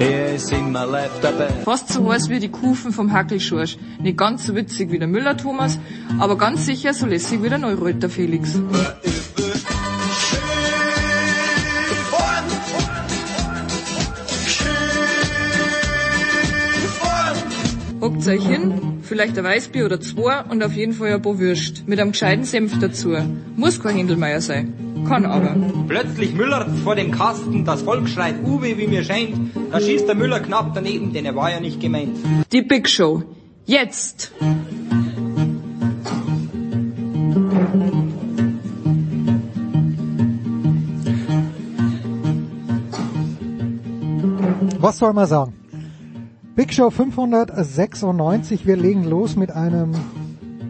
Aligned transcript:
er 0.00 0.34
ist 0.34 0.50
immer 0.50 0.86
live 0.86 1.20
dabei. 1.20 1.48
Fast 1.64 1.92
so 1.92 2.10
heiß 2.10 2.28
wie 2.30 2.40
die 2.40 2.48
Kufen 2.48 2.92
vom 2.92 3.12
Hackelschorsch. 3.12 3.76
Nicht 4.00 4.16
ganz 4.16 4.46
so 4.46 4.54
witzig 4.56 4.90
wie 4.90 4.98
der 4.98 5.08
Müller-Thomas, 5.08 5.78
aber 6.18 6.36
ganz 6.38 6.66
sicher 6.66 6.94
so 6.94 7.06
lässig 7.06 7.42
wie 7.42 7.50
der 7.50 7.58
Neureuter 7.58 8.08
Felix. 8.08 8.58
Hockt 18.00 18.26
euch 18.26 18.46
hin, 18.46 19.00
vielleicht 19.02 19.36
ein 19.36 19.44
Weißbier 19.44 19.84
oder 19.84 20.00
zwei 20.00 20.40
und 20.48 20.62
auf 20.62 20.72
jeden 20.72 20.94
Fall 20.94 21.12
ein 21.12 21.20
paar 21.20 21.38
Würst. 21.38 21.86
Mit 21.86 22.00
einem 22.00 22.12
gescheiten 22.12 22.44
Senf 22.44 22.78
dazu. 22.78 23.14
Muss 23.56 23.78
kein 23.78 23.96
Händelmeier 23.96 24.40
sein. 24.40 24.72
Kann 25.06 25.26
aber. 25.26 25.54
Plötzlich 25.86 26.34
Müller 26.34 26.66
vor 26.82 26.94
dem 26.94 27.10
Kasten, 27.10 27.66
das 27.66 27.82
Volk 27.82 28.08
schreit 28.08 28.36
Uwe, 28.42 28.78
wie 28.78 28.86
mir 28.86 29.04
scheint. 29.04 29.36
Da 29.70 29.80
schießt 29.80 30.08
der 30.08 30.16
Müller 30.16 30.40
knapp 30.40 30.74
daneben, 30.74 31.12
denn 31.12 31.24
er 31.24 31.36
war 31.36 31.50
ja 31.50 31.60
nicht 31.60 31.80
gemeint. 31.80 32.16
Die 32.52 32.62
Big 32.62 32.88
Show. 32.88 33.22
Jetzt! 33.66 34.32
Was 44.80 44.98
soll 44.98 45.12
man 45.12 45.26
sagen? 45.26 45.52
Big 46.56 46.72
Show 46.72 46.90
596. 46.90 48.66
Wir 48.66 48.76
legen 48.76 49.04
los 49.04 49.36
mit 49.36 49.52
einem, 49.52 49.92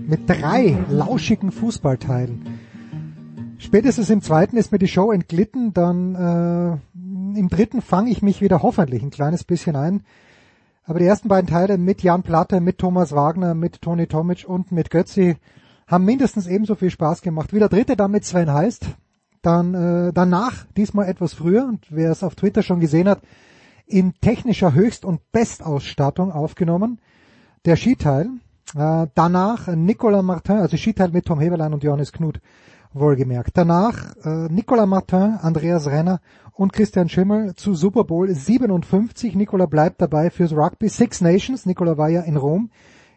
mit 0.06 0.28
drei 0.28 0.76
lauschigen 0.90 1.52
Fußballteilen. 1.52 2.58
Spätestens 3.56 4.10
im 4.10 4.20
zweiten 4.20 4.56
ist 4.56 4.72
mir 4.72 4.78
die 4.78 4.88
Show 4.88 5.10
entglitten, 5.10 5.72
dann 5.72 6.14
äh, 6.14 6.99
im 7.36 7.48
dritten 7.48 7.82
fange 7.82 8.10
ich 8.10 8.22
mich 8.22 8.40
wieder 8.40 8.62
hoffentlich 8.62 9.02
ein 9.02 9.10
kleines 9.10 9.44
bisschen 9.44 9.76
ein. 9.76 10.02
Aber 10.84 10.98
die 10.98 11.04
ersten 11.04 11.28
beiden 11.28 11.48
Teile 11.48 11.78
mit 11.78 12.02
Jan 12.02 12.22
Platte, 12.22 12.60
mit 12.60 12.78
Thomas 12.78 13.12
Wagner, 13.12 13.54
mit 13.54 13.80
Toni 13.82 14.06
Tomic 14.06 14.44
und 14.48 14.72
mit 14.72 14.90
Götzi 14.90 15.36
haben 15.86 16.04
mindestens 16.04 16.46
ebenso 16.46 16.74
viel 16.74 16.90
Spaß 16.90 17.22
gemacht. 17.22 17.52
Wie 17.52 17.58
der 17.58 17.68
dritte 17.68 17.96
dann 17.96 18.10
mit 18.10 18.24
Sven 18.24 18.52
heißt, 18.52 18.86
dann 19.42 19.74
äh, 19.74 20.12
danach, 20.12 20.66
diesmal 20.76 21.08
etwas 21.08 21.34
früher, 21.34 21.64
und 21.64 21.86
wer 21.90 22.10
es 22.10 22.22
auf 22.22 22.34
Twitter 22.34 22.62
schon 22.62 22.80
gesehen 22.80 23.08
hat, 23.08 23.20
in 23.86 24.14
technischer 24.20 24.72
Höchst- 24.72 25.04
und 25.04 25.32
Bestausstattung 25.32 26.32
aufgenommen. 26.32 27.00
Der 27.64 27.76
Skiteil. 27.76 28.28
Äh, 28.76 29.08
danach 29.14 29.66
Nicolas 29.66 30.22
Martin, 30.22 30.58
also 30.58 30.76
Skiteil 30.76 31.10
mit 31.10 31.26
Tom 31.26 31.40
Heberlein 31.40 31.74
und 31.74 31.82
Johannes 31.82 32.12
Knut 32.12 32.40
wohlgemerkt. 32.92 33.56
Danach 33.56 34.16
äh, 34.24 34.48
Nicolas 34.48 34.86
Martin, 34.86 35.38
Andreas 35.40 35.86
Renner 35.86 36.20
und 36.60 36.74
Christian 36.74 37.08
Schimmel 37.08 37.54
zu 37.54 37.72
Super 37.72 38.04
Bowl 38.04 38.28
57. 38.28 39.34
Nicolas 39.34 39.70
bleibt 39.70 40.02
dabei 40.02 40.28
fürs 40.28 40.52
Rugby 40.52 40.90
Six 40.90 41.22
Nations. 41.22 41.64
Nicolas 41.64 41.96
war 41.96 42.10
ja 42.10 42.20
in 42.20 42.36
Rom, 42.36 42.68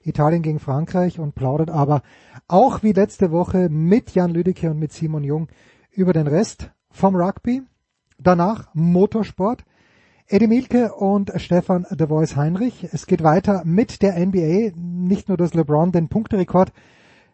Italien 0.02 0.42
gegen 0.42 0.60
Frankreich 0.60 1.20
und 1.20 1.36
plaudert 1.36 1.70
aber 1.70 2.04
auch 2.48 2.84
wie 2.84 2.94
letzte 2.94 3.32
Woche 3.32 3.68
mit 3.70 4.12
Jan 4.12 4.32
Lüdecke 4.32 4.72
und 4.72 4.80
mit 4.80 4.94
Simon 4.94 5.26
Jung 5.26 5.50
über 5.92 6.14
den 6.14 6.28
Rest 6.28 6.72
vom 6.90 7.18
Rugby. 7.18 7.64
Danach 8.18 8.70
Motorsport. 8.74 9.66
Eddie 10.28 10.48
Mielke 10.48 10.94
und 10.94 11.30
Stefan 11.36 11.86
De 11.92 12.08
Voice 12.08 12.38
Heinrich. 12.38 12.88
Es 12.94 13.08
geht 13.08 13.24
weiter 13.24 13.64
mit 13.66 14.02
der 14.02 14.26
NBA. 14.26 14.72
Nicht 14.78 15.28
nur, 15.28 15.36
dass 15.36 15.54
LeBron 15.54 15.92
den 15.92 16.08
Punkterekord 16.08 16.72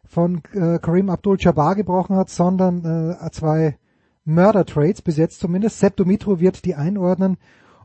von 0.05 0.41
äh, 0.53 0.79
Kareem 0.79 1.11
Abdul-Jabbar 1.11 1.75
gebrochen 1.75 2.15
hat, 2.15 2.31
sondern 2.31 3.13
äh, 3.21 3.29
zwei 3.29 3.77
Murder-Trades, 4.25 5.01
bis 5.01 5.17
jetzt 5.17 5.39
zumindest. 5.39 5.79
Sepp 5.79 5.95
Dumitro 5.95 6.39
wird 6.39 6.65
die 6.65 6.75
einordnen 6.75 7.37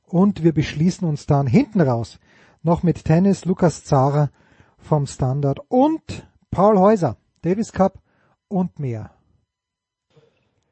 und 0.05 0.43
wir 0.43 0.53
beschließen 0.53 1.06
uns 1.06 1.27
dann 1.27 1.47
hinten 1.47 1.81
raus 1.81 2.19
noch 2.65 2.83
mit 2.83 3.05
Tennis, 3.05 3.45
Lukas 3.45 3.84
Zara 3.84 4.31
vom 4.78 5.06
Standard 5.06 5.61
und 5.69 6.27
Paul 6.50 6.78
Häuser, 6.78 7.17
Davis 7.43 7.73
Cup 7.73 8.00
und 8.49 8.78
mehr. 8.78 9.11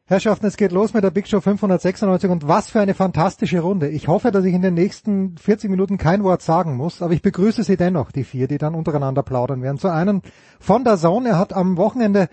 Herrschaften, 0.06 0.46
es 0.46 0.56
geht 0.56 0.72
los 0.72 0.92
mit 0.94 1.04
der 1.04 1.10
Big 1.10 1.28
Show 1.28 1.40
596 1.40 2.28
und 2.28 2.48
was 2.48 2.68
für 2.68 2.80
eine 2.80 2.94
fantastische 2.94 3.60
Runde. 3.60 3.88
Ich 3.88 4.08
hoffe, 4.08 4.30
dass 4.30 4.44
ich 4.44 4.52
in 4.52 4.62
den 4.62 4.74
nächsten 4.74 5.38
40 5.38 5.70
Minuten 5.70 5.96
kein 5.96 6.24
Wort 6.24 6.42
sagen 6.42 6.76
muss, 6.76 7.02
aber 7.02 7.14
ich 7.14 7.22
begrüße 7.22 7.62
Sie 7.62 7.76
dennoch, 7.76 8.10
die 8.10 8.24
vier, 8.24 8.48
die 8.48 8.58
dann 8.58 8.74
untereinander 8.74 9.22
plaudern 9.22 9.62
werden. 9.62 9.78
Zu 9.78 9.88
einem 9.88 10.22
von 10.60 10.84
der 10.84 10.98
Zone, 10.98 11.30
er 11.30 11.38
hat 11.38 11.52
am 11.52 11.76
Wochenende 11.76 12.28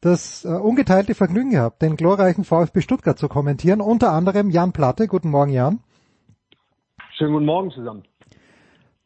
das 0.00 0.44
äh, 0.44 0.48
ungeteilte 0.48 1.14
Vergnügen 1.14 1.50
gehabt, 1.50 1.82
den 1.82 1.96
glorreichen 1.96 2.44
VfB 2.44 2.80
Stuttgart 2.80 3.18
zu 3.18 3.28
kommentieren, 3.28 3.80
unter 3.80 4.12
anderem 4.12 4.50
Jan 4.50 4.72
Platte. 4.72 5.08
Guten 5.08 5.30
Morgen, 5.30 5.52
Jan. 5.52 5.80
Schönen 7.16 7.32
guten 7.32 7.46
Morgen 7.46 7.70
zusammen. 7.70 8.02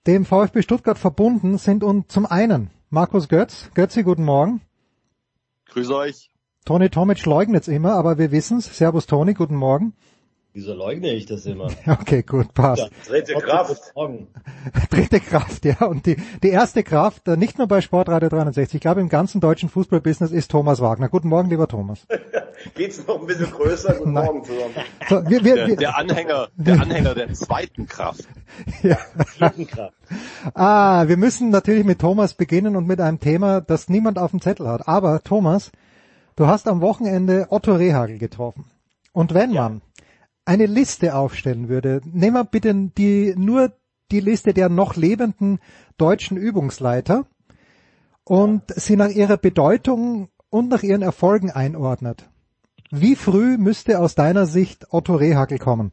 Dem 0.07 0.25
VfB 0.25 0.63
Stuttgart 0.63 0.99
verbunden 0.99 1.59
sind 1.59 1.85
und 1.85 2.11
zum 2.11 2.25
einen 2.25 2.71
Markus 2.91 3.29
Götz. 3.29 3.71
Götzi, 3.75 4.03
guten 4.03 4.25
Morgen. 4.25 4.63
Grüß 5.67 5.91
euch. 5.91 6.31
Toni 6.65 6.89
Tomic 6.89 7.25
leugnet 7.27 7.63
es 7.63 7.69
immer, 7.69 7.93
aber 7.93 8.19
wir 8.19 8.33
wissen's. 8.33 8.77
Servus 8.77 9.07
Toni, 9.07 9.35
guten 9.35 9.57
Morgen. 9.57 9.95
Wieso 10.59 10.75
leugne 10.75 11.13
ich 11.13 11.25
das 11.27 11.47
immer? 11.47 11.69
Okay, 11.87 12.25
gut, 12.25 12.53
passt. 12.53 12.83
Ja, 12.83 12.89
dritte 13.07 13.35
Kraft. 13.35 13.95
dritte 14.91 15.21
Kraft, 15.21 15.65
ja. 15.65 15.87
Und 15.87 16.05
die, 16.05 16.17
die 16.43 16.49
erste 16.49 16.83
Kraft, 16.83 17.29
äh, 17.29 17.37
nicht 17.37 17.59
nur 17.59 17.69
bei 17.69 17.81
Sportradio 17.81 18.29
360, 18.29 18.75
ich 18.75 18.81
glaube 18.81 19.01
im 19.01 19.09
ganzen 19.09 19.41
deutschen 19.41 19.69
Fußballbusiness 19.69 20.33
ist 20.33 20.51
Thomas 20.51 20.81
Wagner. 20.81 21.09
Guten 21.09 21.29
Morgen, 21.29 21.49
lieber 21.49 21.69
Thomas. 21.69 22.01
Geht's 22.75 23.07
noch 23.07 23.21
ein 23.21 23.27
bisschen 23.29 23.53
größer? 23.53 23.95
Guten 23.95 24.15
Nein. 24.15 24.25
Morgen 24.25 24.45
zusammen. 24.45 24.75
So, 25.09 25.31
wir, 25.31 25.45
wir, 25.45 25.55
Der, 25.55 25.67
wir, 25.69 25.77
der 25.77 25.97
Anhänger, 25.97 26.49
der 26.57 26.81
Anhänger 26.81 27.15
der 27.15 27.33
zweiten 27.35 27.87
Kraft. 27.87 28.27
ja. 28.83 28.99
Dritten 29.39 29.69
Kraft. 29.69 29.95
Ah, 30.55 31.07
wir 31.07 31.19
müssen 31.19 31.51
natürlich 31.51 31.85
mit 31.85 32.01
Thomas 32.01 32.35
beginnen 32.35 32.75
und 32.75 32.89
mit 32.89 33.01
einem 33.01 33.21
Thema, 33.21 33.61
das 33.61 33.89
niemand 33.89 34.19
auf 34.19 34.33
dem 34.33 34.41
Zettel 34.41 34.67
hat. 34.67 34.89
Aber 34.89 35.23
Thomas, 35.23 35.71
du 36.35 36.49
hast 36.49 36.67
am 36.67 36.81
Wochenende 36.81 37.47
Otto 37.51 37.77
Rehagel 37.77 38.19
getroffen. 38.19 38.65
Und 39.13 39.35
wenn 39.35 39.53
man 39.53 39.83
eine 40.49 40.65
Liste 40.65 41.15
aufstellen 41.15 41.69
würde, 41.69 42.01
nehmen 42.05 42.37
wir 42.37 42.45
bitte 42.45 42.75
die, 42.75 43.35
nur 43.37 43.73
die 44.11 44.21
Liste 44.21 44.55
der 44.55 44.71
noch 44.71 44.97
lebenden 44.97 45.61
deutschen 45.99 46.39
Übungsleiter 46.39 47.27
und 48.25 48.63
sie 48.75 48.97
nach 48.97 49.11
ihrer 49.11 49.37
Bedeutung 49.37 50.31
und 50.49 50.69
nach 50.69 50.83
ihren 50.83 51.03
Erfolgen 51.03 51.51
einordnet. 51.51 52.31
Wie 52.91 53.15
früh 53.15 53.59
müsste 53.59 53.99
aus 53.99 54.15
deiner 54.15 54.47
Sicht 54.47 54.87
Otto 54.91 55.17
Rehagel 55.17 55.59
kommen? 55.59 55.93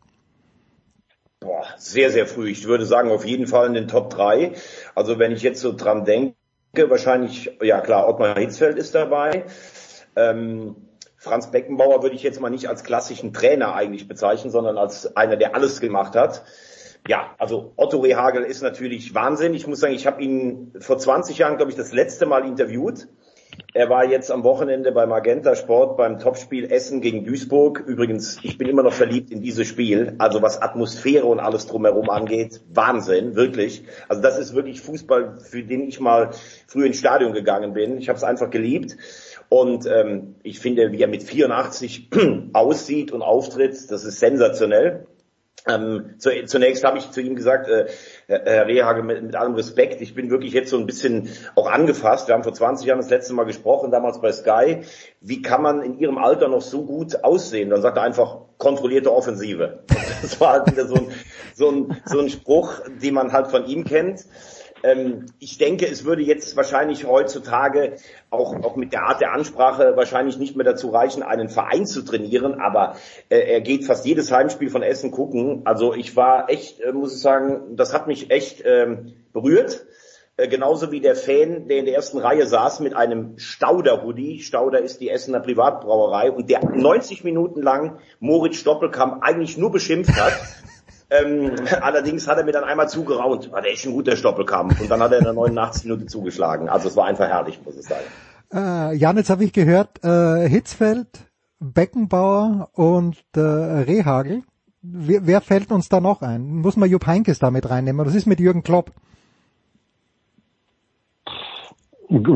Boah, 1.42 1.66
sehr, 1.78 2.10
sehr 2.10 2.26
früh. 2.26 2.50
Ich 2.50 2.66
würde 2.66 2.86
sagen, 2.86 3.12
auf 3.12 3.26
jeden 3.26 3.48
Fall 3.48 3.68
in 3.68 3.74
den 3.74 3.90
Top 3.90 4.10
3. 4.10 4.54
Also 4.96 5.20
wenn 5.20 5.34
ich 5.34 5.42
jetzt 5.42 5.60
so 5.60 5.74
dran 5.76 6.06
denke, 6.06 6.36
wahrscheinlich, 6.90 7.52
ja 7.62 7.82
klar, 7.82 8.08
Ottmar 8.08 8.40
Hitzfeld 8.40 8.78
ist 8.78 8.96
dabei. 8.96 9.44
Ähm, 10.16 10.78
Franz 11.26 11.50
Beckenbauer 11.50 12.04
würde 12.04 12.16
ich 12.16 12.22
jetzt 12.22 12.40
mal 12.40 12.52
nicht 12.52 12.70
als 12.70 12.84
klassischen 12.84 13.34
Trainer 13.34 13.74
eigentlich 13.74 14.08
bezeichnen, 14.08 14.52
sondern 14.52 14.78
als 14.78 15.18
einer, 15.18 15.38
der 15.38 15.56
alles 15.56 15.82
gemacht 15.82 16.16
hat. 16.16 16.44
Ja, 17.08 17.34
also 17.40 17.74
Otto 17.78 18.00
Rehagel 18.00 18.44
ist 18.44 18.62
natürlich 18.62 19.16
Wahnsinn. 19.16 19.56
Ich 19.56 19.66
muss 19.66 19.80
sagen, 19.80 19.96
ich 19.96 20.06
habe 20.06 20.22
ihn 20.22 20.72
vor 20.80 21.00
20 21.00 21.40
Jahren, 21.40 21.58
glaube 21.58 21.72
ich, 21.72 21.78
das 21.78 21.94
letzte 21.94 22.28
Mal 22.28 22.46
interviewt. 22.46 23.08
Er 23.74 23.90
war 23.90 24.06
jetzt 24.06 24.30
am 24.32 24.44
Wochenende 24.44 24.92
bei 24.92 25.08
Magenta 25.08 25.56
Sport 25.56 25.98
beim 25.98 26.20
Topspiel 26.20 26.72
Essen 26.72 27.02
gegen 27.02 27.26
Duisburg. 27.26 27.84
Übrigens, 27.88 28.38
ich 28.44 28.60
bin 28.60 28.68
immer 28.68 28.84
noch 28.84 28.94
verliebt 28.94 29.32
in 29.32 29.42
dieses 29.42 29.68
Spiel. 29.68 30.14
Also 30.20 30.44
was 30.44 30.62
Atmosphäre 30.62 31.26
und 31.26 31.40
alles 31.40 31.66
drumherum 31.66 32.12
angeht, 32.12 32.62
Wahnsinn, 32.72 33.36
wirklich. 33.36 33.84
Also 34.08 34.22
das 34.22 34.38
ist 34.38 34.54
wirklich 34.54 34.82
Fußball, 34.82 35.40
für 35.40 35.64
den 35.64 35.88
ich 35.88 36.00
mal 36.00 36.32
früh 36.68 36.86
ins 36.86 37.00
Stadion 37.00 37.34
gegangen 37.34 37.74
bin. 37.74 37.98
Ich 37.98 38.10
habe 38.10 38.18
es 38.18 38.24
einfach 38.24 38.52
geliebt. 38.52 38.98
Und 39.50 39.86
ähm, 39.86 40.36
ich 40.44 40.60
finde, 40.60 40.92
wie 40.92 41.02
er 41.02 41.08
mit 41.08 41.24
84 41.24 42.10
aussieht 42.54 43.12
und 43.12 43.22
auftritt, 43.22 43.92
das 43.92 44.04
ist 44.04 44.20
sensationell. 44.20 45.08
Ähm, 45.68 46.16
zu, 46.20 46.30
zunächst 46.46 46.84
habe 46.84 47.00
ich 47.00 47.10
zu 47.10 47.22
ihm 47.22 47.36
gesagt, 47.36 47.68
äh, 47.68 47.88
Herr 48.28 48.68
Rehagel, 48.68 49.04
mit, 49.04 49.24
mit 49.24 49.36
allem 49.36 49.56
Respekt, 49.56 50.00
ich 50.02 50.14
bin 50.14 50.30
wirklich 50.30 50.54
jetzt 50.54 50.70
so 50.70 50.78
ein 50.78 50.86
bisschen 50.86 51.30
auch 51.56 51.68
angefasst. 51.68 52.28
Wir 52.28 52.36
haben 52.36 52.44
vor 52.44 52.54
20 52.54 52.86
Jahren 52.86 53.00
das 53.00 53.10
letzte 53.10 53.34
Mal 53.34 53.46
gesprochen, 53.46 53.90
damals 53.90 54.22
bei 54.22 54.32
Sky. 54.32 54.82
Wie 55.22 55.42
kann 55.42 55.64
man 55.64 55.82
in 55.82 55.98
Ihrem 55.98 56.20
Alter 56.20 56.50
noch 56.50 56.62
so 56.62 56.86
gut 56.86 57.24
aussehen? 57.24 57.72
Dann 57.72 57.82
sagt 57.82 57.98
er 57.98 58.04
einfach, 58.04 58.42
kontrollierte 58.58 59.12
Offensive. 59.12 59.80
Das 60.22 60.40
war 60.40 60.54
halt 60.54 60.72
wieder 60.72 60.88
so 60.88 60.96
ein, 60.96 61.12
so 61.54 61.70
ein, 61.70 62.02
so 62.06 62.20
ein 62.20 62.30
Spruch, 62.30 62.80
den 63.02 63.14
man 63.14 63.32
halt 63.32 63.48
von 63.48 63.68
ihm 63.68 63.84
kennt. 63.84 64.26
Ähm, 64.84 65.26
ich 65.40 65.58
denke, 65.58 65.88
es 65.88 66.06
würde 66.06 66.22
jetzt 66.22 66.56
wahrscheinlich 66.56 67.06
heutzutage 67.06 67.96
auch, 68.30 68.64
auch 68.64 68.76
mit 68.76 68.94
der 68.94 69.04
Art 69.04 69.22
der 69.22 69.34
Ansprache 69.34 69.94
wahrscheinlich 69.96 70.38
nicht 70.38 70.56
mehr 70.56 70.66
dazu 70.66 70.90
reichen, 70.90 71.24
einen 71.24 71.50
Verein 71.50 71.86
zu 71.86 72.04
trainieren, 72.04 72.60
aber 72.60 72.96
äh, 73.30 73.40
er 73.40 73.62
geht 73.62 73.86
fast 73.86 74.06
jedes 74.06 74.32
Heimspiel 74.32 74.70
von 74.70 74.84
Essen 74.84 75.12
gucken. 75.12 75.62
Also 75.66 75.94
ich 75.94 76.16
war 76.16 76.50
echt, 76.50 76.82
äh, 76.82 76.92
muss 76.92 77.16
ich 77.16 77.22
sagen, 77.22 77.76
das 77.76 77.94
hat 77.94 78.08
mich 78.08 78.32
echt 78.32 78.64
ähm, 78.66 79.14
berührt. 79.34 79.86
Äh, 80.38 80.50
genauso 80.50 80.92
wie 80.92 81.00
der 81.00 81.16
Fan, 81.16 81.68
der 81.68 81.78
in 81.78 81.86
der 81.86 81.96
ersten 81.96 82.18
Reihe 82.18 82.46
saß 82.46 82.82
mit 82.82 82.94
einem 82.94 83.38
Stauder-Hoodie. 83.38 84.42
Stauder 84.42 84.80
ist 84.80 85.00
die 85.00 85.10
Essener 85.10 85.40
Privatbrauerei 85.40 86.32
und 86.32 86.50
der 86.50 86.64
90 86.64 87.24
Minuten 87.24 87.62
lang 87.62 88.00
Moritz 88.20 88.58
Stoppelkamp 88.58 89.24
eigentlich 89.24 89.58
nur 89.58 89.72
beschimpft 89.72 90.16
hat. 90.20 90.34
Ähm, 91.10 91.52
allerdings 91.82 92.28
hat 92.28 92.38
er 92.38 92.46
mir 92.46 92.52
dann 92.52 92.64
einmal 92.64 92.90
zugeraunt, 92.90 93.52
war 93.52 93.62
der 93.62 93.72
echt 93.72 93.86
ein 93.86 93.94
guter 93.94 94.16
Stoppelkamp. 94.16 94.80
Und 94.80 94.90
dann 94.90 95.00
hat 95.02 95.12
er 95.12 95.20
in 95.20 95.24
der 95.24 95.34
89 95.34 95.86
Minute 95.86 96.06
zugeschlagen. 96.08 96.70
Also 96.70 96.88
es 96.90 96.96
war 96.96 97.06
einfach 97.06 97.28
herrlich, 97.28 97.60
muss 97.64 97.78
ich 97.78 97.86
sagen. 97.86 98.06
Äh, 98.54 98.96
Jan, 98.96 99.18
jetzt 99.18 99.30
habe 99.30 99.44
ich 99.44 99.54
gehört, 99.54 100.04
äh, 100.04 100.48
Hitzfeld, 100.48 101.08
Beckenbauer 101.60 102.70
und 102.74 103.24
äh, 103.36 103.40
Rehagel. 103.40 104.44
Wer, 104.82 105.26
wer 105.26 105.42
fällt 105.42 105.72
uns 105.72 105.90
da 105.90 106.00
noch 106.00 106.22
ein? 106.22 106.48
Muss 106.48 106.78
man 106.78 106.90
Jupp 106.90 107.08
Heinkes 107.08 107.40
da 107.40 107.50
mit 107.50 107.70
reinnehmen? 107.70 108.06
Was 108.06 108.16
ist 108.16 108.28
mit 108.28 108.40
Jürgen 108.40 108.64
Klopp? 108.64 108.92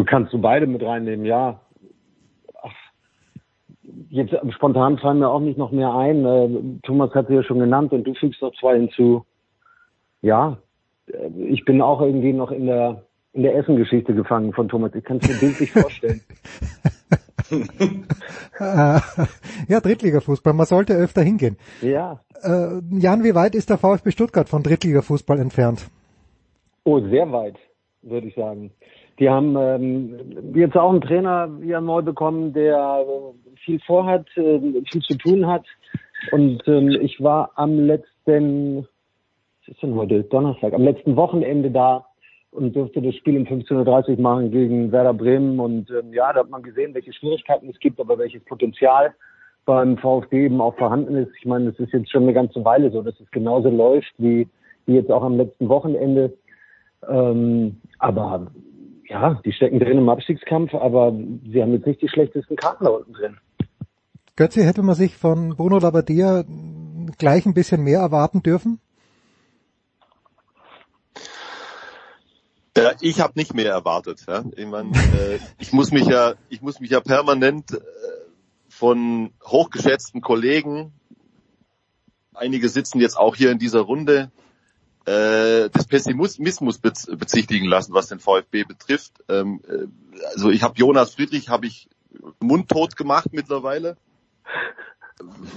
Kannst 0.08 0.34
du 0.34 0.42
beide 0.42 0.66
mit 0.66 0.82
reinnehmen, 0.82 1.26
ja. 1.26 1.62
Jetzt 4.10 4.34
spontan 4.56 4.98
fallen 4.98 5.20
mir 5.20 5.30
auch 5.30 5.40
nicht 5.40 5.58
noch 5.58 5.72
mehr 5.72 5.94
ein. 5.94 6.26
Äh, 6.26 6.50
Thomas 6.84 7.14
hat 7.14 7.28
sie 7.28 7.36
ja 7.36 7.44
schon 7.44 7.60
genannt 7.60 7.92
und 7.94 8.06
du 8.06 8.14
fügst 8.16 8.42
noch 8.42 8.54
zwei 8.60 8.76
hinzu. 8.76 9.24
Ja, 10.22 10.58
äh, 11.08 11.30
ich 11.44 11.64
bin 11.66 11.82
auch 11.82 12.02
irgendwie 12.02 12.34
noch 12.34 12.52
in 12.52 12.66
der 12.66 13.04
in 13.34 13.44
der 13.44 13.56
Essen-Geschichte 13.56 14.16
gefangen 14.16 14.54
von 14.54 14.68
Thomas. 14.68 14.94
Ich 14.96 15.04
kann 15.04 15.18
es 15.18 15.30
mir 15.30 15.36
bildlich 15.36 15.72
vorstellen. 15.72 16.22
Äh, 17.52 17.56
ja, 19.68 19.80
Drittligafußball. 19.82 20.54
Man 20.54 20.66
sollte 20.66 20.94
öfter 20.94 21.22
hingehen. 21.22 21.58
Ja. 21.82 22.20
Äh, 22.42 22.80
Jan, 22.92 23.24
wie 23.24 23.36
weit 23.36 23.56
ist 23.56 23.70
der 23.70 23.78
VfB 23.78 24.12
Stuttgart 24.12 24.50
von 24.50 24.64
Drittligafußball 24.64 25.40
entfernt? 25.40 25.90
Oh, 26.84 27.00
sehr 27.00 27.32
weit, 27.32 27.56
würde 28.02 28.28
ich 28.28 28.36
sagen. 28.36 28.72
Die 29.20 29.30
haben 29.30 29.56
ähm, 29.58 30.54
jetzt 30.56 30.78
auch 30.78 30.92
einen 30.92 31.02
Trainer 31.02 31.50
wieder 31.60 31.82
neu 31.82 32.02
bekommen, 32.02 32.54
der 32.54 33.06
äh, 33.06 33.58
viel 33.66 33.80
vorhat, 33.82 34.26
äh, 34.38 34.60
viel 34.90 35.02
zu 35.02 35.18
tun 35.18 35.46
hat. 35.46 35.66
Und 36.32 36.66
ähm, 36.68 36.90
ich 37.02 37.22
war 37.22 37.52
am 37.56 37.80
letzten, 37.80 38.78
was 38.78 39.68
ist 39.68 39.84
denn 39.84 39.96
heute, 39.96 40.24
Donnerstag, 40.24 40.74
am 40.74 40.84
letzten 40.84 41.18
Wochenende 41.18 41.70
da 41.70 42.06
und 42.52 42.76
durfte 42.76 43.02
das 43.02 43.16
Spiel 43.16 43.38
um 43.38 43.44
15.30 43.44 44.12
Uhr 44.12 44.22
machen 44.22 44.52
gegen 44.52 44.92
Werder 44.92 45.14
Bremen. 45.14 45.60
Und 45.60 45.90
ähm, 45.92 46.14
ja, 46.14 46.32
da 46.32 46.40
hat 46.40 46.50
man 46.50 46.64
gesehen, 46.64 46.94
welche 46.94 47.12
Schwierigkeiten 47.12 47.70
es 47.70 47.80
gibt, 47.80 48.00
aber 48.00 48.18
welches 48.18 48.44
Potenzial 48.46 49.14
beim 49.66 49.98
VfB 49.98 50.46
eben 50.46 50.62
auch 50.62 50.76
vorhanden 50.78 51.16
ist. 51.16 51.32
Ich 51.38 51.46
meine, 51.46 51.70
es 51.70 51.80
ist 51.80 51.92
jetzt 51.92 52.10
schon 52.10 52.24
eine 52.24 52.34
ganze 52.34 52.64
Weile 52.64 52.90
so, 52.90 53.02
dass 53.02 53.20
es 53.20 53.30
genauso 53.32 53.70
läuft 53.70 54.14
wie, 54.18 54.48
wie 54.86 54.96
jetzt 54.96 55.12
auch 55.12 55.24
am 55.24 55.36
letzten 55.36 55.68
Wochenende. 55.68 56.34
Ähm, 57.08 57.78
aber 58.00 58.48
ja, 59.10 59.42
die 59.44 59.52
stecken 59.52 59.80
drin 59.80 59.98
im 59.98 60.10
Abstiegskampf, 60.10 60.74
aber 60.74 61.12
sie 61.12 61.62
haben 61.62 61.74
jetzt 61.74 61.88
nicht 61.88 62.02
die 62.02 62.10
schlechtesten 62.10 62.56
Karten 62.56 62.86
da 62.86 62.92
unten 62.92 63.14
drin. 63.14 63.38
Götze, 64.36 64.64
hätte 64.64 64.84
man 64.84 64.96
sich 64.96 65.18
von 65.18 65.56
Bruno 65.56 65.80
Labbadia 65.80 66.46
gleich 67.18 67.46
ein 67.46 67.54
bisschen 67.54 67.84
mehr 67.84 68.00
erwarten 68.00 68.44
dürfen? 68.44 68.80
Ja, 72.78 72.94
ich 73.02 73.20
habe 73.20 73.34
nicht 73.36 73.54
mehr 73.54 73.72
erwartet. 73.72 74.26
Ja. 74.28 74.44
Ich, 74.56 74.66
mein, 74.66 74.94
äh, 74.94 75.40
ich 75.60 75.74
muss 75.74 75.92
mich 75.92 76.06
ja, 76.06 76.36
ich 76.50 76.62
muss 76.62 76.80
mich 76.80 76.92
ja 76.92 77.02
permanent 77.02 77.74
äh, 77.74 77.80
von 78.70 79.32
hochgeschätzten 79.44 80.22
Kollegen, 80.22 80.94
einige 82.34 82.70
sitzen 82.70 83.02
jetzt 83.02 83.18
auch 83.18 83.36
hier 83.36 83.52
in 83.52 83.60
dieser 83.60 83.82
Runde, 83.82 84.32
äh, 85.06 85.70
des 85.70 85.86
Pessimismus 85.88 86.80
bezichtigen 86.80 87.66
lassen, 87.66 87.94
was 87.94 88.08
den 88.08 88.20
VfB 88.20 88.64
betrifft. 88.64 89.24
Ähm, 89.28 89.62
äh, 89.68 89.88
also 90.34 90.50
ich 90.50 90.64
habe 90.64 90.78
Jonas 90.78 91.16
Friedrich 91.16 91.50
habe 91.50 91.68
ich 91.68 91.90
mundtot 92.40 92.96
gemacht 92.96 93.30
mittlerweile, 93.32 93.98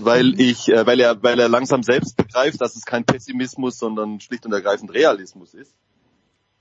weil 0.00 0.40
ich, 0.40 0.68
äh, 0.68 0.86
weil 0.86 1.00
er, 1.00 1.22
weil 1.22 1.38
er 1.38 1.48
langsam 1.48 1.82
selbst 1.82 2.16
begreift, 2.16 2.60
dass 2.60 2.76
es 2.76 2.84
kein 2.84 3.04
Pessimismus, 3.04 3.78
sondern 3.78 4.20
schlicht 4.20 4.46
und 4.46 4.52
ergreifend 4.52 4.92
Realismus 4.92 5.54
ist. 5.54 5.74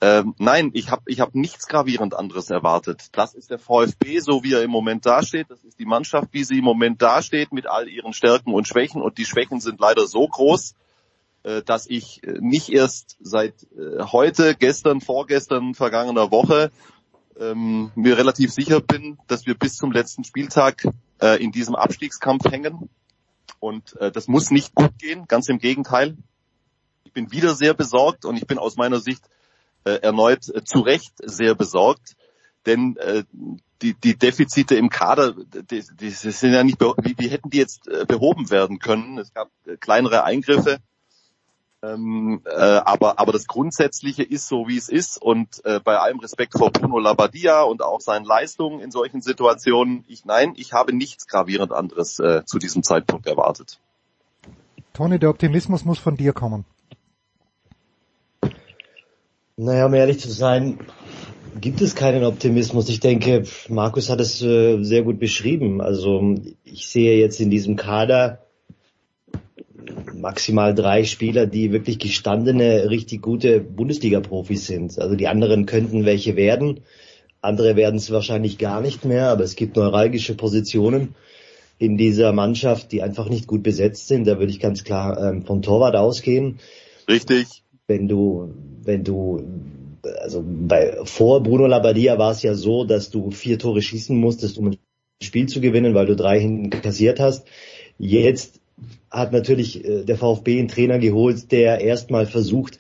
Ähm, 0.04 0.34
nein, 0.40 0.72
ich 0.74 0.90
habe 0.90 1.04
ich 1.06 1.20
hab 1.20 1.36
nichts 1.36 1.68
gravierend 1.68 2.16
anderes 2.16 2.50
erwartet. 2.50 3.10
Das 3.12 3.36
ist 3.36 3.52
der 3.52 3.60
VfB, 3.60 4.18
so 4.20 4.44
wie 4.44 4.54
er 4.54 4.64
im 4.64 4.72
Moment 4.72 5.06
dasteht. 5.06 5.52
Das 5.52 5.64
ist 5.64 5.78
die 5.78 5.86
Mannschaft, 5.86 6.30
wie 6.32 6.44
sie 6.44 6.58
im 6.58 6.64
Moment 6.64 7.04
dasteht, 7.04 7.54
mit 7.54 7.68
all 7.68 7.88
ihren 7.88 8.12
Stärken 8.12 8.52
und 8.52 8.68
Schwächen. 8.68 9.04
Und 9.04 9.20
die 9.20 9.26
Schwächen 9.26 9.60
sind 9.60 9.80
leider 9.80 10.08
so 10.08 10.28
groß, 10.28 10.74
dass 11.44 11.88
ich 11.88 12.24
äh, 12.24 12.38
nicht 12.40 12.70
erst 12.70 13.18
seit 13.20 13.56
äh, 13.76 14.04
heute, 14.04 14.56
gestern, 14.56 15.02
vorgestern, 15.02 15.74
vergangener 15.74 16.32
Woche 16.32 16.72
ähm, 17.40 17.92
mir 17.96 18.18
relativ 18.18 18.52
sicher 18.52 18.82
bin, 18.82 19.18
dass 19.28 19.46
wir 19.46 19.56
bis 19.56 19.76
zum 19.76 19.92
letzten 19.92 20.24
Spieltag 20.24 20.86
äh, 21.22 21.44
in 21.44 21.52
diesem 21.52 21.76
Abstiegskampf 21.76 22.52
hängen. 22.52 22.90
Und 23.60 23.96
äh, 23.98 24.12
das 24.12 24.28
muss 24.28 24.52
nicht 24.52 24.76
gut 24.76 24.98
gehen, 25.00 25.26
ganz 25.28 25.50
im 25.50 25.60
Gegenteil. 25.60 26.18
Ich 27.04 27.14
bin 27.14 27.32
wieder 27.32 27.56
sehr 27.56 27.74
besorgt 27.74 28.26
und 28.26 28.38
ich 28.38 28.48
bin 28.48 28.58
aus 28.58 28.76
meiner 28.76 29.00
Sicht 29.00 29.24
äh, 29.84 30.00
erneut 30.02 30.48
äh, 30.50 30.64
zu 30.64 30.80
Recht 30.80 31.14
sehr 31.18 31.56
besorgt, 31.56 32.16
denn 32.66 32.98
äh, 32.98 33.24
die, 33.82 33.96
die 33.96 34.16
Defizite 34.16 34.76
im 34.76 34.90
Kader, 34.90 35.34
die, 35.34 35.84
die 36.00 36.10
sind 36.10 36.54
ja 36.54 36.64
nicht, 36.64 36.80
wie, 36.80 37.16
wie 37.18 37.30
hätten 37.30 37.50
die 37.50 37.58
jetzt 37.58 37.88
äh, 37.88 38.06
behoben 38.06 38.52
werden 38.52 38.80
können? 38.80 39.18
Es 39.18 39.34
gab 39.34 39.50
äh, 39.66 39.78
kleinere 39.78 40.24
Eingriffe, 40.24 40.80
ähm, 41.84 42.42
äh, 42.46 42.60
aber, 42.60 43.20
aber 43.20 43.32
das 43.32 43.48
Grundsätzliche 43.48 44.24
ist 44.24 44.48
so, 44.48 44.68
wie 44.68 44.78
es 44.78 44.90
ist. 44.90 45.22
Und 45.22 45.64
äh, 45.66 45.80
bei 45.80 45.98
allem 45.98 46.20
Respekt 46.20 46.54
vor 46.58 46.72
Bruno 46.72 47.00
Labbadia 47.00 47.64
und 47.64 47.82
auch 47.82 48.02
seinen 48.02 48.26
Leistungen 48.26 48.80
in 48.80 48.92
solchen 48.92 49.22
Situationen, 49.22 50.04
ich 50.08 50.26
nein, 50.26 50.54
ich 50.58 50.74
habe 50.74 50.94
nichts 50.94 51.28
gravierend 51.28 51.72
anderes 51.72 52.20
äh, 52.20 52.44
zu 52.46 52.60
diesem 52.60 52.84
Zeitpunkt 52.84 53.26
erwartet. 53.28 53.80
Toni, 54.94 55.18
der 55.18 55.30
Optimismus 55.30 55.86
muss 55.86 56.00
von 56.00 56.18
dir 56.18 56.34
kommen. 56.34 56.66
Naja, 59.58 59.86
um 59.86 59.94
ehrlich 59.94 60.20
zu 60.20 60.32
sein, 60.32 60.80
gibt 61.60 61.82
es 61.82 61.96
keinen 61.96 62.24
Optimismus. 62.24 62.90
Ich 62.90 63.00
denke, 63.00 63.44
Markus 63.70 64.10
hat 64.10 64.20
es 64.20 64.42
äh, 64.42 64.82
sehr 64.84 65.04
gut 65.04 65.20
beschrieben. 65.20 65.82
Also 65.82 66.36
ich 66.64 66.88
sehe 66.88 67.20
jetzt 67.20 67.40
in 67.40 67.50
diesem 67.50 67.76
Kader 67.76 68.41
maximal 70.14 70.74
drei 70.74 71.04
Spieler, 71.04 71.46
die 71.46 71.72
wirklich 71.72 72.00
gestandene, 72.00 72.90
richtig 72.90 73.22
gute 73.22 73.60
Bundesliga-Profis 73.60 74.68
sind. 74.68 75.00
Also 75.00 75.16
die 75.16 75.28
anderen 75.28 75.66
könnten 75.66 76.06
welche 76.06 76.36
werden. 76.36 76.82
Andere 77.42 77.76
werden 77.76 77.96
es 77.96 78.12
wahrscheinlich 78.12 78.58
gar 78.58 78.82
nicht 78.82 79.04
mehr, 79.06 79.30
aber 79.30 79.44
es 79.44 79.56
gibt 79.56 79.76
neuralgische 79.76 80.36
Positionen 80.36 81.16
in 81.80 81.98
dieser 81.98 82.32
Mannschaft, 82.32 82.92
die 82.92 83.02
einfach 83.02 83.28
nicht 83.28 83.48
gut 83.48 83.64
besetzt 83.64 84.08
sind. 84.08 84.28
Da 84.28 84.38
würde 84.38 84.52
ich 84.52 84.60
ganz 84.60 84.84
klar 84.84 85.20
ähm, 85.20 85.44
vom 85.44 85.64
Torwart 85.64 85.96
ausgehen. 85.96 86.60
Richtig. 87.10 87.64
Wenn 87.88 88.08
du, 88.08 88.54
wenn 88.84 89.04
du, 89.04 89.44
also 90.22 90.44
bei, 90.46 91.00
vor 91.04 91.42
Bruno 91.42 91.66
Labbadia 91.66 92.20
war 92.20 92.32
es 92.32 92.44
ja 92.44 92.54
so, 92.54 92.84
dass 92.84 93.10
du 93.10 93.32
vier 93.32 93.58
Tore 93.58 93.82
schießen 93.82 94.16
musstest, 94.16 94.60
um 94.60 94.68
ein 94.68 94.78
Spiel 95.24 95.48
zu 95.48 95.60
gewinnen, 95.60 95.96
weil 95.96 96.06
du 96.06 96.16
drei 96.16 96.40
hinten 96.40 96.70
kassiert 96.70 97.20
hast. 97.20 97.48
Jetzt 97.98 98.61
hat 99.12 99.34
natürlich 99.34 99.86
äh, 99.86 100.04
der 100.04 100.18
VfB 100.18 100.60
einen 100.60 100.70
Trainer 100.70 100.98
geholt, 100.98 101.52
der 101.52 101.82
erstmal 101.82 102.26
versucht, 102.26 102.80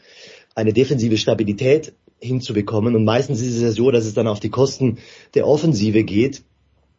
eine 0.55 0.73
defensive 0.73 1.17
Stabilität 1.17 1.93
hinzubekommen. 2.19 2.95
Und 2.95 3.03
meistens 3.03 3.41
ist 3.41 3.55
es 3.55 3.61
ja 3.61 3.71
so, 3.71 3.91
dass 3.91 4.05
es 4.05 4.13
dann 4.13 4.27
auf 4.27 4.39
die 4.39 4.50
Kosten 4.50 5.00
der 5.33 5.47
Offensive 5.47 6.03
geht. 6.03 6.43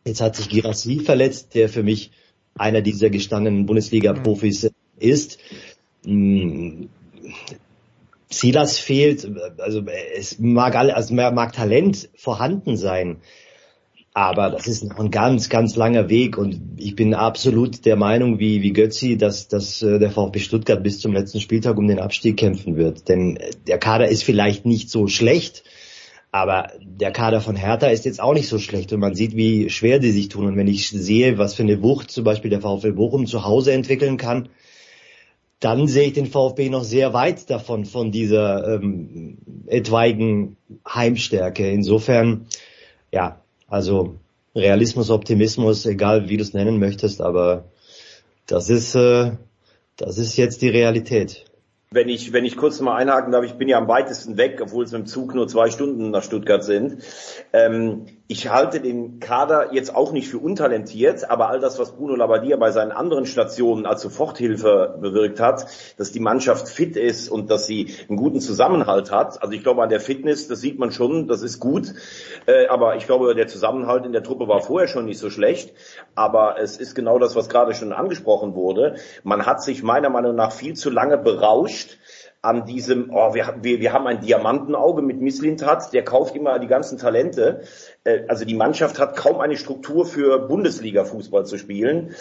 Jetzt 0.04 0.20
hat 0.20 0.36
sich 0.36 0.48
Girassi 0.48 1.00
verletzt, 1.00 1.54
der 1.54 1.68
für 1.68 1.82
mich 1.82 2.10
einer 2.54 2.82
dieser 2.82 3.08
gestandenen 3.08 3.66
Bundesliga-Profis 3.66 4.70
ist. 4.98 5.38
Hm, 6.04 6.88
Silas 8.28 8.78
fehlt, 8.78 9.30
also 9.58 9.82
es 10.14 10.38
mag 10.38 10.74
alle, 10.74 10.96
also 10.96 11.14
mag 11.14 11.52
Talent 11.52 12.08
vorhanden 12.14 12.76
sein, 12.76 13.18
aber 14.14 14.50
das 14.50 14.66
ist 14.66 14.84
noch 14.84 14.98
ein 14.98 15.10
ganz, 15.10 15.48
ganz 15.48 15.74
langer 15.74 16.10
Weg 16.10 16.36
und 16.36 16.60
ich 16.76 16.94
bin 16.94 17.14
absolut 17.14 17.86
der 17.86 17.96
Meinung, 17.96 18.38
wie, 18.38 18.62
wie 18.62 18.72
Götzi, 18.72 19.16
dass, 19.16 19.48
dass 19.48 19.82
äh, 19.82 19.98
der 19.98 20.10
VfB 20.10 20.38
Stuttgart 20.38 20.82
bis 20.82 21.00
zum 21.00 21.14
letzten 21.14 21.40
Spieltag 21.40 21.78
um 21.78 21.88
den 21.88 21.98
Abstieg 21.98 22.36
kämpfen 22.36 22.76
wird. 22.76 23.08
Denn 23.08 23.36
äh, 23.36 23.50
der 23.66 23.78
Kader 23.78 24.08
ist 24.08 24.22
vielleicht 24.22 24.66
nicht 24.66 24.90
so 24.90 25.06
schlecht, 25.06 25.64
aber 26.30 26.72
der 26.82 27.10
Kader 27.10 27.40
von 27.40 27.56
Hertha 27.56 27.86
ist 27.88 28.04
jetzt 28.04 28.20
auch 28.20 28.34
nicht 28.34 28.48
so 28.48 28.58
schlecht 28.58 28.92
und 28.92 29.00
man 29.00 29.14
sieht, 29.14 29.34
wie 29.34 29.70
schwer 29.70 29.98
die 29.98 30.10
sich 30.10 30.28
tun. 30.28 30.46
Und 30.46 30.56
wenn 30.56 30.68
ich 30.68 30.90
sehe, 30.90 31.38
was 31.38 31.54
für 31.54 31.62
eine 31.62 31.82
Wucht 31.82 32.10
zum 32.10 32.24
Beispiel 32.24 32.50
der 32.50 32.60
VfL 32.60 32.92
Bochum 32.92 33.26
zu 33.26 33.44
Hause 33.44 33.72
entwickeln 33.72 34.18
kann, 34.18 34.50
dann 35.58 35.86
sehe 35.86 36.08
ich 36.08 36.12
den 36.12 36.26
VfB 36.26 36.68
noch 36.68 36.84
sehr 36.84 37.14
weit 37.14 37.48
davon, 37.48 37.86
von 37.86 38.10
dieser 38.10 38.74
ähm, 38.74 39.38
etwaigen 39.66 40.56
Heimstärke. 40.86 41.70
Insofern, 41.70 42.46
ja, 43.12 43.41
also 43.72 44.16
Realismus, 44.54 45.10
Optimismus, 45.10 45.86
egal 45.86 46.28
wie 46.28 46.36
du 46.36 46.42
es 46.42 46.52
nennen 46.52 46.78
möchtest, 46.78 47.22
aber 47.22 47.64
das 48.46 48.68
ist, 48.68 48.94
äh, 48.94 49.32
das 49.96 50.18
ist 50.18 50.36
jetzt 50.36 50.60
die 50.60 50.68
Realität. 50.68 51.46
Wenn 51.90 52.10
ich, 52.10 52.34
wenn 52.34 52.44
ich 52.44 52.58
kurz 52.58 52.80
mal 52.80 52.96
einhaken 52.96 53.32
darf, 53.32 53.44
ich 53.44 53.54
bin 53.54 53.68
ja 53.68 53.78
am 53.78 53.88
weitesten 53.88 54.36
weg, 54.36 54.60
obwohl 54.62 54.84
es 54.84 54.92
mit 54.92 55.02
dem 55.02 55.06
Zug 55.06 55.34
nur 55.34 55.48
zwei 55.48 55.70
Stunden 55.70 56.10
nach 56.10 56.22
Stuttgart 56.22 56.62
sind. 56.62 57.02
Ähm, 57.54 58.06
ich 58.32 58.48
halte 58.48 58.80
den 58.80 59.20
Kader 59.20 59.74
jetzt 59.74 59.94
auch 59.94 60.10
nicht 60.10 60.26
für 60.26 60.38
untalentiert, 60.38 61.28
aber 61.28 61.50
all 61.50 61.60
das, 61.60 61.78
was 61.78 61.92
Bruno 61.92 62.16
Labbadia 62.16 62.56
bei 62.56 62.70
seinen 62.70 62.90
anderen 62.90 63.26
Stationen 63.26 63.84
als 63.84 64.00
Soforthilfe 64.00 64.96
bewirkt 64.98 65.38
hat, 65.38 65.66
dass 65.98 66.12
die 66.12 66.20
Mannschaft 66.20 66.66
fit 66.66 66.96
ist 66.96 67.28
und 67.28 67.50
dass 67.50 67.66
sie 67.66 67.94
einen 68.08 68.16
guten 68.16 68.40
Zusammenhalt 68.40 69.12
hat. 69.12 69.42
Also 69.42 69.52
ich 69.52 69.62
glaube 69.62 69.82
an 69.82 69.90
der 69.90 70.00
Fitness, 70.00 70.48
das 70.48 70.62
sieht 70.62 70.78
man 70.78 70.92
schon, 70.92 71.28
das 71.28 71.42
ist 71.42 71.60
gut. 71.60 71.92
Äh, 72.46 72.68
aber 72.68 72.96
ich 72.96 73.04
glaube, 73.04 73.34
der 73.34 73.48
Zusammenhalt 73.48 74.06
in 74.06 74.12
der 74.12 74.22
Truppe 74.22 74.48
war 74.48 74.62
vorher 74.62 74.88
schon 74.88 75.04
nicht 75.04 75.18
so 75.18 75.28
schlecht. 75.28 75.74
Aber 76.14 76.58
es 76.58 76.78
ist 76.78 76.94
genau 76.94 77.18
das, 77.18 77.36
was 77.36 77.50
gerade 77.50 77.74
schon 77.74 77.92
angesprochen 77.92 78.54
wurde. 78.54 78.96
Man 79.24 79.44
hat 79.44 79.62
sich 79.62 79.82
meiner 79.82 80.08
Meinung 80.08 80.34
nach 80.34 80.52
viel 80.52 80.72
zu 80.72 80.88
lange 80.88 81.18
berauscht 81.18 81.98
an 82.42 82.66
diesem, 82.66 83.10
oh, 83.14 83.34
wir, 83.34 83.54
wir, 83.62 83.78
wir 83.78 83.92
haben 83.92 84.08
ein 84.08 84.20
Diamantenauge 84.20 85.00
mit 85.00 85.20
Misslintat, 85.20 85.92
der 85.92 86.04
kauft 86.04 86.34
immer 86.34 86.58
die 86.58 86.66
ganzen 86.66 86.98
Talente. 86.98 87.62
Äh, 88.04 88.22
also 88.28 88.44
die 88.44 88.54
Mannschaft 88.54 88.98
hat 88.98 89.16
kaum 89.16 89.40
eine 89.40 89.56
Struktur 89.56 90.06
für 90.06 90.38
Bundesliga-Fußball 90.48 91.46
zu 91.46 91.58
spielen. 91.58 92.14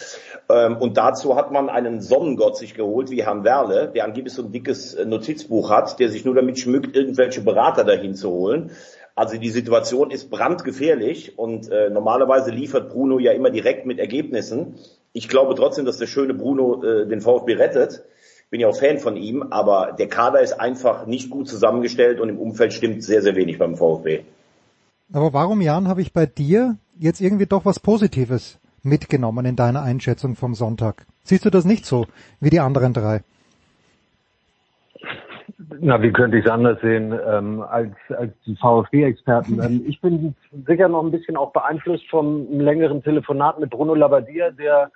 Ähm, 0.50 0.78
und 0.78 0.98
dazu 0.98 1.36
hat 1.36 1.52
man 1.52 1.70
einen 1.70 2.02
Sonnengott 2.02 2.58
sich 2.58 2.74
geholt, 2.74 3.10
wie 3.10 3.24
Herrn 3.24 3.44
Werle, 3.44 3.92
der 3.94 4.06
angeblich 4.06 4.34
so 4.34 4.44
ein 4.44 4.52
dickes 4.52 4.94
äh, 4.94 5.06
Notizbuch 5.06 5.70
hat, 5.70 6.00
der 6.00 6.10
sich 6.10 6.26
nur 6.26 6.36
damit 6.36 6.60
schmückt, 6.60 6.96
irgendwelche 6.96 7.42
Berater 7.42 7.84
dahin 7.84 8.16
zu 8.16 8.30
holen. 8.30 8.72
Also 9.14 9.38
die 9.38 9.50
Situation 9.50 10.10
ist 10.10 10.32
brandgefährlich 10.32 11.38
und 11.38 11.70
äh, 11.70 11.90
normalerweise 11.90 12.50
liefert 12.50 12.90
Bruno 12.90 13.20
ja 13.20 13.34
immer 13.34 13.50
direkt 13.50 13.86
mit 13.86 14.00
Ergebnissen. 14.00 14.76
Ich 15.14 15.28
glaube 15.28 15.56
trotzdem, 15.56 15.86
dass 15.86 15.98
der 15.98 16.08
schöne 16.08 16.34
Bruno 16.34 17.06
den 17.06 17.20
VfB 17.20 17.56
rettet 17.56 18.04
bin 18.50 18.60
ja 18.60 18.68
auch 18.68 18.76
Fan 18.76 19.00
von 19.00 19.16
ihm, 19.16 19.44
aber 19.50 19.96
der 19.98 20.08
Kader 20.08 20.42
ist 20.42 20.60
einfach 20.60 21.06
nicht 21.06 21.30
gut 21.30 21.48
zusammengestellt 21.48 22.20
und 22.20 22.30
im 22.30 22.38
Umfeld 22.38 22.74
stimmt 22.74 23.02
sehr, 23.02 23.22
sehr 23.22 23.36
wenig 23.36 23.58
beim 23.58 23.78
VfB. 23.78 24.24
Aber 25.13 25.34
warum, 25.34 25.62
Jan, 25.62 25.88
habe 25.88 26.01
ich 26.01 26.13
bei 26.13 26.25
dir 26.25 26.77
jetzt 26.98 27.22
irgendwie 27.22 27.46
doch 27.46 27.65
was 27.65 27.80
Positives 27.80 28.60
mitgenommen 28.84 29.46
in 29.46 29.56
deiner 29.56 29.82
Einschätzung 29.82 30.36
vom 30.36 30.53
Sonntag? 30.53 31.06
Siehst 31.24 31.46
du 31.46 31.50
das 31.50 31.65
nicht 31.65 31.86
so 31.86 32.06
wie 32.39 32.50
die 32.50 32.60
anderen 32.60 32.94
drei? 32.94 33.22
Na, 35.80 36.01
wie 36.01 36.12
könnte 36.12 36.38
ich 36.38 36.46
es 36.46 36.51
anders 36.51 36.80
sehen 36.82 37.18
ähm, 37.27 37.62
als, 37.62 37.96
als 38.10 38.34
die 38.46 38.56
VfB-Experten? 38.56 39.62
ähm, 39.62 39.84
ich 39.88 40.01
bin 40.01 40.36
sicher 40.68 40.89
noch 40.89 41.03
ein 41.03 41.12
bisschen 41.12 41.38
auch 41.38 41.53
beeinflusst 41.53 42.08
vom 42.10 42.48
längeren 42.60 43.03
Telefonat 43.03 43.60
mit 43.60 43.70
Bruno 43.70 43.96
Labbadia, 43.96 44.51
der 44.51 44.91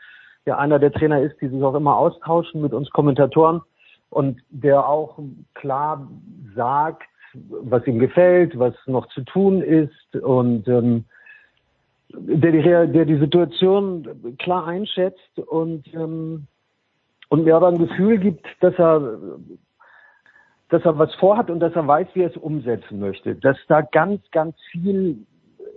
der 0.46 0.60
einer 0.60 0.80
der 0.80 0.92
Trainer 0.92 1.22
ist, 1.22 1.40
die 1.42 1.48
sich 1.48 1.64
auch 1.64 1.76
immer 1.76 1.98
austauschen 1.98 2.62
mit 2.62 2.74
uns 2.74 2.90
Kommentatoren 2.92 3.62
und 4.10 4.42
der 4.50 4.88
auch 4.88 5.20
klar 5.54 6.08
sagt, 6.56 7.04
was 7.50 7.86
ihm 7.88 8.00
gefällt, 8.00 8.58
was 8.58 8.74
noch 8.86 9.08
zu 9.10 9.22
tun 9.22 9.62
ist 9.62 10.16
und 10.16 10.68
ähm, 10.68 11.06
der, 12.10 12.52
die, 12.52 12.62
der 12.62 13.06
die 13.06 13.20
Situation 13.20 14.08
klar 14.38 14.68
einschätzt 14.68 15.40
und 15.40 15.94
ähm, 15.94 16.48
und 17.30 17.44
mir 17.44 17.56
aber 17.56 17.70
ein 17.70 17.80
Gefühl 17.80 18.20
gibt, 18.20 18.46
dass 18.62 18.76
er 18.78 19.20
dass 20.70 20.84
er 20.84 20.98
was 20.98 21.14
vorhat 21.16 21.50
und 21.50 21.60
dass 21.60 21.76
er 21.76 21.88
weiß, 21.88 22.08
wie 22.14 22.24
er 22.24 22.32
es 22.32 22.38
umsetzen 22.38 23.00
möchte. 23.00 23.36
Dass 23.36 23.58
da 23.68 23.82
ganz, 23.82 24.22
ganz 24.32 24.56
viel 24.72 25.18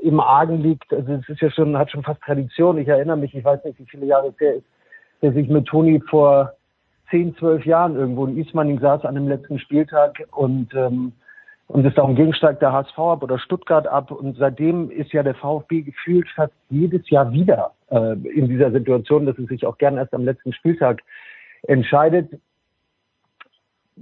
im 0.03 0.21
Argen 0.21 0.63
liegt. 0.63 0.93
Also 0.93 1.13
es 1.13 1.29
ist 1.29 1.41
ja 1.41 1.51
schon, 1.51 1.77
hat 1.77 1.91
schon 1.91 2.03
fast 2.03 2.23
Tradition. 2.23 2.79
Ich 2.79 2.89
erinnere 2.89 3.17
mich, 3.17 3.35
ich 3.35 3.45
weiß 3.45 3.65
nicht, 3.65 3.79
wie 3.79 3.87
viele 3.87 4.07
Jahre 4.07 4.29
es 4.29 4.41
her 4.41 4.55
ist, 4.55 4.67
der 5.21 5.33
sich 5.33 5.49
mit 5.49 5.67
Toni 5.67 6.01
vor 6.09 6.53
zehn, 7.11 7.37
zwölf 7.37 7.65
Jahren 7.67 7.97
irgendwo 7.97 8.27
in 8.27 8.39
Ismaning 8.39 8.81
saß 8.81 9.05
an 9.05 9.15
dem 9.15 9.29
letzten 9.29 9.59
Spieltag 9.59 10.23
und 10.33 10.75
ähm, 10.75 11.13
und 11.69 11.87
es 11.87 11.95
darum 11.95 12.17
ging, 12.17 12.33
steigt 12.33 12.63
der 12.63 12.73
HSV 12.73 12.99
ab 12.99 13.23
oder 13.23 13.39
Stuttgart 13.39 13.87
ab. 13.87 14.11
Und 14.11 14.37
seitdem 14.37 14.91
ist 14.91 15.13
ja 15.13 15.23
der 15.23 15.35
VfB 15.35 15.83
gefühlt 15.83 16.29
fast 16.35 16.53
jedes 16.71 17.09
Jahr 17.11 17.31
wieder 17.33 17.73
äh, 17.91 18.15
in 18.29 18.49
dieser 18.49 18.73
Situation, 18.73 19.27
dass 19.27 19.39
es 19.39 19.49
sich 19.49 19.65
auch 19.67 19.79
gern 19.79 19.97
erst 19.97 20.15
am 20.15 20.25
letzten 20.25 20.53
Spieltag 20.53 21.03
entscheidet 21.63 22.41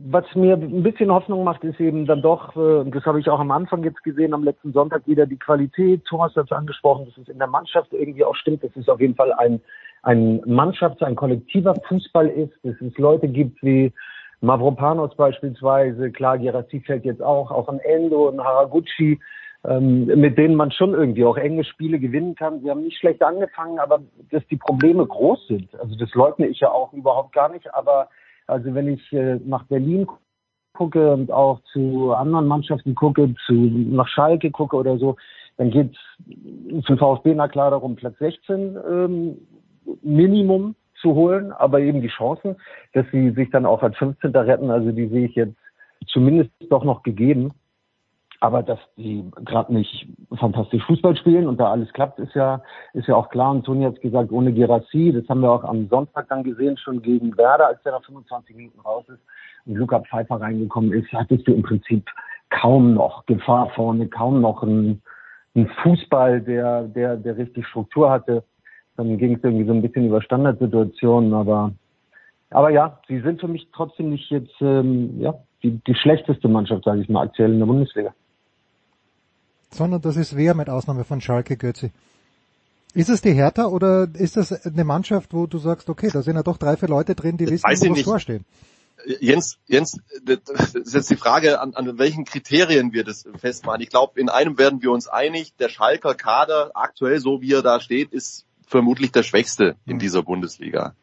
was 0.04 0.24
mir 0.34 0.54
ein 0.54 0.82
bisschen 0.82 1.10
Hoffnung 1.10 1.44
macht, 1.44 1.64
ist 1.64 1.80
eben 1.80 2.06
dann 2.06 2.22
doch, 2.22 2.56
äh, 2.56 2.88
das 2.90 3.04
habe 3.04 3.20
ich 3.20 3.28
auch 3.28 3.40
am 3.40 3.50
Anfang 3.50 3.82
jetzt 3.84 4.02
gesehen, 4.02 4.34
am 4.34 4.44
letzten 4.44 4.72
Sonntag 4.72 5.06
wieder 5.06 5.26
die 5.26 5.38
Qualität. 5.38 6.04
Thomas 6.04 6.34
hat 6.36 6.46
es 6.46 6.52
angesprochen, 6.52 7.06
dass 7.06 7.16
es 7.16 7.28
in 7.28 7.38
der 7.38 7.46
Mannschaft 7.46 7.92
irgendwie 7.92 8.24
auch 8.24 8.36
stimmt, 8.36 8.62
dass 8.62 8.76
es 8.76 8.88
auf 8.88 9.00
jeden 9.00 9.14
Fall 9.14 9.32
ein, 9.32 9.60
ein 10.02 10.40
Mannschafts-, 10.44 11.02
ein 11.02 11.16
kollektiver 11.16 11.74
Fußball 11.88 12.28
ist, 12.28 12.52
dass 12.62 12.74
es 12.80 12.96
Leute 12.98 13.28
gibt 13.28 13.62
wie 13.62 13.92
Mavropanos 14.40 15.14
beispielsweise, 15.16 16.10
klar, 16.10 16.38
Gerassi 16.38 16.80
fällt 16.80 17.04
jetzt 17.04 17.22
auch, 17.22 17.50
auch 17.50 17.68
ein 17.68 17.80
Endo, 17.80 18.28
ein 18.28 18.42
Haraguchi, 18.42 19.18
ähm, 19.64 20.06
mit 20.06 20.36
denen 20.38 20.54
man 20.54 20.70
schon 20.70 20.94
irgendwie 20.94 21.24
auch 21.24 21.36
enge 21.36 21.64
Spiele 21.64 21.98
gewinnen 21.98 22.34
kann. 22.34 22.60
Sie 22.60 22.70
haben 22.70 22.82
nicht 22.82 22.98
schlecht 22.98 23.22
angefangen, 23.22 23.78
aber 23.78 24.00
dass 24.30 24.46
die 24.48 24.56
Probleme 24.56 25.06
groß 25.06 25.48
sind, 25.48 25.74
also 25.80 25.96
das 25.96 26.12
leugne 26.14 26.46
ich 26.46 26.60
ja 26.60 26.70
auch 26.70 26.92
überhaupt 26.92 27.32
gar 27.32 27.48
nicht, 27.48 27.72
aber 27.74 28.08
also 28.46 28.74
wenn 28.74 28.88
ich 28.88 29.12
äh, 29.12 29.40
nach 29.44 29.64
Berlin 29.64 30.06
gucke 30.74 31.12
und 31.12 31.32
auch 31.32 31.60
zu 31.72 32.12
anderen 32.12 32.46
Mannschaften 32.46 32.94
gucke, 32.94 33.34
zu 33.46 33.52
nach 33.54 34.08
Schalke 34.08 34.50
gucke 34.50 34.76
oder 34.76 34.98
so, 34.98 35.16
dann 35.56 35.70
geht 35.70 35.96
es 35.96 36.84
für 36.86 36.96
VfB 36.96 37.34
na 37.34 37.48
klar 37.48 37.70
darum, 37.70 37.96
Platz 37.96 38.18
16 38.18 38.76
ähm, 38.88 39.38
Minimum 40.02 40.74
zu 41.00 41.14
holen, 41.14 41.52
aber 41.52 41.80
eben 41.80 42.00
die 42.00 42.08
Chancen, 42.08 42.56
dass 42.92 43.06
sie 43.12 43.30
sich 43.30 43.50
dann 43.50 43.66
auch 43.66 43.82
als 43.82 43.96
15. 43.96 44.34
retten, 44.34 44.70
also 44.70 44.92
die 44.92 45.08
sehe 45.08 45.26
ich 45.26 45.34
jetzt 45.34 45.56
zumindest 46.06 46.50
doch 46.70 46.84
noch 46.84 47.02
gegeben. 47.02 47.52
Aber 48.40 48.62
dass 48.62 48.78
die 48.96 49.24
gerade 49.44 49.72
nicht 49.72 50.06
fantastisch 50.38 50.84
Fußball 50.84 51.16
spielen 51.16 51.48
und 51.48 51.58
da 51.58 51.70
alles 51.70 51.90
klappt, 51.94 52.18
ist 52.18 52.34
ja, 52.34 52.60
ist 52.92 53.08
ja 53.08 53.16
auch 53.16 53.30
klar. 53.30 53.50
Und 53.50 53.64
Toni 53.64 53.84
hat 53.84 54.00
gesagt, 54.02 54.30
ohne 54.30 54.52
Gerassi, 54.52 55.10
das 55.10 55.26
haben 55.28 55.40
wir 55.40 55.50
auch 55.50 55.64
am 55.64 55.88
Sonntag 55.88 56.28
dann 56.28 56.44
gesehen, 56.44 56.76
schon 56.76 57.00
gegen 57.00 57.36
Werder, 57.38 57.68
als 57.68 57.82
der 57.82 57.92
nach 57.92 58.04
25 58.04 58.54
Minuten 58.54 58.80
raus 58.80 59.04
ist 59.08 59.20
und 59.64 59.76
Luca 59.76 60.00
Pfeiffer 60.00 60.40
reingekommen 60.40 60.92
ist, 60.92 61.10
hattest 61.12 61.46
du 61.48 61.54
im 61.54 61.62
Prinzip 61.62 62.06
kaum 62.50 62.94
noch 62.94 63.24
Gefahr 63.26 63.70
vorne, 63.70 64.06
kaum 64.08 64.40
noch 64.40 64.62
ein, 64.62 65.02
ein 65.54 65.68
Fußball, 65.82 66.42
der, 66.42 66.82
der, 66.82 67.16
der 67.16 67.36
richtig 67.36 67.66
Struktur 67.66 68.10
hatte. 68.10 68.44
Dann 68.96 69.18
ging 69.18 69.34
es 69.34 69.44
irgendwie 69.44 69.66
so 69.66 69.72
ein 69.72 69.82
bisschen 69.82 70.06
über 70.06 70.22
Standardsituationen, 70.22 71.34
aber 71.34 71.72
aber 72.50 72.70
ja, 72.70 73.00
sie 73.08 73.20
sind 73.20 73.40
für 73.40 73.48
mich 73.48 73.68
trotzdem 73.74 74.10
nicht 74.10 74.30
jetzt 74.30 74.54
ähm, 74.60 75.20
ja, 75.20 75.34
die, 75.62 75.80
die 75.86 75.94
schlechteste 75.94 76.48
Mannschaft, 76.48 76.84
sage 76.84 77.02
ich 77.02 77.08
mal, 77.08 77.26
aktuell 77.26 77.52
in 77.52 77.58
der 77.58 77.66
Bundesliga 77.66 78.14
sondern 79.70 80.00
das 80.00 80.16
ist 80.16 80.36
wer 80.36 80.54
mit 80.54 80.68
Ausnahme 80.68 81.04
von 81.04 81.20
Schalke 81.20 81.56
Götzi. 81.56 81.92
Ist 82.94 83.10
es 83.10 83.20
die 83.20 83.32
Hertha 83.32 83.66
oder 83.66 84.08
ist 84.14 84.36
das 84.36 84.52
eine 84.64 84.84
Mannschaft, 84.84 85.34
wo 85.34 85.46
du 85.46 85.58
sagst, 85.58 85.90
okay, 85.90 86.08
da 86.10 86.22
sind 86.22 86.36
ja 86.36 86.42
doch 86.42 86.56
drei, 86.56 86.76
vier 86.76 86.88
Leute 86.88 87.14
drin, 87.14 87.36
die 87.36 87.46
wissen, 87.46 87.90
wo 87.90 87.94
vorstehen? 88.02 88.44
Jens, 89.20 89.58
Jens, 89.66 90.00
das 90.24 90.74
ist 90.74 90.94
jetzt 90.94 91.10
die 91.10 91.16
Frage, 91.16 91.60
an, 91.60 91.74
an 91.74 91.98
welchen 91.98 92.24
Kriterien 92.24 92.92
wir 92.92 93.04
das 93.04 93.28
festmachen. 93.38 93.82
Ich 93.82 93.90
glaube, 93.90 94.18
in 94.18 94.30
einem 94.30 94.58
werden 94.58 94.82
wir 94.82 94.90
uns 94.90 95.06
einig, 95.06 95.54
der 95.56 95.68
Schalker 95.68 96.14
Kader, 96.14 96.70
aktuell 96.74 97.20
so 97.20 97.42
wie 97.42 97.52
er 97.52 97.62
da 97.62 97.78
steht, 97.80 98.12
ist 98.12 98.45
vermutlich 98.66 99.12
der 99.12 99.22
schwächste 99.22 99.76
in 99.86 99.92
hm. 99.92 99.98
dieser 99.98 100.22
Bundesliga. 100.22 100.94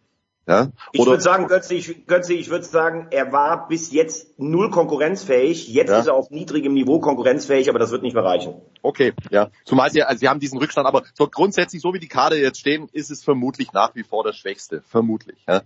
Ja? 0.46 0.72
Ich 0.92 1.06
würde 1.06 1.22
sagen, 1.22 1.48
Götze, 1.48 1.74
ich, 1.74 2.06
Götze, 2.06 2.34
ich 2.34 2.50
würde 2.50 2.66
sagen, 2.66 3.08
er 3.12 3.32
war 3.32 3.68
bis 3.68 3.92
jetzt 3.92 4.38
null 4.38 4.70
konkurrenzfähig. 4.70 5.70
Jetzt 5.70 5.90
ja? 5.90 6.00
ist 6.00 6.08
er 6.08 6.16
auf 6.16 6.32
niedrigem 6.32 6.74
Niveau 6.74 7.00
konkurrenzfähig, 7.00 7.70
aber 7.70 7.80
das 7.80 7.92
wird 7.92 8.04
nicht 8.04 8.14
mehr 8.14 8.26
reichen. 8.26 8.56
Okay, 8.82 9.14
ja. 9.32 9.50
Zumal 9.64 9.90
sie, 9.90 10.04
also 10.04 10.20
sie 10.20 10.28
haben 10.28 10.42
diesen 10.42 10.60
Rückstand, 10.60 10.86
aber 10.86 11.04
so 11.14 11.28
grundsätzlich, 11.28 11.82
so 11.82 11.94
wie 11.94 12.00
die 12.00 12.10
Kader 12.10 12.38
jetzt 12.38 12.60
stehen, 12.60 12.90
ist 12.92 13.10
es 13.10 13.24
vermutlich 13.24 13.72
nach 13.72 13.96
wie 13.96 14.04
vor 14.04 14.24
der 14.24 14.34
Schwächste. 14.34 14.82
Vermutlich. 14.82 15.38
Ja? 15.48 15.62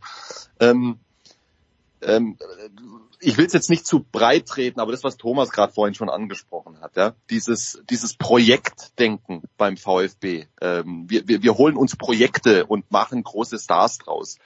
Ähm, 0.60 1.00
ähm, 2.02 2.38
ich 3.20 3.38
will 3.38 3.46
es 3.46 3.54
jetzt 3.54 3.70
nicht 3.70 3.88
zu 3.88 4.04
breit 4.04 4.46
treten, 4.46 4.80
aber 4.80 4.92
das, 4.92 5.04
was 5.04 5.18
Thomas 5.18 5.50
gerade 5.50 5.74
vorhin 5.74 5.96
schon 5.96 6.10
angesprochen 6.10 6.80
hat, 6.82 6.96
ja, 6.96 7.16
dieses, 7.30 7.82
dieses 7.90 8.16
Projektdenken 8.16 9.44
beim 9.58 9.78
VfB. 9.78 10.46
Ähm, 10.62 11.06
wir, 11.08 11.28
wir, 11.28 11.42
wir 11.42 11.58
holen 11.58 11.76
uns 11.76 11.96
Projekte 11.96 12.66
und 12.66 12.92
machen 12.92 13.24
große 13.24 13.58
Stars 13.58 13.98
draus 13.98 14.38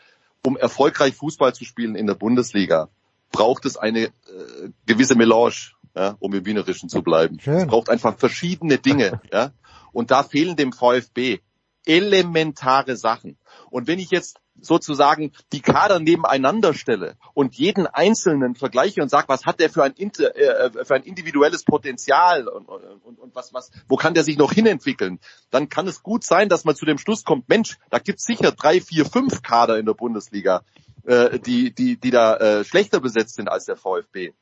um 0.46 0.58
erfolgreich 0.58 1.16
Fußball 1.16 1.54
zu 1.54 1.66
spielen 1.66 1.96
in 1.96 2.08
der 2.08 2.16
Bundesliga, 2.16 2.90
braucht 3.32 3.66
es 3.66 3.78
eine 3.78 4.06
äh, 4.06 4.10
gewisse 4.86 5.16
Melange, 5.16 5.72
ja, 5.96 6.16
um 6.20 6.34
im 6.34 6.46
Wienerischen 6.46 6.90
zu 6.90 7.02
bleiben. 7.02 7.40
Schön. 7.40 7.56
Es 7.56 7.68
braucht 7.68 7.90
einfach 7.90 8.18
verschiedene 8.18 8.78
Dinge. 8.78 9.22
ja. 9.32 9.52
Und 9.92 10.12
da 10.12 10.24
fehlen 10.24 10.56
dem 10.56 10.72
VfB 10.72 11.40
elementare 11.86 12.96
Sachen. 12.96 13.38
Und 13.70 13.88
wenn 13.88 14.00
ich 14.00 14.12
jetzt 14.12 14.40
sozusagen 14.60 15.32
die 15.52 15.62
Kader 15.62 16.00
nebeneinander 16.00 16.74
stelle 16.74 17.16
und 17.34 17.56
jeden 17.56 17.88
Einzelnen 17.88 18.56
vergleiche 18.56 19.02
und 19.02 19.10
sage, 19.10 19.28
was 19.28 19.46
hat 19.46 19.60
der 19.60 19.70
für 19.70 19.84
ein, 19.84 19.96
äh, 19.98 20.86
für 20.86 20.96
ein 20.96 21.04
individuelles 21.04 21.64
Potenzial 21.64 22.48
und, 22.48 22.68
und, 22.68 23.20
und 23.20 23.36
was, 23.36 23.54
was, 23.54 23.72
wo 23.88 23.96
kann 23.96 24.14
der 24.14 24.24
sich 24.24 24.38
noch 24.38 24.52
hinentwickeln, 24.52 25.20
dann 25.50 25.70
kann 25.70 25.88
es 25.88 26.04
gut 26.04 26.24
sein, 26.24 26.50
dass 26.50 26.64
man 26.64 26.76
zu 26.76 26.86
dem 26.86 26.98
Schluss 26.98 27.24
kommt, 27.24 27.50
Mensch, 27.50 27.78
da 27.90 28.00
gibt's 28.00 28.26
sicher 28.26 28.52
drei, 28.52 28.82
vier, 28.82 29.06
fünf 29.06 29.42
Kader 29.42 29.80
in 29.80 29.86
der 29.86 29.94
Bundesliga, 29.94 30.64
äh, 31.06 31.40
die, 31.40 31.74
die, 31.74 31.98
die 31.98 32.12
da 32.12 32.38
äh, 32.38 32.64
schlechter 32.64 33.00
besetzt 33.00 33.36
sind 33.36 33.50
als 33.50 33.66
der 33.66 33.78
VfB. 33.78 34.34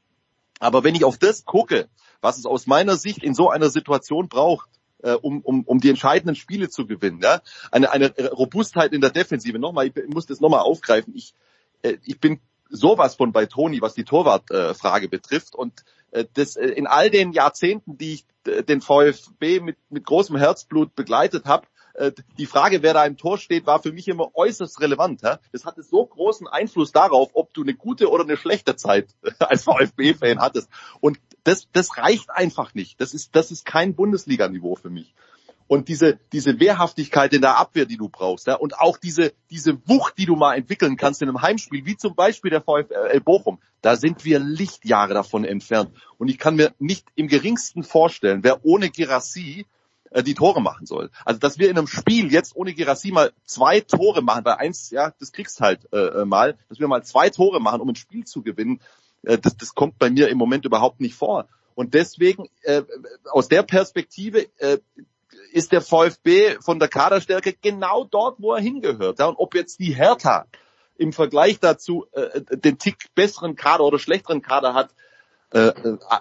Aber 0.59 0.83
wenn 0.83 0.95
ich 0.95 1.05
auf 1.05 1.17
das 1.17 1.45
gucke, 1.45 1.87
was 2.21 2.37
es 2.37 2.45
aus 2.45 2.67
meiner 2.67 2.97
Sicht 2.97 3.23
in 3.23 3.33
so 3.33 3.49
einer 3.49 3.69
Situation 3.69 4.27
braucht, 4.27 4.69
äh, 5.03 5.13
um, 5.13 5.41
um, 5.41 5.63
um 5.63 5.79
die 5.79 5.89
entscheidenden 5.89 6.35
Spiele 6.35 6.69
zu 6.69 6.85
gewinnen. 6.85 7.19
Ja? 7.21 7.41
Eine, 7.71 7.91
eine 7.91 8.13
Robustheit 8.31 8.93
in 8.93 9.01
der 9.01 9.11
Defensive. 9.11 9.59
Nochmal, 9.59 9.87
ich 9.87 9.93
muss 10.07 10.25
das 10.25 10.39
nochmal 10.39 10.61
aufgreifen. 10.61 11.15
Ich, 11.15 11.33
äh, 11.81 11.97
ich 12.05 12.19
bin 12.19 12.39
sowas 12.69 13.15
von 13.15 13.31
bei 13.31 13.45
Toni, 13.45 13.81
was 13.81 13.93
die 13.93 14.03
Torwartfrage 14.03 15.05
äh, 15.05 15.09
betrifft. 15.09 15.55
Und 15.55 15.83
äh, 16.11 16.25
das, 16.33 16.55
äh, 16.55 16.67
in 16.67 16.87
all 16.87 17.09
den 17.09 17.31
Jahrzehnten, 17.31 17.97
die 17.97 18.13
ich 18.13 18.25
äh, 18.45 18.63
den 18.63 18.81
VfB 18.81 19.59
mit, 19.59 19.77
mit 19.89 20.05
großem 20.05 20.35
Herzblut 20.35 20.95
begleitet 20.95 21.45
habe, 21.45 21.67
äh, 21.99 22.13
die 22.37 22.45
Frage, 22.45 22.81
wer 22.81 22.93
da 22.93 23.05
im 23.05 23.17
Tor 23.17 23.37
steht, 23.37 23.65
war 23.65 23.81
für 23.81 23.91
mich 23.91 24.07
immer 24.07 24.33
äußerst 24.33 24.79
relevant. 24.79 25.21
Das 25.21 25.65
hatte 25.65 25.83
so 25.83 26.05
großen 26.05 26.47
Einfluss 26.47 26.93
darauf, 26.93 27.31
ob 27.33 27.53
du 27.53 27.61
eine 27.61 27.73
gute 27.73 28.09
oder 28.09 28.23
eine 28.23 28.37
schlechte 28.37 28.77
Zeit 28.77 29.09
als 29.39 29.65
VfB-Fan 29.65 30.39
hattest. 30.39 30.69
Und 31.01 31.19
das, 31.43 31.67
das 31.73 31.97
reicht 31.97 32.29
einfach 32.29 32.73
nicht. 32.73 33.01
Das 33.01 33.13
ist, 33.13 33.35
das 33.35 33.51
ist 33.51 33.65
kein 33.65 33.95
Bundesliga-Niveau 33.95 34.75
für 34.75 34.89
mich. 34.89 35.13
Und 35.67 35.89
diese, 35.89 36.17
diese 36.31 36.59
Wehrhaftigkeit 36.59 37.33
in 37.33 37.41
der 37.41 37.57
Abwehr, 37.57 37.85
die 37.85 37.97
du 37.97 38.07
brauchst, 38.07 38.47
ja, 38.47 38.55
und 38.55 38.79
auch 38.79 38.97
diese, 38.97 39.33
diese 39.51 39.77
Wucht, 39.87 40.17
die 40.17 40.25
du 40.25 40.35
mal 40.35 40.55
entwickeln 40.55 40.95
kannst 40.95 41.21
in 41.21 41.27
einem 41.27 41.41
Heimspiel, 41.41 41.85
wie 41.85 41.97
zum 41.97 42.15
Beispiel 42.15 42.49
der 42.49 42.61
VfL 42.61 43.19
Bochum, 43.19 43.59
da 43.81 43.97
sind 43.97 44.23
wir 44.25 44.39
Lichtjahre 44.39 45.13
davon 45.13 45.43
entfernt. 45.43 45.91
Und 46.17 46.29
ich 46.29 46.39
kann 46.39 46.55
mir 46.55 46.73
nicht 46.79 47.05
im 47.15 47.27
geringsten 47.27 47.83
vorstellen, 47.83 48.39
wer 48.41 48.65
ohne 48.65 48.89
Girassi 48.89 49.67
äh, 50.11 50.23
die 50.23 50.33
Tore 50.33 50.61
machen 50.61 50.85
soll. 50.85 51.09
Also 51.25 51.39
dass 51.39 51.59
wir 51.59 51.69
in 51.69 51.77
einem 51.77 51.87
Spiel 51.87 52.31
jetzt 52.31 52.55
ohne 52.55 52.73
Girassi 52.73 53.11
mal 53.11 53.31
zwei 53.45 53.81
Tore 53.81 54.21
machen, 54.21 54.45
weil 54.45 54.55
eins, 54.55 54.89
ja, 54.91 55.13
das 55.19 55.31
kriegst 55.31 55.61
halt 55.61 55.87
äh, 55.93 56.21
äh, 56.21 56.25
mal, 56.25 56.57
dass 56.69 56.79
wir 56.79 56.87
mal 56.87 57.03
zwei 57.03 57.29
Tore 57.29 57.59
machen, 57.59 57.81
um 57.81 57.89
ein 57.89 57.95
Spiel 57.95 58.25
zu 58.25 58.41
gewinnen, 58.41 58.81
äh, 59.23 59.37
das, 59.37 59.57
das 59.57 59.75
kommt 59.75 59.99
bei 59.99 60.09
mir 60.09 60.29
im 60.29 60.37
Moment 60.37 60.65
überhaupt 60.65 60.99
nicht 60.99 61.15
vor. 61.15 61.47
Und 61.75 61.93
deswegen, 61.93 62.49
äh, 62.63 62.83
aus 63.31 63.47
der 63.47 63.63
Perspektive, 63.63 64.47
äh, 64.57 64.79
ist 65.51 65.71
der 65.71 65.81
VfB 65.81 66.57
von 66.59 66.79
der 66.79 66.89
Kaderstärke 66.89 67.53
genau 67.53 68.03
dort, 68.05 68.39
wo 68.39 68.53
er 68.53 68.61
hingehört. 68.61 69.19
Ja? 69.19 69.27
Und 69.27 69.37
ob 69.37 69.55
jetzt 69.55 69.79
die 69.79 69.95
Hertha 69.95 70.45
im 70.97 71.13
Vergleich 71.13 71.59
dazu 71.59 72.05
äh, 72.11 72.41
den 72.41 72.77
Tick 72.77 72.97
besseren 73.15 73.55
Kader 73.55 73.83
oder 73.85 73.99
schlechteren 73.99 74.41
Kader 74.41 74.73
hat, 74.73 74.93
äh, 75.51 75.71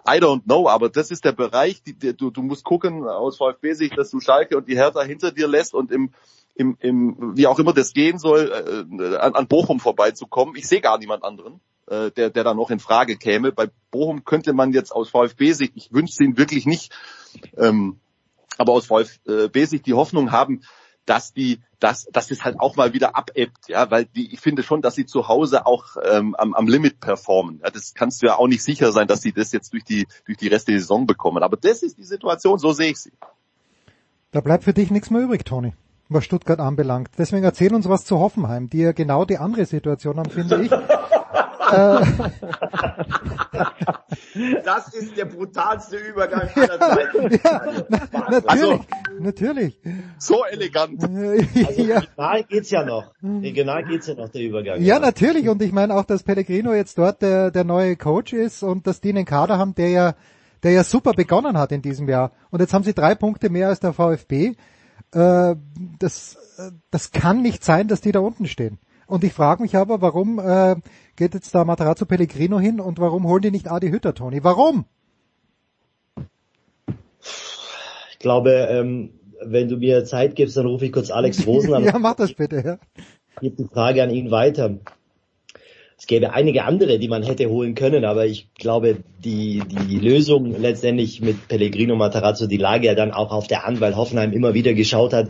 I 0.06 0.20
don't 0.20 0.44
know, 0.44 0.68
aber 0.68 0.88
das 0.88 1.10
ist 1.10 1.24
der 1.24 1.32
Bereich, 1.32 1.82
die, 1.82 1.94
die, 1.94 2.16
du, 2.16 2.30
du 2.30 2.42
musst 2.42 2.64
gucken 2.64 3.06
aus 3.06 3.36
VfB-Sicht, 3.36 3.96
dass 3.96 4.10
du 4.10 4.20
Schalke 4.20 4.56
und 4.56 4.68
die 4.68 4.76
Hertha 4.76 5.02
hinter 5.02 5.32
dir 5.32 5.48
lässt 5.48 5.74
und 5.74 5.92
im, 5.92 6.10
im, 6.54 6.76
im 6.80 7.36
wie 7.36 7.46
auch 7.46 7.58
immer 7.58 7.72
das 7.72 7.92
gehen 7.92 8.18
soll, 8.18 8.50
äh, 8.50 9.16
an, 9.16 9.34
an 9.34 9.46
Bochum 9.46 9.80
vorbeizukommen. 9.80 10.56
Ich 10.56 10.66
sehe 10.66 10.80
gar 10.80 10.98
niemand 10.98 11.24
anderen, 11.24 11.60
äh, 11.88 12.10
der, 12.10 12.30
der 12.30 12.44
da 12.44 12.54
noch 12.54 12.70
in 12.70 12.80
Frage 12.80 13.16
käme. 13.16 13.52
Bei 13.52 13.68
Bochum 13.90 14.24
könnte 14.24 14.54
man 14.54 14.72
jetzt 14.72 14.92
aus 14.92 15.10
VfB-Sicht, 15.10 15.72
ich 15.76 15.92
wünsche 15.92 16.24
ihn 16.24 16.38
wirklich 16.38 16.64
nicht, 16.64 16.92
ähm, 17.56 18.00
aber 18.56 18.72
aus 18.72 18.86
VfB-Sicht 18.86 19.86
die 19.86 19.94
Hoffnung 19.94 20.32
haben, 20.32 20.62
dass 21.08 21.32
die, 21.32 21.60
dass, 21.80 22.04
dass 22.12 22.30
es 22.30 22.44
halt 22.44 22.60
auch 22.60 22.76
mal 22.76 22.92
wieder 22.92 23.16
abebbt, 23.16 23.68
ja, 23.68 23.90
weil 23.90 24.04
die, 24.04 24.32
ich 24.32 24.40
finde 24.40 24.62
schon, 24.62 24.82
dass 24.82 24.94
sie 24.94 25.06
zu 25.06 25.28
Hause 25.28 25.66
auch 25.66 25.96
ähm, 26.04 26.34
am, 26.36 26.54
am 26.54 26.68
Limit 26.68 27.00
performen. 27.00 27.60
Ja, 27.64 27.70
das 27.70 27.94
kannst 27.94 28.22
du 28.22 28.26
ja 28.26 28.36
auch 28.36 28.46
nicht 28.46 28.62
sicher 28.62 28.92
sein, 28.92 29.08
dass 29.08 29.22
sie 29.22 29.32
das 29.32 29.52
jetzt 29.52 29.72
durch 29.72 29.84
die 29.84 30.06
durch 30.26 30.36
die 30.36 30.48
Rest 30.48 30.68
der 30.68 30.78
Saison 30.78 31.06
bekommen. 31.06 31.42
Aber 31.42 31.56
das 31.56 31.82
ist 31.82 31.96
die 31.98 32.04
Situation, 32.04 32.58
so 32.58 32.72
sehe 32.72 32.90
ich 32.90 32.98
sie. 32.98 33.12
Da 34.32 34.40
bleibt 34.42 34.64
für 34.64 34.74
dich 34.74 34.90
nichts 34.90 35.10
mehr 35.10 35.22
übrig, 35.22 35.44
Toni, 35.44 35.72
was 36.10 36.24
Stuttgart 36.24 36.60
anbelangt. 36.60 37.10
Deswegen 37.16 37.44
erzähl 37.44 37.74
uns 37.74 37.88
was 37.88 38.04
zu 38.04 38.18
Hoffenheim, 38.18 38.68
die 38.68 38.78
ja 38.78 38.92
genau 38.92 39.24
die 39.24 39.38
andere 39.38 39.64
Situation 39.64 40.18
haben, 40.18 40.30
finde 40.30 40.62
ich. 40.62 40.70
Äh. 41.58 42.00
das 44.64 44.94
ist 44.94 45.16
der 45.16 45.24
brutalste 45.26 45.96
Übergang 45.96 46.48
aller 46.54 46.80
Zeiten. 46.80 47.40
Ja, 47.44 47.84
na, 47.88 48.00
natürlich, 48.30 48.46
also, 48.46 48.80
natürlich. 49.18 49.80
So 50.18 50.44
elegant. 50.44 51.02
Also 51.02 51.82
ja. 51.82 51.98
Regional 51.98 52.44
geht's 52.44 52.70
ja 52.70 52.84
noch. 52.84 53.12
Regional 53.22 53.84
geht's 53.84 54.06
ja 54.06 54.14
noch, 54.14 54.28
der 54.28 54.42
Übergang. 54.42 54.80
Ja, 54.82 54.98
natürlich. 54.98 55.48
Und 55.48 55.62
ich 55.62 55.72
meine 55.72 55.94
auch, 55.94 56.04
dass 56.04 56.22
Pellegrino 56.22 56.72
jetzt 56.74 56.98
dort 56.98 57.22
der, 57.22 57.50
der 57.50 57.64
neue 57.64 57.96
Coach 57.96 58.32
ist 58.32 58.62
und 58.62 58.86
dass 58.86 59.00
die 59.00 59.10
einen 59.10 59.24
Kader 59.24 59.58
haben, 59.58 59.74
der 59.74 59.90
ja, 59.90 60.14
der 60.62 60.72
ja 60.72 60.84
super 60.84 61.12
begonnen 61.12 61.58
hat 61.58 61.72
in 61.72 61.82
diesem 61.82 62.08
Jahr. 62.08 62.32
Und 62.50 62.60
jetzt 62.60 62.74
haben 62.74 62.84
sie 62.84 62.94
drei 62.94 63.14
Punkte 63.14 63.50
mehr 63.50 63.68
als 63.68 63.80
der 63.80 63.92
VfB. 63.92 64.54
Äh, 65.12 65.56
das, 65.98 66.36
das 66.90 67.12
kann 67.12 67.42
nicht 67.42 67.64
sein, 67.64 67.88
dass 67.88 68.00
die 68.00 68.12
da 68.12 68.20
unten 68.20 68.46
stehen. 68.46 68.78
Und 69.08 69.24
ich 69.24 69.32
frage 69.32 69.62
mich 69.62 69.74
aber, 69.74 70.02
warum 70.02 70.38
äh, 70.38 70.76
geht 71.16 71.32
jetzt 71.32 71.54
da 71.54 71.64
Matarazzo 71.64 72.04
Pellegrino 72.04 72.60
hin 72.60 72.78
und 72.78 73.00
warum 73.00 73.26
holen 73.26 73.40
die 73.40 73.50
nicht 73.50 73.70
Adi 73.70 73.88
Hütter, 73.88 74.14
Toni? 74.14 74.44
Warum? 74.44 74.84
Ich 78.12 78.18
glaube, 78.18 78.68
ähm, 78.70 79.14
wenn 79.42 79.68
du 79.68 79.78
mir 79.78 80.04
Zeit 80.04 80.36
gibst, 80.36 80.58
dann 80.58 80.66
rufe 80.66 80.84
ich 80.84 80.92
kurz 80.92 81.10
Alex 81.10 81.46
Rosen 81.46 81.72
an. 81.72 81.84
ja, 81.84 81.98
mach 81.98 82.16
das 82.16 82.34
bitte, 82.34 82.62
ja. 82.62 82.78
Ich 83.36 83.40
gebe 83.40 83.56
die 83.56 83.68
Frage 83.72 84.02
an 84.02 84.10
ihn 84.10 84.30
weiter. 84.30 84.76
Es 85.96 86.06
gäbe 86.06 86.34
einige 86.34 86.64
andere, 86.64 86.98
die 86.98 87.08
man 87.08 87.22
hätte 87.22 87.48
holen 87.48 87.74
können, 87.74 88.04
aber 88.04 88.26
ich 88.26 88.52
glaube, 88.54 88.98
die, 89.24 89.62
die 89.66 89.98
Lösung 89.98 90.60
letztendlich 90.60 91.22
mit 91.22 91.48
Pellegrino 91.48 91.96
Matarazzo, 91.96 92.46
die 92.46 92.58
lag 92.58 92.82
ja 92.82 92.94
dann 92.94 93.10
auch 93.10 93.32
auf 93.32 93.48
der 93.48 93.64
Hand, 93.64 93.80
weil 93.80 93.96
Hoffenheim 93.96 94.32
immer 94.32 94.52
wieder 94.52 94.74
geschaut 94.74 95.14
hat, 95.14 95.28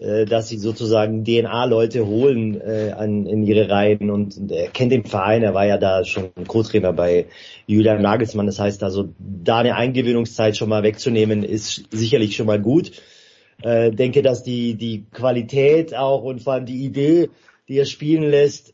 äh, 0.00 0.24
dass 0.24 0.48
sie 0.48 0.56
sozusagen 0.56 1.24
DNA-Leute 1.24 2.06
holen 2.06 2.58
äh, 2.58 2.92
an, 2.96 3.26
in 3.26 3.42
ihre 3.42 3.68
Reihen 3.68 4.10
und, 4.10 4.34
und 4.38 4.50
er 4.50 4.68
kennt 4.68 4.92
den 4.92 5.04
Verein, 5.04 5.42
er 5.42 5.52
war 5.52 5.66
ja 5.66 5.76
da 5.76 6.06
schon 6.06 6.30
Co-Trainer 6.48 6.94
bei 6.94 7.26
Julian 7.66 8.00
Nagelsmann, 8.00 8.46
das 8.46 8.58
heißt 8.58 8.82
also, 8.82 9.10
da 9.18 9.58
eine 9.58 9.76
Eingewöhnungszeit 9.76 10.56
schon 10.56 10.70
mal 10.70 10.82
wegzunehmen, 10.82 11.42
ist 11.42 11.84
sicherlich 11.90 12.34
schon 12.34 12.46
mal 12.46 12.60
gut. 12.60 12.92
Äh, 13.62 13.90
denke, 13.90 14.22
dass 14.22 14.42
die, 14.42 14.74
die 14.74 15.04
Qualität 15.12 15.94
auch 15.94 16.22
und 16.22 16.40
vor 16.40 16.54
allem 16.54 16.64
die 16.64 16.82
Idee, 16.82 17.28
die 17.68 17.76
er 17.76 17.84
spielen 17.84 18.22
lässt, 18.22 18.72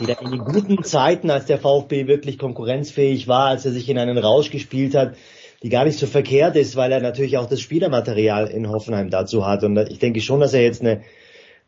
die 0.00 0.06
da 0.06 0.14
in 0.14 0.32
den 0.32 0.40
guten 0.40 0.82
Zeiten, 0.82 1.30
als 1.30 1.46
der 1.46 1.58
VfB 1.58 2.08
wirklich 2.08 2.38
konkurrenzfähig 2.38 3.28
war, 3.28 3.46
als 3.46 3.64
er 3.66 3.70
sich 3.70 3.88
in 3.88 3.98
einen 3.98 4.18
Rausch 4.18 4.50
gespielt 4.50 4.96
hat, 4.96 5.14
die 5.62 5.68
gar 5.68 5.84
nicht 5.84 5.98
so 5.98 6.06
verkehrt 6.06 6.56
ist, 6.56 6.76
weil 6.76 6.90
er 6.90 7.00
natürlich 7.00 7.36
auch 7.36 7.48
das 7.48 7.60
Spielermaterial 7.60 8.46
in 8.46 8.70
Hoffenheim 8.70 9.10
dazu 9.10 9.46
hat. 9.46 9.62
Und 9.62 9.76
ich 9.90 9.98
denke 9.98 10.20
schon, 10.20 10.40
dass 10.40 10.54
er 10.54 10.62
jetzt 10.62 10.80
eine, 10.80 11.02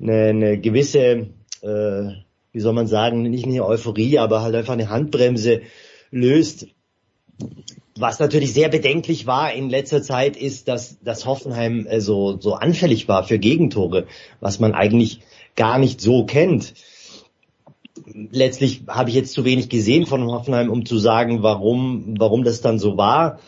eine, 0.01 0.25
eine 0.29 0.59
gewisse, 0.59 1.29
äh, 1.63 2.13
wie 2.53 2.61
soll 2.61 2.73
man 2.73 2.87
sagen, 2.87 3.23
nicht 3.23 3.45
eine 3.45 3.65
Euphorie, 3.65 4.19
aber 4.19 4.43
halt 4.43 4.55
einfach 4.55 4.73
eine 4.73 4.89
Handbremse 4.89 5.63
löst. 6.11 6.69
Was 7.99 8.19
natürlich 8.19 8.55
sehr 8.55 8.71
bedenklich 8.71 9.27
war 9.27 9.53
in 9.53 9.69
letzter 9.69 10.03
Zeit 10.03 10.39
ist, 10.39 10.69
dass, 10.69 10.99
dass 11.03 11.27
Hoffenheim 11.27 11.87
äh, 11.87 12.01
so, 12.01 12.41
so 12.41 12.55
anfällig 12.55 13.09
war 13.09 13.25
für 13.25 13.39
Gegentore, 13.39 14.07
was 14.41 14.59
man 14.59 14.73
eigentlich 14.73 15.21
gar 15.55 15.79
nicht 15.79 16.01
so 16.01 16.25
kennt. 16.25 16.73
Letztlich 18.07 18.85
habe 18.89 19.11
ich 19.11 19.17
jetzt 19.17 19.35
zu 19.35 19.45
wenig 19.45 19.69
gesehen 19.69 20.07
von 20.07 20.25
Hoffenheim, 20.25 20.71
um 20.71 20.87
zu 20.87 20.97
sagen, 20.99 21.43
warum, 21.43 22.15
warum 22.19 22.43
das 22.43 22.63
dann 22.63 22.79
so 22.79 22.97
war. 22.97 23.39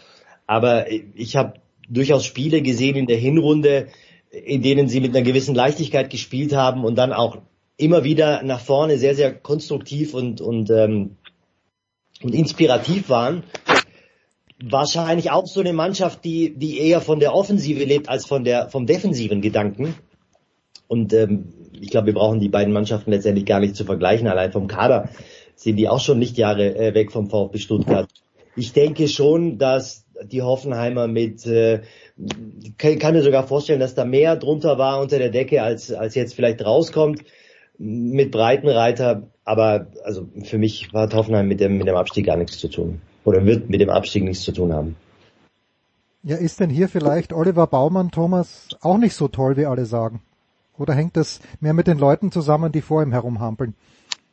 Aber 0.46 0.90
ich 0.90 1.36
habe 1.36 1.54
durchaus 1.88 2.24
Spiele 2.24 2.62
gesehen 2.62 2.96
in 2.96 3.06
der 3.06 3.16
Hinrunde, 3.16 3.88
in 4.30 4.62
denen 4.62 4.88
sie 4.88 5.00
mit 5.00 5.14
einer 5.14 5.24
gewissen 5.24 5.54
Leichtigkeit 5.54 6.10
gespielt 6.10 6.54
haben 6.54 6.84
und 6.84 6.96
dann 6.96 7.12
auch 7.12 7.38
immer 7.76 8.04
wieder 8.04 8.42
nach 8.42 8.60
vorne 8.60 8.98
sehr, 8.98 9.14
sehr 9.14 9.34
konstruktiv 9.34 10.14
und, 10.14 10.40
und, 10.40 10.70
ähm, 10.70 11.16
und 12.22 12.34
inspirativ 12.34 13.08
waren. 13.08 13.44
Wahrscheinlich 14.62 15.30
auch 15.30 15.46
so 15.46 15.60
eine 15.60 15.72
Mannschaft, 15.72 16.24
die, 16.24 16.54
die 16.56 16.78
eher 16.78 17.00
von 17.00 17.20
der 17.20 17.34
Offensive 17.34 17.84
lebt 17.84 18.08
als 18.08 18.26
von 18.26 18.44
der, 18.44 18.68
vom 18.68 18.86
defensiven 18.86 19.40
Gedanken. 19.40 19.94
Und 20.86 21.12
ähm, 21.12 21.52
ich 21.80 21.90
glaube, 21.90 22.06
wir 22.06 22.14
brauchen 22.14 22.40
die 22.40 22.48
beiden 22.48 22.72
Mannschaften 22.72 23.10
letztendlich 23.10 23.46
gar 23.46 23.60
nicht 23.60 23.76
zu 23.76 23.84
vergleichen. 23.84 24.28
Allein 24.28 24.52
vom 24.52 24.68
Kader 24.68 25.10
sind 25.56 25.76
die 25.76 25.88
auch 25.88 26.00
schon 26.00 26.20
Lichtjahre 26.20 26.76
äh, 26.76 26.94
weg 26.94 27.10
vom 27.10 27.28
VfB 27.28 27.58
Stuttgart. 27.58 28.08
Ich 28.56 28.72
denke 28.72 29.08
schon, 29.08 29.58
dass 29.58 30.03
die 30.32 30.42
Hoffenheimer 30.42 31.08
mit, 31.08 31.46
äh, 31.46 31.82
kann, 32.78 32.98
kann 32.98 33.14
mir 33.14 33.22
sogar 33.22 33.46
vorstellen, 33.46 33.80
dass 33.80 33.94
da 33.94 34.04
mehr 34.04 34.36
drunter 34.36 34.78
war 34.78 35.00
unter 35.00 35.18
der 35.18 35.30
Decke, 35.30 35.62
als, 35.62 35.92
als 35.92 36.14
jetzt 36.14 36.34
vielleicht 36.34 36.64
rauskommt 36.64 37.22
mit 37.78 38.30
Breitenreiter. 38.30 39.28
Aber 39.44 39.88
also 40.04 40.28
für 40.42 40.58
mich 40.58 40.90
hat 40.92 41.14
Hoffenheim 41.14 41.48
mit 41.48 41.60
dem, 41.60 41.78
mit 41.78 41.86
dem 41.86 41.96
Abstieg 41.96 42.26
gar 42.26 42.36
nichts 42.36 42.58
zu 42.58 42.68
tun. 42.68 43.00
Oder 43.24 43.44
wird 43.44 43.70
mit 43.70 43.80
dem 43.80 43.90
Abstieg 43.90 44.24
nichts 44.24 44.44
zu 44.44 44.52
tun 44.52 44.72
haben. 44.72 44.96
Ja, 46.22 46.36
ist 46.36 46.60
denn 46.60 46.70
hier 46.70 46.88
vielleicht 46.88 47.32
Oliver 47.32 47.66
Baumann, 47.66 48.10
Thomas, 48.10 48.68
auch 48.80 48.96
nicht 48.96 49.14
so 49.14 49.28
toll, 49.28 49.56
wie 49.56 49.66
alle 49.66 49.84
sagen? 49.84 50.22
Oder 50.78 50.94
hängt 50.94 51.16
das 51.16 51.40
mehr 51.60 51.74
mit 51.74 51.86
den 51.86 51.98
Leuten 51.98 52.32
zusammen, 52.32 52.72
die 52.72 52.80
vor 52.80 53.02
ihm 53.02 53.12
herumhampeln? 53.12 53.74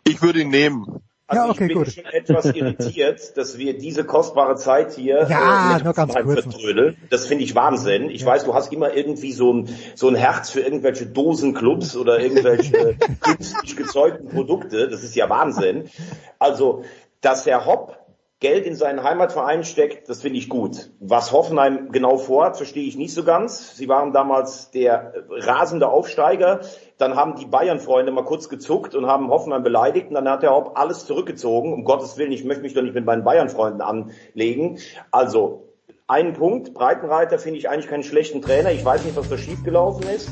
Ich 0.05 0.21
würde 0.21 0.41
ihn 0.41 0.49
nehmen. 0.49 1.01
Also 1.31 1.45
Ja, 1.45 1.49
okay, 1.49 1.63
ich 1.63 1.67
bin 1.69 1.77
gut. 1.77 1.93
schon 1.93 2.05
etwas 2.05 2.45
irritiert, 2.45 3.37
dass 3.37 3.57
wir 3.57 3.77
diese 3.77 4.03
kostbare 4.03 4.55
Zeit 4.55 4.91
hier 4.93 5.27
Ja, 5.29 5.75
mit 5.75 5.85
nur 5.85 5.93
ganz 5.93 6.13
kurz 6.13 6.41
vertrödeln. 6.43 6.97
Das 7.09 7.25
finde 7.25 7.45
ich 7.45 7.55
Wahnsinn. 7.55 8.09
Ich 8.09 8.25
weiß, 8.25 8.43
du 8.43 8.53
hast 8.53 8.73
immer 8.73 8.93
irgendwie 8.93 9.31
so 9.31 9.53
ein, 9.53 9.69
so 9.95 10.09
ein 10.09 10.15
Herz 10.15 10.49
für 10.49 10.59
irgendwelche 10.59 11.05
Dosenclubs 11.05 11.95
oder 11.95 12.19
irgendwelche 12.19 12.95
künstlich 13.21 13.77
gezeugten 13.77 14.27
Produkte. 14.27 14.89
Das 14.89 15.03
ist 15.03 15.15
ja 15.15 15.29
Wahnsinn. 15.29 15.89
Also, 16.37 16.83
dass 17.21 17.45
der 17.45 17.65
Hopp 17.65 17.97
Geld 18.41 18.65
in 18.65 18.75
seinen 18.75 19.03
Heimatverein 19.03 19.63
steckt, 19.63 20.09
das 20.09 20.23
finde 20.23 20.39
ich 20.39 20.49
gut. 20.49 20.89
Was 20.99 21.31
Hoffenheim 21.31 21.91
genau 21.91 22.17
vorhat, 22.17 22.57
verstehe 22.57 22.87
ich 22.87 22.97
nicht 22.97 23.13
so 23.13 23.23
ganz. 23.23 23.77
Sie 23.77 23.87
waren 23.87 24.13
damals 24.13 24.71
der 24.71 25.13
rasende 25.29 25.87
Aufsteiger. 25.87 26.61
Dann 27.01 27.15
haben 27.15 27.35
die 27.35 27.47
Bayern-Freunde 27.47 28.11
mal 28.11 28.23
kurz 28.23 28.47
gezuckt 28.47 28.93
und 28.93 29.07
haben 29.07 29.29
Hoffenheim 29.29 29.63
beleidigt. 29.63 30.09
Und 30.09 30.13
dann 30.13 30.29
hat 30.29 30.43
der 30.43 30.51
Hopp 30.51 30.77
alles 30.77 31.07
zurückgezogen. 31.07 31.73
Um 31.73 31.83
Gottes 31.83 32.15
Willen, 32.17 32.31
ich 32.31 32.45
möchte 32.45 32.61
mich 32.61 32.75
doch 32.75 32.83
nicht 32.83 32.93
mit 32.93 33.05
meinen 33.05 33.23
Bayern-Freunden 33.23 33.81
anlegen. 33.81 34.77
Also, 35.09 35.63
einen 36.07 36.33
Punkt. 36.33 36.75
Breitenreiter 36.75 37.39
finde 37.39 37.57
ich 37.57 37.69
eigentlich 37.69 37.87
keinen 37.87 38.03
schlechten 38.03 38.43
Trainer. 38.43 38.71
Ich 38.71 38.85
weiß 38.85 39.03
nicht, 39.03 39.15
was 39.15 39.29
da 39.29 39.37
schiefgelaufen 39.37 40.07
ist. 40.09 40.29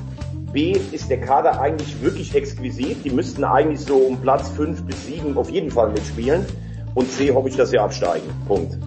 B, 0.54 0.74
ist 0.92 1.10
der 1.10 1.20
Kader 1.22 1.60
eigentlich 1.60 2.04
wirklich 2.04 2.36
exquisit. 2.36 3.04
Die 3.04 3.10
müssten 3.10 3.44
eigentlich 3.44 3.80
so 3.80 3.96
um 3.96 4.22
Platz 4.22 4.50
fünf 4.50 4.86
bis 4.86 5.08
sieben 5.08 5.40
auf 5.40 5.50
jeden 5.50 5.72
Fall 5.72 5.90
mitspielen. 5.90 6.46
Und 6.94 7.12
C, 7.12 7.34
hoffe 7.34 7.50
ich, 7.50 7.56
dass 7.56 7.72
sie 7.72 7.80
absteigen. 7.80 8.30
Punkt. 8.48 8.78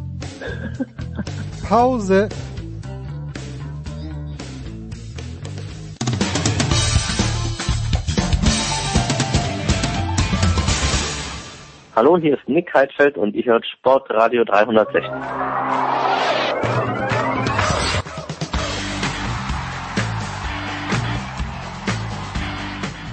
Pause. 1.69 2.29
Hallo, 11.95 12.17
hier 12.17 12.39
ist 12.39 12.49
Nick 12.49 12.73
Heidfeld 12.73 13.19
und 13.19 13.35
ihr 13.35 13.45
hört 13.45 13.67
Sportradio 13.67 14.45
360. 14.45 15.05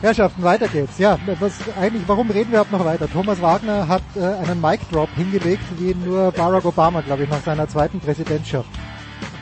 Herrschaften, 0.01 0.43
weiter 0.43 0.69
geht's. 0.69 0.97
Ja, 0.97 1.19
was 1.41 1.59
eigentlich, 1.77 2.07
warum 2.07 2.31
reden 2.31 2.51
wir 2.53 2.61
überhaupt 2.61 2.71
noch 2.71 2.85
weiter? 2.85 3.09
Thomas 3.11 3.41
Wagner 3.41 3.89
hat 3.89 4.01
äh, 4.15 4.21
einen 4.21 4.61
Mic 4.61 4.79
Drop 4.89 5.09
hingelegt, 5.13 5.63
wie 5.77 5.93
nur 5.93 6.31
Barack 6.31 6.63
Obama, 6.63 7.01
glaube 7.01 7.23
ich, 7.23 7.29
nach 7.29 7.41
seiner 7.41 7.67
zweiten 7.67 7.99
Präsidentschaft 7.99 8.69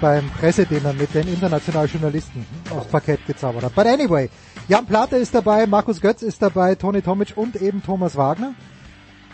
beim 0.02 0.28
Pressedinner 0.32 0.94
mit 0.94 1.14
den 1.14 1.28
internationalen 1.28 1.90
Journalisten 1.90 2.44
aufs 2.72 2.88
Parkett 2.88 3.24
gezaubert 3.28 3.66
hat. 3.66 3.76
But 3.76 3.86
anyway, 3.86 4.32
Jan 4.68 4.88
Plater 4.88 5.18
ist 5.18 5.36
dabei, 5.36 5.68
Markus 5.68 6.02
Götz 6.02 6.24
ist 6.24 6.42
dabei, 6.42 6.74
Toni 6.74 7.04
Tomic 7.04 7.34
und 7.36 7.56
eben 7.62 7.84
Thomas 7.84 8.18
Wagner. 8.18 8.56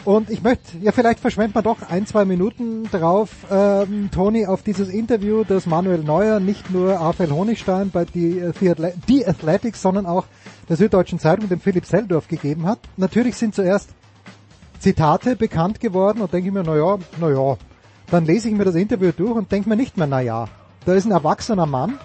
Und 0.06 0.30
ich 0.30 0.44
möchte, 0.44 0.78
ja 0.82 0.92
vielleicht 0.92 1.20
verschwendet 1.20 1.56
man 1.56 1.64
doch 1.64 1.82
ein, 1.90 2.06
zwei 2.06 2.26
Minuten 2.26 2.84
drauf, 2.92 3.30
ähm, 3.50 4.10
Toni, 4.12 4.46
auf 4.46 4.62
dieses 4.62 4.90
Interview, 4.90 5.46
das 5.46 5.66
Manuel 5.66 6.04
Neuer 6.04 6.42
nicht 6.42 6.70
nur 6.72 6.94
Raphael 6.94 7.32
Honigstein 7.32 7.90
bei 7.90 8.04
die, 8.04 8.40
äh, 8.40 8.92
die 9.08 9.26
Athletics, 9.26 9.82
sondern 9.82 10.06
auch 10.06 10.26
der 10.68 10.76
Süddeutschen 10.76 11.20
Zeitung, 11.20 11.48
dem 11.48 11.62
Philipp 11.62 11.86
Seldorf 11.86 12.28
gegeben 12.28 12.66
hat. 12.66 12.80
Natürlich 12.98 13.38
sind 13.38 13.56
zuerst 13.56 13.92
Zitate 14.80 15.38
bekannt 15.38 15.80
geworden 15.80 16.22
und 16.22 16.34
denke 16.34 16.50
ich 16.50 16.54
mir, 16.54 16.64
na 16.64 16.76
ja, 16.76 16.98
na 17.22 17.30
ja. 17.30 17.58
Dann 18.12 18.26
lese 18.26 18.50
ich 18.50 18.56
mir 18.56 18.66
das 18.66 18.76
Interview 18.76 19.12
durch 19.16 19.36
und 19.36 19.52
denke 19.52 19.70
mir 19.70 19.78
nicht 19.78 19.96
mehr, 19.96 20.08
na 20.08 20.20
ja. 20.20 20.50
Da 20.86 20.94
ist 20.94 21.06
ein 21.06 21.12
erwachsener 21.12 21.66
Mann, 21.66 21.98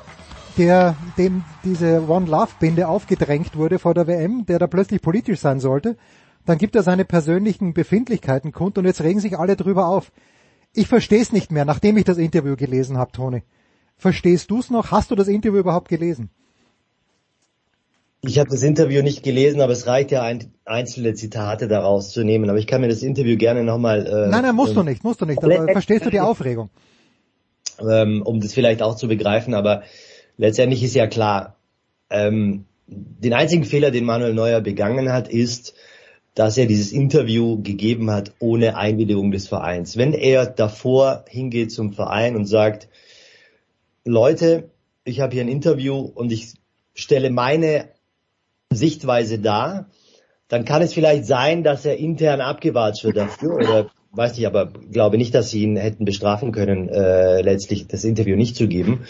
der 0.56 0.94
dem 1.16 1.44
diese 1.64 2.08
One 2.08 2.26
Love 2.26 2.50
Binde 2.60 2.86
aufgedrängt 2.86 3.56
wurde 3.56 3.80
vor 3.80 3.94
der 3.94 4.06
WM, 4.06 4.46
der 4.46 4.60
da 4.60 4.68
plötzlich 4.68 5.02
politisch 5.02 5.40
sein 5.40 5.58
sollte. 5.58 5.96
Dann 6.48 6.56
gibt 6.56 6.74
er 6.74 6.82
seine 6.82 7.04
persönlichen 7.04 7.74
Befindlichkeiten 7.74 8.52
kund 8.52 8.78
und 8.78 8.86
jetzt 8.86 9.02
regen 9.02 9.20
sich 9.20 9.38
alle 9.38 9.54
drüber 9.54 9.86
auf. 9.86 10.10
Ich 10.74 10.88
verstehe 10.88 11.20
es 11.20 11.30
nicht 11.30 11.52
mehr, 11.52 11.66
nachdem 11.66 11.98
ich 11.98 12.04
das 12.04 12.16
Interview 12.16 12.56
gelesen 12.56 12.96
habe, 12.96 13.12
Toni. 13.12 13.42
Verstehst 13.96 14.50
du 14.50 14.60
es 14.60 14.70
noch? 14.70 14.90
Hast 14.90 15.10
du 15.10 15.14
das 15.14 15.28
Interview 15.28 15.58
überhaupt 15.58 15.88
gelesen? 15.88 16.30
Ich 18.22 18.38
habe 18.38 18.48
das 18.48 18.62
Interview 18.62 19.02
nicht 19.02 19.22
gelesen, 19.22 19.60
aber 19.60 19.72
es 19.72 19.86
reicht 19.86 20.10
ja 20.10 20.22
ein, 20.22 20.52
einzelne 20.64 21.12
Zitate 21.12 21.68
daraus 21.68 22.12
zu 22.12 22.24
nehmen. 22.24 22.48
Aber 22.48 22.58
ich 22.58 22.66
kann 22.66 22.80
mir 22.80 22.88
das 22.88 23.02
Interview 23.02 23.36
gerne 23.36 23.62
nochmal. 23.62 24.06
Äh, 24.06 24.30
nein, 24.30 24.42
nein, 24.42 24.54
musst 24.54 24.74
du 24.74 24.82
nicht, 24.82 25.04
musst 25.04 25.20
du 25.20 25.26
nicht. 25.26 25.44
Aber 25.44 25.68
verstehst 25.68 26.06
du 26.06 26.10
die 26.10 26.20
Aufregung? 26.20 26.70
ähm, 27.80 28.22
um 28.22 28.40
das 28.40 28.54
vielleicht 28.54 28.82
auch 28.82 28.96
zu 28.96 29.08
begreifen. 29.08 29.54
Aber 29.54 29.82
letztendlich 30.36 30.82
ist 30.82 30.94
ja 30.94 31.06
klar, 31.06 31.56
ähm, 32.10 32.64
den 32.86 33.34
einzigen 33.34 33.64
Fehler, 33.64 33.90
den 33.90 34.04
Manuel 34.04 34.34
Neuer 34.34 34.60
begangen 34.60 35.12
hat, 35.12 35.28
ist, 35.28 35.74
dass 36.38 36.56
er 36.56 36.66
dieses 36.66 36.92
Interview 36.92 37.60
gegeben 37.60 38.12
hat 38.12 38.30
ohne 38.38 38.76
Einwilligung 38.76 39.32
des 39.32 39.48
Vereins. 39.48 39.96
Wenn 39.96 40.12
er 40.12 40.46
davor 40.46 41.24
hingeht 41.28 41.72
zum 41.72 41.92
Verein 41.92 42.36
und 42.36 42.44
sagt, 42.44 42.88
Leute, 44.04 44.70
ich 45.02 45.18
habe 45.18 45.32
hier 45.32 45.42
ein 45.42 45.48
Interview 45.48 45.96
und 45.96 46.30
ich 46.30 46.54
stelle 46.94 47.30
meine 47.30 47.88
Sichtweise 48.70 49.40
dar, 49.40 49.90
dann 50.46 50.64
kann 50.64 50.80
es 50.80 50.94
vielleicht 50.94 51.24
sein, 51.24 51.64
dass 51.64 51.84
er 51.84 51.96
intern 51.96 52.40
abgewatscht 52.40 53.02
wird 53.02 53.16
dafür 53.16 53.56
oder 53.56 53.90
weiß 54.12 54.36
nicht, 54.36 54.46
aber 54.46 54.66
glaube 54.66 55.18
nicht, 55.18 55.34
dass 55.34 55.50
sie 55.50 55.64
ihn 55.64 55.76
hätten 55.76 56.04
bestrafen 56.04 56.52
können, 56.52 56.88
äh, 56.88 57.42
letztlich 57.42 57.88
das 57.88 58.04
Interview 58.04 58.36
nicht 58.36 58.54
zu 58.54 58.68
geben. 58.68 59.06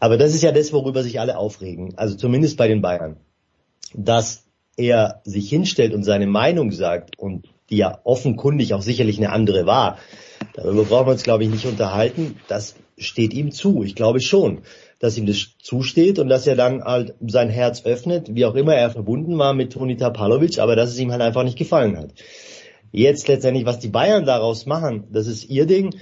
Aber 0.00 0.18
das 0.18 0.34
ist 0.34 0.42
ja 0.42 0.50
das, 0.50 0.72
worüber 0.72 1.04
sich 1.04 1.20
alle 1.20 1.38
aufregen, 1.38 1.94
also 1.96 2.16
zumindest 2.16 2.56
bei 2.56 2.66
den 2.66 2.82
Bayern. 2.82 3.18
Dass 3.94 4.49
er 4.76 5.20
sich 5.24 5.48
hinstellt 5.48 5.94
und 5.94 6.04
seine 6.04 6.26
Meinung 6.26 6.72
sagt 6.72 7.18
und 7.18 7.48
die 7.70 7.78
ja 7.78 8.00
offenkundig 8.04 8.74
auch 8.74 8.82
sicherlich 8.82 9.18
eine 9.18 9.30
andere 9.30 9.66
war, 9.66 9.98
darüber 10.54 10.84
brauchen 10.84 11.06
wir 11.06 11.12
uns, 11.12 11.22
glaube 11.22 11.44
ich, 11.44 11.50
nicht 11.50 11.66
unterhalten. 11.66 12.36
Das 12.48 12.74
steht 12.98 13.32
ihm 13.32 13.52
zu. 13.52 13.82
Ich 13.82 13.94
glaube 13.94 14.20
schon, 14.20 14.62
dass 14.98 15.16
ihm 15.16 15.26
das 15.26 15.56
zusteht 15.62 16.18
und 16.18 16.28
dass 16.28 16.46
er 16.46 16.56
dann 16.56 16.82
halt 16.82 17.14
sein 17.26 17.48
Herz 17.48 17.84
öffnet, 17.84 18.34
wie 18.34 18.44
auch 18.44 18.54
immer 18.54 18.74
er 18.74 18.90
verbunden 18.90 19.38
war 19.38 19.54
mit 19.54 19.72
Toni 19.72 19.96
Tapalovic, 19.96 20.58
aber 20.58 20.76
dass 20.76 20.90
es 20.90 20.98
ihm 20.98 21.12
halt 21.12 21.22
einfach 21.22 21.44
nicht 21.44 21.58
gefallen 21.58 21.96
hat. 21.96 22.10
Jetzt 22.92 23.28
letztendlich, 23.28 23.66
was 23.66 23.78
die 23.78 23.88
Bayern 23.88 24.26
daraus 24.26 24.66
machen, 24.66 25.04
das 25.10 25.26
ist 25.26 25.48
ihr 25.48 25.66
Ding. 25.66 25.94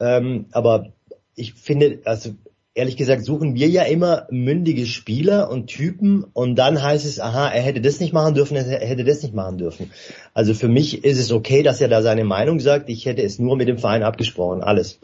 Ähm, 0.00 0.46
aber 0.52 0.92
ich 1.36 1.54
finde, 1.54 2.00
also 2.04 2.30
ehrlich 2.74 2.96
gesagt, 2.96 3.24
suchen 3.24 3.54
wir 3.54 3.68
ja 3.68 3.82
immer 3.82 4.26
mündige 4.30 4.86
Spieler 4.86 5.50
und 5.50 5.66
Typen 5.66 6.24
und 6.32 6.56
dann 6.56 6.82
heißt 6.82 7.04
es, 7.04 7.20
aha, 7.20 7.48
er 7.48 7.62
hätte 7.62 7.80
das 7.80 8.00
nicht 8.00 8.12
machen 8.12 8.34
dürfen, 8.34 8.56
er 8.56 8.64
hätte 8.64 9.04
das 9.04 9.22
nicht 9.22 9.34
machen 9.34 9.58
dürfen. 9.58 9.90
Also 10.34 10.54
für 10.54 10.68
mich 10.68 11.04
ist 11.04 11.18
es 11.18 11.32
okay, 11.32 11.62
dass 11.62 11.80
er 11.80 11.88
da 11.88 12.02
seine 12.02 12.24
Meinung 12.24 12.60
sagt. 12.60 12.88
Ich 12.88 13.06
hätte 13.06 13.22
es 13.22 13.38
nur 13.38 13.56
mit 13.56 13.68
dem 13.68 13.78
Verein 13.78 14.02
abgesprochen, 14.02 14.62
alles. 14.62 15.00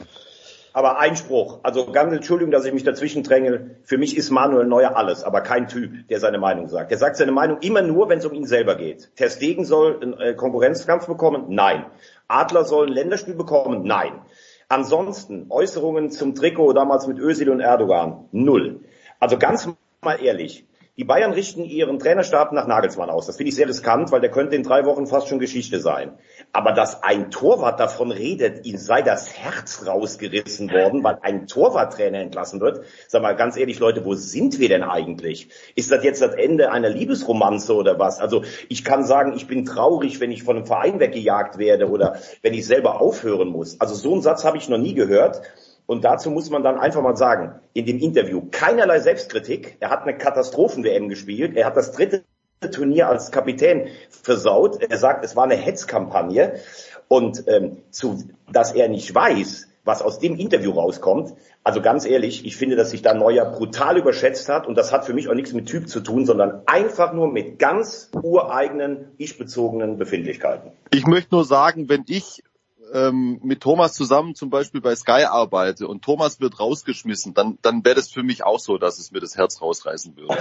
Aber 0.73 0.99
Einspruch, 0.99 1.61
also 1.63 1.91
ganz 1.91 2.13
Entschuldigung, 2.13 2.53
dass 2.53 2.67
ich 2.67 2.75
mich 2.75 2.85
dazwischen 2.85 3.23
dränge. 3.23 3.77
Für 3.85 3.97
mich 3.97 4.15
ist 4.15 4.29
Manuel 4.31 4.67
Neuer 4.67 4.95
alles, 4.95 5.25
aber 5.25 5.41
kein 5.41 5.69
Typ, 5.69 6.07
der 6.09 6.21
seine 6.21 6.37
Meinung 6.37 6.69
sagt. 6.69 6.91
Der 6.91 6.99
sagt 6.99 7.17
seine 7.17 7.33
Meinung 7.33 7.61
immer 7.63 7.81
nur, 7.81 8.11
wenn 8.11 8.19
es 8.19 8.27
um 8.27 8.35
ihn 8.35 8.45
selber 8.45 8.77
geht. 8.77 9.09
Ter 9.17 9.31
Stegen 9.31 9.65
soll 9.65 9.99
einen 10.03 10.21
äh, 10.21 10.35
Konkurrenzkampf 10.35 11.07
bekommen? 11.07 11.47
Nein. 11.49 11.87
Adler 12.29 12.65
soll 12.65 12.89
ein 12.89 12.93
Länderspiel 12.93 13.35
bekommen? 13.35 13.85
Nein. 13.85 14.21
Ansonsten 14.69 15.47
Äußerungen 15.49 16.11
zum 16.11 16.35
Trikot 16.35 16.73
damals 16.73 17.07
mit 17.07 17.19
Özil 17.19 17.51
und 17.51 17.61
Erdogan? 17.61 18.29
Null. 18.33 18.81
Also 19.21 19.39
ganz 19.39 19.69
mal 20.01 20.21
ehrlich, 20.21 20.67
die 20.97 21.05
Bayern 21.05 21.33
richten 21.33 21.63
ihren 21.63 21.99
Trainerstab 21.99 22.53
nach 22.53 22.67
Nagelsmann 22.67 23.11
aus. 23.11 23.27
Das 23.27 23.37
finde 23.37 23.51
ich 23.51 23.55
sehr 23.55 23.69
riskant, 23.69 24.11
weil 24.11 24.21
der 24.21 24.31
könnte 24.31 24.57
in 24.57 24.65
drei 24.65 24.85
Wochen 24.85 25.07
fast 25.07 25.29
schon 25.29 25.39
Geschichte 25.39 25.79
sein. 25.79 26.19
Aber 26.53 26.73
dass 26.73 27.03
ein 27.03 27.31
Torwart 27.31 27.81
davon 27.81 28.11
redet, 28.11 28.65
ihm 28.65 28.79
sei 28.79 29.03
das 29.03 29.31
Herz 29.31 29.87
rausgerissen 29.87 30.71
worden, 30.71 31.05
weil 31.05 31.19
ein 31.21 31.47
Torwarttrainer 31.47 32.19
entlassen 32.19 32.61
wird. 32.61 32.85
Sag 33.09 33.21
mal 33.21 33.37
ganz 33.37 33.59
ehrlich, 33.59 33.79
Leute, 33.79 34.07
wo 34.07 34.15
sind 34.15 34.59
wir 34.59 34.71
denn 34.71 34.83
eigentlich? 34.83 35.51
Ist 35.75 35.93
das 35.93 36.03
jetzt 36.03 36.23
das 36.23 36.35
Ende 36.35 36.73
einer 36.73 36.89
Liebesromanze 36.89 37.75
oder 37.75 37.99
was? 37.99 38.21
Also 38.21 38.43
ich 38.71 38.85
kann 38.85 39.05
sagen, 39.05 39.35
ich 39.37 39.47
bin 39.47 39.67
traurig, 39.67 40.19
wenn 40.21 40.33
ich 40.33 40.45
von 40.45 40.57
einem 40.57 40.67
Verein 40.67 40.99
weggejagt 40.99 41.59
werde 41.59 41.91
oder 41.91 42.17
wenn 42.41 42.55
ich 42.55 42.67
selber 42.67 43.01
aufhören 43.03 43.49
muss. 43.49 43.79
Also 43.81 43.95
so 43.95 44.13
einen 44.13 44.23
Satz 44.23 44.45
habe 44.45 44.57
ich 44.57 44.69
noch 44.69 44.79
nie 44.79 44.95
gehört. 44.95 45.43
Und 45.87 46.05
dazu 46.05 46.31
muss 46.31 46.51
man 46.51 46.65
dann 46.65 46.79
einfach 46.79 47.01
mal 47.01 47.17
sagen, 47.17 47.61
in 47.73 47.87
dem 47.87 47.99
Interview 47.99 48.49
keinerlei 48.51 48.99
Selbstkritik. 48.99 49.77
Er 49.81 49.91
hat 49.91 50.03
eine 50.03 50.19
Katastrophen-WM 50.19 51.09
gespielt. 51.09 51.57
Er 51.57 51.67
hat 51.67 51.77
das 51.77 51.93
dritte 51.93 52.25
Turnier 52.61 53.09
als 53.09 53.31
Kapitän 53.31 53.89
versaut. 54.09 54.83
Er 54.83 54.97
sagt, 54.99 55.25
es 55.25 55.37
war 55.37 55.45
eine 55.45 55.57
Hetzkampagne. 55.57 56.61
Und 57.09 57.45
ähm, 57.47 57.79
zu, 57.91 58.25
dass 58.51 58.73
er 58.73 58.89
nicht 58.89 59.15
weiß, 59.15 59.69
was 59.85 60.03
aus 60.03 60.19
dem 60.19 60.37
Interview 60.37 60.73
rauskommt, 60.73 61.35
also 61.63 61.81
ganz 61.81 62.07
ehrlich, 62.07 62.45
ich 62.47 62.57
finde, 62.57 62.77
dass 62.77 62.91
sich 62.91 63.03
da 63.03 63.13
Neuer 63.13 63.45
brutal 63.45 63.99
überschätzt 63.99 64.49
hat. 64.49 64.67
Und 64.67 64.77
das 64.77 64.93
hat 64.93 65.05
für 65.05 65.15
mich 65.15 65.29
auch 65.29 65.35
nichts 65.35 65.53
mit 65.53 65.67
Typ 65.67 65.89
zu 65.89 66.01
tun, 66.01 66.25
sondern 66.25 66.63
einfach 66.67 67.13
nur 67.13 67.27
mit 67.27 67.59
ganz 67.59 68.11
ureigenen, 68.23 69.09
ich-bezogenen 69.19 69.97
Befindlichkeiten. 69.97 70.71
Ich 70.93 71.07
möchte 71.07 71.35
nur 71.35 71.45
sagen, 71.45 71.89
wenn 71.89 72.05
ich 72.07 72.45
ähm, 72.93 73.41
mit 73.43 73.61
Thomas 73.61 73.95
zusammen 73.95 74.35
zum 74.35 74.51
Beispiel 74.51 74.81
bei 74.81 74.95
Sky 74.95 75.25
arbeite 75.25 75.89
und 75.89 76.03
Thomas 76.03 76.41
wird 76.41 76.61
rausgeschmissen, 76.61 77.35
dann, 77.35 77.59
dann 77.63 77.85
wäre 77.85 77.97
das 77.97 78.11
für 78.11 78.23
mich 78.23 78.45
auch 78.45 78.59
so, 78.59 78.79
dass 78.79 78.99
es 78.99 79.11
mir 79.13 79.21
das 79.21 79.37
Herz 79.37 79.61
rausreißen 79.61 80.17
würde. 80.17 80.37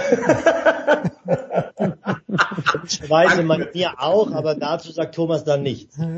Weise 2.28 3.44
man 3.44 3.68
mir 3.72 4.00
auch, 4.00 4.32
aber 4.32 4.56
dazu 4.56 4.90
sagt 4.90 5.14
Thomas 5.14 5.44
dann 5.44 5.62
nichts. 5.62 5.96
und 5.98 6.16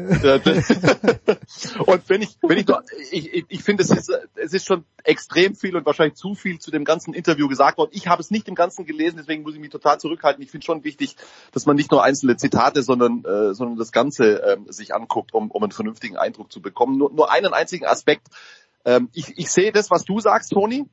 wenn 2.09 2.23
ich, 2.23 2.39
wenn 2.41 2.57
ich, 2.59 2.65
doch, 2.65 2.81
ich, 3.11 3.33
ich, 3.33 3.45
ich 3.49 3.63
finde, 3.63 3.83
es 3.83 3.91
ist, 3.91 4.11
es 4.37 4.55
ist 4.55 4.67
schon 4.67 4.85
extrem 5.05 5.55
viel 5.55 5.77
und 5.77 5.85
wahrscheinlich 5.85 6.17
zu 6.17 6.35
viel 6.35 6.59
zu 6.59 6.71
dem 6.71 6.87
ganzen 6.87 7.13
Interview 7.13 7.47
gesagt 7.47 7.77
worden. 7.77 7.91
Ich 7.93 8.07
habe 8.09 8.23
es 8.23 8.31
nicht 8.31 8.49
im 8.49 8.55
Ganzen 8.55 8.87
gelesen, 8.87 9.17
deswegen 9.19 9.43
muss 9.43 9.53
ich 9.55 9.61
mich 9.61 9.71
total 9.71 10.01
zurückhalten. 10.01 10.43
Ich 10.43 10.51
finde 10.51 10.65
schon 10.65 10.83
wichtig, 10.83 11.17
dass 11.53 11.67
man 11.67 11.77
nicht 11.77 11.91
nur 11.91 12.03
einzelne 12.03 12.37
Zitate, 12.37 12.83
sondern, 12.83 13.25
äh, 13.25 13.53
sondern 13.55 13.77
das 13.77 13.93
Ganze 13.93 14.37
ähm, 14.37 14.65
sich 14.73 14.95
anguckt, 14.95 15.35
um, 15.35 15.51
um 15.51 15.63
einen 15.63 15.73
vernünftigen 15.73 16.17
Eindruck 16.17 16.51
zu 16.51 16.63
bekommen. 16.63 16.97
Nur, 16.97 17.13
nur 17.13 17.31
einen 17.31 17.53
einzigen 17.53 17.85
Aspekt. 17.85 18.29
Ähm, 18.89 19.11
ich, 19.13 19.37
ich 19.37 19.51
sehe 19.51 19.71
das, 19.71 19.91
was 19.91 20.05
du 20.05 20.19
sagst, 20.19 20.51
Toni. 20.51 20.87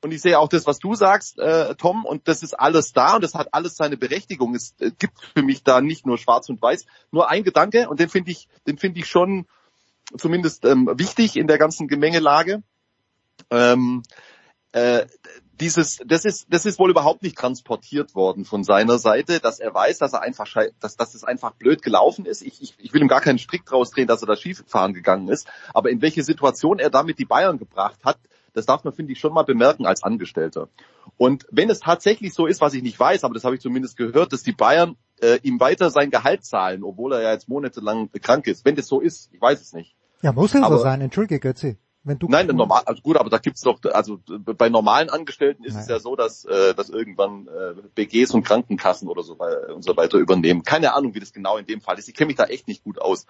Und 0.00 0.12
ich 0.12 0.20
sehe 0.20 0.38
auch 0.38 0.48
das, 0.48 0.66
was 0.66 0.78
du 0.78 0.94
sagst, 0.94 1.38
äh, 1.38 1.74
Tom, 1.76 2.04
und 2.04 2.26
das 2.26 2.42
ist 2.42 2.54
alles 2.54 2.92
da 2.92 3.16
und 3.16 3.22
das 3.22 3.34
hat 3.34 3.52
alles 3.52 3.76
seine 3.76 3.96
Berechtigung. 3.96 4.54
Es 4.56 4.74
äh, 4.80 4.90
gibt 4.98 5.20
für 5.34 5.42
mich 5.42 5.62
da 5.62 5.80
nicht 5.80 6.04
nur 6.04 6.18
Schwarz 6.18 6.48
und 6.48 6.60
Weiß. 6.60 6.84
Nur 7.12 7.30
ein 7.30 7.44
Gedanke, 7.44 7.88
und 7.88 8.00
den 8.00 8.08
finde 8.08 8.32
ich, 8.32 8.48
den 8.66 8.76
finde 8.76 8.98
ich 8.98 9.06
schon 9.06 9.46
zumindest 10.16 10.64
ähm, 10.64 10.90
wichtig 10.96 11.36
in 11.36 11.46
der 11.46 11.58
ganzen 11.58 11.86
Gemengelage. 11.86 12.62
Ähm, 13.50 14.02
äh, 14.72 15.06
dieses, 15.60 15.98
das 16.06 16.24
ist, 16.24 16.46
das 16.50 16.66
ist 16.66 16.78
wohl 16.78 16.90
überhaupt 16.90 17.22
nicht 17.22 17.36
transportiert 17.36 18.14
worden 18.14 18.44
von 18.44 18.64
seiner 18.64 18.98
Seite, 18.98 19.40
dass 19.40 19.60
er 19.60 19.74
weiß, 19.74 19.98
dass 19.98 20.12
er 20.12 20.22
einfach, 20.22 20.46
dass, 20.80 20.96
dass 20.96 21.14
es 21.14 21.24
einfach 21.24 21.52
blöd 21.52 21.82
gelaufen 21.82 22.26
ist. 22.26 22.42
Ich, 22.42 22.62
ich, 22.62 22.74
ich 22.78 22.92
will 22.92 23.02
ihm 23.02 23.08
gar 23.08 23.20
keinen 23.20 23.38
Strick 23.38 23.64
draus 23.64 23.90
drehen, 23.90 24.06
dass 24.06 24.22
er 24.22 24.26
da 24.26 24.36
Skifahren 24.36 24.94
gegangen 24.94 25.28
ist. 25.28 25.48
Aber 25.74 25.90
in 25.90 26.00
welche 26.02 26.22
Situation 26.22 26.78
er 26.78 26.90
damit 26.90 27.18
die 27.18 27.24
Bayern 27.24 27.58
gebracht 27.58 27.98
hat, 28.04 28.18
das 28.52 28.66
darf 28.66 28.84
man, 28.84 28.92
finde 28.92 29.12
ich, 29.12 29.20
schon 29.20 29.34
mal 29.34 29.44
bemerken 29.44 29.86
als 29.86 30.02
Angestellter. 30.02 30.68
Und 31.16 31.46
wenn 31.50 31.70
es 31.70 31.80
tatsächlich 31.80 32.34
so 32.34 32.46
ist, 32.46 32.60
was 32.60 32.74
ich 32.74 32.82
nicht 32.82 32.98
weiß, 32.98 33.24
aber 33.24 33.34
das 33.34 33.44
habe 33.44 33.54
ich 33.54 33.60
zumindest 33.60 33.96
gehört, 33.96 34.32
dass 34.32 34.42
die 34.42 34.52
Bayern 34.52 34.96
äh, 35.20 35.38
ihm 35.42 35.60
weiter 35.60 35.90
sein 35.90 36.10
Gehalt 36.10 36.44
zahlen, 36.44 36.82
obwohl 36.82 37.12
er 37.12 37.22
ja 37.22 37.32
jetzt 37.32 37.48
monatelang 37.48 38.10
krank 38.20 38.46
ist. 38.46 38.64
Wenn 38.64 38.76
das 38.76 38.86
so 38.86 39.00
ist, 39.00 39.30
ich 39.32 39.40
weiß 39.40 39.60
es 39.60 39.72
nicht. 39.72 39.94
Ja, 40.22 40.32
muss 40.32 40.52
ja 40.52 40.66
so 40.68 40.78
sein, 40.78 41.00
entschuldige 41.00 41.40
Götzi. 41.40 41.76
Wenn 42.08 42.18
du 42.18 42.26
Nein, 42.26 42.46
normal, 42.46 42.82
also 42.86 43.02
gut, 43.02 43.18
aber 43.18 43.28
da 43.28 43.36
gibt's 43.36 43.60
doch, 43.60 43.78
also 43.92 44.18
bei 44.26 44.70
normalen 44.70 45.10
Angestellten 45.10 45.62
ist 45.64 45.74
Nein. 45.74 45.82
es 45.82 45.88
ja 45.88 45.98
so, 46.00 46.16
dass, 46.16 46.46
äh, 46.46 46.74
dass 46.74 46.88
irgendwann 46.88 47.48
äh, 47.48 47.74
BGs 47.94 48.30
und 48.30 48.44
Krankenkassen 48.44 49.08
oder 49.08 49.22
so, 49.22 49.36
und 49.36 49.84
so 49.84 49.94
weiter 49.94 50.16
übernehmen. 50.16 50.62
Keine 50.62 50.94
Ahnung, 50.94 51.14
wie 51.14 51.20
das 51.20 51.34
genau 51.34 51.58
in 51.58 51.66
dem 51.66 51.82
Fall 51.82 51.98
ist. 51.98 52.08
Ich 52.08 52.14
kenne 52.14 52.28
mich 52.28 52.36
da 52.36 52.44
echt 52.44 52.66
nicht 52.66 52.82
gut 52.82 52.98
aus. 52.98 53.26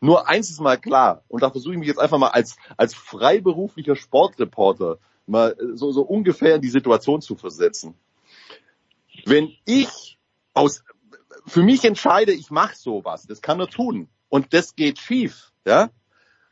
Nur 0.00 0.28
eins 0.28 0.48
ist 0.48 0.60
mal 0.60 0.78
klar, 0.78 1.24
und 1.26 1.42
da 1.42 1.50
versuche 1.50 1.72
ich 1.72 1.80
mich 1.80 1.88
jetzt 1.88 1.98
einfach 1.98 2.18
mal 2.18 2.28
als, 2.28 2.54
als 2.76 2.94
freiberuflicher 2.94 3.96
Sportreporter 3.96 4.98
mal 5.26 5.56
so, 5.74 5.90
so 5.90 6.02
ungefähr 6.02 6.54
in 6.54 6.62
die 6.62 6.70
Situation 6.70 7.20
zu 7.22 7.34
versetzen. 7.34 7.94
Wenn 9.26 9.52
ich 9.64 10.18
aus, 10.54 10.84
für 11.46 11.62
mich 11.62 11.84
entscheide, 11.84 12.30
ich 12.30 12.52
mache 12.52 12.76
sowas, 12.76 13.26
das 13.26 13.42
kann 13.42 13.58
er 13.58 13.66
tun, 13.66 14.08
und 14.28 14.54
das 14.54 14.76
geht 14.76 15.00
schief, 15.00 15.50
ja, 15.66 15.90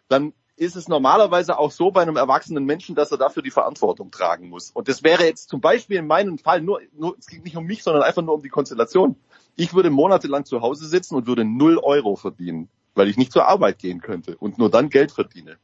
dann 0.09 0.33
ist 0.59 0.75
es 0.75 0.89
normalerweise 0.89 1.59
auch 1.59 1.71
so 1.71 1.93
bei 1.93 2.03
einem 2.03 2.17
erwachsenen 2.17 2.65
Menschen, 2.65 2.97
dass 2.97 3.13
er 3.13 3.19
dafür 3.19 3.43
die 3.43 3.51
Verantwortung 3.51 4.11
tragen 4.11 4.49
muss. 4.49 4.71
Und 4.71 4.89
das 4.89 5.05
wäre 5.05 5.25
jetzt 5.25 5.49
zum 5.49 5.61
Beispiel 5.61 5.99
in 5.99 6.07
meinem 6.07 6.39
Fall 6.39 6.61
nur, 6.61 6.81
nur 6.97 7.17
es 7.17 7.29
geht 7.29 7.45
nicht 7.45 7.57
um 7.57 7.65
mich, 7.65 7.85
sondern 7.85 8.03
einfach 8.03 8.23
nur 8.23 8.35
um 8.35 8.43
die 8.43 8.49
Konstellation. 8.49 9.17
Ich 9.55 9.73
würde 9.73 9.91
monatelang 9.91 10.45
zu 10.45 10.61
Hause 10.61 10.87
sitzen 10.87 11.15
und 11.15 11.27
würde 11.27 11.45
null 11.45 11.79
Euro 11.79 12.17
verdienen, 12.17 12.69
weil 12.95 13.09
ich 13.09 13.17
nicht 13.17 13.33
zur 13.33 13.47
Arbeit 13.47 13.79
gehen 13.79 14.01
könnte 14.01 14.37
und 14.37 14.59
nur 14.59 14.69
dann 14.69 14.91
Geld 14.91 15.13
verdiene. 15.13 15.59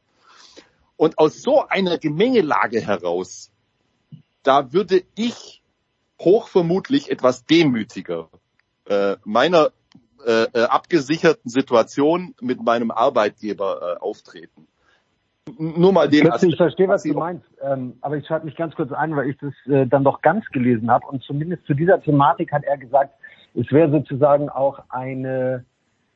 Und 0.95 1.19
aus 1.19 1.41
so 1.41 1.67
einer 1.67 1.97
Gemengelage 1.97 2.79
heraus, 2.79 3.51
da 4.43 4.71
würde 4.71 5.03
ich 5.15 5.61
hochvermutlich 6.21 7.11
etwas 7.11 7.45
demütiger 7.45 8.29
äh, 8.85 9.17
meiner 9.25 9.71
äh, 10.25 10.43
äh 10.53 10.63
abgesicherten 10.63 11.51
Situation 11.51 12.33
mit 12.39 12.63
meinem 12.63 12.91
Arbeitgeber 12.91 13.97
äh, 13.97 13.99
auftreten 13.99 14.67
nur 15.57 15.93
mal 15.93 16.09
den. 16.09 16.31
Aspekt, 16.31 16.53
ich 16.53 16.57
verstehe, 16.57 16.87
was 16.87 17.03
du 17.03 17.13
meinst, 17.13 17.45
ähm, 17.61 17.93
aber 18.01 18.17
ich 18.17 18.25
schalte 18.25 18.45
mich 18.45 18.55
ganz 18.55 18.75
kurz 18.75 18.91
ein, 18.91 19.15
weil 19.15 19.29
ich 19.29 19.37
das 19.37 19.53
äh, 19.67 19.85
dann 19.85 20.03
doch 20.03 20.21
ganz 20.21 20.45
gelesen 20.47 20.89
habe 20.89 21.05
und 21.07 21.21
zumindest 21.23 21.65
zu 21.65 21.73
dieser 21.73 22.01
Thematik 22.01 22.51
hat 22.51 22.63
er 22.63 22.77
gesagt, 22.77 23.13
es 23.53 23.71
wäre 23.71 23.91
sozusagen 23.91 24.49
auch 24.49 24.79
eine 24.89 25.63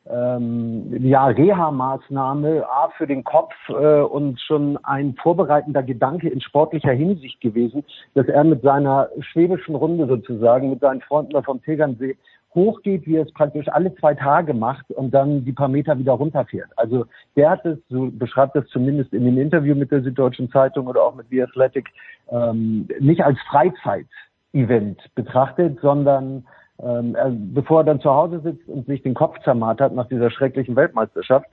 ähm, 0.09 1.05
ja, 1.05 1.27
Reha-Maßnahme 1.27 2.65
A 2.67 2.89
für 2.97 3.05
den 3.05 3.23
Kopf 3.23 3.53
äh, 3.69 4.01
und 4.01 4.41
schon 4.41 4.77
ein 4.83 5.15
vorbereitender 5.21 5.83
Gedanke 5.83 6.29
in 6.29 6.41
sportlicher 6.41 6.91
Hinsicht 6.91 7.39
gewesen, 7.41 7.83
dass 8.15 8.27
er 8.27 8.43
mit 8.43 8.63
seiner 8.63 9.09
schwäbischen 9.19 9.75
Runde 9.75 10.07
sozusagen, 10.07 10.71
mit 10.71 10.79
seinen 10.79 11.01
Freunden 11.01 11.33
da 11.33 11.43
vom 11.43 11.61
Tegernsee 11.61 12.17
hochgeht, 12.55 13.05
wie 13.05 13.15
er 13.17 13.23
es 13.23 13.33
praktisch 13.33 13.67
alle 13.67 13.93
zwei 13.95 14.15
Tage 14.15 14.53
macht 14.53 14.89
und 14.91 15.13
dann 15.13 15.45
die 15.45 15.53
paar 15.53 15.67
Meter 15.67 15.97
wieder 15.99 16.13
runterfährt. 16.13 16.69
Also 16.75 17.05
der 17.35 17.51
hat 17.51 17.65
es, 17.65 17.77
so 17.89 18.09
beschreibt 18.11 18.55
es 18.55 18.67
zumindest 18.69 19.13
in 19.13 19.25
dem 19.25 19.37
Interview 19.37 19.75
mit 19.75 19.91
der 19.91 20.01
Süddeutschen 20.01 20.49
Zeitung 20.51 20.87
oder 20.87 21.03
auch 21.03 21.15
mit 21.15 21.27
The 21.29 21.43
Athletic, 21.43 21.87
ähm, 22.31 22.87
nicht 22.99 23.23
als 23.23 23.37
Freizeit-Event 23.49 24.99
betrachtet, 25.15 25.79
sondern 25.81 26.47
ähm, 26.81 27.15
er, 27.15 27.31
bevor 27.31 27.81
er 27.81 27.85
dann 27.85 28.01
zu 28.01 28.09
Hause 28.09 28.39
sitzt 28.39 28.67
und 28.67 28.87
sich 28.87 29.03
den 29.03 29.13
Kopf 29.13 29.37
zermartert 29.43 29.93
nach 29.93 30.07
dieser 30.07 30.31
schrecklichen 30.31 30.75
Weltmeisterschaft, 30.75 31.47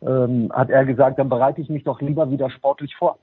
ähm, 0.00 0.50
hat 0.52 0.70
er 0.70 0.84
gesagt, 0.84 1.18
dann 1.18 1.28
bereite 1.28 1.60
ich 1.60 1.68
mich 1.68 1.84
doch 1.84 2.00
lieber 2.00 2.30
wieder 2.30 2.50
sportlich 2.50 2.94
vor. 2.96 3.18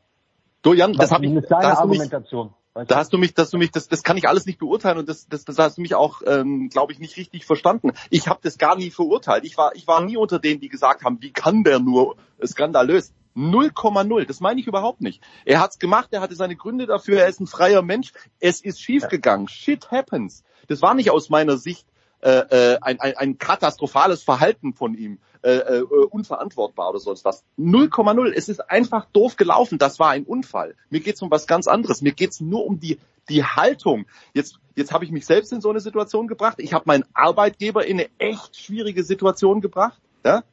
Du 0.61 0.73
Jan, 0.73 0.93
das 0.93 1.11
habe 1.11 1.25
ich, 1.25 1.47
seine 1.47 1.77
Argumentation. 1.77 2.47
Mich, 2.47 2.55
da 2.83 2.97
hast 2.97 3.13
du 3.13 3.17
mich, 3.17 3.33
dass 3.33 3.51
du 3.51 3.57
mich, 3.57 3.71
das, 3.71 3.87
das 3.87 4.03
kann 4.03 4.17
ich 4.17 4.27
alles 4.27 4.45
nicht 4.45 4.59
beurteilen 4.59 4.97
und 4.97 5.07
das, 5.07 5.27
das, 5.29 5.45
das 5.45 5.57
hast 5.57 5.77
du 5.77 5.81
mich 5.81 5.95
auch, 5.95 6.21
ähm, 6.25 6.67
glaube 6.69 6.91
ich, 6.91 6.99
nicht 6.99 7.15
richtig 7.15 7.45
verstanden. 7.45 7.93
Ich 8.09 8.27
habe 8.27 8.41
das 8.43 8.57
gar 8.57 8.75
nie 8.75 8.91
verurteilt. 8.91 9.45
Ich 9.45 9.57
war, 9.57 9.73
ich 9.75 9.87
war 9.87 10.01
nie 10.01 10.17
unter 10.17 10.39
denen, 10.39 10.59
die 10.59 10.67
gesagt 10.67 11.03
haben, 11.03 11.21
wie 11.21 11.31
kann 11.31 11.63
der 11.63 11.79
nur 11.79 12.17
skandalös. 12.45 13.13
0,0. 13.35 14.25
Das 14.25 14.39
meine 14.39 14.59
ich 14.59 14.67
überhaupt 14.67 15.01
nicht. 15.01 15.21
Er 15.45 15.59
hat's 15.59 15.79
gemacht, 15.79 16.09
er 16.11 16.21
hatte 16.21 16.35
seine 16.35 16.55
Gründe 16.55 16.85
dafür, 16.85 17.19
er 17.19 17.27
ist 17.27 17.39
ein 17.39 17.47
freier 17.47 17.81
Mensch. 17.81 18.11
Es 18.39 18.61
ist 18.61 18.81
schiefgegangen. 18.81 19.47
Shit 19.47 19.91
happens. 19.91 20.43
Das 20.67 20.81
war 20.81 20.93
nicht 20.95 21.11
aus 21.11 21.29
meiner 21.29 21.57
Sicht 21.57 21.85
äh, 22.25 22.73
äh, 22.73 22.77
ein, 22.81 22.99
ein, 22.99 23.15
ein 23.15 23.37
katastrophales 23.37 24.23
Verhalten 24.23 24.73
von 24.73 24.95
ihm, 24.95 25.19
äh, 25.43 25.57
äh, 25.57 25.81
unverantwortbar 25.81 26.89
oder 26.89 26.97
sonst 26.97 27.23
was. 27.23 27.43
0,0. 27.59 28.33
Es 28.35 28.49
ist 28.49 28.67
einfach 28.67 29.05
doof 29.13 29.35
gelaufen. 29.35 29.77
Das 29.77 29.99
war 29.99 30.09
ein 30.09 30.23
Unfall. 30.23 30.73
Mir 30.89 31.01
geht's 31.01 31.21
um 31.21 31.29
was 31.29 31.45
ganz 31.45 31.67
anderes. 31.67 32.01
Mir 32.01 32.13
geht's 32.13 32.41
nur 32.41 32.65
um 32.65 32.79
die 32.79 32.97
die 33.29 33.43
Haltung. 33.43 34.07
Jetzt 34.33 34.59
jetzt 34.75 34.91
habe 34.91 35.05
ich 35.05 35.11
mich 35.11 35.27
selbst 35.27 35.53
in 35.53 35.61
so 35.61 35.69
eine 35.69 35.81
Situation 35.81 36.27
gebracht. 36.27 36.55
Ich 36.57 36.73
habe 36.73 36.85
meinen 36.87 37.05
Arbeitgeber 37.13 37.85
in 37.85 37.99
eine 37.99 38.09
echt 38.17 38.57
schwierige 38.57 39.03
Situation 39.03 39.61
gebracht. 39.61 40.01
Ja? 40.25 40.43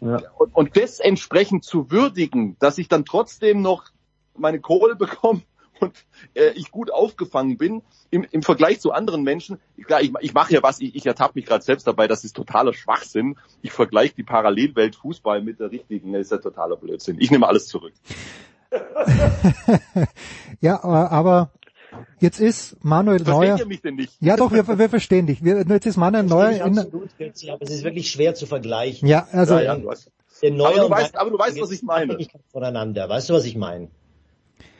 Ja. 0.00 0.22
Und, 0.38 0.54
und 0.54 0.76
das 0.78 1.00
entsprechend 1.00 1.64
zu 1.64 1.90
würdigen, 1.90 2.56
dass 2.60 2.78
ich 2.78 2.88
dann 2.88 3.04
trotzdem 3.04 3.60
noch 3.60 3.90
meine 4.38 4.60
Kohle 4.60 4.96
bekomme 4.96 5.42
und 5.80 6.04
äh, 6.34 6.50
ich 6.54 6.70
gut 6.70 6.92
aufgefangen 6.92 7.56
bin 7.56 7.82
im, 8.10 8.26
im 8.30 8.42
Vergleich 8.42 8.80
zu 8.80 8.92
anderen 8.92 9.22
Menschen. 9.22 9.58
Klar, 9.86 10.02
ich, 10.02 10.12
ich 10.20 10.34
mache 10.34 10.54
ja 10.54 10.62
was, 10.62 10.80
ich, 10.80 10.94
ich 10.94 11.06
ertappe 11.06 11.32
mich 11.36 11.46
gerade 11.46 11.64
selbst 11.64 11.86
dabei, 11.86 12.08
das 12.08 12.24
ist 12.24 12.36
totaler 12.36 12.72
Schwachsinn. 12.72 13.36
Ich 13.62 13.72
vergleiche 13.72 14.14
die 14.14 14.22
Parallelwelt 14.22 14.96
Fußball 14.96 15.42
mit 15.42 15.60
der 15.60 15.70
richtigen, 15.70 16.12
das 16.12 16.22
ist 16.22 16.32
ja 16.32 16.38
totaler 16.38 16.76
Blödsinn. 16.76 17.16
Ich 17.20 17.30
nehme 17.30 17.46
alles 17.46 17.66
zurück. 17.66 17.92
ja, 20.60 20.82
aber 20.82 21.50
Jetzt 22.18 22.40
ist 22.40 22.82
Manuel 22.82 23.20
Versteht 23.20 23.48
Neuer. 23.48 23.58
Ihr 23.58 23.66
mich 23.66 23.82
denn 23.82 23.94
nicht? 23.94 24.14
Ja, 24.20 24.36
doch, 24.36 24.50
wir, 24.50 24.66
wir 24.66 24.88
verstehen 24.88 25.26
dich. 25.26 25.44
Wir, 25.44 25.64
jetzt 25.68 25.86
ist 25.86 25.96
Manuel 25.96 26.24
Neuer. 26.24 26.50
In, 26.50 26.78
absolut, 26.78 27.10
aber 27.48 27.62
es 27.62 27.70
ist 27.70 27.84
wirklich 27.84 28.10
schwer 28.10 28.34
zu 28.34 28.46
vergleichen. 28.46 29.06
Ja, 29.06 29.28
also. 29.30 29.54
Ja, 29.54 29.62
ja, 29.62 29.76
du 29.76 29.90
hast, 29.90 30.10
aber, 30.42 30.50
du 30.50 30.90
weißt, 30.90 31.16
aber 31.16 31.30
du 31.30 31.38
weißt, 31.38 31.60
was 31.60 31.70
ich 31.70 31.82
meine. 31.82 32.18
Voneinander. 32.50 33.08
Weißt 33.08 33.30
du, 33.30 33.34
was 33.34 33.44
ich 33.44 33.56
meine? 33.56 33.88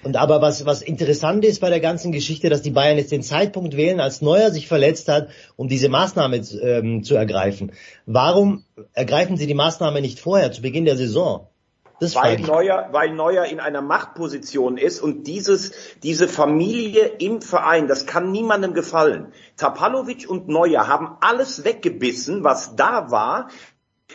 Und 0.02 0.16
aber 0.16 0.42
was, 0.42 0.66
was 0.66 0.82
interessant 0.82 1.44
ist 1.44 1.60
bei 1.60 1.70
der 1.70 1.80
ganzen 1.80 2.12
Geschichte, 2.12 2.50
dass 2.50 2.60
die 2.60 2.70
Bayern 2.70 2.98
jetzt 2.98 3.10
den 3.10 3.22
Zeitpunkt 3.22 3.76
wählen, 3.76 4.00
als 4.00 4.20
Neuer 4.20 4.50
sich 4.50 4.68
verletzt 4.68 5.08
hat, 5.08 5.28
um 5.56 5.68
diese 5.68 5.88
Maßnahme 5.88 6.42
ähm, 6.62 7.02
zu 7.02 7.14
ergreifen. 7.14 7.72
Warum 8.04 8.64
ergreifen 8.92 9.38
sie 9.38 9.46
die 9.46 9.54
Maßnahme 9.54 10.02
nicht 10.02 10.20
vorher, 10.20 10.52
zu 10.52 10.60
Beginn 10.60 10.84
der 10.84 10.96
Saison? 10.96 11.48
Das 12.00 12.16
weil 12.16 12.40
Neuer, 12.40 12.88
weil 12.90 13.14
Neuer 13.14 13.44
in 13.44 13.60
einer 13.60 13.80
Machtposition 13.80 14.76
ist 14.78 15.00
und 15.00 15.26
dieses, 15.26 15.72
diese 16.02 16.26
Familie 16.28 17.06
im 17.18 17.40
Verein, 17.40 17.87
das 17.87 18.04
kann 18.04 18.32
niemandem 18.32 18.74
gefallen. 18.74 19.32
Tapalovic 19.56 20.28
und 20.28 20.48
Neuer 20.48 20.88
haben 20.88 21.16
alles 21.20 21.64
weggebissen, 21.64 22.42
was 22.42 22.74
da 22.74 23.10
war, 23.10 23.48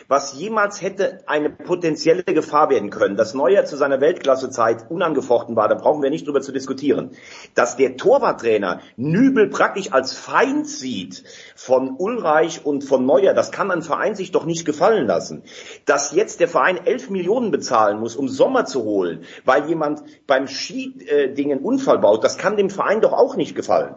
was 0.08 0.34
jemals 0.34 0.82
hätte 0.82 1.20
eine 1.26 1.50
potenzielle 1.50 2.24
Gefahr 2.24 2.70
werden 2.70 2.90
können, 2.90 3.16
dass 3.16 3.34
Neuer 3.34 3.64
zu 3.64 3.76
seiner 3.76 4.00
Weltklassezeit 4.00 4.90
unangefochten 4.90 5.56
war, 5.56 5.68
da 5.68 5.74
brauchen 5.74 6.02
wir 6.02 6.10
nicht 6.10 6.26
drüber 6.26 6.40
zu 6.40 6.52
diskutieren. 6.52 7.12
Dass 7.54 7.76
der 7.76 7.96
Torwarttrainer 7.96 8.80
Nübel 8.96 9.48
praktisch 9.48 9.92
als 9.92 10.12
Feind 10.12 10.66
sieht 10.66 11.24
von 11.54 11.94
Ulreich 11.96 12.64
und 12.64 12.82
von 12.82 13.06
Neuer, 13.06 13.34
das 13.34 13.52
kann 13.52 13.70
ein 13.70 13.82
Verein 13.82 14.14
sich 14.14 14.32
doch 14.32 14.44
nicht 14.44 14.64
gefallen 14.64 15.06
lassen. 15.06 15.44
Dass 15.86 16.12
jetzt 16.12 16.40
der 16.40 16.48
Verein 16.48 16.86
elf 16.86 17.10
Millionen 17.10 17.50
bezahlen 17.50 18.00
muss, 18.00 18.16
um 18.16 18.28
Sommer 18.28 18.64
zu 18.64 18.82
holen, 18.82 19.24
weil 19.44 19.68
jemand 19.68 20.02
beim 20.26 20.48
Skidingen 20.48 21.60
Unfall 21.60 21.98
baut, 21.98 22.24
das 22.24 22.38
kann 22.38 22.56
dem 22.56 22.70
Verein 22.70 23.00
doch 23.00 23.12
auch 23.12 23.36
nicht 23.36 23.54
gefallen. 23.54 23.94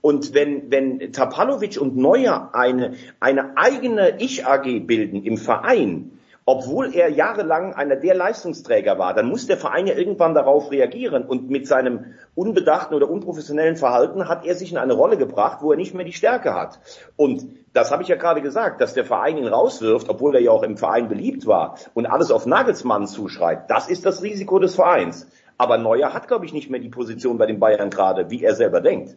Und 0.00 0.34
wenn, 0.34 0.70
wenn 0.70 1.12
Tapalovic 1.12 1.80
und 1.80 1.96
Neuer 1.96 2.50
eine, 2.52 2.94
eine 3.20 3.56
eigene 3.56 4.20
Ich-AG 4.20 4.86
bilden 4.86 5.22
im 5.24 5.36
Verein, 5.36 6.12
obwohl 6.46 6.94
er 6.94 7.10
jahrelang 7.10 7.74
einer 7.74 7.96
der 7.96 8.14
Leistungsträger 8.14 8.98
war, 8.98 9.14
dann 9.14 9.28
muss 9.28 9.46
der 9.46 9.56
Verein 9.56 9.86
ja 9.86 9.94
irgendwann 9.94 10.34
darauf 10.34 10.72
reagieren. 10.72 11.24
Und 11.24 11.48
mit 11.48 11.68
seinem 11.68 12.06
unbedachten 12.34 12.94
oder 12.94 13.08
unprofessionellen 13.08 13.76
Verhalten 13.76 14.26
hat 14.28 14.44
er 14.44 14.54
sich 14.56 14.72
in 14.72 14.78
eine 14.78 14.94
Rolle 14.94 15.16
gebracht, 15.16 15.58
wo 15.60 15.70
er 15.70 15.76
nicht 15.76 15.94
mehr 15.94 16.04
die 16.04 16.12
Stärke 16.12 16.54
hat. 16.54 16.80
Und 17.14 17.46
das 17.72 17.92
habe 17.92 18.02
ich 18.02 18.08
ja 18.08 18.16
gerade 18.16 18.40
gesagt, 18.40 18.80
dass 18.80 18.94
der 18.94 19.04
Verein 19.04 19.36
ihn 19.36 19.46
rauswirft, 19.46 20.08
obwohl 20.08 20.34
er 20.34 20.40
ja 20.40 20.50
auch 20.50 20.64
im 20.64 20.76
Verein 20.76 21.08
beliebt 21.08 21.46
war 21.46 21.76
und 21.94 22.06
alles 22.06 22.32
auf 22.32 22.46
Nagelsmann 22.46 23.06
zuschreibt. 23.06 23.70
Das 23.70 23.88
ist 23.88 24.04
das 24.04 24.22
Risiko 24.22 24.58
des 24.58 24.74
Vereins. 24.74 25.28
Aber 25.56 25.76
Neuer 25.78 26.14
hat, 26.14 26.26
glaube 26.26 26.46
ich, 26.46 26.52
nicht 26.52 26.70
mehr 26.70 26.80
die 26.80 26.88
Position 26.88 27.38
bei 27.38 27.46
den 27.46 27.60
Bayern 27.60 27.90
gerade, 27.90 28.30
wie 28.30 28.42
er 28.42 28.54
selber 28.54 28.80
denkt. 28.80 29.16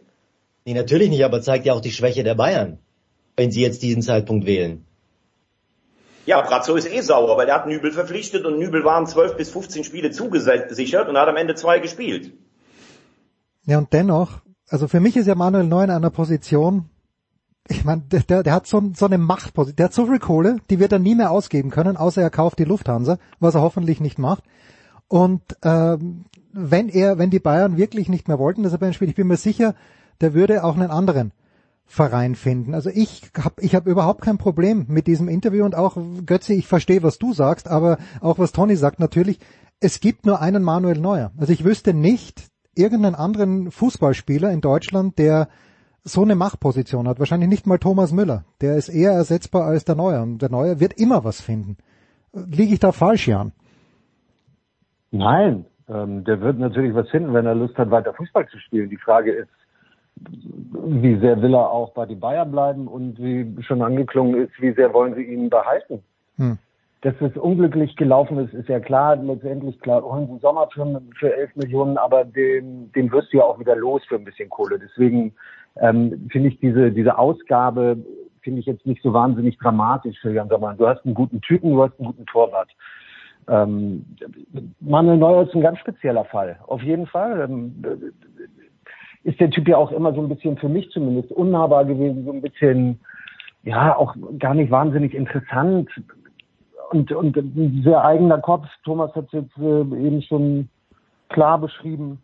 Nee, 0.66 0.74
natürlich 0.74 1.10
nicht, 1.10 1.24
aber 1.24 1.42
zeigt 1.42 1.66
ja 1.66 1.74
auch 1.74 1.82
die 1.82 1.92
Schwäche 1.92 2.24
der 2.24 2.36
Bayern, 2.36 2.80
wenn 3.36 3.52
sie 3.52 3.62
jetzt 3.62 3.84
diesen 3.84 4.02
Zeitpunkt 4.02 4.46
wählen. 4.46 4.86
Ja, 6.26 6.42
Brazzo 6.42 6.76
ist 6.76 6.90
eh 6.90 7.02
sauer, 7.02 7.38
weil 7.38 7.50
er 7.50 7.56
hat 7.56 7.68
Nübel 7.68 7.92
verpflichtet 7.92 8.46
und 8.46 8.58
Nübel 8.58 8.86
waren 8.86 9.06
12 9.06 9.36
bis 9.36 9.50
15 9.50 9.84
Spiele 9.84 10.12
zugesichert 10.12 11.10
und 11.10 11.18
hat 11.18 11.28
am 11.28 11.36
Ende 11.36 11.56
zwei 11.56 11.80
gespielt. 11.80 12.32
Ja, 13.66 13.78
und 13.78 13.92
dennoch, 13.92 14.40
also 14.70 14.88
für 14.88 15.02
mich 15.02 15.18
ist 15.18 15.28
ja 15.28 15.36
Manuel 15.36 15.66
Neuer 15.66 15.86
in 15.86 15.90
einer 15.90 16.10
Position, 16.10 16.90
ich 17.68 17.84
meine, 17.84 18.04
der, 18.04 18.22
der, 18.22 18.44
der 18.44 18.54
hat 18.54 18.68
so, 18.68 18.82
so 18.96 19.06
eine 19.06 19.18
Machtposition, 19.18 19.76
der 19.76 19.86
hat 19.86 19.94
so 19.94 20.06
viel 20.06 20.20
Kohle, 20.20 20.58
die 20.70 20.80
wird 20.80 20.94
er 20.94 21.00
nie 21.00 21.16
mehr 21.16 21.32
ausgeben 21.32 21.72
können, 21.72 21.98
außer 21.98 22.22
er 22.22 22.30
kauft 22.30 22.60
die 22.60 22.66
Lufthansa, 22.66 23.18
was 23.40 23.56
er 23.56 23.62
hoffentlich 23.62 24.00
nicht 24.00 24.18
macht. 24.18 24.44
Und 25.10 25.42
ähm, 25.64 26.26
wenn 26.54 26.88
er, 26.88 27.18
wenn 27.18 27.30
die 27.30 27.40
Bayern 27.40 27.78
wirklich 27.78 28.08
nicht 28.08 28.28
mehr 28.28 28.40
wollten, 28.40 28.64
dass 28.64 28.72
er 28.72 28.78
bei 28.78 28.88
ihm 28.88 28.94
spielt, 28.94 29.10
ich 29.10 29.16
bin 29.16 29.28
mir 29.28 29.38
sicher, 29.38 29.76
der 30.22 30.34
würde 30.34 30.64
auch 30.64 30.76
einen 30.76 30.92
anderen 30.92 31.32
Verein 31.86 32.36
finden. 32.36 32.74
Also 32.74 32.90
ich 32.90 33.30
habe 33.38 33.56
ich 33.62 33.76
hab 33.76 33.86
überhaupt 33.86 34.22
kein 34.22 34.38
Problem 34.38 34.86
mit 34.88 35.08
diesem 35.08 35.28
Interview 35.28 35.66
und 35.66 35.76
auch 35.76 35.98
Götze, 36.26 36.54
ich 36.54 36.68
verstehe, 36.68 37.04
was 37.04 37.20
du 37.20 37.34
sagst, 37.34 37.70
aber 37.70 37.98
auch 38.22 38.40
was 38.40 38.52
Toni 38.52 38.76
sagt 38.76 39.00
natürlich, 39.00 39.40
es 39.80 40.00
gibt 40.00 40.26
nur 40.26 40.42
einen 40.42 40.64
Manuel 40.64 41.00
Neuer. 41.00 41.32
Also 41.38 41.54
ich 41.54 41.66
wüsste 41.66 41.94
nicht 41.94 42.48
irgendeinen 42.76 43.16
anderen 43.16 43.70
Fußballspieler 43.70 44.50
in 44.52 44.62
Deutschland, 44.62 45.20
der 45.20 45.50
so 46.04 46.22
eine 46.22 46.36
Machtposition 46.36 47.08
hat. 47.08 47.20
Wahrscheinlich 47.20 47.50
nicht 47.50 47.68
mal 47.68 47.78
Thomas 47.78 48.12
Müller. 48.12 48.46
Der 48.62 48.76
ist 48.76 48.90
eher 48.90 49.12
ersetzbar 49.12 49.66
als 49.66 49.86
der 49.86 49.96
Neuer 49.96 50.24
und 50.24 50.42
der 50.42 50.50
Neuer 50.50 50.80
wird 50.80 50.94
immer 51.00 51.24
was 51.24 51.42
finden. 51.42 51.78
Liege 52.34 52.74
ich 52.74 52.80
da 52.80 52.92
falsch, 52.92 53.28
Jan? 53.28 53.52
Nein, 55.12 55.66
ähm, 55.88 56.24
der 56.24 56.42
wird 56.42 56.58
natürlich 56.58 56.96
was 56.96 57.10
finden, 57.10 57.34
wenn 57.34 57.46
er 57.46 57.56
Lust 57.56 57.78
hat, 57.78 57.92
weiter 57.92 58.14
Fußball 58.14 58.48
zu 58.48 58.58
spielen. 58.60 58.90
Die 58.90 58.98
Frage 58.98 59.32
ist, 59.32 59.50
wie 60.16 61.20
sehr 61.20 61.42
will 61.42 61.54
er 61.54 61.70
auch 61.70 61.94
bei 61.94 62.06
den 62.06 62.20
Bayern 62.20 62.52
bleiben 62.52 62.88
und 62.88 63.18
wie 63.22 63.62
schon 63.64 63.82
angeklungen 63.82 64.36
ist, 64.36 64.52
wie 64.60 64.74
sehr 64.74 64.94
wollen 64.94 65.16
sie 65.16 65.24
ihn 65.24 65.50
behalten? 65.50 66.04
Hm. 66.38 66.58
Dass 67.02 67.16
es 67.20 67.36
unglücklich 67.36 67.96
gelaufen 67.98 68.38
ist, 68.40 68.54
ist 68.54 68.70
ja 68.70 68.80
klar. 68.80 69.18
Letztendlich 69.18 69.80
klar, 69.82 70.04
holen 70.04 70.28
sie 70.28 70.40
Sommer 70.40 70.70
für, 70.74 71.02
für 71.20 71.36
11 71.36 71.56
Millionen, 71.58 71.98
aber 71.98 72.24
den, 72.24 72.92
den 72.94 73.12
wirst 73.12 73.34
du 73.34 73.38
ja 73.38 73.44
auch 73.44 73.60
wieder 73.60 73.76
los 73.76 74.02
für 74.08 74.16
ein 74.16 74.24
bisschen 74.24 74.50
Kohle. 74.50 74.80
Deswegen 74.80 75.34
ähm, 75.76 76.30
finde 76.32 76.50
ich 76.50 76.60
diese, 76.60 76.92
diese 76.92 77.18
Ausgabe 77.18 77.98
finde 78.42 78.60
ich 78.60 78.66
jetzt 78.66 78.86
nicht 78.86 79.02
so 79.02 79.14
wahnsinnig 79.14 79.58
dramatisch 79.58 80.20
für 80.20 80.32
Jan 80.32 80.50
Sommer. 80.50 80.74
Du 80.76 80.88
hast 80.88 81.06
einen 81.06 81.14
guten 81.14 81.42
Typen, 81.42 81.72
du 81.72 81.84
hast 81.84 81.98
einen 82.00 82.08
guten 82.08 82.26
Torwart. 82.26 82.70
Ähm, 83.50 84.06
Manuel 84.80 85.18
Neuer 85.18 85.44
ist 85.44 85.56
ein 85.56 85.62
ganz 85.62 85.80
spezieller 85.80 86.26
Fall. 86.26 86.58
Auf 86.68 86.82
jeden 86.82 87.08
Fall. 87.08 87.42
Ähm, 87.42 87.84
ist 89.24 89.40
der 89.40 89.50
Typ 89.50 89.68
ja 89.68 89.78
auch 89.78 89.92
immer 89.92 90.14
so 90.14 90.22
ein 90.22 90.30
bisschen 90.30 90.58
für 90.58 90.70
mich 90.70 90.90
zumindest 90.92 91.32
unnahbar 91.32 91.86
gewesen, 91.86 92.26
so 92.26 92.32
ein 92.32 92.42
bisschen, 92.42 93.00
ja, 93.64 93.96
auch 93.96 94.16
gar 94.38 94.54
nicht 94.54 94.72
wahnsinnig 94.72 95.14
interessant 95.14 95.90
und, 96.92 97.12
und 97.12 97.38
sehr 97.84 98.04
eigener 98.04 98.40
Kopf. 98.40 98.66
Thomas 98.84 99.14
hat 99.16 99.26
es 99.28 99.32
jetzt 99.32 99.58
äh, 99.58 99.82
eben 99.82 100.22
schon 100.24 100.70
klar 101.30 101.58
beschrieben. 101.58 102.22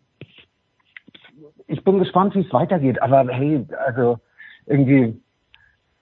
Ich 1.66 1.82
bin 1.84 1.98
gespannt, 1.98 2.34
wie 2.34 2.40
es 2.40 2.52
weitergeht, 2.52 3.00
aber 3.00 3.26
hey, 3.28 3.64
also 3.86 4.18
irgendwie, 4.66 5.18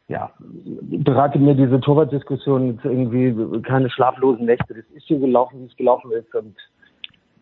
ja, 0.08 0.32
bereitet 0.38 1.40
mir 1.40 1.54
diese 1.54 1.80
Torwartdiskussion 1.80 2.80
irgendwie 2.82 3.62
keine 3.62 3.88
schlaflosen 3.90 4.46
Nächte. 4.46 4.74
Das 4.74 4.84
ist 4.94 5.06
hier 5.06 5.18
gelaufen, 5.20 5.60
wie 5.60 5.66
es 5.66 5.76
gelaufen 5.76 6.10
ist 6.12 6.34
und 6.34 6.56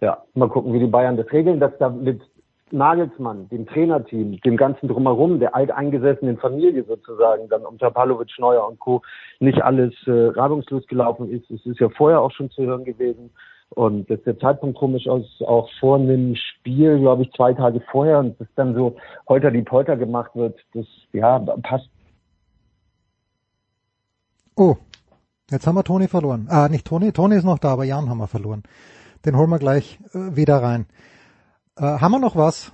ja, 0.00 0.22
mal 0.34 0.48
gucken, 0.48 0.74
wie 0.74 0.78
die 0.78 0.86
Bayern 0.86 1.16
das 1.16 1.32
regeln, 1.32 1.58
dass 1.58 1.76
da 1.78 1.88
mit 1.88 2.20
Nagelsmann, 2.72 3.48
dem 3.48 3.66
Trainerteam, 3.66 4.40
dem 4.40 4.56
ganzen 4.56 4.88
drumherum, 4.88 5.38
der 5.38 5.54
alteingesessenen 5.54 6.36
Familie 6.38 6.84
sozusagen, 6.84 7.48
dann 7.48 7.64
um 7.64 7.78
Tapalovic, 7.78 8.30
Neuer 8.38 8.66
und 8.66 8.78
Co. 8.80 9.02
nicht 9.38 9.62
alles 9.62 9.94
äh, 10.06 10.10
reibungslos 10.10 10.86
gelaufen 10.86 11.30
ist. 11.30 11.48
Es 11.50 11.64
ist 11.64 11.78
ja 11.78 11.88
vorher 11.90 12.20
auch 12.20 12.32
schon 12.32 12.50
zu 12.50 12.62
hören 12.64 12.84
gewesen. 12.84 13.30
Und 13.70 14.08
dass 14.10 14.22
der 14.22 14.38
Zeitpunkt 14.38 14.78
komisch 14.78 15.08
aus, 15.08 15.24
auch 15.46 15.68
vor 15.80 15.96
einem 15.96 16.36
Spiel, 16.36 16.98
glaube 16.98 17.22
ich, 17.22 17.32
zwei 17.32 17.52
Tage 17.52 17.80
vorher 17.90 18.20
und 18.20 18.40
das 18.40 18.48
dann 18.54 18.74
so 18.74 18.96
holter 19.28 19.50
die 19.50 19.62
Polter 19.62 19.96
gemacht 19.96 20.30
wird, 20.34 20.58
das 20.72 20.86
ja 21.12 21.38
passt. 21.38 21.88
Oh, 24.56 24.76
jetzt 25.50 25.66
haben 25.66 25.74
wir 25.74 25.84
Toni 25.84 26.08
verloren. 26.08 26.46
Ah, 26.48 26.68
nicht 26.68 26.86
Toni, 26.86 27.12
Toni 27.12 27.36
ist 27.36 27.44
noch 27.44 27.58
da, 27.58 27.72
aber 27.72 27.84
Jan 27.84 28.08
haben 28.08 28.18
wir 28.18 28.28
verloren. 28.28 28.62
Den 29.24 29.36
holen 29.36 29.50
wir 29.50 29.58
gleich 29.58 29.98
äh, 30.14 30.36
wieder 30.36 30.62
rein. 30.62 30.86
Äh, 31.78 31.82
haben 31.82 32.12
wir 32.12 32.18
noch 32.18 32.36
was? 32.36 32.72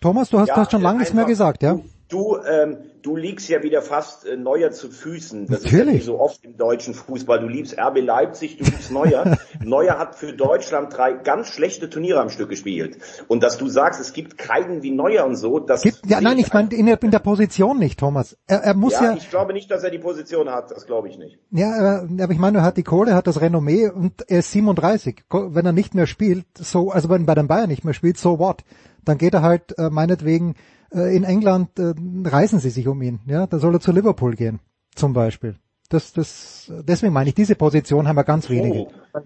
Thomas, 0.00 0.30
du 0.30 0.38
hast, 0.38 0.48
Ja, 0.48 0.56
hast 0.56 0.70
schon 0.70 0.82
lange 0.82 1.00
nichts 1.00 1.14
mehr 1.14 1.24
gesagt, 1.24 1.62
ja? 1.62 1.78
Du, 2.08 2.38
ähm, 2.38 2.78
du 3.02 3.16
liegst 3.16 3.50
ja 3.50 3.62
wieder 3.62 3.82
fast 3.82 4.26
äh, 4.26 4.36
Neuer 4.38 4.70
zu 4.70 4.88
Füßen. 4.90 5.46
Das 5.46 5.58
ist 5.64 5.70
ja 5.70 5.78
Natürlich. 5.80 6.04
so 6.06 6.18
oft 6.18 6.42
im 6.42 6.56
deutschen 6.56 6.94
Fußball. 6.94 7.38
Du 7.40 7.48
liebst 7.48 7.78
RB 7.78 7.98
Leipzig, 8.00 8.56
du 8.56 8.64
liebst 8.64 8.90
Neuer. 8.90 9.36
Neuer 9.62 9.98
hat 9.98 10.14
für 10.14 10.32
Deutschland 10.32 10.96
drei 10.96 11.12
ganz 11.12 11.48
schlechte 11.48 11.90
Turniere 11.90 12.20
am 12.20 12.30
Stück 12.30 12.48
gespielt. 12.48 12.96
Und 13.28 13.42
dass 13.42 13.58
du 13.58 13.68
sagst, 13.68 14.00
es 14.00 14.14
gibt 14.14 14.38
keinen 14.38 14.82
wie 14.82 14.90
Neuer 14.90 15.26
und 15.26 15.36
so, 15.36 15.58
das 15.58 15.82
Gibt, 15.82 16.00
ja, 16.06 16.22
nein, 16.22 16.38
ich 16.38 16.50
meine 16.50 16.74
in 16.74 16.86
der, 16.86 17.02
in 17.02 17.10
der 17.10 17.18
Position 17.18 17.78
nicht, 17.78 18.00
Thomas. 18.00 18.38
Er, 18.46 18.60
er 18.62 18.74
muss 18.74 18.94
ja, 18.94 19.04
ja, 19.10 19.14
ich 19.14 19.28
glaube 19.28 19.52
nicht, 19.52 19.70
dass 19.70 19.84
er 19.84 19.90
die 19.90 19.98
Position 19.98 20.48
hat. 20.48 20.70
Das 20.70 20.86
glaube 20.86 21.08
ich 21.08 21.18
nicht. 21.18 21.38
ja, 21.50 22.06
aber 22.22 22.32
ich 22.32 22.38
meine, 22.38 22.58
er 22.58 22.64
hat 22.64 22.78
die 22.78 22.84
Kohle, 22.84 23.14
hat 23.14 23.26
das 23.26 23.40
Renommee 23.42 23.88
und 23.90 24.24
er 24.28 24.38
ist 24.38 24.50
37. 24.52 25.24
Ko- 25.28 25.54
Wenn 25.54 25.66
er 25.66 25.72
nicht 25.72 25.94
mehr 25.94 26.06
spielt, 26.06 26.46
so, 26.56 26.90
also 26.90 27.10
wenn 27.10 27.26
bei 27.26 27.34
den 27.34 27.48
Bayern 27.48 27.68
nicht 27.68 27.84
mehr 27.84 27.92
spielt, 27.94 28.16
so 28.16 28.38
what? 28.38 28.64
Dann 29.04 29.18
geht 29.18 29.34
er 29.34 29.42
halt 29.42 29.76
äh, 29.78 29.90
meinetwegen 29.90 30.54
in 30.90 31.24
England 31.24 31.78
äh, 31.78 31.94
reißen 32.24 32.60
sie 32.60 32.70
sich 32.70 32.86
um 32.88 33.00
ihn, 33.02 33.20
ja, 33.26 33.46
dann 33.46 33.60
soll 33.60 33.74
er 33.74 33.80
zu 33.80 33.92
Liverpool 33.92 34.34
gehen, 34.34 34.60
zum 34.94 35.12
Beispiel. 35.12 35.56
Das, 35.90 36.12
das, 36.12 36.70
deswegen 36.86 37.12
meine 37.12 37.28
ich, 37.30 37.34
diese 37.34 37.54
Position 37.54 38.06
haben 38.08 38.16
wir 38.16 38.24
ganz 38.24 38.48
wenige. 38.50 38.86
Puh. 39.12 39.20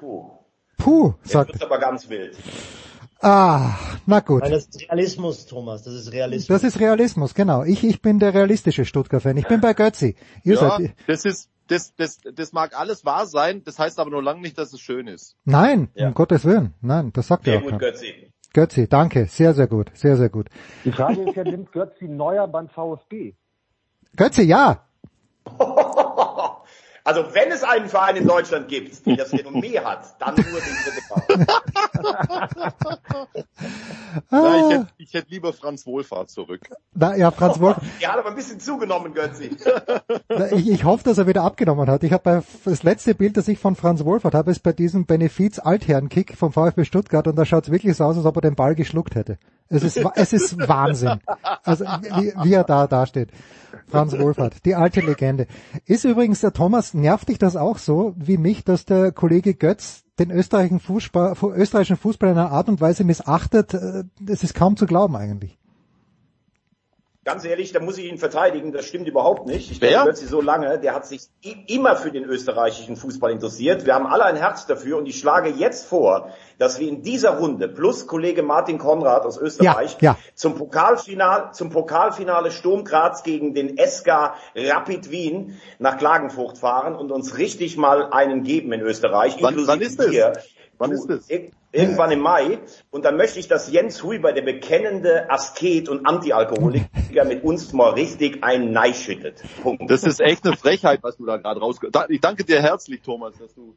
Puh. 0.00 0.30
Puh, 0.78 1.14
Jetzt 1.22 1.32
sagt, 1.32 1.48
wird's 1.50 1.62
aber 1.62 1.78
ganz 1.78 2.08
wild. 2.08 2.36
ah, 3.20 3.74
na 4.06 4.20
gut. 4.20 4.42
Nein, 4.42 4.52
das 4.52 4.66
ist 4.66 4.80
Realismus, 4.82 5.46
Thomas, 5.46 5.82
das 5.82 5.94
ist 5.94 6.12
Realismus. 6.12 6.46
Das 6.48 6.62
ist 6.64 6.78
Realismus, 6.80 7.34
genau. 7.34 7.64
Ich, 7.64 7.84
ich 7.84 8.00
bin 8.00 8.18
der 8.18 8.32
realistische 8.32 8.84
Stuttgart-Fan. 8.84 9.36
Ich 9.36 9.48
bin 9.48 9.60
bei 9.60 9.74
Götzi. 9.74 10.14
Ihr 10.44 10.54
Ja, 10.54 10.78
seid, 10.78 10.94
das 11.06 11.24
ist, 11.24 11.50
das, 11.66 11.94
das, 11.96 12.18
das 12.34 12.52
mag 12.52 12.78
alles 12.78 13.04
wahr 13.04 13.26
sein, 13.26 13.62
das 13.64 13.78
heißt 13.78 13.98
aber 13.98 14.10
nur 14.10 14.22
lange 14.22 14.40
nicht, 14.40 14.56
dass 14.56 14.72
es 14.72 14.80
schön 14.80 15.08
ist. 15.08 15.36
nein, 15.44 15.88
Ja. 15.94 16.08
um 16.08 16.14
Gottes 16.14 16.44
Willen. 16.44 16.74
Nein, 16.80 17.12
das 17.12 17.26
sagt 17.26 17.44
Sehr 17.44 17.54
ja 17.54 17.58
auch 17.58 17.64
gut, 17.64 17.70
keiner. 17.72 17.80
Götzi. 17.92 18.27
Götzi, 18.58 18.88
danke. 18.88 19.26
Sehr, 19.26 19.54
sehr 19.54 19.68
gut. 19.68 19.92
Sehr, 19.94 20.16
sehr 20.16 20.30
gut. 20.30 20.48
Die 20.84 20.90
Frage 20.90 21.22
ist 21.22 21.36
ja, 21.36 21.44
nimmt 21.44 21.70
Götzi 21.70 22.08
Neuer 22.08 22.48
beim 22.48 22.68
VfB? 22.68 23.34
Götzi, 24.16 24.42
ja. 24.42 24.84
Also 27.08 27.24
wenn 27.32 27.50
es 27.50 27.64
einen 27.64 27.88
Verein 27.88 28.16
in 28.16 28.26
Deutschland 28.26 28.68
gibt, 28.68 29.06
der 29.06 29.16
das 29.16 29.32
Renommee 29.32 29.80
hat, 29.80 30.14
dann 30.20 30.34
nur 30.34 30.44
den 30.44 30.76
dritten 30.84 31.46
Na, 34.30 34.56
ich, 34.56 34.70
hätte, 34.74 34.86
ich 34.98 35.14
hätte 35.14 35.30
lieber 35.30 35.54
Franz 35.54 35.86
Wohlfahrt 35.86 36.28
zurück. 36.28 36.68
na, 36.92 37.16
ja, 37.16 37.30
Franz 37.30 37.60
Wolf. 37.60 37.78
Der 38.02 38.12
hat 38.12 38.18
aber 38.18 38.28
ein 38.28 38.36
bisschen 38.36 38.60
zugenommen, 38.60 39.14
Götzi. 39.14 39.56
Na, 40.28 40.52
Ich, 40.52 40.68
ich 40.68 40.84
hoffe, 40.84 41.02
dass 41.02 41.16
er 41.16 41.26
wieder 41.26 41.44
abgenommen 41.44 41.88
hat. 41.88 42.04
Ich 42.04 42.12
habe 42.12 42.22
bei 42.22 42.42
das 42.66 42.82
letzte 42.82 43.14
Bild, 43.14 43.38
das 43.38 43.48
ich 43.48 43.58
von 43.58 43.74
Franz 43.74 44.04
Wolfert 44.04 44.34
habe, 44.34 44.50
ist 44.50 44.62
bei 44.62 44.74
diesem 44.74 45.06
Benefiz 45.06 45.58
Altherrenkick 45.58 46.36
vom 46.36 46.52
VfB 46.52 46.84
Stuttgart 46.84 47.26
und 47.26 47.36
da 47.36 47.46
schaut 47.46 47.64
es 47.64 47.70
wirklich 47.72 47.96
so 47.96 48.04
aus, 48.04 48.18
als 48.18 48.26
ob 48.26 48.36
er 48.36 48.42
den 48.42 48.54
Ball 48.54 48.74
geschluckt 48.74 49.14
hätte. 49.14 49.38
Es 49.70 49.82
ist, 49.82 50.00
es 50.14 50.32
ist 50.32 50.58
Wahnsinn. 50.68 51.20
Also 51.62 51.84
wie, 51.84 52.32
wie 52.42 52.52
er 52.54 52.64
da 52.64 52.86
dasteht. 52.86 53.30
Franz 53.86 54.18
Wohlfahrt, 54.18 54.64
die 54.64 54.74
alte 54.74 55.00
Legende. 55.00 55.46
Ist 55.84 56.04
übrigens 56.04 56.40
der 56.40 56.52
Thomas, 56.52 56.94
nervt 56.94 57.28
dich 57.28 57.38
das 57.38 57.56
auch 57.56 57.78
so 57.78 58.14
wie 58.16 58.38
mich, 58.38 58.64
dass 58.64 58.84
der 58.84 59.12
Kollege 59.12 59.54
Götz 59.54 60.04
den 60.18 60.30
österreichischen 60.30 60.80
Fußball, 60.80 61.34
österreichischen 61.54 61.96
Fußball 61.96 62.30
in 62.30 62.38
einer 62.38 62.50
Art 62.50 62.68
und 62.68 62.80
Weise 62.80 63.04
missachtet? 63.04 63.74
Äh, 63.74 64.04
Das 64.20 64.42
ist 64.42 64.54
kaum 64.54 64.76
zu 64.76 64.86
glauben 64.86 65.16
eigentlich. 65.16 65.58
Ganz 67.28 67.44
ehrlich, 67.44 67.72
da 67.72 67.80
muss 67.80 67.98
ich 67.98 68.06
ihn 68.06 68.16
verteidigen, 68.16 68.72
das 68.72 68.86
stimmt 68.86 69.06
überhaupt 69.06 69.46
nicht. 69.46 69.70
Ich 69.70 69.82
Wer? 69.82 69.90
kenne 69.90 70.04
Götzi 70.06 70.26
so 70.26 70.40
lange, 70.40 70.78
der 70.78 70.94
hat 70.94 71.06
sich 71.06 71.20
immer 71.66 71.94
für 71.94 72.10
den 72.10 72.24
österreichischen 72.24 72.96
Fußball 72.96 73.30
interessiert. 73.32 73.84
Wir 73.84 73.94
haben 73.94 74.06
alle 74.06 74.24
ein 74.24 74.36
Herz 74.36 74.64
dafür 74.66 74.96
und 74.96 75.04
ich 75.06 75.18
schlage 75.18 75.50
jetzt 75.50 75.84
vor, 75.84 76.30
dass 76.56 76.78
wir 76.80 76.88
in 76.88 77.02
dieser 77.02 77.36
Runde 77.38 77.68
plus 77.68 78.06
Kollege 78.06 78.42
Martin 78.42 78.78
Konrad 78.78 79.26
aus 79.26 79.36
Österreich 79.36 79.98
Ja, 80.00 80.12
ja. 80.12 80.18
zum 80.34 80.54
Pokalfinale, 80.54 81.50
zum 81.52 81.68
Pokalfinale 81.68 82.50
Sturm 82.50 82.84
Graz 82.84 83.22
gegen 83.24 83.52
den 83.52 83.76
SK 83.76 84.32
Rapid 84.56 85.10
Wien 85.10 85.60
nach 85.78 85.98
Klagenfurt 85.98 86.56
fahren 86.56 86.94
und 86.96 87.12
uns 87.12 87.36
richtig 87.36 87.76
mal 87.76 88.10
einen 88.10 88.42
geben 88.42 88.72
in 88.72 88.80
Österreich. 88.80 89.36
Wann- 89.42 89.52
inklusive 89.58 89.68
wann 89.68 89.80
ist 89.82 89.98
das? 90.00 90.38
Wann 90.78 90.90
Du, 90.90 90.96
ist 90.96 91.10
das? 91.10 91.28
Ir- 91.72 91.80
Irgendwann 91.80 92.10
im 92.10 92.20
Mai. 92.20 92.58
Und 92.90 93.04
dann 93.04 93.16
möchte 93.16 93.38
ich, 93.38 93.48
dass 93.48 93.70
Jens 93.70 94.02
Huber, 94.02 94.32
der 94.32 94.42
bekennende 94.42 95.30
Asket 95.30 95.88
und 95.88 96.06
Antialkoholiker, 96.06 97.24
mit 97.26 97.44
uns 97.44 97.72
mal 97.72 97.90
richtig 97.90 98.42
einen 98.44 98.72
Nei 98.72 98.92
schüttet. 98.92 99.42
Punkt. 99.62 99.90
Das 99.90 100.02
ist 100.04 100.20
echt 100.20 100.46
eine 100.46 100.56
Frechheit, 100.56 101.00
was 101.02 101.16
du 101.16 101.26
da 101.26 101.36
gerade 101.36 101.60
raus. 101.60 101.76
Da- 101.92 102.06
Ich 102.08 102.20
danke 102.20 102.44
dir 102.44 102.60
herzlich, 102.62 103.00
Thomas, 103.02 103.34
dass 103.38 103.54
du, 103.54 103.74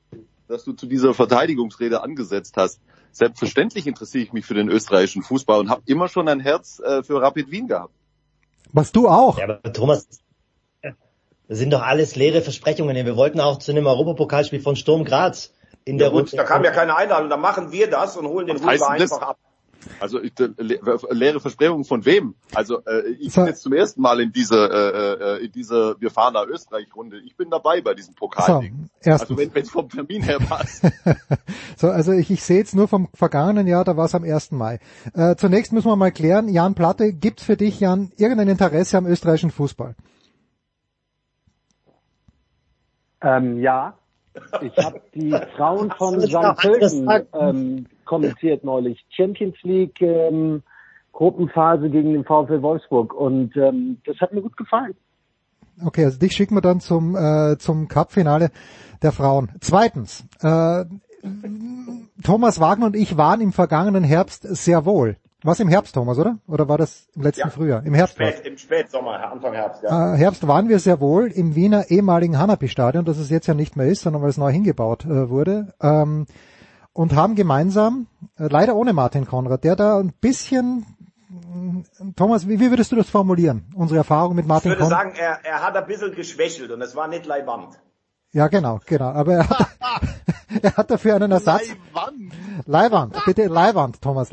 dass 0.48 0.64
du 0.64 0.74
zu 0.74 0.86
dieser 0.86 1.14
Verteidigungsrede 1.14 2.02
angesetzt 2.02 2.56
hast. 2.58 2.80
Selbstverständlich 3.14 3.88
interessiere 3.88 4.24
ich 4.24 4.32
mich 4.34 4.46
für 4.46 4.54
den 4.54 4.70
österreichischen 4.70 5.22
Fußball 5.24 5.60
und 5.60 5.70
habe 5.70 5.82
immer 5.86 6.08
schon 6.08 6.28
ein 6.30 6.40
Herz 6.40 6.80
äh, 6.80 7.04
für 7.04 7.22
Rapid 7.22 7.52
Wien 7.52 7.68
gehabt. 7.68 7.94
Was 8.72 8.94
du 8.94 9.10
auch. 9.10 9.38
Ja, 9.38 9.44
aber 9.46 9.74
Thomas, 9.74 10.08
das 10.82 11.58
sind 11.58 11.74
doch 11.74 11.82
alles 11.82 12.16
leere 12.16 12.42
Versprechungen. 12.42 12.96
Wir 12.96 13.18
wollten 13.18 13.42
auch 13.42 13.60
zu 13.60 13.72
einem 13.72 13.86
Europapokalspiel 13.86 14.62
von 14.62 14.78
Sturm 14.78 15.04
Graz 15.04 15.54
in 15.86 15.98
Ja 15.98 16.06
der 16.06 16.10
gut, 16.12 16.20
Runde. 16.22 16.38
da 16.38 16.44
kam 16.44 16.64
ja 16.64 16.72
keine 16.72 16.96
Einladung, 16.96 17.30
dann 17.30 17.42
machen 17.42 17.72
wir 17.72 17.90
das 17.90 18.18
und 18.18 18.28
holen 18.28 18.48
den 18.48 18.58
das? 18.62 18.82
einfach 18.84 19.22
ab. 19.22 19.38
Also 20.00 20.20
äh, 20.20 20.30
le 20.58 20.80
leere 21.10 21.40
Versprechungen 21.40 21.86
von 21.86 22.06
wem? 22.06 22.36
Also 22.54 22.86
äh, 22.86 23.10
ich 23.20 23.34
So. 23.34 23.42
bin 23.42 23.48
jetzt 23.48 23.64
zum 23.64 23.74
ersten 23.74 24.00
Mal 24.02 24.20
in 24.22 24.32
diese 24.32 24.56
äh, 24.56 25.40
äh, 25.40 25.46
in 25.46 25.52
diese 25.52 25.96
Wir 26.00 26.12
fahren 26.12 26.34
nach 26.36 26.46
Österreich 26.46 26.88
Runde. 26.96 27.20
Ich 27.26 27.36
bin 27.36 27.50
dabei 27.50 27.82
bei 27.82 27.96
diesem 27.96 28.14
So, 28.14 28.20
Pokalding. 28.20 28.90
erstens. 29.02 29.32
Also 29.32 29.38
wenn 29.54 29.64
es 29.64 29.72
vom 29.72 29.90
Termin 29.90 30.22
her 30.22 30.38
passt. 30.40 30.84
so, 31.78 31.90
also 31.90 32.12
ich, 32.12 32.30
ich 32.30 32.44
sehe 32.44 32.60
jetzt 32.60 32.76
nur 32.76 32.88
vom 32.88 33.10
vergangenen 33.16 33.66
Jahr, 33.66 33.84
da 33.84 33.98
war 33.98 34.06
es 34.06 34.14
am 34.14 34.24
1. 34.24 34.52
Mai. 34.52 34.80
Äh, 35.16 35.36
zunächst 35.36 35.74
müssen 35.74 35.88
wir 35.88 35.96
mal 35.96 36.12
klären, 36.12 36.48
Jan 36.48 36.76
Platte, 36.76 37.12
gibt 37.12 37.42
für 37.42 37.58
dich, 37.58 37.80
Jan, 37.80 38.12
irgendein 38.18 38.50
Interesse 38.50 38.98
am 39.00 39.08
österreichischen 39.08 39.50
Fußball? 39.52 39.96
Ähm, 43.22 43.60
ja, 43.60 43.98
ich 44.62 44.78
habe 44.78 45.02
die 45.14 45.32
Frauen 45.56 45.92
von 45.92 46.20
St. 46.22 46.58
Pölten 46.58 47.10
ähm, 47.34 47.86
kommentiert 48.06 48.64
neulich. 48.64 49.04
Champions 49.10 49.56
League 49.64 50.02
ähm, 50.02 50.64
Gruppenphase 51.12 51.90
gegen 51.90 52.14
den 52.14 52.24
VfL 52.24 52.62
Wolfsburg 52.62 53.14
und 53.14 53.56
ähm, 53.58 53.98
das 54.06 54.18
hat 54.20 54.34
mir 54.34 54.42
gut 54.42 54.58
gefallen. 54.58 54.96
Okay, 55.84 56.06
also 56.06 56.20
dich 56.20 56.34
schicken 56.34 56.56
wir 56.56 56.62
dann 56.62 56.80
zum, 56.80 57.16
äh, 57.16 57.58
zum 57.58 57.88
Cup-Finale 57.88 58.52
der 59.02 59.12
Frauen. 59.12 59.52
Zweitens, 59.62 60.26
äh, 60.42 60.86
Thomas 62.24 62.60
Wagner 62.60 62.88
und 62.88 62.96
ich 62.96 63.18
waren 63.18 63.42
im 63.42 63.52
vergangenen 63.52 64.04
Herbst 64.04 64.44
sehr 64.44 64.86
wohl. 64.86 65.18
Was 65.44 65.60
im 65.60 65.68
Herbst, 65.70 65.96
Thomas, 65.96 66.18
oder? 66.20 66.38
Oder 66.48 66.70
war 66.70 66.78
das 66.78 67.08
im 67.16 67.24
letzten 67.24 67.48
Ja. 67.48 67.50
Frühjahr? 67.50 67.84
Im 67.86 67.94
Herbst. 67.96 68.14
Spät, 68.16 68.46
Im 68.46 68.58
Spätsommer, 68.58 69.32
Anfang 69.32 69.54
Herbst, 69.54 69.82
ja. 69.84 70.14
Äh, 70.14 70.18
Herbst 70.18 70.48
waren 70.48 70.70
wir 70.70 70.78
sehr 70.80 71.00
wohl 71.00 71.28
im 71.28 71.56
Wiener 71.56 71.90
ehemaligen 71.90 72.38
Hanapi-Stadion, 72.38 73.06
das 73.06 73.18
es 73.18 73.30
jetzt 73.30 73.48
ja 73.48 73.54
nicht 73.56 73.76
mehr 73.76 73.88
ist, 73.88 74.02
sondern 74.02 74.22
weil 74.22 74.30
es 74.30 74.38
neu 74.38 74.52
hingebaut 74.52 75.06
äh, 75.06 75.30
wurde, 75.30 75.74
ähm, 75.82 76.28
und 76.94 77.16
haben 77.16 77.36
gemeinsam, 77.36 78.08
äh, 78.38 78.48
leider 78.50 78.76
ohne 78.76 78.94
Martin 78.94 79.26
Konrad, 79.26 79.64
der 79.64 79.76
da 79.76 79.98
ein 79.98 80.14
bisschen, 80.22 80.86
mh, 81.30 82.14
Thomas, 82.16 82.48
wie, 82.48 82.60
wie 82.60 82.70
würdest 82.70 82.92
du 82.92 82.96
das 82.96 83.10
formulieren? 83.10 83.66
Unsere 83.74 83.98
Erfahrung 84.00 84.36
mit 84.36 84.46
Ich 84.46 84.50
Martin 84.50 84.72
würde 84.72 84.84
Konrad? 84.84 85.00
sagen, 85.00 85.14
er, 85.18 85.40
er 85.44 85.64
hat 85.64 85.76
ein 85.76 85.88
bisschen 85.88 86.14
geschwächelt 86.14 86.70
und 86.72 86.82
es 86.82 86.96
war 86.96 87.08
nicht 87.08 87.26
Leiband. 87.26 87.80
Ja, 88.34 88.48
genau, 88.48 88.80
genau. 88.86 89.10
Aber 89.10 89.34
er 89.34 89.50
hat, 89.50 89.68
er 90.62 90.78
hat 90.78 90.92
dafür 90.92 91.16
einen 91.16 91.32
Ersatz. 91.32 91.64
Wann? 91.94 92.32
Leihwand, 92.66 93.18
bitte 93.26 93.48
Leihwand, 93.48 94.02
Thomas, 94.02 94.32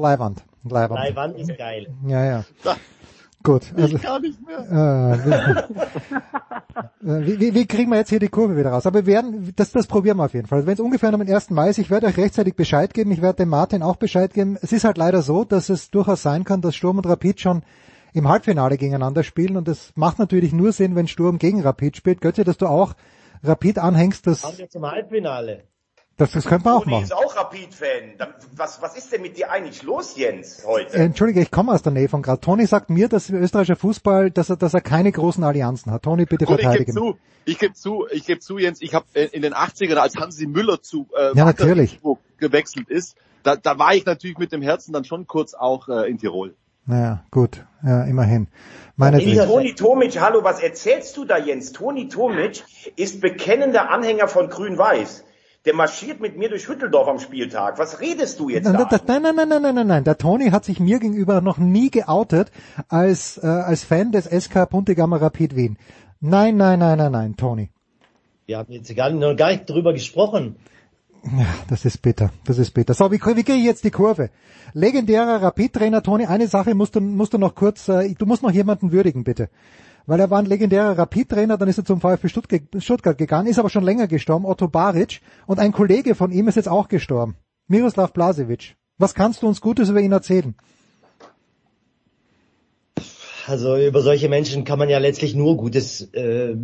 Leihwand. 0.65 1.01
Leihwand. 1.01 1.35
Taiwan 1.35 1.35
ist 1.37 1.59
geil. 1.59 1.87
Ja, 2.07 2.25
ja. 2.25 2.45
Gut. 3.43 3.73
Also, 3.77 3.99
Gar 3.99 4.21
nicht 4.21 4.39
mehr. 4.45 5.69
äh, 7.01 7.01
wie, 7.27 7.41
wie, 7.41 7.55
wie 7.55 7.67
kriegen 7.67 7.91
wir 7.91 7.99
jetzt 7.99 8.11
hier 8.11 8.19
die 8.19 8.29
Kurve 8.29 8.57
wieder 8.57 8.71
raus? 8.71 8.87
Aber 8.87 9.07
wir 9.07 9.15
werden, 9.15 9.53
das, 9.55 9.71
das 9.71 9.87
probieren 9.87 10.17
wir 10.17 10.25
auf 10.25 10.35
jeden 10.35 10.49
Fall. 10.49 10.67
Wenn 10.67 10.75
es 10.75 10.81
ungefähr 10.81 11.13
am 11.15 11.21
1. 11.21 11.51
Mai 11.51 11.71
ist, 11.71 11.79
ich 11.79 11.91
werde 11.91 12.07
euch 12.07 12.17
rechtzeitig 12.17 12.57
Bescheid 12.57 12.93
geben, 12.93 13.13
ich 13.13 13.23
werde 13.23 13.37
dem 13.37 13.49
Martin 13.49 13.83
auch 13.83 13.97
Bescheid 13.97 14.35
geben. 14.35 14.59
Es 14.61 14.73
ist 14.73 14.85
halt 14.85 14.99
leider 14.99 15.23
so, 15.23 15.45
dass 15.45 15.69
es 15.69 15.91
durchaus 15.91 16.23
sein 16.23 16.45
kann, 16.45 16.61
dass 16.61 16.75
Sturm 16.75 16.99
und 16.99 17.07
Rapid 17.07 17.41
schon 17.41 17.63
im 18.13 18.29
Halbfinale 18.29 18.77
gegeneinander 18.77 19.23
spielen 19.23 19.57
und 19.57 19.69
das 19.69 19.93
macht 19.95 20.19
natürlich 20.19 20.53
nur 20.53 20.73
Sinn, 20.73 20.97
wenn 20.97 21.07
Sturm 21.09 21.39
gegen 21.39 21.63
Rapid 21.63 21.97
spielt. 21.97 22.21
Götze, 22.21 22.43
dass 22.43 22.57
du 22.57 22.67
auch 22.67 22.95
Rapid 23.45 23.79
anhängst, 23.79 24.27
das, 24.27 24.43
Kommen 24.43 24.59
wir 24.59 24.69
zum 24.69 24.91
Halbfinale. 24.91 25.63
Das, 26.19 26.33
das 26.33 26.45
könnte 26.45 26.65
man 26.65 26.75
auch 26.75 26.83
Toni 26.83 26.97
machen. 26.97 27.05
ist 27.05 27.15
auch 27.15 27.37
Rapid-Fan. 27.37 28.17
Was, 28.57 28.83
was 28.83 28.97
ist 28.97 29.13
denn 29.13 29.23
mit 29.23 29.39
dir 29.39 29.51
eigentlich 29.51 29.83
los, 29.85 30.17
Jens, 30.17 30.65
heute? 30.67 30.95
Äh, 30.95 31.05
Entschuldige, 31.05 31.41
ich 31.41 31.51
komme 31.51 31.73
aus 31.73 31.83
der 31.83 31.93
Nähe 31.93 32.09
von 32.09 32.23
Graz. 32.23 32.41
Toni 32.41 32.67
sagt 32.67 32.91
mir, 32.91 33.09
dass 33.09 33.31
österreichischer 33.31 33.77
Fußball, 33.77 34.31
dass 34.31 34.51
er, 34.51 34.57
dass 34.57 34.75
er 34.75 34.81
keine 34.81 35.13
großen 35.13 35.43
Allianzen 35.45 35.93
hat. 35.93 36.03
Toni, 36.03 36.27
bitte 36.27 36.45
Gut, 36.45 36.61
ich 36.61 36.69
gebe 36.69 36.93
zu, 36.93 37.17
ich 37.45 37.59
gebe 37.59 37.75
zu, 37.75 38.07
ich 38.11 38.27
gebe 38.27 38.41
zu, 38.41 38.59
Jens, 38.59 38.83
ich 38.83 38.95
habe 38.95 39.07
in 39.15 39.43
den 39.43 39.55
80ern, 39.55 39.95
als 39.95 40.17
Hansi 40.17 40.47
Müller 40.47 40.83
zu 40.83 41.07
äh, 41.17 41.37
Ja, 41.37 41.45
natürlich. 41.45 42.01
Gewechselt 42.39 42.89
ist, 42.89 43.17
da, 43.43 43.57
da 43.57 43.79
war 43.79 43.95
ich 43.95 44.05
natürlich 44.05 44.39
mit 44.39 44.53
dem 44.53 44.63
Herzen 44.63 44.93
dann 44.93 45.05
schon 45.05 45.27
kurz 45.27 45.55
auch 45.55 45.89
äh, 45.89 46.11
in 46.11 46.19
Tirol. 46.19 46.55
Naja, 46.87 47.25
gut, 47.31 47.65
ja, 47.85 48.05
immerhin. 48.05 48.49
Meine 48.97 49.23
Ja. 49.23 49.47
Toni 49.47 49.75
Tomic, 49.75 50.19
hallo, 50.21 50.43
was 50.43 50.61
erzählst 50.61 51.17
du 51.17 51.25
da, 51.25 51.39
Jens? 51.39 51.73
Toni 51.73 52.09
Tomic 52.09 52.65
ist 52.97 53.21
bekennender 53.21 53.91
Anhänger 53.91 54.27
von 54.27 54.49
Grün-Weiß. 54.49 55.25
Der 55.69 55.75
marschiert 55.75 56.19
mit 56.19 56.39
mir 56.39 56.49
durch 56.49 56.67
Hütteldorf 56.67 57.09
am 57.09 57.19
Spieltag. 57.19 57.79
Was 57.79 58.01
redest 58.01 58.41
du 58.41 58.49
jetzt 58.49 58.65
Nein, 58.65 58.87
da? 58.89 59.01
nein, 59.07 59.21
nein, 59.21 59.35
nein, 59.37 59.49
nein, 59.49 59.63
nein, 59.63 59.75
nein, 59.75 59.87
nein. 59.87 60.05
Der 60.05 60.17
Toni 60.17 60.49
hat 60.49 60.65
sich 60.65 60.81
mir 60.81 60.99
gegenüber 60.99 61.43
noch 61.43 61.59
nie 61.59 61.91
geoutet 61.91 62.51
als, 62.89 63.37
äh, 63.37 63.47
als 63.47 63.85
Fan 63.85 64.11
des 64.11 64.25
SK 64.25 64.65
Puntigammer 64.71 65.21
Rapid 65.21 65.57
Wien. 65.57 65.77
Nein, 66.21 66.57
nein, 66.57 66.79
nein, 66.79 66.97
nein, 66.97 67.13
nein, 67.13 67.37
Toni. 67.37 67.69
Wir 68.47 68.57
haben 68.57 68.73
jetzt 68.73 68.97
gar, 68.97 69.11
noch 69.11 69.37
gar 69.37 69.51
nicht 69.51 69.69
drüber 69.69 69.93
gesprochen. 69.93 70.57
Ja, 71.23 71.45
das 71.69 71.85
ist 71.85 72.01
bitter, 72.01 72.31
das 72.47 72.57
ist 72.57 72.71
bitter. 72.71 72.95
So, 72.95 73.13
wie, 73.13 73.21
wie 73.21 73.43
kriege 73.43 73.53
ich 73.53 73.65
jetzt 73.65 73.85
die 73.85 73.91
Kurve? 73.91 74.31
Legendärer 74.73 75.43
Rapid-Trainer 75.43 76.03
Toni, 76.03 76.25
eine 76.25 76.49
Sache 76.49 76.75
musst 76.75 76.97
du, 76.97 77.03
musst 77.03 77.35
du 77.35 77.39
noch 77.39 77.55
kurz, 77.55 77.91
äh, 77.91 78.15
du 78.15 78.25
musst 78.25 78.43
noch 78.43 78.53
jemanden 78.53 78.91
würdigen, 78.91 79.23
bitte. 79.23 79.51
Weil 80.09 80.21
er 80.21 80.31
war 80.31 80.39
ein 80.39 80.47
legendärer 80.47 80.97
Rapid-Trainer, 80.97 81.59
dann 81.59 81.69
ist 81.69 81.77
er 81.77 81.85
zum 81.85 82.01
VfB 82.01 82.29
Stuttgart, 82.29 83.19
gegangen, 83.19 83.47
ist 83.47 83.59
aber 83.59 83.69
schon 83.69 83.85
länger 83.85 84.09
gestorben, 84.09 84.47
Otto 84.47 84.67
Baric, 84.67 85.21
und 85.47 85.59
ein 85.59 85.71
Kollege 85.71 86.15
von 86.15 86.33
ihm 86.33 86.49
ist 86.49 86.55
jetzt 86.55 86.71
auch 86.71 86.89
gestorben, 86.89 87.37
Miroslav 87.67 88.15
Blasevic. 88.15 88.77
Was 88.97 89.15
kannst 89.15 89.43
du 89.43 89.47
uns 89.47 89.61
Gutes 89.61 89.91
über 89.91 90.01
ihn 90.01 90.13
erzählen? 90.13 90.55
Also 93.47 93.77
über 93.77 94.01
solche 94.01 94.31
Menschen 94.31 94.65
kann 94.65 94.79
man 94.79 94.89
ja 94.89 94.97
letztlich 94.97 95.35
nur 95.35 95.59
Gutes 95.59 96.09
äh, 96.15 96.57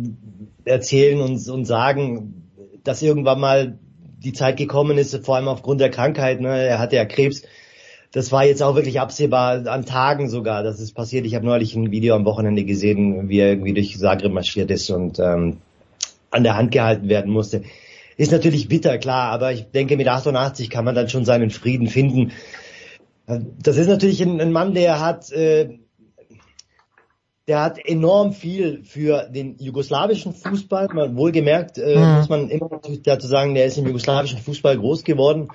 erzählen 0.63 1.21
und, 1.21 1.47
und 1.47 1.65
sagen, 1.65 2.49
dass 2.83 3.03
irgendwann 3.03 3.39
mal 3.39 3.77
die 4.17 4.33
Zeit 4.33 4.57
gekommen 4.57 4.97
ist, 4.97 5.23
vor 5.23 5.35
allem 5.35 5.49
aufgrund 5.49 5.81
der 5.81 5.91
Krankheit. 5.91 6.41
Ne? 6.41 6.49
Er 6.49 6.79
hatte 6.79 6.95
ja 6.95 7.05
Krebs. 7.05 7.43
Das 8.15 8.31
war 8.31 8.45
jetzt 8.45 8.63
auch 8.63 8.75
wirklich 8.75 9.01
absehbar, 9.01 9.67
an 9.67 9.85
Tagen 9.85 10.29
sogar, 10.29 10.63
dass 10.63 10.79
es 10.79 10.93
passiert. 10.93 11.25
Ich 11.25 11.35
habe 11.35 11.45
neulich 11.45 11.75
ein 11.75 11.91
Video 11.91 12.15
am 12.15 12.23
Wochenende 12.23 12.63
gesehen, 12.63 13.27
wie 13.27 13.39
er 13.39 13.49
irgendwie 13.49 13.73
durch 13.73 13.97
Zagreb 13.99 14.31
marschiert 14.31 14.71
ist 14.71 14.89
und 14.89 15.19
ähm, 15.19 15.57
an 16.31 16.43
der 16.43 16.55
Hand 16.55 16.71
gehalten 16.71 17.09
werden 17.09 17.29
musste. 17.33 17.63
Ist 18.15 18.31
natürlich 18.31 18.69
bitter, 18.69 18.97
klar, 18.99 19.33
aber 19.33 19.51
ich 19.51 19.65
denke, 19.65 19.97
mit 19.97 20.07
88 20.07 20.69
kann 20.69 20.85
man 20.85 20.95
dann 20.95 21.09
schon 21.09 21.25
seinen 21.25 21.49
Frieden 21.49 21.87
finden. 21.87 22.31
Das 23.61 23.75
ist 23.75 23.89
natürlich 23.89 24.21
ein, 24.21 24.39
ein 24.39 24.53
Mann, 24.53 24.73
der 24.73 25.01
hat... 25.01 25.29
Äh, 25.33 25.79
der 27.47 27.61
hat 27.61 27.77
enorm 27.77 28.33
viel 28.33 28.83
für 28.85 29.29
den 29.29 29.57
jugoslawischen 29.59 30.33
Fußball, 30.33 30.87
mal 30.93 31.15
wohlgemerkt, 31.15 31.77
äh, 31.77 32.03
Mhm. 32.03 32.13
muss 32.15 32.29
man 32.29 32.49
immer 32.49 32.81
dazu 33.03 33.27
sagen, 33.27 33.53
der 33.53 33.65
ist 33.65 33.77
im 33.77 33.85
jugoslawischen 33.85 34.39
Fußball 34.39 34.79
groß 34.79 35.03
geworden, 35.03 35.49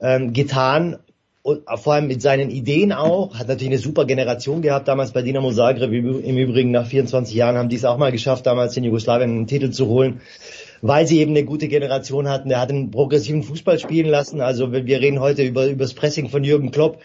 ähm, 0.00 0.32
getan 0.32 0.98
und 1.42 1.62
vor 1.76 1.94
allem 1.94 2.08
mit 2.08 2.20
seinen 2.20 2.50
Ideen 2.50 2.92
auch, 2.92 3.34
hat 3.38 3.48
natürlich 3.48 3.72
eine 3.72 3.78
super 3.78 4.04
Generation 4.04 4.60
gehabt, 4.60 4.88
damals 4.88 5.12
bei 5.12 5.22
Dinamo 5.22 5.52
Zagreb, 5.52 5.92
im 5.92 6.36
Übrigen 6.36 6.70
nach 6.70 6.86
24 6.86 7.34
Jahren 7.34 7.56
haben 7.56 7.68
die 7.68 7.76
es 7.76 7.84
auch 7.84 7.96
mal 7.96 8.12
geschafft, 8.12 8.46
damals 8.46 8.76
in 8.76 8.84
Jugoslawien 8.84 9.30
einen 9.30 9.46
Titel 9.46 9.70
zu 9.70 9.86
holen, 9.86 10.20
weil 10.82 11.06
sie 11.06 11.20
eben 11.20 11.30
eine 11.30 11.44
gute 11.44 11.68
Generation 11.68 12.28
hatten, 12.28 12.48
der 12.48 12.60
hat 12.60 12.70
einen 12.70 12.90
progressiven 12.90 13.42
Fußball 13.42 13.78
spielen 13.78 14.08
lassen, 14.08 14.40
also 14.40 14.72
wir 14.72 15.00
reden 15.00 15.20
heute 15.20 15.42
über, 15.42 15.66
über 15.66 15.84
das 15.84 15.94
Pressing 15.94 16.28
von 16.28 16.44
Jürgen 16.44 16.70
Klopp, 16.70 16.98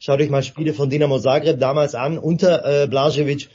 Schaut 0.00 0.20
euch 0.20 0.30
mal 0.30 0.44
Spiele 0.44 0.74
von 0.74 0.88
Dinamo 0.88 1.18
Zagreb 1.18 1.58
damals 1.58 1.96
an, 1.96 2.18
unter 2.18 2.64
äh, 2.64 2.86
Blažević. 2.86 3.48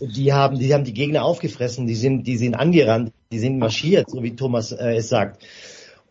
Die 0.00 0.32
haben, 0.32 0.58
die 0.58 0.72
haben 0.72 0.84
die 0.84 0.94
Gegner 0.94 1.22
aufgefressen, 1.22 1.86
die 1.86 1.94
sind, 1.94 2.26
die 2.26 2.38
sind 2.38 2.54
angerannt, 2.54 3.12
die 3.30 3.38
sind 3.38 3.58
marschiert, 3.58 4.10
so 4.10 4.22
wie 4.22 4.34
Thomas 4.34 4.72
äh, 4.72 4.96
es 4.96 5.10
sagt. 5.10 5.42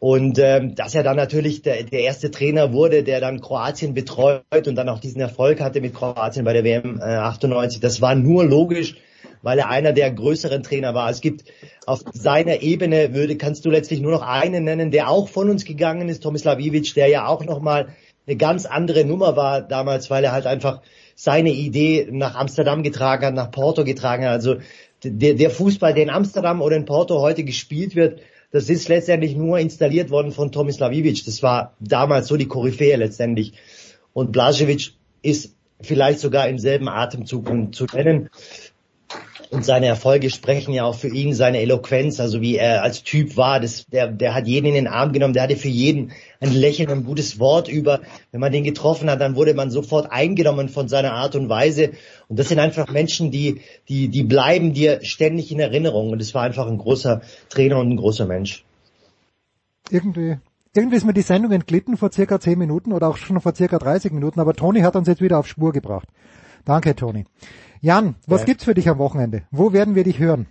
Und 0.05 0.37
ähm, 0.37 0.75
dass 0.75 0.93
er 0.93 1.01
dann 1.01 1.17
natürlich 1.17 1.63
der, 1.63 1.81
der 1.81 2.01
erste 2.01 2.29
Trainer 2.29 2.71
wurde, 2.71 3.01
der 3.01 3.19
dann 3.19 3.41
Kroatien 3.41 3.95
betreut 3.95 4.67
und 4.67 4.75
dann 4.75 4.87
auch 4.87 4.99
diesen 4.99 5.19
Erfolg 5.19 5.59
hatte 5.59 5.81
mit 5.81 5.95
Kroatien 5.95 6.45
bei 6.45 6.53
der 6.53 6.63
WM 6.63 6.99
äh, 6.99 7.05
98, 7.05 7.79
das 7.79 8.01
war 8.01 8.13
nur 8.13 8.45
logisch, 8.45 8.97
weil 9.41 9.57
er 9.57 9.67
einer 9.69 9.93
der 9.93 10.11
größeren 10.11 10.61
Trainer 10.61 10.93
war. 10.93 11.09
Es 11.09 11.21
gibt 11.21 11.45
auf 11.87 12.01
seiner 12.13 12.61
Ebene 12.61 13.15
würde 13.15 13.35
kannst 13.35 13.65
du 13.65 13.71
letztlich 13.71 13.99
nur 13.99 14.11
noch 14.11 14.21
einen 14.21 14.65
nennen, 14.65 14.91
der 14.91 15.09
auch 15.09 15.27
von 15.27 15.49
uns 15.49 15.65
gegangen 15.65 16.07
ist, 16.07 16.21
Tomislav 16.21 16.59
Ivic, 16.59 16.93
der 16.93 17.07
ja 17.07 17.25
auch 17.25 17.43
nochmal 17.43 17.87
eine 18.27 18.37
ganz 18.37 18.67
andere 18.67 19.05
Nummer 19.05 19.35
war 19.35 19.63
damals, 19.63 20.11
weil 20.11 20.23
er 20.23 20.33
halt 20.33 20.45
einfach 20.45 20.83
seine 21.15 21.49
Idee 21.49 22.09
nach 22.11 22.35
Amsterdam 22.35 22.83
getragen 22.83 23.25
hat, 23.25 23.33
nach 23.33 23.49
Porto 23.49 23.83
getragen 23.83 24.25
hat. 24.25 24.33
Also 24.33 24.57
der, 25.03 25.33
der 25.33 25.49
Fußball, 25.49 25.95
der 25.95 26.03
in 26.03 26.09
Amsterdam 26.11 26.61
oder 26.61 26.75
in 26.75 26.85
Porto 26.85 27.21
heute 27.21 27.43
gespielt 27.43 27.95
wird, 27.95 28.19
das 28.55 28.69
ist 28.69 28.87
letztendlich 28.87 29.35
nur 29.35 29.59
installiert 29.59 30.09
worden 30.11 30.31
von 30.31 30.49
Tomislav 30.49 30.93
Ivic. 30.93 31.25
Das 31.25 31.43
war 31.43 31.75
damals 31.81 32.29
so 32.29 32.37
die 32.37 32.47
Koryphäe 32.47 32.95
letztendlich. 32.95 33.51
Und 34.13 34.33
Blažević 34.33 34.91
ist 35.21 35.57
vielleicht 35.81 36.19
sogar 36.19 36.47
im 36.47 36.57
selben 36.57 36.87
Atemzug 36.87 37.75
zu 37.75 37.85
nennen. 37.91 38.29
Und 39.51 39.65
seine 39.65 39.85
Erfolge 39.85 40.29
sprechen 40.29 40.73
ja 40.73 40.85
auch 40.85 40.95
für 40.95 41.07
ihn, 41.07 41.33
seine 41.33 41.59
Eloquenz, 41.59 42.19
also 42.19 42.41
wie 42.41 42.57
er 42.57 42.83
als 42.83 43.03
Typ 43.03 43.37
war. 43.37 43.59
Das, 43.59 43.85
der, 43.85 44.07
der 44.07 44.33
hat 44.33 44.47
jeden 44.47 44.67
in 44.67 44.73
den 44.73 44.87
Arm 44.87 45.13
genommen, 45.13 45.33
der 45.33 45.43
hatte 45.43 45.55
für 45.55 45.67
jeden 45.67 46.11
ein 46.39 46.53
Lächeln, 46.53 46.89
ein 46.89 47.03
gutes 47.03 47.39
Wort 47.39 47.67
über. 47.67 48.01
Wenn 48.31 48.41
man 48.41 48.51
den 48.51 48.63
getroffen 48.63 49.09
hat, 49.09 49.21
dann 49.21 49.35
wurde 49.35 49.53
man 49.53 49.69
sofort 49.69 50.11
eingenommen 50.11 50.69
von 50.69 50.87
seiner 50.87 51.13
Art 51.13 51.35
und 51.35 51.49
Weise. 51.49 51.91
Und 52.27 52.39
das 52.39 52.49
sind 52.49 52.59
einfach 52.59 52.91
Menschen, 52.91 53.31
die, 53.31 53.61
die, 53.87 54.09
die 54.09 54.23
bleiben 54.23 54.73
dir 54.73 54.99
ständig 55.03 55.51
in 55.51 55.59
Erinnerung. 55.59 56.11
Und 56.11 56.21
es 56.21 56.33
war 56.33 56.43
einfach 56.43 56.67
ein 56.67 56.77
großer 56.77 57.21
Trainer 57.49 57.79
und 57.79 57.89
ein 57.89 57.97
großer 57.97 58.25
Mensch. 58.25 58.65
Irgendwie, 59.89 60.37
irgendwie 60.73 60.97
ist 60.97 61.05
mir 61.05 61.13
die 61.13 61.21
Sendung 61.21 61.51
entglitten 61.51 61.95
vor 61.95 62.11
circa 62.11 62.39
10 62.39 62.57
Minuten 62.57 62.91
oder 62.91 63.07
auch 63.07 63.17
schon 63.17 63.39
vor 63.39 63.55
circa 63.55 63.77
30 63.77 64.11
Minuten, 64.11 64.39
aber 64.39 64.53
Toni 64.53 64.81
hat 64.81 64.95
uns 64.95 65.07
jetzt 65.07 65.21
wieder 65.21 65.37
auf 65.39 65.47
Spur 65.47 65.71
gebracht. 65.71 66.07
Danke, 66.65 66.95
Toni. 66.95 67.25
Jan, 67.81 68.15
was 68.27 68.41
ja. 68.41 68.45
gibt's 68.47 68.63
für 68.63 68.73
dich 68.73 68.89
am 68.89 68.97
Wochenende? 68.97 69.43
Wo 69.51 69.71
werden 69.71 69.95
wir 69.95 70.03
dich 70.03 70.19
hören? 70.19 70.47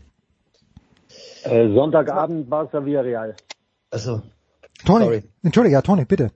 Äh, 1.43 1.69
Sonntagabend 1.75 2.49
Barca 2.49 2.85
Villarreal. 2.85 3.35
Also, 3.91 4.23
Toni, 4.87 5.05
sorry. 5.05 5.23
Entschuldige, 5.43 5.75
ja, 5.75 5.83
Toni, 5.83 6.05
bitte. 6.05 6.31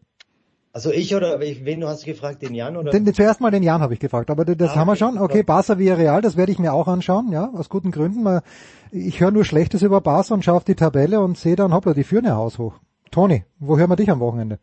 Also 0.73 0.93
ich 0.93 1.15
oder 1.15 1.41
wen 1.41 1.81
du 1.81 1.89
hast 1.89 2.05
gefragt, 2.05 2.43
den 2.43 2.55
Jan 2.55 2.77
oder? 2.77 2.91
Den, 2.91 3.13
zuerst 3.13 3.41
mal 3.41 3.51
den 3.51 3.63
Jan 3.63 3.81
habe 3.81 3.95
ich 3.95 4.01
gefragt, 4.01 4.31
aber 4.31 4.45
das 4.45 4.71
ah, 4.71 4.77
haben 4.77 4.87
wir 4.87 4.97
schon. 4.97 5.19
Okay, 5.19 5.43
Barca 5.43 5.79
Villarreal, 5.79 6.21
das 6.21 6.37
werde 6.37 6.53
ich 6.53 6.59
mir 6.59 6.73
auch 6.73 6.87
anschauen, 6.87 7.33
ja, 7.33 7.51
aus 7.53 7.69
guten 7.69 7.91
Gründen. 7.91 8.41
Ich 8.93 9.21
höre 9.21 9.31
nur 9.31 9.45
Schlechtes 9.45 9.83
über 9.83 10.01
Barca 10.01 10.35
und 10.35 10.45
schaue 10.45 10.57
auf 10.57 10.65
die 10.65 10.75
Tabelle 10.75 11.21
und 11.21 11.39
sehe 11.39 11.57
dann, 11.57 11.73
hoppla, 11.73 11.95
die 11.95 12.05
führen 12.05 12.27
ja 12.27 12.37
haushoch. 12.37 12.75
Toni, 13.11 13.45
wo 13.59 13.79
hören 13.79 13.91
wir 13.91 13.97
dich 13.97 14.11
am 14.11 14.21
Wochenende? 14.21 14.59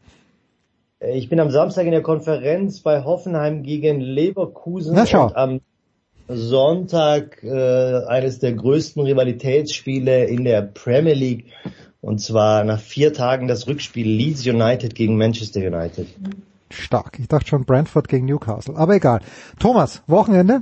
Äh, 1.05 1.17
ich 1.17 1.29
bin 1.29 1.39
am 1.39 1.51
Samstag 1.51 1.85
in 1.85 1.91
der 1.91 2.01
Konferenz 2.01 2.79
bei 2.79 3.03
Hoffenheim 3.03 3.63
gegen 3.63 4.01
Leverkusen 4.01 4.95
Na, 4.95 5.05
schau. 5.05 5.27
und 5.27 5.35
am 5.35 5.61
Sonntag 6.27 7.43
äh, 7.43 8.05
eines 8.07 8.39
der 8.39 8.53
größten 8.53 9.03
Rivalitätsspiele 9.03 10.25
in 10.25 10.43
der 10.43 10.63
Premier 10.63 11.13
League. 11.13 11.45
Und 12.01 12.19
zwar 12.19 12.63
nach 12.63 12.79
vier 12.79 13.13
Tagen 13.13 13.47
das 13.47 13.67
Rückspiel 13.67 14.07
Leeds 14.07 14.45
United 14.45 14.95
gegen 14.95 15.17
Manchester 15.17 15.59
United. 15.59 16.07
Stark. 16.69 17.17
Ich 17.19 17.27
dachte 17.27 17.47
schon 17.47 17.65
Brentford 17.65 18.07
gegen 18.07 18.25
Newcastle. 18.25 18.75
Aber 18.75 18.95
egal. 18.95 19.21
Thomas, 19.59 20.03
Wochenende? 20.07 20.61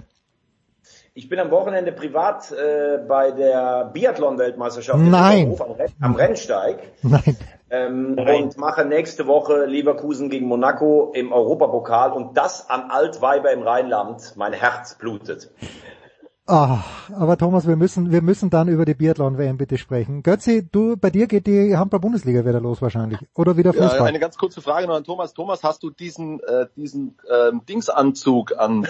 Ich 1.15 1.29
bin 1.29 1.39
am 1.39 1.51
Wochenende 1.51 1.91
privat 1.91 2.51
äh, 2.51 2.97
bei 3.07 3.31
der 3.31 3.91
Biathlon-Weltmeisterschaft 3.93 4.99
Nein. 4.99 5.55
am, 5.59 5.71
Renn 5.71 5.91
am 6.01 6.15
Rennsteig. 6.15 6.79
Nein. 7.03 7.37
Ähm, 7.73 8.15
und 8.19 8.55
mache 8.59 8.85
nächste 8.85 9.25
Woche 9.25 9.65
Leverkusen 9.65 10.29
gegen 10.29 10.45
Monaco 10.45 11.11
im 11.15 11.31
Europapokal 11.31 12.11
und 12.11 12.37
das 12.37 12.69
an 12.69 12.91
Altweiber 12.91 13.51
im 13.51 13.63
Rheinland. 13.63 14.35
Mein 14.35 14.53
Herz 14.53 14.93
blutet. 14.93 15.49
Ah, 16.45 16.83
aber 17.17 17.35
Thomas, 17.35 17.65
wir 17.65 17.75
müssen, 17.75 18.11
wir 18.11 18.21
müssen 18.21 18.51
dann 18.51 18.67
über 18.67 18.85
die 18.85 18.93
Biathlon-WM 18.93 19.57
bitte 19.57 19.79
sprechen. 19.79 20.21
Götzi, 20.21 20.69
du, 20.71 20.97
bei 20.97 21.09
dir 21.09 21.25
geht 21.25 21.47
die 21.47 21.75
Handball-Bundesliga 21.75 22.45
wieder 22.45 22.61
los 22.61 22.79
wahrscheinlich. 22.79 23.17
Oder 23.33 23.57
wieder 23.57 23.73
Fußball. 23.73 23.97
Ja, 23.97 24.03
eine 24.03 24.19
ganz 24.19 24.37
kurze 24.37 24.61
Frage 24.61 24.85
noch 24.85 24.95
an 24.95 25.03
Thomas. 25.03 25.33
Thomas, 25.33 25.63
hast 25.63 25.81
du 25.81 25.89
diesen, 25.89 26.41
äh, 26.41 26.67
diesen 26.75 27.17
ähm, 27.27 27.65
Dingsanzug 27.67 28.55
an? 28.55 28.85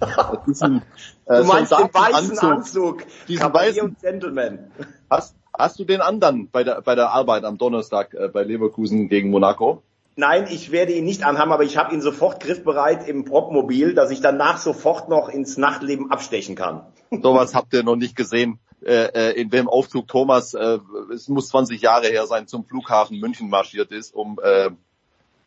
diesen, 0.46 0.80
äh, 1.26 1.42
du 1.42 1.44
meinst 1.44 1.72
den 1.72 1.92
weißen 1.92 2.38
Anzug, 2.38 3.04
diesen 3.28 3.52
weißen 3.52 3.96
Gentleman. 4.00 4.70
Hast, 5.10 5.34
Hast 5.56 5.78
du 5.78 5.84
den 5.84 6.00
anderen 6.00 6.50
bei 6.50 6.64
der, 6.64 6.82
bei 6.82 6.94
der 6.94 7.10
Arbeit 7.10 7.44
am 7.44 7.58
Donnerstag 7.58 8.14
äh, 8.14 8.28
bei 8.28 8.42
Leverkusen 8.42 9.08
gegen 9.08 9.30
Monaco? 9.30 9.82
Nein, 10.16 10.46
ich 10.50 10.70
werde 10.70 10.92
ihn 10.92 11.04
nicht 11.04 11.24
anhaben, 11.24 11.52
aber 11.52 11.64
ich 11.64 11.76
habe 11.76 11.92
ihn 11.94 12.00
sofort 12.00 12.40
griffbereit 12.40 13.08
im 13.08 13.24
Propmobil, 13.24 13.94
dass 13.94 14.10
ich 14.10 14.20
danach 14.20 14.58
sofort 14.58 15.08
noch 15.08 15.28
ins 15.28 15.56
Nachtleben 15.56 16.10
abstechen 16.10 16.54
kann. 16.54 16.82
Sowas 17.22 17.54
habt 17.54 17.72
ihr 17.74 17.82
noch 17.82 17.96
nicht 17.96 18.16
gesehen. 18.16 18.58
Äh, 18.84 19.06
äh, 19.14 19.40
in 19.40 19.50
welchem 19.50 19.68
Aufzug 19.68 20.08
Thomas, 20.08 20.54
äh, 20.54 20.78
es 21.12 21.28
muss 21.28 21.48
20 21.48 21.80
Jahre 21.80 22.08
her 22.08 22.26
sein, 22.26 22.46
zum 22.46 22.64
Flughafen 22.64 23.18
München 23.18 23.48
marschiert 23.48 23.92
ist, 23.92 24.14
um 24.14 24.38
äh, 24.42 24.70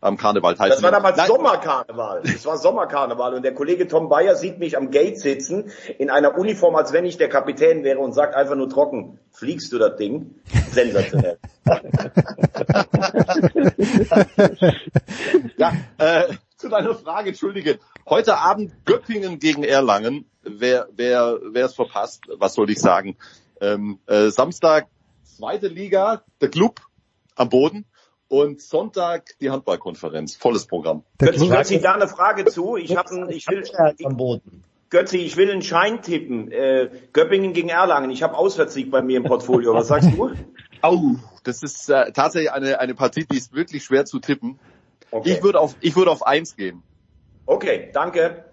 am 0.07 0.17
Karneval 0.17 0.55
teilzunehmen. 0.55 0.81
Das 0.81 0.83
war 0.83 0.91
damals 0.91 1.17
Nein. 1.17 1.27
Sommerkarneval. 1.27 2.21
Das 2.23 2.45
war 2.45 2.57
Sommerkarneval 2.57 3.35
und 3.35 3.43
der 3.43 3.53
Kollege 3.53 3.87
Tom 3.87 4.09
Bayer 4.09 4.35
sieht 4.35 4.57
mich 4.59 4.77
am 4.77 4.89
Gate 4.89 5.19
sitzen 5.19 5.71
in 5.99 6.09
einer 6.09 6.37
Uniform, 6.37 6.75
als 6.75 6.93
wenn 6.93 7.05
ich 7.05 7.17
der 7.17 7.29
Kapitän 7.29 7.83
wäre 7.83 7.99
und 7.99 8.13
sagt 8.13 8.35
einfach 8.35 8.55
nur 8.55 8.69
trocken, 8.69 9.19
fliegst 9.31 9.71
du 9.73 9.77
das 9.77 9.97
Ding? 9.97 10.35
Sensationell. 10.71 11.37
ja, 15.57 15.73
äh, 15.97 16.23
zu 16.55 16.69
deiner 16.69 16.95
Frage, 16.95 17.29
entschuldige. 17.29 17.79
Heute 18.07 18.37
Abend 18.37 18.73
Göppingen 18.85 19.37
gegen 19.39 19.63
Erlangen. 19.63 20.25
Wer, 20.43 20.87
wer, 20.95 21.39
wer 21.51 21.65
es 21.65 21.75
verpasst, 21.75 22.23
was 22.37 22.53
soll 22.53 22.69
ich 22.69 22.79
sagen? 22.79 23.17
Ähm, 23.59 23.99
äh, 24.07 24.29
Samstag 24.29 24.87
zweite 25.23 25.67
Liga, 25.67 26.23
der 26.41 26.49
Club 26.49 26.79
am 27.35 27.49
Boden 27.49 27.85
und 28.29 28.61
Sonntag 28.61 29.35
die 29.39 29.49
Handballkonferenz. 29.49 30.35
Volles 30.35 30.65
Programm. 30.65 31.03
Götzi, 31.17 31.47
Götzi, 31.47 31.81
da 31.81 31.93
eine 31.95 32.07
Frage 32.07 32.45
zu. 32.45 32.75
Ich 32.77 32.95
habe 32.95 33.31
ich 33.31 33.47
will, 33.47 33.63
ich, 33.97 34.07
Götzi, 34.89 35.17
ich 35.17 35.37
will 35.37 35.51
einen 35.51 35.61
Schein 35.61 36.01
tippen. 36.01 36.51
Äh, 36.51 36.89
Göppingen 37.13 37.53
gegen 37.53 37.69
Erlangen. 37.69 38.09
Ich 38.09 38.23
habe 38.23 38.37
Auswärtssieg 38.37 38.91
bei 38.91 39.01
mir 39.01 39.17
im 39.17 39.23
Portfolio. 39.23 39.73
Was 39.73 39.87
sagst 39.87 40.11
du? 40.11 40.31
Au, 40.81 41.15
das 41.43 41.63
ist 41.63 41.89
äh, 41.89 42.11
tatsächlich 42.11 42.51
eine, 42.51 42.79
eine 42.79 42.93
Partie, 42.93 43.25
die 43.25 43.37
ist 43.37 43.53
wirklich 43.53 43.83
schwer 43.83 44.05
zu 44.05 44.19
tippen. 44.19 44.59
Okay. 45.11 45.33
Ich 45.33 45.43
würde 45.43 45.59
auf, 45.59 45.75
ich 45.81 45.95
würde 45.95 46.11
auf 46.11 46.25
eins 46.25 46.55
gehen. 46.55 46.83
Okay, 47.45 47.89
danke. 47.93 48.45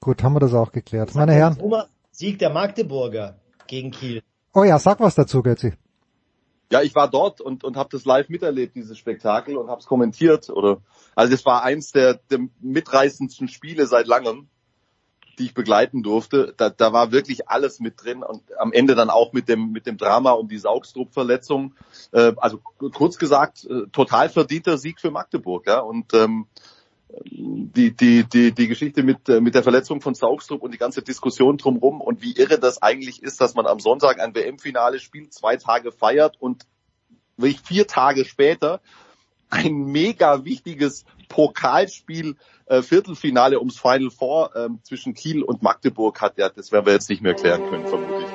Gut, 0.00 0.22
haben 0.22 0.34
wir 0.34 0.40
das 0.40 0.54
auch 0.54 0.72
geklärt. 0.72 1.14
Meine 1.14 1.32
Herren. 1.32 1.58
Sieg 2.10 2.38
der 2.38 2.50
Magdeburger 2.50 3.36
gegen 3.66 3.90
Kiel. 3.90 4.22
Oh 4.52 4.64
ja, 4.64 4.78
sag 4.78 4.98
was 5.00 5.14
dazu, 5.14 5.42
Götzi. 5.42 5.74
Ja, 6.70 6.82
ich 6.82 6.94
war 6.94 7.08
dort 7.08 7.40
und, 7.40 7.64
und 7.64 7.76
habe 7.76 7.88
das 7.90 8.04
live 8.04 8.28
miterlebt, 8.28 8.76
dieses 8.76 8.98
Spektakel, 8.98 9.56
und 9.56 9.70
habe 9.70 9.80
es 9.80 9.86
kommentiert. 9.86 10.50
Oder 10.50 10.82
also 11.14 11.32
das 11.32 11.46
war 11.46 11.62
eins 11.62 11.92
der, 11.92 12.14
der 12.30 12.40
mitreißendsten 12.60 13.48
Spiele 13.48 13.86
seit 13.86 14.06
langem, 14.06 14.48
die 15.38 15.46
ich 15.46 15.54
begleiten 15.54 16.02
durfte. 16.02 16.52
Da, 16.56 16.68
da 16.68 16.92
war 16.92 17.10
wirklich 17.10 17.48
alles 17.48 17.80
mit 17.80 18.02
drin 18.02 18.22
und 18.22 18.42
am 18.58 18.72
Ende 18.72 18.94
dann 18.94 19.08
auch 19.08 19.32
mit 19.32 19.48
dem 19.48 19.72
mit 19.72 19.86
dem 19.86 19.96
Drama 19.96 20.32
um 20.32 20.48
die 20.48 20.58
Saugstrup-Verletzung. 20.58 21.74
Äh, 22.12 22.34
also 22.36 22.60
kurz 22.92 23.16
gesagt, 23.16 23.64
äh, 23.64 23.86
total 23.90 24.28
verdienter 24.28 24.76
Sieg 24.76 25.00
für 25.00 25.10
Magdeburg. 25.10 25.66
Ja? 25.66 25.80
Und 25.80 26.12
ähm, 26.12 26.48
die, 27.08 27.94
die, 27.94 28.24
die, 28.24 28.52
die 28.52 28.68
Geschichte 28.68 29.02
mit, 29.02 29.28
äh, 29.28 29.40
mit 29.40 29.54
der 29.54 29.62
Verletzung 29.62 30.00
von 30.00 30.14
Saugstrup 30.14 30.62
und 30.62 30.72
die 30.72 30.78
ganze 30.78 31.02
Diskussion 31.02 31.56
drumherum 31.56 32.00
und 32.00 32.22
wie 32.22 32.32
irre 32.32 32.58
das 32.58 32.82
eigentlich 32.82 33.22
ist, 33.22 33.40
dass 33.40 33.54
man 33.54 33.66
am 33.66 33.80
Sonntag 33.80 34.20
ein 34.20 34.34
WM-Finale 34.34 34.98
spielt, 34.98 35.32
zwei 35.32 35.56
Tage 35.56 35.92
feiert 35.92 36.36
und 36.40 36.66
vier 37.64 37.86
Tage 37.86 38.24
später 38.24 38.80
ein 39.48 39.84
mega 39.86 40.44
wichtiges 40.44 41.04
Pokalspiel, 41.28 42.36
äh, 42.66 42.82
Viertelfinale 42.82 43.58
ums 43.58 43.78
Final 43.78 44.10
Four 44.10 44.54
äh, 44.54 44.68
zwischen 44.82 45.14
Kiel 45.14 45.42
und 45.42 45.62
Magdeburg 45.62 46.20
hat. 46.20 46.36
Ja, 46.36 46.50
das 46.50 46.72
werden 46.72 46.86
wir 46.86 46.92
jetzt 46.92 47.08
nicht 47.08 47.22
mehr 47.22 47.34
klären 47.34 47.62
können, 47.70 47.86
vermutlich. 47.86 48.28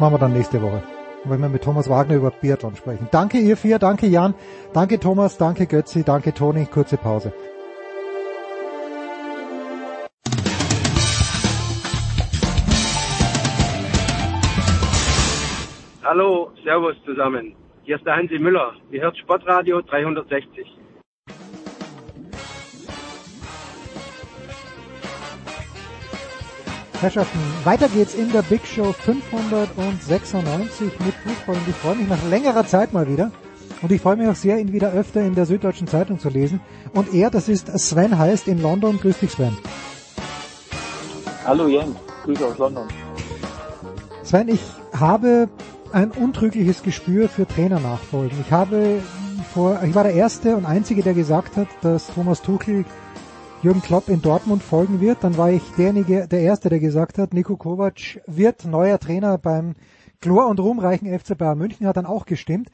Machen 0.00 0.14
wir 0.14 0.18
dann 0.18 0.32
nächste 0.32 0.60
Woche 0.60 0.82
wenn 1.26 1.40
wir 1.40 1.48
mit 1.48 1.62
Thomas 1.62 1.88
Wagner 1.88 2.16
über 2.16 2.30
Biathlon 2.30 2.76
sprechen. 2.76 3.08
Danke 3.10 3.38
ihr 3.38 3.56
vier, 3.56 3.78
danke 3.78 4.06
Jan, 4.06 4.34
danke 4.74 5.00
Thomas, 5.00 5.38
danke 5.38 5.66
Götzi, 5.66 6.04
danke 6.04 6.34
Toni. 6.34 6.66
Kurze 6.66 6.98
Pause. 6.98 7.32
Hallo, 16.16 16.52
Servus 16.62 16.94
zusammen. 17.04 17.56
Hier 17.82 17.96
ist 17.96 18.06
der 18.06 18.14
Hansi 18.14 18.38
Müller. 18.38 18.74
Ihr 18.92 19.02
hört 19.02 19.18
Sportradio 19.18 19.82
360. 19.82 20.64
Herrschaften, 27.00 27.40
weiter 27.64 27.88
geht's 27.88 28.14
in 28.14 28.30
der 28.30 28.42
Big 28.42 28.64
Show 28.64 28.92
596 28.92 31.00
mit 31.00 31.14
Fußball 31.14 31.56
und 31.56 31.68
ich 31.68 31.74
freue 31.74 31.96
mich 31.96 32.08
nach 32.08 32.24
längerer 32.30 32.64
Zeit 32.64 32.92
mal 32.92 33.08
wieder. 33.08 33.32
Und 33.82 33.90
ich 33.90 34.00
freue 34.00 34.14
mich 34.14 34.28
auch 34.28 34.36
sehr, 34.36 34.60
ihn 34.60 34.72
wieder 34.72 34.92
öfter 34.92 35.20
in 35.20 35.34
der 35.34 35.46
Süddeutschen 35.46 35.88
Zeitung 35.88 36.20
zu 36.20 36.28
lesen. 36.28 36.60
Und 36.92 37.12
er, 37.12 37.30
das 37.30 37.48
ist 37.48 37.76
Sven 37.76 38.16
heißt 38.16 38.46
in 38.46 38.62
London. 38.62 39.00
Grüß 39.00 39.18
dich 39.18 39.32
Sven. 39.32 39.56
Hallo 41.44 41.66
Jens, 41.66 41.96
Grüße 42.24 42.46
aus 42.46 42.58
London. 42.58 42.86
Sven, 44.22 44.46
ich 44.46 44.60
habe 44.96 45.48
ein 45.94 46.10
untrügliches 46.10 46.82
Gespür 46.82 47.28
für 47.28 47.46
Trainernachfolgen. 47.46 48.40
Ich 48.40 48.50
habe 48.50 49.00
vor, 49.52 49.80
ich 49.84 49.94
war 49.94 50.02
der 50.02 50.14
Erste 50.14 50.56
und 50.56 50.66
Einzige, 50.66 51.02
der 51.02 51.14
gesagt 51.14 51.56
hat, 51.56 51.68
dass 51.82 52.08
Thomas 52.08 52.42
Tuchel 52.42 52.84
Jürgen 53.62 53.80
Klopp 53.80 54.08
in 54.08 54.20
Dortmund 54.20 54.64
folgen 54.64 55.00
wird. 55.00 55.18
Dann 55.22 55.36
war 55.36 55.50
ich 55.50 55.62
derjenige, 55.78 56.26
der 56.26 56.40
Erste, 56.40 56.68
der 56.68 56.80
gesagt 56.80 57.16
hat, 57.16 57.32
Nico 57.32 57.56
Kovac 57.56 58.20
wird 58.26 58.64
neuer 58.64 58.98
Trainer 58.98 59.38
beim 59.38 59.76
Chlor- 60.20 60.48
und 60.48 60.58
ruhmreichen 60.58 61.16
FC 61.16 61.38
Bayern 61.38 61.58
München, 61.58 61.86
hat 61.86 61.96
dann 61.96 62.06
auch 62.06 62.26
gestimmt. 62.26 62.72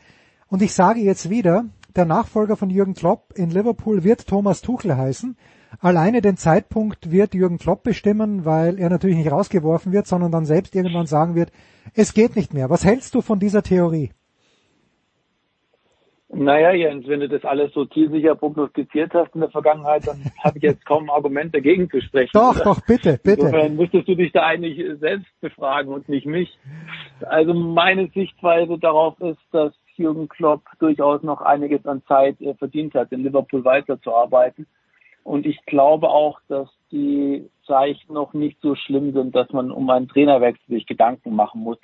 Und 0.49 0.63
ich 0.63 0.73
sage 0.73 1.01
jetzt 1.01 1.29
wieder, 1.29 1.67
der 1.95 2.07
Nachfolger 2.07 2.57
von 2.57 2.71
Jürgen 2.71 2.95
Klopp 2.95 3.35
in 3.37 3.51
Liverpool 3.51 4.03
wird 4.03 4.27
Thomas 4.27 4.63
Tuchel 4.63 4.97
heißen. 4.97 5.37
Alleine 5.79 6.21
den 6.21 6.37
Zeitpunkt 6.37 7.11
wird 7.11 7.35
Jürgen 7.35 7.59
Klopp 7.59 7.85
bestimmen, 7.85 8.45
weil 8.45 8.79
er 8.79 8.91
natürlich 8.91 9.17
nicht 9.17 9.31
rausgeworfen 9.31 9.93
wird, 9.93 10.07
sondern 10.07 10.33
dann 10.33 10.45
selbst 10.45 10.75
irgendwann 10.75 11.07
sagen 11.07 11.35
wird, 11.35 11.53
es 11.95 12.13
geht 12.13 12.37
nicht 12.37 12.53
mehr. 12.53 12.71
Was 12.71 12.85
hältst 12.85 13.15
du 13.15 13.21
von 13.21 13.39
dieser 13.39 13.63
Theorie? 13.63 14.11
Naja, 16.33 16.71
Jens, 16.71 17.09
wenn 17.09 17.21
du 17.21 17.29
das 17.29 17.45
alles 17.45 17.73
so 17.73 17.87
zielsicher 17.87 18.37
prognostiziert 18.37 19.13
hast 19.15 19.35
in 19.35 19.41
der 19.41 19.51
Vergangenheit, 19.51 20.07
dann 20.07 20.23
habe 20.45 20.59
ich 20.59 20.63
jetzt 20.63 20.87
kaum 20.87 21.05
ein 21.05 21.11
Argument 21.11 21.53
dagegen 21.53 21.91
zu 21.91 22.01
sprechen. 22.01 22.31
Doch, 22.33 22.55
oder? 22.55 22.65
doch, 22.65 22.81
bitte, 22.87 23.19
bitte. 23.23 23.47
Insofern 23.47 23.77
müsstest 23.77 24.07
du 24.07 24.15
dich 24.15 24.31
da 24.31 24.47
eigentlich 24.47 24.81
selbst 25.01 25.29
befragen 25.41 25.93
und 25.93 26.09
nicht 26.09 26.27
mich. 26.27 26.57
Also 27.23 27.53
meine 27.53 28.09
Sichtweise 28.15 28.79
darauf 28.79 29.19
ist, 29.21 29.41
dass 29.51 29.73
Jürgen 29.97 30.29
Klopp 30.29 30.63
durchaus 30.79 31.23
noch 31.23 31.41
einiges 31.41 31.85
an 31.85 32.03
Zeit 32.07 32.41
äh, 32.41 32.55
verdient 32.55 32.95
hat, 32.95 33.11
in 33.11 33.25
Liverpool 33.25 33.65
weiterzuarbeiten. 33.65 34.67
Und 35.23 35.47
ich 35.47 35.65
glaube 35.67 36.09
auch, 36.09 36.41
dass 36.49 36.69
die 36.91 37.49
Zeichen 37.67 38.15
noch 38.15 38.33
nicht 38.33 38.59
so 38.61 38.75
schlimm 38.75 39.13
sind, 39.13 39.35
dass 39.35 39.51
man 39.53 39.71
um 39.71 39.89
einen 39.91 40.09
Trainerwechsel 40.09 40.67
sich 40.69 40.87
Gedanken 40.87 41.35
machen 41.35 41.63
muss. 41.63 41.79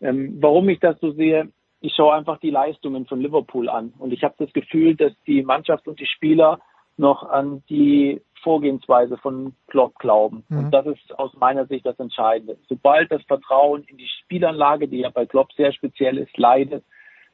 Ähm, 0.00 0.38
warum 0.40 0.68
ich 0.68 0.80
das 0.80 0.98
so 1.00 1.12
sehe, 1.12 1.50
ich 1.80 1.94
schaue 1.94 2.14
einfach 2.14 2.38
die 2.40 2.50
Leistungen 2.50 3.06
von 3.06 3.20
Liverpool 3.20 3.68
an 3.68 3.92
und 3.98 4.12
ich 4.12 4.24
habe 4.24 4.34
das 4.38 4.52
Gefühl, 4.52 4.96
dass 4.96 5.12
die 5.26 5.42
Mannschaft 5.42 5.86
und 5.86 6.00
die 6.00 6.06
Spieler 6.06 6.60
noch 6.96 7.22
an 7.22 7.62
die 7.68 8.20
Vorgehensweise 8.42 9.16
von 9.18 9.54
Klopp 9.68 9.98
glauben. 9.98 10.44
Mhm. 10.48 10.58
Und 10.58 10.70
das 10.72 10.86
ist 10.86 11.18
aus 11.18 11.32
meiner 11.34 11.66
Sicht 11.66 11.86
das 11.86 11.98
Entscheidende. 11.98 12.58
Sobald 12.68 13.10
das 13.10 13.22
Vertrauen 13.24 13.84
in 13.84 13.96
die 13.96 14.08
Spielanlage, 14.24 14.88
die 14.88 14.98
ja 14.98 15.10
bei 15.10 15.26
Klopp 15.26 15.52
sehr 15.52 15.72
speziell 15.72 16.18
ist, 16.18 16.36
leidet, 16.36 16.84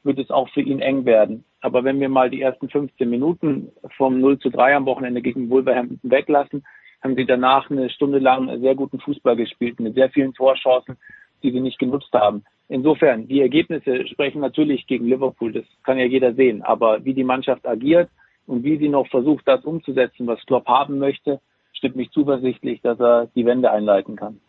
wird 0.03 0.19
es 0.19 0.29
auch 0.29 0.49
für 0.49 0.61
ihn 0.61 0.79
eng 0.79 1.05
werden. 1.05 1.43
Aber 1.65 1.83
wenn 1.83 1.99
wir 1.99 2.09
mal 2.09 2.29
die 2.29 2.43
ersten 2.43 2.69
15 2.69 3.09
Minuten 3.09 3.71
vom 3.97 4.19
0 4.19 4.37
zu 4.37 4.51
3 4.51 4.75
am 4.75 4.85
Wochenende 4.85 5.23
gegen 5.23 5.49
Wolverhampton 5.49 5.99
weglassen, 6.03 6.63
haben 7.01 7.15
sie 7.15 7.25
danach 7.25 7.71
eine 7.71 7.89
Stunde 7.89 8.19
lang 8.19 8.61
sehr 8.61 8.75
guten 8.75 8.99
Fußball 8.99 9.35
gespielt 9.35 9.79
mit 9.79 9.95
sehr 9.95 10.11
vielen 10.11 10.35
Torchancen, 10.35 10.95
die 11.41 11.49
sie 11.49 11.61
nicht 11.61 11.79
genutzt 11.79 12.13
haben. 12.13 12.43
Insofern, 12.67 13.27
die 13.27 13.41
Ergebnisse 13.41 14.05
sprechen 14.05 14.41
natürlich 14.41 14.85
gegen 14.85 15.05
Liverpool, 15.07 15.53
das 15.53 15.63
kann 15.83 15.97
ja 15.97 16.05
jeder 16.05 16.35
sehen. 16.35 16.61
Aber 16.61 17.03
wie 17.03 17.15
die 17.15 17.23
Mannschaft 17.23 17.67
agiert 17.67 18.11
und 18.45 18.63
wie 18.63 18.77
sie 18.77 18.89
noch 18.89 19.07
versucht, 19.07 19.47
das 19.47 19.65
umzusetzen, 19.65 20.27
was 20.27 20.45
Klopp 20.45 20.67
haben 20.67 20.99
möchte, 20.99 21.39
stimmt 21.73 21.95
mich 21.95 22.11
zuversichtlich, 22.11 22.81
dass 22.81 22.99
er 22.99 23.27
die 23.33 23.47
Wende 23.47 23.71
einleiten 23.71 24.17
kann. 24.17 24.39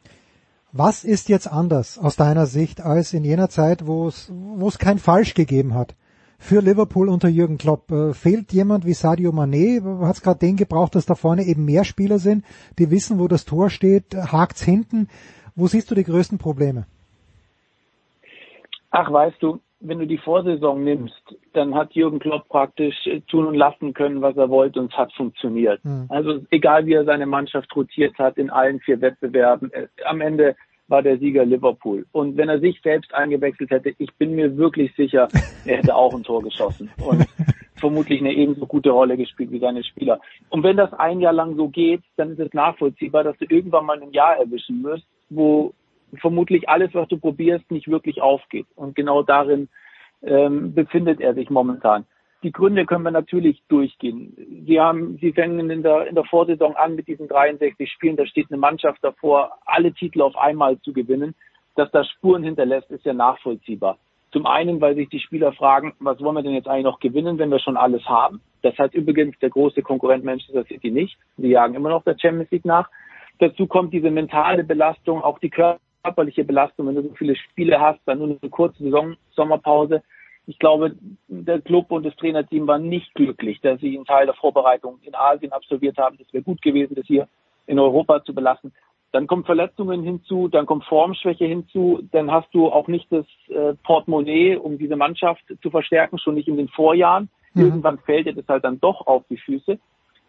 Was 0.70 1.02
ist 1.02 1.30
jetzt 1.30 1.50
anders 1.50 1.98
aus 1.98 2.16
deiner 2.16 2.44
Sicht 2.44 2.82
als 2.82 3.14
in 3.14 3.24
jener 3.24 3.48
Zeit, 3.48 3.86
wo 3.86 4.06
es, 4.06 4.30
wo 4.30 4.68
es 4.68 4.78
kein 4.78 4.98
Falsch 4.98 5.32
gegeben 5.32 5.74
hat? 5.74 5.94
Für 6.38 6.60
Liverpool 6.60 7.08
unter 7.08 7.28
Jürgen 7.28 7.58
Klopp 7.58 7.90
äh, 7.90 8.12
fehlt 8.12 8.52
jemand 8.52 8.84
wie 8.84 8.92
Sadio 8.92 9.30
Mané. 9.30 9.82
Hat 10.06 10.16
es 10.16 10.22
gerade 10.22 10.38
den 10.38 10.56
gebraucht, 10.56 10.94
dass 10.94 11.06
da 11.06 11.14
vorne 11.14 11.44
eben 11.44 11.64
mehr 11.64 11.84
Spieler 11.84 12.18
sind, 12.18 12.44
die 12.78 12.90
wissen, 12.90 13.18
wo 13.18 13.28
das 13.28 13.44
Tor 13.44 13.70
steht, 13.70 14.14
hakt's 14.14 14.62
hinten. 14.62 15.08
Wo 15.54 15.66
siehst 15.66 15.90
du 15.90 15.94
die 15.94 16.04
größten 16.04 16.38
Probleme? 16.38 16.86
Ach, 18.90 19.10
weißt 19.10 19.42
du, 19.42 19.60
wenn 19.80 19.98
du 19.98 20.06
die 20.06 20.18
Vorsaison 20.18 20.82
nimmst, 20.82 21.36
dann 21.52 21.74
hat 21.74 21.92
Jürgen 21.92 22.18
Klopp 22.18 22.48
praktisch 22.48 23.06
äh, 23.06 23.20
tun 23.22 23.46
und 23.46 23.54
lassen 23.54 23.94
können, 23.94 24.22
was 24.22 24.36
er 24.36 24.48
wollte 24.48 24.80
und 24.80 24.92
es 24.92 24.98
hat 24.98 25.12
funktioniert. 25.14 25.84
Mhm. 25.84 26.06
Also 26.08 26.40
egal 26.50 26.86
wie 26.86 26.94
er 26.94 27.04
seine 27.04 27.26
Mannschaft 27.26 27.74
rotiert 27.74 28.18
hat 28.18 28.38
in 28.38 28.50
allen 28.50 28.80
vier 28.80 29.00
Wettbewerben, 29.00 29.72
äh, 29.72 29.88
am 30.04 30.20
Ende 30.20 30.56
war 30.88 31.02
der 31.02 31.18
Sieger 31.18 31.44
Liverpool. 31.44 32.06
Und 32.12 32.36
wenn 32.36 32.48
er 32.48 32.60
sich 32.60 32.80
selbst 32.82 33.12
eingewechselt 33.14 33.70
hätte, 33.70 33.94
ich 33.98 34.12
bin 34.14 34.34
mir 34.34 34.56
wirklich 34.56 34.94
sicher, 34.96 35.28
er 35.64 35.78
hätte 35.78 35.94
auch 35.94 36.14
ein 36.14 36.22
Tor 36.22 36.42
geschossen 36.42 36.90
und 36.98 37.26
vermutlich 37.76 38.20
eine 38.20 38.32
ebenso 38.32 38.66
gute 38.66 38.90
Rolle 38.90 39.16
gespielt 39.16 39.50
wie 39.50 39.58
seine 39.58 39.84
Spieler. 39.84 40.20
Und 40.48 40.62
wenn 40.62 40.76
das 40.76 40.92
ein 40.92 41.20
Jahr 41.20 41.32
lang 41.32 41.56
so 41.56 41.68
geht, 41.68 42.02
dann 42.16 42.30
ist 42.30 42.40
es 42.40 42.52
nachvollziehbar, 42.52 43.24
dass 43.24 43.36
du 43.38 43.46
irgendwann 43.48 43.86
mal 43.86 44.00
ein 44.00 44.12
Jahr 44.12 44.36
erwischen 44.36 44.82
wirst, 44.84 45.06
wo 45.28 45.74
vermutlich 46.20 46.68
alles, 46.68 46.94
was 46.94 47.08
du 47.08 47.18
probierst, 47.18 47.70
nicht 47.70 47.88
wirklich 47.88 48.22
aufgeht. 48.22 48.66
Und 48.76 48.94
genau 48.94 49.22
darin 49.22 49.68
ähm, 50.22 50.74
befindet 50.74 51.20
er 51.20 51.34
sich 51.34 51.50
momentan. 51.50 52.06
Die 52.46 52.52
Gründe 52.52 52.86
können 52.86 53.02
wir 53.02 53.10
natürlich 53.10 53.60
durchgehen. 53.66 54.36
Sie 54.68 54.78
haben, 54.78 55.18
Sie 55.20 55.32
fängen 55.32 55.68
in 55.68 55.82
der, 55.82 56.06
in 56.06 56.14
der 56.14 56.22
Vorsaison 56.22 56.76
an 56.76 56.94
mit 56.94 57.08
diesen 57.08 57.26
63 57.26 57.90
Spielen. 57.90 58.16
Da 58.16 58.24
steht 58.24 58.46
eine 58.52 58.56
Mannschaft 58.56 59.02
davor, 59.02 59.58
alle 59.64 59.92
Titel 59.92 60.22
auf 60.22 60.36
einmal 60.36 60.80
zu 60.82 60.92
gewinnen. 60.92 61.34
Dass 61.74 61.90
das 61.90 62.08
Spuren 62.08 62.44
hinterlässt, 62.44 62.88
ist 62.92 63.04
ja 63.04 63.14
nachvollziehbar. 63.14 63.98
Zum 64.30 64.46
einen, 64.46 64.80
weil 64.80 64.94
sich 64.94 65.08
die 65.08 65.18
Spieler 65.18 65.54
fragen, 65.54 65.94
was 65.98 66.20
wollen 66.20 66.36
wir 66.36 66.44
denn 66.44 66.54
jetzt 66.54 66.68
eigentlich 66.68 66.84
noch 66.84 67.00
gewinnen, 67.00 67.36
wenn 67.40 67.50
wir 67.50 67.58
schon 67.58 67.76
alles 67.76 68.04
haben? 68.04 68.40
Das 68.62 68.78
hat 68.78 68.94
übrigens 68.94 69.36
der 69.40 69.50
große 69.50 69.82
Konkurrent 69.82 70.24
Manchester 70.24 70.64
City 70.66 70.92
nicht. 70.92 71.18
Sie 71.38 71.48
jagen 71.48 71.74
immer 71.74 71.88
noch 71.88 72.04
der 72.04 72.16
Champions 72.16 72.52
League 72.52 72.64
nach. 72.64 72.88
Dazu 73.40 73.66
kommt 73.66 73.92
diese 73.92 74.12
mentale 74.12 74.62
Belastung, 74.62 75.20
auch 75.20 75.40
die 75.40 75.50
Körper 75.50 75.80
körperliche 76.06 76.44
Belastung, 76.44 76.86
wenn 76.86 76.94
du 76.94 77.02
so 77.02 77.14
viele 77.14 77.34
Spiele 77.34 77.80
hast, 77.80 77.98
dann 78.06 78.18
nur 78.18 78.28
eine 78.40 78.50
kurze 78.50 78.80
Saison, 78.84 79.16
Sommerpause. 79.34 80.04
Ich 80.46 80.58
glaube, 80.58 80.94
der 81.28 81.60
Club 81.60 81.90
und 81.90 82.06
das 82.06 82.14
Trainerteam 82.16 82.66
waren 82.66 82.88
nicht 82.88 83.12
glücklich, 83.14 83.60
dass 83.60 83.80
sie 83.80 83.96
einen 83.96 84.04
Teil 84.04 84.26
der 84.26 84.34
Vorbereitung 84.34 84.98
in 85.02 85.14
Asien 85.14 85.52
absolviert 85.52 85.98
haben. 85.98 86.18
Das 86.18 86.32
wäre 86.32 86.44
gut 86.44 86.62
gewesen, 86.62 86.94
das 86.94 87.06
hier 87.06 87.28
in 87.66 87.78
Europa 87.78 88.22
zu 88.22 88.32
belassen. 88.32 88.72
Dann 89.12 89.26
kommen 89.26 89.44
Verletzungen 89.44 90.02
hinzu, 90.02 90.48
dann 90.48 90.66
kommt 90.66 90.84
Formschwäche 90.84 91.46
hinzu, 91.46 92.00
dann 92.12 92.30
hast 92.30 92.52
du 92.52 92.68
auch 92.68 92.86
nicht 92.86 93.10
das 93.10 93.24
äh, 93.48 93.74
Portemonnaie, 93.82 94.56
um 94.56 94.78
diese 94.78 94.96
Mannschaft 94.96 95.42
zu 95.62 95.70
verstärken, 95.70 96.18
schon 96.18 96.34
nicht 96.34 96.48
in 96.48 96.56
den 96.56 96.68
Vorjahren. 96.68 97.28
Mhm. 97.54 97.62
Irgendwann 97.62 97.98
fällt 97.98 98.26
dir 98.26 98.34
das 98.34 98.46
halt 98.46 98.64
dann 98.64 98.78
doch 98.80 99.06
auf 99.06 99.24
die 99.30 99.38
Füße. 99.38 99.78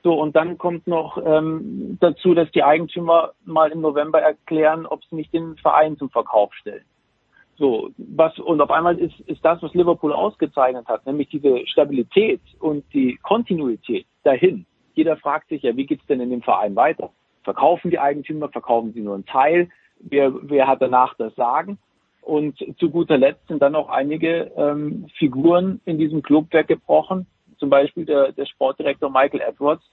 So, 0.04 0.14
und 0.14 0.36
dann 0.36 0.58
kommt 0.58 0.88
noch 0.88 1.18
ähm, 1.24 1.98
dazu, 2.00 2.34
dass 2.34 2.50
die 2.52 2.64
Eigentümer 2.64 3.34
mal 3.46 3.72
im 3.72 3.82
November 3.82 4.22
erklären, 4.22 4.86
ob 4.86 5.04
sie 5.06 5.16
nicht 5.16 5.34
den 5.34 5.58
Verein 5.58 5.98
zum 5.98 6.10
Verkauf 6.10 6.54
stellen. 6.54 6.86
So, 7.58 7.90
was, 7.98 8.38
und 8.38 8.62
auf 8.62 8.70
einmal 8.70 9.00
ist, 9.00 9.20
ist 9.22 9.44
das, 9.44 9.62
was 9.64 9.74
Liverpool 9.74 10.14
ausgezeichnet 10.14 10.88
hat, 10.88 11.06
nämlich 11.06 11.30
diese 11.30 11.66
Stabilität 11.66 12.42
und 12.60 12.84
die 12.94 13.18
Kontinuität 13.24 14.06
dahin. 14.24 14.66
Jeder 14.94 15.18
fragt 15.18 15.50
sich 15.50 15.64
ja, 15.64 15.76
wie 15.76 15.88
geht's 15.88 16.06
denn 16.06 16.22
in 16.22 16.30
dem 16.30 16.44
Verein 16.44 16.76
weiter? 16.76 17.10
Verkaufen 17.44 17.90
die 17.90 18.00
Eigentümer, 18.00 18.50
verkaufen 18.50 18.94
sie 18.94 19.02
nur 19.02 19.16
einen 19.16 19.26
Teil? 19.26 19.70
Wer, 20.00 20.34
wer 20.44 20.68
hat 20.68 20.82
danach 20.82 21.16
das 21.16 21.34
Sagen? 21.36 21.80
Und 22.22 22.58
zu 22.78 22.90
guter 22.92 23.18
Letzt 23.18 23.48
sind 23.48 23.62
dann 23.62 23.76
auch 23.76 23.90
einige 23.90 24.52
ähm, 24.58 25.08
Figuren 25.18 25.80
in 25.86 25.98
diesem 25.98 26.22
Club 26.22 26.52
weggebrochen, 26.52 27.26
zum 27.58 27.70
Beispiel 27.70 28.06
der, 28.06 28.34
der 28.34 28.46
Sportdirektor 28.46 29.10
Michael 29.10 29.42
Edwards, 29.42 29.84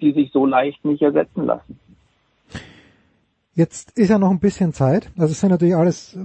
die 0.00 0.12
sich 0.12 0.32
so 0.32 0.44
leicht 0.44 0.84
nicht 0.84 1.00
ersetzen 1.00 1.46
lassen. 1.46 1.78
Jetzt 3.56 3.92
ist 3.92 4.10
ja 4.10 4.18
noch 4.18 4.30
ein 4.30 4.38
bisschen 4.38 4.74
Zeit. 4.74 5.10
Also 5.16 5.32
es 5.32 5.40
sind 5.40 5.48
natürlich 5.48 5.74
alles 5.74 6.14
äh, 6.14 6.18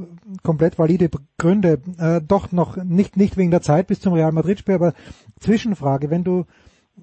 komplett 0.43 0.77
valide 0.77 1.09
Gründe. 1.37 1.81
Äh, 1.97 2.19
doch 2.19 2.51
noch 2.51 2.75
nicht, 2.75 3.15
nicht 3.15 3.37
wegen 3.37 3.51
der 3.51 3.61
Zeit 3.61 3.87
bis 3.87 4.01
zum 4.01 4.11
Real 4.11 4.33
Madrid-Spiel, 4.33 4.75
aber 4.75 4.93
Zwischenfrage. 5.39 6.09
Wenn 6.09 6.25
du, 6.25 6.43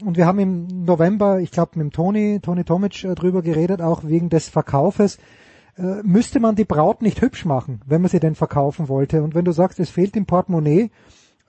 und 0.05 0.19
wir 0.19 0.27
haben 0.27 0.39
im 0.39 0.67
November, 0.85 1.41
ich 1.41 1.51
glaube, 1.51 1.79
mit 1.83 1.95
Toni, 1.95 2.41
Toni 2.43 2.65
Tomic 2.65 3.05
äh, 3.05 3.15
drüber 3.15 3.41
geredet, 3.41 3.81
auch 3.81 4.05
wegen 4.05 4.29
des 4.29 4.51
Verkaufes. 4.51 5.17
Äh, 5.79 6.03
müsste 6.03 6.41
man 6.41 6.57
die 6.57 6.67
Braut 6.67 7.01
nicht 7.01 7.23
hübsch 7.23 7.47
machen, 7.47 7.81
wenn 7.87 8.03
man 8.03 8.11
sie 8.11 8.21
denn 8.21 8.35
verkaufen 8.35 8.89
wollte? 8.89 9.23
Und 9.23 9.35
wenn 9.35 9.47
du 9.47 9.53
sagst, 9.53 9.81
es 9.81 9.89
fehlt 9.89 10.15
im 10.15 10.27
Portemonnaie, 10.27 10.91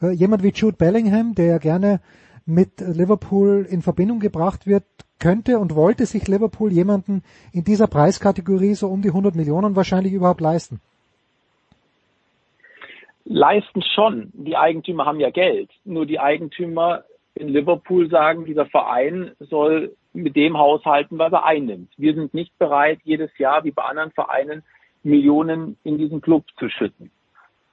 äh, 0.02 0.12
jemand 0.12 0.42
wie 0.42 0.54
Jude 0.56 0.78
Bellingham, 0.78 1.36
der 1.36 1.48
ja 1.48 1.58
gerne 1.58 2.00
mit 2.46 2.80
Liverpool 2.80 3.68
in 3.70 3.82
Verbindung 3.82 4.22
gebracht 4.22 4.66
wird, 4.66 4.86
könnte 5.20 5.60
und 5.60 5.76
wollte 5.76 6.06
sich 6.06 6.28
Liverpool 6.28 6.72
jemanden 6.72 7.24
in 7.52 7.64
dieser 7.64 7.88
Preiskategorie 7.88 8.74
so 8.74 8.88
um 8.88 9.02
die 9.02 9.10
100 9.10 9.36
Millionen 9.36 9.76
wahrscheinlich 9.76 10.14
überhaupt 10.14 10.42
leisten? 10.42 10.80
Leisten 13.26 13.82
schon. 13.84 14.32
Die 14.34 14.58
Eigentümer 14.58 15.06
haben 15.06 15.20
ja 15.20 15.30
Geld. 15.30 15.70
Nur 15.86 16.06
die 16.06 16.20
Eigentümer 16.20 17.04
in 17.36 17.50
Liverpool 17.50 18.10
sagen, 18.10 18.46
dieser 18.46 18.66
Verein 18.66 19.32
soll 19.40 19.96
mit 20.14 20.36
dem 20.36 20.58
haushalten, 20.58 21.20
was 21.20 21.32
er 21.32 21.46
einnimmt. 21.46 21.92
Wir 21.98 22.16
sind 22.16 22.34
nicht 22.34 22.58
bereit, 22.58 23.00
jedes 23.04 23.36
Jahr 23.38 23.64
wie 23.64 23.72
bei 23.72 23.84
anderen 23.84 24.12
Vereinen 24.12 24.64
Millionen 25.04 25.78
in 25.84 25.98
diesen 25.98 26.22
Club 26.22 26.46
zu 26.58 26.70
schütten. 26.70 27.12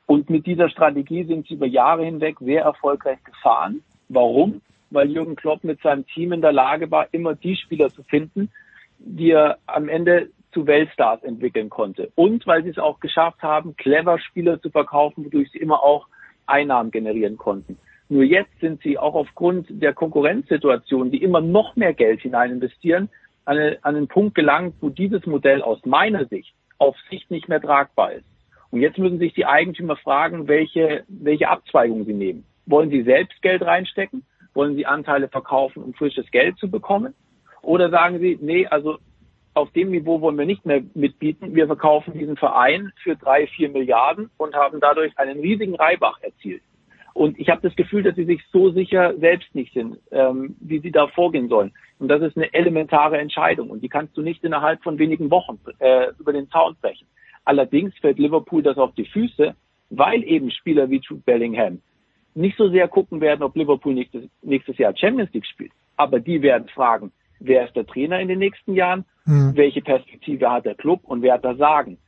Und 0.07 0.31
mit 0.31 0.47
dieser 0.47 0.69
Strategie 0.69 1.25
sind 1.25 1.49
sie 1.49 1.55
über 1.55 1.67
Jahre 1.67 2.05
hinweg 2.05 2.37
sehr 2.41 2.63
erfolgreich 2.63 3.23
gefahren. 3.25 3.83
Warum? 4.09 4.61
Weil 4.91 5.11
Jürgen 5.11 5.37
Klopp 5.37 5.65
mit 5.65 5.81
seinem 5.83 6.07
Team 6.07 6.33
in 6.33 6.41
der 6.41 6.53
Lage 6.53 6.91
war, 6.91 7.09
immer 7.13 7.35
die 7.35 7.57
Spieler 7.57 7.91
zu 7.91 8.03
finden, 8.05 8.51
die 8.99 9.31
er 9.31 9.59
am 9.67 9.89
Ende 9.89 10.31
zu 10.53 10.67
Weltstars 10.67 11.23
entwickeln 11.23 11.69
konnte. 11.69 12.11
Und 12.15 12.47
weil 12.47 12.63
sie 12.63 12.71
es 12.71 12.79
auch 12.79 13.01
geschafft 13.01 13.43
haben, 13.43 13.77
clever 13.77 14.19
Spieler 14.19 14.61
zu 14.61 14.71
verkaufen, 14.71 15.25
wodurch 15.25 15.51
sie 15.51 15.59
immer 15.59 15.83
auch 15.83 16.07
Einnahmen 16.47 16.91
generieren 16.91 17.37
konnten. 17.37 17.79
Nur 18.09 18.23
jetzt 18.23 18.59
sind 18.61 18.81
sie 18.83 18.99
auch 18.99 19.15
aufgrund 19.15 19.67
der 19.69 19.93
Konkurrenzsituation, 19.93 21.11
die 21.11 21.23
immer 21.23 21.41
noch 21.41 21.75
mehr 21.77 21.93
Geld 21.93 22.21
hinein 22.21 22.53
investieren, 22.53 23.09
an, 23.45 23.59
einen 23.83 24.09
Punkt 24.09 24.35
gelangt, 24.35 24.77
wo 24.81 24.89
dieses 24.89 25.27
Modell 25.27 25.63
aus 25.63 25.85
meiner 25.85 26.25
Sicht 26.27 26.55
auf 26.79 26.97
Sicht 27.11 27.31
nicht 27.31 27.49
mehr 27.49 27.61
tragbar 27.61 28.13
ist. 28.13 28.27
Und 28.71 28.81
jetzt 28.81 28.99
müssen 28.99 29.19
sich 29.19 29.35
die 29.35 29.47
Eigentümer 29.47 29.97
fragen, 29.97 30.49
welche, 30.49 31.05
welche 31.09 31.49
Abzweigung 31.49 32.05
sie 32.05 32.13
nehmen. 32.13 32.45
Wollen 32.67 32.91
sie 32.91 33.03
selbst 33.03 33.41
Geld 33.43 33.63
reinstecken? 33.63 34.25
Wollen 34.57 34.75
sie 34.75 34.87
Anteile 34.87 35.29
verkaufen, 35.29 35.83
um 35.83 35.93
frisches 35.93 36.31
Geld 36.31 36.57
zu 36.59 36.71
bekommen? 36.71 37.15
Oder 37.61 37.91
sagen 37.91 38.19
sie, 38.21 38.39
nee, 38.41 38.67
also 38.67 38.99
auf 39.53 39.71
dem 39.73 39.91
Niveau 39.91 40.23
wollen 40.23 40.39
wir 40.39 40.47
nicht 40.47 40.65
mehr 40.65 40.83
mitbieten. 40.95 41.55
Wir 41.55 41.67
verkaufen 41.67 42.15
diesen 42.15 42.39
Verein 42.39 42.91
für 43.03 43.17
drei, 43.17 43.47
vier 43.49 43.69
Milliarden 43.69 44.31
und 44.39 44.55
haben 44.55 44.81
dadurch 44.81 45.17
einen 45.19 45.41
riesigen 45.41 45.75
Reibach 45.75 46.23
erzielt. 46.23 46.63
Und 47.13 47.39
ich 47.39 47.51
habe 47.51 47.61
das 47.63 47.77
Gefühl, 47.77 48.03
dass 48.03 48.15
sie 48.17 48.25
sich 48.25 48.43
so 48.51 48.71
sicher 48.71 49.15
selbst 49.19 49.55
nicht 49.55 49.75
sind, 49.75 49.99
ähm, 50.11 50.57
wie 50.61 50.81
sie 50.81 50.91
da 50.91 51.07
vorgehen 51.09 51.49
sollen. 51.49 51.73
Und 51.99 52.09
das 52.09 52.23
ist 52.23 52.37
eine 52.37 52.53
elementare 52.55 53.19
Entscheidung 53.19 53.69
und 53.69 53.83
die 53.83 53.89
kannst 53.89 54.17
du 54.17 54.23
nicht 54.23 54.43
innerhalb 54.43 54.83
von 54.83 54.99
wenigen 54.99 55.31
Wochen 55.31 55.59
äh, 55.81 56.09
über 56.19 56.33
den 56.33 56.49
Zaun 56.49 56.77
brechen. 56.81 57.07
Allerdings 57.45 57.95
fällt 57.99 58.19
Liverpool 58.19 58.63
das 58.63 58.79
auf 58.79 58.95
die 58.95 59.07
Füße, 59.07 59.55
weil 59.91 60.25
eben 60.25 60.51
Spieler 60.51 60.89
wie 60.89 61.01
Jude 61.01 61.23
Bellingham 61.25 61.81
nicht 62.37 62.57
so 62.57 62.69
sehr 62.69 62.89
gucken 62.89 63.21
werden, 63.21 63.43
ob 63.43 63.57
Liverpool 63.57 63.95
nächstes, 63.95 64.25
nächstes 64.43 64.79
Jahr 64.79 64.97
Champions 64.97 65.33
League 65.33 65.47
spielt. 65.47 65.73
Aber 65.97 66.21
die 66.21 66.43
werden 66.43 66.69
fragen, 66.69 67.13
wer 67.41 67.67
ist 67.67 67.75
der 67.75 67.87
Trainer 67.87 68.21
in 68.21 68.29
den 68.29 68.39
nächsten 68.39 68.75
Jahren, 68.75 69.05
mhm. 69.25 69.53
welche 69.55 69.83
Perspektive 69.83 70.51
hat 70.51 70.67
der 70.67 70.75
Club 70.75 71.01
und 71.05 71.23
wer 71.23 71.35
hat 71.35 71.45
das 71.45 71.59
Sagen. 71.59 71.99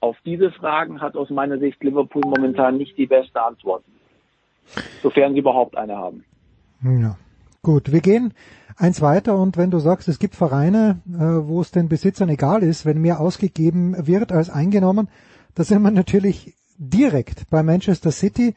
Auf 0.00 0.16
diese 0.24 0.50
Fragen 0.50 1.00
hat 1.00 1.16
aus 1.16 1.30
meiner 1.30 1.58
Sicht 1.58 1.82
Liverpool 1.82 2.22
momentan 2.24 2.76
nicht 2.76 2.96
die 2.96 3.06
beste 3.06 3.42
Antwort 3.42 3.84
sofern 5.02 5.32
sie 5.32 5.40
überhaupt 5.40 5.76
eine 5.76 5.96
haben. 5.96 6.24
Ja, 6.82 7.16
gut. 7.62 7.92
Wir 7.92 8.00
gehen 8.00 8.32
eins 8.76 9.00
weiter 9.00 9.36
und 9.36 9.56
wenn 9.56 9.70
du 9.70 9.78
sagst, 9.78 10.08
es 10.08 10.18
gibt 10.18 10.34
Vereine, 10.34 11.00
äh, 11.08 11.18
wo 11.18 11.60
es 11.60 11.70
den 11.70 11.88
Besitzern 11.88 12.28
egal 12.28 12.62
ist, 12.62 12.86
wenn 12.86 13.00
mehr 13.00 13.20
ausgegeben 13.20 14.06
wird 14.06 14.32
als 14.32 14.50
eingenommen, 14.50 15.08
da 15.54 15.64
sind 15.64 15.82
wir 15.82 15.90
natürlich 15.90 16.54
direkt 16.78 17.50
bei 17.50 17.62
Manchester 17.62 18.10
City 18.10 18.54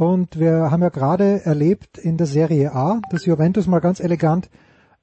und 0.00 0.40
wir 0.40 0.70
haben 0.70 0.80
ja 0.80 0.88
gerade 0.88 1.44
erlebt 1.44 1.98
in 1.98 2.16
der 2.16 2.26
Serie 2.26 2.72
A, 2.72 3.02
dass 3.10 3.26
Juventus 3.26 3.66
mal 3.66 3.80
ganz 3.80 4.00
elegant 4.00 4.48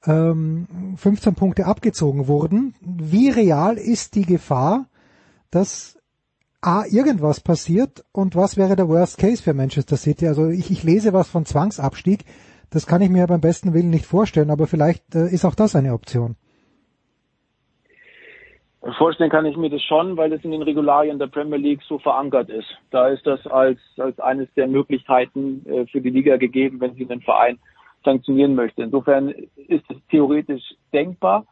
ähm, 0.08 0.96
15 0.96 1.36
Punkte 1.36 1.68
abgezogen 1.68 2.28
wurden. 2.28 2.74
Wie 2.82 3.30
real 3.30 3.78
ist 3.78 4.16
die 4.16 4.26
Gefahr, 4.26 4.88
dass 5.52 6.00
A, 6.62 6.84
irgendwas 6.86 7.42
passiert 7.42 8.06
und 8.12 8.36
was 8.36 8.58
wäre 8.58 8.76
der 8.76 8.90
Worst 8.90 9.20
Case 9.20 9.44
für 9.44 9.54
Manchester 9.54 9.98
City? 9.98 10.28
Also 10.28 10.50
ich, 10.50 10.72
ich 10.72 10.82
lese 10.82 11.14
was 11.14 11.28
von 11.28 11.46
Zwangsabstieg. 11.46 12.26
Das 12.72 12.88
kann 12.88 13.04
ich 13.04 13.12
mir 13.12 13.28
beim 13.28 13.40
besten 13.40 13.76
Willen 13.76 13.92
nicht 13.92 14.08
vorstellen, 14.08 14.50
aber 14.50 14.66
vielleicht 14.66 15.14
äh, 15.14 15.30
ist 15.30 15.46
auch 15.46 15.54
das 15.54 15.76
eine 15.76 15.94
Option. 15.94 16.38
Vorstellen 18.94 19.30
kann 19.30 19.46
ich 19.46 19.58
mir 19.58 19.70
das 19.70 19.82
schon, 19.82 20.16
weil 20.16 20.32
es 20.32 20.44
in 20.44 20.52
den 20.52 20.62
Regularien 20.62 21.20
der 21.20 21.28
Premier 21.28 21.58
League 21.58 21.82
so 21.88 22.00
verankert 22.00 22.50
ist. 22.50 22.68
Da 22.92 23.08
ist 23.10 23.26
das 23.26 23.46
als, 23.48 23.80
als 23.98 24.20
eines 24.20 24.48
der 24.56 24.68
Möglichkeiten 24.68 25.66
äh, 25.68 25.86
für 25.88 26.00
die 26.00 26.10
Liga 26.10 26.38
gegeben, 26.38 26.80
wenn 26.80 26.94
sie 26.96 27.10
einen 27.10 27.22
Verein 27.22 27.60
sanktionieren 28.06 28.56
möchte. 28.56 28.84
Insofern 28.84 29.30
ist 29.30 29.84
es 29.90 29.98
theoretisch 30.10 30.64
denkbar. 30.94 31.46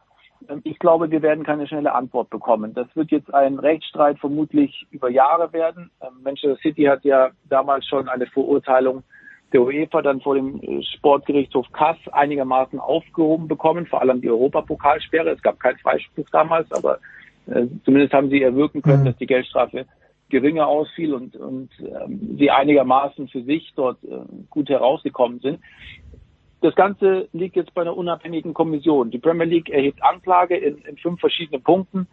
Ähm, 0.48 0.62
ich 0.64 0.78
glaube, 0.78 1.10
wir 1.10 1.20
werden 1.20 1.44
keine 1.44 1.66
schnelle 1.66 1.94
Antwort 1.94 2.30
bekommen. 2.30 2.72
Das 2.74 2.86
wird 2.94 3.10
jetzt 3.10 3.32
ein 3.34 3.58
Rechtsstreit 3.58 4.18
vermutlich 4.18 4.86
über 4.90 5.10
Jahre 5.10 5.52
werden. 5.52 5.90
Ähm, 6.00 6.22
Manchester 6.22 6.56
City 6.62 6.84
hat 6.84 7.04
ja 7.04 7.30
damals 7.48 7.86
schon 7.86 8.08
eine 8.08 8.26
Verurteilung 8.26 9.02
der 9.52 9.62
UEFA 9.62 10.02
dann 10.02 10.20
vor 10.20 10.34
dem 10.34 10.60
äh, 10.62 10.82
Sportgerichtshof 10.82 11.70
Kass 11.72 11.98
einigermaßen 12.12 12.80
aufgehoben 12.80 13.46
bekommen, 13.46 13.86
vor 13.86 14.00
allem 14.00 14.20
die 14.20 14.30
Europapokalsperre. 14.30 15.30
Es 15.30 15.42
gab 15.42 15.60
keinen 15.60 15.78
Freispruch 15.78 16.28
damals, 16.30 16.70
aber 16.72 16.98
zumindest 17.84 18.12
haben 18.12 18.30
sie 18.30 18.42
erwirken 18.42 18.82
können, 18.82 19.02
mhm. 19.02 19.06
dass 19.06 19.16
die 19.16 19.26
Geldstrafe 19.26 19.86
geringer 20.28 20.66
ausfiel 20.66 21.14
und, 21.14 21.36
und 21.36 21.70
ähm, 21.80 22.36
sie 22.38 22.50
einigermaßen 22.50 23.28
für 23.28 23.42
sich 23.42 23.72
dort 23.76 24.02
äh, 24.04 24.18
gut 24.50 24.68
herausgekommen 24.68 25.40
sind. 25.40 25.60
Das 26.60 26.74
Ganze 26.74 27.28
liegt 27.32 27.54
jetzt 27.54 27.74
bei 27.74 27.82
einer 27.82 27.96
unabhängigen 27.96 28.54
Kommission. 28.54 29.10
Die 29.10 29.18
Premier 29.18 29.44
League 29.44 29.68
erhebt 29.68 30.02
Anklage 30.02 30.56
in, 30.56 30.78
in 30.78 30.96
fünf 30.96 31.20
verschiedenen 31.20 31.62
Punkten. 31.62 32.08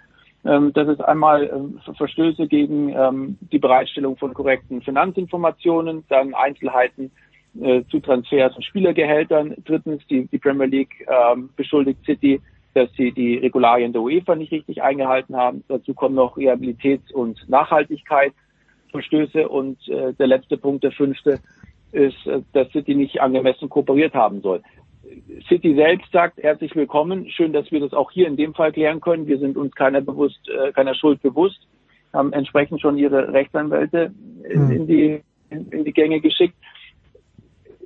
Ähm, 0.45 0.73
das 0.73 0.87
ist 0.89 1.01
einmal 1.01 1.49
ähm, 1.49 1.79
Verstöße 1.95 2.47
gegen 2.47 2.89
ähm, 2.89 3.37
die 3.51 3.59
Bereitstellung 3.59 4.17
von 4.17 4.33
korrekten 4.33 4.81
Finanzinformationen, 4.81 6.03
dann 6.09 6.33
Einzelheiten 6.35 7.11
äh, 7.59 7.83
zu 7.89 7.99
Transfers 7.99 8.55
und 8.55 8.65
Spielergehältern. 8.65 9.55
Drittens, 9.65 10.05
die, 10.07 10.27
die 10.27 10.37
Premier 10.37 10.67
League 10.67 11.07
ähm, 11.07 11.49
beschuldigt 11.55 12.03
City, 12.05 12.41
dass 12.73 12.91
sie 12.93 13.11
die 13.11 13.37
Regularien 13.37 13.93
der 13.93 14.01
UEFA 14.01 14.35
nicht 14.35 14.51
richtig 14.51 14.81
eingehalten 14.81 15.35
haben. 15.35 15.63
Dazu 15.67 15.93
kommen 15.93 16.15
noch 16.15 16.37
Rehabilitäts- 16.37 17.13
und 17.13 17.47
Nachhaltigkeitsverstöße. 17.47 19.47
Und 19.47 19.87
äh, 19.87 20.13
der 20.13 20.27
letzte 20.27 20.57
Punkt, 20.57 20.83
der 20.83 20.91
fünfte, 20.91 21.39
ist, 21.91 22.25
äh, 22.25 22.41
dass 22.53 22.71
City 22.71 22.95
nicht 22.95 23.21
angemessen 23.21 23.69
kooperiert 23.69 24.13
haben 24.13 24.41
soll. 24.41 24.61
City 25.47 25.75
selbst 25.75 26.11
sagt 26.11 26.41
herzlich 26.41 26.75
willkommen. 26.75 27.29
Schön, 27.29 27.53
dass 27.53 27.71
wir 27.71 27.79
das 27.79 27.93
auch 27.93 28.11
hier 28.11 28.27
in 28.27 28.37
dem 28.37 28.53
Fall 28.53 28.71
klären 28.71 29.01
können. 29.01 29.27
Wir 29.27 29.37
sind 29.37 29.57
uns 29.57 29.73
keiner 29.75 30.01
bewusst, 30.01 30.39
äh, 30.49 30.71
keiner 30.71 30.95
Schuld 30.95 31.21
bewusst, 31.21 31.67
haben 32.13 32.33
entsprechend 32.33 32.81
schon 32.81 32.97
ihre 32.97 33.31
Rechtsanwälte 33.31 34.13
in, 34.49 34.71
in 34.71 34.87
die 34.87 35.21
in, 35.49 35.69
in 35.69 35.83
die 35.83 35.93
Gänge 35.93 36.19
geschickt. 36.19 36.55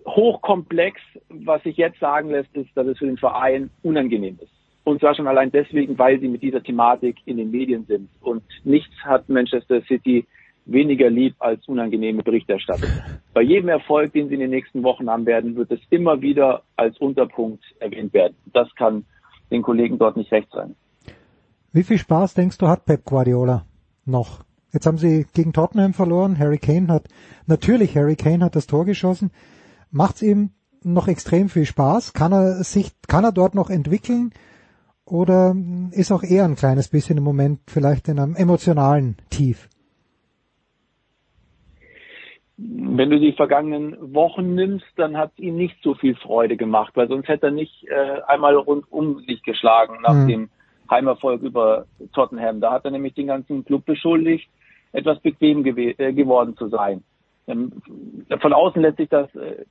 Hochkomplex, 0.06 1.02
was 1.30 1.62
sich 1.64 1.76
jetzt 1.76 2.00
sagen 2.00 2.30
lässt, 2.30 2.56
ist, 2.56 2.70
dass 2.76 2.88
es 2.88 2.98
für 2.98 3.08
den 3.08 3.18
Verein 3.18 3.70
unangenehm 3.84 4.40
ist. 4.42 4.57
Und 4.88 5.02
zwar 5.02 5.16
schon 5.16 5.28
allein 5.28 5.52
deswegen, 5.52 6.00
weil 6.00 6.18
sie 6.22 6.30
mit 6.30 6.42
dieser 6.42 6.64
Thematik 6.64 7.18
in 7.26 7.36
den 7.36 7.52
Medien 7.52 7.84
sind. 7.88 8.08
Und 8.22 8.42
nichts 8.64 8.96
hat 9.04 9.28
Manchester 9.28 9.82
City 9.82 10.26
weniger 10.66 11.10
lieb 11.10 11.36
als 11.40 11.68
unangenehme 11.68 12.24
Berichterstattung. 12.24 12.88
Bei 13.34 13.42
jedem 13.42 13.68
Erfolg, 13.68 14.14
den 14.14 14.30
sie 14.30 14.36
in 14.36 14.40
den 14.40 14.50
nächsten 14.50 14.84
Wochen 14.84 15.10
haben 15.10 15.26
werden, 15.26 15.58
wird 15.58 15.72
es 15.72 15.82
immer 15.90 16.22
wieder 16.22 16.62
als 16.78 16.98
Unterpunkt 17.00 17.66
erwähnt 17.80 18.14
werden. 18.14 18.38
Das 18.54 18.74
kann 18.76 19.04
den 19.52 19.62
Kollegen 19.62 20.00
dort 20.00 20.16
nicht 20.16 20.32
recht 20.32 20.48
sein. 20.54 20.74
Wie 21.74 21.84
viel 21.84 21.98
Spaß 21.98 22.36
denkst 22.36 22.58
du 22.58 22.70
hat 22.70 22.86
Pep 22.86 23.04
Guardiola 23.04 23.66
noch? 24.06 24.46
Jetzt 24.72 24.86
haben 24.86 24.98
sie 24.98 25.26
gegen 25.34 25.52
Tottenham 25.52 25.94
verloren. 25.94 26.40
Harry 26.40 26.60
Kane 26.60 26.88
hat, 26.88 27.10
natürlich 27.46 27.98
Harry 27.98 28.16
Kane 28.16 28.46
hat 28.46 28.56
das 28.56 28.68
Tor 28.68 28.86
geschossen. 28.86 29.32
Macht's 29.92 30.22
ihm 30.22 30.52
noch 30.82 31.10
extrem 31.10 31.50
viel 31.50 31.66
Spaß? 31.66 32.14
Kann 32.14 32.32
er 32.32 32.64
sich, 32.64 32.94
kann 33.10 33.26
er 33.26 33.34
dort 33.34 33.54
noch 33.54 33.70
entwickeln? 33.70 34.32
Oder 35.10 35.56
ist 35.92 36.12
auch 36.12 36.24
er 36.24 36.46
ein 36.46 36.56
kleines 36.56 36.90
bisschen 36.90 37.18
im 37.18 37.24
Moment 37.24 37.60
vielleicht 37.68 38.08
in 38.08 38.20
einem 38.20 38.36
emotionalen 38.36 39.18
Tief? 39.30 39.70
wenn 42.58 43.12
du 43.12 43.20
die 43.20 43.34
vergangenen 43.34 44.16
Wochen 44.16 44.56
nimmst, 44.56 44.88
dann 44.96 45.16
hat 45.16 45.32
es 45.34 45.40
ihm 45.40 45.58
nicht 45.58 45.78
so 45.84 45.94
viel 45.94 46.16
Freude 46.16 46.58
gemacht, 46.58 46.94
weil 46.96 47.08
sonst 47.08 47.28
hätte 47.28 47.48
er 47.48 47.52
nicht 47.52 47.86
äh, 47.88 48.22
einmal 48.26 48.56
rundum 48.56 49.20
sich 49.28 49.44
geschlagen 49.44 50.00
nach 50.02 50.16
mhm. 50.16 50.28
dem 50.28 50.50
Heimerfolg 50.90 51.44
über 51.44 51.86
Tottenham. 52.14 52.60
Da 52.60 52.72
hat 52.72 52.86
er 52.86 52.92
nämlich 52.92 53.14
den 53.14 53.28
ganzen 53.28 53.64
Club 53.64 53.86
beschuldigt, 53.86 54.50
etwas 54.92 55.20
bequem 55.20 55.64
gew 55.64 55.94
äh, 55.98 56.14
geworden 56.14 56.58
zu 56.58 56.68
sein. 56.70 57.04
Ähm, 57.46 57.74
von 58.42 58.54
außen 58.54 58.82
lässt 58.82 58.98
sich 58.98 59.10
das 59.10 59.34
äh, 59.36 59.66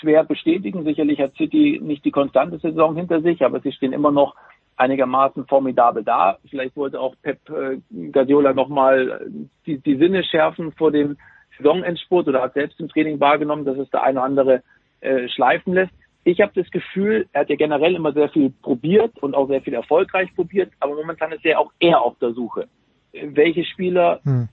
schwer 0.00 0.22
bestätigen. 0.22 0.84
Sicherlich 0.84 1.20
hat 1.20 1.34
City 1.34 1.80
nicht 1.82 2.04
die 2.04 2.12
konstante 2.12 2.58
Saison 2.58 2.94
hinter 2.94 3.22
sich, 3.22 3.44
aber 3.44 3.58
sie 3.58 3.72
stehen 3.72 3.92
immer 3.92 4.12
noch 4.12 4.36
einigermaßen 4.76 5.46
formidabel 5.46 6.04
da. 6.04 6.38
Vielleicht 6.48 6.76
wollte 6.76 7.00
auch 7.00 7.14
Pep 7.22 7.38
äh, 7.50 7.78
Guardiola 8.12 8.52
nochmal 8.52 9.30
die, 9.66 9.78
die 9.78 9.96
Sinne 9.96 10.24
schärfen 10.24 10.72
vor 10.72 10.90
dem 10.90 11.16
Saisonendspurt 11.58 12.28
oder 12.28 12.42
hat 12.42 12.54
selbst 12.54 12.80
im 12.80 12.88
Training 12.88 13.20
wahrgenommen, 13.20 13.64
dass 13.64 13.78
es 13.78 13.90
der 13.90 14.02
eine 14.02 14.18
oder 14.18 14.26
andere 14.26 14.62
äh, 15.00 15.28
schleifen 15.28 15.74
lässt. 15.74 15.92
Ich 16.24 16.40
habe 16.40 16.52
das 16.54 16.70
Gefühl, 16.70 17.26
er 17.32 17.42
hat 17.42 17.50
ja 17.50 17.56
generell 17.56 17.94
immer 17.94 18.12
sehr 18.12 18.28
viel 18.28 18.50
probiert 18.50 19.18
und 19.22 19.34
auch 19.34 19.48
sehr 19.48 19.62
viel 19.62 19.74
erfolgreich 19.74 20.34
probiert, 20.34 20.70
aber 20.80 20.94
momentan 20.94 21.32
ist 21.32 21.44
er 21.44 21.58
auch 21.58 21.72
eher 21.80 22.00
auf 22.02 22.18
der 22.18 22.32
Suche. 22.32 22.68
Welche 23.12 23.64
Spieler 23.64 24.20
hm. 24.24 24.48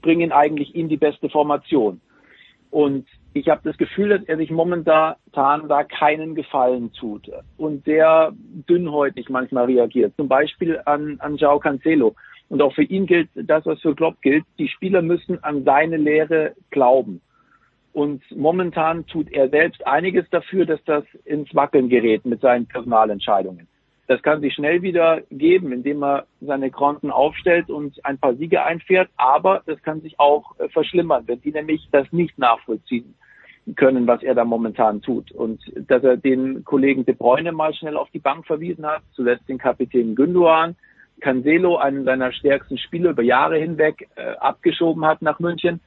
bringen 0.00 0.32
eigentlich 0.32 0.74
ihm 0.74 0.88
die 0.88 0.96
beste 0.96 1.28
Formation? 1.28 2.00
Und 2.70 3.06
ich 3.32 3.48
habe 3.48 3.60
das 3.64 3.76
Gefühl, 3.76 4.08
dass 4.08 4.22
er 4.24 4.36
sich 4.36 4.50
momentan 4.50 5.16
da 5.32 5.84
keinen 5.84 6.34
Gefallen 6.34 6.92
tut 6.92 7.30
und 7.56 7.84
sehr 7.84 8.32
dünnhäutig 8.68 9.28
manchmal 9.28 9.66
reagiert. 9.66 10.14
Zum 10.16 10.28
Beispiel 10.28 10.80
an, 10.84 11.16
an 11.20 11.36
Joao 11.36 11.58
Cancelo. 11.58 12.14
Und 12.48 12.60
auch 12.62 12.74
für 12.74 12.82
ihn 12.82 13.06
gilt 13.06 13.28
das, 13.34 13.64
was 13.64 13.80
für 13.80 13.94
Klopp 13.94 14.20
gilt. 14.22 14.44
Die 14.58 14.66
Spieler 14.66 15.02
müssen 15.02 15.42
an 15.44 15.62
seine 15.62 15.96
Lehre 15.96 16.54
glauben. 16.70 17.20
Und 17.92 18.22
momentan 18.36 19.06
tut 19.06 19.30
er 19.32 19.48
selbst 19.48 19.86
einiges 19.86 20.28
dafür, 20.30 20.66
dass 20.66 20.82
das 20.84 21.04
ins 21.24 21.54
Wackeln 21.54 21.88
gerät 21.88 22.24
mit 22.24 22.40
seinen 22.40 22.66
Personalentscheidungen. 22.66 23.68
Das 24.10 24.24
kann 24.24 24.40
sich 24.40 24.54
schnell 24.54 24.82
wieder 24.82 25.20
geben, 25.30 25.70
indem 25.70 26.02
er 26.02 26.26
seine 26.40 26.72
Konten 26.72 27.12
aufstellt 27.12 27.70
und 27.70 28.04
ein 28.04 28.18
paar 28.18 28.34
Siege 28.34 28.64
einfährt. 28.64 29.08
Aber 29.16 29.62
das 29.66 29.80
kann 29.84 30.00
sich 30.00 30.18
auch 30.18 30.58
äh, 30.58 30.68
verschlimmern, 30.68 31.22
wenn 31.28 31.40
die 31.42 31.52
nämlich 31.52 31.88
das 31.92 32.10
nicht 32.10 32.36
nachvollziehen 32.36 33.14
können, 33.76 34.08
was 34.08 34.20
er 34.24 34.34
da 34.34 34.44
momentan 34.44 35.00
tut. 35.00 35.30
Und 35.30 35.60
dass 35.86 36.02
er 36.02 36.16
den 36.16 36.64
Kollegen 36.64 37.06
De 37.06 37.14
Bruyne 37.14 37.52
mal 37.52 37.72
schnell 37.72 37.96
auf 37.96 38.10
die 38.10 38.18
Bank 38.18 38.46
verwiesen 38.46 38.84
hat, 38.84 39.02
zuletzt 39.12 39.48
den 39.48 39.58
Kapitän 39.58 40.16
Gündogan, 40.16 40.74
Cancelo, 41.20 41.76
einen 41.76 42.04
seiner 42.04 42.32
stärksten 42.32 42.78
Spieler 42.78 43.10
über 43.10 43.22
Jahre 43.22 43.58
hinweg, 43.58 44.08
äh, 44.16 44.32
abgeschoben 44.40 45.04
hat 45.04 45.22
nach 45.22 45.38
München. 45.38 45.78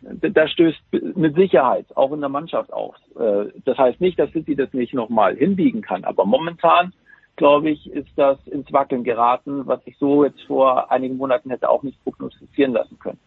Da 0.00 0.48
stößt 0.48 0.80
mit 1.14 1.34
Sicherheit 1.34 1.94
auch 1.94 2.12
in 2.12 2.20
der 2.20 2.30
Mannschaft 2.30 2.72
auf. 2.72 2.94
Äh, 3.20 3.50
das 3.66 3.76
heißt 3.76 4.00
nicht, 4.00 4.18
dass 4.18 4.30
City 4.30 4.56
das 4.56 4.72
nicht 4.72 4.94
nochmal 4.94 5.36
hinbiegen 5.36 5.82
kann, 5.82 6.04
aber 6.04 6.24
momentan 6.24 6.94
glaube 7.36 7.70
ich, 7.70 7.90
ist 7.90 8.10
das 8.16 8.38
ins 8.46 8.72
Wackeln 8.72 9.04
geraten, 9.04 9.66
was 9.66 9.80
ich 9.84 9.96
so 9.98 10.24
jetzt 10.24 10.42
vor 10.42 10.90
einigen 10.90 11.16
Monaten 11.16 11.50
hätte 11.50 11.68
auch 11.68 11.82
nicht 11.82 12.02
prognostizieren 12.02 12.72
lassen 12.72 12.98
können. 12.98 13.18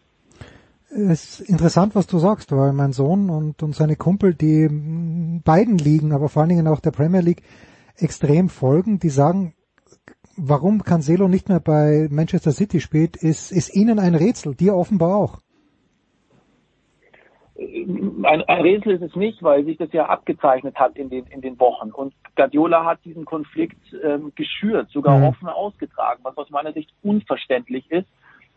Es 0.92 1.40
ist 1.40 1.50
interessant, 1.50 1.94
was 1.94 2.08
du 2.08 2.18
sagst, 2.18 2.52
weil 2.52 2.74
mein 2.74 2.94
Sohn 2.94 3.30
und, 3.30 3.62
und 3.62 3.76
seine 3.76 3.96
Kumpel, 3.96 4.34
die 4.34 4.68
beiden 5.44 5.78
Ligen, 5.78 6.14
aber 6.14 6.30
vor 6.30 6.42
allen 6.42 6.50
Dingen 6.50 6.68
auch 6.68 6.80
der 6.80 6.92
Premier 6.92 7.22
League 7.22 7.44
extrem 7.96 8.50
folgen, 8.50 9.00
die 9.00 9.10
sagen, 9.10 9.54
warum 10.36 10.84
Cancelo 10.84 11.28
nicht 11.28 11.48
mehr 11.48 11.60
bei 11.60 12.08
Manchester 12.10 12.52
City 12.52 12.80
spielt, 12.80 13.18
ist, 13.18 13.52
ist 13.52 13.76
ihnen 13.76 14.00
ein 14.00 14.16
Rätsel, 14.16 14.56
dir 14.56 14.76
offenbar 14.76 15.16
auch. 15.16 15.40
Ein, 17.60 18.44
ein 18.44 18.62
Rätsel 18.62 18.94
ist 18.94 19.02
es 19.02 19.16
nicht, 19.16 19.44
weil 19.44 19.66
sich 19.66 19.78
das 19.78 19.92
ja 19.92 20.06
abgezeichnet 20.06 20.76
hat 20.76 20.96
in 20.96 21.10
den, 21.10 21.26
in 21.28 21.42
den 21.42 21.60
Wochen. 21.60 21.92
Und 21.92 22.14
Guardiola 22.36 22.86
hat 22.86 23.00
diesen 23.04 23.26
Konflikt 23.26 23.82
ähm, 24.04 24.32
geschürt, 24.36 24.90
sogar 24.92 25.18
mhm. 25.18 25.26
offen 25.26 25.48
ausgetragen, 25.50 26.22
was 26.24 26.38
aus 26.38 26.50
meiner 26.50 26.72
Sicht 26.72 26.92
unverständlich 27.04 27.90
ist 27.92 28.08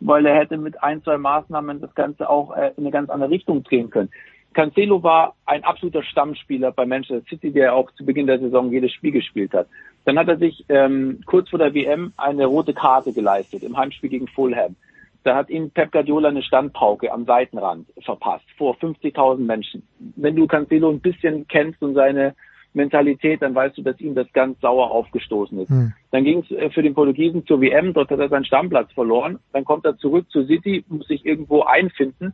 weil 0.04 0.26
er 0.26 0.36
hätte 0.36 0.56
mit 0.56 0.82
ein, 0.82 1.02
zwei 1.02 1.18
Maßnahmen 1.18 1.80
das 1.80 1.94
Ganze 1.94 2.28
auch 2.28 2.56
äh, 2.56 2.72
in 2.76 2.84
eine 2.84 2.90
ganz 2.90 3.10
andere 3.10 3.30
Richtung 3.30 3.62
drehen 3.62 3.90
können. 3.90 4.10
Cancelo 4.54 5.02
war 5.02 5.34
ein 5.46 5.64
absoluter 5.64 6.02
Stammspieler 6.02 6.72
bei 6.72 6.84
Manchester 6.84 7.26
City, 7.28 7.52
der 7.52 7.74
auch 7.74 7.90
zu 7.92 8.04
Beginn 8.04 8.26
der 8.26 8.38
Saison 8.38 8.70
jedes 8.70 8.92
Spiel 8.92 9.12
gespielt 9.12 9.54
hat. 9.54 9.66
Dann 10.04 10.18
hat 10.18 10.28
er 10.28 10.36
sich 10.36 10.64
ähm, 10.68 11.20
kurz 11.24 11.48
vor 11.48 11.58
der 11.58 11.72
WM 11.74 12.12
eine 12.16 12.46
rote 12.46 12.74
Karte 12.74 13.12
geleistet 13.12 13.62
im 13.62 13.76
Heimspiel 13.76 14.10
gegen 14.10 14.28
Fulham. 14.28 14.76
Da 15.24 15.36
hat 15.36 15.50
ihm 15.50 15.70
Pep 15.70 15.92
Guardiola 15.92 16.28
eine 16.28 16.42
Standpauke 16.42 17.12
am 17.12 17.24
Seitenrand 17.24 17.86
verpasst 18.02 18.44
vor 18.56 18.74
50.000 18.76 19.38
Menschen. 19.38 19.86
Wenn 20.16 20.36
du 20.36 20.46
Cancelo 20.46 20.90
ein 20.90 21.00
bisschen 21.00 21.46
kennst 21.46 21.80
und 21.82 21.94
seine 21.94 22.34
Mentalität, 22.74 23.42
dann 23.42 23.54
weißt 23.54 23.76
du, 23.78 23.82
dass 23.82 24.00
ihm 24.00 24.14
das 24.14 24.32
ganz 24.32 24.60
sauer 24.60 24.90
aufgestoßen 24.90 25.58
ist. 25.58 25.68
Hm. 25.68 25.92
Dann 26.10 26.24
ging 26.24 26.40
es 26.40 26.50
äh, 26.50 26.70
für 26.70 26.82
den 26.82 26.94
Portugiesen 26.94 27.46
zur 27.46 27.60
WM, 27.60 27.92
dort 27.92 28.10
hat 28.10 28.18
er 28.18 28.28
seinen 28.28 28.44
Stammplatz 28.44 28.90
verloren. 28.92 29.38
Dann 29.52 29.64
kommt 29.64 29.84
er 29.84 29.96
zurück 29.98 30.26
zur 30.30 30.46
City, 30.46 30.84
muss 30.88 31.06
sich 31.06 31.24
irgendwo 31.26 31.62
einfinden. 31.62 32.32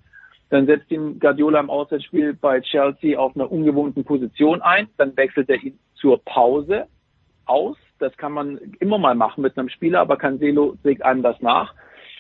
Dann 0.51 0.67
setzt 0.67 0.91
ihn 0.91 1.19
Guardiola 1.19 1.61
im 1.61 1.71
Auswärtsspiel 1.71 2.35
bei 2.35 2.61
Chelsea 2.61 3.19
auf 3.19 3.35
einer 3.35 3.51
ungewohnten 3.51 4.05
Position 4.05 4.63
ein. 4.63 4.89
Dann 4.97 5.17
wechselt 5.17 5.51
er 5.51 5.63
ihn 5.63 5.79
zur 5.95 6.23
Pause 6.25 6.87
aus. 7.45 7.77
Das 7.99 8.17
kann 8.17 8.33
man 8.33 8.59
immer 8.79 8.99
mal 8.99 9.15
machen 9.15 9.43
mit 9.43 9.59
einem 9.59 9.69
Spieler, 9.69 10.01
aber 10.01 10.17
Cancelo 10.17 10.77
trägt 10.83 11.03
einem 11.03 11.23
das 11.23 11.41
nach. 11.43 11.75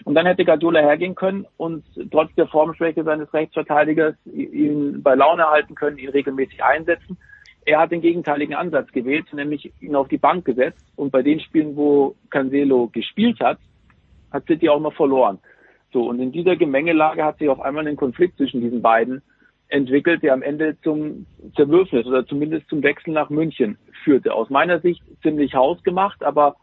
Und 0.04 0.14
dann 0.14 0.26
hätte 0.26 0.44
Guardiola 0.44 0.80
hergehen 0.80 1.14
können 1.14 1.46
und 1.56 1.84
trotz 2.10 2.34
der 2.34 2.46
Formschwäche 2.46 3.04
seines 3.04 3.32
Rechtsverteidigers 3.32 4.14
ihn 4.26 5.02
bei 5.02 5.14
Laune 5.14 5.46
halten 5.46 5.74
können, 5.74 5.98
ihn 5.98 6.10
regelmäßig 6.10 6.62
einsetzen 6.62 7.18
er 7.68 7.80
hat 7.80 7.92
den 7.92 8.00
gegenteiligen 8.00 8.54
Ansatz 8.54 8.90
gewählt, 8.92 9.30
nämlich 9.34 9.70
ihn 9.80 9.94
auf 9.94 10.08
die 10.08 10.16
Bank 10.16 10.46
gesetzt. 10.46 10.82
Und 10.96 11.10
bei 11.10 11.20
den 11.20 11.38
Spielen, 11.38 11.76
wo 11.76 12.16
Cancelo 12.30 12.88
gespielt 12.88 13.40
hat, 13.40 13.58
hat 14.32 14.46
City 14.46 14.70
auch 14.70 14.80
noch 14.80 14.94
verloren. 14.94 15.38
So, 15.92 16.08
und 16.08 16.18
in 16.18 16.32
dieser 16.32 16.56
Gemengelage 16.56 17.22
hat 17.22 17.38
sich 17.38 17.50
auf 17.50 17.60
einmal 17.60 17.86
ein 17.86 17.96
Konflikt 17.96 18.38
zwischen 18.38 18.62
diesen 18.62 18.80
beiden 18.80 19.20
entwickelt, 19.68 20.22
der 20.22 20.32
am 20.32 20.40
Ende 20.40 20.80
zum 20.80 21.26
Zerwürfnis 21.56 22.06
oder 22.06 22.26
zumindest 22.26 22.70
zum 22.70 22.82
Wechsel 22.82 23.12
nach 23.12 23.28
München 23.28 23.76
führte. 24.02 24.32
Aus 24.32 24.48
meiner 24.48 24.80
Sicht 24.80 25.02
ziemlich 25.22 25.54
hausgemacht, 25.54 26.24
aber 26.24 26.56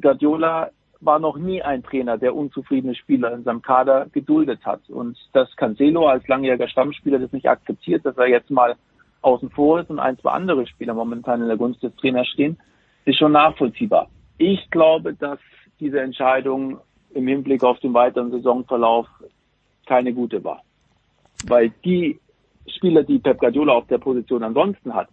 Guardiola 0.00 0.70
war 1.04 1.18
noch 1.18 1.36
nie 1.36 1.62
ein 1.62 1.82
Trainer, 1.82 2.16
der 2.16 2.34
unzufriedene 2.34 2.94
Spieler 2.94 3.32
in 3.32 3.42
seinem 3.42 3.60
Kader 3.60 4.06
geduldet 4.12 4.64
hat. 4.64 4.88
Und 4.88 5.18
dass 5.32 5.54
Cancelo 5.56 6.06
als 6.06 6.26
langjähriger 6.28 6.68
Stammspieler 6.68 7.18
das 7.18 7.32
nicht 7.32 7.48
akzeptiert, 7.48 8.06
dass 8.06 8.16
er 8.16 8.28
jetzt 8.28 8.50
mal 8.50 8.76
außen 9.20 9.50
vor 9.50 9.80
ist 9.80 9.90
und 9.90 9.98
ein, 9.98 10.18
zwei 10.18 10.30
andere 10.30 10.66
Spieler 10.66 10.94
momentan 10.94 11.42
in 11.42 11.48
der 11.48 11.56
Gunst 11.56 11.82
des 11.82 11.94
Trainers 11.96 12.28
stehen, 12.28 12.58
ist 13.04 13.18
schon 13.18 13.32
nachvollziehbar. 13.32 14.08
Ich 14.38 14.70
glaube, 14.70 15.14
dass 15.14 15.38
diese 15.80 16.00
Entscheidung 16.00 16.78
im 17.14 17.26
Hinblick 17.26 17.64
auf 17.64 17.78
den 17.80 17.94
weiteren 17.94 18.30
Saisonverlauf 18.30 19.06
keine 19.86 20.12
gute 20.12 20.42
war. 20.44 20.62
Weil 21.46 21.70
die 21.84 22.18
Spieler, 22.68 23.02
die 23.02 23.18
Pep 23.18 23.38
Guardiola 23.38 23.72
auf 23.72 23.86
der 23.88 23.98
Position 23.98 24.44
ansonsten 24.44 24.94
hat, 24.94 25.08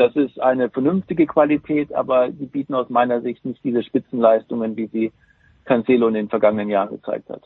das 0.00 0.16
ist 0.16 0.40
eine 0.40 0.70
vernünftige 0.70 1.26
Qualität, 1.26 1.92
aber 1.92 2.32
sie 2.32 2.46
bieten 2.46 2.74
aus 2.74 2.88
meiner 2.88 3.20
Sicht 3.20 3.44
nicht 3.44 3.62
diese 3.62 3.82
Spitzenleistungen, 3.82 4.74
wie 4.76 4.86
sie 4.86 5.12
Cancelo 5.66 6.08
in 6.08 6.14
den 6.14 6.28
vergangenen 6.30 6.70
Jahren 6.70 6.88
gezeigt 6.88 7.28
hat. 7.28 7.42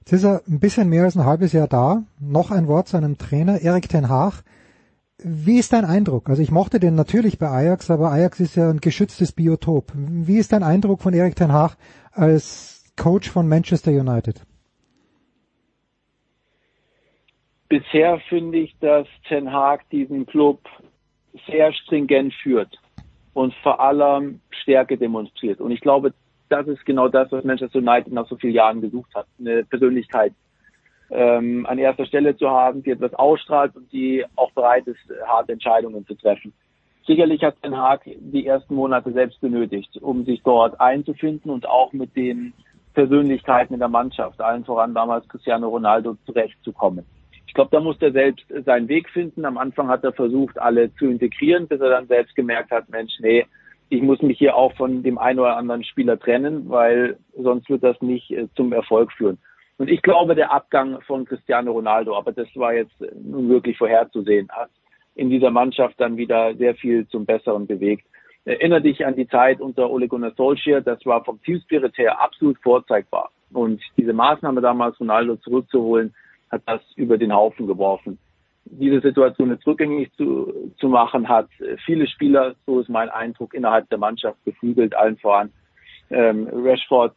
Jetzt 0.00 0.12
ist 0.12 0.24
er 0.24 0.42
ein 0.46 0.60
bisschen 0.60 0.90
mehr 0.90 1.04
als 1.04 1.16
ein 1.16 1.24
halbes 1.24 1.54
Jahr 1.54 1.66
da. 1.66 2.02
Noch 2.20 2.50
ein 2.50 2.68
Wort 2.68 2.88
zu 2.88 2.98
einem 2.98 3.16
Trainer, 3.16 3.62
Erik 3.62 3.88
Ten 3.88 4.10
Haag. 4.10 4.42
Wie 5.16 5.58
ist 5.58 5.72
dein 5.72 5.86
Eindruck? 5.86 6.28
Also 6.28 6.42
ich 6.42 6.50
mochte 6.50 6.78
den 6.78 6.94
natürlich 6.94 7.38
bei 7.38 7.48
Ajax, 7.48 7.90
aber 7.90 8.12
Ajax 8.12 8.40
ist 8.40 8.56
ja 8.56 8.68
ein 8.68 8.80
geschütztes 8.80 9.32
Biotop. 9.32 9.92
Wie 9.94 10.36
ist 10.36 10.52
dein 10.52 10.62
Eindruck 10.62 11.00
von 11.00 11.14
Erik 11.14 11.36
Ten 11.36 11.52
Haag 11.52 11.76
als 12.12 12.92
Coach 12.96 13.30
von 13.30 13.48
Manchester 13.48 13.92
United? 13.92 14.42
Bisher 17.70 18.18
finde 18.28 18.58
ich, 18.58 18.76
dass 18.80 19.06
Ten 19.28 19.50
Haag 19.52 19.88
diesen 19.90 20.26
Club 20.26 20.60
sehr 21.46 21.72
stringent 21.72 22.34
führt 22.34 22.78
und 23.34 23.54
vor 23.62 23.80
allem 23.80 24.40
Stärke 24.50 24.96
demonstriert. 24.96 25.60
Und 25.60 25.70
ich 25.70 25.80
glaube, 25.80 26.12
das 26.48 26.66
ist 26.66 26.84
genau 26.84 27.08
das, 27.08 27.30
was 27.30 27.44
Manchester 27.44 27.78
United 27.78 28.12
nach 28.12 28.26
so 28.26 28.36
vielen 28.36 28.54
Jahren 28.54 28.80
gesucht 28.80 29.14
hat. 29.14 29.26
Eine 29.38 29.64
Persönlichkeit, 29.64 30.32
ähm, 31.10 31.66
an 31.66 31.78
erster 31.78 32.06
Stelle 32.06 32.36
zu 32.36 32.50
haben, 32.50 32.82
die 32.82 32.90
etwas 32.90 33.14
ausstrahlt 33.14 33.76
und 33.76 33.92
die 33.92 34.24
auch 34.36 34.50
bereit 34.52 34.86
ist, 34.86 35.00
harte 35.26 35.52
Entscheidungen 35.52 36.06
zu 36.06 36.14
treffen. 36.14 36.52
Sicherlich 37.06 37.42
hat 37.42 37.56
Den 37.64 37.76
Haag 37.76 38.02
die 38.04 38.46
ersten 38.46 38.74
Monate 38.74 39.12
selbst 39.12 39.40
benötigt, 39.40 39.96
um 40.00 40.24
sich 40.24 40.42
dort 40.42 40.80
einzufinden 40.80 41.50
und 41.50 41.66
auch 41.68 41.92
mit 41.92 42.14
den 42.14 42.52
Persönlichkeiten 42.94 43.74
in 43.74 43.80
der 43.80 43.88
Mannschaft, 43.88 44.40
allen 44.40 44.64
voran 44.64 44.94
damals 44.94 45.28
Cristiano 45.28 45.68
Ronaldo, 45.68 46.16
zurechtzukommen. 46.26 47.04
Ich 47.50 47.54
glaube, 47.54 47.70
da 47.72 47.80
muss 47.80 47.96
er 48.00 48.12
selbst 48.12 48.46
seinen 48.64 48.86
Weg 48.86 49.10
finden. 49.10 49.44
Am 49.44 49.58
Anfang 49.58 49.88
hat 49.88 50.04
er 50.04 50.12
versucht, 50.12 50.56
alle 50.56 50.94
zu 50.94 51.06
integrieren, 51.06 51.66
bis 51.66 51.80
er 51.80 51.90
dann 51.90 52.06
selbst 52.06 52.36
gemerkt 52.36 52.70
hat, 52.70 52.88
Mensch, 52.90 53.12
nee, 53.18 53.44
ich 53.88 54.00
muss 54.02 54.22
mich 54.22 54.38
hier 54.38 54.54
auch 54.54 54.72
von 54.76 55.02
dem 55.02 55.18
einen 55.18 55.40
oder 55.40 55.56
anderen 55.56 55.82
Spieler 55.82 56.16
trennen, 56.16 56.68
weil 56.68 57.18
sonst 57.36 57.68
wird 57.68 57.82
das 57.82 58.00
nicht 58.02 58.30
äh, 58.30 58.46
zum 58.54 58.72
Erfolg 58.72 59.10
führen. 59.10 59.38
Und 59.78 59.90
ich 59.90 60.00
glaube, 60.00 60.36
der 60.36 60.52
Abgang 60.52 61.00
von 61.00 61.24
Cristiano 61.24 61.72
Ronaldo, 61.72 62.16
aber 62.16 62.30
das 62.30 62.46
war 62.54 62.72
jetzt 62.72 62.94
nun 63.20 63.48
wirklich 63.48 63.76
vorherzusehen, 63.76 64.48
hat 64.50 64.70
in 65.16 65.28
dieser 65.28 65.50
Mannschaft 65.50 66.00
dann 66.00 66.16
wieder 66.16 66.54
sehr 66.54 66.76
viel 66.76 67.08
zum 67.08 67.26
Besseren 67.26 67.66
bewegt. 67.66 68.06
Erinnere 68.44 68.82
dich 68.82 69.04
an 69.04 69.16
die 69.16 69.26
Zeit 69.26 69.60
unter 69.60 69.90
Ole 69.90 70.06
Gunnar 70.06 70.34
Solskjaer, 70.36 70.82
das 70.82 71.04
war 71.04 71.24
vom 71.24 71.42
Teamspirit 71.42 71.98
her 71.98 72.20
absolut 72.20 72.58
vorzeigbar. 72.62 73.32
Und 73.52 73.82
diese 73.96 74.12
Maßnahme 74.12 74.60
damals, 74.60 75.00
Ronaldo 75.00 75.34
zurückzuholen, 75.34 76.14
hat 76.50 76.62
das 76.66 76.80
über 76.96 77.18
den 77.18 77.32
Haufen 77.32 77.66
geworfen. 77.66 78.18
Diese 78.64 79.00
Situation 79.00 79.50
jetzt 79.50 79.66
rückgängig 79.66 80.12
zu, 80.16 80.72
zu 80.78 80.88
machen, 80.88 81.28
hat 81.28 81.48
viele 81.84 82.06
Spieler, 82.06 82.54
so 82.66 82.80
ist 82.80 82.88
mein 82.88 83.08
Eindruck, 83.08 83.54
innerhalb 83.54 83.88
der 83.88 83.98
Mannschaft 83.98 84.42
beflügelt, 84.44 84.94
allen 84.94 85.16
voran. 85.16 85.50
Ähm, 86.10 86.48
Rashford 86.52 87.14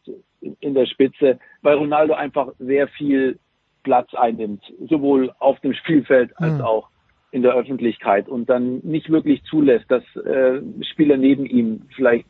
in 0.60 0.74
der 0.74 0.86
Spitze, 0.86 1.38
weil 1.62 1.76
Ronaldo 1.76 2.14
einfach 2.14 2.48
sehr 2.58 2.88
viel 2.88 3.38
Platz 3.82 4.14
einnimmt, 4.14 4.62
sowohl 4.88 5.32
auf 5.38 5.60
dem 5.60 5.74
Spielfeld 5.74 6.32
als 6.38 6.54
mhm. 6.54 6.60
auch 6.62 6.88
in 7.30 7.42
der 7.42 7.54
Öffentlichkeit 7.54 8.28
und 8.28 8.48
dann 8.48 8.78
nicht 8.84 9.10
wirklich 9.10 9.42
zulässt, 9.44 9.90
dass 9.90 10.04
äh, 10.16 10.60
Spieler 10.92 11.16
neben 11.16 11.44
ihm 11.46 11.82
vielleicht 11.94 12.28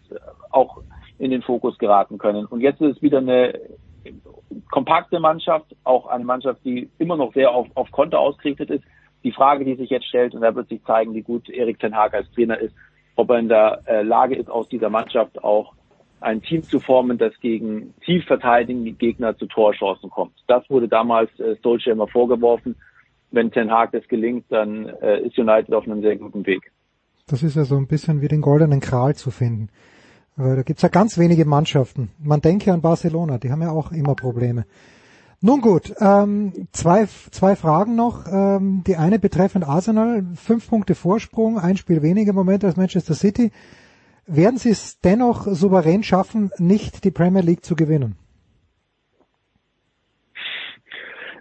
auch 0.51 0.83
in 1.19 1.31
den 1.31 1.43
Fokus 1.43 1.77
geraten 1.79 2.19
können. 2.19 2.47
Und 2.47 2.61
jetzt 2.61 2.81
ist 2.81 2.97
es 2.97 3.03
wieder 3.03 3.19
eine 3.19 3.53
kompakte 4.71 5.21
Mannschaft, 5.21 5.75
auch 5.85 6.07
eine 6.07 6.25
Mannschaft, 6.25 6.61
die 6.65 6.89
immer 6.99 7.17
noch 7.17 7.33
sehr 7.35 7.51
auf, 7.51 7.69
auf 7.75 7.91
Konter 7.91 8.19
ausgerichtet 8.19 8.71
ist, 8.71 8.85
Die 9.25 9.33
Frage, 9.33 9.65
die 9.65 9.75
sich 9.75 9.89
jetzt 9.89 10.07
stellt, 10.07 10.35
und 10.35 10.43
da 10.43 10.55
wird 10.55 10.69
sich 10.69 10.85
zeigen, 10.85 11.15
wie 11.15 11.23
gut 11.23 11.49
Erik 11.49 11.79
Ten 11.81 11.97
Hag 11.97 12.13
als 12.13 12.31
Trainer 12.33 12.59
ist, 12.59 12.75
ob 13.17 13.31
er 13.31 13.39
in 13.39 13.49
der 13.49 13.81
äh, 13.87 14.03
Lage 14.03 14.37
ist, 14.37 14.51
aus 14.51 14.69
dieser 14.69 14.91
Mannschaft 14.91 15.43
auch 15.43 15.73
ein 16.21 16.43
Team 16.43 16.63
zu 16.63 16.79
formen, 16.79 17.17
das 17.17 17.33
gegen 17.41 17.95
tief 18.05 18.25
verteidigende 18.27 18.93
Gegner 18.93 19.37
zu 19.37 19.47
Torchancen 19.47 20.11
kommt. 20.11 20.35
Das 20.47 20.69
wurde 20.69 20.89
damals 20.89 21.31
äh, 21.41 21.57
Solskjaer 21.63 21.95
immer 21.95 22.09
vorgeworfen. 22.09 22.77
Wenn 23.31 23.51
Ten 23.51 23.71
Hag 23.71 23.93
das 23.93 24.07
gelingt, 24.09 24.45
dann 24.51 24.89
äh, 25.01 25.21
ist 25.21 25.39
United 25.39 25.73
auf 25.75 25.85
einem 25.85 26.03
sehr 26.03 26.17
guten 26.17 26.47
Weg. 26.47 26.71
Das 27.27 27.43
ist 27.43 27.57
ja 27.57 27.65
so 27.65 27.77
ein 27.77 27.87
bisschen 27.87 28.21
wie 28.21 28.29
den 28.29 28.43
goldenen 28.43 28.81
Kral 28.81 29.15
zu 29.15 29.31
finden. 29.31 29.71
Aber 30.37 30.57
da 30.57 30.63
gibt's 30.63 30.83
ja 30.83 30.89
ganz 30.89 31.17
wenige 31.19 31.45
Mannschaften. 31.45 32.11
Man 32.19 32.41
denke 32.41 32.73
an 32.73 32.81
Barcelona, 32.81 33.39
die 33.39 33.53
haben 33.53 33.63
ja 33.63 33.71
auch 33.71 33.93
immer 33.93 34.15
Probleme. 34.15 34.65
Nun 35.41 35.61
gut, 35.61 35.95
ähm, 36.01 36.53
zwei, 36.73 37.07
zwei 37.31 37.55
Fragen 37.55 37.95
noch. 37.97 38.27
Ähm, 38.33 38.83
die 38.87 38.97
eine 38.97 39.19
betreffend 39.19 39.69
Arsenal, 39.69 40.25
fünf 40.35 40.69
Punkte 40.69 40.95
Vorsprung, 40.95 41.59
ein 41.59 41.77
Spiel 41.77 42.03
weniger 42.03 42.31
im 42.31 42.37
Moment 42.37 42.65
als 42.65 42.77
Manchester 42.77 43.15
City. 43.15 43.53
Werden 44.27 44.57
sie 44.57 44.71
es 44.71 45.01
dennoch 45.01 45.47
souverän 45.47 46.03
schaffen, 46.03 46.51
nicht 46.59 47.05
die 47.05 47.11
Premier 47.11 47.43
League 47.43 47.65
zu 47.65 47.77
gewinnen? 47.77 48.17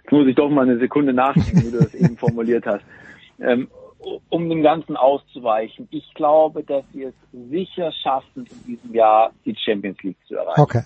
Jetzt 0.02 0.12
muss 0.12 0.26
ich 0.26 0.36
doch 0.36 0.50
mal 0.50 0.68
eine 0.68 0.78
Sekunde 0.78 1.14
nachdenken, 1.14 1.62
wie 1.64 1.70
du 1.70 1.78
das 1.78 1.94
eben 1.94 2.16
formuliert 2.16 2.66
hast. 2.66 2.84
Ähm, 3.40 3.66
um 4.28 4.48
dem 4.48 4.62
Ganzen 4.62 4.96
auszuweichen, 4.96 5.88
ich 5.90 6.12
glaube, 6.14 6.62
dass 6.62 6.84
sie 6.92 7.04
es 7.04 7.14
sicher 7.32 7.92
schaffen, 7.92 8.46
in 8.46 8.64
diesem 8.66 8.94
Jahr 8.94 9.32
die 9.44 9.56
Champions 9.56 10.02
League 10.02 10.18
zu 10.26 10.36
erreichen. 10.36 10.60
Okay. 10.60 10.82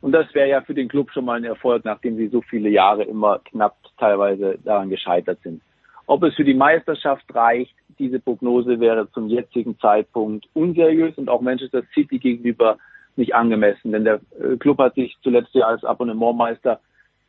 Und 0.00 0.12
das 0.12 0.34
wäre 0.34 0.48
ja 0.48 0.60
für 0.62 0.74
den 0.74 0.88
Club 0.88 1.10
schon 1.12 1.24
mal 1.24 1.36
ein 1.36 1.44
Erfolg, 1.44 1.84
nachdem 1.84 2.16
sie 2.16 2.28
so 2.28 2.42
viele 2.42 2.68
Jahre 2.68 3.04
immer 3.04 3.38
knapp 3.38 3.76
teilweise 3.98 4.58
daran 4.64 4.90
gescheitert 4.90 5.38
sind. 5.44 5.62
Ob 6.06 6.24
es 6.24 6.34
für 6.34 6.44
die 6.44 6.54
Meisterschaft 6.54 7.24
reicht, 7.34 7.74
diese 7.98 8.18
Prognose 8.18 8.80
wäre 8.80 9.10
zum 9.12 9.28
jetzigen 9.28 9.78
Zeitpunkt 9.78 10.48
unseriös 10.54 11.16
und 11.16 11.28
auch 11.28 11.40
Manchester 11.40 11.82
City 11.94 12.18
gegenüber 12.18 12.78
nicht 13.14 13.34
angemessen. 13.34 13.92
Denn 13.92 14.04
der 14.04 14.20
äh, 14.40 14.56
Club 14.56 14.78
hat 14.78 14.94
sich 14.94 15.16
zuletzt 15.22 15.54
ja 15.54 15.66
als 15.66 15.84
Abonnementmeister 15.84 16.80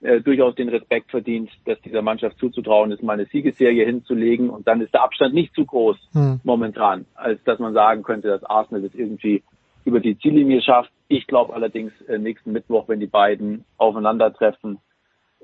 äh, 0.04 0.22
durchaus 0.22 0.56
den 0.56 0.70
Respekt 0.70 1.12
verdient, 1.12 1.50
dass 1.66 1.80
dieser 1.82 2.02
Mannschaft 2.02 2.38
zuzutrauen 2.38 2.92
ist, 2.92 3.02
mal 3.02 3.14
eine 3.14 3.26
Siegesserie 3.26 3.86
hinzulegen. 3.86 4.50
Und 4.50 4.68
dann 4.68 4.82
ist 4.82 4.94
der 4.94 5.04
Abstand 5.04 5.34
nicht 5.34 5.56
zu 5.56 5.66
groß 5.66 5.98
hm. 6.12 6.40
momentan, 6.44 7.06
als 7.16 7.44
dass 7.44 7.60
man 7.60 7.74
sagen 7.74 8.04
könnte, 8.04 8.28
dass 8.28 8.44
Arsenal 8.44 8.82
das 8.82 8.94
irgendwie 8.94 9.44
über 9.86 10.00
die 10.00 10.18
Ziellinie 10.18 10.62
schafft. 10.62 10.92
Ich 11.08 11.28
glaube 11.28 11.54
allerdings, 11.54 11.94
äh, 12.08 12.18
nächsten 12.18 12.52
Mittwoch, 12.52 12.88
wenn 12.88 13.00
die 13.00 13.08
beiden 13.08 13.66
aufeinandertreffen, 13.78 14.80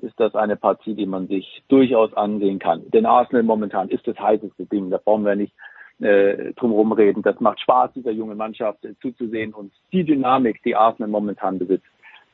ist 0.01 0.19
das 0.19 0.35
eine 0.35 0.55
Partie, 0.55 0.93
die 0.93 1.05
man 1.05 1.27
sich 1.27 1.61
durchaus 1.67 2.13
ansehen 2.13 2.59
kann. 2.59 2.83
Denn 2.91 3.05
Arsenal 3.05 3.43
momentan 3.43 3.89
ist 3.89 4.07
das 4.07 4.19
heißeste 4.19 4.65
Ding. 4.65 4.89
Da 4.89 4.97
brauchen 4.97 5.25
wir 5.25 5.35
nicht 5.35 5.53
äh, 5.99 6.53
drum 6.53 6.91
reden. 6.91 7.21
Das 7.21 7.39
macht 7.39 7.59
Spaß, 7.59 7.91
dieser 7.93 8.11
jungen 8.11 8.37
Mannschaft 8.37 8.83
äh, 8.85 8.93
zuzusehen. 9.01 9.53
Und 9.53 9.71
die 9.91 10.03
Dynamik, 10.03 10.61
die 10.63 10.75
Arsenal 10.75 11.09
momentan 11.09 11.59
besitzt, 11.59 11.87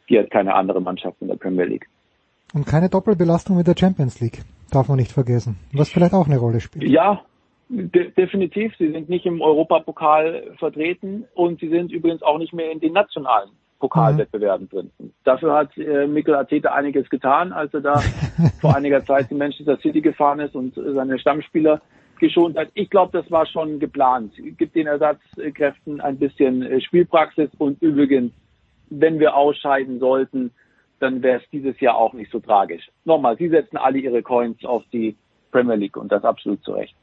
die 0.09 0.19
hat 0.19 0.29
keine 0.29 0.53
andere 0.53 0.81
Mannschaft 0.81 1.17
in 1.21 1.27
der 1.27 1.35
Premier 1.35 1.65
League. 1.65 1.87
Und 2.53 2.65
keine 2.65 2.89
Doppelbelastung 2.89 3.57
mit 3.57 3.67
der 3.67 3.75
Champions 3.77 4.19
League, 4.21 4.43
darf 4.71 4.87
man 4.87 4.97
nicht 4.97 5.11
vergessen. 5.11 5.57
Was 5.73 5.89
vielleicht 5.89 6.13
auch 6.13 6.27
eine 6.27 6.37
Rolle 6.37 6.61
spielt. 6.61 6.89
Ja, 6.89 7.21
De 7.67 8.11
definitiv. 8.11 8.75
Sie 8.77 8.91
sind 8.91 9.09
nicht 9.09 9.25
im 9.25 9.41
Europapokal 9.41 10.53
vertreten 10.59 11.25
und 11.33 11.59
sie 11.59 11.69
sind 11.69 11.91
übrigens 11.91 12.21
auch 12.21 12.37
nicht 12.37 12.53
mehr 12.53 12.71
in 12.71 12.79
den 12.79 12.93
nationalen 12.93 13.49
Pokalwettbewerben 13.79 14.67
mhm. 14.71 14.75
drin. 14.75 14.91
Dafür 15.23 15.53
hat 15.55 15.75
äh, 15.77 16.05
Mikel 16.05 16.35
Arteta 16.35 16.71
einiges 16.73 17.09
getan, 17.09 17.51
als 17.51 17.73
er 17.73 17.81
da 17.81 17.99
vor 18.61 18.75
einiger 18.75 19.03
Zeit 19.03 19.31
in 19.31 19.39
Manchester 19.39 19.77
City 19.77 20.01
gefahren 20.01 20.39
ist 20.39 20.55
und 20.55 20.75
seine 20.75 21.17
Stammspieler 21.17 21.81
geschont 22.19 22.55
hat. 22.55 22.69
Ich 22.75 22.89
glaube, 22.89 23.17
das 23.19 23.29
war 23.31 23.47
schon 23.47 23.79
geplant. 23.79 24.33
Gibt 24.57 24.75
den 24.75 24.87
Ersatzkräften 24.87 26.01
ein 26.01 26.17
bisschen 26.17 26.61
äh, 26.61 26.81
Spielpraxis 26.81 27.49
und 27.57 27.81
übrigens, 27.81 28.31
wenn 28.91 29.19
wir 29.19 29.35
ausscheiden 29.35 29.99
sollten, 29.99 30.51
dann 31.05 31.21
wäre 31.21 31.39
es 31.39 31.49
dieses 31.51 31.79
Jahr 31.79 31.95
auch 31.95 32.13
nicht 32.13 32.31
so 32.31 32.39
tragisch. 32.39 32.89
Nochmal, 33.05 33.37
sie 33.37 33.49
setzen 33.49 33.77
alle 33.77 33.99
ihre 33.99 34.23
Coins 34.23 34.65
auf 34.65 34.83
die 34.91 35.15
Premier 35.51 35.75
League 35.75 35.97
und 35.97 36.11
das 36.11 36.23
absolut 36.23 36.63
zu 36.63 36.71
Recht. 36.71 36.95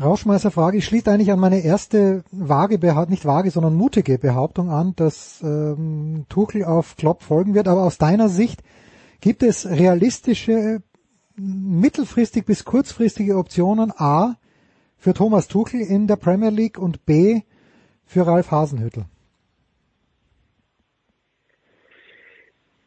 Rauschmeißer-Frage. 0.00 0.78
Ich 0.78 0.84
schließe 0.84 1.10
eigentlich 1.10 1.32
an 1.32 1.40
meine 1.40 1.64
erste 1.64 2.22
vage, 2.30 2.78
nicht 3.08 3.26
vage, 3.26 3.50
sondern 3.50 3.74
mutige 3.74 4.18
Behauptung 4.18 4.70
an, 4.70 4.94
dass 4.96 5.42
ähm, 5.42 6.24
Tuchel 6.28 6.64
auf 6.64 6.96
Klopp 6.96 7.22
folgen 7.22 7.54
wird. 7.54 7.68
Aber 7.68 7.82
aus 7.82 7.98
deiner 7.98 8.28
Sicht 8.28 8.62
gibt 9.20 9.42
es 9.42 9.68
realistische, 9.68 10.82
mittelfristig 11.36 12.46
bis 12.46 12.64
kurzfristige 12.64 13.36
Optionen 13.36 13.92
A 13.96 14.36
für 14.96 15.12
Thomas 15.12 15.48
Tuchel 15.48 15.80
in 15.80 16.06
der 16.06 16.16
Premier 16.16 16.50
League 16.50 16.78
und 16.78 17.04
B 17.04 17.42
für 18.06 18.26
Ralf 18.26 18.50
Hasenhüttel? 18.50 19.04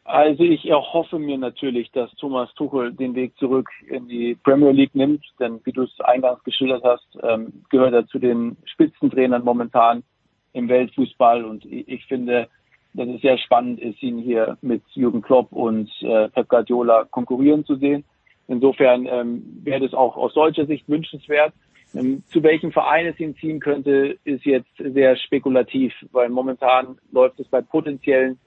Also 0.06 0.44
ich 0.44 0.68
erhoffe 0.68 1.18
mir 1.18 1.36
natürlich, 1.36 1.90
dass 1.90 2.14
Thomas 2.14 2.54
Tuchel 2.54 2.92
den 2.92 3.16
Weg 3.16 3.36
zurück 3.38 3.68
in 3.88 4.06
die 4.06 4.36
Premier 4.36 4.70
League 4.70 4.94
nimmt, 4.94 5.24
denn 5.40 5.60
wie 5.64 5.72
du 5.72 5.82
es 5.82 6.00
eingangs 6.00 6.44
geschildert 6.44 6.84
hast, 6.84 7.18
ähm, 7.24 7.64
gehört 7.70 7.92
er 7.92 8.06
zu 8.06 8.20
den 8.20 8.56
Spitzentrainern 8.66 9.42
momentan 9.42 10.04
im 10.52 10.68
Weltfußball 10.68 11.44
und 11.44 11.64
ich 11.64 12.06
finde, 12.06 12.48
dass 12.94 13.08
es 13.08 13.20
sehr 13.20 13.36
spannend 13.36 13.80
ist, 13.80 14.00
ihn 14.00 14.18
hier 14.18 14.56
mit 14.62 14.82
Jürgen 14.94 15.22
Klopp 15.22 15.50
und 15.50 15.90
äh, 16.02 16.28
Pep 16.28 16.48
Guardiola 16.48 17.04
konkurrieren 17.10 17.64
zu 17.64 17.74
sehen. 17.74 18.04
Insofern 18.46 19.06
ähm, 19.06 19.60
wäre 19.64 19.80
das 19.80 19.92
auch 19.92 20.16
aus 20.16 20.34
deutscher 20.34 20.66
Sicht 20.66 20.88
wünschenswert. 20.88 21.52
Ähm, 21.96 22.22
zu 22.28 22.44
welchem 22.44 22.70
Verein 22.70 23.06
es 23.06 23.18
ihn 23.18 23.34
ziehen 23.36 23.58
könnte, 23.58 24.16
ist 24.22 24.44
jetzt 24.44 24.70
sehr 24.78 25.16
spekulativ, 25.16 25.92
weil 26.12 26.28
momentan 26.28 26.96
läuft 27.10 27.40
es 27.40 27.48
bei 27.48 27.60
potenziellen 27.60 28.38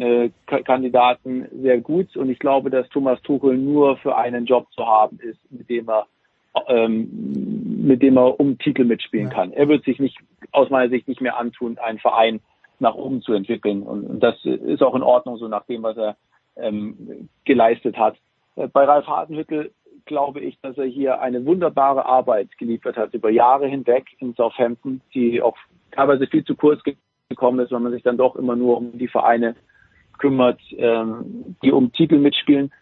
äh, 0.00 0.30
Kandidaten 0.46 1.46
sehr 1.62 1.80
gut 1.80 2.16
und 2.16 2.30
ich 2.30 2.38
glaube, 2.38 2.70
dass 2.70 2.88
Thomas 2.88 3.20
Tuchel 3.22 3.56
nur 3.56 3.96
für 3.98 4.16
einen 4.16 4.46
Job 4.46 4.66
zu 4.72 4.86
haben 4.86 5.18
ist, 5.20 5.38
mit 5.50 5.68
dem 5.68 5.88
er 5.88 6.06
ähm, 6.68 7.82
mit 7.86 8.02
dem 8.02 8.16
er 8.16 8.40
um 8.40 8.58
Titel 8.58 8.84
mitspielen 8.84 9.28
kann. 9.28 9.52
Er 9.52 9.68
wird 9.68 9.84
sich 9.84 9.98
nicht 9.98 10.18
aus 10.52 10.70
meiner 10.70 10.88
Sicht 10.88 11.06
nicht 11.06 11.20
mehr 11.20 11.36
antun, 11.36 11.78
einen 11.78 11.98
Verein 11.98 12.40
nach 12.78 12.94
oben 12.94 13.22
zu 13.22 13.32
entwickeln 13.32 13.82
und, 13.82 14.04
und 14.04 14.20
das 14.20 14.42
ist 14.44 14.82
auch 14.82 14.94
in 14.94 15.02
Ordnung 15.02 15.36
so 15.36 15.48
nach 15.48 15.66
dem, 15.66 15.82
was 15.82 15.96
er 15.96 16.16
ähm, 16.56 17.28
geleistet 17.44 17.96
hat. 17.96 18.16
Äh, 18.56 18.68
bei 18.68 18.84
Ralf 18.84 19.06
Hartenhüttel 19.06 19.72
glaube 20.04 20.40
ich, 20.40 20.58
dass 20.60 20.78
er 20.78 20.84
hier 20.86 21.20
eine 21.20 21.44
wunderbare 21.44 22.06
Arbeit 22.06 22.56
geliefert 22.58 22.96
hat 22.96 23.12
über 23.12 23.30
Jahre 23.30 23.66
hinweg 23.66 24.06
in 24.18 24.34
Southampton, 24.34 25.00
die 25.14 25.42
auch 25.42 25.56
teilweise 25.90 26.26
viel 26.26 26.44
zu 26.44 26.54
kurz 26.54 26.80
gekommen 27.28 27.60
ist, 27.60 27.72
weil 27.72 27.80
man 27.80 27.92
sich 27.92 28.02
dann 28.02 28.16
doch 28.16 28.36
immer 28.36 28.56
nur 28.56 28.78
um 28.78 28.96
die 28.96 29.08
Vereine 29.08 29.56
kümmert, 30.18 30.60
ähm, 30.76 31.56
die 31.62 31.72
um 31.72 31.92
Titel 31.92 32.18
mitspielen. 32.18 32.72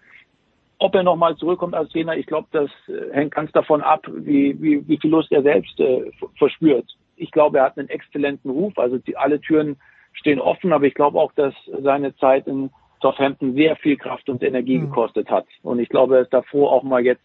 Ob 0.78 0.94
er 0.94 1.02
nochmal 1.02 1.36
zurückkommt 1.36 1.74
als 1.74 1.90
Trainer, 1.90 2.16
ich 2.16 2.26
glaube, 2.26 2.48
das 2.50 2.70
äh, 2.88 3.12
hängt 3.12 3.34
ganz 3.34 3.52
davon 3.52 3.80
ab, 3.80 4.06
wie, 4.12 4.60
wie, 4.60 4.86
wie 4.88 4.98
viel 4.98 5.10
Lust 5.10 5.32
er 5.32 5.42
selbst 5.42 5.78
äh, 5.80 6.10
verspürt. 6.36 6.86
Ich 7.16 7.30
glaube, 7.30 7.58
er 7.58 7.64
hat 7.64 7.78
einen 7.78 7.88
exzellenten 7.88 8.50
Ruf, 8.50 8.76
also 8.78 8.98
die, 8.98 9.16
alle 9.16 9.40
Türen 9.40 9.76
stehen 10.12 10.40
offen, 10.40 10.72
aber 10.72 10.86
ich 10.86 10.94
glaube 10.94 11.18
auch, 11.18 11.32
dass 11.32 11.54
seine 11.82 12.16
Zeit 12.16 12.46
in 12.46 12.70
Southampton 13.00 13.54
sehr 13.54 13.76
viel 13.76 13.96
Kraft 13.96 14.28
und 14.28 14.42
Energie 14.42 14.78
mhm. 14.78 14.86
gekostet 14.86 15.30
hat. 15.30 15.46
Und 15.62 15.78
ich 15.78 15.88
glaube, 15.88 16.16
er 16.16 16.22
ist 16.22 16.32
davor 16.32 16.72
auch 16.72 16.82
mal 16.82 17.04
jetzt 17.04 17.24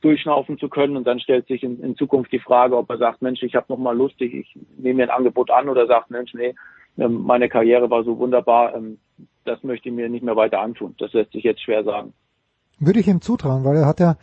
durchschnaufen 0.00 0.58
zu 0.58 0.68
können 0.68 0.96
und 0.96 1.06
dann 1.06 1.20
stellt 1.20 1.46
sich 1.48 1.62
in, 1.62 1.82
in 1.82 1.96
Zukunft 1.96 2.32
die 2.32 2.38
Frage, 2.38 2.76
ob 2.76 2.88
er 2.90 2.98
sagt, 2.98 3.20
Mensch, 3.20 3.42
ich 3.42 3.54
habe 3.54 3.66
noch 3.68 3.78
mal 3.78 3.96
Lust, 3.96 4.20
ich, 4.20 4.32
ich 4.32 4.56
nehme 4.76 4.98
mir 4.98 5.02
ein 5.04 5.16
Angebot 5.16 5.50
an 5.50 5.68
oder 5.68 5.86
sagt, 5.86 6.10
Mensch, 6.10 6.32
nee, 6.34 6.54
meine 7.06 7.48
Karriere 7.48 7.90
war 7.90 8.02
so 8.04 8.18
wunderbar, 8.18 8.74
ähm, 8.74 8.98
das 9.44 9.62
möchte 9.62 9.88
ich 9.88 9.94
mir 9.94 10.08
nicht 10.08 10.24
mehr 10.24 10.36
weiter 10.36 10.60
antun. 10.60 10.94
Das 10.98 11.12
lässt 11.12 11.32
sich 11.32 11.44
jetzt 11.44 11.62
schwer 11.62 11.84
sagen. 11.84 12.12
Würde 12.78 13.00
ich 13.00 13.08
ihm 13.08 13.20
zutrauen, 13.20 13.64
weil 13.64 13.76
er 13.76 13.86
hat 13.86 14.00
ja, 14.00 14.16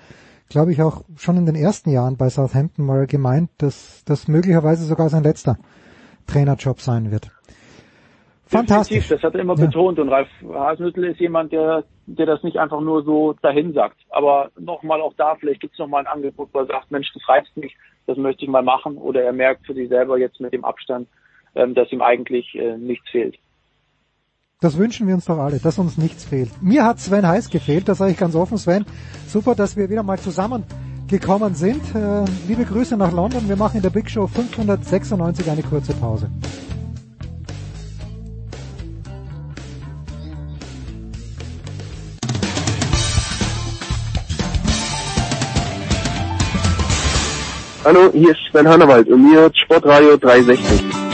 glaube 0.50 0.72
ich, 0.72 0.82
auch 0.82 1.04
schon 1.18 1.38
in 1.38 1.46
den 1.46 1.56
ersten 1.56 1.90
Jahren 1.90 2.18
bei 2.18 2.30
Southampton 2.30 2.86
mal 2.86 3.08
gemeint, 3.08 3.50
dass 3.58 4.04
das 4.06 4.28
möglicherweise 4.28 4.86
sogar 4.86 5.10
sein 5.10 5.24
letzter 5.24 5.58
Trainerjob 6.28 6.80
sein 6.80 7.12
wird. 7.12 7.32
Fantastisch. 8.48 9.08
Das 9.08 9.24
hat 9.24 9.34
er 9.34 9.42
immer 9.42 9.58
ja. 9.58 9.66
betont 9.66 9.98
und 10.00 10.10
Ralf 10.10 10.30
Hasenhüttl 10.48 11.06
ist 11.06 11.20
jemand, 11.20 11.52
der, 11.52 11.84
der 12.06 12.26
das 12.28 12.44
nicht 12.44 12.58
einfach 12.58 12.80
nur 12.80 13.04
so 13.04 13.34
dahin 13.42 13.74
sagt. 13.74 13.98
Aber 14.10 14.52
nochmal 14.60 15.02
auch 15.02 15.14
da, 15.18 15.36
vielleicht 15.36 15.62
gibt 15.62 15.74
es 15.74 15.80
nochmal 15.80 16.02
ein 16.02 16.14
Angebot, 16.14 16.50
wo 16.54 16.60
er 16.60 16.68
sagt, 16.68 16.92
Mensch, 16.92 17.12
das 17.14 17.28
reizt 17.28 17.58
mich, 17.58 17.76
das 18.06 18.18
möchte 18.18 18.46
ich 18.46 18.52
mal 18.52 18.62
machen. 18.62 18.98
Oder 18.98 19.24
er 19.24 19.34
merkt 19.34 19.66
für 19.66 19.74
sich 19.74 19.90
selber 19.90 20.18
jetzt 20.20 20.40
mit 20.40 20.54
dem 20.54 20.64
Abstand, 20.64 21.08
ähm, 21.08 21.16
dass 21.56 21.92
ihm 21.92 22.02
eigentlich 22.02 22.54
äh, 22.56 22.78
nichts 22.78 23.10
fehlt. 23.10 23.38
Das 24.62 24.78
wünschen 24.78 25.08
wir 25.08 25.16
uns 25.16 25.26
doch 25.26 25.38
alle, 25.38 25.60
dass 25.60 25.78
uns 25.80 25.98
nichts 25.98 26.26
fehlt. 26.26 26.50
Mir 26.62 26.86
hat 26.86 27.00
Sven 27.00 27.28
Heiß 27.28 27.50
gefehlt, 27.50 27.88
das 27.88 27.98
sage 27.98 28.12
ich 28.12 28.18
ganz 28.18 28.36
offen, 28.36 28.58
Sven. 28.58 28.86
Super, 29.28 29.56
dass 29.56 29.76
wir 29.76 29.90
wieder 29.90 30.04
mal 30.04 30.18
zusammengekommen 30.18 31.56
sind. 31.56 31.84
Äh, 31.94 32.26
liebe 32.48 32.66
Grüße 32.66 32.98
nach 32.98 33.12
London. 33.12 33.48
Wir 33.48 33.58
machen 33.58 33.78
in 33.78 33.84
der 33.84 33.90
Big 33.90 34.10
Show 34.10 34.28
596 34.28 35.50
eine 35.50 35.64
kurze 35.64 35.94
Pause. 35.94 36.30
Hallo, 47.84 48.12
hier 48.14 48.32
ist 48.32 48.40
Sven 48.50 48.68
Hannawald 48.68 49.08
und 49.10 49.30
mir 49.30 49.42
hört 49.42 49.56
Sportradio 49.56 50.18
360. 50.18 51.05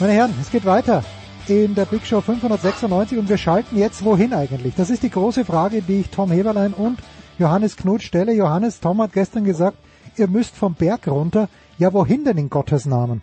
Meine 0.00 0.14
Herren, 0.14 0.34
es 0.40 0.50
geht 0.50 0.64
weiter 0.64 1.04
in 1.46 1.74
der 1.74 1.84
Big 1.84 2.06
Show 2.06 2.22
596 2.22 3.18
und 3.18 3.28
wir 3.28 3.36
schalten 3.36 3.76
jetzt 3.76 4.02
wohin 4.02 4.32
eigentlich? 4.32 4.74
Das 4.74 4.88
ist 4.88 5.02
die 5.02 5.10
große 5.10 5.44
Frage, 5.44 5.82
die 5.82 6.00
ich 6.00 6.08
Tom 6.08 6.30
Heberlein 6.30 6.72
und 6.72 7.00
Johannes 7.38 7.76
Knut 7.76 8.02
stelle. 8.02 8.32
Johannes, 8.32 8.80
Tom 8.80 9.02
hat 9.02 9.12
gestern 9.12 9.44
gesagt, 9.44 9.76
ihr 10.16 10.26
müsst 10.26 10.56
vom 10.56 10.72
Berg 10.72 11.06
runter. 11.06 11.50
Ja, 11.76 11.92
wohin 11.92 12.24
denn 12.24 12.38
in 12.38 12.48
Gottes 12.48 12.86
Namen? 12.86 13.20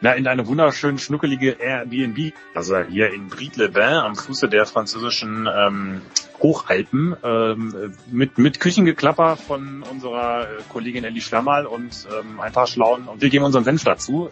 Na, 0.00 0.12
in 0.12 0.28
eine 0.28 0.46
wunderschön 0.46 0.96
schnuckelige 0.96 1.56
Airbnb, 1.58 2.32
also 2.54 2.78
hier 2.84 3.12
in 3.12 3.26
Bried-le-Bain 3.26 3.94
am 3.94 4.14
Fuße 4.14 4.48
der 4.48 4.64
französischen 4.64 5.48
ähm, 5.52 6.02
Hochalpen, 6.40 7.16
ähm, 7.24 7.94
mit, 8.12 8.38
mit 8.38 8.60
Küchengeklapper 8.60 9.36
von 9.36 9.82
unserer 9.82 10.46
Kollegin 10.68 11.02
Ellie 11.02 11.20
Schlammerl 11.20 11.66
und 11.66 12.06
ähm, 12.16 12.38
ein 12.38 12.52
paar 12.52 12.68
Schlauen. 12.68 13.08
Und 13.08 13.20
wir 13.20 13.28
geben 13.28 13.44
unseren 13.44 13.64
Senf 13.64 13.82
dazu. 13.82 14.30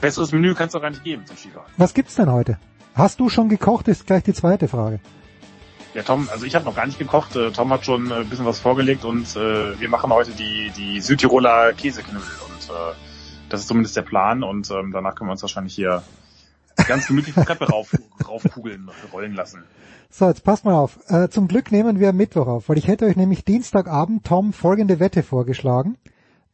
Besseres 0.00 0.32
Menü 0.32 0.54
kann 0.54 0.66
es 0.66 0.72
doch 0.72 0.82
gar 0.82 0.90
nicht 0.90 1.04
geben 1.04 1.26
zum 1.26 1.36
Skifahren. 1.36 1.70
Was 1.76 1.94
gibt's 1.94 2.14
denn 2.14 2.30
heute? 2.30 2.58
Hast 2.94 3.20
du 3.20 3.28
schon 3.28 3.48
gekocht, 3.48 3.88
ist 3.88 4.06
gleich 4.06 4.24
die 4.24 4.34
zweite 4.34 4.68
Frage. 4.68 5.00
Ja, 5.94 6.02
Tom, 6.02 6.28
also 6.30 6.44
ich 6.44 6.54
habe 6.54 6.64
noch 6.64 6.76
gar 6.76 6.86
nicht 6.86 6.98
gekocht. 6.98 7.34
Äh, 7.36 7.50
Tom 7.50 7.72
hat 7.72 7.84
schon 7.84 8.12
ein 8.12 8.28
bisschen 8.28 8.44
was 8.44 8.58
vorgelegt 8.58 9.04
und 9.04 9.34
äh, 9.36 9.80
wir 9.80 9.88
machen 9.88 10.12
heute 10.12 10.32
die, 10.32 10.70
die 10.76 11.00
Südtiroler 11.00 11.72
Käseknödel 11.72 12.20
und 12.20 12.74
äh, 12.74 12.94
das 13.48 13.60
ist 13.60 13.68
zumindest 13.68 13.96
der 13.96 14.02
Plan 14.02 14.42
und 14.42 14.70
ähm, 14.70 14.92
danach 14.92 15.14
können 15.14 15.28
wir 15.28 15.32
uns 15.32 15.42
wahrscheinlich 15.42 15.74
hier 15.74 16.02
ganz 16.86 17.06
gemütlich 17.06 17.34
die 17.34 17.42
Treppe 17.42 17.68
rauf, 17.68 17.96
raufkugeln, 18.28 18.90
rollen 19.12 19.34
lassen. 19.34 19.64
So, 20.10 20.26
jetzt 20.26 20.44
passt 20.44 20.64
mal 20.64 20.74
auf. 20.74 20.98
Äh, 21.08 21.28
zum 21.28 21.48
Glück 21.48 21.72
nehmen 21.72 22.00
wir 22.00 22.12
Mittwoch 22.12 22.46
auf, 22.46 22.68
weil 22.68 22.78
ich 22.78 22.88
hätte 22.88 23.06
euch 23.06 23.16
nämlich 23.16 23.44
Dienstagabend, 23.44 24.24
Tom, 24.24 24.52
folgende 24.52 25.00
Wette 25.00 25.22
vorgeschlagen. 25.22 25.98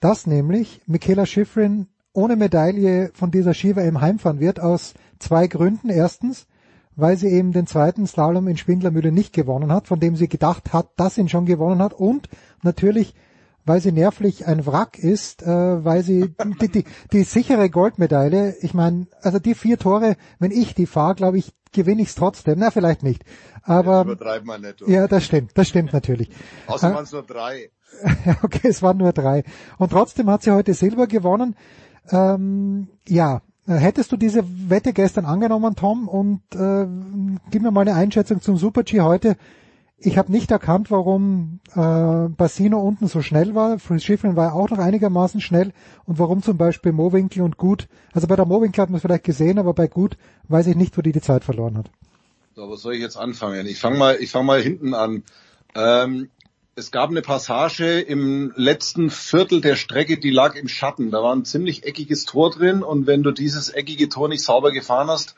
Dass 0.00 0.26
nämlich 0.26 0.80
Michaela 0.86 1.24
Schifrin 1.24 1.88
ohne 2.14 2.36
Medaille 2.36 3.10
von 3.12 3.30
dieser 3.30 3.52
Ski 3.52 3.70
im 3.70 4.00
heimfahren 4.00 4.40
wird, 4.40 4.60
aus 4.60 4.94
zwei 5.18 5.46
Gründen. 5.46 5.90
Erstens, 5.90 6.46
weil 6.96 7.16
sie 7.16 7.28
eben 7.28 7.52
den 7.52 7.66
zweiten 7.66 8.06
Slalom 8.06 8.48
in 8.48 8.56
Spindlermühle 8.56 9.12
nicht 9.12 9.32
gewonnen 9.34 9.72
hat, 9.72 9.88
von 9.88 10.00
dem 10.00 10.16
sie 10.16 10.28
gedacht 10.28 10.72
hat, 10.72 10.88
dass 10.96 11.16
sie 11.16 11.22
ihn 11.22 11.28
schon 11.28 11.44
gewonnen 11.44 11.82
hat. 11.82 11.92
Und 11.92 12.28
natürlich, 12.62 13.14
weil 13.66 13.80
sie 13.80 13.92
nervlich 13.92 14.46
ein 14.46 14.64
Wrack 14.64 14.98
ist, 14.98 15.42
äh, 15.42 15.84
weil 15.84 16.02
sie 16.02 16.34
die, 16.60 16.68
die, 16.68 16.84
die 17.12 17.24
sichere 17.24 17.68
Goldmedaille, 17.68 18.56
ich 18.60 18.74
meine, 18.74 19.08
also 19.22 19.38
die 19.38 19.54
vier 19.54 19.78
Tore, 19.78 20.16
wenn 20.38 20.52
ich 20.52 20.74
die 20.74 20.86
fahre, 20.86 21.16
glaube 21.16 21.38
ich, 21.38 21.52
gewinne 21.72 22.02
ich 22.02 22.08
es 22.08 22.14
trotzdem. 22.14 22.60
Na, 22.60 22.70
vielleicht 22.70 23.02
nicht. 23.02 23.24
Aber 23.62 24.02
übertreiben 24.02 24.46
wir 24.46 24.58
nicht. 24.58 24.82
Ja, 24.86 25.08
das 25.08 25.24
stimmt, 25.24 25.50
das 25.54 25.68
stimmt 25.68 25.92
natürlich. 25.92 26.30
Außer 26.68 26.94
waren 26.94 27.04
es 27.04 27.12
nur 27.12 27.24
drei. 27.24 27.70
okay, 28.42 28.68
es 28.68 28.82
waren 28.82 28.96
nur 28.96 29.12
drei. 29.12 29.44
Und 29.78 29.90
trotzdem 29.90 30.30
hat 30.30 30.42
sie 30.42 30.52
heute 30.52 30.74
Silber 30.74 31.06
gewonnen. 31.06 31.56
Ähm, 32.10 32.88
ja, 33.08 33.42
hättest 33.66 34.12
du 34.12 34.16
diese 34.16 34.44
Wette 34.68 34.92
gestern 34.92 35.24
angenommen, 35.24 35.76
Tom? 35.76 36.08
Und 36.08 36.42
äh, 36.54 36.86
gib 37.50 37.62
mir 37.62 37.70
mal 37.70 37.82
eine 37.82 37.94
Einschätzung 37.94 38.40
zum 38.40 38.56
Super-G 38.56 39.00
heute. 39.00 39.36
Ich 39.96 40.18
habe 40.18 40.30
nicht 40.30 40.50
erkannt, 40.50 40.90
warum 40.90 41.60
äh, 41.74 42.28
Bassino 42.28 42.80
unten 42.80 43.06
so 43.06 43.22
schnell 43.22 43.54
war. 43.54 43.78
Fritz 43.78 44.02
Schiffrin 44.02 44.36
war 44.36 44.54
auch 44.54 44.68
noch 44.68 44.78
einigermaßen 44.78 45.40
schnell. 45.40 45.72
Und 46.04 46.18
warum 46.18 46.42
zum 46.42 46.58
Beispiel 46.58 46.92
Mowinkel 46.92 47.42
und 47.42 47.56
Gut, 47.56 47.88
also 48.12 48.26
bei 48.26 48.36
der 48.36 48.44
Mowinkel 48.44 48.82
hat 48.82 48.90
man 48.90 48.96
es 48.96 49.02
vielleicht 49.02 49.24
gesehen, 49.24 49.58
aber 49.58 49.72
bei 49.72 49.86
Gut 49.86 50.18
weiß 50.48 50.66
ich 50.66 50.76
nicht, 50.76 50.98
wo 50.98 51.02
die 51.02 51.12
die 51.12 51.22
Zeit 51.22 51.44
verloren 51.44 51.78
hat. 51.78 51.90
So, 52.54 52.70
was 52.70 52.82
soll 52.82 52.94
ich 52.94 53.00
jetzt 53.00 53.16
anfangen? 53.16 53.66
Ich 53.66 53.80
fange 53.80 53.96
mal, 53.96 54.16
ich 54.20 54.30
fange 54.30 54.44
mal 54.44 54.60
hinten 54.60 54.94
an. 54.94 55.22
Ähm, 55.74 56.28
es 56.76 56.90
gab 56.90 57.10
eine 57.10 57.22
Passage 57.22 58.00
im 58.00 58.52
letzten 58.56 59.10
Viertel 59.10 59.60
der 59.60 59.76
Strecke, 59.76 60.18
die 60.18 60.30
lag 60.30 60.56
im 60.56 60.68
Schatten. 60.68 61.10
Da 61.10 61.22
war 61.22 61.34
ein 61.34 61.44
ziemlich 61.44 61.84
eckiges 61.84 62.24
Tor 62.24 62.50
drin 62.50 62.82
und 62.82 63.06
wenn 63.06 63.22
du 63.22 63.30
dieses 63.30 63.68
eckige 63.68 64.08
Tor 64.08 64.28
nicht 64.28 64.42
sauber 64.42 64.72
gefahren 64.72 65.08
hast, 65.08 65.36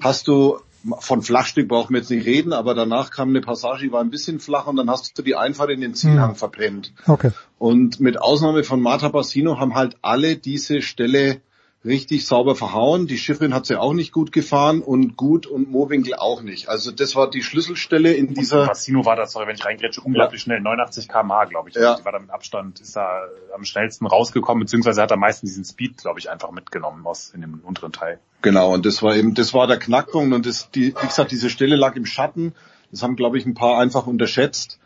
hast 0.00 0.28
du 0.28 0.60
von 1.00 1.22
Flachstück 1.22 1.66
brauchen 1.66 1.94
wir 1.94 2.00
jetzt 2.00 2.10
nicht 2.10 2.26
reden, 2.26 2.52
aber 2.52 2.74
danach 2.74 3.10
kam 3.10 3.30
eine 3.30 3.40
Passage, 3.40 3.82
die 3.82 3.92
war 3.92 4.00
ein 4.00 4.10
bisschen 4.10 4.38
flach 4.38 4.68
und 4.68 4.76
dann 4.76 4.88
hast 4.88 5.18
du 5.18 5.22
die 5.22 5.34
Einfahrt 5.34 5.70
in 5.70 5.80
den 5.80 5.94
Zielhang 5.94 6.30
hm. 6.30 6.36
verpennt. 6.36 6.92
Okay. 7.06 7.32
Und 7.58 7.98
mit 7.98 8.20
Ausnahme 8.20 8.62
von 8.62 8.80
Marta 8.80 9.08
Bassino 9.08 9.58
haben 9.58 9.74
halt 9.74 9.96
alle 10.02 10.36
diese 10.36 10.82
Stelle 10.82 11.40
richtig 11.86 12.26
sauber 12.26 12.54
verhauen. 12.54 13.06
Die 13.06 13.16
Schiffrin 13.16 13.54
hat 13.54 13.66
sie 13.66 13.80
auch 13.80 13.94
nicht 13.94 14.12
gut 14.12 14.32
gefahren 14.32 14.82
und 14.82 15.16
gut 15.16 15.46
und 15.46 15.70
Mowinkel 15.70 16.14
auch 16.14 16.42
nicht. 16.42 16.68
Also 16.68 16.90
das 16.90 17.16
war 17.16 17.30
die 17.30 17.42
Schlüsselstelle 17.42 18.12
in 18.12 18.34
dieser. 18.34 18.66
Bassino 18.66 19.04
war 19.04 19.16
das, 19.16 19.32
sorry, 19.32 19.46
wenn 19.46 19.54
ich 19.54 19.64
reingrätsche, 19.64 20.00
unglaublich 20.00 20.42
ja. 20.42 20.44
schnell. 20.44 20.60
89 20.60 21.08
km/h, 21.08 21.44
glaube 21.44 21.70
ich. 21.70 21.76
Ja. 21.76 21.96
Die 21.96 22.04
war 22.04 22.12
da 22.12 22.18
mit 22.18 22.30
Abstand, 22.30 22.80
ist 22.80 22.96
da 22.96 23.22
am 23.54 23.64
schnellsten 23.64 24.06
rausgekommen, 24.06 24.64
beziehungsweise 24.64 25.00
hat 25.00 25.12
am 25.12 25.20
meisten 25.20 25.46
diesen 25.46 25.64
Speed, 25.64 25.98
glaube 25.98 26.18
ich, 26.18 26.28
einfach 26.28 26.50
mitgenommen 26.50 27.06
aus 27.06 27.30
in 27.34 27.40
dem 27.40 27.60
unteren 27.64 27.92
Teil. 27.92 28.18
Genau, 28.42 28.74
und 28.74 28.84
das 28.84 29.02
war 29.02 29.16
eben, 29.16 29.34
das 29.34 29.54
war 29.54 29.66
der 29.66 29.78
Knackpunkt 29.78 30.34
und 30.34 30.46
das, 30.46 30.70
die, 30.70 30.94
wie 31.00 31.06
gesagt, 31.06 31.32
diese 31.32 31.48
Stelle 31.48 31.76
lag 31.76 31.96
im 31.96 32.06
Schatten. 32.06 32.54
Das 32.90 33.02
haben, 33.02 33.16
glaube 33.16 33.38
ich, 33.38 33.46
ein 33.46 33.54
paar 33.54 33.78
einfach 33.78 34.06
unterschätzt. 34.06 34.78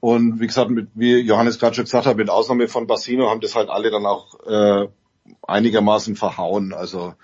Und 0.00 0.40
wie 0.40 0.46
gesagt, 0.46 0.70
mit, 0.70 0.88
wie 0.94 1.18
Johannes 1.20 1.58
gerade 1.58 1.74
schon 1.74 1.84
gesagt 1.84 2.06
hat, 2.06 2.16
mit 2.16 2.30
Ausnahme 2.30 2.68
von 2.68 2.86
Bassino 2.86 3.30
haben 3.30 3.40
das 3.40 3.54
halt 3.54 3.70
alle 3.70 3.90
dann 3.90 4.06
auch 4.06 4.38
äh, 4.46 4.88
einigermaßen 5.46 6.16
verhauen. 6.16 6.72
Also 6.72 7.14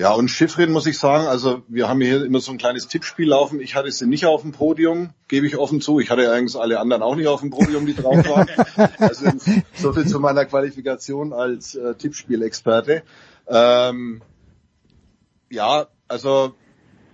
ja, 0.00 0.12
und 0.12 0.28
Schiffrin 0.28 0.72
muss 0.72 0.86
ich 0.86 0.98
sagen, 0.98 1.26
also 1.26 1.62
wir 1.68 1.86
haben 1.86 2.00
hier 2.00 2.24
immer 2.24 2.40
so 2.40 2.52
ein 2.52 2.56
kleines 2.56 2.88
Tippspiel 2.88 3.28
laufen. 3.28 3.60
Ich 3.60 3.74
hatte 3.74 3.92
sie 3.92 4.06
nicht 4.06 4.24
auf 4.24 4.40
dem 4.40 4.52
Podium, 4.52 5.10
gebe 5.28 5.46
ich 5.46 5.58
offen 5.58 5.82
zu. 5.82 6.00
Ich 6.00 6.08
hatte 6.08 6.32
eigentlich 6.32 6.58
alle 6.58 6.80
anderen 6.80 7.02
auch 7.02 7.16
nicht 7.16 7.26
auf 7.26 7.40
dem 7.40 7.50
Podium, 7.50 7.84
die 7.84 7.94
drauf 7.94 8.16
waren. 8.26 8.48
also 8.98 9.26
so 9.74 9.92
viel 9.92 10.06
zu 10.06 10.18
meiner 10.18 10.46
Qualifikation 10.46 11.34
als 11.34 11.74
äh, 11.74 11.94
Tippspielexperte. 11.96 13.02
Ähm, 13.46 14.22
ja, 15.50 15.88
also 16.08 16.54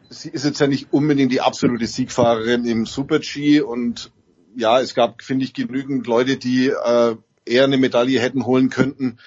sie 0.09 0.29
ist 0.29 0.45
jetzt 0.45 0.61
ja 0.61 0.69
nicht 0.69 0.93
unbedingt 0.93 1.33
die 1.33 1.41
absolute 1.41 1.89
Siegfahrerin 1.89 2.67
im 2.67 2.87
Super-G 2.87 3.63
und 3.63 4.13
ja, 4.55 4.81
es 4.81 4.95
gab, 4.95 5.23
finde 5.23 5.45
ich, 5.45 5.55
genügend 5.55 6.07
Leute, 6.07 6.37
die 6.37 6.69
äh, 6.69 7.17
eher 7.45 7.65
eine 7.65 7.79
Medaille 7.79 8.21
hätten 8.21 8.47
holen 8.47 8.71
könnten. 8.71 9.19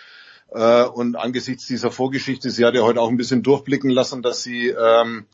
Äh, 0.51 0.83
und 0.85 1.15
angesichts 1.15 1.67
dieser 1.67 1.91
Vorgeschichte, 1.91 2.49
sie 2.49 2.65
hat 2.65 2.75
ja 2.75 2.81
heute 2.81 3.01
auch 3.01 3.09
ein 3.09 3.17
bisschen 3.17 3.43
durchblicken 3.43 3.89
lassen, 3.89 4.21
dass 4.21 4.43
sie, 4.43 4.69
ähm, 4.69 5.25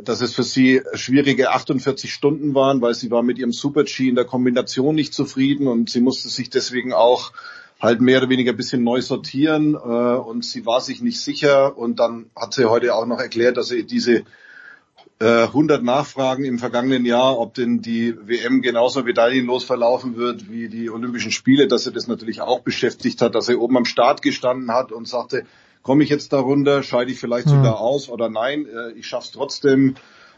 dass 0.00 0.20
es 0.20 0.34
für 0.34 0.42
sie 0.42 0.82
schwierige 0.94 1.50
48 1.50 2.12
Stunden 2.12 2.54
waren, 2.54 2.80
weil 2.80 2.94
sie 2.94 3.10
war 3.10 3.22
mit 3.22 3.38
ihrem 3.38 3.52
Super-G 3.52 4.08
in 4.08 4.14
der 4.14 4.24
Kombination 4.24 4.94
nicht 4.94 5.14
zufrieden 5.14 5.66
und 5.66 5.90
sie 5.90 6.00
musste 6.00 6.28
sich 6.28 6.50
deswegen 6.50 6.92
auch 6.92 7.32
halt 7.80 8.00
mehr 8.00 8.18
oder 8.18 8.28
weniger 8.28 8.52
ein 8.52 8.56
bisschen 8.56 8.84
neu 8.84 9.00
sortieren 9.00 9.74
äh, 9.74 9.78
und 9.78 10.44
sie 10.44 10.66
war 10.66 10.80
sich 10.80 11.00
nicht 11.00 11.20
sicher. 11.20 11.76
Und 11.78 11.98
dann 11.98 12.30
hat 12.36 12.54
sie 12.54 12.66
heute 12.68 12.94
auch 12.94 13.06
noch 13.06 13.18
erklärt, 13.18 13.56
dass 13.56 13.68
sie 13.68 13.84
diese 13.84 14.24
100 15.22 15.80
äh, 15.80 15.84
Nachfragen 15.84 16.44
im 16.44 16.58
vergangenen 16.58 17.04
Jahr, 17.04 17.38
ob 17.38 17.52
denn 17.52 17.82
die 17.82 18.16
WM 18.26 18.62
genauso 18.62 19.02
medaillenlos 19.02 19.64
verlaufen 19.64 20.16
wird 20.16 20.50
wie 20.50 20.68
die 20.68 20.88
Olympischen 20.88 21.30
Spiele, 21.30 21.68
dass 21.68 21.84
er 21.84 21.92
das 21.92 22.08
natürlich 22.08 22.40
auch 22.40 22.60
beschäftigt 22.60 23.20
hat, 23.20 23.34
dass 23.34 23.50
er 23.50 23.60
oben 23.60 23.76
am 23.76 23.84
Start 23.84 24.22
gestanden 24.22 24.72
hat 24.72 24.92
und 24.92 25.06
sagte, 25.06 25.44
komme 25.82 26.04
ich 26.04 26.08
jetzt 26.08 26.32
darunter, 26.32 26.82
scheide 26.82 27.12
ich 27.12 27.20
vielleicht 27.20 27.48
mhm. 27.48 27.50
sogar 27.50 27.80
aus 27.80 28.08
oder 28.08 28.30
nein, 28.30 28.66
äh, 28.66 28.92
ich 28.92 29.06
schaff's 29.06 29.30
trotzdem. 29.30 29.96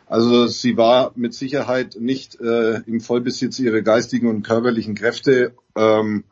Also 0.09 0.49
sie 0.49 0.77
war 0.77 1.13
mit 1.15 1.33
Sicherheit 1.33 1.97
nicht 2.01 2.41
äh, 2.41 2.81
im 2.87 3.01
Vollbesitz 3.01 3.61
ihrer 3.61 3.83
geistigen 3.83 4.27
und 4.27 4.43
körperlichen 4.43 4.97
Kräfte. 4.97 5.55
Ähm, 5.77 6.25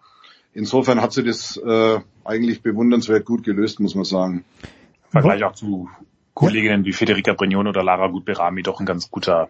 insofern 0.52 1.00
hat 1.00 1.12
sie 1.12 1.22
das 1.22 1.56
äh, 1.56 2.00
eigentlich 2.24 2.62
bewundernswert 2.62 3.24
gut 3.24 3.44
gelöst, 3.44 3.78
muss 3.78 3.94
man 3.94 4.04
sagen. 4.04 4.44
Vergleich 5.08 5.44
auch 5.44 5.54
zu 5.54 5.88
Kolleginnen 6.40 6.86
wie 6.86 6.94
Federica 6.94 7.34
Brignone 7.34 7.68
oder 7.68 7.84
Lara 7.84 8.06
Gutberami 8.06 8.62
doch 8.62 8.80
ein 8.80 8.86
ganz 8.86 9.10
guter 9.10 9.48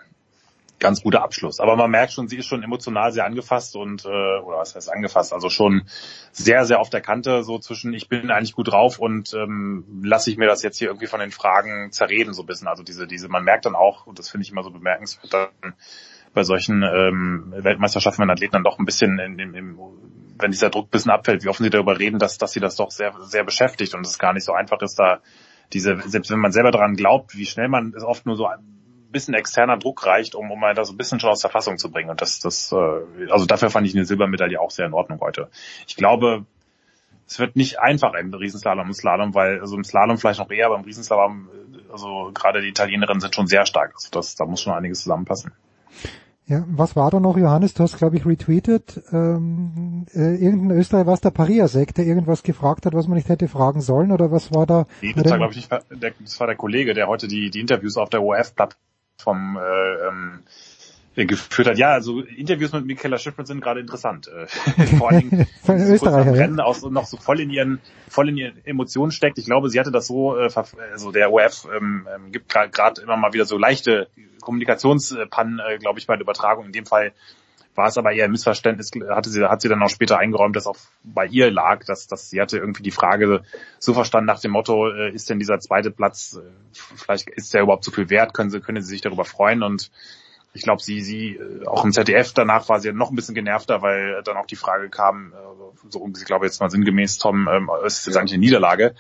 ganz 0.81 1.03
guter 1.03 1.23
Abschluss. 1.23 1.61
Aber 1.61 1.77
man 1.77 1.91
merkt 1.91 2.13
schon, 2.13 2.27
sie 2.27 2.39
ist 2.39 2.47
schon 2.47 2.65
emotional 2.65 3.13
sehr 3.13 3.27
angefasst 3.27 3.77
und 3.77 4.05
äh, 4.07 4.09
oder 4.09 4.57
was 4.57 4.75
heißt 4.75 4.91
angefasst, 4.91 5.33
also 5.33 5.51
schon 5.51 5.83
sehr, 6.33 6.65
sehr 6.65 6.81
auf 6.81 6.91
der 6.91 7.01
Kante, 7.01 7.45
so 7.45 7.61
zwischen 7.61 7.93
ich 7.93 8.09
bin 8.09 8.31
eigentlich 8.33 8.55
gut 8.55 8.73
drauf 8.73 8.99
und 8.99 9.33
ähm, 9.35 9.85
lasse 10.03 10.31
ich 10.31 10.37
mir 10.37 10.47
das 10.47 10.65
jetzt 10.65 10.79
hier 10.79 10.89
irgendwie 10.89 11.07
von 11.07 11.21
den 11.21 11.31
Fragen 11.31 11.93
zerreden, 11.93 12.35
so 12.35 12.43
ein 12.43 12.47
bisschen. 12.47 12.67
Also 12.67 12.83
diese, 12.83 13.07
diese, 13.07 13.29
man 13.29 13.45
merkt 13.45 13.67
dann 13.67 13.77
auch, 13.77 14.07
und 14.07 14.19
das 14.19 14.29
finde 14.29 14.47
ich 14.47 14.51
immer 14.51 14.65
so 14.65 14.71
bemerkenswert, 14.71 15.33
dann 15.33 15.75
bei 16.35 16.43
solchen 16.43 16.83
ähm, 16.83 17.55
Weltmeisterschaften, 17.57 18.23
wenn 18.23 18.31
Athleten 18.31 18.55
dann 18.55 18.65
doch 18.65 18.81
ein 18.81 18.87
bisschen 18.87 19.19
in, 19.21 19.39
in, 19.39 19.55
in, 19.55 19.79
wenn 20.39 20.51
dieser 20.51 20.71
Druck 20.71 20.87
ein 20.87 20.91
bisschen 20.91 21.13
abfällt, 21.13 21.45
wie 21.45 21.49
offen 21.49 21.63
sie 21.63 21.71
darüber 21.71 21.99
reden, 22.01 22.19
dass, 22.19 22.39
dass 22.39 22.53
sie 22.53 22.61
das 22.61 22.75
doch 22.75 22.91
sehr, 22.91 23.15
sehr 23.21 23.45
beschäftigt 23.45 23.95
und 23.95 24.07
es 24.07 24.19
gar 24.19 24.33
nicht 24.33 24.45
so 24.45 24.55
einfach 24.55 24.81
ist, 24.81 24.99
da 24.99 25.21
diese, 25.73 26.01
selbst 26.07 26.31
wenn 26.31 26.39
man 26.39 26.53
selber 26.53 26.71
daran 26.71 26.95
glaubt, 26.95 27.37
wie 27.37 27.47
schnell 27.47 27.69
man 27.69 27.95
es 27.97 28.03
oft 28.03 28.27
nur 28.27 28.37
so 28.37 28.47
ein 28.47 28.59
bisschen 29.11 29.35
externer 29.35 29.77
Druck 29.77 30.07
reicht, 30.07 30.35
um, 30.35 30.51
um 30.51 30.61
da 30.61 30.85
so 30.85 30.93
ein 30.93 30.97
bisschen 30.97 31.21
schon 31.21 31.31
aus 31.31 31.41
der 31.41 31.51
Fassung 31.51 31.79
zu 31.79 31.91
bringen. 31.91 32.11
Und 32.11 32.21
das, 32.21 32.41
das, 32.41 32.73
äh, 32.73 33.31
also 33.31 33.47
dafür 33.47 33.71
fand 33.71 33.87
ich 33.87 33.95
eine 33.95 34.05
Silbermedaille 34.05 34.61
auch 34.61 34.71
sehr 34.71 34.87
in 34.87 34.93
Ordnung 34.93 35.21
heute. 35.21 35.49
Ich 35.87 35.97
glaube, 35.97 36.45
es 37.27 37.39
wird 37.39 37.57
nicht 37.57 37.79
einfacher 37.79 38.19
im 38.19 38.35
Riesenslalom 38.35 38.89
und 38.89 38.95
Slalom, 38.95 39.35
weil 39.35 39.61
also 39.61 39.77
im 39.77 39.85
Slalom 39.85 40.19
vielleicht 40.19 40.41
noch 40.41 40.51
eher, 40.51 40.67
aber 40.67 40.77
im 40.77 40.85
Riesenslalom, 40.85 41.49
also 41.93 42.31
gerade 42.35 42.61
die 42.61 42.69
Italienerinnen 42.69 43.21
sind 43.21 43.35
schon 43.35 43.47
sehr 43.47 43.67
stark. 43.67 43.93
Also 43.95 44.09
das, 44.11 44.35
da 44.35 44.47
muss 44.47 44.61
schon 44.61 44.73
einiges 44.73 45.03
zusammenpassen. 45.03 45.53
Ja, 46.47 46.65
was 46.67 46.97
war 46.97 47.13
da 47.13 47.21
noch, 47.21 47.37
Johannes? 47.37 47.75
Du 47.75 47.85
hast, 47.85 47.99
glaube 47.99 48.17
ich, 48.17 48.27
retweetet, 48.27 49.01
ähm, 49.13 49.90
äh, 50.15 50.35
irgendein 50.35 50.79
Österreicher, 50.79 51.07
was 51.07 51.21
der 51.21 51.31
Pariasek, 51.31 51.95
der 51.95 52.05
irgendwas 52.05 52.43
gefragt 52.43 52.87
hat, 52.87 52.95
was 52.95 53.09
man 53.09 53.17
nicht 53.17 53.29
hätte 53.29 53.49
fragen 53.49 53.81
sollen, 53.81 54.13
oder 54.13 54.31
was 54.31 54.53
war 54.53 54.67
da? 54.67 54.87
Nee, 55.01 55.15
das 55.15 55.31
war, 55.31 55.39
glaube 55.39 55.53
ich, 55.53 55.57
nicht, 55.59 55.71
der, 55.71 56.13
das 56.19 56.41
war 56.41 56.47
der 56.47 56.57
Kollege, 56.57 56.95
der 56.95 57.09
heute 57.09 57.29
die, 57.29 57.51
die 57.51 57.61
Interviews 57.61 57.97
auf 57.97 58.11
der 58.11 58.23
ORF-Plattform 58.23 59.57
äh, 59.57 60.09
ähm, 60.09 60.41
geführt 61.15 61.69
hat. 61.69 61.79
Ja, 61.79 61.93
also 61.93 62.21
Interviews 62.21 62.73
mit 62.73 62.87
Michaela 62.87 63.19
Schiffrin 63.19 63.47
sind 63.47 63.61
gerade 63.61 63.81
interessant. 63.81 64.29
Äh, 64.29 64.47
vor 64.99 65.11
allen 65.11 65.31
Dingen 65.31 65.47
Österreicher, 65.67 66.33
Rennen 66.33 66.59
ja. 66.59 66.65
auch 66.65 66.91
noch 66.91 67.07
so 67.07 67.17
voll 67.17 67.41
in 67.41 67.51
ihren 67.51 67.81
voll 68.09 68.29
in 68.29 68.37
ihren 68.37 68.65
Emotionen 68.65 69.13
steckt. 69.13 69.39
Ich 69.39 69.47
glaube, 69.47 69.71
sie 69.71 69.81
hatte 69.81 69.91
das 69.91 70.07
so, 70.07 70.37
äh, 70.37 70.51
also 70.93 71.13
der 71.13 71.33
OF 71.33 71.69
ähm, 71.75 72.07
ähm 72.15 72.33
gibt 72.33 72.49
gerade 72.49 73.03
immer 73.03 73.17
mal 73.17 73.33
wieder 73.33 73.45
so 73.45 73.59
leichte 73.59 74.09
Kommunikationspannen, 74.41 75.61
äh, 75.61 75.79
glaube 75.79 75.99
ich, 75.99 76.07
bei 76.07 76.15
der 76.15 76.23
Übertragung. 76.23 76.67
In 76.67 76.73
dem 76.73 76.87
Fall 76.87 77.13
war 77.81 77.89
es 77.89 77.97
aber 77.97 78.13
eher 78.13 78.27
ein 78.27 78.31
Missverständnis, 78.31 78.91
hatte 79.09 79.31
sie, 79.31 79.49
hat 79.49 79.63
sie 79.63 79.71
dann 79.71 79.83
auch 79.83 79.89
später 79.89 80.19
eingeräumt, 80.19 80.55
dass 80.55 80.67
auch 80.67 80.77
bei 81.03 81.25
ihr 81.25 81.51
lag, 81.51 81.83
dass, 81.87 82.07
dass 82.07 82.29
sie 82.29 82.39
hatte 82.39 82.59
irgendwie 82.59 82.83
die 82.83 82.91
Frage 82.91 83.43
so 83.79 83.95
verstanden 83.95 84.27
nach 84.27 84.41
dem 84.41 84.51
Motto, 84.51 84.91
äh, 84.91 85.11
ist 85.11 85.31
denn 85.31 85.39
dieser 85.39 85.61
zweite 85.61 85.91
Platz, 85.91 86.39
äh, 86.39 86.77
vielleicht 86.97 87.31
ist 87.31 87.55
der 87.55 87.63
überhaupt 87.63 87.85
so 87.85 87.91
viel 87.91 88.11
wert, 88.11 88.35
können 88.35 88.51
sie, 88.51 88.61
können 88.61 88.83
sie 88.83 88.91
sich 88.91 89.01
darüber 89.01 89.25
freuen 89.25 89.63
und 89.63 89.91
ich 90.53 90.63
glaube, 90.63 90.83
sie, 90.83 91.01
sie, 91.01 91.37
äh, 91.37 91.67
auch 91.67 91.83
im 91.83 91.93
ZDF 91.93 92.35
danach 92.35 92.69
war 92.69 92.81
sie 92.81 92.93
noch 92.93 93.09
ein 93.09 93.17
bisschen 93.17 93.35
genervter, 93.35 93.81
weil 93.81 94.23
dann 94.25 94.37
auch 94.37 94.47
die 94.47 94.57
Frage 94.57 94.91
kam, 94.91 95.33
äh, 95.33 95.89
so, 95.89 96.07
ich 96.15 96.27
glaube 96.27 96.45
jetzt 96.45 96.61
mal 96.61 96.71
sinngemäß, 96.71 97.17
Tom, 97.17 97.49
ähm, 97.51 97.71
es 97.87 98.01
ist 98.01 98.07
jetzt 98.09 98.17
eigentlich 98.19 98.35
eine 98.35 98.41
Niederlage. 98.41 98.95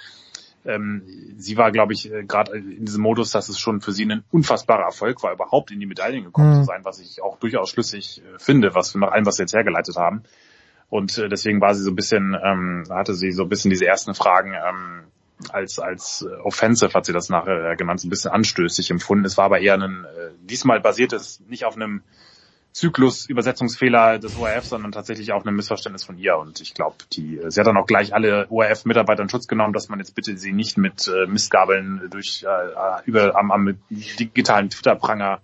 Ähm, 0.64 1.02
sie 1.38 1.56
war, 1.56 1.72
glaube 1.72 1.92
ich, 1.94 2.12
äh, 2.12 2.24
gerade 2.24 2.52
in 2.52 2.84
diesem 2.84 3.02
Modus, 3.02 3.30
dass 3.30 3.48
es 3.48 3.58
schon 3.58 3.80
für 3.80 3.92
sie 3.92 4.04
ein 4.04 4.24
unfassbarer 4.30 4.84
Erfolg 4.84 5.22
war, 5.22 5.32
überhaupt 5.32 5.70
in 5.70 5.80
die 5.80 5.86
Medaillen 5.86 6.24
gekommen 6.24 6.50
mhm. 6.50 6.60
zu 6.60 6.64
sein, 6.64 6.84
was 6.84 7.00
ich 7.00 7.22
auch 7.22 7.38
durchaus 7.38 7.70
schlüssig 7.70 8.22
finde, 8.38 8.74
was 8.74 8.94
wir 8.94 9.00
nach 9.00 9.12
allem, 9.12 9.26
was 9.26 9.36
sie 9.36 9.44
jetzt 9.44 9.54
hergeleitet 9.54 9.96
haben. 9.96 10.22
Und 10.90 11.16
äh, 11.18 11.28
deswegen 11.28 11.60
war 11.60 11.74
sie 11.74 11.82
so 11.82 11.90
ein 11.90 11.96
bisschen, 11.96 12.36
ähm, 12.42 12.84
hatte 12.90 13.14
sie 13.14 13.30
so 13.32 13.44
ein 13.44 13.48
bisschen 13.48 13.70
diese 13.70 13.86
ersten 13.86 14.14
Fragen, 14.14 14.52
ähm, 14.52 15.04
als, 15.48 15.78
als 15.78 16.26
äh, 16.28 16.34
Offensive 16.42 16.92
hat 16.92 17.06
sie 17.06 17.12
das 17.12 17.28
nachher 17.28 17.76
genannt, 17.76 18.00
so 18.00 18.08
ein 18.08 18.10
bisschen 18.10 18.32
anstößig 18.32 18.90
empfunden. 18.90 19.24
Es 19.24 19.38
war 19.38 19.46
aber 19.46 19.60
eher 19.60 19.74
ein, 19.74 20.04
äh, 20.04 20.30
diesmal 20.42 20.80
basiert 20.80 21.12
es 21.12 21.40
nicht 21.48 21.64
auf 21.64 21.76
einem 21.76 22.02
Zyklus-Übersetzungsfehler 22.72 24.18
des 24.18 24.38
ORF, 24.38 24.64
sondern 24.64 24.92
tatsächlich 24.92 25.32
auf 25.32 25.46
einem 25.46 25.56
Missverständnis 25.56 26.04
von 26.04 26.18
ihr. 26.18 26.36
Und 26.36 26.60
ich 26.60 26.74
glaube, 26.74 26.96
die, 27.12 27.38
äh, 27.38 27.50
sie 27.50 27.60
hat 27.60 27.66
dann 27.66 27.76
auch 27.76 27.86
gleich 27.86 28.14
alle 28.14 28.46
ORF-Mitarbeiter 28.50 29.22
in 29.22 29.28
Schutz 29.28 29.48
genommen, 29.48 29.72
dass 29.72 29.88
man 29.88 29.98
jetzt 29.98 30.14
bitte 30.14 30.36
sie 30.36 30.52
nicht 30.52 30.78
mit 30.78 31.08
äh, 31.08 31.26
Mistgabeln 31.26 32.08
durch 32.10 32.44
äh, 32.44 33.08
über 33.08 33.36
am, 33.36 33.50
am 33.50 33.78
digitalen 33.90 34.70
Twitter-Pranger 34.70 35.40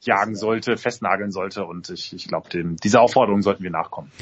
jagen 0.00 0.36
sollte, 0.36 0.76
festnageln 0.76 1.32
sollte. 1.32 1.64
Und 1.64 1.90
ich, 1.90 2.14
ich 2.14 2.28
glaube, 2.28 2.48
dieser 2.50 3.00
Aufforderung 3.00 3.42
sollten 3.42 3.62
wir 3.62 3.70
nachkommen. 3.70 4.12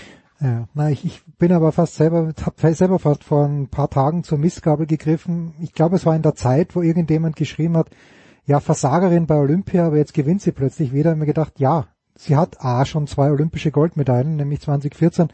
Ja, 0.41 0.69
na, 0.75 0.91
ich, 0.91 1.05
ich 1.05 1.23
bin 1.39 1.53
aber 1.53 1.73
fast 1.73 1.97
selber, 1.97 2.33
habe 2.45 2.75
selber 2.75 2.99
fast 2.99 3.25
vor 3.25 3.47
ein 3.47 3.69
paar 3.69 3.89
Tagen 3.89 4.23
zur 4.23 4.39
Mistgabel 4.39 4.87
gegriffen. 4.87 5.55
Ich 5.63 5.73
glaube, 5.73 5.97
es 5.97 6.05
war 6.05 6.15
in 6.15 6.23
der 6.23 6.35
Zeit, 6.35 6.77
wo 6.77 6.83
irgendjemand 6.83 7.37
geschrieben 7.37 7.77
hat, 7.77 7.89
ja, 8.45 8.61
Versagerin 8.61 9.27
bei 9.27 9.37
Olympia, 9.37 9.87
aber 9.87 9.97
jetzt 9.97 10.15
gewinnt 10.15 10.43
sie 10.43 10.53
plötzlich 10.53 10.93
wieder. 10.93 11.13
Und 11.13 11.19
mir 11.19 11.27
gedacht, 11.27 11.55
ja, 11.59 11.87
sie 12.17 12.37
hat 12.37 12.61
A 12.65 12.85
schon 12.85 13.07
zwei 13.07 13.31
olympische 13.31 13.71
Goldmedaillen, 13.71 14.37
nämlich 14.37 14.61
2014 14.61 15.29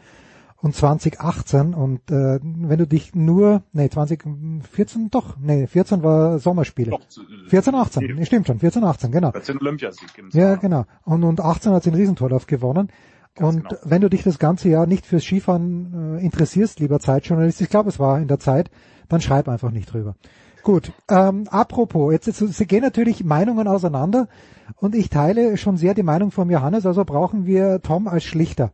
und 0.57 0.73
2018. 0.73 1.73
Und 1.73 2.09
äh, 2.09 2.39
wenn 2.41 2.79
du 2.79 2.87
dich 2.87 3.13
nur, 3.13 3.63
nee, 3.73 3.89
2014 3.89 5.09
doch, 5.11 5.37
nee, 5.37 5.67
14 5.67 6.03
war 6.03 6.39
Sommerspiele. 6.39 6.91
Doch, 6.91 7.01
14, 7.49 7.75
18, 7.75 8.15
nee, 8.15 8.25
stimmt 8.25 8.47
schon, 8.47 8.59
14, 8.59 8.83
18, 8.83 9.11
genau. 9.11 9.31
14 9.31 9.57
Olympiasieg. 9.59 10.09
Ja, 10.31 10.55
genau. 10.55 10.85
Und, 11.03 11.23
und 11.23 11.41
18 11.41 11.73
hat 11.73 11.83
sie 11.83 11.91
den 11.91 11.99
Riesentorlauf 11.99 12.47
gewonnen. 12.47 12.89
Ganz 13.35 13.55
und 13.55 13.69
genau. 13.69 13.81
wenn 13.83 14.01
du 14.01 14.09
dich 14.09 14.23
das 14.23 14.39
ganze 14.39 14.69
Jahr 14.69 14.85
nicht 14.85 15.05
fürs 15.05 15.23
Skifahren 15.23 16.17
äh, 16.17 16.23
interessierst, 16.23 16.79
lieber 16.79 16.99
Zeitjournalist, 16.99 17.61
ich 17.61 17.69
glaube, 17.69 17.89
es 17.89 17.99
war 17.99 18.19
in 18.19 18.27
der 18.27 18.39
Zeit, 18.39 18.69
dann 19.09 19.21
schreib 19.21 19.49
einfach 19.49 19.71
nicht 19.71 19.91
drüber. 19.91 20.15
Gut, 20.63 20.93
ähm, 21.09 21.45
apropos, 21.49 22.13
jetzt, 22.13 22.27
jetzt 22.27 22.67
gehen 22.69 22.83
natürlich 22.83 23.25
Meinungen 23.25 23.67
auseinander 23.67 24.29
und 24.77 24.95
ich 24.95 25.09
teile 25.09 25.57
schon 25.57 25.75
sehr 25.75 25.93
die 25.93 26.03
Meinung 26.03 26.31
von 26.31 26.49
Johannes, 26.49 26.85
also 26.85 27.03
brauchen 27.03 27.45
wir 27.45 27.81
Tom 27.81 28.07
als 28.07 28.23
Schlichter. 28.23 28.71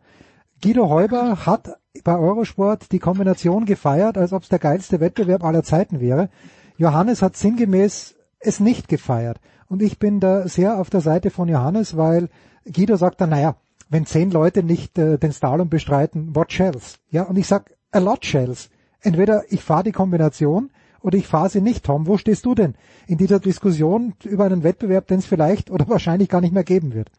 Guido 0.62 0.88
Heuber 0.88 1.48
hat 1.48 1.80
bei 2.04 2.16
Eurosport 2.16 2.92
die 2.92 3.00
Kombination 3.00 3.66
gefeiert, 3.66 4.20
als 4.20 4.34
ob 4.34 4.44
es 4.44 4.50
der 4.50 4.60
geilste 4.60 5.00
Wettbewerb 5.00 5.44
aller 5.44 5.64
Zeiten 5.64 6.00
wäre. 6.00 6.30
Johannes 6.78 7.24
hat 7.24 7.36
sinngemäß 7.36 8.16
es 8.40 8.60
nicht 8.60 8.88
gefeiert. 8.88 9.40
Und 9.68 9.82
ich 9.82 9.98
bin 9.98 10.20
da 10.20 10.48
sehr 10.48 10.80
auf 10.80 10.92
der 10.92 11.02
Seite 11.02 11.32
von 11.32 11.48
Johannes, 11.48 11.98
weil 11.98 12.30
Guido 12.72 12.98
sagt 12.98 13.20
dann, 13.20 13.32
naja, 13.32 13.56
wenn 13.90 14.06
zehn 14.06 14.30
Leute 14.30 14.62
nicht 14.62 15.00
äh, 15.00 15.18
den 15.18 15.32
Slalom 15.32 15.70
bestreiten, 15.70 16.36
what 16.36 16.52
shells? 16.52 17.00
Ja, 17.10 17.24
und 17.24 17.38
ich 17.38 17.48
sag, 17.48 17.76
a 17.92 17.98
lot 17.98 18.26
shells. 18.26 18.70
Entweder 19.02 19.44
ich 19.50 19.64
fahre 19.64 19.84
die 19.84 19.92
Kombination 19.92 20.70
oder 21.02 21.18
ich 21.18 21.28
fahre 21.28 21.50
sie 21.50 21.62
nicht. 21.62 21.86
Tom, 21.86 22.08
wo 22.08 22.18
stehst 22.18 22.46
du 22.46 22.56
denn 22.56 22.76
in 23.08 23.18
dieser 23.18 23.40
Diskussion 23.40 24.14
über 24.24 24.46
einen 24.46 24.64
Wettbewerb, 24.64 25.08
den 25.08 25.20
es 25.20 25.26
vielleicht 25.26 25.70
oder 25.70 25.88
wahrscheinlich 25.88 26.30
gar 26.30 26.42
nicht 26.42 26.54
mehr 26.54 26.64
geben 26.64 26.94
wird? 26.94 27.10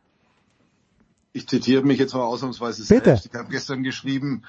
Ich 1.32 1.46
zitiere 1.46 1.82
mich 1.82 1.98
jetzt 1.98 2.14
mal 2.14 2.24
ausnahmsweise 2.24 2.82
Bitte. 2.82 3.04
selbst. 3.04 3.26
Ich 3.26 3.34
habe 3.34 3.50
gestern 3.50 3.82
geschrieben, 3.82 4.42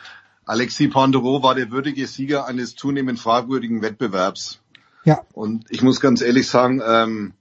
Alexis 0.46 0.90
Pandereau 0.90 1.44
war 1.44 1.56
der 1.56 1.72
würdige 1.72 2.08
Sieger 2.08 2.46
eines 2.46 2.76
zunehmend 2.76 3.20
fragwürdigen 3.20 3.82
Wettbewerbs. 3.82 4.62
Ja. 5.04 5.22
Und 5.34 5.66
ich 5.70 5.82
muss 5.82 6.00
ganz 6.00 6.22
ehrlich 6.22 6.48
sagen, 6.48 6.82
ähm, 6.86 7.34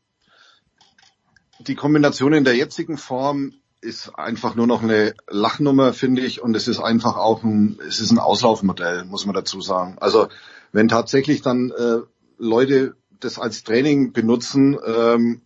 die 1.59 1.75
Kombination 1.75 2.33
in 2.33 2.45
der 2.45 2.57
jetzigen 2.57 2.97
Form 2.97 3.53
ist 3.81 4.19
einfach 4.19 4.55
nur 4.55 4.67
noch 4.67 4.83
eine 4.83 5.15
Lachnummer, 5.29 5.93
finde 5.93 6.23
ich, 6.23 6.43
und 6.43 6.55
es 6.55 6.69
ist 6.69 6.81
einfach 6.81 7.17
auch 7.17 7.43
ein, 7.43 7.79
es 7.87 8.01
ist 8.01 8.11
ein 8.11 8.19
Auslaufmodell, 8.19 9.05
muss 9.05 9.25
man 9.25 9.35
dazu 9.35 9.61
sagen. 9.61 9.97
Also 10.01 10.29
wenn 10.73 10.89
tatsächlich 10.89 11.43
dann 11.43 11.71
äh, 11.71 11.99
Leute 12.39 12.95
das 13.19 13.39
als 13.39 13.65
Training 13.65 14.13
benutzen, 14.13 14.79
ähm, 14.85 15.43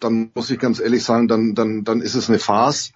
dann 0.00 0.30
muss 0.34 0.50
ich 0.50 0.58
ganz 0.58 0.80
ehrlich 0.80 1.04
sagen, 1.04 1.28
dann, 1.28 1.54
dann, 1.54 1.84
dann 1.84 2.00
ist 2.00 2.14
es 2.14 2.28
eine 2.28 2.38
Farce. 2.38 2.92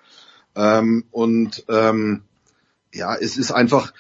Ähm, 0.55 1.05
und 1.11 1.65
ähm, 1.69 2.23
ja, 2.93 3.15
es 3.15 3.37
ist 3.37 3.53
einfach, 3.53 3.93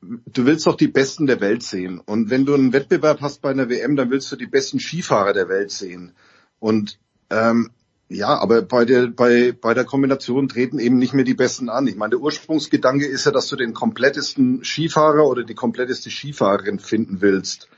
du 0.00 0.44
willst 0.44 0.66
doch 0.66 0.76
die 0.76 0.88
Besten 0.88 1.26
der 1.26 1.40
Welt 1.40 1.62
sehen. 1.62 2.00
Und 2.00 2.30
wenn 2.30 2.44
du 2.44 2.54
einen 2.54 2.72
Wettbewerb 2.72 3.20
hast 3.20 3.40
bei 3.40 3.50
einer 3.50 3.68
WM, 3.68 3.96
dann 3.96 4.10
willst 4.10 4.30
du 4.32 4.36
die 4.36 4.46
besten 4.46 4.80
Skifahrer 4.80 5.32
der 5.32 5.48
Welt 5.48 5.70
sehen. 5.70 6.12
Und 6.58 6.98
ähm, 7.30 7.70
ja, 8.12 8.38
aber 8.38 8.62
bei 8.62 8.84
der, 8.84 9.08
bei, 9.08 9.52
bei 9.52 9.74
der 9.74 9.84
Kombination 9.84 10.48
treten 10.48 10.78
eben 10.78 10.98
nicht 10.98 11.14
mehr 11.14 11.24
die 11.24 11.34
Besten 11.34 11.68
an. 11.68 11.86
Ich 11.86 11.96
meine, 11.96 12.10
der 12.10 12.20
Ursprungsgedanke 12.20 13.06
ist 13.06 13.24
ja, 13.24 13.32
dass 13.32 13.48
du 13.48 13.56
den 13.56 13.74
komplettesten 13.74 14.64
Skifahrer 14.64 15.26
oder 15.26 15.44
die 15.44 15.54
kompletteste 15.54 16.10
Skifahrerin 16.10 16.78
finden 16.78 17.20
willst. 17.20 17.68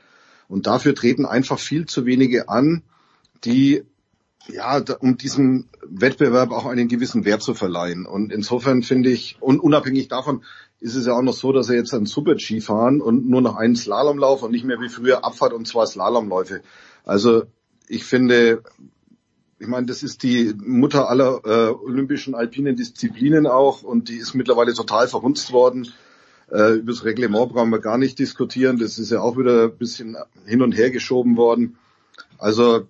Und 0.47 0.67
dafür 0.67 0.93
treten 0.93 1.25
einfach 1.25 1.59
viel 1.59 1.85
zu 1.85 2.05
wenige 2.05 2.49
an, 2.49 2.83
die, 3.45 3.83
ja, 4.47 4.83
um 4.99 5.17
diesem 5.17 5.69
Wettbewerb 5.87 6.51
auch 6.51 6.65
einen 6.65 6.87
gewissen 6.87 7.25
Wert 7.25 7.41
zu 7.41 7.53
verleihen. 7.53 8.05
Und 8.05 8.31
insofern 8.31 8.83
finde 8.83 9.09
ich, 9.09 9.37
und 9.39 9.59
unabhängig 9.59 10.07
davon 10.07 10.43
ist 10.79 10.95
es 10.95 11.05
ja 11.05 11.13
auch 11.13 11.21
noch 11.21 11.33
so, 11.33 11.51
dass 11.51 11.69
er 11.69 11.75
jetzt 11.75 11.93
ein 11.93 12.05
Super-Ski 12.05 12.61
fahren 12.61 13.01
und 13.01 13.27
nur 13.27 13.41
noch 13.41 13.55
einen 13.55 13.75
Slalomlauf 13.75 14.43
und 14.43 14.51
nicht 14.51 14.65
mehr 14.65 14.79
wie 14.79 14.89
früher 14.89 15.23
Abfahrt 15.23 15.53
und 15.53 15.67
zwei 15.67 15.85
Slalomläufe. 15.85 16.61
Also 17.05 17.43
ich 17.87 18.03
finde, 18.03 18.63
ich 19.57 19.67
meine, 19.67 19.85
das 19.85 20.03
ist 20.03 20.23
die 20.23 20.53
Mutter 20.57 21.09
aller 21.09 21.41
äh, 21.45 21.69
olympischen 21.71 22.35
alpinen 22.35 22.75
Disziplinen 22.75 23.47
auch 23.47 23.83
und 23.83 24.09
die 24.09 24.17
ist 24.17 24.33
mittlerweile 24.33 24.73
total 24.73 25.07
verhunzt 25.07 25.53
worden. 25.53 25.93
Äh, 26.51 26.73
über 26.73 26.91
das 26.91 27.05
Reglement 27.05 27.53
brauchen 27.53 27.69
wir 27.69 27.79
gar 27.79 27.97
nicht 27.97 28.19
diskutieren. 28.19 28.77
Das 28.77 28.99
ist 28.99 29.11
ja 29.11 29.21
auch 29.21 29.37
wieder 29.37 29.65
ein 29.65 29.77
bisschen 29.77 30.17
hin 30.45 30.61
und 30.61 30.73
her 30.73 30.91
geschoben 30.91 31.37
worden. 31.37 31.77
Also 32.37 32.87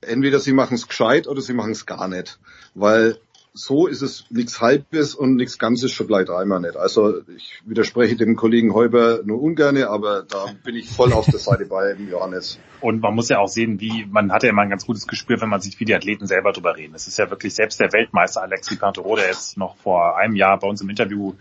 entweder 0.00 0.40
sie 0.40 0.52
machen 0.52 0.74
es 0.74 0.88
gescheit 0.88 1.28
oder 1.28 1.42
sie 1.42 1.52
machen 1.52 1.72
es 1.72 1.84
gar 1.84 2.08
nicht. 2.08 2.38
Weil 2.74 3.18
so 3.54 3.86
ist 3.86 4.00
es 4.00 4.24
nichts 4.30 4.60
Halbes 4.60 5.14
und 5.14 5.36
nichts 5.36 5.58
Ganzes 5.58 5.92
schon 5.92 6.06
gleich 6.06 6.26
dreimal 6.26 6.60
nicht. 6.60 6.76
Also 6.76 7.20
ich 7.36 7.60
widerspreche 7.66 8.16
dem 8.16 8.34
Kollegen 8.34 8.72
Heuber 8.72 9.20
nur 9.24 9.42
ungerne, 9.42 9.88
aber 9.88 10.22
da 10.22 10.46
bin 10.64 10.74
ich 10.74 10.88
voll 10.88 11.12
auf 11.12 11.26
der 11.26 11.38
Seite 11.38 11.66
bei 11.66 11.94
Johannes. 11.94 12.58
Und 12.80 13.02
man 13.02 13.14
muss 13.14 13.28
ja 13.28 13.38
auch 13.38 13.48
sehen, 13.48 13.78
wie, 13.80 14.06
man 14.10 14.32
hat 14.32 14.42
ja 14.42 14.50
immer 14.50 14.62
ein 14.62 14.70
ganz 14.70 14.86
gutes 14.86 15.06
Gespür, 15.06 15.40
wenn 15.40 15.50
man 15.50 15.60
sieht, 15.60 15.78
wie 15.80 15.84
die 15.84 15.94
Athleten 15.94 16.26
selber 16.26 16.52
drüber 16.52 16.76
reden. 16.76 16.94
Es 16.94 17.06
ist 17.06 17.18
ja 17.18 17.28
wirklich 17.28 17.54
selbst 17.54 17.78
der 17.78 17.92
Weltmeister 17.92 18.42
Alexis 18.42 18.78
Pintero, 18.78 19.16
der 19.16 19.26
jetzt 19.26 19.58
noch 19.58 19.76
vor 19.76 20.16
einem 20.16 20.34
Jahr 20.34 20.58
bei 20.58 20.66
uns 20.66 20.80
im 20.80 20.88
Interview 20.88 21.34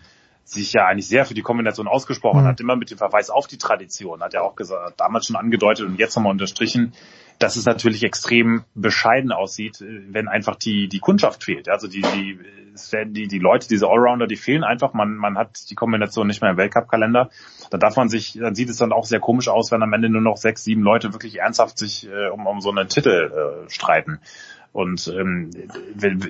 sich 0.44 0.74
ja 0.74 0.86
eigentlich 0.86 1.08
sehr 1.08 1.26
für 1.26 1.34
die 1.34 1.44
Kombination 1.44 1.88
ausgesprochen 1.88 2.42
Mhm. 2.42 2.48
hat, 2.48 2.60
immer 2.60 2.76
mit 2.76 2.92
dem 2.92 2.98
Verweis 2.98 3.30
auf 3.30 3.48
die 3.48 3.58
Tradition, 3.58 4.22
hat 4.22 4.34
ja 4.34 4.42
auch 4.42 4.56
gesagt, 4.56 5.00
damals 5.00 5.28
schon 5.28 5.38
angedeutet 5.38 5.86
und 5.86 5.98
jetzt 5.98 6.16
nochmal 6.16 6.32
unterstrichen, 6.32 6.94
dass 7.42 7.56
es 7.56 7.66
natürlich 7.66 8.04
extrem 8.04 8.64
bescheiden 8.76 9.32
aussieht, 9.32 9.82
äh, 9.82 10.02
wenn 10.10 10.28
einfach 10.28 10.56
die, 10.56 10.88
die 10.88 11.00
Kundschaft 11.00 11.44
fehlt. 11.44 11.70
Also 11.70 11.88
die, 11.88 12.02
die, 12.02 12.40
werden 12.92 13.14
die, 13.14 13.28
die 13.28 13.40
Leute, 13.40 13.68
diese 13.68 13.88
Allrounder, 13.88 14.28
die 14.28 14.38
fehlen 14.38 14.64
einfach. 14.64 14.94
Man, 14.94 15.16
man 15.16 15.38
hat 15.38 15.70
die 15.70 15.76
Kombination 15.76 16.28
nicht 16.28 16.42
mehr 16.42 16.52
im 16.52 16.58
Weltcup-Kalender. 16.58 17.30
Da 17.70 17.78
darf 17.78 17.96
man 17.96 18.10
sich, 18.10 18.38
dann 18.40 18.56
sieht 18.56 18.70
es 18.70 18.78
dann 18.78 18.94
auch 18.94 19.06
sehr 19.06 19.20
komisch 19.20 19.48
aus, 19.48 19.72
wenn 19.72 19.84
am 19.84 19.94
Ende 19.94 20.10
nur 20.10 20.22
noch 20.22 20.38
sechs, 20.38 20.64
sieben 20.64 20.82
Leute 20.82 21.14
wirklich 21.14 21.40
ernsthaft 21.40 21.78
sich 21.78 22.08
äh, 22.08 22.28
um, 22.28 22.48
um 22.48 22.62
so 22.62 22.72
einen 22.72 22.88
Titel 22.88 23.66
äh, 23.66 23.70
streiten. 23.70 24.20
Und 24.74 25.14
ähm, 25.14 25.52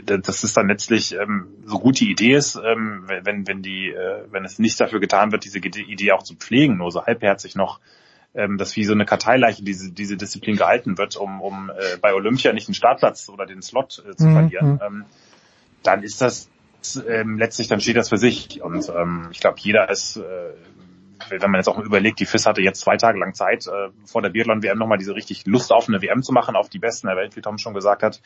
das 0.05 0.43
ist 0.43 0.57
dann 0.57 0.67
letztlich 0.67 1.15
ähm, 1.15 1.47
so 1.65 1.77
gut 1.77 1.99
die 1.99 2.09
Idee 2.09 2.33
ist, 2.33 2.55
ähm, 2.55 3.03
wenn 3.07 3.47
wenn 3.47 3.61
die 3.61 3.89
äh, 3.89 4.23
wenn 4.31 4.43
es 4.45 4.57
nicht 4.57 4.79
dafür 4.79 4.99
getan 4.99 5.31
wird, 5.31 5.45
diese 5.45 5.59
Idee 5.59 6.11
auch 6.13 6.23
zu 6.23 6.35
pflegen, 6.35 6.77
nur 6.77 6.89
so 6.89 7.05
halbherzig 7.05 7.55
noch, 7.55 7.79
ähm, 8.33 8.57
dass 8.57 8.75
wie 8.75 8.85
so 8.85 8.93
eine 8.93 9.05
Karteileiche 9.05 9.63
diese 9.63 9.91
diese 9.91 10.17
Disziplin 10.17 10.55
gehalten 10.55 10.97
wird, 10.97 11.15
um 11.15 11.41
um 11.41 11.69
äh, 11.69 11.97
bei 12.01 12.13
Olympia 12.13 12.53
nicht 12.53 12.67
den 12.67 12.73
Startplatz 12.73 13.29
oder 13.29 13.45
den 13.45 13.61
Slot 13.61 14.03
äh, 14.07 14.15
zu 14.15 14.27
Mhm, 14.27 14.33
verlieren, 14.33 14.71
mhm. 14.73 14.79
ähm, 14.85 15.05
dann 15.83 16.03
ist 16.03 16.21
das 16.21 16.49
ähm, 17.07 17.37
letztlich 17.37 17.67
dann 17.67 17.79
steht 17.79 17.95
das 17.97 18.09
für 18.09 18.17
sich 18.17 18.61
und 18.61 18.89
ähm, 18.89 19.27
ich 19.31 19.39
glaube 19.39 19.57
jeder 19.59 19.89
ist 19.89 20.17
äh, 20.17 20.53
wenn 21.29 21.51
man 21.51 21.59
jetzt 21.59 21.67
auch 21.67 21.77
mal 21.77 21.85
überlegt, 21.85 22.19
die 22.19 22.25
FIS 22.25 22.45
hatte 22.45 22.61
jetzt 22.61 22.81
zwei 22.81 22.97
Tage 22.97 23.19
lang 23.19 23.33
Zeit, 23.33 23.67
äh, 23.67 23.89
vor 24.05 24.21
der 24.21 24.29
Biathlon-WM 24.29 24.77
nochmal 24.77 24.97
diese 24.97 25.15
richtig 25.15 25.45
Lust 25.45 25.71
auf 25.71 25.87
eine 25.87 26.01
WM 26.01 26.23
zu 26.23 26.33
machen, 26.33 26.55
auf 26.55 26.67
die 26.67 26.79
Besten 26.79 27.07
der 27.07 27.15
Welt, 27.15 27.35
wie 27.35 27.41
Tom 27.41 27.59
schon 27.59 27.73
gesagt 27.73 28.03
hat. 28.03 28.21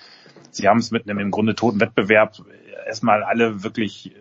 Sie 0.51 0.67
haben 0.67 0.79
es 0.79 0.91
mit 0.91 1.03
einem 1.03 1.19
im 1.19 1.29
Grunde 1.31 1.55
toten 1.55 1.79
Wettbewerb 1.81 2.37
erstmal 2.85 3.23
alle 3.23 3.63
wirklich 3.63 4.11
äh, 4.11 4.19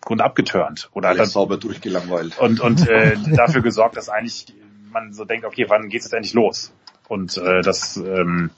Grund 0.00 0.20
abgeturnt. 0.22 0.88
Oder 0.92 1.08
Alles 1.08 1.18
dann, 1.18 1.28
sauber 1.28 1.56
durchgelangweilt. 1.58 2.38
und, 2.38 2.60
und 2.60 2.88
äh, 2.88 3.16
dafür 3.34 3.60
gesorgt, 3.60 3.96
dass 3.96 4.08
eigentlich 4.08 4.46
man 4.96 5.12
so 5.12 5.24
denkt, 5.24 5.44
okay, 5.44 5.66
wann 5.68 5.88
geht's 5.88 6.06
jetzt 6.06 6.14
endlich 6.14 6.34
los? 6.34 6.72
Und 7.08 7.36
äh, 7.36 7.62
das, 7.62 7.96
ähm, 7.96 8.50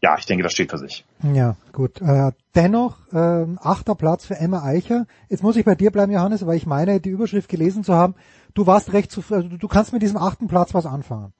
ja, 0.00 0.16
ich 0.18 0.26
denke, 0.26 0.42
das 0.42 0.52
steht 0.52 0.70
für 0.70 0.78
sich. 0.78 1.04
Ja, 1.22 1.56
gut. 1.72 2.00
Äh, 2.00 2.32
dennoch, 2.54 2.96
ähm, 3.12 3.58
achter 3.62 3.94
Platz 3.94 4.24
für 4.26 4.36
Emma 4.36 4.62
Eicher. 4.62 5.06
Jetzt 5.28 5.42
muss 5.42 5.56
ich 5.56 5.64
bei 5.64 5.74
dir 5.74 5.90
bleiben, 5.90 6.12
Johannes, 6.12 6.46
weil 6.46 6.56
ich 6.56 6.66
meine, 6.66 7.00
die 7.00 7.10
Überschrift 7.10 7.48
gelesen 7.48 7.84
zu 7.84 7.94
haben. 7.94 8.14
Du 8.54 8.66
warst 8.66 8.92
recht 8.92 9.10
zufrieden, 9.10 9.42
also 9.42 9.56
du 9.56 9.68
kannst 9.68 9.92
mit 9.92 10.02
diesem 10.02 10.16
achten 10.16 10.48
Platz 10.48 10.72
was 10.72 10.86
anfangen. 10.86 11.32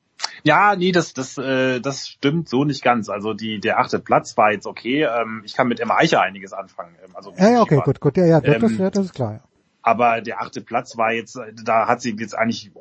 Ja, 0.42 0.76
nee, 0.76 0.92
das, 0.92 1.14
das, 1.14 1.38
äh, 1.38 1.80
das 1.80 2.08
stimmt 2.08 2.48
so 2.48 2.64
nicht 2.64 2.82
ganz. 2.82 3.08
Also 3.08 3.32
die, 3.32 3.60
der 3.60 3.78
achte 3.78 3.98
Platz 3.98 4.36
war 4.36 4.52
jetzt 4.52 4.66
okay. 4.66 5.04
Ähm, 5.04 5.42
ich 5.44 5.54
kann 5.54 5.68
mit 5.68 5.80
Emma 5.80 5.96
Eicher 5.96 6.20
einiges 6.20 6.52
anfangen. 6.52 6.94
Ähm, 7.04 7.12
Also 7.14 7.32
Ja, 7.38 7.50
ja, 7.50 7.62
okay, 7.62 7.80
gut, 7.84 8.00
gut. 8.00 8.16
Ja, 8.16 8.26
ja, 8.26 8.40
das, 8.40 8.62
Ähm, 8.62 8.78
ja, 8.78 8.90
das 8.90 9.06
ist 9.06 9.14
klar. 9.14 9.32
Ja. 9.32 9.40
Aber 9.86 10.20
der 10.20 10.40
achte 10.40 10.62
Platz 10.62 10.96
war 10.96 11.12
jetzt, 11.12 11.38
da 11.64 11.86
hat 11.86 12.02
sie 12.02 12.16
jetzt 12.18 12.36
eigentlich 12.36 12.72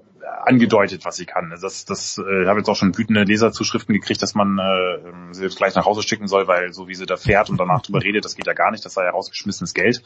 angedeutet, 0.44 1.06
was 1.06 1.16
sie 1.16 1.28
kann. 1.28 1.52
Das, 1.52 1.86
das, 1.86 2.18
äh, 2.18 2.42
ich 2.42 2.48
habe 2.48 2.60
jetzt 2.60 2.68
auch 2.68 2.76
schon 2.76 2.98
wütende 2.98 3.26
Leserzuschriften 3.26 3.94
gekriegt, 3.94 4.24
dass 4.24 4.34
man 4.34 4.58
äh, 4.58 5.34
sie 5.34 5.44
jetzt 5.44 5.56
gleich 5.56 5.76
nach 5.76 5.86
Hause 5.86 6.02
schicken 6.02 6.28
soll, 6.28 6.48
weil 6.48 6.74
so 6.74 6.88
wie 6.88 6.96
sie 6.96 7.06
da 7.06 7.16
fährt 7.16 7.52
und 7.52 7.60
danach 7.60 7.84
drüber 7.84 8.02
redet, 8.02 8.26
das 8.26 8.36
geht 8.36 8.48
ja 8.48 8.54
gar 8.54 8.72
nicht, 8.72 8.84
das 8.84 8.96
sei 8.96 9.04
ja 9.04 9.12
rausgeschmissenes 9.12 9.76
Geld, 9.76 10.02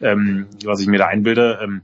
ähm, 0.00 0.46
was 0.64 0.80
ich 0.80 0.86
mir 0.86 0.96
da 0.96 1.08
einbilde. 1.08 1.58
Ähm, 1.62 1.82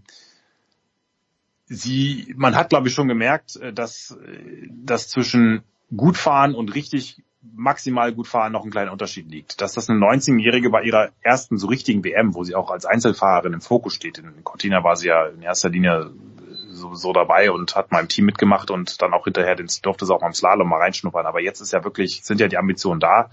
sie, 1.66 2.32
man 2.34 2.56
hat 2.56 2.70
glaube 2.70 2.88
ich 2.88 2.94
schon 2.94 3.08
gemerkt, 3.08 3.56
äh, 3.56 3.74
dass, 3.74 4.16
äh, 4.26 4.66
dass 4.70 5.10
zwischen 5.10 5.62
gut 5.94 6.16
fahren 6.16 6.54
und 6.54 6.74
richtig 6.74 7.22
maximal 7.54 8.12
gut 8.12 8.26
fahren 8.26 8.52
noch 8.52 8.64
ein 8.64 8.70
kleiner 8.70 8.92
Unterschied 8.92 9.30
liegt. 9.30 9.60
Dass 9.60 9.74
das 9.74 9.90
eine 9.90 9.98
19-Jährige 9.98 10.70
bei 10.70 10.82
ihrer 10.82 11.10
ersten 11.20 11.58
so 11.58 11.66
richtigen 11.66 12.04
WM, 12.04 12.34
wo 12.34 12.44
sie 12.44 12.54
auch 12.54 12.70
als 12.70 12.86
Einzelfahrerin 12.86 13.52
im 13.52 13.60
Fokus 13.60 13.94
steht, 13.94 14.18
in 14.18 14.44
Cortina 14.44 14.82
war 14.82 14.96
sie 14.96 15.08
ja 15.08 15.26
in 15.26 15.42
erster 15.42 15.68
Linie 15.68 16.10
so, 16.68 16.94
so 16.94 17.12
dabei 17.12 17.50
und 17.50 17.76
hat 17.76 17.92
mal 17.92 18.00
im 18.00 18.08
Team 18.08 18.24
mitgemacht 18.24 18.70
und 18.70 19.00
dann 19.00 19.14
auch 19.14 19.24
hinterher 19.24 19.54
den, 19.54 19.68
durfte 19.82 20.06
sie 20.06 20.14
auch 20.14 20.20
beim 20.20 20.34
Slalom 20.34 20.68
mal 20.68 20.80
reinschnuppern. 20.80 21.26
Aber 21.26 21.40
jetzt 21.40 21.60
ist 21.60 21.72
ja 21.72 21.84
wirklich, 21.84 22.22
sind 22.24 22.40
ja 22.40 22.48
die 22.48 22.58
Ambitionen 22.58 23.00
da. 23.00 23.30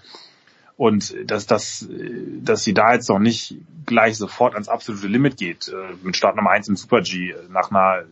Und 0.78 1.16
dass, 1.30 1.46
dass, 1.46 1.88
dass 1.90 2.64
sie 2.64 2.74
da 2.74 2.94
jetzt 2.94 3.10
noch 3.10 3.20
nicht 3.20 3.56
gleich 3.86 4.18
sofort 4.18 4.54
ans 4.54 4.68
absolute 4.68 5.08
Limit 5.08 5.38
geht, 5.38 5.68
äh, 5.68 5.94
mit 6.04 6.16
Start 6.16 6.36
Nummer 6.36 6.52
eins 6.52 6.68
im 6.70 6.76
Super 6.76 7.02
G, 7.02 7.36
nach 7.50 7.72
einer 7.72 8.06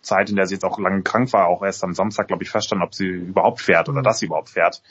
Zeit, 0.00 0.30
in 0.30 0.36
der 0.36 0.46
sie 0.46 0.54
jetzt 0.54 0.64
auch 0.64 0.78
lange 0.78 1.02
krank 1.02 1.32
war, 1.32 1.46
auch 1.46 1.62
erst 1.62 1.82
am 1.82 1.94
Samstag, 1.94 2.28
glaube 2.28 2.42
ich, 2.42 2.50
feststand, 2.50 2.82
ob 2.82 2.94
sie 2.94 3.06
überhaupt 3.06 3.60
fährt 3.60 3.88
oder 3.88 4.02
dass 4.02 4.20
sie 4.20 4.26
überhaupt 4.26 4.50
fährt. 4.50 4.82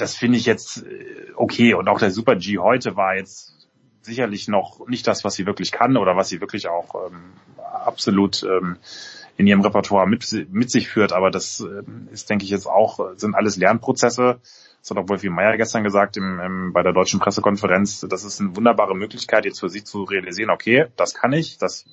Das 0.00 0.16
finde 0.16 0.38
ich 0.38 0.46
jetzt 0.46 0.84
äh, 0.84 1.32
okay. 1.36 1.74
Und 1.74 1.88
auch 1.88 1.98
der 1.98 2.10
Super 2.10 2.36
G 2.36 2.58
heute 2.58 2.96
war 2.96 3.16
jetzt 3.16 3.68
sicherlich 4.02 4.48
noch 4.48 4.86
nicht 4.88 5.06
das, 5.06 5.24
was 5.24 5.34
sie 5.34 5.46
wirklich 5.46 5.72
kann 5.72 5.96
oder 5.96 6.16
was 6.16 6.28
sie 6.28 6.40
wirklich 6.40 6.68
auch 6.68 6.94
ähm, 7.06 7.32
absolut 7.58 8.42
ähm, 8.42 8.76
in 9.36 9.46
ihrem 9.46 9.60
Repertoire 9.60 10.06
mit, 10.06 10.48
mit 10.50 10.70
sich 10.70 10.88
führt. 10.88 11.12
Aber 11.12 11.30
das 11.30 11.60
ähm, 11.60 12.08
ist, 12.12 12.30
denke 12.30 12.44
ich, 12.44 12.50
jetzt 12.50 12.66
auch, 12.66 13.16
sind 13.16 13.34
alles 13.34 13.56
Lernprozesse. 13.56 14.40
Das 14.80 14.90
hat 14.90 14.96
auch 14.96 15.08
Wolfi 15.08 15.28
Meyer 15.28 15.56
gestern 15.56 15.84
gesagt 15.84 16.16
im, 16.16 16.40
im, 16.40 16.72
bei 16.72 16.82
der 16.82 16.92
deutschen 16.92 17.20
Pressekonferenz. 17.20 18.06
Das 18.08 18.24
ist 18.24 18.40
eine 18.40 18.56
wunderbare 18.56 18.94
Möglichkeit, 18.94 19.44
jetzt 19.44 19.60
für 19.60 19.68
sie 19.68 19.84
zu 19.84 20.04
realisieren, 20.04 20.50
okay, 20.50 20.86
das 20.96 21.14
kann 21.14 21.32
ich, 21.32 21.58
das 21.58 21.84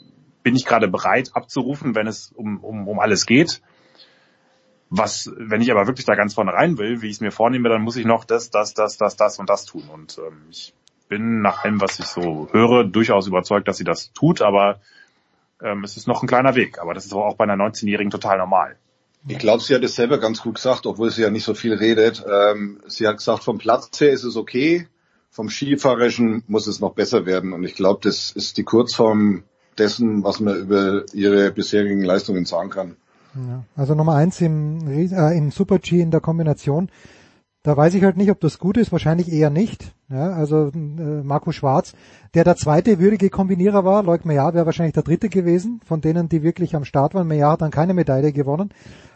bin 0.43 0.55
ich 0.55 0.65
gerade 0.65 0.87
bereit 0.87 1.31
abzurufen, 1.33 1.95
wenn 1.95 2.07
es 2.07 2.31
um, 2.31 2.63
um, 2.63 2.87
um 2.87 2.99
alles 2.99 3.25
geht. 3.25 3.61
Was, 4.89 5.31
wenn 5.35 5.61
ich 5.61 5.71
aber 5.71 5.87
wirklich 5.87 6.05
da 6.05 6.15
ganz 6.15 6.33
vorne 6.33 6.53
rein 6.53 6.77
will, 6.77 7.01
wie 7.01 7.07
ich 7.07 7.15
es 7.15 7.21
mir 7.21 7.31
vornehme, 7.31 7.67
dann 7.69 7.81
muss 7.81 7.97
ich 7.97 8.05
noch 8.05 8.23
das, 8.23 8.51
das, 8.51 8.73
das, 8.73 8.97
das, 8.97 9.17
das 9.17 9.37
und 9.37 9.49
das 9.49 9.65
tun. 9.65 9.83
Und 9.91 10.17
ähm, 10.25 10.43
ich 10.49 10.73
bin 11.09 11.41
nach 11.41 11.63
allem, 11.63 11.81
was 11.81 11.99
ich 11.99 12.05
so 12.05 12.47
höre, 12.51 12.85
durchaus 12.85 13.27
überzeugt, 13.27 13.67
dass 13.67 13.77
sie 13.77 13.83
das 13.83 14.13
tut, 14.13 14.41
aber 14.41 14.79
ähm, 15.61 15.83
es 15.83 15.97
ist 15.97 16.07
noch 16.07 16.23
ein 16.23 16.27
kleiner 16.27 16.55
Weg. 16.55 16.79
Aber 16.79 16.93
das 16.93 17.05
ist 17.05 17.13
auch 17.13 17.35
bei 17.35 17.43
einer 17.43 17.61
19-Jährigen 17.61 18.11
total 18.11 18.37
normal. 18.37 18.77
Ich 19.27 19.39
glaube, 19.39 19.61
sie 19.61 19.75
hat 19.75 19.83
es 19.83 19.95
selber 19.95 20.19
ganz 20.19 20.41
gut 20.41 20.55
gesagt, 20.55 20.85
obwohl 20.85 21.11
sie 21.11 21.23
ja 21.23 21.29
nicht 21.29 21.43
so 21.43 21.53
viel 21.53 21.73
redet. 21.73 22.23
Ähm, 22.29 22.79
sie 22.87 23.07
hat 23.07 23.17
gesagt, 23.17 23.43
vom 23.43 23.57
Platz 23.57 23.99
her 23.99 24.11
ist 24.11 24.23
es 24.23 24.37
okay, 24.37 24.87
vom 25.31 25.49
Skifahrerischen 25.49 26.43
muss 26.47 26.67
es 26.67 26.79
noch 26.79 26.93
besser 26.93 27.25
werden. 27.25 27.51
Und 27.51 27.63
ich 27.65 27.75
glaube, 27.75 27.99
das 28.03 28.31
ist 28.31 28.57
die 28.57 28.63
Kurzform 28.63 29.43
dessen, 29.77 30.23
was 30.23 30.39
man 30.39 30.57
über 30.57 31.03
ihre 31.13 31.51
bisherigen 31.51 32.03
Leistungen 32.03 32.45
sagen 32.45 32.69
kann. 32.69 32.95
Ja. 33.47 33.63
Also 33.75 33.95
Nummer 33.95 34.15
eins 34.15 34.41
im, 34.41 34.87
äh, 34.87 35.37
im 35.37 35.51
Super 35.51 35.79
G 35.79 36.01
in 36.01 36.11
der 36.11 36.21
Kombination. 36.21 36.89
Da 37.63 37.75
weiß 37.75 37.95
ich 37.95 38.03
halt 38.03 38.15
nicht, 38.15 38.31
ob 38.31 38.39
das 38.39 38.59
gut 38.59 38.77
ist, 38.77 38.91
wahrscheinlich 38.91 39.29
eher 39.31 39.49
nicht. 39.49 39.93
Ja, 40.09 40.31
also 40.31 40.67
äh, 40.73 41.23
Marco 41.23 41.51
Schwarz, 41.51 41.93
der 42.33 42.45
der 42.45 42.55
zweite 42.55 42.97
würdige 42.99 43.29
Kombinierer 43.29 43.83
war, 43.83 44.03
Leuk 44.03 44.23
Meyer 44.23 44.53
wäre 44.53 44.65
wahrscheinlich 44.65 44.93
der 44.93 45.03
dritte 45.03 45.27
gewesen, 45.27 45.81
von 45.85 45.99
denen, 45.99 46.29
die 46.29 46.43
wirklich 46.43 46.75
am 46.75 46.85
Start 46.85 47.13
waren. 47.13 47.27
Meyer 47.27 47.51
hat 47.51 47.61
dann 47.61 47.71
keine 47.71 47.93
Medaille 47.93 48.31
gewonnen. 48.31 48.69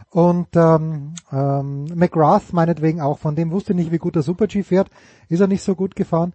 Und 0.10 0.50
ähm, 0.56 1.14
ähm, 1.32 1.86
McGrath 1.96 2.52
meinetwegen 2.52 3.00
auch, 3.00 3.20
von 3.20 3.38
dem 3.38 3.52
wusste 3.52 3.74
nicht, 3.74 3.94
wie 3.94 3.98
gut 3.98 4.16
der 4.16 4.24
Super 4.24 4.48
G 4.48 4.64
fährt, 4.64 4.90
ist 5.30 5.40
er 5.40 5.48
nicht 5.48 5.64
so 5.64 5.74
gut 5.74 5.96
gefahren. 5.96 6.34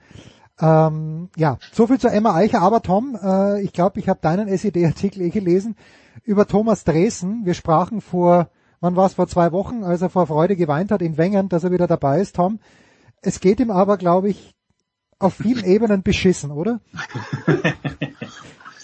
Ähm, 0.58 1.28
ja, 1.36 1.58
so 1.72 1.86
viel 1.86 1.98
zu 1.98 2.08
Emma 2.08 2.34
Eicher. 2.34 2.62
Aber 2.62 2.80
Tom, 2.80 3.18
äh, 3.22 3.60
ich 3.60 3.74
glaube, 3.74 4.00
ich 4.00 4.08
habe 4.08 4.20
deinen 4.22 4.48
SED-Artikel 4.48 5.20
eh 5.20 5.28
gelesen 5.28 5.76
über 6.24 6.46
Thomas 6.46 6.84
Dresen. 6.84 7.44
Wir 7.44 7.54
sprachen 7.54 8.00
vor, 8.00 8.50
wann 8.80 8.96
war 8.96 9.06
es, 9.06 9.14
vor 9.14 9.28
zwei 9.28 9.52
Wochen, 9.52 9.84
als 9.84 10.02
er 10.02 10.10
vor 10.10 10.26
Freude 10.26 10.56
geweint 10.56 10.90
hat 10.90 11.02
in 11.02 11.18
Wengen, 11.18 11.48
dass 11.48 11.64
er 11.64 11.72
wieder 11.72 11.86
dabei 11.86 12.20
ist, 12.20 12.36
Tom. 12.36 12.60
Es 13.22 13.40
geht 13.40 13.60
ihm 13.60 13.70
aber, 13.70 13.96
glaube 13.96 14.28
ich, 14.28 14.54
auf 15.18 15.34
vielen 15.34 15.64
Ebenen 15.66 16.02
beschissen, 16.02 16.50
oder? 16.50 16.80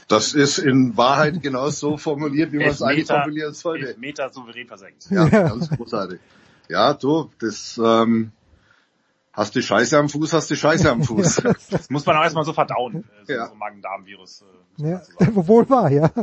Das 0.08 0.34
ist 0.34 0.58
in 0.58 0.96
Wahrheit 0.96 1.42
genau 1.42 1.70
so 1.70 1.96
formuliert, 1.96 2.52
wie 2.52 2.58
man 2.58 2.68
es 2.68 2.82
eigentlich 2.82 3.06
formulieren 3.06 3.54
sollte. 3.54 3.88
Elfmeter 3.88 4.30
souverän 4.30 4.66
versenkt. 4.66 5.06
Ja, 5.10 5.26
ganz 5.26 5.70
großartig. 5.70 6.20
Ja, 6.68 6.94
du, 6.94 7.30
das 7.38 7.80
ähm, 7.82 8.32
hast 9.32 9.54
die 9.54 9.62
Scheiße 9.62 9.96
am 9.98 10.08
Fuß, 10.08 10.32
hast 10.32 10.50
die 10.50 10.56
Scheiße 10.56 10.90
am 10.90 11.02
Fuß. 11.02 11.42
Das 11.70 11.88
muss 11.90 12.04
man 12.06 12.16
auch 12.16 12.22
erstmal 12.22 12.44
so 12.44 12.52
verdauen, 12.52 13.04
äh, 13.22 13.26
so, 13.26 13.32
Ja. 13.32 13.46
so 13.48 13.54
Magen-Darm-Virus. 13.54 14.44
Äh. 14.78 14.90
Ja, 14.90 15.02
wohl 15.34 15.68
wahr, 15.70 15.90
ja. 15.90 16.10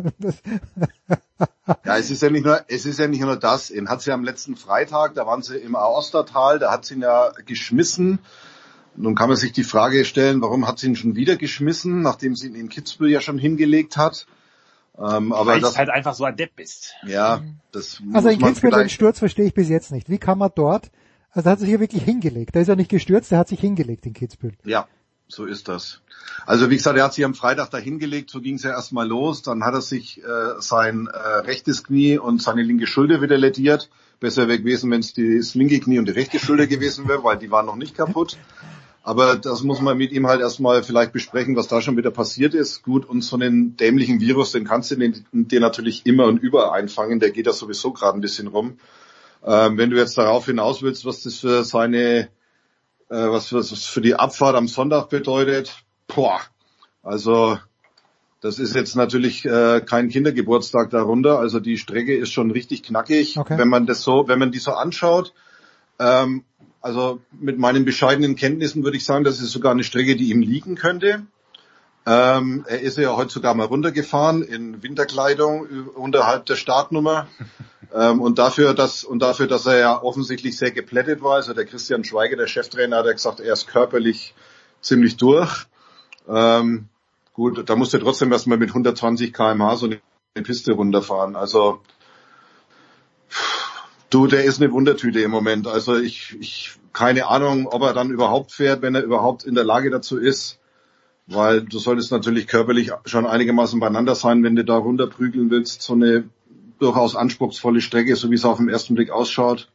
Ja, 1.86 1.98
es 1.98 2.12
ist 2.12 2.22
ja 2.22 2.30
nicht 2.30 2.46
nur, 2.46 2.62
es 2.68 2.86
ist 2.86 3.00
ja 3.00 3.08
nicht 3.08 3.22
nur 3.22 3.38
das. 3.38 3.70
Ihn 3.72 3.90
hat 3.90 4.02
sie 4.02 4.12
am 4.12 4.24
letzten 4.24 4.56
Freitag, 4.56 5.14
da 5.16 5.26
waren 5.26 5.42
sie 5.42 5.58
im 5.58 5.76
Aostertal, 5.76 6.60
da 6.60 6.72
hat 6.72 6.86
sie 6.86 6.96
ihn 6.96 7.02
ja 7.02 7.32
geschmissen. 7.46 8.20
Nun 8.96 9.16
kann 9.16 9.30
man 9.30 9.38
sich 9.38 9.54
die 9.54 9.64
Frage 9.64 10.04
stellen, 10.04 10.42
warum 10.42 10.68
hat 10.68 10.80
sie 10.80 10.88
ihn 10.88 10.96
schon 10.96 11.16
wieder 11.16 11.38
geschmissen, 11.38 12.02
nachdem 12.02 12.36
sie 12.36 12.48
ihn 12.48 12.56
in 12.56 12.68
Kitzbühel 12.70 13.12
ja 13.12 13.22
schon 13.22 13.38
hingelegt 13.38 13.96
hat. 13.96 14.26
Ähm, 14.98 15.32
aber 15.32 15.54
Weil 15.54 15.62
das, 15.62 15.74
du 15.74 15.78
halt 15.78 15.90
einfach 15.90 16.14
so 16.14 16.26
adept 16.26 16.58
bist. 16.58 16.96
ja, 17.06 17.42
das 17.72 18.02
also 18.14 18.28
muss 18.28 18.34
in 18.34 18.42
man 18.42 18.50
Kitzbühel 18.52 18.72
den 18.72 18.90
Sturz 18.90 19.20
verstehe 19.20 19.46
ich 19.46 19.54
bis 19.54 19.70
jetzt 19.70 19.92
nicht. 19.92 20.10
Wie 20.10 20.18
kann 20.18 20.38
man 20.38 20.52
dort, 20.54 20.92
also 21.32 21.48
er 21.48 21.52
hat 21.52 21.60
sich 21.60 21.70
hier 21.70 21.80
wirklich 21.80 22.04
hingelegt. 22.04 22.56
Der 22.56 22.62
ist 22.64 22.68
ja 22.68 22.76
nicht 22.76 22.90
gestürzt, 22.90 23.32
der 23.32 23.40
hat 23.40 23.48
sich 23.48 23.60
hingelegt 23.60 24.06
in 24.06 24.14
Kitzbühel. 24.14 24.54
ja, 24.64 24.88
so 25.28 25.46
ist 25.46 25.68
das. 25.68 26.02
Also 26.48 26.70
wie 26.72 26.76
gesagt, 26.76 26.98
er 26.98 27.04
hat 27.04 27.14
sich 27.14 27.24
am 27.24 27.36
Freitag 27.36 27.70
da 27.70 27.78
hingelegt, 27.78 28.32
so 28.32 28.42
ging 28.42 28.56
es 28.56 28.64
ja 28.64 28.72
erstmal 28.72 29.08
los. 29.08 29.44
Dann 29.44 29.64
hat 29.64 29.76
er 29.76 29.82
sich 29.82 30.24
äh, 30.24 30.60
sein 30.60 31.08
äh, 31.08 31.18
rechtes 31.18 31.84
Knie 31.84 32.18
und 32.18 32.42
seine 32.42 32.64
linke 32.64 32.88
Schulter 32.88 33.22
wieder 33.22 33.38
lediert. 33.38 33.90
Besser 34.20 34.48
wäre 34.48 34.60
gewesen, 34.60 34.90
wenn 34.92 35.02
es 35.02 35.14
das 35.14 35.54
linke 35.54 35.80
Knie 35.80 36.00
und 36.00 36.08
die 36.08 36.14
rechte 36.14 36.40
Schulter 36.40 36.66
gewesen 36.66 37.08
wäre, 37.08 37.24
weil 37.24 37.38
die 37.38 37.52
waren 37.52 37.68
noch 37.68 37.76
nicht 37.76 37.96
kaputt. 37.96 38.38
Aber 39.04 39.38
das 39.38 39.64
muss 39.64 39.82
man 39.82 39.98
mit 39.98 40.12
ihm 40.12 40.28
halt 40.28 40.42
erstmal 40.42 40.84
vielleicht 40.84 41.14
besprechen, 41.14 41.56
was 41.56 41.68
da 41.68 41.82
schon 41.82 41.96
wieder 41.96 42.12
passiert 42.12 42.54
ist. 42.54 42.84
Gut, 42.84 43.06
und 43.06 43.22
so 43.22 43.38
einen 43.38 43.78
dämlichen 43.78 44.20
Virus, 44.20 44.52
den 44.52 44.66
kannst 44.66 44.92
du 44.92 44.96
dir 45.32 45.60
natürlich 45.60 46.06
immer 46.06 46.26
und 46.26 46.40
überall 46.40 46.80
einfangen. 46.80 47.20
Der 47.20 47.32
geht 47.32 47.46
ja 47.46 47.54
sowieso 47.54 47.94
gerade 47.94 48.18
ein 48.18 48.22
bisschen 48.22 48.48
rum. 48.48 48.78
Ähm, 49.46 49.78
wenn 49.78 49.90
du 49.90 49.98
jetzt 49.98 50.18
darauf 50.18 50.46
hinaus 50.46 50.82
willst, 50.82 51.06
was 51.06 51.24
das 51.24 51.40
für 51.40 51.64
seine, 51.64 52.30
äh, 53.10 53.28
was, 53.30 53.54
was 53.54 53.86
für 53.86 54.02
die 54.02 54.16
Abfahrt 54.16 54.56
am 54.56 54.68
Sonntag 54.68 55.10
bedeutet, 55.10 55.84
boah, 56.08 56.42
also 57.04 57.58
das 58.42 58.60
ist 58.60 58.74
jetzt 58.76 58.96
natürlich 58.96 59.46
äh, 59.46 59.82
kein 59.82 60.10
Kindergeburtstag 60.10 60.90
darunter. 60.92 61.40
Also 61.40 61.60
die 61.60 61.78
Strecke 61.78 62.16
ist 62.16 62.32
schon 62.32 62.52
richtig 62.52 62.84
knackig, 62.84 63.38
Okay. 63.38 63.58
wenn 63.58 63.68
man 63.68 63.86
das 63.86 64.02
so, 64.02 64.28
wenn 64.28 64.40
man 64.40 64.52
die 64.52 64.60
so 64.60 64.72
anschaut. 64.72 65.34
Ähm, 66.00 66.44
also 66.82 67.20
mit 67.32 67.58
meinen 67.60 67.84
bescheidenen 67.84 68.36
Kenntnissen 68.38 68.84
würde 68.84 68.96
ich 68.96 69.04
sagen, 69.04 69.26
das 69.26 69.42
ist 69.42 69.52
sogar 69.52 69.74
eine 69.74 69.84
Strecke, 69.84 70.16
die 70.16 70.30
ihm 70.30 70.42
liegen 70.42 70.76
könnte. 70.76 71.24
Ähm, 72.06 72.66
er 72.68 72.80
ist 72.80 72.98
ja 72.98 73.16
heute 73.16 73.32
sogar 73.32 73.54
mal 73.54 73.66
runtergefahren 73.66 74.42
in 74.42 74.82
Winterkleidung 74.82 75.68
unterhalb 75.96 76.46
der 76.46 76.56
Startnummer. 76.56 77.28
ähm, 77.94 78.22
und 78.22 78.40
dafür, 78.40 78.74
dass 78.74 79.04
und 79.04 79.20
dafür, 79.20 79.48
dass 79.48 79.66
er 79.66 79.80
ja 79.80 80.02
offensichtlich 80.02 80.58
sehr 80.58 80.72
geplättet 80.72 81.22
war, 81.22 81.36
also 81.36 81.54
der 81.54 81.66
Christian 81.66 82.04
Schweiger, 82.04 82.36
der 82.36 82.48
Cheftrainer, 82.48 82.98
hat 82.98 83.06
ja 83.06 83.14
gesagt, 83.14 83.40
er 83.40 83.54
ist 83.54 83.68
körperlich 83.68 84.34
ziemlich 84.82 85.18
durch. 85.18 85.66
Ähm, 86.28 86.88
gut, 87.34 87.70
da 87.70 87.76
musste 87.76 87.98
er 87.98 88.04
trotzdem 88.04 88.32
erstmal 88.32 88.58
mit 88.58 88.70
120 88.70 89.34
km/h 89.34 89.76
so 89.76 89.86
eine 89.86 90.00
Piste 90.44 90.74
runterfahren. 90.74 91.36
Also 91.36 91.82
Du, 94.10 94.26
der 94.26 94.44
ist 94.44 94.60
eine 94.60 94.72
Wundertüte 94.72 95.20
im 95.22 95.30
Moment. 95.30 95.68
Also 95.68 95.96
ich, 95.96 96.36
ich 96.40 96.72
keine 96.94 97.28
Ahnung, 97.28 97.68
ob 97.68 97.84
er 97.84 97.94
dann 97.94 98.10
überhaupt 98.10 98.52
fährt, 98.52 98.82
wenn 98.82 98.96
er 98.96 99.04
überhaupt 99.04 99.44
in 99.44 99.54
der 99.54 99.64
Lage 99.64 99.92
dazu 99.92 100.18
ist. 100.18 100.58
Weil 101.28 101.62
du 101.62 101.78
solltest 101.78 102.12
natürlich 102.12 102.48
körperlich 102.48 102.92
schon 103.06 103.28
einigermaßen 103.28 103.80
beieinander 103.80 104.16
sein, 104.16 104.42
wenn 104.44 104.56
du 104.56 104.66
da 104.66 104.78
runterprügeln 104.78 105.52
willst. 105.52 105.84
So 105.84 105.94
eine 105.94 106.28
durchaus 106.80 107.16
anspruchsvolle 107.16 107.82
Strecke, 107.82 108.16
so 108.16 108.32
wie 108.32 108.36
es 108.36 108.46
auf 108.46 108.58
den 108.58 108.70
ersten 108.70 108.96
Blick 108.96 109.12
ausschaut. 109.12 109.70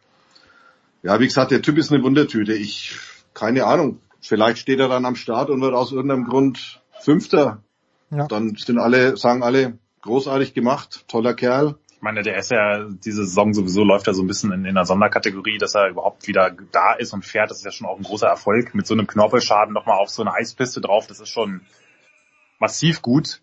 Ja, 1.03 1.21
wie 1.21 1.27
gesagt, 1.27 1.51
der 1.51 1.63
Typ 1.63 1.79
ist 1.79 1.93
eine 1.93 2.03
Wundertüte. 2.03 2.55
Ich, 2.55 2.97
keine 3.35 3.67
Ahnung. 3.67 4.01
Vielleicht 4.21 4.59
steht 4.59 4.81
er 4.81 4.89
dann 4.89 5.05
am 5.05 5.17
Start 5.17 5.51
und 5.51 5.61
wird 5.61 5.75
aus 5.75 5.93
irgendeinem 5.93 6.25
Grund 6.25 6.81
Fünfter. 7.01 7.63
Ja. 8.11 8.27
Dann 8.27 8.57
sind 8.57 8.79
alle, 8.79 9.17
sagen 9.17 9.43
alle, 9.43 9.79
großartig 10.01 10.55
gemacht, 10.55 11.05
toller 11.09 11.35
Kerl. 11.35 11.77
Ich 11.91 12.03
meine, 12.03 12.23
der 12.23 12.39
ist 12.39 12.51
ja, 12.51 12.85
diese 12.89 13.25
Saison 13.25 13.53
sowieso 13.53 13.85
läuft 13.85 14.07
er 14.07 14.15
so 14.15 14.23
ein 14.23 14.27
bisschen 14.27 14.53
in, 14.53 14.65
in 14.65 14.71
einer 14.71 14.87
Sonderkategorie, 14.87 15.59
dass 15.59 15.75
er 15.75 15.89
überhaupt 15.89 16.27
wieder 16.27 16.55
da 16.73 16.95
ist 16.95 17.13
und 17.13 17.25
fährt. 17.25 17.51
Das 17.51 17.59
ist 17.59 17.65
ja 17.65 17.71
schon 17.71 17.87
auch 17.87 17.99
ein 17.99 18.03
großer 18.03 18.27
Erfolg. 18.27 18.75
Mit 18.75 18.87
so 18.87 18.95
einem 18.95 19.07
Knorpelschaden 19.07 19.75
nochmal 19.75 19.99
auf 19.99 20.11
so 20.11 20.23
eine 20.23 20.33
Eispiste 20.33 20.81
drauf, 20.81 21.07
das 21.07 21.21
ist 21.21 21.31
schon 21.31 21.63
massiv 22.59 23.03
gut. 23.03 23.41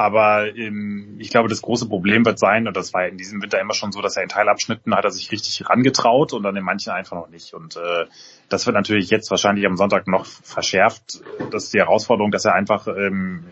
Aber 0.00 0.56
ähm, 0.56 1.16
ich 1.18 1.28
glaube, 1.28 1.50
das 1.50 1.60
große 1.60 1.86
Problem 1.86 2.24
wird 2.24 2.38
sein, 2.38 2.66
und 2.66 2.74
das 2.74 2.94
war 2.94 3.06
in 3.06 3.18
diesem 3.18 3.42
Winter 3.42 3.60
immer 3.60 3.74
schon 3.74 3.92
so, 3.92 4.00
dass 4.00 4.16
er 4.16 4.22
in 4.22 4.30
Teilabschnitten 4.30 4.94
hat 4.94 5.04
er 5.04 5.10
sich 5.10 5.30
richtig 5.30 5.68
rangetraut 5.68 6.32
und 6.32 6.42
dann 6.42 6.56
in 6.56 6.64
manchen 6.64 6.90
einfach 6.90 7.16
noch 7.16 7.28
nicht. 7.28 7.52
Und 7.52 7.76
äh, 7.76 8.06
das 8.48 8.64
wird 8.64 8.76
natürlich 8.76 9.10
jetzt 9.10 9.30
wahrscheinlich 9.30 9.66
am 9.66 9.76
Sonntag 9.76 10.08
noch 10.08 10.24
verschärft. 10.24 11.20
Das 11.50 11.64
ist 11.64 11.74
die 11.74 11.80
Herausforderung, 11.80 12.30
dass 12.30 12.46
er 12.46 12.54
einfach 12.54 12.86
ähm, 12.86 13.44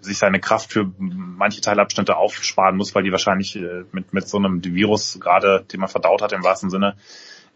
sich 0.00 0.18
seine 0.18 0.40
Kraft 0.40 0.72
für 0.72 0.90
manche 0.98 1.60
Teilabschnitte 1.60 2.16
aufsparen 2.16 2.76
muss, 2.76 2.92
weil 2.96 3.04
die 3.04 3.12
wahrscheinlich 3.12 3.54
äh, 3.54 3.84
mit, 3.92 4.12
mit 4.12 4.26
so 4.26 4.38
einem 4.38 4.64
Virus 4.64 5.20
gerade, 5.20 5.64
den 5.72 5.78
man 5.78 5.88
verdaut 5.88 6.20
hat 6.20 6.32
im 6.32 6.42
wahrsten 6.42 6.68
Sinne, 6.68 6.96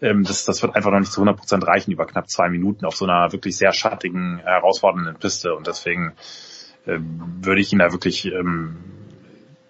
ähm, 0.00 0.22
das, 0.22 0.44
das 0.44 0.62
wird 0.62 0.76
einfach 0.76 0.92
noch 0.92 1.00
nicht 1.00 1.10
zu 1.10 1.20
100 1.20 1.36
Prozent 1.36 1.66
reichen 1.66 1.90
über 1.90 2.06
knapp 2.06 2.30
zwei 2.30 2.48
Minuten 2.48 2.84
auf 2.84 2.94
so 2.94 3.06
einer 3.06 3.32
wirklich 3.32 3.56
sehr 3.56 3.72
schattigen, 3.72 4.38
herausfordernden 4.38 5.16
Piste. 5.16 5.52
Und 5.52 5.66
deswegen 5.66 6.12
ähm, 6.86 7.38
würde 7.42 7.60
ich 7.60 7.72
ihn 7.72 7.78
da 7.78 7.92
wirklich 7.92 8.26
ähm, 8.26 8.76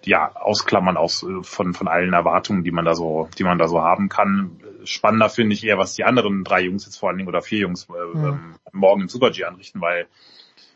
ja 0.03 0.35
ausklammern 0.35 0.97
aus 0.97 1.23
äh, 1.23 1.43
von 1.43 1.73
von 1.73 1.87
allen 1.87 2.13
Erwartungen, 2.13 2.63
die 2.63 2.71
man 2.71 2.85
da 2.85 2.95
so, 2.95 3.29
die 3.37 3.43
man 3.43 3.57
da 3.57 3.67
so 3.67 3.81
haben 3.81 4.09
kann. 4.09 4.59
Spannender 4.83 5.29
finde 5.29 5.53
ich 5.53 5.63
eher, 5.63 5.77
was 5.77 5.93
die 5.93 6.03
anderen 6.03 6.43
drei 6.43 6.61
Jungs 6.61 6.85
jetzt 6.85 6.97
vor 6.97 7.09
allen 7.09 7.17
Dingen 7.17 7.29
oder 7.29 7.41
vier 7.41 7.59
Jungs 7.59 7.87
äh, 7.89 8.17
Mhm. 8.17 8.25
ähm, 8.25 8.55
morgen 8.71 9.01
im 9.01 9.09
Super 9.09 9.31
G 9.31 9.43
anrichten, 9.43 9.81
weil 9.81 10.07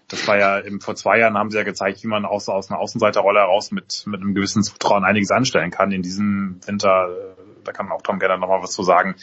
das 0.07 0.27
war 0.27 0.37
ja 0.37 0.61
eben 0.61 0.81
vor 0.81 0.95
zwei 0.95 1.19
Jahren 1.19 1.37
haben 1.37 1.49
sie 1.49 1.57
ja 1.57 1.63
gezeigt, 1.63 2.03
wie 2.03 2.07
man 2.07 2.25
aus, 2.25 2.47
aus 2.47 2.69
einer 2.69 2.79
Außenseiterrolle 2.79 3.39
heraus 3.39 3.71
mit, 3.71 4.03
mit 4.05 4.21
einem 4.21 4.35
gewissen 4.35 4.61
Zutrauen 4.61 5.03
einiges 5.03 5.31
anstellen 5.31 5.71
kann. 5.71 5.91
In 5.91 6.03
diesem 6.03 6.59
Winter, 6.65 7.09
äh, 7.09 7.41
da 7.63 7.71
kann 7.71 7.91
auch 7.91 8.03
Tom 8.03 8.19
gerne 8.19 8.37
nochmal 8.37 8.61
was 8.61 8.71
zu 8.71 8.83
sagen, 8.83 9.15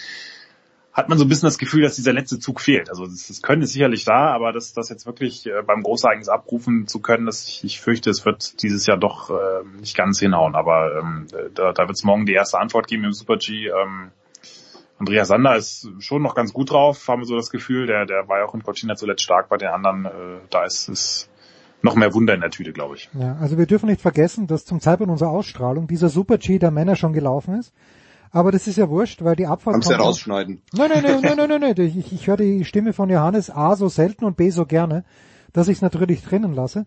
hat 0.93 1.09
man 1.09 1.17
so 1.17 1.25
ein 1.25 1.29
bisschen 1.29 1.47
das 1.47 1.59
Gefühl, 1.59 1.83
dass 1.83 1.97
dieser 1.97 2.13
letzte 2.13 2.39
Zug 2.39 2.61
fehlt. 2.61 2.91
Also 2.91 3.07
das, 3.07 3.27
das 3.29 3.41
Können 3.41 3.63
ist 3.63 3.73
sicherlich 3.73 4.05
da, 4.05 4.31
aber 4.33 4.53
das, 4.53 4.75
das 4.75 4.91
jetzt 4.91 5.07
wirklich 5.07 5.47
äh, 5.47 5.63
beim 5.67 5.83
Großereignis 5.83 6.29
abrufen 6.29 6.87
zu 6.87 7.01
können, 7.01 7.25
das, 7.27 7.49
ich, 7.49 7.65
ich 7.65 7.81
fürchte, 7.81 8.11
es 8.11 8.27
wird 8.27 8.63
dieses 8.63 8.87
Jahr 8.87 8.99
doch 8.99 9.31
äh, 9.31 9.65
nicht 9.81 9.97
ganz 9.97 10.21
hinhauen. 10.21 10.55
Aber 10.55 10.99
ähm, 10.99 11.27
da, 11.55 11.73
da 11.73 11.89
wird 11.89 11.97
es 11.97 12.05
morgen 12.05 12.27
die 12.27 12.35
erste 12.35 12.59
Antwort 12.59 12.89
geben 12.89 13.05
im 13.05 13.13
Super 13.13 13.39
G. 13.39 13.69
Ähm, 13.69 14.11
Andreas 14.99 15.29
Sander 15.29 15.57
ist 15.57 15.89
schon 15.99 16.23
noch 16.23 16.35
ganz 16.35 16.53
gut 16.53 16.71
drauf, 16.71 17.09
haben 17.09 17.23
wir 17.23 17.27
so 17.27 17.37
das 17.37 17.51
Gefühl. 17.51 17.87
Der, 17.87 18.05
der 18.05 18.29
war 18.29 18.39
ja 18.39 18.45
auch 18.45 18.55
in 18.55 18.63
Cortina 18.63 18.95
zuletzt 18.95 19.23
stark 19.23 19.49
bei 19.49 19.57
den 19.57 19.69
anderen. 19.69 20.05
Äh, 20.05 20.11
da 20.51 20.65
ist 20.65 20.89
es 20.89 21.31
noch 21.81 21.97
mehr 21.97 22.13
Wunder 22.13 22.35
in 22.35 22.43
der 22.43 22.51
Tüte, 22.51 22.73
glaube 22.73 22.97
ich. 22.97 23.09
Ja, 23.15 23.37
also 23.41 23.57
wir 23.57 23.67
dürfen 23.67 23.87
nicht 23.87 24.03
vergessen, 24.03 24.47
dass 24.47 24.67
zum 24.67 24.81
Zeitpunkt 24.81 25.11
unserer 25.11 25.31
Ausstrahlung 25.31 25.87
dieser 25.87 26.11
Super 26.11 26.37
G 26.37 26.59
der 26.59 26.71
Männer 26.71 26.97
schon 26.97 27.15
gelaufen 27.15 27.59
ist. 27.59 27.73
Aber 28.35 28.51
das 28.51 28.67
ist 28.67 28.77
ja 28.77 28.89
wurscht, 28.89 29.23
weil 29.23 29.37
die 29.37 29.47
Abfahrt 29.47 29.75
Kannst 29.75 29.91
du 29.91 29.93
ja 29.93 29.99
rausschneiden. 29.99 30.63
Nein, 30.73 30.91
nein, 30.93 31.03
nein, 31.03 31.21
nein, 31.21 31.37
nein, 31.37 31.61
nein, 31.61 31.75
nein. 31.77 31.87
Ich, 31.87 32.13
ich 32.13 32.27
höre 32.27 32.39
die 32.39 32.65
Stimme 32.65 32.95
von 32.95 33.11
Johannes 33.11 33.51
A 33.51 33.77
so 33.77 33.89
selten 33.89 34.25
und 34.25 34.39
B 34.39 34.49
so 34.49 34.65
gerne, 34.65 35.05
dass 35.53 35.69
ich 35.69 35.77
es 35.77 35.83
natürlich 35.83 36.23
drinnen 36.23 36.55
lasse. 36.55 36.87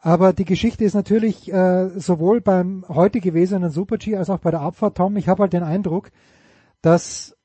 Aber 0.00 0.32
die 0.32 0.46
Geschichte 0.46 0.84
ist 0.84 0.94
natürlich 0.94 1.52
äh, 1.52 1.90
sowohl 1.98 2.40
beim 2.40 2.86
heute 2.88 3.20
gewesenen 3.20 3.70
Super 3.70 3.98
G 3.98 4.16
als 4.16 4.30
auch 4.30 4.38
bei 4.38 4.50
der 4.50 4.62
Abfahrt, 4.62 4.96
Tom, 4.96 5.16
ich 5.18 5.28
habe 5.28 5.42
halt 5.42 5.52
den 5.52 5.62
Eindruck, 5.62 6.10
dass 6.80 7.36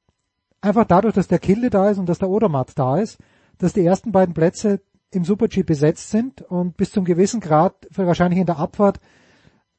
einfach 0.61 0.85
dadurch, 0.85 1.13
dass 1.13 1.27
der 1.27 1.39
Kilde 1.39 1.69
da 1.69 1.89
ist 1.89 1.97
und 1.97 2.07
dass 2.07 2.19
der 2.19 2.29
Odermatt 2.29 2.71
da 2.75 2.99
ist, 2.99 3.19
dass 3.57 3.73
die 3.73 3.85
ersten 3.85 4.13
beiden 4.13 4.33
Plätze 4.33 4.79
im 5.11 5.25
Super 5.25 5.49
G 5.49 5.63
besetzt 5.63 6.09
sind 6.09 6.41
und 6.41 6.77
bis 6.77 6.91
zum 6.91 7.03
gewissen 7.03 7.41
Grad 7.41 7.75
wahrscheinlich 7.93 8.39
in 8.39 8.45
der 8.45 8.59
Abfahrt 8.59 9.01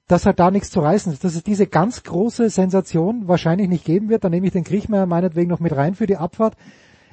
dass 0.09 0.27
halt 0.27 0.41
da 0.41 0.51
nichts 0.51 0.71
zu 0.71 0.81
reißen 0.81 1.13
ist, 1.13 1.25
dass 1.25 1.35
es 1.35 1.43
diese 1.43 1.67
ganz 1.67 2.03
große 2.03 2.51
Sensation 2.51 3.29
wahrscheinlich 3.29 3.69
nicht 3.69 3.85
geben 3.85 4.09
wird, 4.09 4.25
dann 4.25 4.33
nehme 4.33 4.47
ich 4.47 4.53
den 4.53 4.65
Kriechmeier 4.65 5.07
meinetwegen 5.07 5.51
noch 5.51 5.61
mit 5.61 5.75
rein 5.75 5.95
für 5.95 6.07
die 6.07 6.17
Abfahrt, 6.17 6.57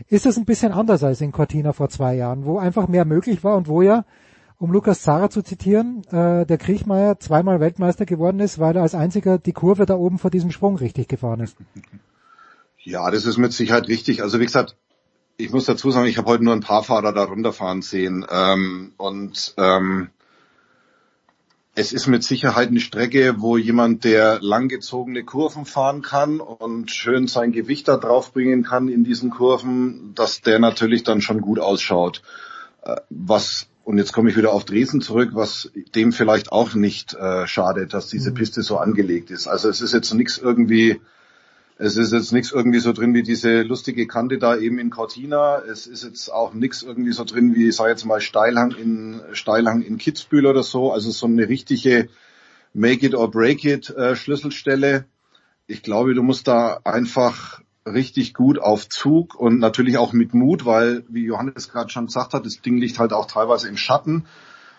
ist 0.08 0.26
das 0.26 0.38
ein 0.38 0.46
bisschen 0.46 0.72
anders 0.72 1.04
als 1.04 1.22
in 1.22 1.32
Cortina 1.32 1.74
vor 1.74 1.90
zwei 1.90 2.16
Jahren, 2.16 2.46
wo 2.46 2.58
einfach 2.58 2.88
mehr 2.88 3.06
möglich 3.06 3.44
war 3.44 3.58
und 3.58 3.68
wo 3.68 3.82
ja, 3.82 4.06
um 4.58 4.72
Lukas 4.72 5.02
Zara 5.02 5.30
zu 5.30 5.42
zitieren, 5.42 6.04
äh, 6.12 6.46
der 6.46 6.58
Kriechmeier 6.58 7.20
zweimal 7.20 7.60
Weltmeister 7.60 8.06
geworden 8.06 8.40
ist, 8.40 8.60
weil 8.60 8.76
er 8.76 8.82
als 8.82 8.96
einziger 8.96 9.38
die 9.38 9.54
Kurve 9.54 9.86
da 9.86 9.96
oben 9.96 10.20
vor 10.20 10.32
diesem 10.32 10.52
Sprung 10.52 10.76
richtig 10.76 11.08
gefahren 11.08 11.40
ist. 11.40 11.56
Ja, 12.78 13.10
das 13.12 13.26
ist 13.26 13.38
mit 13.38 13.54
Sicherheit 13.54 13.88
richtig. 13.88 14.22
Also 14.22 14.40
wie 14.40 14.46
gesagt, 14.46 14.76
ich 15.38 15.52
muss 15.52 15.66
dazu 15.66 15.92
sagen, 15.92 16.08
ich 16.08 16.18
habe 16.18 16.30
heute 16.30 16.44
nur 16.44 16.54
ein 16.54 16.60
paar 16.60 16.84
Fahrer 16.84 17.14
da 17.14 17.24
runterfahren 17.24 17.82
sehen. 17.82 18.26
Ähm, 18.30 18.94
und 18.98 19.54
ähm, 19.58 20.10
es 21.76 21.94
ist 21.94 22.08
mit 22.08 22.24
Sicherheit 22.24 22.70
eine 22.70 22.80
Strecke, 22.80 23.36
wo 23.38 23.58
jemand, 23.58 24.04
der 24.04 24.40
langgezogene 24.42 25.24
Kurven 25.24 25.66
fahren 25.66 26.02
kann 26.02 26.40
und 26.40 26.92
schön 26.92 27.28
sein 27.28 27.52
Gewicht 27.52 27.88
da 27.88 27.98
draufbringen 27.98 28.64
kann 28.64 28.90
in 28.90 29.04
diesen 29.04 29.30
Kurven, 29.30 30.14
dass 30.16 30.42
der 30.42 30.60
natürlich 30.60 31.04
dann 31.04 31.22
schon 31.22 31.42
gut 31.42 31.60
ausschaut. 31.60 32.22
Äh, 32.84 32.96
was 33.10 33.68
und 33.90 33.98
jetzt 33.98 34.14
komme 34.14 34.30
ich 34.30 34.38
wieder 34.38 34.54
auf 34.54 34.66
Dresden 34.66 35.02
zurück, 35.02 35.32
was 35.34 35.72
dem 35.96 36.12
vielleicht 36.12 36.52
auch 36.52 36.76
nicht 36.76 37.16
äh, 37.16 37.48
schadet, 37.48 37.92
dass 37.96 38.08
diese 38.08 38.32
Piste 38.32 38.62
so 38.62 38.78
angelegt 38.78 39.32
ist. 39.32 39.48
Also 39.48 39.68
es 39.68 39.82
ist 39.82 39.94
jetzt 39.94 40.14
nichts 40.14 40.38
irgendwie 40.38 41.02
es 41.82 41.96
ist 41.96 42.12
jetzt 42.12 42.34
nichts 42.34 42.52
irgendwie 42.52 42.80
so 42.80 42.92
drin 42.92 43.14
wie 43.14 43.24
diese 43.24 43.62
lustige 43.62 44.06
Kante 44.06 44.38
da 44.38 44.58
eben 44.58 44.80
in 44.80 44.90
Cortina. 44.90 45.60
Es 45.60 45.88
ist 45.88 46.04
jetzt 46.04 46.28
auch 46.28 46.54
nichts 46.54 46.84
irgendwie 46.84 47.14
so 47.14 47.24
drin 47.24 47.56
wie, 47.56 47.72
sag 47.72 47.88
jetzt 47.88 48.04
mal, 48.04 48.20
Steilhang 48.20 48.72
in, 48.72 49.22
Steilhang 49.32 49.82
in 49.82 49.98
Kitzbühel 49.98 50.46
oder 50.46 50.62
so. 50.62 50.92
Also 50.92 51.10
so 51.12 51.26
eine 51.26 51.48
richtige 51.48 52.10
Make 52.74 53.06
it 53.06 53.16
or 53.16 53.32
break 53.32 53.64
it 53.64 53.90
äh, 53.92 54.18
Schlüsselstelle. 54.18 55.06
Ich 55.68 55.82
glaube, 55.82 56.14
du 56.14 56.22
musst 56.22 56.50
da 56.50 56.82
einfach 56.84 57.62
richtig 57.86 58.34
gut 58.34 58.60
auf 58.60 58.90
Zug 58.90 59.36
und 59.36 59.60
natürlich 59.60 59.98
auch 59.98 60.12
mit 60.12 60.34
Mut, 60.34 60.66
weil, 60.66 61.06
wie 61.08 61.24
Johannes 61.24 61.70
gerade 61.70 61.90
schon 61.90 62.08
gesagt 62.08 62.34
hat, 62.34 62.46
das 62.46 62.62
Ding 62.62 62.78
liegt 62.78 63.00
halt 63.00 63.14
auch 63.14 63.26
teilweise 63.26 63.70
im 63.70 63.78
Schatten. 63.78 64.26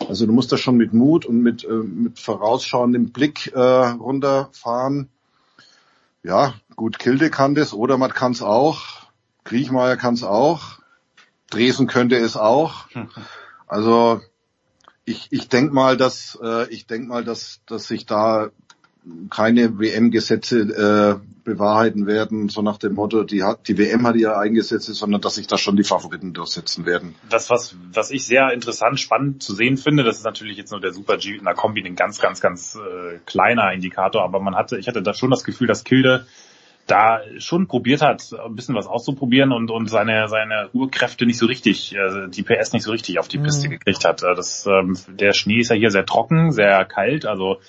Also 0.06 0.26
du 0.26 0.32
musst 0.32 0.52
da 0.52 0.58
schon 0.58 0.76
mit 0.76 0.92
Mut 0.92 1.24
und 1.24 1.40
mit, 1.40 1.64
äh, 1.64 1.72
mit 1.72 2.18
vorausschauendem 2.18 3.10
Blick 3.10 3.52
äh, 3.54 3.58
runterfahren. 3.58 5.08
Ja, 6.22 6.54
gut, 6.76 6.98
Kilde 6.98 7.30
kann 7.30 7.54
das, 7.54 7.72
Odermatt 7.72 8.14
kann 8.14 8.32
es 8.32 8.42
auch, 8.42 8.82
Griechmeier 9.44 9.96
kann 9.96 10.14
es 10.14 10.22
auch, 10.22 10.78
Dresden 11.50 11.86
könnte 11.86 12.16
es 12.16 12.36
auch. 12.36 12.86
Also 13.72 14.20
ich, 15.04 15.28
ich 15.30 15.48
denke 15.48 15.72
mal, 15.72 15.96
dass 15.96 16.36
äh, 16.42 16.68
ich 16.70 16.88
denk 16.88 17.06
mal, 17.06 17.22
dass, 17.22 17.60
dass 17.66 17.86
sich 17.86 18.04
da 18.04 18.50
keine 19.30 19.78
WM-Gesetze 19.78 21.20
äh, 21.20 21.26
bewahrheiten 21.44 22.06
werden, 22.06 22.48
so 22.48 22.62
nach 22.62 22.78
dem 22.78 22.94
Motto, 22.94 23.24
die 23.24 23.42
hat 23.42 23.66
die 23.66 23.78
WM 23.78 24.06
hat 24.06 24.16
ihre 24.16 24.38
Eingesetze, 24.38 24.92
sondern 24.92 25.20
dass 25.20 25.36
sich 25.36 25.46
da 25.46 25.56
schon 25.56 25.76
die 25.76 25.84
Favoriten 25.84 26.32
durchsetzen 26.32 26.86
werden. 26.86 27.14
Das, 27.28 27.50
was, 27.50 27.74
was 27.92 28.10
ich 28.10 28.26
sehr 28.26 28.52
interessant, 28.52 29.00
spannend 29.00 29.42
zu 29.42 29.54
sehen 29.54 29.76
finde, 29.76 30.04
das 30.04 30.18
ist 30.18 30.24
natürlich 30.24 30.58
jetzt 30.58 30.70
nur 30.70 30.80
der 30.80 30.92
Super 30.92 31.16
G 31.16 31.36
in 31.36 31.44
der 31.44 31.54
Kombi 31.54 31.82
ein 31.84 31.96
ganz, 31.96 32.20
ganz, 32.20 32.40
ganz 32.40 32.76
äh, 32.76 33.18
kleiner 33.24 33.72
Indikator, 33.72 34.22
aber 34.22 34.40
man 34.40 34.54
hatte, 34.54 34.78
ich 34.78 34.86
hatte 34.86 35.02
da 35.02 35.14
schon 35.14 35.30
das 35.30 35.44
Gefühl, 35.44 35.66
dass 35.66 35.84
Kilde 35.84 36.26
da 36.86 37.20
schon 37.38 37.68
probiert 37.68 38.02
hat, 38.02 38.32
ein 38.32 38.56
bisschen 38.56 38.74
was 38.74 38.86
auszuprobieren 38.86 39.52
und, 39.52 39.70
und 39.70 39.88
seine, 39.88 40.28
seine 40.28 40.70
Urkräfte 40.72 41.24
nicht 41.24 41.38
so 41.38 41.46
richtig, 41.46 41.94
äh, 41.94 42.28
die 42.28 42.42
PS 42.42 42.72
nicht 42.72 42.82
so 42.82 42.90
richtig 42.90 43.18
auf 43.18 43.28
die 43.28 43.38
Piste 43.38 43.68
mhm. 43.68 43.72
gekriegt 43.72 44.04
hat. 44.04 44.22
Äh, 44.22 44.34
das, 44.34 44.66
ähm, 44.66 44.96
der 45.08 45.32
Schnee 45.32 45.60
ist 45.60 45.70
ja 45.70 45.76
hier 45.76 45.90
sehr 45.90 46.04
trocken, 46.04 46.52
sehr 46.52 46.84
kalt, 46.84 47.26
also 47.26 47.60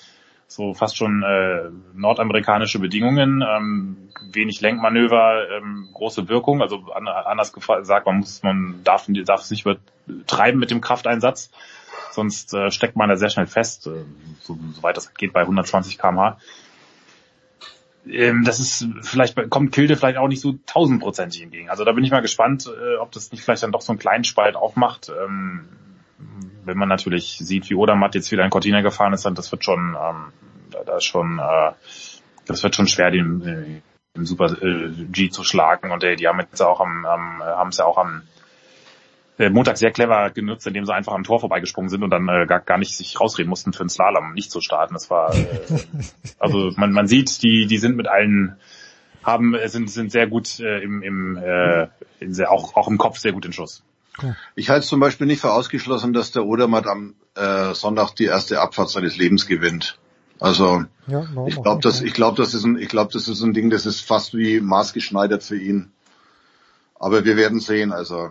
so 0.54 0.74
fast 0.74 0.96
schon 0.96 1.22
äh, 1.22 1.70
nordamerikanische 1.94 2.78
Bedingungen, 2.78 3.42
ähm, 3.42 4.08
wenig 4.30 4.60
Lenkmanöver, 4.60 5.48
ähm, 5.50 5.88
große 5.92 6.28
Wirkung. 6.28 6.62
Also 6.62 6.92
an, 6.94 7.08
anders 7.08 7.52
gesagt, 7.52 8.06
man 8.06 8.18
muss, 8.18 8.42
man 8.42 8.80
darf, 8.84 9.06
darf 9.08 9.42
es 9.42 9.50
nicht 9.50 9.66
übertreiben 9.66 10.60
mit 10.60 10.70
dem 10.70 10.80
Krafteinsatz, 10.80 11.50
sonst 12.10 12.54
äh, 12.54 12.70
steckt 12.70 12.96
man 12.96 13.08
da 13.08 13.16
sehr 13.16 13.30
schnell 13.30 13.46
fest, 13.46 13.86
äh, 13.86 14.04
so, 14.40 14.58
soweit 14.72 14.96
das 14.96 15.14
geht 15.14 15.32
bei 15.32 15.40
120 15.40 15.98
km/h. 15.98 16.38
Ähm, 18.06 18.44
das 18.44 18.58
ist 18.58 18.86
vielleicht 19.02 19.48
kommt 19.48 19.72
Kilde 19.72 19.96
vielleicht 19.96 20.18
auch 20.18 20.28
nicht 20.28 20.40
so 20.40 20.58
tausendprozentig 20.66 21.42
entgegen. 21.42 21.70
Also 21.70 21.84
da 21.84 21.92
bin 21.92 22.04
ich 22.04 22.10
mal 22.10 22.20
gespannt, 22.20 22.66
äh, 22.66 22.96
ob 22.96 23.12
das 23.12 23.30
nicht 23.30 23.44
vielleicht 23.44 23.62
dann 23.62 23.72
doch 23.72 23.80
so 23.80 23.92
einen 23.92 24.00
kleinen 24.00 24.24
Spalt 24.24 24.56
aufmacht. 24.56 25.10
Ähm, 25.24 25.68
wenn 26.64 26.78
man 26.78 26.88
natürlich 26.88 27.38
sieht, 27.38 27.70
wie 27.70 27.74
Odermatt 27.74 28.14
jetzt 28.14 28.30
wieder 28.32 28.44
in 28.44 28.50
Cortina 28.50 28.80
gefahren 28.80 29.12
ist, 29.12 29.24
dann 29.24 29.34
das 29.34 29.50
wird 29.52 29.64
schon, 29.64 29.96
ähm, 30.00 30.32
da, 30.70 30.84
da 30.84 31.00
schon, 31.00 31.38
äh, 31.38 31.72
das 32.46 32.62
wird 32.62 32.74
schon 32.74 32.88
schwer, 32.88 33.10
den, 33.10 33.42
äh, 33.42 33.80
im 34.14 34.26
Super 34.26 34.56
äh, 34.62 34.90
G 35.10 35.30
zu 35.30 35.44
schlagen. 35.44 35.90
Und 35.90 36.04
äh, 36.04 36.16
die 36.16 36.28
haben 36.28 36.40
jetzt 36.40 36.60
auch 36.60 36.80
am, 36.80 37.04
am 37.06 37.42
haben 37.42 37.68
es 37.70 37.78
ja 37.78 37.84
auch 37.84 37.98
am 37.98 38.22
äh, 39.38 39.50
Montag 39.50 39.78
sehr 39.78 39.90
clever 39.90 40.30
genutzt, 40.30 40.66
indem 40.66 40.84
sie 40.84 40.94
einfach 40.94 41.14
am 41.14 41.24
Tor 41.24 41.40
vorbeigesprungen 41.40 41.88
sind 41.88 42.02
und 42.02 42.10
dann 42.10 42.28
äh, 42.28 42.46
gar, 42.46 42.60
gar 42.60 42.78
nicht 42.78 42.96
sich 42.96 43.18
rausreden 43.18 43.48
mussten 43.48 43.72
für 43.72 43.84
den 43.84 43.88
Slalom 43.88 44.34
nicht 44.34 44.50
zu 44.50 44.60
starten. 44.60 44.94
Das 44.94 45.10
war 45.10 45.34
äh, 45.36 45.48
also 46.38 46.70
man, 46.76 46.92
man 46.92 47.06
sieht, 47.06 47.42
die 47.42 47.66
die 47.66 47.78
sind 47.78 47.96
mit 47.96 48.08
allen 48.08 48.56
haben 49.22 49.56
sind 49.66 49.88
sind 49.88 50.10
sehr 50.10 50.26
gut 50.26 50.60
äh, 50.60 50.80
im 50.80 51.02
im 51.02 51.36
äh, 51.36 51.88
in 52.20 52.34
sehr, 52.34 52.50
auch 52.50 52.76
auch 52.76 52.88
im 52.88 52.98
Kopf 52.98 53.18
sehr 53.18 53.32
gut 53.32 53.46
in 53.46 53.52
Schuss. 53.52 53.82
Ich 54.54 54.68
halte 54.68 54.80
es 54.80 54.88
zum 54.88 55.00
Beispiel 55.00 55.26
nicht 55.26 55.40
für 55.40 55.52
ausgeschlossen, 55.52 56.12
dass 56.12 56.32
der 56.32 56.44
Odermatt 56.44 56.86
am 56.86 57.14
äh, 57.34 57.74
Sonntag 57.74 58.14
die 58.14 58.26
erste 58.26 58.60
Abfahrt 58.60 58.90
seines 58.90 59.16
Lebens 59.16 59.46
gewinnt. 59.46 59.98
Also 60.38 60.84
ja, 61.06 61.24
ich 61.46 61.62
glaube, 61.62 61.80
das, 61.82 62.02
ich 62.02 62.14
glaube, 62.14 62.36
das 62.36 62.52
ist 62.52 62.64
ein, 62.64 62.76
ich 62.76 62.88
glaube, 62.88 63.12
das 63.12 63.28
ist 63.28 63.42
ein 63.42 63.54
Ding, 63.54 63.70
das 63.70 63.86
ist 63.86 64.00
fast 64.00 64.34
wie 64.34 64.60
maßgeschneidert 64.60 65.42
für 65.42 65.56
ihn. 65.56 65.92
Aber 66.96 67.24
wir 67.24 67.36
werden 67.36 67.60
sehen. 67.60 67.92
Also 67.92 68.30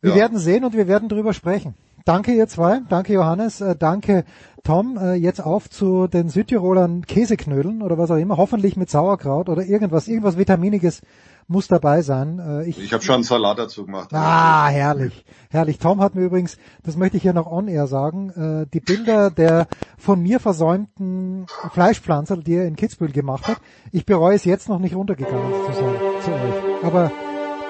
wir 0.00 0.10
ja. 0.10 0.16
werden 0.16 0.38
sehen 0.38 0.64
und 0.64 0.74
wir 0.74 0.88
werden 0.88 1.08
drüber 1.08 1.34
sprechen. 1.34 1.74
Danke 2.04 2.32
ihr 2.32 2.48
zwei, 2.48 2.80
danke 2.88 3.12
Johannes, 3.12 3.60
äh, 3.60 3.76
danke 3.76 4.24
Tom. 4.64 4.96
Äh, 4.96 5.14
jetzt 5.14 5.40
auf 5.40 5.68
zu 5.68 6.06
den 6.06 6.28
Südtirolern 6.28 7.04
Käseknödeln 7.06 7.82
oder 7.82 7.98
was 7.98 8.10
auch 8.10 8.16
immer, 8.16 8.36
hoffentlich 8.36 8.76
mit 8.76 8.90
Sauerkraut 8.90 9.48
oder 9.48 9.62
irgendwas, 9.62 10.08
irgendwas 10.08 10.38
Vitaminiges 10.38 11.02
muss 11.50 11.66
dabei 11.66 12.02
sein. 12.02 12.38
Äh, 12.38 12.68
ich 12.68 12.82
ich 12.82 12.92
habe 12.92 13.02
schon 13.02 13.16
einen 13.16 13.24
Salat 13.24 13.58
dazu 13.58 13.84
gemacht. 13.84 14.10
Ah, 14.12 14.68
herrlich, 14.68 15.24
herrlich. 15.50 15.78
Tom 15.78 16.00
hat 16.00 16.14
mir 16.14 16.22
übrigens, 16.22 16.56
das 16.84 16.96
möchte 16.96 17.16
ich 17.16 17.24
hier 17.24 17.32
noch 17.32 17.50
on 17.50 17.68
air 17.68 17.86
sagen, 17.88 18.30
äh, 18.30 18.66
die 18.72 18.80
Bilder 18.80 19.30
der 19.30 19.66
von 19.98 20.22
mir 20.22 20.38
versäumten 20.38 21.46
Fleischpflanzer, 21.72 22.36
die 22.36 22.54
er 22.54 22.66
in 22.66 22.76
Kitzbühel 22.76 23.12
gemacht 23.12 23.48
hat. 23.48 23.58
Ich 23.90 24.06
bereue 24.06 24.36
es 24.36 24.44
jetzt 24.44 24.68
noch 24.68 24.78
nicht 24.78 24.94
runtergegangen 24.94 25.52
zu 25.66 25.72
sein 25.72 25.94
zu 26.22 26.30
euch, 26.30 26.84
aber 26.84 27.10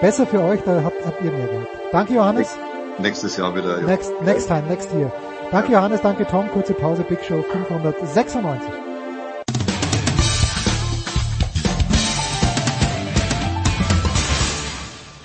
besser 0.01 0.27
für 0.27 0.41
euch, 0.41 0.61
da 0.63 0.83
habt, 0.85 1.05
habt 1.05 1.23
ihr 1.25 1.33
mehr 1.33 1.49
gehabt. 1.49 1.69
Danke 1.91 2.15
Johannes. 2.15 2.57
Nächstes 2.99 3.37
Jahr 3.39 3.57
wieder. 3.57 3.81
Ja. 3.81 3.87
Next, 3.87 4.13
next 4.23 4.47
time, 4.47 4.65
next 4.69 4.93
year. 4.93 5.11
Danke 5.51 5.73
Johannes, 5.73 6.03
danke 6.03 6.27
Tom. 6.27 6.49
Kurze 6.51 6.75
Pause, 6.75 7.03
Big 7.03 7.25
Show 7.25 7.43
596. 7.43 8.90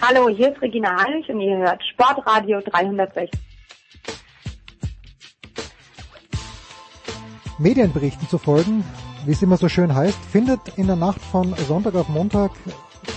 Hallo, 0.07 0.29
hier 0.29 0.53
ist 0.53 0.61
Regina 0.61 1.03
Heinrich 1.03 1.27
und 1.29 1.41
ihr 1.41 1.57
hört 1.57 1.81
Sportradio 1.83 2.61
360. 2.61 3.31
Medienberichten 7.57 8.29
zu 8.29 8.37
folgen, 8.37 8.83
wie 9.25 9.31
es 9.31 9.41
immer 9.41 9.57
so 9.57 9.67
schön 9.67 9.95
heißt, 9.95 10.23
findet 10.25 10.77
in 10.77 10.85
der 10.85 10.95
Nacht 10.95 11.19
von 11.19 11.55
Sonntag 11.55 11.95
auf 11.95 12.07
Montag 12.07 12.51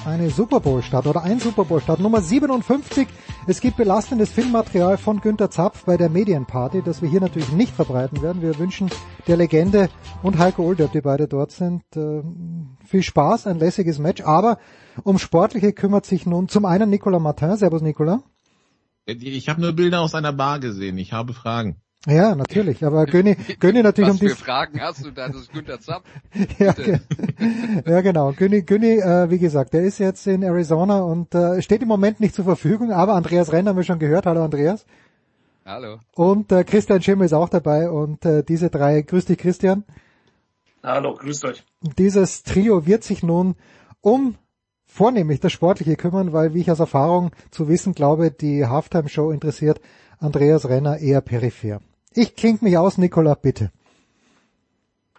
eine 0.05 0.31
Super 0.31 0.61
Bowl 0.61 0.83
statt 0.83 1.07
oder 1.07 1.23
ein 1.23 1.41
Super 1.41 1.65
Bowl 1.65 1.81
statt. 1.81 2.01
Nummer 2.01 2.21
57. 2.21 3.09
Es 3.47 3.61
gibt 3.61 3.77
belastendes 3.77 4.31
Filmmaterial 4.31 4.99
von 4.99 5.21
Günter 5.21 5.51
Zapf 5.51 5.85
bei 5.85 5.97
der 5.97 6.09
Medienparty, 6.09 6.83
das 6.83 7.03
wir 7.03 7.09
hier 7.09 7.21
natürlich 7.21 7.53
nicht 7.53 7.75
verbreiten 7.75 8.23
werden. 8.23 8.43
Wir 8.43 8.59
wünschen 8.59 8.91
der 9.27 9.37
Legende 9.37 9.89
und 10.23 10.39
Heiko 10.39 10.63
Older, 10.65 10.89
die 10.89 11.01
beide 11.01 11.29
dort 11.29 11.53
sind, 11.53 11.83
äh, 11.97 12.23
viel 12.87 13.03
Spaß, 13.03 13.47
ein 13.47 13.59
lässiges 13.59 13.99
Match. 13.99 14.23
Aber 14.23 14.59
um 15.05 15.19
Sportliche 15.19 15.73
kümmert 15.73 16.07
sich 16.07 16.27
nun 16.27 16.49
zum 16.49 16.65
einen 16.65 16.91
Nicolas 16.91 17.23
Martin. 17.23 17.57
Servus 17.57 17.83
Nicolas. 17.83 18.21
Ich 19.07 19.49
habe 19.49 19.61
nur 19.61 19.73
Bilder 19.73 20.01
aus 20.01 20.15
einer 20.15 20.33
Bar 20.33 20.61
gesehen. 20.61 20.99
Ich 20.99 21.13
habe 21.13 21.33
Fragen. 21.33 21.81
Ja, 22.07 22.35
natürlich, 22.37 22.85
aber 22.85 23.07
Göni, 23.07 23.35
Göni 23.59 23.83
natürlich 23.83 24.11
Was 24.11 24.21
um 24.21 24.29
die... 24.29 24.35
Fragen 24.35 24.81
hast 24.81 25.05
du 25.05 25.11
da? 25.11 25.29
Das 25.29 25.43
ist 25.43 25.53
Günther 25.53 25.81
Zapp. 25.81 26.05
ja, 26.59 26.75
ja, 27.87 28.01
genau. 28.03 28.33
Göni, 28.33 28.63
Göni 28.63 28.99
äh, 28.99 29.31
wie 29.31 29.39
gesagt, 29.39 29.75
der 29.75 29.83
ist 29.83 29.99
jetzt 29.99 30.27
in 30.29 30.43
Arizona 30.43 31.01
und 31.01 31.35
äh, 31.35 31.61
steht 31.61 31.83
im 31.83 31.89
Moment 31.89 32.21
nicht 32.21 32.35
zur 32.35 32.45
Verfügung, 32.45 32.93
aber 32.93 33.15
Andreas 33.15 33.53
Renner 33.53 33.71
haben 33.71 33.77
wir 33.77 33.85
schon 33.85 33.99
gehört. 33.99 34.27
Hallo 34.27 34.45
Andreas. 34.45 34.87
Hallo. 35.67 35.99
Und 36.15 36.53
äh, 36.53 36.63
Christian 36.63 37.03
Schimmel 37.03 37.27
ist 37.27 37.33
auch 37.33 37.49
dabei 37.49 37.91
und 37.91 38.25
äh, 38.25 38.45
diese 38.45 38.71
drei, 38.71 39.03
grüß 39.03 39.25
dich 39.25 39.39
Christian. 39.39 39.85
Hallo, 40.85 41.15
grüßt 41.15 41.45
euch. 41.47 41.65
Dieses 41.99 42.45
Trio 42.45 42.87
wird 42.87 43.03
sich 43.03 43.25
nun 43.25 43.57
um 44.01 44.37
vornehmlich 44.87 45.41
das 45.41 45.53
Sportliche 45.53 45.97
kümmern, 45.97 46.33
weil, 46.33 46.55
wie 46.55 46.61
ich 46.61 46.71
aus 46.71 46.79
Erfahrung 46.79 47.33
zu 47.51 47.69
wissen 47.69 47.93
glaube, 47.93 48.31
die 48.31 48.67
Halftime-Show 48.67 49.31
interessiert 49.33 49.81
Andreas 50.21 50.69
Renner 50.69 50.99
eher 50.99 51.21
peripher. 51.21 51.81
Ich 52.15 52.35
klinge 52.37 52.59
mich 52.63 52.77
aus, 52.77 52.99
Nikola, 52.99 53.35
bitte. 53.35 53.71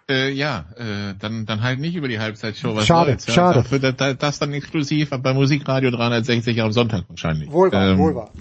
Äh, 0.09 0.31
ja, 0.31 0.65
äh, 0.75 1.13
dann, 1.19 1.45
dann 1.45 1.61
halt 1.61 1.79
nicht 1.79 1.95
über 1.95 2.07
die 2.07 2.19
Halbzeitshow. 2.19 2.75
Was 2.75 2.87
schade, 2.87 3.11
soll's, 3.11 3.27
ja? 3.27 3.33
schade. 3.33 3.63
Das, 3.69 3.95
das, 3.95 4.17
das 4.17 4.39
dann 4.39 4.53
exklusiv 4.53 5.11
bei 5.11 5.33
Musikradio 5.33 5.91
360 5.91 6.59
am 6.63 6.71
Sonntag 6.71 7.05
wahrscheinlich. 7.09 7.51
Wohl 7.51 7.71
wahr, 7.71 7.91
ähm, 7.91 7.99
wohl 7.99 8.15
wahr. 8.15 8.31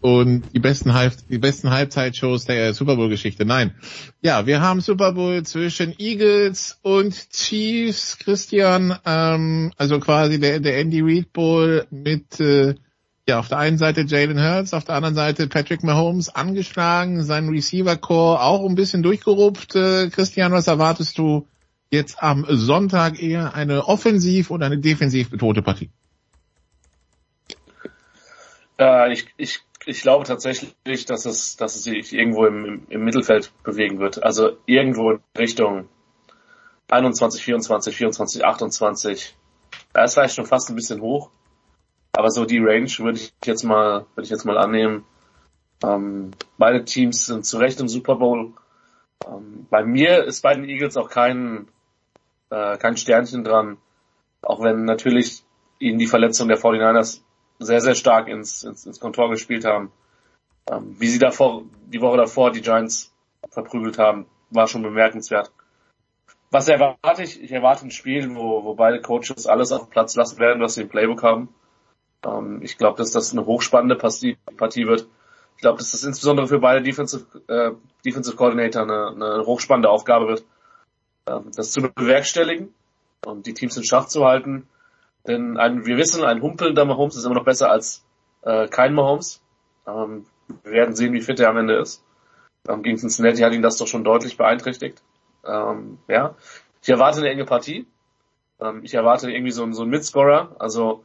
Und 0.00 0.44
die 0.54 0.58
besten, 0.58 0.94
Halb 0.94 1.12
die 1.28 1.38
besten 1.38 1.70
Halbzeitshows 1.70 2.46
der 2.46 2.72
Super 2.72 2.96
Bowl 2.96 3.10
Geschichte. 3.10 3.44
Nein. 3.44 3.74
Ja, 4.22 4.46
wir 4.46 4.62
haben 4.62 4.80
Super 4.80 5.12
Bowl 5.12 5.42
zwischen 5.42 5.94
Eagles 5.98 6.78
und 6.82 7.30
Chiefs, 7.30 8.18
Christian, 8.18 8.96
ähm, 9.04 9.72
also 9.76 10.00
quasi 10.00 10.40
der, 10.40 10.60
der 10.60 10.78
Andy 10.78 11.02
Reid 11.02 11.32
Bowl 11.34 11.86
mit, 11.90 12.40
äh, 12.40 12.74
ja, 13.28 13.38
auf 13.38 13.48
der 13.48 13.58
einen 13.58 13.78
Seite 13.78 14.02
Jalen 14.06 14.42
Hurts, 14.42 14.72
auf 14.72 14.84
der 14.84 14.94
anderen 14.94 15.14
Seite 15.14 15.46
Patrick 15.48 15.84
Mahomes 15.84 16.34
angeschlagen, 16.34 17.22
sein 17.22 17.48
Receiver 17.48 17.96
Core 17.96 18.40
auch 18.42 18.66
ein 18.66 18.74
bisschen 18.74 19.02
durchgerupft. 19.02 19.76
Äh, 19.76 20.08
Christian, 20.08 20.50
was 20.52 20.66
erwartest 20.66 21.18
du 21.18 21.46
jetzt 21.90 22.22
am 22.22 22.46
Sonntag 22.48 23.22
eher 23.22 23.54
eine 23.54 23.86
offensiv 23.86 24.50
oder 24.50 24.66
eine 24.66 24.78
defensiv 24.78 25.30
betonte 25.30 25.62
Partie? 25.62 25.90
Äh, 28.78 29.12
ich, 29.12 29.26
ich, 29.36 29.60
ich 29.84 30.00
glaube 30.00 30.24
tatsächlich, 30.24 31.04
dass 31.06 31.26
es, 31.26 31.56
dass 31.56 31.76
es 31.76 31.84
sich 31.84 32.12
irgendwo 32.12 32.46
im, 32.46 32.64
im, 32.64 32.86
im 32.88 33.04
Mittelfeld 33.04 33.52
bewegen 33.62 33.98
wird. 33.98 34.22
Also 34.22 34.56
irgendwo 34.64 35.10
in 35.10 35.20
Richtung 35.36 35.88
21, 36.88 37.44
24, 37.44 37.94
24, 37.94 38.44
28. 38.44 39.36
Da 39.92 40.04
ist 40.04 40.14
vielleicht 40.14 40.34
schon 40.34 40.46
fast 40.46 40.70
ein 40.70 40.76
bisschen 40.76 41.02
hoch. 41.02 41.30
Aber 42.12 42.30
so 42.30 42.44
die 42.44 42.58
Range 42.58 42.90
würde 42.98 43.18
ich 43.18 43.32
jetzt 43.44 43.62
mal, 43.62 44.06
würde 44.14 44.24
ich 44.24 44.30
jetzt 44.30 44.44
mal 44.44 44.58
annehmen. 44.58 45.04
Ähm, 45.84 46.32
beide 46.56 46.84
Teams 46.84 47.26
sind 47.26 47.44
zu 47.44 47.58
Recht 47.58 47.80
im 47.80 47.88
Super 47.88 48.16
Bowl. 48.16 48.52
Ähm, 49.26 49.66
bei 49.70 49.84
mir 49.84 50.24
ist 50.24 50.42
bei 50.42 50.54
den 50.54 50.68
Eagles 50.68 50.96
auch 50.96 51.10
kein, 51.10 51.68
äh, 52.50 52.76
kein 52.78 52.96
Sternchen 52.96 53.44
dran. 53.44 53.78
Auch 54.42 54.62
wenn 54.62 54.84
natürlich 54.84 55.44
ihnen 55.78 55.98
die 55.98 56.06
Verletzung 56.06 56.48
der 56.48 56.58
49ers 56.58 57.20
sehr, 57.58 57.80
sehr 57.80 57.94
stark 57.94 58.28
ins, 58.28 58.64
ins, 58.64 58.86
ins 58.86 59.00
Kontor 59.00 59.30
gespielt 59.30 59.64
haben. 59.64 59.92
Ähm, 60.70 60.96
wie 60.98 61.08
sie 61.08 61.18
davor, 61.18 61.62
die 61.86 62.00
Woche 62.00 62.16
davor 62.16 62.50
die 62.50 62.60
Giants 62.60 63.12
verprügelt 63.50 63.98
haben, 63.98 64.26
war 64.50 64.66
schon 64.66 64.82
bemerkenswert. 64.82 65.52
Was 66.50 66.68
erwarte 66.68 67.22
ich? 67.22 67.42
Ich 67.42 67.52
erwarte 67.52 67.86
ein 67.86 67.90
Spiel, 67.90 68.34
wo, 68.34 68.64
wo 68.64 68.74
beide 68.74 69.00
Coaches 69.00 69.46
alles 69.46 69.72
auf 69.72 69.90
Platz 69.90 70.16
lassen 70.16 70.38
werden, 70.38 70.62
was 70.62 70.74
sie 70.74 70.82
im 70.82 70.88
Playbook 70.88 71.22
haben. 71.22 71.48
Ähm, 72.24 72.60
ich 72.62 72.78
glaube, 72.78 72.98
dass 72.98 73.10
das 73.10 73.32
eine 73.32 73.46
hochspannende 73.46 73.96
Partie, 73.96 74.36
wird. 74.86 75.06
Ich 75.56 75.62
glaube, 75.62 75.78
dass 75.78 75.90
das 75.90 76.04
insbesondere 76.04 76.46
für 76.46 76.60
beide 76.60 76.82
Defensive, 76.82 77.24
äh, 77.48 77.72
Defensive 78.04 78.36
Coordinator 78.36 78.82
eine, 78.82 79.08
eine 79.08 79.46
hochspannende 79.46 79.90
Aufgabe 79.90 80.28
wird. 80.28 80.44
ähm, 81.26 81.50
das 81.54 81.72
zu 81.72 81.82
bewerkstelligen 81.82 82.74
und 83.26 83.46
die 83.46 83.54
Teams 83.54 83.76
in 83.76 83.84
Schach 83.84 84.06
zu 84.06 84.24
halten. 84.24 84.68
Denn 85.26 85.56
ein, 85.58 85.84
wir 85.84 85.96
wissen, 85.96 86.24
ein 86.24 86.42
humpelnder 86.42 86.84
Mahomes 86.84 87.16
ist 87.16 87.24
immer 87.24 87.34
noch 87.34 87.44
besser 87.44 87.70
als 87.70 88.04
äh, 88.42 88.68
kein 88.68 88.94
Mahomes. 88.94 89.42
Ähm, 89.86 90.26
wir 90.62 90.72
werden 90.72 90.94
sehen, 90.94 91.12
wie 91.12 91.20
fit 91.20 91.40
er 91.40 91.50
am 91.50 91.58
Ende 91.58 91.76
ist. 91.76 92.02
Ähm, 92.68 92.82
gegen 92.82 92.98
Cincinnati 92.98 93.42
hat 93.42 93.52
ihn 93.52 93.62
das 93.62 93.76
doch 93.76 93.86
schon 93.86 94.04
deutlich 94.04 94.36
beeinträchtigt. 94.36 95.02
Ähm, 95.44 95.98
ja, 96.08 96.34
ich 96.82 96.88
erwarte 96.88 97.18
eine 97.18 97.30
enge 97.30 97.44
Partie. 97.44 97.86
Ähm, 98.60 98.80
ich 98.82 98.94
erwarte 98.94 99.30
irgendwie 99.30 99.50
so, 99.50 99.70
so 99.72 99.82
einen 99.82 99.90
Mitscorer, 99.90 100.56
also 100.58 101.04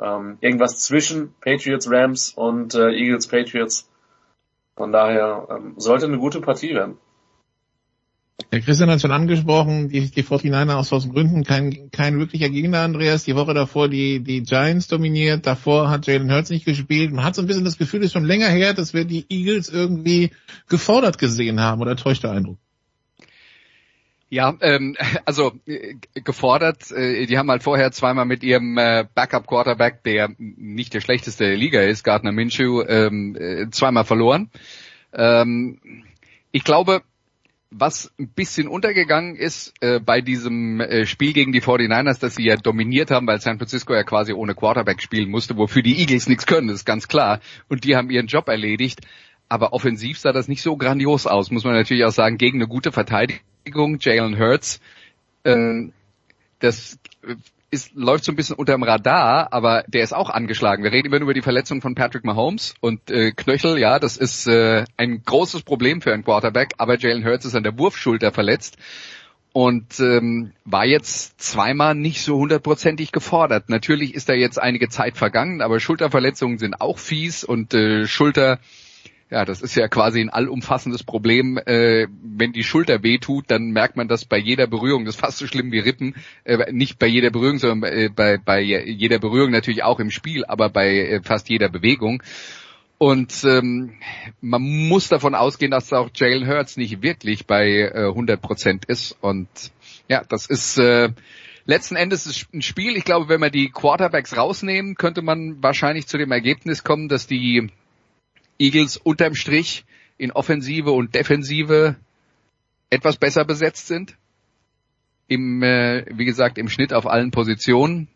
ähm, 0.00 0.38
irgendwas 0.40 0.80
zwischen 0.80 1.34
Patriots, 1.40 1.90
Rams 1.90 2.32
und 2.34 2.74
äh, 2.74 2.90
Eagles, 2.90 3.26
Patriots. 3.26 3.88
Von 4.76 4.92
daher 4.92 5.46
ähm, 5.50 5.74
sollte 5.76 6.06
eine 6.06 6.18
gute 6.18 6.40
Partie 6.40 6.74
werden. 6.74 6.98
Der 8.50 8.60
Christian 8.60 8.90
hat 8.90 9.00
schon 9.00 9.12
angesprochen, 9.12 9.88
die, 9.88 10.10
die 10.10 10.22
49er 10.24 10.74
aus 10.74 10.88
tausend 10.88 11.14
Gründen 11.14 11.44
kein, 11.44 11.90
kein 11.92 12.18
wirklicher 12.18 12.48
Gegner, 12.48 12.80
Andreas. 12.80 13.24
Die 13.24 13.36
Woche 13.36 13.54
davor 13.54 13.88
die, 13.88 14.20
die 14.20 14.42
Giants 14.42 14.88
dominiert, 14.88 15.46
davor 15.46 15.88
hat 15.88 16.06
Jalen 16.06 16.32
Hurts 16.32 16.50
nicht 16.50 16.64
gespielt. 16.64 17.12
Man 17.12 17.24
hat 17.24 17.36
so 17.36 17.42
ein 17.42 17.46
bisschen 17.46 17.64
das 17.64 17.78
Gefühl, 17.78 18.00
es 18.00 18.06
ist 18.06 18.12
schon 18.12 18.24
länger 18.24 18.48
her, 18.48 18.74
dass 18.74 18.92
wir 18.92 19.04
die 19.04 19.24
Eagles 19.28 19.68
irgendwie 19.68 20.30
gefordert 20.68 21.18
gesehen 21.18 21.60
haben, 21.60 21.80
oder 21.80 21.94
täuscht 21.94 22.24
der 22.24 22.32
Eindruck? 22.32 22.58
Ja, 24.34 24.52
ähm, 24.62 24.96
also 25.26 25.52
äh, 25.64 25.94
gefordert, 26.14 26.90
äh, 26.90 27.26
die 27.26 27.38
haben 27.38 27.48
halt 27.52 27.62
vorher 27.62 27.92
zweimal 27.92 28.24
mit 28.24 28.42
ihrem 28.42 28.76
äh, 28.78 29.06
Backup-Quarterback, 29.14 30.02
der 30.02 30.30
nicht 30.38 30.92
der 30.92 31.00
schlechteste 31.00 31.44
der 31.44 31.56
Liga 31.56 31.80
ist, 31.82 32.02
Gardner 32.02 32.32
Minshew, 32.32 32.82
ähm, 32.82 33.36
äh, 33.36 33.70
zweimal 33.70 34.04
verloren. 34.04 34.50
Ähm, 35.12 35.78
ich 36.50 36.64
glaube, 36.64 37.02
was 37.70 38.12
ein 38.18 38.28
bisschen 38.28 38.66
untergegangen 38.66 39.36
ist 39.36 39.72
äh, 39.80 40.00
bei 40.00 40.20
diesem 40.20 40.80
äh, 40.80 41.06
Spiel 41.06 41.32
gegen 41.32 41.52
die 41.52 41.62
49ers, 41.62 42.18
dass 42.18 42.34
sie 42.34 42.46
ja 42.46 42.56
dominiert 42.56 43.12
haben, 43.12 43.28
weil 43.28 43.40
San 43.40 43.58
Francisco 43.58 43.94
ja 43.94 44.02
quasi 44.02 44.32
ohne 44.32 44.56
Quarterback 44.56 45.00
spielen 45.00 45.30
musste, 45.30 45.56
wofür 45.56 45.82
die 45.82 46.00
Eagles 46.00 46.28
nichts 46.28 46.46
können, 46.46 46.70
ist 46.70 46.84
ganz 46.84 47.06
klar. 47.06 47.38
Und 47.68 47.84
die 47.84 47.94
haben 47.94 48.10
ihren 48.10 48.26
Job 48.26 48.48
erledigt. 48.48 49.00
Aber 49.54 49.72
offensiv 49.72 50.18
sah 50.18 50.32
das 50.32 50.48
nicht 50.48 50.62
so 50.62 50.76
grandios 50.76 51.28
aus, 51.28 51.52
muss 51.52 51.62
man 51.62 51.74
natürlich 51.74 52.04
auch 52.04 52.10
sagen, 52.10 52.38
gegen 52.38 52.58
eine 52.58 52.66
gute 52.66 52.90
Verteidigung, 52.90 53.98
Jalen 54.00 54.36
Hurts. 54.36 54.80
Ähm, 55.44 55.92
das 56.58 56.98
ist, 57.70 57.94
läuft 57.94 58.24
so 58.24 58.32
ein 58.32 58.34
bisschen 58.34 58.56
unterm 58.56 58.82
Radar, 58.82 59.52
aber 59.52 59.84
der 59.86 60.02
ist 60.02 60.12
auch 60.12 60.28
angeschlagen. 60.28 60.82
Wir 60.82 60.90
reden 60.90 61.06
immer 61.06 61.20
nur 61.20 61.26
über 61.26 61.34
die 61.34 61.40
Verletzung 61.40 61.82
von 61.82 61.94
Patrick 61.94 62.24
Mahomes 62.24 62.74
und 62.80 63.12
äh, 63.12 63.30
Knöchel, 63.30 63.78
ja, 63.78 64.00
das 64.00 64.16
ist 64.16 64.48
äh, 64.48 64.86
ein 64.96 65.22
großes 65.24 65.62
Problem 65.62 66.00
für 66.00 66.12
einen 66.12 66.24
Quarterback, 66.24 66.72
aber 66.78 66.98
Jalen 66.98 67.24
Hurts 67.24 67.44
ist 67.44 67.54
an 67.54 67.62
der 67.62 67.78
Wurfschulter 67.78 68.32
verletzt 68.32 68.76
und 69.52 70.00
ähm, 70.00 70.50
war 70.64 70.84
jetzt 70.84 71.40
zweimal 71.40 71.94
nicht 71.94 72.22
so 72.22 72.38
hundertprozentig 72.38 73.12
gefordert. 73.12 73.68
Natürlich 73.68 74.16
ist 74.16 74.28
da 74.28 74.32
jetzt 74.32 74.60
einige 74.60 74.88
Zeit 74.88 75.16
vergangen, 75.16 75.62
aber 75.62 75.78
Schulterverletzungen 75.78 76.58
sind 76.58 76.80
auch 76.80 76.98
fies 76.98 77.44
und 77.44 77.72
äh, 77.72 78.08
Schulter 78.08 78.58
ja, 79.30 79.44
das 79.44 79.62
ist 79.62 79.74
ja 79.74 79.88
quasi 79.88 80.20
ein 80.20 80.30
allumfassendes 80.30 81.02
Problem. 81.02 81.58
Äh, 81.58 82.06
wenn 82.22 82.52
die 82.52 82.62
Schulter 82.62 83.02
wehtut, 83.02 83.46
dann 83.48 83.70
merkt 83.70 83.96
man 83.96 84.06
das 84.06 84.24
bei 84.24 84.36
jeder 84.36 84.66
Berührung. 84.66 85.04
Das 85.04 85.14
ist 85.14 85.20
fast 85.20 85.38
so 85.38 85.46
schlimm 85.46 85.72
wie 85.72 85.78
Rippen. 85.78 86.14
Äh, 86.44 86.72
nicht 86.72 86.98
bei 86.98 87.06
jeder 87.06 87.30
Berührung, 87.30 87.58
sondern 87.58 87.90
äh, 87.90 88.10
bei, 88.14 88.38
bei 88.38 88.60
jeder 88.60 89.18
Berührung 89.18 89.50
natürlich 89.50 89.82
auch 89.82 89.98
im 89.98 90.10
Spiel, 90.10 90.44
aber 90.44 90.68
bei 90.68 90.98
äh, 90.98 91.22
fast 91.22 91.48
jeder 91.48 91.68
Bewegung. 91.68 92.22
Und 92.98 93.44
ähm, 93.44 93.94
man 94.40 94.62
muss 94.62 95.08
davon 95.08 95.34
ausgehen, 95.34 95.70
dass 95.70 95.92
auch 95.92 96.10
Jalen 96.14 96.46
Hurts 96.46 96.76
nicht 96.76 97.02
wirklich 97.02 97.46
bei 97.46 97.90
äh, 97.92 98.06
100 98.08 98.40
Prozent 98.40 98.84
ist. 98.84 99.16
Und 99.20 99.48
ja, 100.08 100.22
das 100.28 100.46
ist 100.46 100.78
äh, 100.78 101.10
letzten 101.66 101.96
Endes 101.96 102.46
ein 102.52 102.62
Spiel. 102.62 102.96
Ich 102.96 103.04
glaube, 103.04 103.28
wenn 103.28 103.40
wir 103.40 103.50
die 103.50 103.70
Quarterbacks 103.70 104.36
rausnehmen, 104.36 104.94
könnte 104.94 105.22
man 105.22 105.62
wahrscheinlich 105.62 106.06
zu 106.06 106.18
dem 106.18 106.30
Ergebnis 106.30 106.84
kommen, 106.84 107.08
dass 107.08 107.26
die 107.26 107.70
Eagles 108.58 108.96
unterm 108.96 109.34
Strich 109.34 109.84
in 110.16 110.32
Offensive 110.32 110.90
und 110.90 111.14
Defensive 111.14 111.96
etwas 112.90 113.16
besser 113.16 113.44
besetzt 113.44 113.86
sind. 113.88 114.16
Im, 115.26 115.62
äh, 115.62 116.04
wie 116.10 116.24
gesagt, 116.24 116.58
im 116.58 116.68
Schnitt 116.68 116.92
auf 116.92 117.06
allen 117.06 117.30
Positionen. 117.30 118.08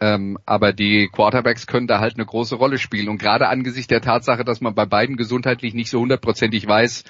Ähm, 0.00 0.38
aber 0.46 0.72
die 0.72 1.08
Quarterbacks 1.12 1.66
können 1.66 1.88
da 1.88 2.00
halt 2.00 2.14
eine 2.14 2.26
große 2.26 2.54
Rolle 2.54 2.78
spielen. 2.78 3.08
Und 3.08 3.18
gerade 3.18 3.48
angesichts 3.48 3.88
der 3.88 4.00
Tatsache, 4.00 4.44
dass 4.44 4.60
man 4.60 4.74
bei 4.74 4.86
beiden 4.86 5.16
gesundheitlich 5.16 5.74
nicht 5.74 5.90
so 5.90 6.00
hundertprozentig 6.00 6.66
weiß, 6.66 7.04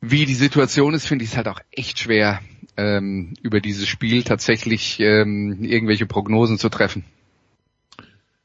wie 0.00 0.24
die 0.24 0.34
Situation 0.34 0.94
ist, 0.94 1.06
finde 1.06 1.24
ich 1.24 1.32
es 1.32 1.36
halt 1.36 1.48
auch 1.48 1.60
echt 1.72 1.98
schwer, 1.98 2.40
ähm, 2.76 3.34
über 3.42 3.60
dieses 3.60 3.86
Spiel 3.86 4.22
tatsächlich 4.22 4.98
ähm, 5.00 5.62
irgendwelche 5.62 6.06
Prognosen 6.06 6.58
zu 6.58 6.68
treffen 6.68 7.04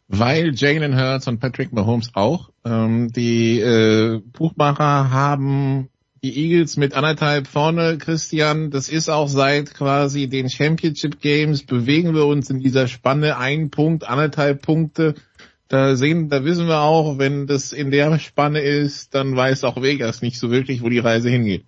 weil 0.08 0.54
Jalen 0.54 0.98
Hurts 1.00 1.28
und 1.28 1.40
Patrick 1.40 1.74
Mahomes 1.74 2.12
auch. 2.14 2.50
Ähm, 2.64 3.12
die 3.12 3.60
äh, 3.60 4.20
Buchmacher 4.20 5.12
haben 5.12 5.90
die 6.24 6.38
Eagles 6.38 6.78
mit 6.78 6.94
anderthalb 6.94 7.48
vorne, 7.48 7.98
Christian. 7.98 8.72
Das 8.72 8.90
ist 8.90 9.10
auch 9.10 9.28
seit 9.28 9.74
quasi 9.74 10.28
den 10.28 10.50
Championship 10.50 11.22
Games 11.22 11.64
bewegen 11.64 12.16
wir 12.16 12.26
uns 12.26 12.50
in 12.50 12.60
dieser 12.60 12.88
Spanne 12.88 13.38
ein 13.38 13.70
Punkt, 13.70 14.08
anderthalb 14.08 14.62
Punkte. 14.62 15.16
Da 15.68 15.96
sehen, 15.96 16.30
da 16.30 16.44
wissen 16.44 16.68
wir 16.68 16.82
auch, 16.82 17.18
wenn 17.18 17.48
das 17.48 17.74
in 17.74 17.92
der 17.92 18.18
Spanne 18.20 18.62
ist, 18.62 19.16
dann 19.16 19.36
weiß 19.36 19.64
auch 19.64 19.82
Vegas 19.82 20.22
nicht 20.22 20.40
so 20.40 20.52
wirklich, 20.52 20.84
wo 20.84 20.90
die 20.90 21.00
Reise 21.00 21.30
hingeht. 21.30 21.66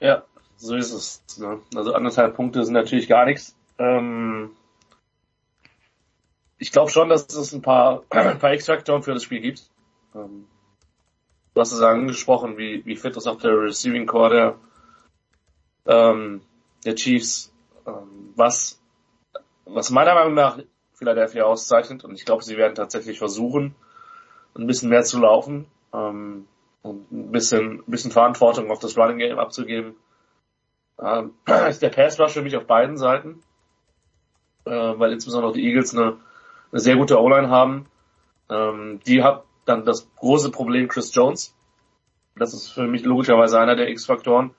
Ja, 0.00 0.24
so 0.56 0.74
ist 0.74 0.92
es. 0.92 1.22
Ne? 1.38 1.58
Also 1.74 1.94
anderthalb 1.94 2.36
Punkte 2.36 2.64
sind 2.64 2.74
natürlich 2.74 3.08
gar 3.08 3.26
nichts. 3.26 3.54
Ähm, 3.78 4.50
ich 6.58 6.72
glaube 6.72 6.90
schon, 6.90 7.08
dass 7.08 7.26
es 7.34 7.52
ein 7.52 7.62
paar, 7.62 8.02
ein 8.10 8.38
paar 8.38 8.52
X-Faktoren 8.54 9.02
für 9.02 9.14
das 9.14 9.22
Spiel 9.22 9.40
gibt. 9.40 9.68
Ähm, 10.14 10.46
du 11.54 11.60
hast 11.60 11.72
es 11.72 11.80
angesprochen, 11.80 12.56
wie, 12.56 12.84
wie 12.84 12.96
fit 12.96 13.16
ist 13.16 13.26
auch 13.26 13.38
der 13.38 13.60
Receiving 13.60 14.06
Core 14.06 14.58
der, 15.86 15.94
ähm, 15.94 16.42
der 16.84 16.94
Chiefs. 16.94 17.52
Ähm, 17.86 18.32
was, 18.34 18.80
was 19.64 19.90
meiner 19.90 20.14
Meinung 20.14 20.34
nach 20.34 20.58
Philadelphia 20.94 21.44
auszeichnet, 21.44 22.04
und 22.04 22.14
ich 22.14 22.24
glaube, 22.24 22.42
sie 22.42 22.56
werden 22.56 22.74
tatsächlich 22.74 23.18
versuchen, 23.18 23.74
ein 24.54 24.66
bisschen 24.66 24.88
mehr 24.88 25.02
zu 25.02 25.20
laufen 25.20 25.66
ähm, 25.92 26.48
und 26.82 27.12
ein 27.12 27.30
bisschen, 27.30 27.80
ein 27.80 27.90
bisschen 27.90 28.10
Verantwortung 28.10 28.70
auf 28.70 28.78
das 28.78 28.96
Running 28.96 29.18
Game 29.18 29.38
abzugeben. 29.38 29.96
Ähm, 30.98 31.34
ist 31.68 31.82
der 31.82 31.90
Pass 31.90 32.18
Rush 32.18 32.32
für 32.32 32.42
mich 32.42 32.56
auf 32.56 32.66
beiden 32.66 32.96
Seiten, 32.96 33.42
äh, 34.64 34.70
weil 34.70 35.12
insbesondere 35.12 35.50
auch 35.50 35.54
die 35.54 35.66
Eagles 35.66 35.94
eine 35.94 36.16
eine 36.76 36.82
sehr 36.82 36.96
gute 36.96 37.18
O-Line 37.18 37.48
haben. 37.48 37.86
Ähm, 38.50 39.00
die 39.06 39.22
hat 39.22 39.44
dann 39.64 39.86
das 39.86 40.08
große 40.16 40.50
Problem 40.50 40.88
Chris 40.88 41.14
Jones. 41.14 41.54
Das 42.36 42.52
ist 42.52 42.68
für 42.68 42.86
mich 42.86 43.02
logischerweise 43.02 43.58
einer 43.58 43.76
der 43.76 43.88
X-Faktoren. 43.88 44.50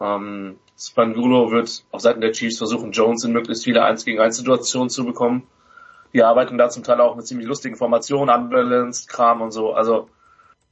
Ähm, 0.00 0.58
Spangulo 0.76 1.52
wird 1.52 1.84
auf 1.92 2.00
Seiten 2.00 2.20
der 2.20 2.32
Chiefs 2.32 2.58
versuchen, 2.58 2.90
Jones 2.90 3.22
in 3.22 3.32
möglichst 3.32 3.62
viele 3.62 3.84
1 3.84 4.04
gegen 4.04 4.20
1 4.20 4.38
Situationen 4.38 4.90
zu 4.90 5.04
bekommen. 5.04 5.46
Die 6.12 6.24
arbeiten 6.24 6.58
da 6.58 6.68
zum 6.68 6.82
Teil 6.82 7.00
auch 7.00 7.14
mit 7.14 7.28
ziemlich 7.28 7.46
lustigen 7.46 7.76
Formationen, 7.76 8.34
Unbalanced, 8.34 9.08
Kram 9.08 9.40
und 9.40 9.52
so. 9.52 9.72
Also 9.72 10.08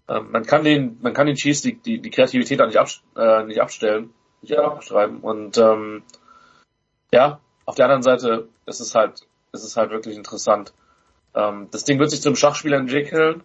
ähm, 0.09 0.33
man 0.33 0.45
kann 0.45 0.65
den, 0.65 0.99
man 1.03 1.13
kann 1.15 1.29
den 1.29 1.37
Chiefs 1.37 1.63
die, 1.63 1.75
die, 1.75 2.01
die 2.01 2.11
Kreativität 2.11 2.59
da 2.59 2.67
nicht, 2.67 2.79
ab, 2.79 2.89
äh, 3.17 3.45
nicht 3.45 3.61
abstellen, 3.61 4.13
nicht 4.41 4.59
abschreiben. 4.59 5.21
Und 5.21 5.57
ähm, 5.57 6.03
ja, 7.13 7.39
auf 7.65 7.77
der 7.77 7.85
anderen 7.85 8.03
Seite 8.03 8.49
ist 8.67 8.81
es 8.81 8.97
halt 8.97 9.29
ist 9.53 9.65
es 9.65 9.77
halt 9.77 9.91
wirklich 9.91 10.17
interessant. 10.17 10.73
Ähm, 11.35 11.69
das 11.71 11.85
Ding 11.85 11.99
wird 11.99 12.11
sich 12.11 12.23
zum 12.23 12.37
Schachspiel 12.37 12.73
entwickeln, 12.73 13.43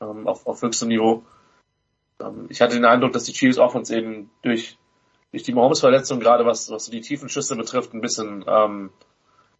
ähm, 0.00 0.26
auf, 0.26 0.46
auf 0.46 0.62
höchstem 0.62 0.88
Niveau. 0.88 1.22
Ähm, 2.20 2.46
ich 2.48 2.60
hatte 2.60 2.74
den 2.74 2.84
Eindruck, 2.84 3.12
dass 3.12 3.24
die 3.24 3.32
Chiefs 3.32 3.58
Offense 3.58 3.96
eben 3.96 4.30
durch, 4.42 4.78
durch 5.30 5.42
die 5.42 5.52
Mahomes-Verletzung, 5.52 6.20
gerade 6.20 6.46
was, 6.46 6.70
was 6.70 6.86
so 6.86 6.92
die 6.92 7.00
tiefen 7.00 7.28
Schüsse 7.28 7.56
betrifft, 7.56 7.92
ein 7.94 8.00
bisschen, 8.00 8.44
ähm, 8.46 8.90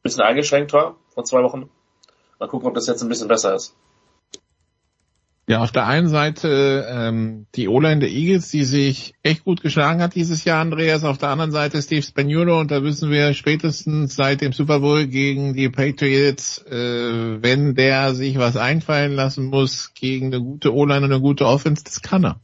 bisschen 0.03 0.23
eingeschränkt 0.23 0.73
war 0.73 0.97
vor 1.15 1.25
zwei 1.25 1.43
Wochen. 1.43 1.71
Mal 2.39 2.49
gucken, 2.49 2.69
ob 2.69 2.75
das 2.75 2.87
jetzt 2.87 3.03
ein 3.03 3.09
bisschen 3.09 3.29
besser 3.29 3.55
ist. 3.55 3.77
Ja, 5.51 5.62
auf 5.62 5.72
der 5.72 5.89
einen 5.89 6.09
Seite 6.09 6.86
ähm, 6.89 7.47
die 7.56 7.66
O-Line 7.66 7.98
der 7.98 8.09
Eagles, 8.09 8.52
die 8.52 8.62
sich 8.62 9.14
echt 9.24 9.43
gut 9.43 9.62
geschlagen 9.62 10.01
hat 10.01 10.14
dieses 10.14 10.44
Jahr, 10.44 10.60
Andreas. 10.60 11.02
Auf 11.02 11.18
der 11.18 11.31
anderen 11.31 11.51
Seite 11.51 11.82
Steve 11.82 12.02
Spagnuolo 12.02 12.60
und 12.60 12.70
da 12.70 12.85
wissen 12.85 13.10
wir 13.10 13.35
spätestens 13.35 14.14
seit 14.14 14.43
dem 14.43 14.52
Super 14.52 14.78
Bowl 14.78 15.09
gegen 15.09 15.55
die 15.55 15.68
Patriots, 15.68 16.59
äh, 16.66 17.43
wenn 17.43 17.74
der 17.74 18.14
sich 18.14 18.39
was 18.39 18.56
einfallen 18.56 19.10
lassen 19.10 19.47
muss 19.47 19.93
gegen 19.94 20.27
eine 20.27 20.40
gute 20.40 20.72
O-Line 20.72 21.06
und 21.06 21.12
eine 21.12 21.20
gute 21.20 21.47
Offense, 21.47 21.82
das 21.82 22.01
kann 22.01 22.24
er. 22.24 22.39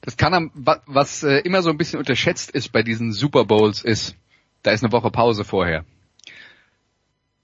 Das 0.00 0.16
kann 0.16 0.34
er, 0.34 0.50
was 0.86 1.22
äh, 1.22 1.38
immer 1.42 1.62
so 1.62 1.70
ein 1.70 1.78
bisschen 1.78 2.00
unterschätzt 2.00 2.50
ist 2.50 2.72
bei 2.72 2.82
diesen 2.82 3.12
Super 3.12 3.44
Bowls 3.44 3.84
ist, 3.84 4.16
da 4.64 4.72
ist 4.72 4.82
eine 4.82 4.90
Woche 4.90 5.12
Pause 5.12 5.44
vorher. 5.44 5.84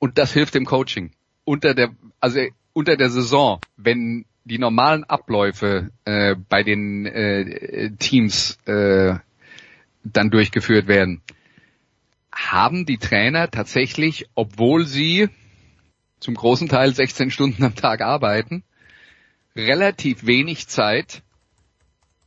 Und 0.01 0.19
das 0.19 0.33
hilft 0.33 0.57
dem 0.57 0.65
Coaching. 0.65 1.13
Unter 1.45 1.75
der, 1.75 1.95
also 2.19 2.41
unter 2.73 2.97
der 2.97 3.11
Saison, 3.11 3.61
wenn 3.77 4.25
die 4.45 4.59
normalen 4.59 5.05
Abläufe 5.05 5.91
äh, 6.05 6.35
bei 6.49 6.63
den 6.63 7.07
äh, 7.07 7.91
Teams 7.99 8.59
äh, 8.67 9.15
dann 10.05 10.31
durchgeführt 10.31 10.89
werden, 10.89 11.23
haben 12.33 12.87
die 12.87 12.99
Trainer 12.99 13.51
tatsächlich, 13.51 14.27
obwohl 14.35 14.87
sie 14.87 15.29
zum 16.19 16.35
großen 16.35 16.69
Teil 16.69 16.95
16 16.95 17.31
Stunden 17.31 17.65
am 17.65 17.75
Tag 17.75 18.01
arbeiten, 18.01 18.65
relativ 19.55 20.27
wenig 20.27 20.69
Zeit, 20.69 21.23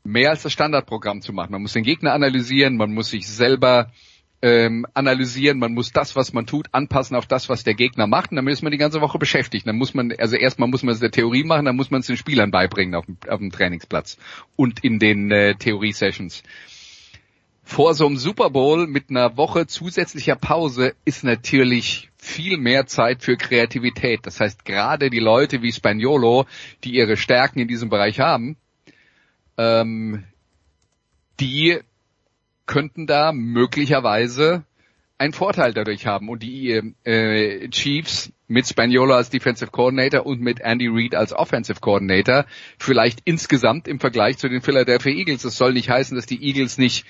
mehr 0.04 0.30
als 0.30 0.44
das 0.44 0.54
Standardprogramm 0.54 1.22
zu 1.22 1.34
machen. 1.34 1.52
Man 1.52 1.64
muss 1.64 1.74
den 1.74 1.84
Gegner 1.84 2.14
analysieren, 2.14 2.78
man 2.78 2.94
muss 2.94 3.10
sich 3.10 3.28
selber 3.28 3.92
ähm, 4.42 4.86
analysieren, 4.94 5.60
man 5.60 5.74
muss 5.74 5.92
das, 5.92 6.16
was 6.16 6.34
man 6.34 6.46
tut, 6.46 6.68
anpassen 6.72 7.16
auf 7.16 7.26
das, 7.26 7.50
was 7.50 7.64
der 7.64 7.74
Gegner 7.74 8.08
macht. 8.08 8.32
Und 8.32 8.38
dann 8.38 8.48
ist 8.48 8.62
man 8.62 8.72
die 8.72 8.78
ganze 8.78 9.02
Woche 9.02 9.18
beschäftigt. 9.18 9.68
Dann 9.68 9.78
muss 9.78 9.94
man, 9.94 10.14
also 10.18 10.36
erstmal 10.36 10.70
muss 10.70 10.84
man 10.84 10.94
es 10.94 11.00
der 11.00 11.12
Theorie 11.12 11.44
machen, 11.44 11.66
dann 11.66 11.76
muss 11.76 11.92
man 11.92 12.02
es 12.02 12.08
den 12.08 12.18
Spielern 12.18 12.52
beibringen 12.52 12.96
auf 12.96 13.06
dem, 13.06 13.18
auf 13.28 13.40
dem 13.40 13.52
Trainingsplatz 13.52 14.18
und 14.56 14.84
in 14.84 15.00
den 15.00 15.32
äh, 15.32 15.56
Theorie-Sessions. 15.56 16.44
Vor 17.68 17.96
so 17.96 18.06
einem 18.06 18.18
Super 18.18 18.52
Bowl 18.52 18.86
mit 18.86 19.10
einer 19.10 19.38
Woche 19.38 19.66
zusätzlicher 19.66 20.36
Pause 20.36 20.94
ist 21.04 21.24
natürlich 21.24 22.12
viel 22.16 22.58
mehr 22.58 22.86
Zeit 22.86 23.24
für 23.24 23.38
Kreativität. 23.38 24.20
Das 24.28 24.40
heißt, 24.40 24.66
gerade 24.66 25.10
die 25.10 25.20
Leute 25.20 25.64
wie 25.64 25.72
Spaniolo, 25.72 26.46
die 26.84 26.94
ihre 26.94 27.18
Stärken 27.18 27.60
in 27.60 27.68
diesem 27.68 27.90
Bereich 27.90 28.20
haben, 28.20 28.58
ähm, 29.58 30.26
die 31.40 31.80
könnten 32.66 33.08
da 33.08 33.32
möglicherweise 33.32 34.64
einen 35.18 35.34
Vorteil 35.34 35.74
dadurch 35.74 36.08
haben. 36.08 36.30
Und 36.30 36.44
die 36.44 36.72
äh, 37.04 37.70
Chiefs 37.70 38.32
mit 38.48 38.68
Spaniolo 38.68 39.16
als 39.16 39.30
Defensive 39.30 39.72
Coordinator 39.72 40.26
und 40.26 40.42
mit 40.42 40.60
Andy 40.60 40.88
Reid 40.88 41.16
als 41.16 41.34
Offensive 41.34 41.80
Coordinator 41.80 42.46
vielleicht 42.78 43.20
insgesamt 43.26 43.88
im 43.88 44.00
Vergleich 44.00 44.38
zu 44.38 44.50
den 44.50 44.62
Philadelphia 44.62 45.14
Eagles. 45.14 45.44
Das 45.44 45.58
soll 45.58 45.74
nicht 45.74 45.90
heißen, 45.90 46.16
dass 46.16 46.26
die 46.26 46.44
Eagles 46.44 46.78
nicht 46.78 47.06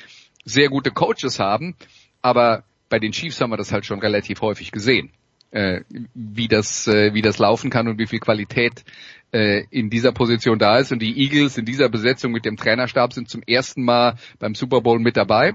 sehr 0.46 0.70
gute 0.70 0.92
Coaches 0.92 1.40
haben, 1.40 1.76
aber 2.22 2.64
bei 2.90 3.00
den 3.00 3.12
Chiefs 3.12 3.42
haben 3.42 3.50
wir 3.50 3.58
das 3.58 3.72
halt 3.72 3.86
schon 3.86 4.00
relativ 4.00 4.42
häufig 4.42 4.72
gesehen, 4.72 5.10
äh, 5.52 5.82
wie 6.14 6.48
das 6.48 6.88
äh, 6.88 7.14
wie 7.14 7.24
das 7.24 7.40
laufen 7.40 7.72
kann 7.72 7.88
und 7.88 7.98
wie 7.98 8.08
viel 8.08 8.20
Qualität 8.20 8.86
äh, 9.32 9.64
in 9.70 9.90
dieser 9.90 10.12
Position 10.12 10.60
da 10.60 10.78
ist. 10.78 10.92
Und 10.92 11.02
die 11.02 11.20
Eagles 11.20 11.58
in 11.58 11.66
dieser 11.66 11.90
Besetzung 11.90 12.32
mit 12.32 12.46
dem 12.46 12.58
Trainerstab 12.58 13.14
sind 13.14 13.30
zum 13.30 13.42
ersten 13.44 13.84
Mal 13.84 14.16
beim 14.40 14.56
Super 14.56 14.82
Bowl 14.82 15.00
mit 15.00 15.18
dabei. 15.18 15.54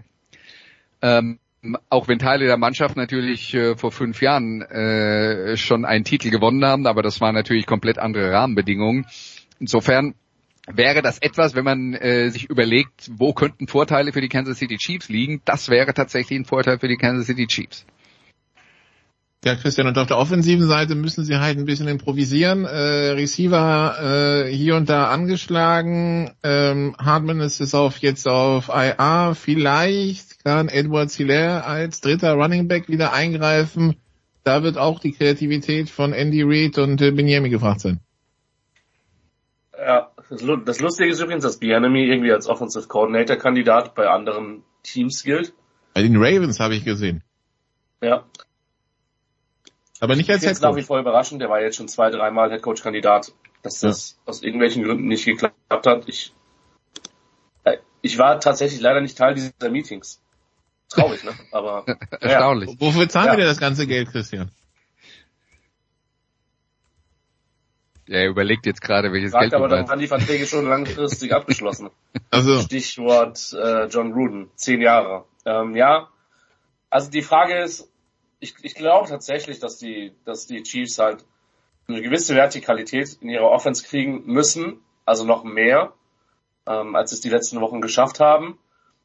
Ähm, 1.03 1.39
auch 1.89 2.09
wenn 2.09 2.19
Teile 2.19 2.47
der 2.47 2.57
Mannschaft 2.57 2.97
natürlich 2.97 3.55
äh, 3.55 3.77
vor 3.77 3.93
fünf 3.93 4.23
Jahren 4.23 4.63
äh, 4.63 5.57
schon 5.57 5.85
einen 5.85 6.05
Titel 6.05 6.31
gewonnen 6.31 6.65
haben, 6.65 6.87
aber 6.87 7.03
das 7.03 7.21
waren 7.21 7.35
natürlich 7.35 7.67
komplett 7.67 7.99
andere 7.99 8.33
Rahmenbedingungen. 8.33 9.07
Insofern 9.59 10.15
wäre 10.67 11.03
das 11.03 11.19
etwas, 11.19 11.55
wenn 11.55 11.65
man 11.65 11.95
äh, 11.95 12.31
sich 12.31 12.49
überlegt, 12.49 13.11
wo 13.13 13.33
könnten 13.35 13.67
Vorteile 13.67 14.13
für 14.13 14.21
die 14.21 14.29
Kansas 14.29 14.59
City 14.59 14.79
Chiefs 14.79 15.09
liegen, 15.09 15.43
das 15.45 15.69
wäre 15.69 15.93
tatsächlich 15.93 16.39
ein 16.39 16.45
Vorteil 16.45 16.79
für 16.79 16.89
die 16.89 16.97
Kansas 16.97 17.27
City 17.27 17.47
Chiefs. 17.47 17.85
Ja, 19.43 19.55
Christian, 19.55 19.87
und 19.87 19.97
auf 19.97 20.07
der 20.07 20.19
offensiven 20.19 20.67
Seite 20.67 20.95
müssen 20.95 21.25
sie 21.25 21.39
halt 21.39 21.57
ein 21.57 21.65
bisschen 21.65 21.89
improvisieren. 21.89 22.67
Äh, 22.67 23.13
Receiver 23.13 24.45
äh, 24.47 24.53
hier 24.53 24.77
und 24.77 24.91
da 24.91 25.09
angeschlagen. 25.09 26.33
Ähm, 26.43 26.95
Hartman 26.99 27.41
ist 27.41 27.59
es 27.63 27.75
auf 27.75 27.97
jetzt 27.99 28.29
auf 28.29 28.69
IA. 28.69 29.33
Vielleicht 29.33 30.45
kann 30.45 30.69
Edward 30.69 31.11
Hilaire 31.13 31.65
als 31.65 32.03
dritter 32.03 32.35
Running 32.35 32.69
Back 32.69 32.91
wieder 32.91 33.15
eingreifen. 33.15 33.97
Da 34.45 34.63
wird 34.63 34.77
auch 34.77 35.01
die 35.01 35.13
Kreativität 35.13 35.89
von 35.89 36.13
Andy 36.13 36.43
Reid 36.43 36.77
und 36.77 37.01
äh, 37.01 37.11
Benjamin 37.11 37.51
gefragt 37.51 37.81
sein. 37.81 38.01
Ja, 39.79 40.11
das 40.29 40.43
Lustige 40.81 41.11
ist 41.11 41.21
übrigens, 41.21 41.45
dass 41.45 41.59
Bianami 41.59 42.05
irgendwie 42.05 42.33
als 42.33 42.47
Offensive 42.47 42.89
Coordinator 42.89 43.37
Kandidat 43.37 43.95
bei 43.95 44.07
anderen 44.07 44.65
Teams 44.83 45.23
gilt. 45.23 45.55
Bei 45.95 46.03
den 46.03 46.17
Ravens 46.17 46.61
habe 46.61 46.75
ich 46.75 46.85
gesehen. 46.85 47.23
Ja. 48.03 48.25
Aber 50.01 50.17
nicht 50.17 50.31
als 50.31 50.45
Headcoach. 50.45 50.63
nach 50.63 50.77
wie 50.77 50.83
vor 50.83 50.99
überraschend. 50.99 51.43
Der 51.43 51.51
war 51.51 51.61
jetzt 51.61 51.77
schon 51.77 51.89
zwei, 51.89 52.11
dreimal 52.11 52.51
Headcoach 52.51 52.83
Kandidat. 52.83 53.33
Dass 53.63 53.81
das 53.81 54.13
ja. 54.13 54.31
aus 54.31 54.43
irgendwelchen 54.43 54.83
Gründen 54.83 55.07
nicht 55.07 55.27
geklappt 55.27 55.87
hat. 55.87 56.09
Ich, 56.09 56.33
äh, 57.65 57.77
ich 58.01 58.17
war 58.17 58.41
tatsächlich 58.41 58.81
leider 58.81 59.03
nicht 59.03 59.19
Teil 59.19 59.35
dieser 59.35 59.71
Meetings. 59.71 60.21
Traurig, 60.89 61.23
ne? 61.23 61.33
Aber 61.53 61.85
erstaunlich. 62.21 62.71
Ja. 62.71 62.81
Wofür 62.81 63.09
zahlen 63.09 63.27
ja. 63.27 63.33
wir 63.33 63.41
dir 63.41 63.45
das 63.45 63.61
ganze 63.61 63.87
Geld, 63.87 64.11
Christian? 64.11 64.51
Er 68.07 68.27
überlegt 68.27 68.67
jetzt 68.67 68.81
gerade, 68.81 69.13
welches 69.13 69.33
Sagt 69.33 69.43
Geld 69.43 69.55
aber, 69.55 69.69
dann 69.69 69.87
waren 69.89 70.01
die 70.01 70.09
Verträge 70.09 70.47
schon 70.47 70.67
langfristig 70.67 71.33
abgeschlossen. 71.35 71.91
Also. 72.31 72.61
Stichwort 72.61 73.53
äh, 73.53 73.85
John 73.85 74.13
Gruden, 74.13 74.51
zehn 74.57 74.81
Jahre. 74.81 75.27
Ähm, 75.45 75.77
ja, 75.77 76.09
also 76.89 77.11
die 77.11 77.23
Frage 77.23 77.63
ist, 77.63 77.90
ich, 78.41 78.55
ich 78.63 78.75
glaube 78.75 79.09
tatsächlich, 79.09 79.61
dass 79.61 79.79
die, 79.79 80.13
dass 80.25 80.47
die 80.47 80.63
Chiefs 80.63 80.99
halt 80.99 81.25
eine 81.87 82.03
gewisse 82.03 82.35
Vertikalität 82.35 83.19
in 83.21 83.29
ihrer 83.29 83.51
Offense 83.51 83.85
kriegen 83.85 84.25
müssen, 84.27 84.81
also 85.05 85.25
noch 85.25 85.45
mehr, 85.45 85.93
ähm, 86.67 86.97
als 86.97 87.13
es 87.13 87.21
die 87.21 87.29
letzten 87.29 87.61
Wochen 87.61 87.81
geschafft 87.81 88.21
haben. 88.21 88.59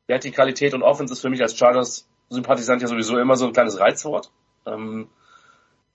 Vertikalität 0.08 0.74
und 0.74 0.84
Offense 0.84 1.14
ist 1.14 1.22
für 1.22 1.30
mich 1.30 1.42
als 1.42 1.58
Chargers-Sympathisant 1.58 2.82
ja 2.82 2.88
sowieso 2.88 3.18
immer 3.18 3.36
so 3.36 3.48
ein 3.48 3.54
kleines 3.54 3.80
Reizwort. 3.80 4.32
Ähm, 4.66 5.10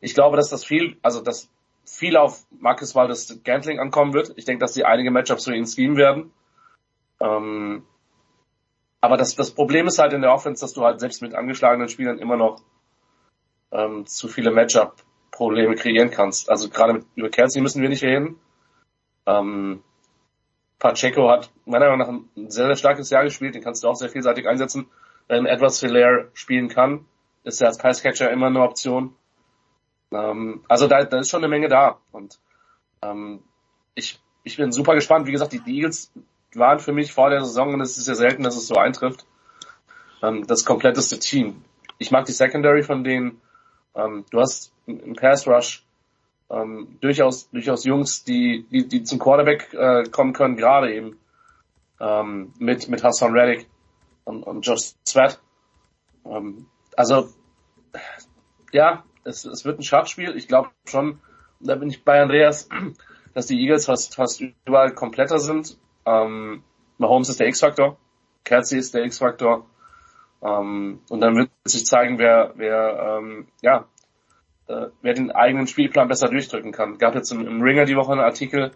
ich 0.00 0.14
glaube, 0.14 0.36
dass 0.36 0.50
das 0.50 0.64
viel, 0.64 0.96
also 1.02 1.20
dass 1.20 1.48
viel 1.84 2.16
auf 2.16 2.44
Marcus 2.50 2.94
Waldes 2.94 3.40
Gantling 3.44 3.78
ankommen 3.78 4.12
wird. 4.12 4.32
Ich 4.36 4.44
denke, 4.44 4.60
dass 4.60 4.74
sie 4.74 4.84
einige 4.84 5.10
Matchups 5.10 5.44
für 5.44 5.54
ihn 5.54 5.66
schemen 5.66 5.96
werden. 5.96 6.32
Ähm, 7.20 7.84
aber 9.00 9.16
das, 9.16 9.34
das 9.36 9.52
Problem 9.52 9.86
ist 9.86 9.98
halt 9.98 10.12
in 10.12 10.22
der 10.22 10.32
Offense, 10.32 10.60
dass 10.60 10.72
du 10.72 10.84
halt 10.84 11.00
selbst 11.00 11.22
mit 11.22 11.34
angeschlagenen 11.34 11.88
Spielern 11.88 12.18
immer 12.18 12.36
noch 12.36 12.62
ähm, 13.72 14.06
zu 14.06 14.28
viele 14.28 14.50
Matchup-Probleme 14.50 15.74
kreieren 15.74 16.10
kannst. 16.10 16.50
Also 16.50 16.68
gerade 16.68 16.94
mit, 16.94 17.06
über 17.14 17.28
Kelsey 17.28 17.62
müssen 17.62 17.82
wir 17.82 17.88
nicht 17.88 18.02
reden. 18.02 18.38
Ähm, 19.26 19.82
Pacheco 20.78 21.30
hat 21.30 21.50
meiner 21.66 21.90
Meinung 21.90 21.98
nach 21.98 22.08
ein 22.36 22.50
sehr, 22.50 22.66
sehr 22.66 22.76
starkes 22.76 23.10
Jahr 23.10 23.24
gespielt, 23.24 23.54
den 23.54 23.62
kannst 23.62 23.84
du 23.84 23.88
auch 23.88 23.96
sehr 23.96 24.08
vielseitig 24.08 24.48
einsetzen. 24.48 24.86
Wenn 25.28 25.46
Edwards 25.46 25.80
Hilaire 25.80 26.28
spielen 26.32 26.68
kann, 26.68 27.04
ist 27.44 27.60
er 27.60 27.68
als 27.68 27.78
Passcatcher 27.78 28.30
immer 28.30 28.46
eine 28.46 28.62
Option. 28.62 29.14
Ähm, 30.12 30.64
also 30.68 30.88
da, 30.88 31.04
da 31.04 31.20
ist 31.20 31.30
schon 31.30 31.40
eine 31.40 31.48
Menge 31.48 31.68
da. 31.68 31.98
Und 32.12 32.40
ähm, 33.02 33.42
ich, 33.94 34.20
ich 34.42 34.56
bin 34.56 34.72
super 34.72 34.94
gespannt. 34.94 35.26
Wie 35.26 35.32
gesagt, 35.32 35.52
die, 35.52 35.62
Eagles 35.66 36.12
waren 36.54 36.80
für 36.80 36.92
mich 36.92 37.12
vor 37.12 37.30
der 37.30 37.44
Saison, 37.44 37.74
und 37.74 37.80
es 37.80 37.96
ist 37.96 38.08
ja 38.08 38.14
selten, 38.14 38.42
dass 38.42 38.56
es 38.56 38.66
so 38.66 38.74
eintrifft, 38.74 39.26
ähm, 40.22 40.46
das 40.46 40.64
kompletteste 40.64 41.18
Team. 41.18 41.62
Ich 41.98 42.10
mag 42.10 42.24
die 42.24 42.32
Secondary 42.32 42.82
von 42.82 43.04
denen. 43.04 43.40
Ähm, 43.94 44.24
du 44.30 44.40
hast 44.40 44.72
im 44.86 45.14
Pass 45.14 45.46
Rush 45.46 45.84
ähm, 46.50 46.98
durchaus, 47.00 47.48
durchaus 47.50 47.84
Jungs, 47.84 48.24
die, 48.24 48.66
die, 48.70 48.86
die 48.88 49.02
zum 49.04 49.18
Quarterback 49.18 49.72
äh, 49.72 50.04
kommen 50.10 50.32
können, 50.32 50.56
gerade 50.56 50.92
eben 50.92 51.18
ähm, 52.00 52.52
mit, 52.58 52.88
mit 52.88 53.04
Hassan 53.04 53.32
Reddick 53.32 53.68
und, 54.24 54.42
und 54.42 54.66
Josh 54.66 54.94
Sweat. 55.06 55.40
Ähm, 56.24 56.66
also, 56.96 57.28
ja, 58.72 59.04
es, 59.24 59.44
es 59.44 59.64
wird 59.64 59.78
ein 59.78 59.84
Schachspiel. 59.84 60.36
Ich 60.36 60.48
glaube 60.48 60.70
schon, 60.86 61.20
da 61.60 61.74
bin 61.76 61.90
ich 61.90 62.04
bei 62.04 62.20
Andreas, 62.20 62.68
dass 63.34 63.46
die 63.46 63.60
Eagles 63.60 63.86
fast, 63.86 64.14
fast 64.14 64.40
überall 64.40 64.92
kompletter 64.92 65.38
sind. 65.38 65.78
Ähm, 66.04 66.62
Mahomes 66.98 67.28
ist 67.28 67.40
der 67.40 67.48
X-Faktor, 67.48 67.96
Kelsey 68.44 68.78
ist 68.78 68.94
der 68.94 69.04
X-Faktor. 69.04 69.66
Ähm, 70.42 71.00
und 71.08 71.20
dann 71.20 71.36
wird 71.36 71.50
sich 71.64 71.86
zeigen, 71.86 72.18
wer, 72.18 72.52
wer, 72.56 73.18
ähm, 73.18 73.48
ja, 73.62 73.86
äh, 74.68 74.86
wer 75.02 75.14
den 75.14 75.30
eigenen 75.30 75.66
Spielplan 75.66 76.08
besser 76.08 76.28
durchdrücken 76.28 76.72
kann. 76.72 76.98
Gab 76.98 77.14
jetzt 77.14 77.32
im, 77.32 77.46
im 77.46 77.60
Ringer 77.60 77.84
die 77.84 77.96
Woche 77.96 78.12
einen 78.12 78.20
Artikel 78.20 78.72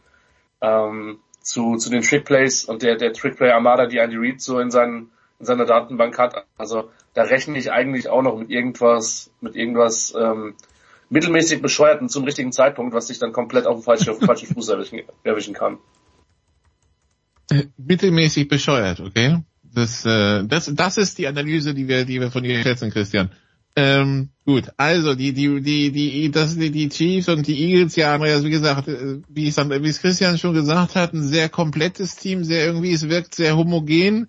ähm, 0.61 1.21
zu, 1.41 1.77
zu 1.77 1.91
den 1.91 2.03
Trickplays 2.03 2.65
und 2.65 2.83
der, 2.83 2.97
der 2.97 3.13
Trickplay 3.13 3.51
Armada, 3.51 3.87
die 3.87 3.99
Andy 3.99 4.17
Reid 4.17 4.41
so 4.41 4.59
in, 4.59 4.71
seinen, 4.71 5.11
in 5.39 5.47
seiner 5.47 5.65
Datenbank 5.65 6.19
hat. 6.19 6.47
Also 6.59 6.91
da 7.15 7.23
rechne 7.23 7.59
ich 7.59 7.71
eigentlich 7.73 8.09
auch 8.09 8.23
noch 8.23 8.37
mit 8.37 8.51
irgendwas, 8.51 9.31
mit 9.41 9.57
irgendwas 9.57 10.15
ähm, 10.19 10.55
mittelmäßig 11.11 11.63
bescheuerten 11.63 12.09
zum 12.09 12.25
richtigen 12.25 12.53
Zeitpunkt, 12.53 12.95
was 12.95 13.07
sich 13.07 13.19
dann 13.19 13.33
komplett 13.33 13.67
auf 13.67 13.79
den 13.79 13.85
falschen, 13.85 14.15
falschen 14.15 14.49
Fuß 14.49 14.69
erwischen, 14.69 15.03
erwischen 15.23 15.55
kann. 15.55 15.79
Äh, 17.51 17.65
mittelmäßig 17.77 18.49
bescheuert, 18.49 19.01
okay? 19.01 19.43
Das, 19.75 20.07
äh, 20.07 20.45
das, 20.47 20.71
das 20.73 20.99
ist 20.99 21.19
die 21.19 21.27
Analyse, 21.27 21.75
die 21.75 21.89
wir, 21.89 22.05
die 22.05 22.21
wir 22.21 22.31
von 22.31 22.45
dir 22.45 22.63
schätzen, 22.63 22.91
Christian. 22.91 23.31
Ähm, 23.77 24.29
gut, 24.47 24.71
also 24.77 25.15
die, 25.15 25.33
die, 25.33 25.61
die, 25.61 25.91
die, 25.91 26.31
das, 26.31 26.57
die, 26.57 26.71
die 26.71 26.89
Chiefs 26.89 27.29
und 27.29 27.47
die 27.49 27.61
Eagles, 27.61 27.97
ja, 27.97 28.15
Andreas, 28.15 28.45
wie 28.45 28.51
gesagt, 28.51 28.87
äh, 28.87 29.21
wie 29.29 29.49
es, 29.49 29.57
wie 29.57 29.89
es 29.89 30.01
Christian 30.01 30.39
schon 30.39 30.55
gesagt 30.55 30.95
hat, 30.95 31.13
ein 31.13 31.25
sehr 31.25 31.49
komplettes 31.49 32.15
Team, 32.15 32.45
sehr 32.45 32.67
irgendwie, 32.67 32.93
es 32.93 33.09
wirkt 33.09 33.35
sehr 33.35 33.57
homogen. 33.57 34.29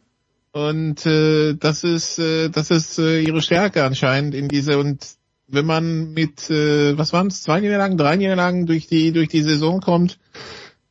Und 0.52 1.06
äh, 1.06 1.54
das 1.56 1.84
ist 1.84 2.18
äh, 2.18 2.50
das 2.50 2.72
ist 2.72 2.98
äh, 2.98 3.20
ihre 3.20 3.42
Stärke 3.42 3.84
anscheinend 3.84 4.34
in 4.34 4.48
diese 4.48 4.80
und 4.80 5.06
wenn 5.48 5.66
man 5.66 6.14
mit 6.14 6.50
äh, 6.50 6.98
was 6.98 7.12
waren 7.12 7.28
es 7.28 7.44
zwei 7.44 7.60
Niederlagen, 7.60 7.98
drei 7.98 8.16
Niederlagen 8.16 8.66
durch 8.66 8.88
die 8.88 9.12
durch 9.12 9.28
die 9.28 9.44
Saison 9.44 9.82
kommt, 9.82 10.18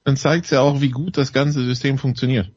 dann 0.05 0.18
zeigt 0.18 0.44
es 0.44 0.51
ja 0.51 0.60
auch, 0.60 0.82
wie 0.82 0.90
gut 0.90 1.16
das 1.16 1.32
ganze 1.32 1.64
System 1.64 1.97
funktioniert. 1.97 2.51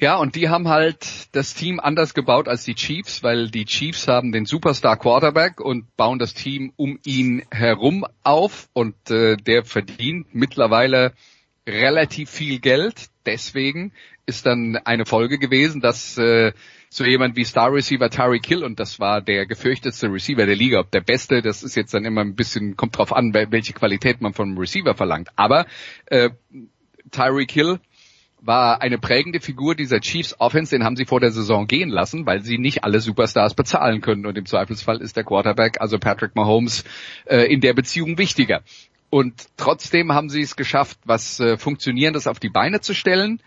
Ja, 0.00 0.16
und 0.16 0.36
die 0.36 0.48
haben 0.48 0.68
halt 0.68 1.26
das 1.32 1.54
Team 1.54 1.80
anders 1.80 2.14
gebaut 2.14 2.46
als 2.46 2.62
die 2.62 2.76
Chiefs, 2.76 3.24
weil 3.24 3.50
die 3.50 3.64
Chiefs 3.64 4.06
haben 4.06 4.30
den 4.30 4.46
Superstar 4.46 4.96
Quarterback 4.96 5.60
und 5.60 5.96
bauen 5.96 6.20
das 6.20 6.34
Team 6.34 6.72
um 6.76 7.00
ihn 7.04 7.42
herum 7.50 8.06
auf 8.22 8.68
und 8.72 8.94
äh, 9.10 9.36
der 9.36 9.64
verdient 9.64 10.28
mittlerweile 10.32 11.14
relativ 11.66 12.30
viel 12.30 12.60
Geld. 12.60 13.08
Deswegen 13.26 13.92
ist 14.24 14.46
dann 14.46 14.76
eine 14.76 15.04
Folge 15.04 15.36
gewesen, 15.36 15.80
dass 15.80 16.16
äh, 16.16 16.52
so 16.90 17.04
jemand 17.04 17.34
wie 17.34 17.44
Star 17.44 17.72
Receiver 17.72 18.08
Tyreek 18.08 18.46
Hill 18.46 18.62
und 18.62 18.78
das 18.78 19.00
war 19.00 19.20
der 19.20 19.46
gefürchtetste 19.46 20.12
Receiver 20.12 20.46
der 20.46 20.54
Liga, 20.54 20.78
ob 20.78 20.92
der 20.92 21.00
beste, 21.00 21.42
das 21.42 21.64
ist 21.64 21.74
jetzt 21.74 21.92
dann 21.92 22.04
immer 22.04 22.20
ein 22.20 22.36
bisschen 22.36 22.76
kommt 22.76 22.96
drauf 22.96 23.12
an, 23.12 23.34
welche 23.34 23.72
Qualität 23.72 24.20
man 24.20 24.32
vom 24.32 24.56
Receiver 24.56 24.94
verlangt. 24.94 25.30
Aber 25.34 25.66
äh, 26.06 26.30
Tyreek 27.10 27.50
Hill 27.50 27.80
war 28.40 28.82
eine 28.82 28.98
prägende 28.98 29.40
Figur 29.40 29.74
dieser 29.74 30.00
Chiefs 30.00 30.36
Offense, 30.38 30.74
den 30.74 30.84
haben 30.84 30.96
sie 30.96 31.04
vor 31.04 31.20
der 31.20 31.32
Saison 31.32 31.66
gehen 31.66 31.88
lassen, 31.88 32.26
weil 32.26 32.42
sie 32.42 32.58
nicht 32.58 32.84
alle 32.84 33.00
Superstars 33.00 33.54
bezahlen 33.54 34.00
können 34.00 34.26
und 34.26 34.38
im 34.38 34.46
Zweifelsfall 34.46 35.00
ist 35.00 35.16
der 35.16 35.24
Quarterback, 35.24 35.80
also 35.80 35.98
Patrick 35.98 36.36
Mahomes, 36.36 36.84
äh, 37.26 37.52
in 37.52 37.60
der 37.60 37.74
Beziehung 37.74 38.18
wichtiger. 38.18 38.62
Und 39.10 39.46
trotzdem 39.56 40.12
haben 40.12 40.28
sie 40.28 40.42
es 40.42 40.56
geschafft, 40.56 40.98
was 41.04 41.40
äh, 41.40 41.56
Funktionierendes 41.56 42.26
auf 42.26 42.38
die 42.38 42.50
Beine 42.50 42.80
zu 42.80 42.94
stellen 42.94 43.40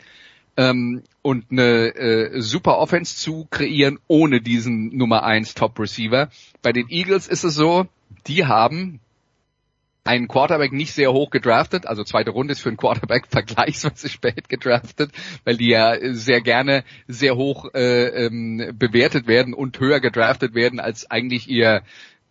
ähm, 0.57 1.03
und 1.21 1.51
eine 1.51 1.95
äh, 1.95 2.41
super 2.41 2.77
Offense 2.77 3.15
zu 3.15 3.47
kreieren 3.49 3.99
ohne 4.07 4.41
diesen 4.41 4.95
Nummer 4.95 5.23
eins 5.23 5.53
Top 5.53 5.79
Receiver. 5.79 6.29
Bei 6.61 6.73
den 6.73 6.89
Eagles 6.89 7.27
ist 7.27 7.43
es 7.43 7.55
so, 7.55 7.87
die 8.27 8.45
haben 8.45 8.99
einen 10.03 10.27
Quarterback 10.27 10.71
nicht 10.71 10.93
sehr 10.93 11.13
hoch 11.13 11.29
gedraftet, 11.29 11.85
also 11.85 12.03
zweite 12.03 12.31
Runde 12.31 12.53
ist 12.53 12.61
für 12.61 12.69
einen 12.69 12.77
Quarterback 12.77 13.27
vergleichsweise 13.29 14.09
spät 14.09 14.49
gedraftet, 14.49 15.11
weil 15.43 15.57
die 15.57 15.69
ja 15.69 15.95
sehr 16.13 16.41
gerne 16.41 16.83
sehr 17.07 17.35
hoch 17.35 17.73
äh, 17.73 18.25
ähm, 18.25 18.75
bewertet 18.77 19.27
werden 19.27 19.53
und 19.53 19.79
höher 19.79 19.99
gedraftet 19.99 20.55
werden, 20.55 20.79
als 20.79 21.09
eigentlich 21.09 21.47
ihr 21.47 21.83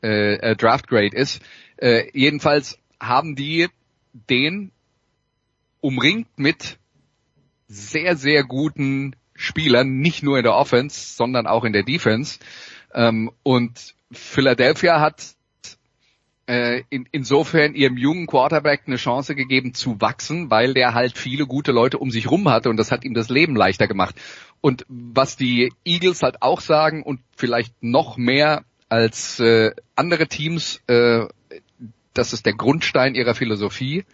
äh, 0.03 0.35
äh 0.35 0.57
Draft 0.57 0.89
Grade 0.89 1.17
ist. 1.17 1.43
Äh, 1.77 2.11
jedenfalls 2.13 2.79
haben 2.99 3.37
die 3.37 3.69
den 4.13 4.73
umringt 5.81 6.27
mit 6.37 6.79
sehr, 7.69 8.17
sehr 8.17 8.43
guten 8.45 9.15
Spielern, 9.35 9.99
nicht 9.99 10.23
nur 10.23 10.39
in 10.39 10.43
der 10.43 10.55
Offense, 10.55 11.15
sondern 11.15 11.47
auch 11.47 11.65
in 11.65 11.73
der 11.73 11.85
Defense. 11.85 12.41
Ähm, 12.93 13.31
und 13.45 13.95
Philadelphia 14.11 15.01
hat 15.01 15.35
äh, 16.51 16.83
in, 16.91 17.09
insofern 17.13 17.75
ihrem 17.75 17.97
jungen 17.97 18.27
Quarterback 18.27 18.83
eine 18.87 18.97
Chance 18.97 19.37
gegeben 19.37 19.73
zu 19.73 20.01
wachsen, 20.01 20.51
weil 20.51 20.75
der 20.75 20.95
halt 20.95 21.17
viele 21.17 21.47
gute 21.47 21.71
Leute 21.71 21.99
um 21.99 22.11
sich 22.11 22.29
rum 22.29 22.49
hatte 22.49 22.71
und 22.71 22.77
das 22.77 22.91
hat 22.91 23.05
ihm 23.05 23.15
das 23.15 23.29
Leben 23.29 23.55
leichter 23.55 23.87
gemacht. 23.87 24.17
Und 24.61 24.85
was 24.89 25.37
die 25.37 25.73
Eagles 25.85 26.25
halt 26.25 26.43
auch 26.43 26.61
sagen 26.61 27.05
und 27.05 27.21
vielleicht 27.37 27.81
noch 27.85 28.17
mehr 28.17 28.65
als 28.89 29.39
äh, 29.39 29.71
andere 29.95 30.27
Teams, 30.27 30.83
äh, 30.89 31.27
das 32.15 32.33
ist 32.33 32.47
der 32.47 32.55
Grundstein 32.55 33.15
ihrer 33.15 33.37
Philosophie, 33.37 34.05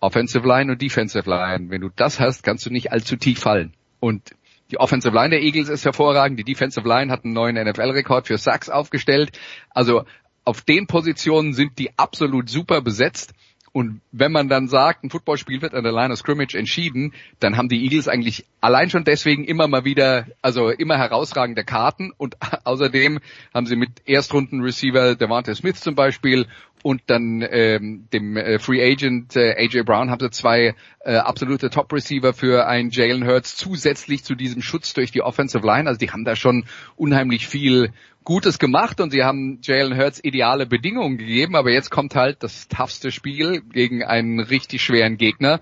Offensive 0.00 0.44
Line 0.44 0.72
und 0.72 0.82
Defensive 0.82 1.30
Line. 1.30 1.70
Wenn 1.70 1.82
du 1.82 1.90
das 1.94 2.18
hast, 2.18 2.42
kannst 2.42 2.66
du 2.66 2.70
nicht 2.70 2.90
allzu 2.90 3.14
tief 3.14 3.38
fallen. 3.38 3.72
Und 4.00 4.32
die 4.72 4.80
Offensive 4.80 5.14
Line 5.14 5.30
der 5.30 5.42
Eagles 5.42 5.68
ist 5.68 5.84
hervorragend. 5.84 6.40
Die 6.40 6.44
Defensive 6.44 6.88
Line 6.88 7.12
hat 7.12 7.24
einen 7.24 7.34
neuen 7.34 7.54
NFL-Rekord 7.54 8.26
für 8.26 8.36
Sacks 8.36 8.68
aufgestellt. 8.68 9.38
Also 9.70 10.04
auf 10.44 10.62
den 10.62 10.86
Positionen 10.86 11.52
sind 11.52 11.78
die 11.78 11.96
absolut 11.98 12.48
super 12.48 12.80
besetzt. 12.80 13.34
Und 13.72 14.00
wenn 14.10 14.32
man 14.32 14.48
dann 14.48 14.66
sagt, 14.66 15.04
ein 15.04 15.10
Footballspiel 15.10 15.62
wird 15.62 15.74
an 15.74 15.84
der 15.84 15.92
Line 15.92 16.12
of 16.12 16.18
Scrimmage 16.18 16.56
entschieden, 16.56 17.14
dann 17.38 17.56
haben 17.56 17.68
die 17.68 17.84
Eagles 17.84 18.08
eigentlich 18.08 18.44
allein 18.60 18.90
schon 18.90 19.04
deswegen 19.04 19.44
immer 19.44 19.68
mal 19.68 19.84
wieder, 19.84 20.26
also 20.42 20.70
immer 20.70 20.98
herausragende 20.98 21.62
Karten 21.62 22.10
und 22.16 22.36
außerdem 22.64 23.20
haben 23.54 23.66
sie 23.66 23.76
mit 23.76 23.90
Erstrunden-Receiver 24.06 25.14
Devontae 25.14 25.54
Smith 25.54 25.80
zum 25.80 25.94
Beispiel 25.94 26.46
und 26.82 27.02
dann 27.06 27.46
ähm, 27.48 28.08
dem 28.12 28.36
äh, 28.36 28.58
Free 28.58 28.82
Agent 28.82 29.36
äh, 29.36 29.54
AJ 29.56 29.82
Brown 29.82 30.10
haben 30.10 30.20
sie 30.20 30.30
zwei 30.30 30.74
äh, 31.00 31.16
absolute 31.16 31.70
Top 31.70 31.92
Receiver 31.92 32.32
für 32.32 32.66
einen 32.66 32.90
Jalen 32.90 33.26
Hurts 33.26 33.56
zusätzlich 33.56 34.24
zu 34.24 34.34
diesem 34.34 34.62
Schutz 34.62 34.94
durch 34.94 35.12
die 35.12 35.22
Offensive 35.22 35.66
Line. 35.66 35.88
Also 35.88 35.98
die 35.98 36.10
haben 36.10 36.24
da 36.24 36.36
schon 36.36 36.64
unheimlich 36.96 37.46
viel 37.46 37.92
Gutes 38.24 38.58
gemacht 38.58 39.00
und 39.00 39.10
sie 39.10 39.24
haben 39.24 39.60
Jalen 39.62 39.96
Hurts 39.96 40.22
ideale 40.22 40.66
Bedingungen 40.66 41.18
gegeben, 41.18 41.56
aber 41.56 41.70
jetzt 41.70 41.90
kommt 41.90 42.14
halt 42.14 42.42
das 42.42 42.68
toughste 42.68 43.10
Spiel 43.10 43.62
gegen 43.72 44.02
einen 44.02 44.40
richtig 44.40 44.82
schweren 44.82 45.16
Gegner. 45.16 45.60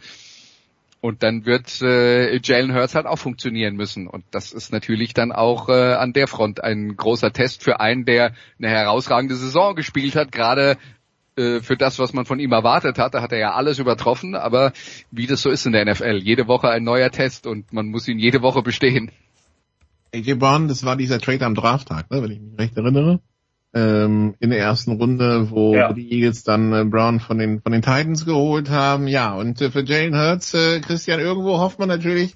Und 1.00 1.22
dann 1.22 1.46
wird 1.46 1.80
äh, 1.80 2.40
Jalen 2.42 2.74
Hurts 2.74 2.96
halt 2.96 3.06
auch 3.06 3.18
funktionieren 3.18 3.76
müssen. 3.76 4.08
Und 4.08 4.24
das 4.32 4.52
ist 4.52 4.72
natürlich 4.72 5.14
dann 5.14 5.30
auch 5.30 5.68
äh, 5.68 5.94
an 5.94 6.12
der 6.12 6.26
Front 6.26 6.62
ein 6.62 6.96
großer 6.96 7.32
Test 7.32 7.62
für 7.62 7.78
einen, 7.78 8.04
der 8.04 8.32
eine 8.58 8.68
herausragende 8.68 9.36
Saison 9.36 9.76
gespielt 9.76 10.16
hat, 10.16 10.32
gerade 10.32 10.76
äh, 11.39 11.60
für 11.60 11.77
das, 11.77 11.98
was 11.98 12.12
man 12.12 12.27
von 12.27 12.40
ihm 12.40 12.52
erwartet 12.52 12.98
hat. 12.98 13.15
Da 13.15 13.23
hat 13.23 13.32
er 13.32 13.39
ja 13.39 13.55
alles 13.55 13.78
übertroffen, 13.78 14.35
aber 14.35 14.73
wie 15.10 15.27
das 15.27 15.43
so 15.43 15.51
ist 15.51 15.66
in 15.66 15.73
der 15.73 15.85
NFL, 15.85 16.20
jede 16.23 16.48
Woche 16.48 16.69
ein 16.69 16.85
neuer 16.85 17.10
Test 17.10 17.47
und 17.47 17.73
man 17.73 17.86
muss 17.86 18.09
ihn 18.09 18.19
jede 18.19 18.43
Woche 18.43 18.62
bestehen. 18.62 19.10
AJ 20.15 20.35
Brown, 20.35 20.69
das 20.69 20.85
war 20.85 20.97
dieser 20.97 21.20
Trade 21.20 21.44
am 21.44 21.55
Drafttag, 21.55 22.10
ne, 22.10 22.23
wenn 22.23 22.31
ich 22.31 22.40
mich 22.40 22.59
recht 22.59 22.77
erinnere. 22.77 23.20
Ähm, 23.74 24.35
in 24.40 24.51
der 24.51 24.59
ersten 24.59 24.93
Runde, 24.93 25.51
wo 25.51 25.74
ja. 25.74 25.93
die 25.93 26.10
Eagles 26.10 26.43
dann 26.43 26.73
äh, 26.73 26.85
Brown 26.85 27.20
von 27.20 27.39
den 27.39 27.60
von 27.60 27.73
den 27.73 27.82
Titans 27.82 28.24
geholt 28.24 28.70
haben. 28.70 29.06
Ja, 29.06 29.35
und 29.35 29.60
äh, 29.60 29.70
für 29.70 29.85
Jalen 29.85 30.16
Hurts, 30.16 30.55
äh, 30.55 30.81
Christian, 30.81 31.20
irgendwo 31.20 31.59
hofft 31.59 31.78
man 31.78 31.89
natürlich, 31.89 32.35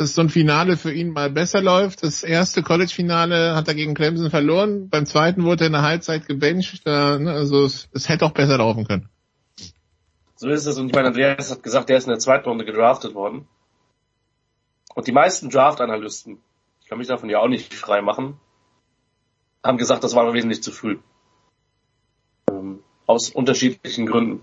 dass 0.00 0.14
so 0.14 0.22
ein 0.22 0.30
Finale 0.30 0.78
für 0.78 0.90
ihn 0.90 1.10
mal 1.10 1.28
besser 1.28 1.60
läuft. 1.60 2.02
Das 2.02 2.22
erste 2.22 2.62
College-Finale 2.62 3.54
hat 3.54 3.68
er 3.68 3.74
gegen 3.74 3.92
Clemson 3.92 4.30
verloren. 4.30 4.88
Beim 4.88 5.04
zweiten 5.04 5.44
wurde 5.44 5.64
er 5.64 5.66
in 5.66 5.74
der 5.74 5.82
Halbzeit 5.82 6.26
gebencht. 6.26 6.86
Ne, 6.86 7.30
also 7.30 7.66
es, 7.66 7.90
es 7.92 8.08
hätte 8.08 8.24
auch 8.24 8.30
besser 8.30 8.56
laufen 8.56 8.86
können. 8.86 9.10
So 10.36 10.48
ist 10.48 10.64
es. 10.64 10.78
Und 10.78 10.86
ich 10.86 10.94
meine, 10.94 11.08
Andreas 11.08 11.50
hat 11.50 11.62
gesagt, 11.62 11.90
er 11.90 11.98
ist 11.98 12.04
in 12.04 12.12
der 12.12 12.18
zweiten 12.18 12.48
Runde 12.48 12.64
gedraftet 12.64 13.14
worden. 13.14 13.46
Und 14.94 15.06
die 15.06 15.12
meisten 15.12 15.50
Draft-Analysten, 15.50 16.38
ich 16.80 16.88
kann 16.88 16.96
mich 16.96 17.08
davon 17.08 17.28
ja 17.28 17.38
auch 17.40 17.48
nicht 17.48 17.74
frei 17.74 18.00
machen, 18.00 18.40
haben 19.62 19.76
gesagt, 19.76 20.02
das 20.02 20.14
war 20.14 20.32
wesentlich 20.32 20.62
zu 20.62 20.72
früh. 20.72 20.96
Ähm, 22.50 22.78
aus 23.06 23.28
unterschiedlichen 23.28 24.06
Gründen. 24.06 24.42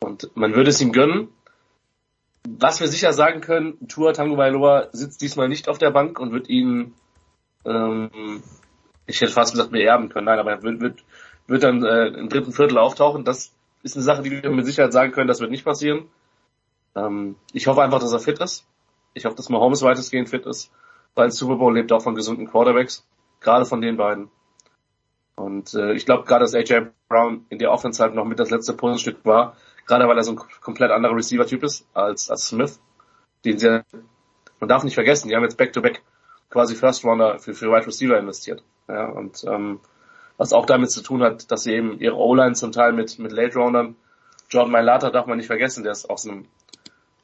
Und 0.00 0.36
man 0.36 0.56
würde 0.56 0.70
es 0.70 0.80
ihm 0.80 0.90
gönnen, 0.90 1.28
was 2.46 2.80
wir 2.80 2.88
sicher 2.88 3.12
sagen 3.12 3.40
können, 3.40 3.88
Tua 3.88 4.12
Tagovailoa 4.12 4.88
sitzt 4.92 5.22
diesmal 5.22 5.48
nicht 5.48 5.68
auf 5.68 5.78
der 5.78 5.90
Bank 5.90 6.18
und 6.18 6.32
wird 6.32 6.48
ihn, 6.48 6.94
ähm, 7.64 8.42
ich 9.06 9.20
hätte 9.20 9.32
fast 9.32 9.52
gesagt, 9.52 9.70
beerben 9.70 10.08
können. 10.08 10.26
Nein, 10.26 10.38
aber 10.38 10.52
er 10.52 10.62
wird, 10.62 10.80
wird, 10.80 11.04
wird 11.46 11.62
dann 11.62 11.82
äh, 11.84 12.08
im 12.08 12.28
dritten 12.28 12.52
Viertel 12.52 12.78
auftauchen. 12.78 13.24
Das 13.24 13.52
ist 13.82 13.96
eine 13.96 14.04
Sache, 14.04 14.22
die 14.22 14.30
wir 14.30 14.50
mit 14.50 14.66
Sicherheit 14.66 14.92
sagen 14.92 15.12
können, 15.12 15.28
das 15.28 15.40
wird 15.40 15.50
nicht 15.50 15.64
passieren. 15.64 16.08
Ähm, 16.94 17.36
ich 17.52 17.66
hoffe 17.66 17.82
einfach, 17.82 18.00
dass 18.00 18.12
er 18.12 18.20
fit 18.20 18.38
ist. 18.38 18.66
Ich 19.14 19.24
hoffe, 19.24 19.36
dass 19.36 19.48
Mahomes 19.48 19.82
weitestgehend 19.82 20.28
fit 20.28 20.44
ist, 20.46 20.70
weil 21.14 21.30
Super 21.30 21.56
Bowl 21.56 21.74
lebt 21.74 21.92
auch 21.92 22.02
von 22.02 22.14
gesunden 22.14 22.46
Quarterbacks, 22.46 23.06
gerade 23.40 23.64
von 23.64 23.80
den 23.80 23.96
beiden. 23.96 24.30
Und 25.36 25.74
äh, 25.74 25.92
ich 25.94 26.04
glaube 26.04 26.24
gerade, 26.24 26.44
dass 26.44 26.54
AJ 26.54 26.88
Brown 27.08 27.46
in 27.48 27.58
der 27.58 27.72
Offense 27.72 28.02
halt 28.02 28.14
noch 28.14 28.24
mit 28.24 28.38
das 28.38 28.50
letzte 28.50 28.72
Puzzlestück 28.72 29.24
war, 29.24 29.56
gerade 29.86 30.06
weil 30.08 30.16
er 30.16 30.24
so 30.24 30.32
ein 30.32 30.40
komplett 30.60 30.90
anderer 30.90 31.16
Receiver-Typ 31.16 31.62
ist 31.62 31.86
als, 31.94 32.30
als 32.30 32.48
Smith, 32.48 32.80
den 33.44 33.58
sie, 33.58 33.82
man 34.60 34.68
darf 34.68 34.84
nicht 34.84 34.94
vergessen, 34.94 35.28
die 35.28 35.36
haben 35.36 35.42
jetzt 35.42 35.56
Back-to-Back 35.56 35.98
-back 35.98 36.50
quasi 36.50 36.74
First 36.74 37.04
Runner 37.04 37.38
für, 37.38 37.54
für 37.54 37.70
Wide 37.70 37.86
Receiver 37.86 38.18
investiert. 38.18 38.62
Ja, 38.88 39.06
und 39.06 39.44
ähm, 39.44 39.80
was 40.36 40.52
auch 40.52 40.66
damit 40.66 40.90
zu 40.90 41.02
tun 41.02 41.22
hat, 41.22 41.50
dass 41.50 41.64
sie 41.64 41.72
eben 41.72 41.98
ihre 42.00 42.16
O-Line 42.16 42.54
zum 42.54 42.72
Teil 42.72 42.92
mit, 42.92 43.18
mit 43.18 43.32
Late 43.32 43.58
Roundern, 43.58 43.96
Jordan 44.50 44.72
Mailata 44.72 45.10
darf 45.10 45.26
man 45.26 45.38
nicht 45.38 45.46
vergessen, 45.46 45.82
der 45.84 45.92
ist 45.92 46.08
aus 46.08 46.26
einem, 46.26 46.46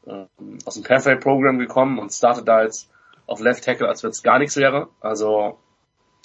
äh, 0.06 0.24
aus 0.64 0.74
dem 0.74 0.82
Perfect 0.82 1.22
Program 1.22 1.58
gekommen 1.58 1.98
und 1.98 2.12
startet 2.12 2.48
da 2.48 2.62
jetzt 2.62 2.90
auf 3.26 3.40
Left 3.40 3.64
Tackle, 3.64 3.88
als 3.88 4.02
wenn 4.02 4.10
es 4.10 4.22
gar 4.22 4.38
nichts 4.38 4.56
wäre. 4.56 4.88
Also, 5.00 5.58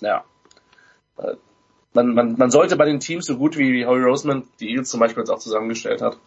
ja. 0.01 0.23
Man, 1.95 2.13
man, 2.13 2.35
man 2.37 2.51
sollte 2.51 2.75
bei 2.75 2.85
den 2.85 2.99
Teams 2.99 3.25
so 3.25 3.37
gut 3.37 3.57
wie 3.57 3.85
Howie 3.85 4.03
Roseman, 4.03 4.43
die 4.59 4.69
Eagles 4.69 4.89
zum 4.89 4.99
Beispiel 4.99 5.21
jetzt 5.21 5.29
auch 5.29 5.39
zusammengestellt 5.39 6.01
hat, 6.01 6.17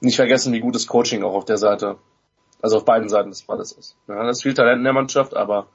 nicht 0.00 0.16
vergessen, 0.16 0.52
wie 0.52 0.60
gutes 0.60 0.86
Coaching 0.86 1.24
auch 1.24 1.34
auf 1.34 1.46
der 1.46 1.56
Seite, 1.56 1.96
also 2.60 2.76
auf 2.76 2.84
beiden 2.84 3.08
Seiten 3.08 3.30
des 3.30 3.42
Balles 3.42 3.72
ist. 3.72 3.96
Ja, 4.06 4.22
da 4.22 4.28
ist 4.28 4.42
viel 4.42 4.54
Talent 4.54 4.78
in 4.78 4.84
der 4.84 4.92
Mannschaft, 4.92 5.34
aber 5.34 5.66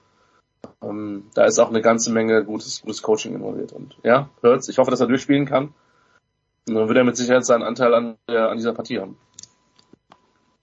ähm, 0.83 1.25
da 1.33 1.45
ist 1.45 1.59
auch 1.59 1.69
eine 1.69 1.81
ganze 1.81 2.11
Menge 2.11 2.43
gutes, 2.45 2.81
gutes 2.81 3.01
Coaching 3.01 3.33
involviert. 3.33 3.73
Und 3.73 3.97
ja, 4.03 4.29
Hurts, 4.43 4.69
ich 4.69 4.77
hoffe, 4.77 4.91
dass 4.91 5.01
er 5.01 5.07
durchspielen 5.07 5.45
kann. 5.45 5.73
Und 6.67 6.75
dann 6.75 6.87
wird 6.87 6.97
er 6.97 7.03
mit 7.03 7.17
Sicherheit 7.17 7.45
seinen 7.45 7.63
Anteil 7.63 7.93
an, 7.93 8.17
der, 8.27 8.49
an 8.49 8.57
dieser 8.57 8.73
Partie 8.73 8.99
haben. 8.99 9.17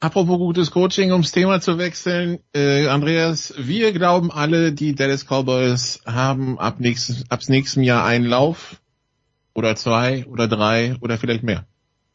Apropos 0.03 0.37
gutes 0.37 0.73
Coaching, 0.73 1.13
ums 1.13 1.31
Thema 1.31 1.61
zu 1.61 1.79
wechseln, 1.79 2.41
äh, 2.53 2.89
Andreas, 2.89 3.55
wir 3.57 3.93
glauben 3.93 4.33
alle, 4.33 4.73
die 4.73 4.97
Dallas 4.97 5.27
Cowboys 5.27 6.01
haben 6.05 6.59
ab 6.59 6.81
nächstes, 6.81 7.31
ab 7.31 7.39
nächstem 7.47 7.85
Jahr 7.85 8.05
einen 8.05 8.25
Lauf 8.25 8.81
oder 9.55 9.77
zwei 9.77 10.27
oder 10.27 10.49
drei 10.49 10.97
oder 11.01 11.19
vielleicht 11.19 11.45
mehr. 11.45 11.67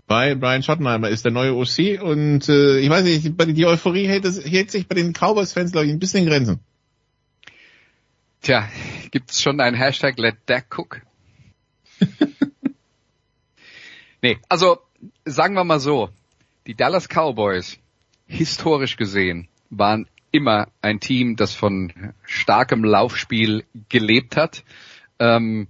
weil 0.06 0.36
Brian 0.36 0.64
Schottenheimer 0.64 1.08
ist 1.08 1.24
der 1.24 1.32
neue 1.32 1.54
OC 1.56 2.02
und 2.02 2.50
äh, 2.50 2.80
ich 2.80 2.90
weiß 2.90 3.06
nicht, 3.06 3.32
die 3.56 3.66
Euphorie 3.66 4.06
hält, 4.06 4.26
hält 4.26 4.70
sich 4.70 4.90
bei 4.90 4.96
den 4.96 5.14
Cowboys-Fans, 5.14 5.72
glaube 5.72 5.88
ich, 5.88 5.94
ein 5.94 6.00
bisschen 6.00 6.24
in 6.24 6.30
Grenzen. 6.30 6.60
Tja, 8.42 8.68
gibt's 9.12 9.42
schon 9.42 9.62
einen 9.62 9.78
Hashtag 9.78 10.18
Let 10.18 10.36
Dak 10.46 10.78
Cook? 10.78 11.04
nee, 14.22 14.38
also 14.50 14.80
sagen 15.24 15.54
wir 15.54 15.64
mal 15.64 15.80
so, 15.80 16.10
die 16.68 16.76
Dallas 16.76 17.08
Cowboys, 17.08 17.80
historisch 18.28 18.98
gesehen, 18.98 19.48
waren 19.70 20.08
immer 20.32 20.68
ein 20.82 21.00
Team, 21.00 21.38
das 21.38 21.54
von 21.54 21.94
starkem 22.24 22.84
Laufspiel 22.84 23.64
gelebt 23.90 24.36
hat. 24.36 24.64
Ähm, 25.20 25.68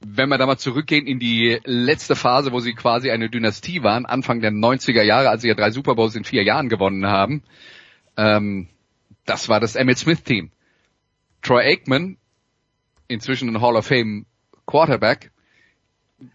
wenn 0.00 0.28
wir 0.28 0.36
da 0.36 0.46
mal 0.46 0.58
zurückgehen 0.58 1.06
in 1.06 1.18
die 1.18 1.58
letzte 1.64 2.16
Phase, 2.16 2.52
wo 2.52 2.60
sie 2.60 2.74
quasi 2.74 3.10
eine 3.10 3.30
Dynastie 3.30 3.82
waren, 3.82 4.04
Anfang 4.04 4.40
der 4.40 4.50
90er 4.50 5.02
Jahre, 5.02 5.30
als 5.30 5.42
sie 5.42 5.48
ja 5.48 5.54
drei 5.54 5.70
Super 5.70 5.94
Bowls 5.94 6.16
in 6.16 6.24
vier 6.24 6.42
Jahren 6.42 6.68
gewonnen 6.68 7.06
haben, 7.06 7.42
ähm, 8.16 8.68
das 9.24 9.48
war 9.48 9.60
das 9.60 9.76
Emmett 9.76 9.98
Smith 9.98 10.22
Team. 10.24 10.50
Troy 11.40 11.62
Aikman, 11.62 12.18
inzwischen 13.08 13.48
ein 13.48 13.62
Hall 13.62 13.76
of 13.76 13.86
Fame 13.86 14.26
Quarterback, 14.66 15.30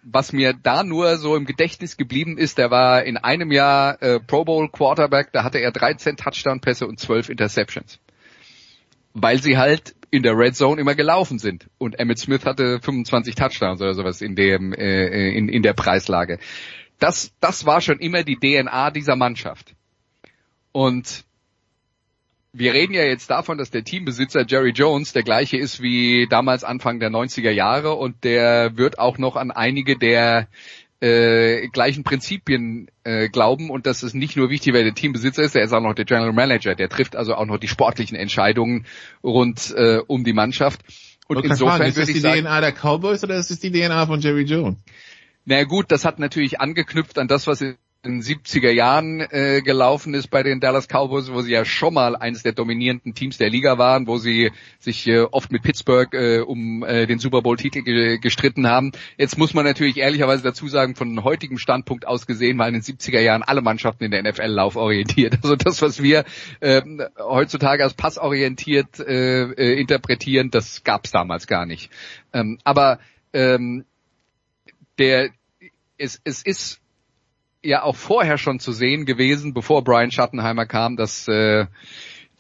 was 0.04 0.34
mir 0.34 0.54
da 0.54 0.84
nur 0.84 1.18
so 1.18 1.36
im 1.36 1.46
Gedächtnis 1.46 1.98
geblieben 1.98 2.38
ist, 2.38 2.58
der 2.58 2.72
war 2.72 3.04
in 3.04 3.18
einem 3.18 3.52
Jahr 3.52 4.02
äh, 4.02 4.20
Pro 4.20 4.44
Bowl 4.44 4.70
Quarterback, 4.70 5.32
da 5.32 5.44
hatte 5.44 5.60
er 5.60 5.72
13 5.72 6.18
Touchdown-Pässe 6.18 6.88
und 6.88 7.00
12 7.00 7.30
Interceptions. 7.30 8.00
Weil 9.14 9.42
sie 9.42 9.58
halt 9.58 9.96
in 10.12 10.24
der 10.24 10.38
Red 10.38 10.56
Zone 10.56 10.82
immer 10.82 10.96
gelaufen 10.96 11.40
sind. 11.40 11.70
Und 11.78 12.00
Emmett 12.00 12.20
Smith 12.20 12.46
hatte 12.46 12.80
25 12.82 13.36
Touchdowns 13.36 13.82
oder 13.82 13.94
sowas 13.94 14.22
in 14.22 14.36
dem 14.36 14.74
äh, 14.74 15.30
in, 15.32 15.50
in 15.50 15.62
der 15.62 15.74
Preislage. 15.74 16.40
Das 17.00 17.32
das 17.40 17.66
war 17.66 17.82
schon 17.82 18.00
immer 18.00 18.24
die 18.24 18.38
DNA 18.38 18.92
dieser 18.92 19.16
Mannschaft. 19.16 19.76
Und 20.72 21.26
wir 22.52 22.74
reden 22.74 22.94
ja 22.94 23.04
jetzt 23.04 23.30
davon, 23.30 23.58
dass 23.58 23.70
der 23.70 23.84
Teambesitzer 23.84 24.46
Jerry 24.48 24.72
Jones 24.72 25.14
der 25.14 25.24
gleiche 25.24 25.58
ist 25.58 25.82
wie 25.82 26.28
damals 26.28 26.64
Anfang 26.64 27.00
der 27.00 27.10
90er 27.10 27.52
Jahre 27.52 27.94
und 27.94 28.24
der 28.24 28.76
wird 28.78 28.98
auch 28.98 29.18
noch 29.18 29.36
an 29.36 29.52
einige 29.52 29.98
der 29.98 30.48
äh, 31.02 31.68
gleichen 31.70 32.04
Prinzipien 32.04 32.90
äh, 33.04 33.30
glauben 33.30 33.70
und 33.70 33.86
das 33.86 34.04
ist 34.04 34.16
nicht 34.16 34.36
nur 34.36 34.50
wichtig, 34.50 34.74
wer 34.74 34.84
der 34.84 34.96
Teambesitzer 34.96 35.44
ist, 35.44 35.56
er 35.56 35.64
ist 35.64 35.74
auch 35.74 35.82
noch 35.82 35.94
der 35.94 36.06
General 36.06 36.34
Manager, 36.34 36.76
der 36.76 36.90
trifft 36.90 37.16
also 37.16 37.36
auch 37.36 37.46
noch 37.46 37.58
die 37.58 37.68
sportlichen 37.68 38.18
Entscheidungen 38.18 38.86
rund 39.24 39.74
äh, 39.78 40.00
um 40.08 40.24
die 40.24 40.34
Mannschaft. 40.34 40.82
Und 41.28 41.38
okay, 41.38 41.48
insofern 41.50 41.84
ist 41.84 41.98
das 41.98 42.08
die 42.08 42.20
sagen, 42.20 42.42
DNA 42.42 42.62
der 42.62 42.72
Cowboys 42.74 43.24
oder 43.24 43.36
ist 43.36 43.52
es 43.52 43.60
die 43.60 43.72
DNA 43.72 44.08
von 44.08 44.20
Jerry 44.20 44.44
Jones? 44.44 44.80
Na 45.46 45.64
gut, 45.64 45.86
das 45.90 46.04
hat 46.04 46.20
natürlich 46.20 46.60
angeknüpft 46.60 47.18
an 47.18 47.28
das, 47.28 47.48
was 47.48 47.64
den 48.06 48.22
70er 48.22 48.72
Jahren 48.72 49.20
äh, 49.20 49.62
gelaufen 49.62 50.14
ist 50.14 50.30
bei 50.30 50.42
den 50.42 50.62
Dallas 50.62 50.88
Cowboys, 50.88 51.34
wo 51.34 51.42
sie 51.42 51.52
ja 51.52 51.66
schon 51.66 51.94
mal 51.94 52.16
eines 52.16 52.44
der 52.44 52.54
dominierenden 52.54 53.14
Teams 53.14 53.38
der 53.38 53.50
Liga 53.50 53.78
waren, 53.78 54.08
wo 54.08 54.18
sie 54.18 54.52
sich 54.80 55.06
äh, 55.08 55.20
oft 55.20 55.52
mit 55.52 55.64
Pittsburgh 55.64 56.14
äh, 56.14 56.40
um 56.40 56.84
äh, 56.84 57.08
den 57.08 57.20
Super 57.20 57.42
Bowl 57.42 57.58
Titel 57.58 57.82
ge 57.82 58.18
gestritten 58.20 58.68
haben. 58.68 58.94
Jetzt 59.18 59.38
muss 59.38 59.54
man 59.54 59.66
natürlich 59.66 59.98
ehrlicherweise 59.98 60.44
dazu 60.44 60.70
sagen, 60.70 60.96
von 60.96 61.26
heutigem 61.26 61.58
Standpunkt 61.58 62.08
aus 62.08 62.26
gesehen 62.26 62.58
waren 62.58 62.74
in 62.74 62.82
den 62.82 62.98
70er 62.98 63.20
Jahren 63.20 63.44
alle 63.44 63.62
Mannschaften 63.62 64.06
in 64.06 64.12
der 64.12 64.24
NFL 64.24 64.48
lauforientiert. 64.48 65.40
Also 65.50 65.56
das, 65.56 65.82
was 65.82 66.04
wir 66.04 66.26
äh, 66.60 66.82
heutzutage 67.18 67.84
als 67.84 67.94
passorientiert 67.94 69.00
äh, 69.00 69.44
äh, 69.44 69.80
interpretieren, 69.80 70.52
das 70.52 70.84
gab 70.84 71.06
es 71.06 71.12
damals 71.12 71.48
gar 71.48 71.66
nicht. 71.66 71.90
Ähm, 72.34 72.60
aber 72.64 73.00
ähm, 73.34 73.86
der 74.98 75.30
es, 75.98 76.22
es 76.24 76.44
ist 76.44 76.82
ja 77.64 77.84
auch 77.84 77.96
vorher 77.96 78.38
schon 78.38 78.60
zu 78.60 78.72
sehen 78.72 79.06
gewesen, 79.06 79.54
bevor 79.54 79.84
Brian 79.84 80.12
Schattenheimer 80.12 80.66
kam, 80.66 80.96
dass 80.96 81.28
äh, 81.28 81.66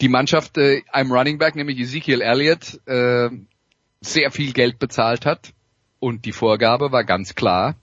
die 0.02 0.10
Mannschaft 0.10 0.58
äh, 0.58 0.82
einem 0.92 1.12
Running 1.12 1.38
Back, 1.38 1.56
nämlich 1.56 1.80
Ezekiel 1.80 2.22
Elliott, 2.22 2.80
äh, 2.88 3.30
sehr 4.02 4.32
viel 4.32 4.54
Geld 4.54 4.80
bezahlt 4.80 5.26
hat. 5.26 5.52
Und 6.00 6.24
die 6.24 6.32
Vorgabe 6.32 6.94
war 6.94 7.04
ganz 7.04 7.36
klar, 7.36 7.76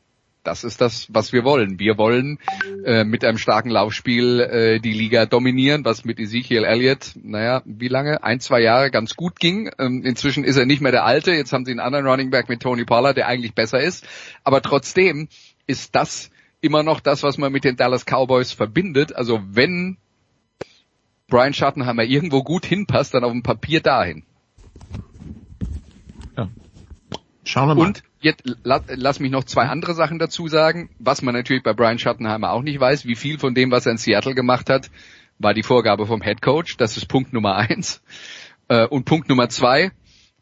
das 0.46 0.64
ist 0.64 0.80
das, 0.80 1.08
was 1.12 1.32
wir 1.32 1.44
wollen. 1.44 1.80
Wir 1.80 1.98
wollen 1.98 2.38
äh, 2.84 3.04
mit 3.04 3.24
einem 3.24 3.36
starken 3.36 3.68
Laufspiel 3.68 4.40
äh, 4.40 4.80
die 4.80 4.92
Liga 4.92 5.26
dominieren, 5.26 5.84
was 5.84 6.04
mit 6.04 6.20
Ezekiel 6.20 6.64
Elliott, 6.64 7.12
naja, 7.20 7.62
wie 7.64 7.88
lange? 7.88 8.22
Ein, 8.22 8.38
zwei 8.38 8.60
Jahre 8.60 8.90
ganz 8.92 9.16
gut 9.16 9.40
ging. 9.40 9.70
Ähm, 9.78 10.02
inzwischen 10.04 10.44
ist 10.44 10.56
er 10.56 10.64
nicht 10.64 10.80
mehr 10.80 10.92
der 10.92 11.04
Alte. 11.04 11.32
Jetzt 11.32 11.52
haben 11.52 11.64
sie 11.64 11.72
einen 11.72 11.80
anderen 11.80 12.06
Running 12.06 12.30
Back 12.30 12.48
mit 12.48 12.62
Tony 12.62 12.84
Pollard, 12.84 13.16
der 13.16 13.26
eigentlich 13.26 13.54
besser 13.54 13.80
ist. 13.80 14.06
Aber 14.44 14.62
trotzdem 14.62 15.28
ist 15.66 15.96
das 15.96 16.30
immer 16.66 16.82
noch 16.82 17.00
das, 17.00 17.22
was 17.22 17.38
man 17.38 17.52
mit 17.52 17.64
den 17.64 17.76
Dallas 17.76 18.04
Cowboys 18.04 18.52
verbindet. 18.52 19.14
Also 19.14 19.40
wenn 19.48 19.96
Brian 21.28 21.54
Schattenheimer 21.54 22.04
irgendwo 22.04 22.42
gut 22.42 22.66
hinpasst, 22.66 23.14
dann 23.14 23.24
auf 23.24 23.32
dem 23.32 23.42
Papier 23.42 23.80
dahin. 23.80 24.24
Ja. 26.36 26.48
Schauen 27.44 27.68
wir 27.68 27.74
mal. 27.74 27.86
Und 27.86 28.02
jetzt 28.20 28.42
la, 28.64 28.82
lass 28.88 29.20
mich 29.20 29.30
noch 29.30 29.44
zwei 29.44 29.64
andere 29.64 29.94
Sachen 29.94 30.18
dazu 30.18 30.48
sagen, 30.48 30.90
was 30.98 31.22
man 31.22 31.34
natürlich 31.34 31.62
bei 31.62 31.72
Brian 31.72 31.98
Schattenheimer 31.98 32.50
auch 32.50 32.62
nicht 32.62 32.78
weiß, 32.78 33.06
wie 33.06 33.16
viel 33.16 33.38
von 33.38 33.54
dem, 33.54 33.70
was 33.70 33.86
er 33.86 33.92
in 33.92 33.98
Seattle 33.98 34.34
gemacht 34.34 34.68
hat, 34.68 34.90
war 35.38 35.54
die 35.54 35.62
Vorgabe 35.62 36.06
vom 36.06 36.22
Head 36.22 36.42
Coach. 36.42 36.76
Das 36.76 36.96
ist 36.96 37.06
Punkt 37.06 37.32
Nummer 37.32 37.56
eins. 37.56 38.02
Äh, 38.68 38.86
und 38.86 39.04
Punkt 39.04 39.28
Nummer 39.28 39.48
zwei, 39.48 39.92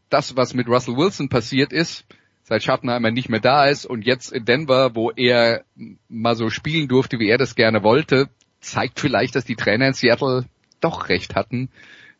das, 0.09 0.35
was 0.35 0.53
mit 0.53 0.67
Russell 0.67 0.97
Wilson 0.97 1.29
passiert 1.29 1.73
ist, 1.73 2.05
seit 2.45 2.63
Schattenheimer 2.63 3.11
nicht 3.11 3.27
mehr 3.27 3.39
da 3.39 3.65
ist 3.65 3.85
und 3.85 4.05
jetzt 4.05 4.31
in 4.31 4.45
Denver, 4.45 4.95
wo 4.95 5.11
er 5.11 5.65
mal 6.07 6.35
so 6.35 6.49
spielen 6.49 6.87
durfte, 6.87 7.19
wie 7.19 7.27
er 7.27 7.39
das 7.39 7.55
gerne 7.55 7.83
wollte, 7.83 8.29
zeigt 8.59 8.99
vielleicht, 8.99 9.35
dass 9.35 9.45
die 9.45 9.55
Trainer 9.55 9.87
in 9.87 9.93
Seattle 9.93 10.45
doch 10.79 11.09
recht 11.09 11.35
hatten 11.35 11.69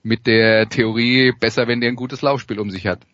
mit 0.01 0.25
der 0.25 0.67
Theorie, 0.67 1.31
besser, 1.39 1.67
wenn 1.67 1.79
der 1.79 1.89
ein 1.89 1.95
gutes 1.95 2.21
Laufspiel 2.21 2.59
um 2.59 2.71
sich 2.71 2.87
hat. 2.87 3.05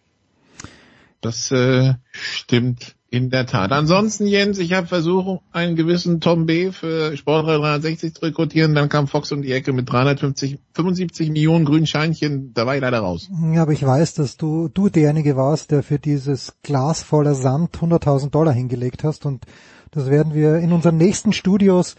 Das 1.19 1.51
äh, 1.51 1.93
stimmt 2.11 2.95
in 3.11 3.29
der 3.29 3.45
Tat. 3.45 3.73
Ansonsten, 3.73 4.25
Jens, 4.25 4.57
ich 4.57 4.71
habe 4.71 4.87
versucht, 4.87 5.41
einen 5.51 5.75
gewissen 5.75 6.21
Tom 6.21 6.45
B. 6.45 6.71
für 6.71 7.15
Sport 7.17 7.45
360 7.45 8.15
zu 8.15 8.21
rekrutieren. 8.21 8.73
Dann 8.73 8.87
kam 8.87 9.07
Fox 9.07 9.33
um 9.33 9.41
die 9.41 9.51
Ecke 9.51 9.73
mit 9.73 9.91
350, 9.91 10.59
75 10.73 11.29
Millionen 11.29 11.65
grünen 11.65 11.85
Scheinchen. 11.85 12.53
Da 12.53 12.65
war 12.65 12.75
ich 12.75 12.81
leider 12.81 12.99
raus. 12.99 13.29
Ja, 13.53 13.63
aber 13.63 13.73
ich 13.73 13.85
weiß, 13.85 14.13
dass 14.13 14.37
du, 14.37 14.69
du 14.69 14.87
derjenige 14.87 15.35
warst, 15.35 15.71
der 15.71 15.83
für 15.83 15.99
dieses 15.99 16.53
Glas 16.63 17.03
voller 17.03 17.35
Sand 17.35 17.77
100.000 17.77 18.29
Dollar 18.29 18.53
hingelegt 18.53 19.03
hast. 19.03 19.25
Und 19.25 19.43
das 19.91 20.09
werden 20.09 20.33
wir 20.33 20.59
in 20.59 20.71
unseren 20.71 20.95
nächsten 20.95 21.33
Studios, 21.33 21.95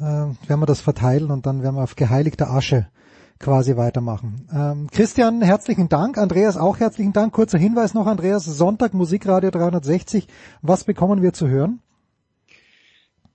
äh, 0.00 0.02
werden 0.02 0.60
wir 0.60 0.66
das 0.66 0.80
verteilen 0.80 1.30
und 1.30 1.46
dann 1.46 1.62
werden 1.62 1.76
wir 1.76 1.84
auf 1.84 1.94
geheiligter 1.94 2.50
Asche 2.50 2.88
quasi 3.38 3.76
weitermachen. 3.76 4.48
Ähm, 4.52 4.88
Christian, 4.90 5.42
herzlichen 5.42 5.88
Dank. 5.88 6.18
Andreas, 6.18 6.56
auch 6.56 6.78
herzlichen 6.78 7.12
Dank. 7.12 7.32
Kurzer 7.32 7.58
Hinweis 7.58 7.94
noch, 7.94 8.06
Andreas. 8.06 8.44
Sonntag 8.44 8.94
Musikradio 8.94 9.50
360. 9.50 10.26
Was 10.62 10.84
bekommen 10.84 11.22
wir 11.22 11.32
zu 11.32 11.48
hören? 11.48 11.80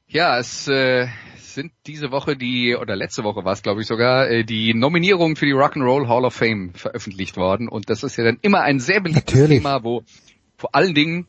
Ja, 0.07 0.37
es 0.37 0.67
äh, 0.67 1.07
sind 1.37 1.71
diese 1.87 2.11
Woche 2.11 2.35
die, 2.35 2.75
oder 2.75 2.95
letzte 2.95 3.23
Woche 3.23 3.45
war 3.45 3.53
es 3.53 3.63
glaube 3.63 3.81
ich 3.81 3.87
sogar, 3.87 4.29
äh, 4.29 4.43
die 4.43 4.73
Nominierungen 4.73 5.35
für 5.35 5.45
die 5.45 5.53
Rock'n'Roll 5.53 6.07
Hall 6.07 6.25
of 6.25 6.33
Fame 6.33 6.73
veröffentlicht 6.73 7.37
worden. 7.37 7.67
Und 7.67 7.89
das 7.89 8.03
ist 8.03 8.17
ja 8.17 8.23
dann 8.23 8.37
immer 8.41 8.61
ein 8.61 8.79
sehr 8.79 8.99
beliebtes 8.99 9.33
Natürlich. 9.33 9.59
Thema, 9.59 9.83
wo 9.83 10.03
vor 10.57 10.75
allen 10.75 10.93
Dingen 10.93 11.27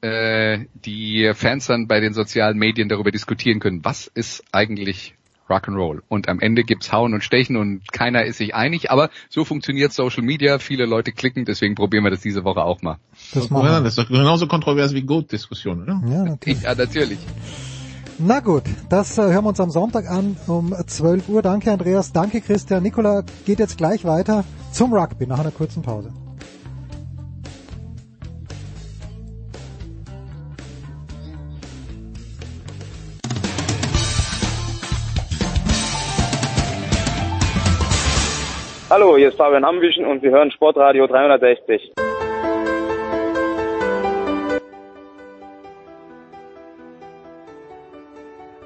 äh, 0.00 0.66
die 0.74 1.30
Fans 1.34 1.66
dann 1.66 1.86
bei 1.86 2.00
den 2.00 2.12
sozialen 2.12 2.58
Medien 2.58 2.88
darüber 2.88 3.10
diskutieren 3.10 3.60
können, 3.60 3.84
was 3.84 4.06
ist 4.06 4.44
eigentlich 4.52 5.14
Rock'n'Roll. 5.48 6.00
Und 6.08 6.28
am 6.28 6.40
Ende 6.40 6.64
gibt's 6.64 6.92
Hauen 6.92 7.14
und 7.14 7.22
Stechen 7.22 7.56
und 7.56 7.92
keiner 7.92 8.24
ist 8.24 8.38
sich 8.38 8.54
einig, 8.54 8.90
aber 8.90 9.10
so 9.28 9.44
funktioniert 9.44 9.92
Social 9.92 10.22
Media, 10.22 10.58
viele 10.58 10.86
Leute 10.86 11.12
klicken, 11.12 11.44
deswegen 11.44 11.74
probieren 11.74 12.04
wir 12.04 12.10
das 12.10 12.20
diese 12.20 12.44
Woche 12.44 12.62
auch 12.62 12.82
mal. 12.82 12.98
Das, 13.34 13.50
machen 13.50 13.66
wir. 13.66 13.80
das 13.80 13.96
ist 13.96 13.98
doch 13.98 14.08
genauso 14.08 14.46
kontrovers 14.46 14.94
wie 14.94 15.02
Goat-Diskussion, 15.02 15.82
oder? 15.82 16.02
Ja, 16.06 16.24
natürlich. 16.24 16.62
Ja, 16.62 16.74
natürlich. 16.76 17.18
Na 18.18 18.40
gut, 18.40 18.64
das 18.88 19.18
äh, 19.18 19.22
hören 19.22 19.44
wir 19.44 19.48
uns 19.48 19.60
am 19.60 19.70
Sonntag 19.70 20.08
an 20.08 20.36
um 20.46 20.74
12 20.86 21.28
Uhr. 21.28 21.42
Danke 21.42 21.72
Andreas, 21.72 22.12
danke 22.12 22.40
Christian. 22.40 22.82
Nikola 22.82 23.24
geht 23.44 23.58
jetzt 23.58 23.78
gleich 23.78 24.04
weiter 24.04 24.44
zum 24.70 24.92
Rugby 24.92 25.26
nach 25.26 25.40
einer 25.40 25.50
kurzen 25.50 25.82
Pause. 25.82 26.12
Hallo, 38.92 39.16
hier 39.16 39.30
ist 39.30 39.38
Fabian 39.38 39.64
Ambüchen 39.64 40.04
und 40.04 40.20
Sie 40.20 40.28
hören 40.28 40.50
Sportradio 40.50 41.06
360. 41.06 41.94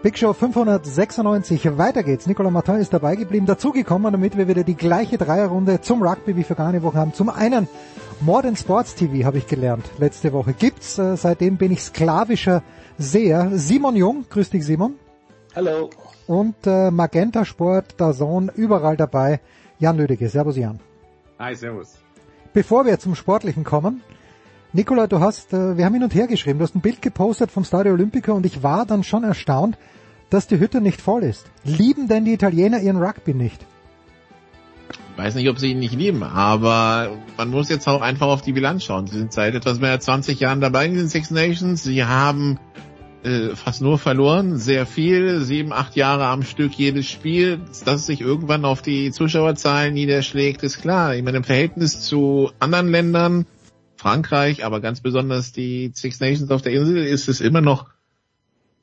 Big 0.03 0.19
Show 0.19 0.32
596. 0.32 1.78
Weiter 1.78 2.03
geht's. 2.03 2.27
Nicolas 2.27 2.51
Martin 2.51 2.78
ist 2.78 2.93
dabei 2.93 3.15
geblieben, 3.15 3.47
dazugekommen, 3.47 4.11
damit 4.11 4.36
wir 4.36 4.48
wieder 4.48 4.65
die 4.65 4.74
gleiche 4.74 5.16
Dreierrunde 5.16 5.81
zum 5.81 6.03
Rugby 6.03 6.35
wie 6.35 6.43
vergangene 6.43 6.82
Woche 6.82 6.98
haben. 6.98 7.15
Zum 7.15 7.28
einen 7.28 7.69
Modern 8.20 8.57
Sports 8.57 8.97
TV 8.97 9.24
habe 9.24 9.39
ich 9.39 9.47
gelernt 9.47 9.89
letzte 10.01 10.32
Woche. 10.32 10.55
Gibt's, 10.55 10.98
äh, 10.98 11.16
seitdem 11.16 11.57
bin 11.57 11.70
ich 11.70 11.82
sklavischer 11.82 12.65
Seher. 12.98 13.51
Simon 13.53 13.94
Jung, 13.94 14.24
grüß 14.28 14.51
dich 14.51 14.66
Simon. 14.66 14.97
Hallo. 15.55 15.89
Und 16.27 16.66
äh, 16.66 16.90
Magenta 16.90 17.44
Sport, 17.44 18.01
Dazon, 18.01 18.51
überall 18.57 18.97
dabei. 18.97 19.39
Jan 19.78 19.97
Lüdecke. 19.97 20.28
Servus 20.28 20.57
Jan. 20.57 20.81
Hi, 21.39 21.55
servus. 21.55 21.98
Bevor 22.53 22.86
wir 22.86 22.98
zum 22.98 23.15
Sportlichen 23.15 23.65
kommen, 23.65 24.03
Nikola, 24.73 25.07
du 25.07 25.20
hast, 25.20 25.53
äh, 25.53 25.77
wir 25.77 25.85
haben 25.85 25.94
hin 25.94 26.03
und 26.03 26.15
her 26.15 26.27
geschrieben, 26.27 26.59
du 26.59 26.65
hast 26.65 26.74
ein 26.74 26.81
Bild 26.81 27.03
gepostet 27.03 27.51
vom 27.51 27.65
Stadio 27.65 27.93
Olimpico 27.93 28.32
und 28.32 28.47
ich 28.47 28.62
war 28.62 28.86
dann 28.86 29.05
schon 29.05 29.24
erstaunt, 29.24 29.78
dass 30.31 30.47
die 30.47 30.59
Hütte 30.59 30.81
nicht 30.81 31.01
voll 31.01 31.23
ist. 31.23 31.47
Lieben 31.65 32.09
denn 32.09 32.24
die 32.24 32.32
Italiener 32.32 32.81
ihren 32.81 32.97
Rugby 32.97 33.35
nicht? 33.35 33.65
Ich 34.90 35.19
weiß 35.23 35.35
nicht, 35.36 35.48
ob 35.48 35.59
sie 35.59 35.70
ihn 35.70 35.78
nicht 35.78 35.94
lieben, 35.94 36.23
aber 36.23 37.16
man 37.39 37.51
muss 37.51 37.70
jetzt 37.70 37.89
auch 37.89 38.03
einfach 38.03 38.27
auf 38.27 38.43
die 38.43 38.53
Bilanz 38.53 38.85
schauen. 38.85 39.07
Sie 39.07 39.16
sind 39.19 39.32
seit 39.32 39.55
etwas 39.55 39.81
mehr 39.81 39.93
als 39.93 40.05
20 40.05 40.40
Jahren 40.40 40.61
dabei 40.61 40.85
in 40.85 40.94
den 40.94 41.09
Six 41.09 41.31
Nations. 41.31 41.82
Sie 41.82 42.05
haben 42.05 42.59
äh, 43.24 43.56
fast 43.56 43.82
nur 43.82 43.98
verloren, 43.98 44.56
sehr 44.56 44.86
viel, 44.86 45.40
sieben, 45.40 45.72
acht 45.72 45.97
Jahre 45.97 46.26
am 46.26 46.43
Stück 46.43 46.74
jedes 46.74 47.06
Spiel. 47.06 47.60
Dass 47.84 48.01
es 48.01 48.06
sich 48.06 48.20
irgendwann 48.20 48.64
auf 48.64 48.82
die 48.82 49.10
Zuschauerzahlen 49.10 49.94
niederschlägt, 49.94 50.62
ist 50.62 50.80
klar. 50.80 51.14
Ich 51.14 51.22
meine, 51.22 51.38
im 51.38 51.44
Verhältnis 51.44 52.01
zu 52.02 52.51
anderen 52.60 52.90
Ländern, 52.90 53.47
Frankreich, 53.97 54.64
aber 54.64 54.80
ganz 54.80 55.01
besonders 55.01 55.52
die 55.52 55.90
Six 55.94 56.20
Nations 56.20 56.51
auf 56.51 56.62
der 56.62 56.72
Insel, 56.72 56.98
ist 56.98 57.28
es 57.28 57.40
immer 57.40 57.60
noch 57.60 57.86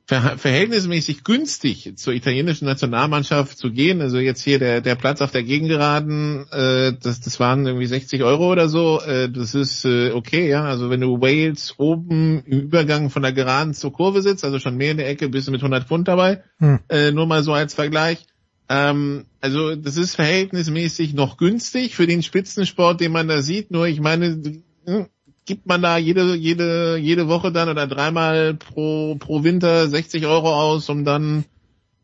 ver 0.06 0.36
verhältnismäßig 0.36 1.24
günstig 1.24 1.94
zur 1.96 2.12
italienischen 2.12 2.66
Nationalmannschaft 2.66 3.56
zu 3.56 3.70
gehen. 3.70 4.02
Also 4.02 4.18
jetzt 4.18 4.42
hier 4.42 4.58
der, 4.58 4.80
der 4.82 4.96
Platz 4.96 5.22
auf 5.22 5.30
der 5.30 5.42
Gegengeraden, 5.42 6.46
äh, 6.50 6.92
das, 7.02 7.20
das 7.20 7.40
waren 7.40 7.66
irgendwie 7.66 7.86
60 7.86 8.22
Euro 8.22 8.52
oder 8.52 8.68
so. 8.68 9.00
Äh, 9.00 9.30
das 9.30 9.54
ist 9.54 9.84
äh, 9.84 10.10
okay, 10.12 10.48
ja. 10.48 10.64
Also 10.64 10.90
wenn 10.90 11.00
du 11.00 11.20
Wales 11.20 11.74
oben 11.78 12.42
im 12.44 12.60
Übergang 12.60 13.08
von 13.08 13.22
der 13.22 13.32
Geraden 13.32 13.72
zur 13.72 13.92
Kurve 13.92 14.20
sitzt, 14.20 14.44
also 14.44 14.58
schon 14.58 14.76
mehr 14.76 14.90
in 14.90 14.98
der 14.98 15.08
Ecke, 15.08 15.30
bist 15.30 15.48
du 15.48 15.52
mit 15.52 15.62
100 15.62 15.84
Pfund 15.88 16.06
dabei. 16.06 16.42
Hm. 16.58 16.80
Äh, 16.88 17.10
nur 17.12 17.26
mal 17.26 17.42
so 17.42 17.54
als 17.54 17.72
Vergleich. 17.72 18.26
Ähm, 18.68 19.24
also 19.40 19.74
das 19.74 19.96
ist 19.96 20.16
verhältnismäßig 20.16 21.14
noch 21.14 21.38
günstig 21.38 21.96
für 21.96 22.06
den 22.06 22.22
Spitzensport, 22.22 23.00
den 23.00 23.12
man 23.12 23.28
da 23.28 23.40
sieht. 23.40 23.70
Nur 23.70 23.86
ich 23.86 24.00
meine, 24.00 24.62
hm, 24.86 25.06
gibt 25.46 25.66
man 25.66 25.82
da 25.82 25.98
jede, 25.98 26.34
jede, 26.34 26.96
jede 26.96 27.28
Woche 27.28 27.52
dann 27.52 27.68
oder 27.68 27.86
dreimal 27.86 28.54
pro, 28.54 29.16
pro 29.16 29.44
Winter 29.44 29.88
60 29.88 30.26
Euro 30.26 30.54
aus, 30.54 30.88
um 30.88 31.04
dann, 31.04 31.44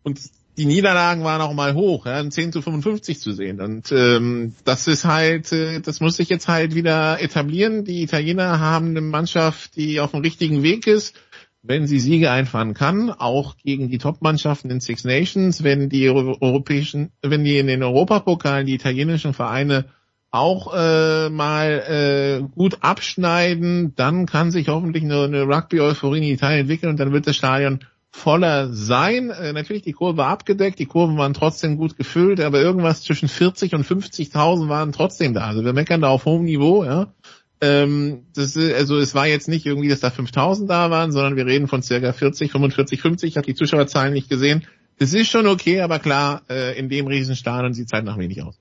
und 0.03 0.21
die 0.59 0.67
Niederlagen 0.67 1.25
waren 1.25 1.41
auch 1.41 1.55
mal 1.55 1.75
hoch, 1.75 2.07
ja, 2.07 2.29
10 2.29 2.53
zu 2.53 2.61
55 2.61 3.19
zu 3.19 3.33
sehen. 3.33 3.61
Und 3.61 3.93
ähm, 3.93 4.55
das 4.65 4.89
ist 4.89 5.07
halt, 5.07 5.53
äh, 5.53 5.81
das 5.81 6.01
muss 6.01 6.17
sich 6.17 6.29
jetzt 6.29 6.49
halt 6.49 6.75
wieder 6.75 7.21
etablieren. 7.23 7.85
Die 7.85 8.03
Italiener 8.03 8.61
haben 8.61 8.89
eine 8.89 9.01
Mannschaft, 9.01 9.77
die 9.77 10.01
auf 10.01 10.11
dem 10.11 10.21
richtigen 10.21 10.63
Weg 10.63 10.87
ist, 10.87 11.15
wenn 11.63 11.87
sie 11.87 11.99
Siege 11.99 12.31
einfahren 12.31 12.75
kann, 12.75 13.11
auch 13.11 13.57
gegen 13.57 13.89
die 13.89 13.99
Top-Mannschaften 13.99 14.71
in 14.71 14.81
Six 14.81 15.05
Nations, 15.05 15.63
wenn 15.63 15.89
die 15.89 16.09
europäischen, 16.09 17.11
wenn 17.23 17.45
die 17.45 17.59
in 17.59 17.67
den 17.67 17.83
Europapokalen 17.83 18.67
die 18.67 18.75
italienischen 18.75 19.35
Vereine 19.35 19.87
auch 20.31 20.73
äh, 20.75 21.29
mal 21.29 22.41
äh, 22.43 22.49
gut 22.55 22.79
abschneiden, 22.83 23.95
dann 23.97 24.27
kann 24.27 24.51
sich 24.51 24.69
hoffentlich 24.69 25.03
eine, 25.03 25.25
eine 25.25 25.43
Rugby-Euphorie 25.43 26.19
in 26.19 26.35
Italien 26.35 26.61
entwickeln 26.61 26.91
und 26.91 27.01
dann 27.01 27.13
wird 27.13 27.27
das 27.27 27.37
Stadion 27.37 27.81
voller 28.11 28.73
sein. 28.73 29.31
Äh, 29.31 29.53
natürlich 29.53 29.83
die 29.83 29.93
Kurve 29.93 30.25
abgedeckt, 30.25 30.79
die 30.79 30.87
Kurven 30.87 31.17
waren 31.17 31.35
trotzdem 31.35 31.77
gut 31.77 31.97
gefüllt, 31.97 32.41
aber 32.41 32.61
irgendwas 32.61 33.03
zwischen 33.03 33.29
40 33.29 33.75
und 33.75 33.85
50.000 33.85 34.69
waren 34.69 34.93
trotzdem 34.93 35.35
da. 35.35 35.47
Also 35.47 35.65
wir 35.65 35.73
meckern 35.73 36.01
da 36.01 36.09
auf 36.09 36.25
hohem 36.25 36.45
Niveau, 36.45 36.85
ja. 36.85 37.13
Ähm, 37.61 38.25
das 38.35 38.57
ist, 38.57 38.75
also 38.75 38.99
es 38.99 39.15
war 39.15 39.27
jetzt 39.27 39.49
nicht 39.49 39.67
irgendwie, 39.67 39.89
dass 39.89 40.01
da 40.01 40.09
5.000 40.09 40.67
da 40.67 40.91
waren, 40.91 41.13
sondern 41.13 41.37
wir 41.37 41.45
reden 41.45 41.69
von 41.69 41.83
circa 41.83 42.13
40, 42.13 42.53
45, 42.53 43.03
50. 43.03 43.29
Ich 43.29 43.37
habe 43.37 43.47
die 43.47 43.55
Zuschauerzahlen 43.55 44.15
nicht 44.15 44.31
gesehen. 44.31 44.67
Das 44.99 45.13
ist 45.13 45.29
schon 45.29 45.47
okay, 45.47 45.81
aber 45.81 45.99
klar, 45.99 46.43
äh, 46.49 46.79
in 46.79 46.89
dem 46.89 47.07
Riesenstadion 47.07 47.75
sieht 47.75 47.87
es 47.87 47.93
halt 47.93 48.05
nach 48.05 48.19
wenig 48.19 48.43
aus. 48.43 48.59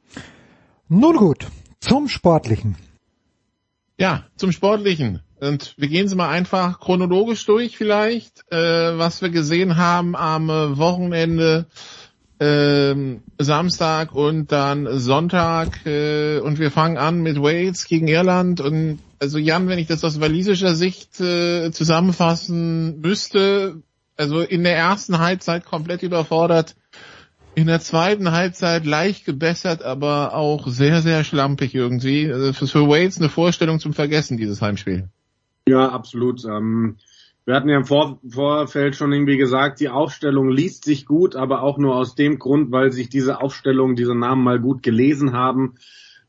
Nun 0.91 1.18
gut, 1.18 1.45
zum 1.80 2.07
Sportlichen. 2.07 2.76
Ja, 3.99 4.26
zum 4.38 4.52
Sportlichen. 4.52 5.22
Und 5.40 5.76
wir 5.78 5.88
gehen 5.88 6.07
es 6.07 6.16
mal 6.16 6.30
einfach 6.30 6.80
chronologisch 6.80 7.45
durch 7.45 7.78
vielleicht, 7.78 8.52
äh, 8.52 8.98
was 8.98 9.22
wir 9.22 9.30
gesehen 9.30 9.78
haben 9.78 10.16
am 10.16 10.48
Wochenende, 10.48 11.68
äh, 12.40 12.95
Samstag 13.38 14.16
und 14.16 14.52
dann 14.52 14.99
Sonntag. 14.99 15.86
Äh, 15.86 16.40
und 16.40 16.57
wir 16.57 16.72
fangen 16.72 16.98
an 16.98 17.22
mit 17.22 17.40
Wales 17.40 17.86
gegen 17.86 18.07
Irland. 18.07 18.60
Und 18.60 18.98
also 19.20 19.38
Jan, 19.38 19.68
wenn 19.68 19.78
ich 19.78 19.88
das 19.88 20.03
aus 20.03 20.20
walisischer 20.20 20.74
Sicht 20.74 21.22
äh, 21.22 21.70
zusammenfassen 21.70 22.99
müsste, 23.02 23.84
also 24.18 24.40
in 24.40 24.64
der 24.64 24.76
ersten 24.76 25.20
Halbzeit 25.20 25.66
komplett 25.66 26.02
überfordert 26.02 26.76
in 27.60 27.68
der 27.68 27.80
zweiten 27.80 28.31
Halbzeit 28.31 28.86
leicht 28.86 29.26
gebessert, 29.26 29.84
aber 29.84 30.34
auch 30.34 30.68
sehr, 30.68 31.02
sehr 31.02 31.23
schlampig 31.23 31.76
irgendwie. 31.76 32.27
Das 32.27 32.41
also 32.41 32.68
für 32.68 32.88
Wales 32.88 33.18
eine 33.18 33.30
Vorstellung 33.30 33.80
zum 33.80 33.94
Vergessen, 33.94 34.38
dieses 34.38 34.61
Heimspiel. 34.61 35.10
Ja, 35.68 35.90
absolut. 35.90 36.45
Ähm, 36.45 36.98
wir 37.45 37.56
hatten 37.56 37.69
ja 37.69 37.77
im 37.77 37.86
Vor 37.86 38.19
Vorfeld 38.27 38.95
schon 38.95 39.11
irgendwie 39.11 39.38
gesagt, 39.38 39.80
die 39.80 39.90
Aufstellung 39.90 40.49
liest 40.49 40.86
sich 40.86 41.06
gut, 41.06 41.36
aber 41.36 41.64
auch 41.64 41.77
nur 41.77 41.95
aus 41.95 42.15
dem 42.15 42.40
Grund, 42.40 42.72
weil 42.72 42.91
sich 42.91 43.10
diese 43.10 43.41
Aufstellung, 43.41 43.95
diese 43.95 44.15
Namen 44.15 44.44
mal 44.44 44.60
gut 44.60 44.84
gelesen 44.84 45.34
haben. 45.34 45.76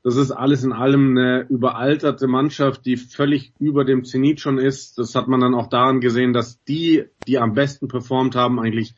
Das 0.03 0.17
ist 0.17 0.31
alles 0.31 0.65
in 0.65 0.73
allem 0.73 1.11
eine 1.11 1.47
überalterte 1.51 2.27
Mannschaft, 2.27 2.87
die 2.87 2.97
völlig 2.97 3.53
über 3.59 3.85
dem 3.85 4.05
Zenit 4.05 4.41
schon 4.41 4.59
ist. 4.59 4.99
Das 4.99 5.15
hat 5.15 5.29
man 5.29 5.41
dann 5.41 5.55
auch 5.55 5.69
daran 5.69 6.01
gesehen, 6.01 6.33
dass 6.33 6.63
die, 6.65 7.05
die 7.27 7.39
am 7.39 7.53
besten 7.53 7.89
performt 7.89 8.35
haben, 8.35 8.59
eigentlich 8.59 8.95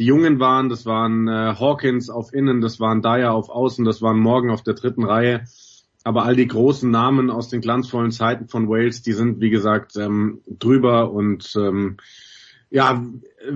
die 0.00 0.06
Jungen 0.06 0.40
waren, 0.40 0.70
das 0.70 0.86
waren 0.86 1.28
äh, 1.28 1.54
Hawkins 1.60 2.08
auf 2.08 2.32
Innen, 2.32 2.62
das 2.62 2.80
waren 2.80 3.02
Dyer 3.02 3.34
auf 3.34 3.50
Außen, 3.50 3.84
das 3.84 4.00
waren 4.00 4.18
Morgan 4.18 4.50
auf 4.50 4.62
der 4.62 4.72
dritten 4.72 5.04
Reihe. 5.04 5.44
Aber 6.04 6.24
all 6.24 6.34
die 6.34 6.46
großen 6.46 6.90
Namen 6.90 7.28
aus 7.28 7.50
den 7.50 7.60
glanzvollen 7.60 8.10
Zeiten 8.10 8.48
von 8.48 8.70
Wales, 8.70 9.02
die 9.02 9.12
sind, 9.12 9.40
wie 9.42 9.50
gesagt, 9.50 9.96
ähm, 9.96 10.40
drüber 10.48 11.12
und 11.12 11.54
ähm, 11.54 11.98
ja, 12.70 13.04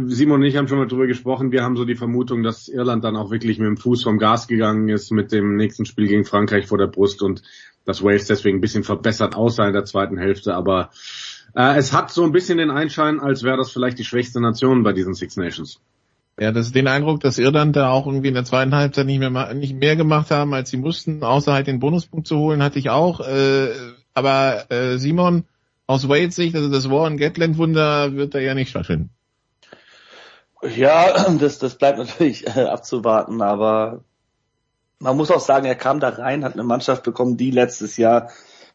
Simon 0.04 0.40
und 0.40 0.46
ich 0.46 0.58
haben 0.58 0.68
schon 0.68 0.76
mal 0.76 0.86
drüber 0.86 1.06
gesprochen. 1.06 1.50
Wir 1.50 1.62
haben 1.62 1.78
so 1.78 1.86
die 1.86 1.94
Vermutung, 1.94 2.42
dass 2.42 2.68
Irland 2.68 3.04
dann 3.04 3.16
auch 3.16 3.30
wirklich 3.30 3.58
mit 3.58 3.68
dem 3.68 3.78
Fuß 3.78 4.02
vom 4.02 4.18
Gas 4.18 4.46
gegangen 4.46 4.90
ist 4.90 5.12
mit 5.12 5.32
dem 5.32 5.56
nächsten 5.56 5.86
Spiel 5.86 6.08
gegen 6.08 6.26
Frankreich 6.26 6.66
vor 6.66 6.76
der 6.76 6.88
Brust 6.88 7.22
und 7.22 7.40
dass 7.86 8.04
Wales 8.04 8.26
deswegen 8.26 8.58
ein 8.58 8.60
bisschen 8.60 8.84
verbessert 8.84 9.34
aussah 9.34 9.66
in 9.66 9.72
der 9.72 9.86
zweiten 9.86 10.18
Hälfte. 10.18 10.54
Aber 10.54 10.90
äh, 11.54 11.78
es 11.78 11.94
hat 11.94 12.10
so 12.10 12.22
ein 12.22 12.32
bisschen 12.32 12.58
den 12.58 12.70
Einschein, 12.70 13.18
als 13.18 13.44
wäre 13.44 13.56
das 13.56 13.70
vielleicht 13.70 13.98
die 13.98 14.04
schwächste 14.04 14.42
Nation 14.42 14.82
bei 14.82 14.92
diesen 14.92 15.14
Six 15.14 15.38
Nations. 15.38 15.80
Ja, 16.39 16.51
das 16.51 16.66
ist 16.66 16.74
den 16.74 16.89
Eindruck, 16.89 17.20
dass 17.20 17.39
Irland 17.39 17.77
da 17.77 17.90
auch 17.90 18.06
irgendwie 18.06 18.28
in 18.28 18.35
der 18.35 18.44
zweiten 18.44 18.74
Halbzeit 18.74 19.06
nicht 19.06 19.20
mehr 19.20 19.55
nicht 19.55 19.77
mehr 19.77 19.94
gemacht 19.94 20.32
haben, 20.32 20.52
als 20.52 20.70
sie 20.70 20.77
mussten, 20.77 21.23
außer 21.23 21.52
halt 21.52 21.69
den 21.69 21.78
Bonuspunkt 21.78 22.27
zu 22.27 22.39
holen, 22.39 22.62
hatte 22.62 22.78
ich 22.78 22.90
auch. 22.90 23.20
Äh, 23.20 23.69
aber 24.15 24.70
äh, 24.70 24.98
Simon, 24.98 25.44
aus 25.86 26.09
Wales 26.09 26.35
Sicht, 26.35 26.56
also 26.56 26.70
das 26.70 26.90
Warren 26.90 27.19
Gatland 27.19 27.56
Wunder 27.59 28.15
wird 28.15 28.35
da 28.35 28.40
ja 28.40 28.55
nicht 28.55 28.70
stattfinden. 28.70 29.11
Ja, 30.62 31.28
das, 31.39 31.59
das 31.59 31.77
bleibt 31.77 31.98
natürlich 31.98 32.47
äh, 32.47 32.65
abzuwarten, 32.65 33.40
aber 33.40 34.02
man 34.98 35.16
muss 35.16 35.31
auch 35.31 35.40
sagen, 35.40 35.66
er 35.66 35.74
kam 35.74 36.01
da 36.01 36.09
rein, 36.09 36.44
hat 36.44 36.55
eine 36.55 36.65
Mannschaft 36.65 37.02
bekommen, 37.02 37.36
die 37.36 37.51
letztes 37.51 37.97
Jahr 37.97 38.31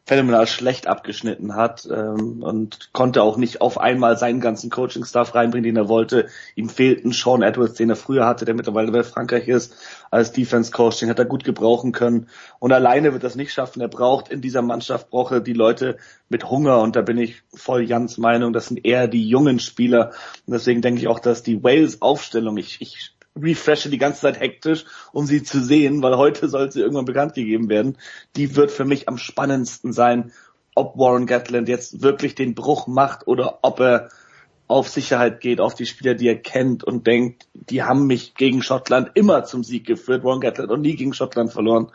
phänomenal 0.10 0.48
schlecht 0.48 0.88
abgeschnitten 0.88 1.54
hat 1.56 1.88
ähm, 1.88 2.42
und 2.42 2.90
konnte 2.94 3.22
auch 3.22 3.38
nicht 3.38 3.62
auf 3.62 3.78
einmal 3.78 4.18
seinen 4.18 4.42
ganzen 4.42 4.72
Coaching-Staff 4.72 5.36
reinbringen, 5.36 5.66
den 5.66 5.76
er 5.76 5.88
wollte. 5.88 6.30
Ihm 6.56 6.68
fehlten 6.68 7.12
Sean 7.12 7.44
Edwards, 7.44 7.76
den 7.76 7.92
er 7.92 7.96
früher 7.96 8.26
hatte, 8.26 8.44
der 8.44 8.56
mittlerweile 8.56 8.92
bei 8.92 9.04
Frankreich 9.04 9.48
ist, 9.48 9.76
als 10.10 10.32
Defense-Coach, 10.32 10.98
den 10.98 11.12
hat 11.12 11.20
er 11.20 11.26
gut 11.26 11.44
gebrauchen 11.44 11.92
können. 11.92 12.28
Und 12.58 12.74
alleine 12.74 13.14
wird 13.14 13.24
das 13.24 13.36
nicht 13.36 13.54
schaffen. 13.54 13.82
Er 13.82 13.88
braucht 13.88 14.30
in 14.30 14.42
dieser 14.42 14.64
Mannschaft, 14.64 15.12
braucht 15.12 15.32
er 15.32 15.42
die 15.42 15.54
Leute 15.54 15.98
mit 16.28 16.50
Hunger 16.50 16.82
und 16.82 16.96
da 16.96 17.04
bin 17.04 17.20
ich 17.20 17.44
voll 17.54 17.84
Jans 17.84 18.18
Meinung, 18.18 18.52
das 18.52 18.66
sind 18.66 18.84
eher 18.84 19.08
die 19.08 19.30
jungen 19.30 19.60
Spieler. 19.60 20.10
Und 20.48 20.54
deswegen 20.54 20.82
denke 20.82 21.02
ich 21.02 21.08
auch, 21.08 21.20
dass 21.20 21.44
die 21.44 21.64
Wales-Aufstellung, 21.64 22.58
ich, 22.58 22.82
ich 22.82 23.12
refreshe 23.42 23.90
die 23.90 23.98
ganze 23.98 24.22
Zeit 24.22 24.40
hektisch, 24.40 24.86
um 25.12 25.26
sie 25.26 25.44
zu 25.44 25.62
sehen, 25.62 26.02
weil 26.02 26.18
heute 26.18 26.50
soll 26.50 26.72
sie 26.72 26.82
irgendwann 26.82 27.06
bekannt 27.06 27.34
gegeben 27.34 27.70
werden. 27.70 27.98
Die 28.36 28.56
wird 28.56 28.72
für 28.72 28.86
mich 28.86 29.08
am 29.08 29.18
spannendsten 29.18 29.94
sein, 29.94 30.32
ob 30.76 30.98
Warren 30.98 31.26
Gatland 31.26 31.68
jetzt 31.68 32.02
wirklich 32.02 32.36
den 32.36 32.56
Bruch 32.56 32.88
macht 32.88 33.28
oder 33.28 33.60
ob 33.62 33.80
er 33.80 34.10
auf 34.68 34.88
Sicherheit 34.88 35.42
geht, 35.42 35.60
auf 35.60 35.74
die 35.74 35.88
Spieler, 35.88 36.14
die 36.14 36.28
er 36.28 36.38
kennt 36.38 36.84
und 36.84 37.08
denkt, 37.08 37.48
die 37.54 37.84
haben 37.84 38.06
mich 38.06 38.36
gegen 38.36 38.62
Schottland 38.62 39.12
immer 39.16 39.44
zum 39.44 39.64
Sieg 39.64 39.86
geführt, 39.86 40.24
Warren 40.24 40.42
Gatland 40.42 40.72
und 40.72 40.82
nie 40.82 40.96
gegen 40.96 41.14
Schottland 41.14 41.52
verloren. 41.52 41.92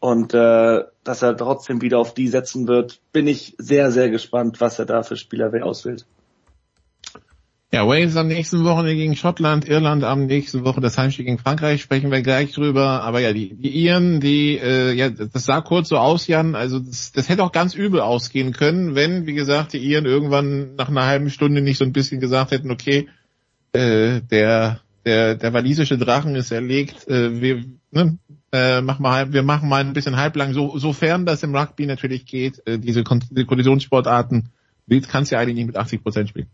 Und 0.00 0.34
äh, 0.34 0.82
dass 1.04 1.22
er 1.22 1.36
trotzdem 1.36 1.80
wieder 1.80 2.00
auf 2.00 2.12
die 2.12 2.26
setzen 2.26 2.66
wird, 2.66 3.00
bin 3.12 3.28
ich 3.28 3.54
sehr, 3.58 3.92
sehr 3.92 4.10
gespannt, 4.10 4.60
was 4.60 4.80
er 4.80 4.84
da 4.84 5.04
für 5.04 5.16
Spieler 5.16 5.52
auswählt. 5.64 6.06
Ja, 7.74 7.88
Wales 7.88 8.16
am 8.16 8.28
nächsten 8.28 8.64
Wochenende 8.64 8.96
gegen 8.96 9.16
Schottland, 9.16 9.66
Irland 9.66 10.04
am 10.04 10.26
nächsten 10.26 10.62
Woche 10.62 10.82
das 10.82 10.98
Heimspiel 10.98 11.24
gegen 11.24 11.38
Frankreich, 11.38 11.80
sprechen 11.80 12.10
wir 12.10 12.20
gleich 12.20 12.52
drüber. 12.52 13.02
Aber 13.02 13.20
ja, 13.20 13.32
die, 13.32 13.54
die 13.54 13.70
Iren, 13.70 14.20
die, 14.20 14.58
äh, 14.58 14.92
ja, 14.92 15.08
das 15.08 15.46
sah 15.46 15.62
kurz 15.62 15.88
so 15.88 15.96
aus, 15.96 16.26
Jan, 16.26 16.54
also 16.54 16.78
das, 16.78 17.12
das 17.12 17.30
hätte 17.30 17.42
auch 17.42 17.50
ganz 17.50 17.74
übel 17.74 18.00
ausgehen 18.00 18.52
können, 18.52 18.94
wenn, 18.94 19.24
wie 19.24 19.32
gesagt, 19.32 19.72
die 19.72 19.78
Iren 19.78 20.04
irgendwann 20.04 20.74
nach 20.74 20.90
einer 20.90 21.06
halben 21.06 21.30
Stunde 21.30 21.62
nicht 21.62 21.78
so 21.78 21.86
ein 21.86 21.94
bisschen 21.94 22.20
gesagt 22.20 22.50
hätten, 22.50 22.70
okay, 22.70 23.08
äh, 23.72 24.20
der, 24.20 24.80
der, 25.06 25.36
der 25.36 25.52
walisische 25.54 25.96
Drachen 25.96 26.36
ist 26.36 26.50
erlegt, 26.50 27.08
äh, 27.08 27.40
wir, 27.40 27.64
ne, 27.90 28.18
äh, 28.52 28.82
machen 28.82 29.02
mal, 29.02 29.32
wir 29.32 29.42
machen 29.42 29.70
mal 29.70 29.82
ein 29.82 29.94
bisschen 29.94 30.18
halblang, 30.18 30.52
so, 30.52 30.76
sofern 30.76 31.24
das 31.24 31.42
im 31.42 31.56
Rugby 31.56 31.86
natürlich 31.86 32.26
geht, 32.26 32.60
äh, 32.66 32.78
diese, 32.78 33.02
Kollisionssportarten, 33.02 34.50
kannst 35.08 35.30
du 35.30 35.36
ja 35.36 35.40
eigentlich 35.40 35.56
nicht 35.56 35.68
mit 35.68 35.76
80 35.78 36.02
Prozent 36.02 36.28
spielen. 36.28 36.48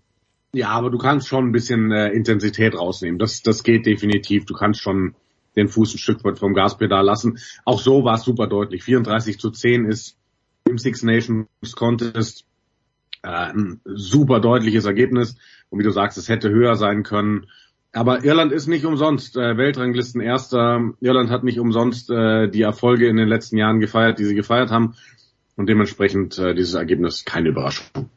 Ja, 0.52 0.70
aber 0.70 0.90
du 0.90 0.98
kannst 0.98 1.28
schon 1.28 1.46
ein 1.46 1.52
bisschen 1.52 1.92
äh, 1.92 2.08
Intensität 2.08 2.74
rausnehmen. 2.74 3.18
Das, 3.18 3.42
das 3.42 3.62
geht 3.62 3.86
definitiv. 3.86 4.46
Du 4.46 4.54
kannst 4.54 4.80
schon 4.80 5.14
den 5.56 5.68
Fuß 5.68 5.94
ein 5.94 5.98
Stück 5.98 6.24
weit 6.24 6.38
vom 6.38 6.54
Gaspedal 6.54 7.04
lassen. 7.04 7.38
Auch 7.64 7.80
so 7.80 8.04
war 8.04 8.14
es 8.14 8.22
super 8.22 8.46
deutlich. 8.46 8.82
34 8.84 9.38
zu 9.38 9.50
10 9.50 9.84
ist 9.84 10.16
im 10.66 10.78
Six 10.78 11.02
Nations 11.02 11.48
Contest 11.74 12.46
äh, 13.22 13.28
ein 13.28 13.80
super 13.84 14.40
deutliches 14.40 14.86
Ergebnis. 14.86 15.36
Und 15.68 15.80
wie 15.80 15.84
du 15.84 15.90
sagst, 15.90 16.16
es 16.16 16.28
hätte 16.28 16.50
höher 16.50 16.76
sein 16.76 17.02
können. 17.02 17.46
Aber 17.92 18.24
Irland 18.24 18.52
ist 18.52 18.68
nicht 18.68 18.86
umsonst 18.86 19.36
äh, 19.36 19.56
Weltranglisten 19.56 20.20
erster. 20.20 20.92
Irland 21.00 21.30
hat 21.30 21.44
nicht 21.44 21.58
umsonst 21.58 22.10
äh, 22.10 22.48
die 22.48 22.62
Erfolge 22.62 23.08
in 23.08 23.16
den 23.16 23.28
letzten 23.28 23.56
Jahren 23.58 23.80
gefeiert, 23.80 24.18
die 24.18 24.24
sie 24.24 24.34
gefeiert 24.34 24.70
haben. 24.70 24.94
Und 25.56 25.68
dementsprechend 25.68 26.38
äh, 26.38 26.54
dieses 26.54 26.74
Ergebnis 26.74 27.24
keine 27.24 27.48
Überraschung. 27.48 28.08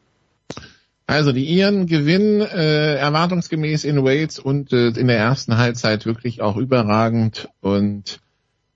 Also 1.12 1.34
die 1.34 1.44
Iren 1.44 1.88
gewinnen 1.88 2.40
äh, 2.40 2.96
erwartungsgemäß 2.96 3.84
in 3.84 4.02
Wales 4.02 4.40
und 4.40 4.72
äh, 4.72 4.92
in 4.92 5.08
der 5.08 5.18
ersten 5.18 5.58
Halbzeit 5.58 6.06
wirklich 6.06 6.42
auch 6.42 6.56
überragend. 6.56 7.50
Und 7.60 8.22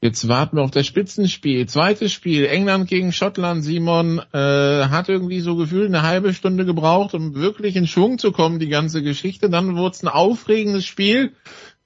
jetzt 0.01 0.27
warten 0.27 0.57
wir 0.57 0.63
auf 0.63 0.71
das 0.71 0.85
Spitzenspiel. 0.85 1.65
Zweites 1.67 2.11
Spiel, 2.11 2.45
England 2.45 2.89
gegen 2.89 3.13
Schottland. 3.13 3.63
Simon 3.63 4.19
äh, 4.33 4.37
hat 4.37 5.07
irgendwie 5.07 5.39
so 5.39 5.55
gefühlt 5.55 5.87
eine 5.87 6.01
halbe 6.01 6.33
Stunde 6.33 6.65
gebraucht, 6.65 7.13
um 7.13 7.35
wirklich 7.35 7.77
in 7.77 7.87
Schwung 7.87 8.17
zu 8.17 8.33
kommen, 8.33 8.59
die 8.59 8.67
ganze 8.67 9.01
Geschichte. 9.01 9.49
Dann 9.49 9.77
wurde 9.77 9.95
es 9.95 10.03
ein 10.03 10.09
aufregendes 10.09 10.85
Spiel 10.85 11.31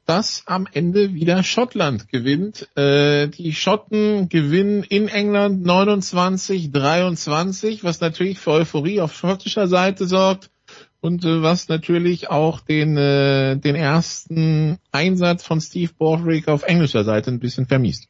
dass 0.10 0.42
am 0.48 0.68
Ende 0.74 1.14
wieder 1.14 1.44
Schottland 1.44 2.10
gewinnt. 2.10 2.68
Äh, 2.76 3.28
die 3.28 3.54
Schotten 3.54 4.28
gewinnen 4.28 4.82
in 4.82 5.08
England 5.08 5.64
29-23, 5.68 7.84
was 7.84 8.02
natürlich 8.02 8.40
für 8.40 8.54
Euphorie 8.54 9.02
auf 9.02 9.14
schottischer 9.14 9.68
Seite 9.68 10.08
sorgt 10.08 10.50
und 11.00 11.24
äh, 11.26 11.44
was 11.44 11.70
natürlich 11.70 12.32
auch 12.32 12.60
den, 12.60 12.98
äh, 12.98 13.58
den 13.58 13.76
ersten 13.76 14.80
Einsatz 14.92 15.44
von 15.44 15.62
Steve 15.62 15.92
Borthwick 15.96 16.48
auf 16.48 16.64
englischer 16.64 17.04
Seite 17.04 17.30
ein 17.30 17.40
bisschen 17.40 17.68
vermisst. 17.68 18.08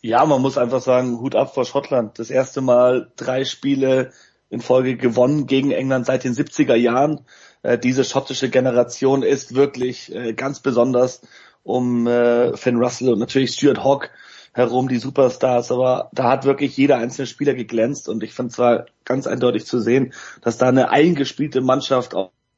Ja, 0.00 0.24
man 0.24 0.40
muss 0.40 0.56
einfach 0.56 0.80
sagen, 0.80 1.20
Hut 1.20 1.36
ab 1.36 1.52
vor 1.52 1.66
Schottland. 1.66 2.18
Das 2.18 2.30
erste 2.30 2.62
Mal 2.62 3.12
drei 3.16 3.44
Spiele 3.44 4.12
in 4.48 4.62
Folge 4.62 4.96
gewonnen 4.96 5.46
gegen 5.46 5.72
England 5.72 6.06
seit 6.06 6.24
den 6.24 6.32
70er 6.32 6.74
Jahren. 6.74 7.20
Äh, 7.62 7.78
diese 7.78 8.04
schottische 8.04 8.50
Generation 8.50 9.22
ist 9.22 9.54
wirklich 9.54 10.14
äh, 10.14 10.32
ganz 10.32 10.60
besonders 10.60 11.22
um 11.62 12.06
äh, 12.06 12.56
Finn 12.56 12.76
Russell 12.76 13.12
und 13.12 13.18
natürlich 13.18 13.52
Stuart 13.52 13.84
Hawk 13.84 14.10
herum, 14.52 14.88
die 14.88 14.98
Superstars, 14.98 15.70
aber 15.70 16.10
da 16.12 16.24
hat 16.24 16.44
wirklich 16.44 16.76
jeder 16.76 16.96
einzelne 16.96 17.26
Spieler 17.26 17.54
geglänzt 17.54 18.08
und 18.08 18.24
ich 18.24 18.32
fand 18.32 18.50
zwar 18.50 18.86
ganz 19.04 19.26
eindeutig 19.26 19.64
zu 19.66 19.78
sehen, 19.78 20.12
dass 20.42 20.58
da 20.58 20.68
eine 20.68 20.90
eingespielte 20.90 21.60
Mannschaft 21.60 22.14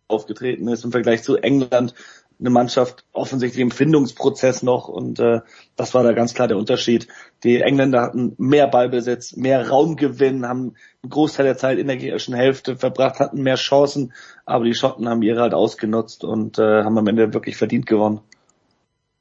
aufgetreten 0.08 0.68
ist 0.68 0.84
im 0.84 0.92
Vergleich 0.92 1.22
zu 1.22 1.36
England, 1.36 1.94
eine 2.42 2.50
Mannschaft 2.50 3.04
offensichtlich 3.12 3.62
im 3.62 3.70
Findungsprozess 3.70 4.62
noch 4.62 4.88
und 4.88 5.20
äh, 5.20 5.40
das 5.76 5.94
war 5.94 6.02
da 6.02 6.12
ganz 6.12 6.34
klar 6.34 6.48
der 6.48 6.56
Unterschied. 6.56 7.06
Die 7.44 7.60
Engländer 7.60 8.02
hatten 8.02 8.34
mehr 8.36 8.66
Ballbesitz, 8.66 9.36
mehr 9.36 9.68
Raumgewinn, 9.68 10.46
haben 10.46 10.74
einen 11.02 11.10
Großteil 11.10 11.46
der 11.46 11.56
Zeit 11.56 11.78
in 11.78 11.86
der 11.86 11.96
gegnerischen 11.96 12.34
Hälfte 12.34 12.76
verbracht, 12.76 13.20
hatten 13.20 13.42
mehr 13.42 13.54
Chancen, 13.54 14.12
aber 14.44 14.64
die 14.64 14.74
Schotten 14.74 15.08
haben 15.08 15.22
ihre 15.22 15.40
halt 15.40 15.54
ausgenutzt 15.54 16.24
und 16.24 16.58
äh, 16.58 16.82
haben 16.82 16.98
am 16.98 17.06
Ende 17.06 17.32
wirklich 17.32 17.56
verdient 17.56 17.86
gewonnen. 17.86 18.20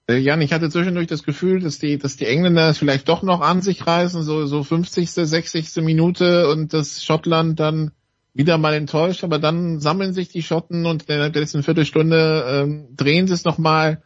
Äh, 0.07 0.17
Jan, 0.17 0.41
ich 0.41 0.51
hatte 0.51 0.69
zwischendurch 0.69 1.07
das 1.07 1.23
Gefühl, 1.23 1.59
dass 1.59 1.77
die, 1.77 1.99
dass 1.99 2.17
die 2.17 2.25
Engländer 2.25 2.69
es 2.69 2.79
vielleicht 2.79 3.07
doch 3.07 3.21
noch 3.21 3.41
an 3.41 3.61
sich 3.61 3.85
reißen, 3.85 4.23
so, 4.23 4.47
so 4.47 4.63
50., 4.63 5.11
60. 5.11 5.75
Minute 5.77 6.49
und 6.49 6.73
dass 6.73 7.03
Schottland 7.03 7.59
dann 7.59 7.91
wieder 8.33 8.57
mal 8.57 8.73
enttäuscht, 8.73 9.23
aber 9.23 9.39
dann 9.39 9.79
sammeln 9.79 10.13
sich 10.13 10.29
die 10.29 10.43
Schotten 10.43 10.85
und 10.85 11.03
in 11.03 11.19
der 11.19 11.29
letzten 11.29 11.63
Viertelstunde 11.63 12.45
ähm, 12.47 12.87
drehen 12.95 13.27
sie 13.27 13.33
es 13.33 13.43
nochmal. 13.43 14.01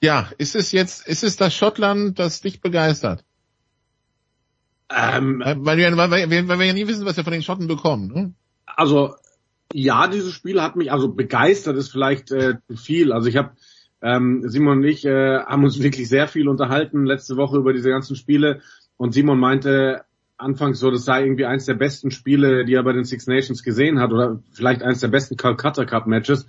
Ja, 0.00 0.28
ist 0.38 0.56
es 0.56 0.72
jetzt, 0.72 1.06
ist 1.06 1.22
es 1.22 1.36
das 1.36 1.54
Schottland, 1.54 2.18
das 2.18 2.40
dich 2.40 2.60
begeistert? 2.60 3.24
Ähm, 4.90 5.42
weil, 5.44 5.76
wir, 5.76 5.96
weil, 5.96 6.30
wir, 6.30 6.48
weil 6.48 6.58
wir 6.58 6.66
ja 6.66 6.72
nie 6.72 6.88
wissen, 6.88 7.06
was 7.06 7.16
wir 7.16 7.24
von 7.24 7.32
den 7.32 7.42
Schotten 7.42 7.68
bekommen. 7.68 8.12
Ne? 8.12 8.34
Also 8.66 9.14
ja, 9.72 10.08
dieses 10.08 10.32
Spiel 10.32 10.60
hat 10.60 10.76
mich 10.76 10.92
also 10.92 11.08
begeistert, 11.12 11.76
ist 11.76 11.90
vielleicht 11.90 12.30
äh, 12.32 12.54
viel. 12.74 13.12
Also 13.12 13.28
ich 13.28 13.36
habe 13.36 13.52
ähm, 14.02 14.42
Simon 14.44 14.78
und 14.78 14.84
ich 14.84 15.04
äh, 15.04 15.38
haben 15.38 15.64
uns 15.64 15.80
wirklich 15.80 16.08
sehr 16.08 16.28
viel 16.28 16.48
unterhalten 16.48 17.06
letzte 17.06 17.36
Woche 17.36 17.56
über 17.56 17.72
diese 17.72 17.88
ganzen 17.88 18.16
Spiele 18.16 18.60
und 18.96 19.14
Simon 19.14 19.38
meinte, 19.38 20.04
anfangs 20.36 20.80
so, 20.80 20.90
das 20.90 21.04
sei 21.04 21.22
irgendwie 21.22 21.46
eins 21.46 21.66
der 21.66 21.74
besten 21.74 22.10
Spiele, 22.10 22.64
die 22.64 22.74
er 22.74 22.82
bei 22.82 22.92
den 22.92 23.04
Six 23.04 23.26
Nations 23.26 23.62
gesehen 23.62 24.00
hat 24.00 24.12
oder 24.12 24.42
vielleicht 24.52 24.82
eins 24.82 25.00
der 25.00 25.08
besten 25.08 25.36
Calcutta 25.36 25.84
Cup 25.84 26.06
Matches. 26.06 26.46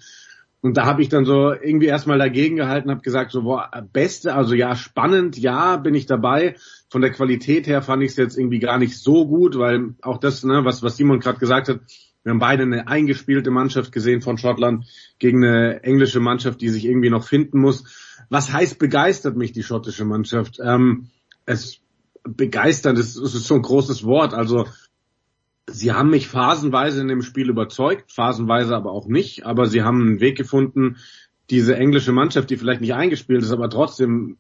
Und 0.61 0.77
da 0.77 0.85
habe 0.85 1.01
ich 1.01 1.09
dann 1.09 1.25
so 1.25 1.51
irgendwie 1.51 1.87
erstmal 1.87 2.17
dagegen 2.17 2.55
gehalten, 2.55 2.89
habe 2.89 3.01
gesagt, 3.01 3.31
so 3.31 3.43
boah, 3.43 3.69
beste, 3.91 4.33
also 4.33 4.55
ja, 4.55 4.77
spannend, 4.77 5.37
ja, 5.37 5.75
bin 5.75 5.93
ich 5.93 6.05
dabei. 6.05 6.55
Von 6.89 7.01
der 7.01 7.11
Qualität 7.11 7.67
her 7.67 7.81
fand 7.81 8.01
ich 8.01 8.11
es 8.11 8.17
jetzt 8.17 8.37
irgendwie 8.37 8.59
gar 8.59 8.77
nicht 8.77 8.97
so 8.97 9.27
gut, 9.27 9.57
weil 9.57 9.95
auch 10.01 10.19
das, 10.19 10.43
ne, 10.45 10.63
was, 10.63 10.81
was 10.81 10.95
Simon 10.95 11.19
gerade 11.19 11.39
gesagt 11.39 11.67
hat, 11.67 11.81
wir 12.23 12.29
haben 12.29 12.39
beide 12.39 12.63
eine 12.63 12.87
eingespielte 12.87 13.51
Mannschaft 13.51 13.91
gesehen 13.91 14.21
von 14.21 14.37
Schottland 14.37 14.85
gegen 15.19 15.43
eine 15.43 15.83
englische 15.83 16.21
Mannschaft, 16.21 16.61
die 16.61 16.69
sich 16.69 16.85
irgendwie 16.85 17.09
noch 17.09 17.27
finden 17.27 17.59
muss. 17.59 17.83
Was 18.29 18.53
heißt 18.53 18.79
begeistert 18.79 19.35
mich 19.35 19.51
die 19.51 19.63
schottische 19.63 20.05
Mannschaft? 20.05 20.59
Ähm, 20.63 21.09
es 21.45 21.82
begeistern, 22.23 22.95
das 22.95 23.15
ist 23.15 23.33
so 23.33 23.55
ein 23.55 23.61
großes 23.61 24.05
Wort. 24.05 24.33
Also 24.33 24.67
sie 25.67 25.91
haben 25.91 26.09
mich 26.09 26.27
phasenweise 26.27 27.01
in 27.01 27.07
dem 27.07 27.21
Spiel 27.21 27.49
überzeugt, 27.49 28.11
phasenweise 28.11 28.75
aber 28.75 28.91
auch 28.91 29.07
nicht. 29.07 29.45
Aber 29.45 29.65
sie 29.65 29.83
haben 29.83 30.01
einen 30.01 30.19
Weg 30.19 30.37
gefunden, 30.37 30.97
diese 31.49 31.75
englische 31.75 32.13
Mannschaft, 32.13 32.49
die 32.49 32.57
vielleicht 32.57 32.81
nicht 32.81 32.93
eingespielt 32.93 33.43
ist, 33.43 33.51
aber 33.51 33.69
trotzdem 33.69 34.37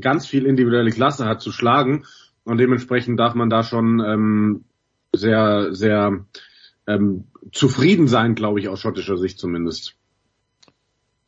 ganz 0.00 0.26
viel 0.26 0.46
individuelle 0.46 0.90
Klasse 0.90 1.26
hat, 1.26 1.40
zu 1.40 1.52
schlagen. 1.52 2.04
Und 2.44 2.58
dementsprechend 2.58 3.18
darf 3.18 3.34
man 3.34 3.50
da 3.50 3.62
schon 3.62 4.00
ähm, 4.00 4.64
sehr, 5.14 5.74
sehr 5.74 6.24
ähm, 6.86 7.24
zufrieden 7.52 8.08
sein, 8.08 8.34
glaube 8.34 8.60
ich, 8.60 8.68
aus 8.68 8.80
schottischer 8.80 9.16
Sicht 9.16 9.38
zumindest. 9.38 9.96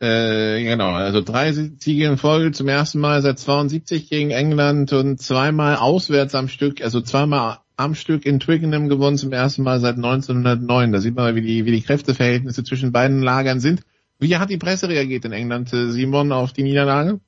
Äh, 0.00 0.62
genau, 0.64 0.90
also 0.90 1.20
drei 1.20 1.52
Siege 1.52 2.06
in 2.06 2.18
Folge 2.18 2.52
zum 2.52 2.68
ersten 2.68 2.98
Mal 2.98 3.22
seit 3.22 3.38
72 3.38 4.10
gegen 4.10 4.30
England 4.30 4.92
und 4.92 5.20
zweimal 5.20 5.76
auswärts 5.76 6.34
am 6.34 6.48
Stück, 6.48 6.82
also 6.82 7.00
zweimal 7.00 7.58
am 7.76 7.94
Stück 7.94 8.26
in 8.26 8.40
Twickenham 8.40 8.88
gewonnen 8.88 9.18
zum 9.18 9.32
ersten 9.32 9.62
Mal 9.62 9.80
seit 9.80 9.96
1909. 9.96 10.92
Da 10.92 11.00
sieht 11.00 11.14
man 11.14 11.34
wie 11.34 11.42
die, 11.42 11.64
wie 11.64 11.72
die 11.72 11.82
Kräfteverhältnisse 11.82 12.64
zwischen 12.64 12.92
beiden 12.92 13.22
Lagern 13.22 13.60
sind. 13.60 13.82
Wie 14.18 14.36
hat 14.36 14.50
die 14.50 14.58
Presse 14.58 14.88
reagiert 14.88 15.24
in 15.24 15.32
England, 15.32 15.72
äh, 15.72 15.90
Simon, 15.90 16.32
auf 16.32 16.52
die 16.52 16.62
Niederlage? 16.62 17.20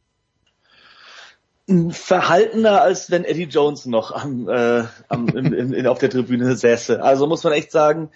Verhaltener, 1.91 2.83
als 2.83 3.11
wenn 3.11 3.25
Eddie 3.25 3.45
Jones 3.45 3.87
noch 3.87 4.13
am, 4.13 4.49
äh, 4.49 4.85
am, 5.09 5.29
in, 5.29 5.73
in, 5.73 5.87
auf 5.89 5.99
der 5.99 6.11
Tribüne 6.11 6.55
säße. 6.55 7.03
Also 7.03 7.27
muss 7.27 7.43
man 7.43 7.55
echt 7.55 7.73
sagen, 7.73 8.11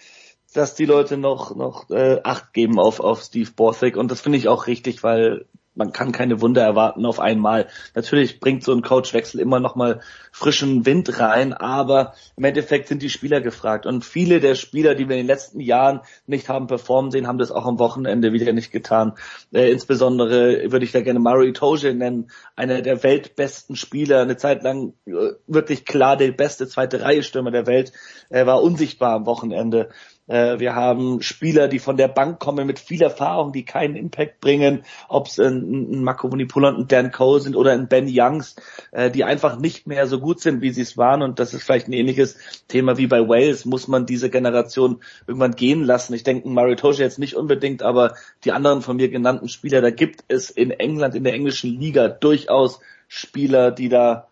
dass 0.52 0.74
die 0.74 0.84
Leute 0.84 1.16
noch 1.16 1.54
noch 1.54 1.90
äh, 1.90 2.20
Acht 2.22 2.52
geben 2.52 2.78
auf 2.78 3.00
auf 3.00 3.22
Steve 3.22 3.50
Borthwick. 3.54 3.96
Und 3.96 4.10
das 4.10 4.20
finde 4.20 4.38
ich 4.38 4.48
auch 4.48 4.66
richtig, 4.66 5.02
weil 5.02 5.46
man 5.74 5.92
kann 5.92 6.12
keine 6.12 6.40
Wunder 6.40 6.62
erwarten 6.62 7.06
auf 7.06 7.20
einmal. 7.20 7.68
Natürlich 7.94 8.40
bringt 8.40 8.64
so 8.64 8.72
ein 8.72 8.82
Coachwechsel 8.82 9.40
immer 9.40 9.60
noch 9.60 9.76
mal 9.76 10.00
frischen 10.32 10.84
Wind 10.84 11.20
rein, 11.20 11.52
aber 11.52 12.14
im 12.36 12.44
Endeffekt 12.44 12.88
sind 12.88 13.02
die 13.02 13.08
Spieler 13.08 13.40
gefragt. 13.40 13.86
Und 13.86 14.04
viele 14.04 14.40
der 14.40 14.56
Spieler, 14.56 14.94
die 14.94 15.08
wir 15.08 15.16
in 15.16 15.22
den 15.22 15.26
letzten 15.26 15.60
Jahren 15.60 16.00
nicht 16.26 16.48
haben 16.48 16.66
performen 16.66 17.10
sehen, 17.10 17.26
haben 17.26 17.38
das 17.38 17.52
auch 17.52 17.66
am 17.66 17.78
Wochenende 17.78 18.32
wieder 18.32 18.52
nicht 18.52 18.72
getan. 18.72 19.14
Äh, 19.52 19.70
insbesondere 19.70 20.70
würde 20.72 20.84
ich 20.84 20.92
da 20.92 21.00
gerne 21.00 21.20
Murray 21.20 21.52
Toje 21.52 21.94
nennen, 21.94 22.30
einer 22.56 22.82
der 22.82 23.02
weltbesten 23.02 23.76
Spieler, 23.76 24.22
eine 24.22 24.36
Zeit 24.36 24.62
lang 24.62 24.94
äh, 25.06 25.32
wirklich 25.46 25.84
klar 25.84 26.16
der 26.16 26.32
beste 26.32 26.66
zweite 26.66 27.00
Reihe 27.00 27.22
Stürmer 27.22 27.52
der 27.52 27.66
Welt, 27.66 27.92
er 28.28 28.46
war 28.46 28.62
unsichtbar 28.62 29.14
am 29.14 29.26
Wochenende 29.26 29.90
wir 30.30 30.74
haben 30.76 31.22
Spieler, 31.22 31.66
die 31.66 31.80
von 31.80 31.96
der 31.96 32.08
Bank 32.08 32.38
kommen 32.38 32.66
mit 32.66 32.78
viel 32.78 33.02
Erfahrung, 33.02 33.52
die 33.52 33.64
keinen 33.64 33.96
Impact 33.96 34.40
bringen, 34.40 34.84
ob 35.08 35.26
es 35.26 35.40
ein, 35.40 35.92
ein 35.92 36.04
Marco 36.04 36.28
Manipulant, 36.28 36.78
ein 36.78 36.88
Dan 36.88 37.10
Cole 37.10 37.40
sind 37.40 37.56
oder 37.56 37.72
ein 37.72 37.88
Ben 37.88 38.06
Youngs, 38.08 38.54
äh, 38.92 39.10
die 39.10 39.24
einfach 39.24 39.58
nicht 39.58 39.86
mehr 39.86 40.06
so 40.06 40.20
gut 40.20 40.40
sind, 40.40 40.62
wie 40.62 40.70
sie 40.70 40.82
es 40.82 40.96
waren. 40.96 41.22
Und 41.22 41.40
das 41.40 41.52
ist 41.52 41.64
vielleicht 41.64 41.88
ein 41.88 41.92
ähnliches 41.92 42.38
Thema 42.68 42.96
wie 42.96 43.08
bei 43.08 43.28
Wales. 43.28 43.64
Muss 43.64 43.88
man 43.88 44.06
diese 44.06 44.30
Generation 44.30 45.00
irgendwann 45.26 45.56
gehen 45.56 45.82
lassen? 45.82 46.14
Ich 46.14 46.22
denke, 46.22 46.48
Mario 46.48 46.76
Tosche 46.76 47.02
jetzt 47.02 47.18
nicht 47.18 47.34
unbedingt, 47.34 47.82
aber 47.82 48.14
die 48.44 48.52
anderen 48.52 48.82
von 48.82 48.96
mir 48.96 49.08
genannten 49.08 49.48
Spieler, 49.48 49.80
da 49.80 49.90
gibt 49.90 50.24
es 50.28 50.50
in 50.50 50.70
England, 50.70 51.14
in 51.14 51.24
der 51.24 51.34
englischen 51.34 51.78
Liga 51.78 52.08
durchaus 52.08 52.80
Spieler, 53.08 53.72
die 53.72 53.88
da 53.88 54.28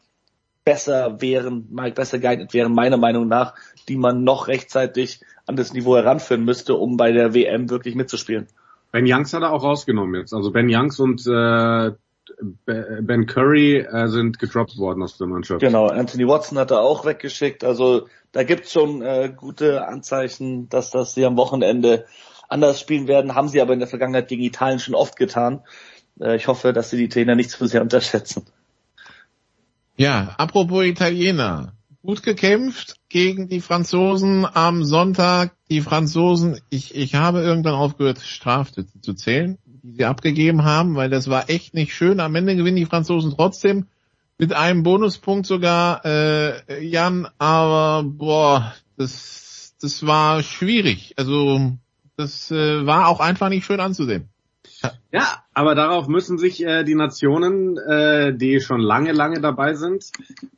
besser 0.64 1.20
wären, 1.22 1.74
besser 1.94 2.18
geeignet 2.18 2.52
wären, 2.52 2.74
meiner 2.74 2.98
Meinung 2.98 3.26
nach, 3.26 3.54
die 3.88 3.96
man 3.96 4.22
noch 4.22 4.48
rechtzeitig 4.48 5.20
an 5.48 5.56
das 5.56 5.72
Niveau 5.72 5.96
heranführen 5.96 6.44
müsste, 6.44 6.74
um 6.74 6.96
bei 6.96 7.10
der 7.10 7.34
WM 7.34 7.70
wirklich 7.70 7.94
mitzuspielen. 7.94 8.46
Ben 8.92 9.06
Youngs 9.06 9.32
hat 9.32 9.42
er 9.42 9.52
auch 9.52 9.62
rausgenommen 9.62 10.14
jetzt. 10.20 10.34
Also 10.34 10.50
Ben 10.50 10.68
Youngs 10.70 11.00
und 11.00 11.26
äh, 11.26 11.92
Ben 12.66 13.26
Curry 13.26 13.78
äh, 13.78 14.08
sind 14.08 14.38
gedroppt 14.38 14.76
worden 14.76 15.02
aus 15.02 15.16
der 15.16 15.26
Mannschaft. 15.26 15.60
Genau, 15.60 15.88
Anthony 15.88 16.28
Watson 16.28 16.58
hat 16.58 16.70
er 16.70 16.80
auch 16.80 17.06
weggeschickt. 17.06 17.64
Also 17.64 18.08
da 18.32 18.42
gibt's 18.42 18.72
schon 18.72 19.00
äh, 19.00 19.32
gute 19.34 19.86
Anzeichen, 19.88 20.68
dass 20.68 20.90
das 20.90 21.14
sie 21.14 21.24
am 21.24 21.38
Wochenende 21.38 22.04
anders 22.48 22.78
spielen 22.78 23.08
werden. 23.08 23.34
Haben 23.34 23.48
sie 23.48 23.62
aber 23.62 23.72
in 23.72 23.78
der 23.78 23.88
Vergangenheit 23.88 24.28
gegen 24.28 24.42
Italien 24.42 24.78
schon 24.78 24.94
oft 24.94 25.16
getan. 25.16 25.62
Äh, 26.20 26.36
ich 26.36 26.46
hoffe, 26.46 26.74
dass 26.74 26.90
sie 26.90 26.98
die 26.98 27.08
Trainer 27.08 27.34
nicht 27.34 27.50
zu 27.50 27.66
sehr 27.66 27.80
unterschätzen. 27.80 28.44
Ja, 29.96 30.34
apropos 30.36 30.84
Italiener 30.84 31.72
gut 32.02 32.22
gekämpft 32.22 32.96
gegen 33.08 33.48
die 33.48 33.60
Franzosen 33.60 34.46
am 34.46 34.84
Sonntag. 34.84 35.54
Die 35.70 35.80
Franzosen, 35.80 36.60
ich, 36.70 36.94
ich 36.94 37.14
habe 37.14 37.40
irgendwann 37.40 37.74
aufgehört, 37.74 38.20
Straftöte 38.20 39.00
zu 39.00 39.14
zählen, 39.14 39.58
die 39.66 39.92
sie 39.92 40.04
abgegeben 40.04 40.64
haben, 40.64 40.96
weil 40.96 41.10
das 41.10 41.28
war 41.28 41.50
echt 41.50 41.74
nicht 41.74 41.94
schön. 41.94 42.20
Am 42.20 42.34
Ende 42.34 42.56
gewinnen 42.56 42.76
die 42.76 42.86
Franzosen 42.86 43.32
trotzdem 43.34 43.86
mit 44.38 44.52
einem 44.52 44.84
Bonuspunkt 44.84 45.46
sogar, 45.46 46.04
äh, 46.04 46.84
Jan, 46.84 47.28
aber 47.38 48.04
boah, 48.04 48.72
das, 48.96 49.74
das 49.80 50.06
war 50.06 50.42
schwierig. 50.42 51.14
Also 51.16 51.72
das 52.16 52.50
äh, 52.50 52.86
war 52.86 53.08
auch 53.08 53.20
einfach 53.20 53.48
nicht 53.48 53.64
schön 53.64 53.80
anzusehen. 53.80 54.28
Ja, 55.10 55.42
aber 55.54 55.74
darauf 55.74 56.06
müssen 56.06 56.38
sich 56.38 56.64
äh, 56.64 56.84
die 56.84 56.94
Nationen, 56.94 57.78
äh, 57.78 58.36
die 58.36 58.60
schon 58.60 58.80
lange, 58.80 59.12
lange 59.12 59.40
dabei 59.40 59.74
sind, 59.74 60.04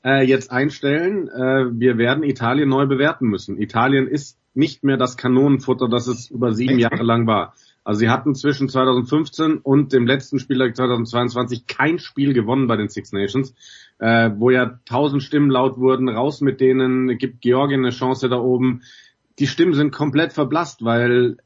äh, 0.05 0.27
jetzt 0.27 0.51
einstellen. 0.51 1.29
Äh, 1.29 1.79
wir 1.79 1.99
werden 1.99 2.25
Italien 2.25 2.69
neu 2.69 2.87
bewerten 2.87 3.27
müssen. 3.27 3.61
Italien 3.61 4.09
ist 4.09 4.39
nicht 4.55 4.83
mehr 4.83 4.97
das 4.97 5.17
Kanonenfutter, 5.17 5.89
das 5.89 6.07
es 6.07 6.31
über 6.31 6.53
sieben 6.53 6.79
Jahre 6.79 7.03
lang 7.03 7.27
war. 7.27 7.55
Also 7.85 8.01
sie 8.01 8.11
hatten 8.11 8.35
zwischen 8.35 8.69
2015 8.69 9.57
und 9.59 9.93
dem 9.93 10.07
letzten 10.07 10.39
Spieltag 10.39 10.77
2022 10.77 11.67
kein 11.67 11.99
Spiel 11.99 12.35
gewonnen 12.35 12.67
bei 12.67 12.77
den 12.77 12.89
Six 12.89 13.13
Nations, 13.13 13.55
äh, 13.99 14.31
wo 14.37 14.51
ja 14.51 14.79
tausend 14.85 15.23
Stimmen 15.23 15.51
laut 15.51 15.79
wurden, 15.79 16.09
raus 16.09 16.41
mit 16.41 16.61
denen, 16.61 17.17
gibt 17.17 17.41
Georgien 17.41 17.81
eine 17.81 17.91
Chance 17.91 18.29
da 18.29 18.37
oben. 18.37 18.83
Die 19.39 19.47
Stimmen 19.47 19.75
sind 19.75 19.93
komplett 19.93 20.33
verblasst, 20.33 20.85
weil 20.85 21.39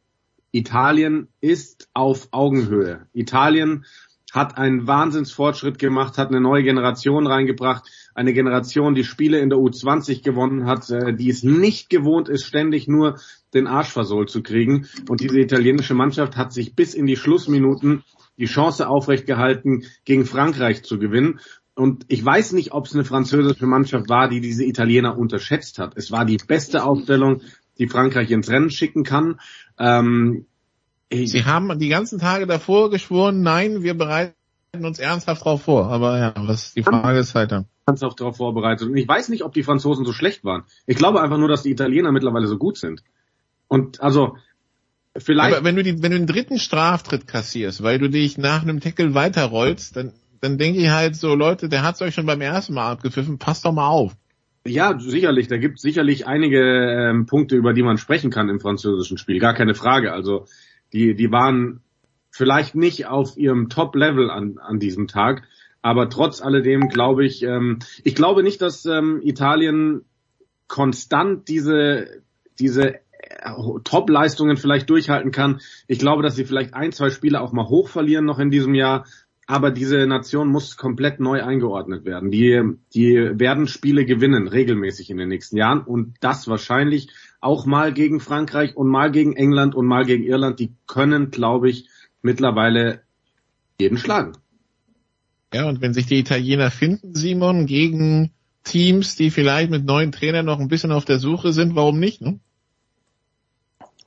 Italien 0.54 1.26
ist 1.40 1.88
auf 1.94 2.28
Augenhöhe. 2.30 3.08
Italien 3.12 3.84
hat 4.32 4.56
einen 4.56 4.86
Wahnsinnsfortschritt 4.86 5.80
gemacht, 5.80 6.16
hat 6.16 6.28
eine 6.28 6.40
neue 6.40 6.62
Generation 6.62 7.26
reingebracht, 7.26 7.88
eine 8.14 8.32
Generation, 8.32 8.94
die 8.94 9.02
Spiele 9.02 9.40
in 9.40 9.50
der 9.50 9.58
U20 9.58 10.22
gewonnen 10.22 10.66
hat, 10.66 10.88
äh, 10.90 11.12
die 11.14 11.28
es 11.28 11.42
nicht 11.42 11.90
gewohnt 11.90 12.28
ist, 12.28 12.44
ständig 12.44 12.86
nur 12.86 13.18
den 13.52 13.66
Arsch 13.66 13.90
versohlt 13.90 14.30
zu 14.30 14.42
kriegen. 14.44 14.86
Und 15.08 15.20
diese 15.20 15.40
italienische 15.40 15.94
Mannschaft 15.94 16.36
hat 16.36 16.52
sich 16.52 16.76
bis 16.76 16.94
in 16.94 17.06
die 17.06 17.16
Schlussminuten 17.16 18.04
die 18.38 18.46
Chance 18.46 18.88
aufrecht 18.88 19.26
gehalten, 19.26 19.82
gegen 20.04 20.24
Frankreich 20.24 20.84
zu 20.84 21.00
gewinnen. 21.00 21.40
Und 21.74 22.04
ich 22.06 22.24
weiß 22.24 22.52
nicht, 22.52 22.72
ob 22.72 22.86
es 22.86 22.94
eine 22.94 23.04
französische 23.04 23.66
Mannschaft 23.66 24.08
war, 24.08 24.28
die 24.28 24.40
diese 24.40 24.64
Italiener 24.64 25.18
unterschätzt 25.18 25.80
hat. 25.80 25.96
Es 25.96 26.12
war 26.12 26.24
die 26.24 26.36
beste 26.36 26.84
Aufstellung, 26.84 27.42
die 27.78 27.88
Frankreich 27.88 28.30
ins 28.30 28.48
Rennen 28.50 28.70
schicken 28.70 29.04
kann. 29.04 29.40
Ähm, 29.78 30.46
Sie 31.12 31.44
haben 31.44 31.78
die 31.78 31.88
ganzen 31.88 32.18
Tage 32.18 32.46
davor 32.46 32.90
geschworen, 32.90 33.42
nein, 33.42 33.82
wir 33.82 33.94
bereiten 33.94 34.34
uns 34.82 34.98
ernsthaft 34.98 35.42
darauf 35.42 35.62
vor. 35.62 35.86
Aber 35.86 36.18
ja, 36.18 36.34
was 36.36 36.74
die 36.74 36.82
Frage 36.82 37.18
ist 37.18 37.34
halt 37.34 37.52
dann. 37.52 37.66
Ernsthaft 37.86 38.20
darauf 38.20 38.36
vorbereitet. 38.36 38.88
Und 38.88 38.96
ich 38.96 39.06
weiß 39.06 39.28
nicht, 39.28 39.44
ob 39.44 39.52
die 39.52 39.62
Franzosen 39.62 40.04
so 40.04 40.12
schlecht 40.12 40.44
waren. 40.44 40.64
Ich 40.86 40.96
glaube 40.96 41.20
einfach 41.20 41.38
nur, 41.38 41.48
dass 41.48 41.62
die 41.62 41.70
Italiener 41.70 42.10
mittlerweile 42.10 42.46
so 42.46 42.56
gut 42.56 42.78
sind. 42.78 43.02
Und 43.68 44.00
also 44.00 44.36
vielleicht. 45.16 45.54
Aber 45.54 45.64
wenn 45.64 45.76
du, 45.76 45.82
die, 45.82 46.02
wenn 46.02 46.12
du 46.12 46.18
den 46.18 46.26
dritten 46.26 46.58
Straftritt 46.58 47.28
kassierst, 47.28 47.82
weil 47.82 47.98
du 47.98 48.08
dich 48.08 48.38
nach 48.38 48.62
einem 48.62 48.80
Tackle 48.80 49.14
weiterrollst, 49.14 49.96
dann, 49.96 50.12
dann 50.40 50.58
denke 50.58 50.80
ich 50.80 50.88
halt 50.88 51.14
so, 51.14 51.34
Leute, 51.34 51.68
der 51.68 51.82
hat's 51.82 52.02
euch 52.02 52.14
schon 52.14 52.26
beim 52.26 52.40
ersten 52.40 52.74
Mal 52.74 52.90
abgepfiffen, 52.90 53.38
passt 53.38 53.64
doch 53.64 53.72
mal 53.72 53.88
auf. 53.88 54.16
Ja, 54.66 54.98
sicherlich. 54.98 55.48
Da 55.48 55.58
gibt 55.58 55.76
es 55.76 55.82
sicherlich 55.82 56.26
einige 56.26 56.60
ähm, 56.60 57.26
Punkte, 57.26 57.56
über 57.56 57.74
die 57.74 57.82
man 57.82 57.98
sprechen 57.98 58.30
kann 58.30 58.48
im 58.48 58.60
französischen 58.60 59.18
Spiel. 59.18 59.38
Gar 59.38 59.54
keine 59.54 59.74
Frage. 59.74 60.12
Also 60.12 60.46
die, 60.92 61.14
die 61.14 61.30
waren 61.30 61.82
vielleicht 62.30 62.74
nicht 62.74 63.06
auf 63.06 63.36
ihrem 63.36 63.68
Top-Level 63.68 64.30
an, 64.30 64.58
an 64.58 64.78
diesem 64.78 65.06
Tag, 65.06 65.42
aber 65.82 66.08
trotz 66.08 66.40
alledem 66.40 66.88
glaube 66.88 67.26
ich, 67.26 67.42
ähm, 67.42 67.80
ich 68.04 68.14
glaube 68.14 68.42
nicht, 68.42 68.62
dass 68.62 68.86
ähm, 68.86 69.20
Italien 69.22 70.06
konstant 70.66 71.46
diese, 71.48 72.22
diese 72.58 72.94
Top-Leistungen 73.84 74.56
vielleicht 74.56 74.88
durchhalten 74.88 75.30
kann. 75.30 75.60
Ich 75.86 75.98
glaube, 75.98 76.22
dass 76.22 76.36
sie 76.36 76.44
vielleicht 76.44 76.74
ein, 76.74 76.92
zwei 76.92 77.10
Spiele 77.10 77.40
auch 77.40 77.52
mal 77.52 77.68
hoch 77.68 77.88
verlieren 77.88 78.24
noch 78.24 78.38
in 78.38 78.50
diesem 78.50 78.74
Jahr. 78.74 79.04
Aber 79.46 79.70
diese 79.70 80.06
Nation 80.06 80.48
muss 80.48 80.76
komplett 80.76 81.20
neu 81.20 81.42
eingeordnet 81.42 82.04
werden. 82.04 82.30
Die, 82.30 82.62
die 82.94 83.14
werden 83.38 83.66
Spiele 83.66 84.06
gewinnen, 84.06 84.48
regelmäßig 84.48 85.10
in 85.10 85.18
den 85.18 85.28
nächsten 85.28 85.56
Jahren. 85.56 85.82
Und 85.82 86.16
das 86.20 86.48
wahrscheinlich 86.48 87.08
auch 87.40 87.66
mal 87.66 87.92
gegen 87.92 88.20
Frankreich 88.20 88.76
und 88.76 88.88
mal 88.88 89.10
gegen 89.10 89.36
England 89.36 89.74
und 89.74 89.86
mal 89.86 90.06
gegen 90.06 90.24
Irland. 90.24 90.60
Die 90.60 90.72
können, 90.86 91.30
glaube 91.30 91.68
ich, 91.68 91.88
mittlerweile 92.22 93.02
jeden 93.78 93.98
schlagen. 93.98 94.32
Ja, 95.52 95.68
und 95.68 95.80
wenn 95.80 95.94
sich 95.94 96.06
die 96.06 96.18
Italiener 96.18 96.70
finden, 96.70 97.14
Simon, 97.14 97.66
gegen 97.66 98.32
Teams, 98.64 99.14
die 99.14 99.30
vielleicht 99.30 99.70
mit 99.70 99.84
neuen 99.84 100.10
Trainern 100.10 100.46
noch 100.46 100.58
ein 100.58 100.68
bisschen 100.68 100.90
auf 100.90 101.04
der 101.04 101.18
Suche 101.18 101.52
sind, 101.52 101.76
warum 101.76 102.00
nicht? 102.00 102.22
Ne? 102.22 102.40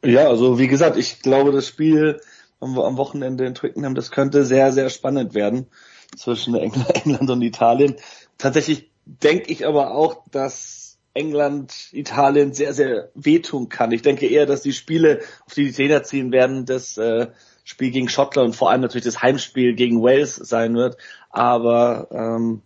Ja, 0.03 0.27
also 0.27 0.59
wie 0.59 0.67
gesagt, 0.67 0.97
ich 0.97 1.21
glaube, 1.21 1.51
das 1.51 1.67
Spiel 1.67 2.19
am, 2.59 2.77
am 2.77 2.97
Wochenende 2.97 3.45
in 3.45 3.55
Twickenham, 3.55 3.95
das 3.95 4.11
könnte 4.11 4.43
sehr, 4.43 4.71
sehr 4.71 4.89
spannend 4.89 5.33
werden 5.33 5.67
zwischen 6.15 6.55
England 6.55 7.29
und 7.29 7.41
Italien. 7.41 7.95
Tatsächlich 8.37 8.91
denke 9.05 9.51
ich 9.51 9.65
aber 9.65 9.95
auch, 9.95 10.23
dass 10.31 10.97
England 11.13 11.89
Italien 11.93 12.53
sehr, 12.53 12.73
sehr 12.73 13.09
wehtun 13.15 13.69
kann. 13.69 13.91
Ich 13.91 14.03
denke 14.03 14.27
eher, 14.27 14.45
dass 14.45 14.61
die 14.61 14.73
Spiele, 14.73 15.21
auf 15.45 15.53
die 15.53 15.65
die 15.65 15.71
Trainer 15.71 16.03
ziehen 16.03 16.31
werden, 16.31 16.65
das 16.65 16.97
äh, 16.97 17.27
Spiel 17.63 17.91
gegen 17.91 18.07
Schottland 18.07 18.49
und 18.49 18.55
vor 18.55 18.69
allem 18.69 18.81
natürlich 18.81 19.05
das 19.05 19.21
Heimspiel 19.21 19.73
gegen 19.75 20.01
Wales 20.01 20.35
sein 20.35 20.75
wird. 20.75 20.97
Aber 21.29 22.07
ähm, 22.11 22.61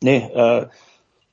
nee, 0.00 0.18
äh, 0.18 0.68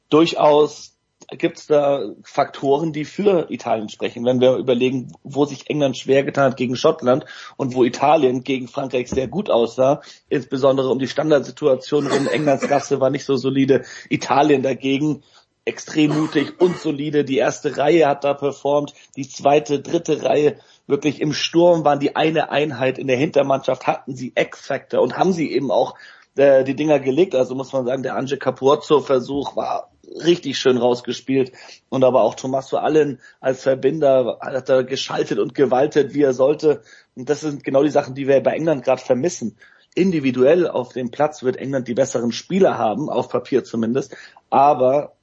durchaus 0.10 0.93
gibt 1.38 1.58
es 1.60 1.68
da 1.68 2.12
Faktoren, 2.24 2.94
die 2.94 3.06
für 3.06 3.52
Italien 3.52 3.90
sprechen. 3.90 4.26
Wenn 4.26 4.42
wir 4.42 4.56
überlegen, 4.56 5.14
wo 5.24 5.46
sich 5.46 5.70
England 5.70 5.98
schwer 5.98 6.24
getan 6.24 6.52
hat 6.52 6.58
gegen 6.58 6.76
Schottland 6.76 7.26
und 7.58 7.76
wo 7.76 7.84
Italien 7.84 8.44
gegen 8.44 8.68
Frankreich 8.68 9.10
sehr 9.10 9.28
gut 9.28 9.50
aussah, 9.50 10.02
insbesondere 10.30 10.90
um 10.90 11.00
die 11.00 11.08
Standardsituation 11.08 12.08
rum. 12.08 12.28
Englands 12.28 12.68
Gasse 12.68 13.00
war 13.00 13.10
nicht 13.10 13.26
so 13.26 13.36
solide. 13.36 13.84
Italien 14.10 14.64
dagegen 14.64 15.24
extrem 15.66 16.14
mutig 16.14 16.60
und 16.60 16.78
solide. 16.80 17.24
Die 17.24 17.38
erste 17.38 17.78
Reihe 17.78 18.08
hat 18.08 18.24
da 18.24 18.34
performt, 18.34 18.94
die 19.16 19.28
zweite, 19.28 19.80
dritte 19.80 20.24
Reihe 20.24 20.58
wirklich 20.88 21.22
im 21.22 21.34
Sturm 21.34 21.86
waren 21.86 22.00
die 22.00 22.16
eine 22.16 22.52
Einheit. 22.52 22.98
In 22.98 23.08
der 23.08 23.18
Hintermannschaft 23.18 23.88
hatten 23.88 24.16
sie 24.16 24.34
X-Factor 24.36 25.02
und 25.02 25.18
haben 25.18 25.34
sie 25.34 25.52
eben 25.52 25.72
auch 25.72 25.96
äh, 26.36 26.64
die 26.64 26.76
Dinger 26.76 27.00
gelegt. 27.00 27.36
Also 27.36 27.56
muss 27.56 27.72
man 27.72 27.86
sagen, 27.86 28.04
der 28.04 28.16
Ange 28.16 28.38
Capurzo-Versuch 28.38 29.56
war 29.56 29.93
richtig 30.14 30.58
schön 30.58 30.78
rausgespielt. 30.78 31.52
Und 31.90 32.04
aber 32.04 32.22
auch 32.22 32.36
Tommaso 32.36 32.78
Allen 32.78 33.20
als 33.40 33.64
Verbinder 33.64 34.40
hat 34.42 34.70
er 34.70 34.84
geschaltet 34.84 35.40
und 35.40 35.56
gewaltet, 35.56 36.14
wie 36.14 36.22
er 36.22 36.34
sollte. 36.34 36.82
Und 37.16 37.30
das 37.30 37.42
sind 37.42 37.64
genau 37.64 37.84
die 37.84 37.90
Sachen, 37.90 38.16
die 38.16 38.28
wir 38.28 38.42
bei 38.42 38.54
England 38.54 38.84
gerade 38.84 39.02
vermissen. 39.02 39.58
Individuell 39.96 40.68
auf 40.68 40.94
dem 40.94 41.12
Platz 41.12 41.44
wird 41.44 41.58
England 41.58 41.88
die 41.88 41.94
besseren 41.94 42.32
Spieler 42.32 42.78
haben, 42.78 43.10
auf 43.10 43.30
Papier 43.30 43.64
zumindest. 43.64 44.16
Aber 44.50 45.14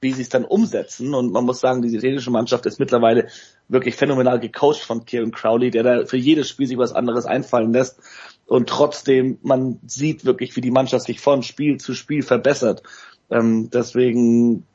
wie 0.00 0.12
sie 0.12 0.22
es 0.22 0.28
dann 0.28 0.44
umsetzen. 0.44 1.14
Und 1.14 1.32
man 1.32 1.44
muss 1.44 1.60
sagen, 1.60 1.82
die 1.82 1.94
italienische 1.94 2.30
Mannschaft 2.30 2.66
ist 2.66 2.80
mittlerweile 2.80 3.28
wirklich 3.68 3.94
phänomenal 3.96 4.40
gecoacht 4.40 4.80
von 4.80 5.04
Kieran 5.04 5.30
Crowley, 5.30 5.70
der 5.70 5.82
da 5.82 6.06
für 6.06 6.16
jedes 6.16 6.48
Spiel 6.48 6.66
sich 6.66 6.78
was 6.78 6.92
anderes 6.92 7.26
einfallen 7.26 7.72
lässt. 7.72 8.00
Und 8.46 8.68
trotzdem, 8.68 9.38
man 9.42 9.78
sieht 9.86 10.24
wirklich, 10.24 10.56
wie 10.56 10.60
die 10.60 10.70
Mannschaft 10.70 11.06
sich 11.06 11.20
von 11.20 11.42
Spiel 11.42 11.78
zu 11.78 11.94
Spiel 11.94 12.22
verbessert. 12.22 12.82
Ähm, 13.30 13.70
deswegen, 13.70 14.66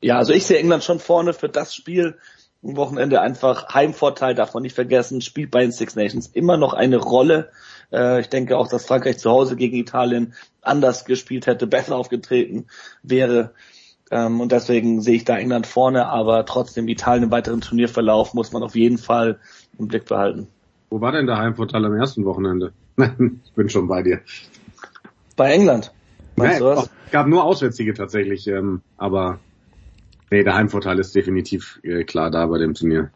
ja, 0.00 0.18
also 0.18 0.32
ich 0.32 0.46
sehe 0.46 0.58
England 0.58 0.84
schon 0.84 1.00
vorne 1.00 1.32
für 1.32 1.48
das 1.48 1.74
Spiel. 1.74 2.16
Wochenende 2.60 3.20
einfach 3.20 3.72
Heimvorteil, 3.72 4.34
darf 4.34 4.52
man 4.52 4.64
nicht 4.64 4.74
vergessen, 4.74 5.20
spielt 5.20 5.52
bei 5.52 5.60
den 5.60 5.70
Six 5.70 5.94
Nations 5.94 6.26
immer 6.26 6.56
noch 6.56 6.74
eine 6.74 6.96
Rolle. 6.96 7.50
Äh, 7.92 8.20
ich 8.20 8.28
denke 8.28 8.58
auch, 8.58 8.68
dass 8.68 8.86
Frankreich 8.86 9.18
zu 9.18 9.30
Hause 9.30 9.54
gegen 9.56 9.76
Italien 9.76 10.34
anders 10.60 11.04
gespielt 11.04 11.46
hätte, 11.46 11.66
besser 11.66 11.96
aufgetreten 11.96 12.66
wäre. 13.02 13.52
Ähm, 14.10 14.40
und 14.40 14.52
deswegen 14.52 15.00
sehe 15.02 15.16
ich 15.16 15.24
da 15.24 15.36
England 15.36 15.66
vorne, 15.66 16.06
aber 16.06 16.44
trotzdem 16.46 16.88
Italien 16.88 17.24
im 17.24 17.30
weiteren 17.30 17.60
Turnierverlauf 17.60 18.34
muss 18.34 18.52
man 18.52 18.62
auf 18.62 18.74
jeden 18.74 18.98
Fall 18.98 19.38
im 19.78 19.86
Blick 19.86 20.06
behalten. 20.06 20.48
Wo 20.90 21.00
war 21.00 21.12
denn 21.12 21.26
der 21.26 21.38
Heimvorteil 21.38 21.84
am 21.84 21.94
ersten 21.94 22.24
Wochenende? 22.24 22.72
ich 22.96 23.52
bin 23.54 23.68
schon 23.68 23.86
bei 23.86 24.02
dir. 24.02 24.20
Bei 25.36 25.52
England. 25.52 25.92
Meinst 26.38 26.60
nee, 26.60 26.66
Es 27.06 27.10
gab 27.10 27.26
nur 27.26 27.44
Auswärtssiege 27.44 27.94
tatsächlich, 27.94 28.46
ähm, 28.46 28.82
aber 28.96 29.38
nee, 30.30 30.42
der 30.42 30.54
Heimvorteil 30.54 30.98
ist 30.98 31.14
definitiv 31.14 31.80
äh, 31.82 32.04
klar 32.04 32.30
da 32.30 32.46
bei 32.46 32.58
dem 32.58 32.74
Turnier. 32.74 33.10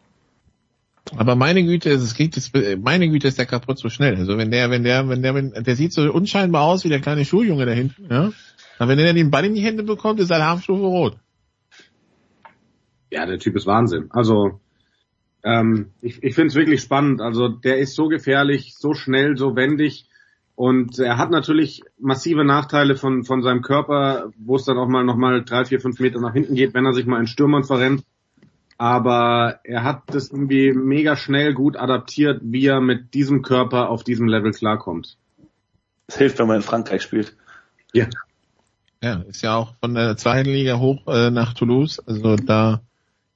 Aber 1.16 1.34
meine 1.34 1.64
Güte, 1.64 1.90
es 1.90 2.14
geht 2.14 2.36
jetzt, 2.36 2.52
meine 2.80 3.08
Güte 3.08 3.28
ist 3.28 3.38
der 3.38 3.46
kaputt 3.46 3.78
so 3.78 3.88
schnell. 3.88 4.16
Also 4.16 4.38
wenn 4.38 4.50
der, 4.50 4.70
wenn 4.70 4.84
der, 4.84 5.08
wenn 5.08 5.22
der, 5.22 5.34
wenn, 5.34 5.52
der 5.52 5.76
sieht 5.76 5.92
so 5.92 6.10
unscheinbar 6.12 6.62
aus 6.62 6.84
wie 6.84 6.88
der 6.88 7.00
kleine 7.00 7.24
Schuljunge 7.24 7.66
da 7.66 7.72
hinten, 7.72 8.06
ja. 8.08 8.30
Aber 8.78 8.88
wenn 8.88 8.98
er 8.98 9.12
den 9.12 9.30
Ball 9.30 9.44
in 9.44 9.54
die 9.54 9.60
Hände 9.60 9.82
bekommt, 9.82 10.20
ist 10.20 10.30
er 10.30 10.48
Halbstufe 10.48 10.82
rot. 10.82 11.16
Ja, 13.10 13.26
der 13.26 13.38
Typ 13.38 13.56
ist 13.56 13.66
Wahnsinn. 13.66 14.06
Also 14.10 14.60
ähm, 15.44 15.90
ich, 16.00 16.22
ich 16.22 16.34
finde 16.34 16.48
es 16.48 16.54
wirklich 16.54 16.80
spannend. 16.80 17.20
Also 17.20 17.48
der 17.48 17.78
ist 17.78 17.94
so 17.94 18.08
gefährlich, 18.08 18.74
so 18.76 18.94
schnell, 18.94 19.36
so 19.36 19.54
wendig. 19.54 20.06
Und 20.62 21.00
er 21.00 21.18
hat 21.18 21.32
natürlich 21.32 21.82
massive 21.98 22.44
Nachteile 22.44 22.94
von, 22.94 23.24
von 23.24 23.42
seinem 23.42 23.62
Körper, 23.62 24.30
wo 24.38 24.54
es 24.54 24.64
dann 24.64 24.78
auch 24.78 24.86
mal 24.86 25.02
nochmal 25.02 25.42
drei, 25.42 25.64
vier, 25.64 25.80
fünf 25.80 25.98
Meter 25.98 26.20
nach 26.20 26.34
hinten 26.34 26.54
geht, 26.54 26.72
wenn 26.72 26.86
er 26.86 26.94
sich 26.94 27.04
mal 27.04 27.18
in 27.18 27.26
Stürmern 27.26 27.64
verrennt. 27.64 28.04
Aber 28.78 29.58
er 29.64 29.82
hat 29.82 30.02
das 30.06 30.30
irgendwie 30.30 30.72
mega 30.72 31.16
schnell 31.16 31.52
gut 31.52 31.76
adaptiert, 31.76 32.42
wie 32.44 32.64
er 32.64 32.80
mit 32.80 33.12
diesem 33.12 33.42
Körper 33.42 33.88
auf 33.88 34.04
diesem 34.04 34.28
Level 34.28 34.52
klarkommt. 34.52 35.18
Das 36.06 36.18
hilft, 36.18 36.38
wenn 36.38 36.46
man 36.46 36.58
in 36.58 36.62
Frankreich 36.62 37.02
spielt. 37.02 37.34
Ja. 37.92 38.06
Ja, 39.02 39.14
ist 39.22 39.42
ja 39.42 39.56
auch 39.56 39.74
von 39.80 39.96
der 39.96 40.16
zweiten 40.16 40.50
Liga 40.50 40.78
hoch 40.78 41.08
äh, 41.08 41.32
nach 41.32 41.54
Toulouse. 41.54 41.98
Also 42.06 42.36
da 42.36 42.82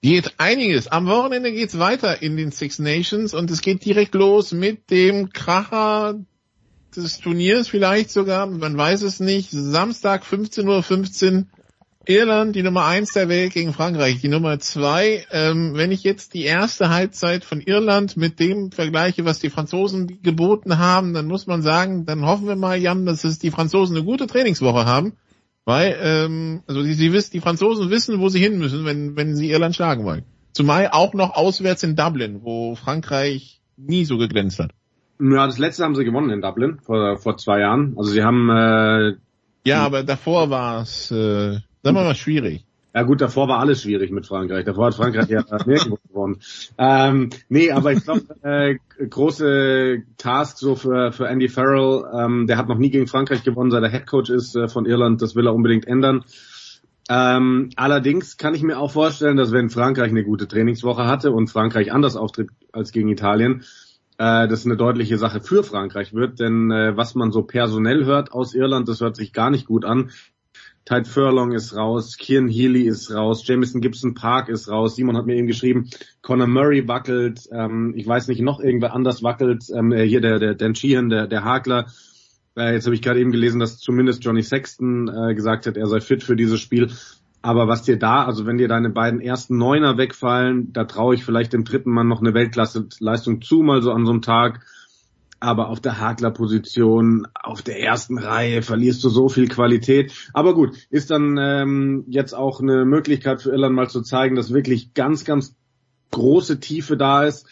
geht 0.00 0.34
einiges. 0.38 0.86
Am 0.86 1.06
Wochenende 1.06 1.50
geht's 1.50 1.76
weiter 1.76 2.22
in 2.22 2.36
den 2.36 2.52
Six 2.52 2.78
Nations 2.78 3.34
und 3.34 3.50
es 3.50 3.62
geht 3.62 3.84
direkt 3.84 4.14
los 4.14 4.52
mit 4.52 4.92
dem 4.92 5.30
Kracher 5.30 6.20
des 6.94 7.18
Turniers 7.18 7.68
vielleicht 7.68 8.10
sogar, 8.10 8.46
man 8.46 8.76
weiß 8.76 9.02
es 9.02 9.20
nicht. 9.20 9.50
Samstag 9.50 10.24
15.15 10.24 11.36
Uhr 11.38 11.46
Irland, 12.08 12.54
die 12.54 12.62
Nummer 12.62 12.84
eins 12.84 13.12
der 13.12 13.28
Welt 13.28 13.52
gegen 13.52 13.72
Frankreich, 13.72 14.20
die 14.20 14.28
Nummer 14.28 14.60
zwei. 14.60 15.26
Ähm, 15.32 15.74
wenn 15.74 15.90
ich 15.90 16.04
jetzt 16.04 16.34
die 16.34 16.44
erste 16.44 16.88
Halbzeit 16.90 17.44
von 17.44 17.60
Irland 17.60 18.16
mit 18.16 18.38
dem 18.38 18.70
vergleiche, 18.70 19.24
was 19.24 19.40
die 19.40 19.50
Franzosen 19.50 20.22
geboten 20.22 20.78
haben, 20.78 21.14
dann 21.14 21.26
muss 21.26 21.48
man 21.48 21.62
sagen, 21.62 22.06
dann 22.06 22.24
hoffen 22.24 22.46
wir 22.46 22.54
mal, 22.54 22.80
Jan, 22.80 23.06
dass 23.06 23.24
es 23.24 23.40
die 23.40 23.50
Franzosen 23.50 23.96
eine 23.96 24.04
gute 24.04 24.28
Trainingswoche 24.28 24.86
haben. 24.86 25.14
Weil, 25.64 25.98
ähm, 26.00 26.62
also 26.68 26.82
sie, 26.82 26.94
sie 26.94 27.12
wissen, 27.12 27.32
die 27.32 27.40
Franzosen 27.40 27.90
wissen, 27.90 28.20
wo 28.20 28.28
sie 28.28 28.38
hin 28.38 28.58
müssen, 28.58 28.84
wenn, 28.84 29.16
wenn 29.16 29.34
sie 29.34 29.50
Irland 29.50 29.74
schlagen 29.74 30.04
wollen. 30.04 30.24
Zumal 30.52 30.90
auch 30.92 31.12
noch 31.12 31.34
auswärts 31.34 31.82
in 31.82 31.96
Dublin, 31.96 32.42
wo 32.44 32.76
Frankreich 32.76 33.60
nie 33.76 34.04
so 34.04 34.16
geglänzt 34.16 34.60
hat. 34.60 34.70
Ja, 35.18 35.46
das 35.46 35.58
letzte 35.58 35.84
haben 35.84 35.94
sie 35.94 36.04
gewonnen 36.04 36.30
in 36.30 36.40
Dublin 36.40 36.78
vor, 36.80 37.16
vor 37.18 37.36
zwei 37.36 37.60
Jahren. 37.60 37.94
Also 37.96 38.10
sie 38.10 38.22
haben 38.22 38.50
äh, 38.50 39.14
Ja, 39.64 39.84
aber 39.84 40.02
davor 40.02 40.50
war 40.50 40.82
es, 40.82 41.10
äh, 41.10 41.52
sagen 41.82 41.96
wir 41.96 42.04
mal, 42.04 42.14
schwierig. 42.14 42.64
Ja 42.96 43.02
gut, 43.02 43.20
davor 43.20 43.46
war 43.46 43.58
alles 43.58 43.82
schwierig 43.82 44.10
mit 44.10 44.26
Frankreich. 44.26 44.64
Davor 44.64 44.86
hat 44.86 44.94
Frankreich 44.94 45.28
ja 45.28 45.44
nirgendwo 45.66 45.98
gewonnen. 46.08 46.38
Ähm, 46.78 47.30
nee, 47.48 47.70
aber 47.70 47.92
ich 47.92 48.02
glaube, 48.04 48.22
äh, 48.42 48.76
große 49.06 50.02
Task 50.16 50.58
so 50.58 50.76
für, 50.76 51.12
für 51.12 51.28
Andy 51.28 51.48
Farrell. 51.48 52.04
Ähm, 52.14 52.46
der 52.46 52.56
hat 52.56 52.68
noch 52.68 52.78
nie 52.78 52.90
gegen 52.90 53.06
Frankreich 53.06 53.42
gewonnen, 53.42 53.70
seit 53.70 53.82
er 53.82 53.90
Headcoach 53.90 54.30
ist 54.30 54.56
äh, 54.56 54.68
von 54.68 54.86
Irland. 54.86 55.20
Das 55.20 55.36
will 55.36 55.46
er 55.46 55.54
unbedingt 55.54 55.86
ändern. 55.86 56.24
Ähm, 57.08 57.70
allerdings 57.76 58.36
kann 58.36 58.54
ich 58.54 58.62
mir 58.62 58.78
auch 58.78 58.90
vorstellen, 58.90 59.36
dass 59.36 59.52
wenn 59.52 59.68
Frankreich 59.70 60.10
eine 60.10 60.24
gute 60.24 60.48
Trainingswoche 60.48 61.06
hatte 61.06 61.32
und 61.32 61.48
Frankreich 61.48 61.92
anders 61.92 62.16
auftritt 62.16 62.48
als 62.72 62.92
gegen 62.92 63.08
Italien, 63.08 63.62
äh, 64.18 64.48
das 64.48 64.64
eine 64.64 64.76
deutliche 64.76 65.18
Sache 65.18 65.40
für 65.40 65.62
Frankreich 65.62 66.14
wird. 66.14 66.40
Denn 66.40 66.70
äh, 66.70 66.96
was 66.96 67.14
man 67.14 67.32
so 67.32 67.42
personell 67.42 68.04
hört 68.04 68.32
aus 68.32 68.54
Irland, 68.54 68.88
das 68.88 69.00
hört 69.00 69.16
sich 69.16 69.32
gar 69.32 69.50
nicht 69.50 69.66
gut 69.66 69.84
an. 69.84 70.10
Tide 70.86 71.04
Furlong 71.04 71.50
ist 71.50 71.74
raus, 71.74 72.16
Kieran 72.16 72.48
Healy 72.48 72.82
ist 72.86 73.12
raus, 73.12 73.42
Jamison 73.44 73.80
Gibson 73.80 74.14
Park 74.14 74.48
ist 74.48 74.68
raus, 74.68 74.94
Simon 74.94 75.16
hat 75.16 75.26
mir 75.26 75.34
eben 75.34 75.48
geschrieben, 75.48 75.90
Conor 76.22 76.46
Murray 76.46 76.86
wackelt, 76.86 77.48
ähm, 77.50 77.92
ich 77.96 78.06
weiß 78.06 78.28
nicht, 78.28 78.40
noch 78.40 78.60
irgendwer 78.60 78.94
anders 78.94 79.24
wackelt, 79.24 79.64
ähm, 79.74 79.90
äh, 79.90 80.06
hier 80.06 80.20
der, 80.20 80.38
der 80.38 80.54
Dan 80.54 80.76
Sheehan, 80.76 81.08
der, 81.08 81.26
der 81.26 81.42
Hakler. 81.42 81.86
Äh, 82.56 82.74
jetzt 82.74 82.86
habe 82.86 82.94
ich 82.94 83.02
gerade 83.02 83.18
eben 83.18 83.32
gelesen, 83.32 83.58
dass 83.58 83.78
zumindest 83.78 84.24
Johnny 84.24 84.44
Sexton 84.44 85.08
äh, 85.08 85.34
gesagt 85.34 85.66
hat, 85.66 85.76
er 85.76 85.88
sei 85.88 86.00
fit 86.00 86.22
für 86.22 86.36
dieses 86.36 86.60
Spiel. 86.60 86.92
Aber 87.46 87.68
was 87.68 87.84
dir 87.84 87.96
da, 87.96 88.24
also 88.24 88.44
wenn 88.44 88.58
dir 88.58 88.66
deine 88.66 88.90
beiden 88.90 89.20
ersten 89.20 89.56
Neuner 89.56 89.96
wegfallen, 89.96 90.72
da 90.72 90.82
traue 90.82 91.14
ich 91.14 91.24
vielleicht 91.24 91.52
dem 91.52 91.62
dritten 91.62 91.92
Mann 91.92 92.08
noch 92.08 92.20
eine 92.20 92.34
Weltklasse-Leistung 92.34 93.40
zu, 93.40 93.62
mal 93.62 93.82
so 93.82 93.92
an 93.92 94.04
so 94.04 94.10
einem 94.10 94.20
Tag 94.20 94.66
aber 95.38 95.68
auf 95.68 95.80
der 95.80 96.00
Hakler-Position, 96.00 97.28
auf 97.34 97.62
der 97.62 97.80
ersten 97.80 98.18
Reihe 98.18 98.62
verlierst 98.62 99.04
du 99.04 99.10
so 99.10 99.28
viel 99.28 99.46
Qualität. 99.46 100.12
Aber 100.32 100.54
gut, 100.54 100.76
ist 100.90 101.10
dann 101.12 101.36
ähm, 101.38 102.04
jetzt 102.08 102.32
auch 102.32 102.60
eine 102.60 102.84
Möglichkeit 102.84 103.42
für 103.42 103.50
Irland 103.50 103.76
mal 103.76 103.88
zu 103.88 104.02
zeigen, 104.02 104.34
dass 104.34 104.52
wirklich 104.52 104.94
ganz, 104.94 105.24
ganz 105.24 105.54
große 106.10 106.58
Tiefe 106.58 106.96
da 106.96 107.24
ist. 107.24 107.46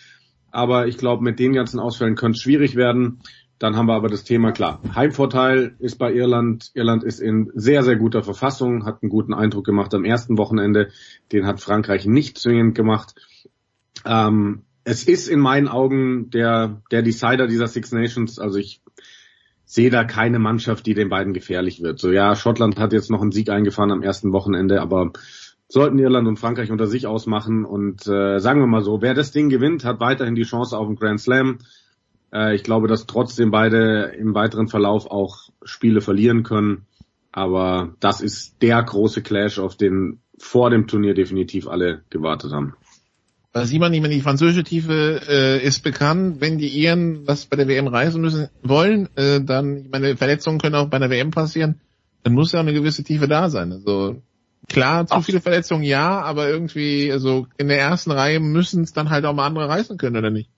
Aber 0.51 0.89
ich 0.89 0.97
glaube, 0.97 1.23
mit 1.23 1.39
den 1.39 1.53
ganzen 1.53 1.79
Ausfällen 1.79 2.17
könnte 2.17 2.37
es 2.37 2.43
schwierig 2.43 2.75
werden. 2.75 3.21
Dann 3.59 3.77
haben 3.77 3.87
wir 3.87 3.95
aber 3.95 4.09
das 4.09 4.25
Thema 4.25 4.53
klar. 4.53 4.81
Heimvorteil 4.95 5.77
ist 5.79 5.97
bei 5.97 6.13
Irland. 6.13 6.71
Irland 6.75 7.05
ist 7.05 7.21
in 7.21 7.51
sehr, 7.55 7.83
sehr 7.83 7.97
guter 7.97 8.23
Verfassung, 8.23 8.85
hat 8.85 9.03
einen 9.03 9.11
guten 9.11 9.33
Eindruck 9.33 9.65
gemacht 9.65 9.95
am 9.95 10.05
ersten 10.05 10.39
Wochenende. 10.39 10.91
Den 11.33 11.47
hat 11.47 11.61
Frankreich 11.61 12.07
nicht 12.07 12.39
zwingend 12.39 12.75
gemacht. 12.75 13.15
Ähm, 14.05 14.63
es 14.83 15.05
ist 15.05 15.29
in 15.29 15.41
meinen 15.41 15.69
Augen 15.69 16.31
der, 16.31 16.83
der 16.91 17.03
Decider 17.03 17.47
dieser 17.47 17.69
Six 17.69 17.93
Nations. 17.93 18.39
Also 18.39 18.59
ich 18.59 18.83
sehe 19.65 19.91
da 19.91 20.05
keine 20.05 20.39
Mannschaft, 20.39 20.87
die 20.87 20.95
den 20.95 21.09
beiden 21.09 21.33
gefährlich 21.33 21.83
wird. 21.83 21.99
So 21.99 22.11
ja, 22.11 22.37
Schottland 22.37 22.79
hat 22.79 22.93
jetzt 22.93 23.11
noch 23.11 23.23
einen 23.23 23.33
Sieg 23.33 23.49
eingefahren 23.49 23.93
am 23.93 24.03
ersten 24.03 24.33
Wochenende, 24.33 24.81
aber 24.81 25.13
sollten 25.69 25.99
Irland 25.99 26.29
und 26.29 26.39
Frankreich 26.39 26.71
unter 26.71 26.87
sich 26.87 27.07
ausmachen 27.07 27.65
und 27.65 28.07
äh, 28.07 28.39
sagen 28.39 28.61
wir 28.61 28.67
mal 28.67 28.83
so, 28.83 29.01
wer 29.01 29.15
das 29.15 29.33
Ding 29.33 29.49
gewinnt, 29.49 29.85
hat 29.85 30.01
weiterhin 30.01 30.35
die 30.35 30.43
Chance 30.43 30.77
auf 30.77 30.87
einen 30.87 30.97
Grand 30.97 31.21
Slam. 31.21 31.59
Äh, 32.35 32.55
ich 32.55 32.65
glaube, 32.65 32.89
dass 32.89 33.07
trotzdem 33.07 33.51
beide 33.51 34.13
im 34.19 34.35
weiteren 34.35 34.69
Verlauf 34.69 35.07
auch 35.11 35.49
Spiele 35.63 36.01
verlieren 36.01 36.43
können. 36.43 36.87
Aber 37.33 37.95
das 38.01 38.21
ist 38.21 38.61
der 38.63 38.83
große 38.83 39.23
Clash, 39.23 39.59
auf 39.59 39.77
den 39.77 40.21
vor 40.39 40.71
dem 40.71 40.87
Turnier 40.87 41.15
definitiv 41.15 41.69
alle 41.69 42.03
gewartet 42.11 42.53
haben. 42.53 42.75
Da 43.53 43.67
sieht 43.67 43.79
man 43.79 43.93
nicht, 43.93 44.03
wenn 44.03 44.11
die 44.11 44.21
französische 44.21 44.65
Tiefe 44.65 45.21
äh, 45.29 45.65
ist 45.65 45.85
bekannt, 45.85 46.41
wenn 46.41 46.59
die 46.59 46.69
Iren 46.69 47.25
was 47.27 47.47
bei 47.47 47.57
der 47.57 47.69
WM 47.69 47.87
reisen 47.87 48.21
müssen 48.21 48.49
wollen, 48.65 49.09
äh, 49.15 49.41
dann, 49.41 49.77
ich 49.77 49.91
meine, 49.91 50.17
Verletzungen 50.17 50.59
können 50.59 50.75
auch 50.75 50.89
bei 50.89 50.99
der 50.99 51.09
WM 51.09 51.31
passieren, 51.31 51.81
dann 52.25 52.33
muss 52.33 52.51
ja 52.51 52.59
auch 52.59 52.65
eine 52.65 52.73
gewisse 52.73 53.05
Tiefe 53.05 53.29
da 53.29 53.51
sein. 53.51 53.71
Also 53.71 54.21
klar, 54.69 55.07
zu 55.07 55.15
Ach. 55.15 55.25
viele 55.25 55.41
Verletzungen 55.41 55.85
ja, 55.85 56.21
aber 56.21 56.49
irgendwie, 56.49 57.13
also 57.13 57.47
in 57.57 57.69
der 57.69 57.79
ersten 57.79 58.11
Reihe 58.11 58.41
müssen 58.41 58.83
es 58.83 58.93
dann 58.93 59.11
halt 59.11 59.25
auch 59.25 59.35
mal 59.35 59.47
andere 59.47 59.69
reisen 59.69 59.99
können, 59.99 60.17
oder 60.17 60.31
nicht? 60.31 60.51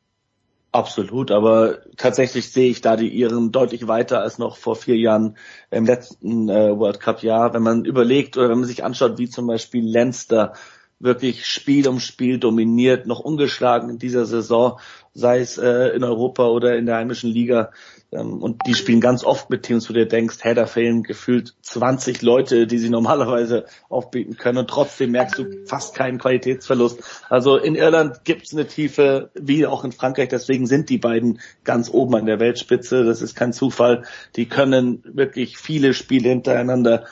Absolut, 0.76 1.30
aber 1.30 1.78
tatsächlich 1.96 2.52
sehe 2.52 2.68
ich 2.70 2.82
da 2.82 2.96
die 2.96 3.08
Iren 3.08 3.50
deutlich 3.50 3.88
weiter 3.88 4.20
als 4.20 4.36
noch 4.36 4.58
vor 4.58 4.76
vier 4.76 4.98
Jahren 4.98 5.38
im 5.70 5.86
letzten 5.86 6.50
äh, 6.50 6.78
World 6.78 7.00
Cup 7.00 7.22
Jahr. 7.22 7.54
Wenn 7.54 7.62
man 7.62 7.86
überlegt 7.86 8.36
oder 8.36 8.50
wenn 8.50 8.58
man 8.58 8.68
sich 8.68 8.84
anschaut, 8.84 9.16
wie 9.16 9.26
zum 9.30 9.46
Beispiel 9.46 9.90
Leinster 9.90 10.52
wirklich 10.98 11.46
Spiel 11.46 11.86
um 11.88 12.00
Spiel 12.00 12.38
dominiert, 12.38 13.06
noch 13.06 13.20
ungeschlagen 13.20 13.90
in 13.90 13.98
dieser 13.98 14.24
Saison, 14.24 14.78
sei 15.12 15.40
es 15.40 15.58
äh, 15.58 15.88
in 15.88 16.04
Europa 16.04 16.46
oder 16.46 16.76
in 16.76 16.86
der 16.86 16.96
heimischen 16.96 17.30
Liga. 17.30 17.70
Ähm, 18.12 18.42
und 18.42 18.62
die 18.66 18.74
spielen 18.74 19.00
ganz 19.00 19.22
oft 19.24 19.50
mit 19.50 19.62
Teams, 19.62 19.90
wo 19.90 19.94
du 19.94 20.06
denkst, 20.06 20.38
hey, 20.40 20.54
da 20.54 20.66
fehlen 20.66 21.02
gefühlt 21.02 21.54
20 21.62 22.22
Leute, 22.22 22.66
die 22.66 22.78
sie 22.78 22.88
normalerweise 22.88 23.66
aufbieten 23.88 24.36
können 24.36 24.58
und 24.58 24.70
trotzdem 24.70 25.10
merkst 25.10 25.38
du 25.38 25.66
fast 25.66 25.94
keinen 25.94 26.18
Qualitätsverlust. 26.18 27.02
Also 27.28 27.56
in 27.56 27.74
Irland 27.74 28.24
gibt's 28.24 28.52
eine 28.52 28.66
Tiefe, 28.66 29.30
wie 29.34 29.66
auch 29.66 29.84
in 29.84 29.92
Frankreich, 29.92 30.28
deswegen 30.28 30.66
sind 30.66 30.88
die 30.88 30.98
beiden 30.98 31.40
ganz 31.64 31.90
oben 31.90 32.14
an 32.14 32.26
der 32.26 32.40
Weltspitze. 32.40 33.04
Das 33.04 33.20
ist 33.20 33.34
kein 33.34 33.52
Zufall. 33.52 34.04
Die 34.36 34.46
können 34.46 35.02
wirklich 35.04 35.58
viele 35.58 35.92
Spiele 35.92 36.30
hintereinander 36.30 37.04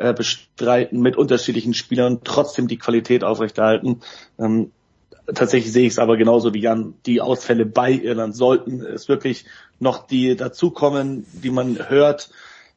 äh, 0.00 0.14
bestreiten 0.14 1.00
mit 1.00 1.16
unterschiedlichen 1.16 1.74
Spielern 1.74 2.20
trotzdem 2.24 2.68
die 2.68 2.78
Qualität 2.78 3.22
aufrechterhalten. 3.22 4.00
Ähm, 4.38 4.72
tatsächlich 5.26 5.72
sehe 5.72 5.86
ich 5.86 5.92
es 5.92 5.98
aber 5.98 6.16
genauso 6.16 6.54
wie 6.54 6.60
Jan. 6.60 6.94
Die 7.04 7.20
Ausfälle 7.20 7.66
bei 7.66 7.92
Irland 7.92 8.34
sollten 8.34 8.80
es 8.80 9.08
wirklich 9.08 9.44
noch 9.78 10.06
die 10.06 10.36
dazukommen, 10.36 11.26
die 11.32 11.50
man 11.50 11.90
hört. 11.90 12.30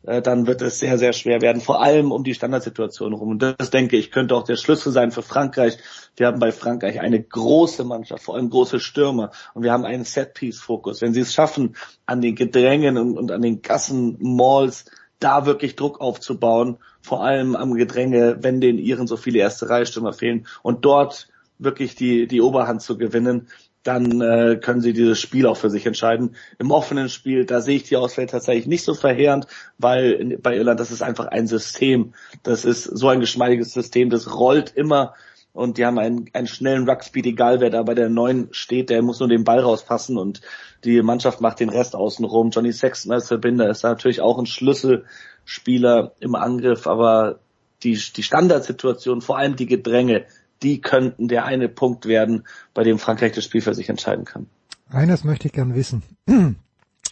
äh, 0.04 0.22
dann 0.22 0.48
wird 0.48 0.62
es 0.62 0.80
sehr, 0.80 0.98
sehr 0.98 1.14
schwer 1.14 1.42
werden, 1.42 1.62
vor 1.62 1.82
allem 1.82 2.12
um 2.12 2.24
die 2.24 2.34
Standardsituation 2.34 3.14
rum. 3.14 3.30
Und 3.30 3.40
das, 3.40 3.70
denke 3.70 3.98
ich, 3.98 4.12
könnte 4.12 4.36
auch 4.36 4.44
der 4.44 4.58
Schlüssel 4.58 4.92
sein 4.92 5.12
für 5.12 5.22
Frankreich. 5.22 5.78
Wir 6.16 6.28
haben 6.28 6.40
bei 6.40 6.52
Frankreich 6.52 7.00
eine 7.00 7.22
große 7.22 7.84
Mannschaft, 7.84 8.24
vor 8.24 8.36
allem 8.36 8.50
große 8.50 8.80
Stürmer. 8.80 9.32
Und 9.54 9.64
wir 9.64 9.72
haben 9.72 9.86
einen 9.86 10.04
Set-Piece-Fokus. 10.04 11.02
Wenn 11.02 11.14
sie 11.14 11.22
es 11.22 11.34
schaffen, 11.34 11.76
an 12.06 12.22
den 12.22 12.36
Gedrängen 12.36 12.98
und, 12.98 13.18
und 13.18 13.32
an 13.32 13.42
den 13.42 13.62
Gassen, 13.62 14.18
Malls, 14.20 14.86
da 15.24 15.46
wirklich 15.46 15.76
Druck 15.76 16.02
aufzubauen, 16.02 16.78
vor 17.02 17.24
allem 17.24 17.56
am 17.56 17.74
Gedränge, 17.74 18.38
wenn 18.42 18.62
den 18.62 18.78
Iren 18.78 19.08
so 19.08 19.18
viele 19.18 19.40
erste 19.40 19.70
Reihe-Stürmer 19.70 20.14
fehlen 20.14 20.48
und 20.62 20.86
dort 20.86 21.28
wirklich 21.60 21.96
die, 21.96 22.28
die 22.28 22.42
Oberhand 22.42 22.82
zu 22.82 22.98
gewinnen, 22.98 23.48
dann 23.84 24.22
äh, 24.22 24.58
können 24.62 24.82
sie 24.82 24.94
dieses 24.94 25.20
Spiel 25.20 25.46
auch 25.46 25.58
für 25.58 25.70
sich 25.70 25.86
entscheiden. 25.86 26.36
Im 26.58 26.72
offenen 26.72 27.10
Spiel, 27.10 27.46
da 27.46 27.60
sehe 27.60 27.76
ich 27.76 27.84
die 27.84 27.98
Auswahl 27.98 28.28
tatsächlich 28.28 28.66
nicht 28.66 28.86
so 28.86 28.94
verheerend, 28.94 29.48
weil 29.78 30.12
in, 30.14 30.42
bei 30.42 30.56
Irland, 30.56 30.80
das 30.80 30.92
ist 30.92 31.04
einfach 31.04 31.28
ein 31.28 31.48
System. 31.48 32.14
Das 32.44 32.64
ist 32.64 32.84
so 32.84 33.10
ein 33.10 33.20
geschmeidiges 33.20 33.74
System, 33.74 34.10
das 34.10 34.34
rollt 34.34 34.72
immer 34.74 35.14
und 35.54 35.78
die 35.78 35.86
haben 35.86 36.00
einen, 36.00 36.30
einen 36.34 36.48
schnellen 36.48 36.90
Ruckspeed, 36.90 37.28
egal 37.28 37.60
wer 37.62 37.70
da 37.70 37.84
bei 37.84 37.94
der 37.94 38.10
neuen 38.10 38.50
steht, 38.52 38.90
der 38.90 39.02
muss 39.04 39.20
nur 39.20 39.30
den 39.30 39.44
Ball 39.44 39.60
rauspassen 39.60 40.18
und 40.18 40.42
die 40.84 41.02
Mannschaft 41.02 41.42
macht 41.42 41.60
den 41.60 41.70
Rest 41.70 41.96
außenrum. 41.96 42.50
Johnny 42.50 42.74
Sexton 42.74 43.12
als 43.12 43.28
Verbinder 43.28 43.70
ist 43.70 43.84
natürlich 43.84 44.20
auch 44.20 44.40
ein 44.40 44.48
Schlüsselspieler 44.48 46.14
im 46.20 46.36
Angriff, 46.36 46.88
aber 46.88 47.40
die, 47.84 47.94
die 47.94 48.24
Standardsituation, 48.24 49.22
vor 49.22 49.38
allem 49.38 49.56
die 49.56 49.68
Gedränge, 49.68 50.26
die 50.64 50.82
könnten 50.82 51.28
der 51.28 51.46
eine 51.46 51.70
Punkt 51.70 52.08
werden, 52.08 52.46
bei 52.74 52.84
dem 52.84 52.98
Frankreich 52.98 53.34
das 53.34 53.44
Spiel 53.44 53.62
für 53.62 53.76
sich 53.76 53.90
entscheiden 53.90 54.26
kann. 54.26 54.48
Eines 54.90 55.24
möchte 55.24 55.48
ich 55.48 55.54
gern 55.54 55.76
wissen. 55.76 56.04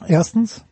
Erstens, 0.08 0.64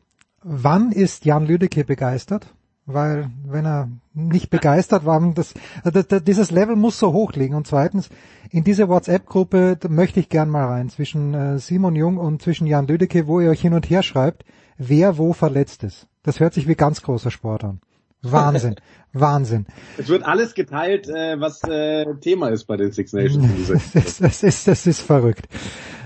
wann 0.42 0.92
ist 0.92 1.26
Jan 1.26 1.46
Lüdecke 1.46 1.84
begeistert? 1.84 2.48
Weil 2.92 3.30
wenn 3.46 3.66
er 3.66 3.88
nicht 4.16 4.50
begeistert 4.50 5.06
war, 5.06 5.22
das, 5.36 5.54
das, 5.84 6.24
dieses 6.24 6.50
Level 6.50 6.76
muss 6.76 6.98
so 6.98 7.14
hoch 7.14 7.34
liegen. 7.34 7.54
Und 7.54 7.68
zweitens, 7.68 8.10
in 8.50 8.64
diese 8.64 8.90
WhatsApp-Gruppe 8.90 9.78
möchte 9.88 10.20
ich 10.20 10.30
gern 10.30 10.50
mal 10.50 10.66
rein, 10.66 10.90
zwischen 10.90 11.36
äh, 11.36 11.60
Simon 11.60 11.96
Jung 11.96 12.18
und 12.18 12.42
zwischen 12.42 12.66
Jan 12.66 12.88
Lüdecke, 12.88 13.28
wo 13.28 13.42
ihr 13.42 13.52
euch 13.52 13.62
hin 13.62 13.76
und 13.76 13.92
her 13.92 14.02
schreibt, 14.02 14.44
wer 14.80 15.20
wo 15.20 15.34
verletzt 15.34 15.84
ist. 15.84 16.08
Das 16.24 16.40
hört 16.40 16.56
sich 16.56 16.68
wie 16.68 16.74
ganz 16.74 17.04
großer 17.04 17.30
Sport 17.30 17.64
an. 17.64 17.80
Wahnsinn, 18.24 18.76
Wahnsinn. 19.14 19.68
Es 19.98 20.10
wird 20.10 20.24
alles 20.24 20.56
geteilt, 20.56 21.08
äh, 21.10 21.40
was 21.40 21.62
äh, 21.64 22.06
Thema 22.22 22.50
ist 22.50 22.66
bei 22.66 22.76
den 22.76 22.92
Six 22.92 23.14
Nations. 23.14 23.68
das, 23.94 24.18
das, 24.18 24.44
ist, 24.44 24.68
das 24.68 24.88
ist 24.88 25.02
verrückt. 25.02 25.48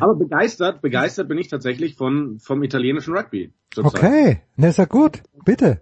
Aber 0.02 0.16
begeistert, 0.16 0.82
begeistert 0.82 1.30
bin 1.30 1.38
ich 1.38 1.48
tatsächlich 1.48 1.96
von 1.96 2.40
vom 2.40 2.62
italienischen 2.62 3.16
Rugby. 3.16 3.54
Okay, 3.78 4.42
na 4.58 4.68
ist 4.68 4.78
ja 4.78 4.86
gut, 4.86 5.24
bitte. 5.46 5.80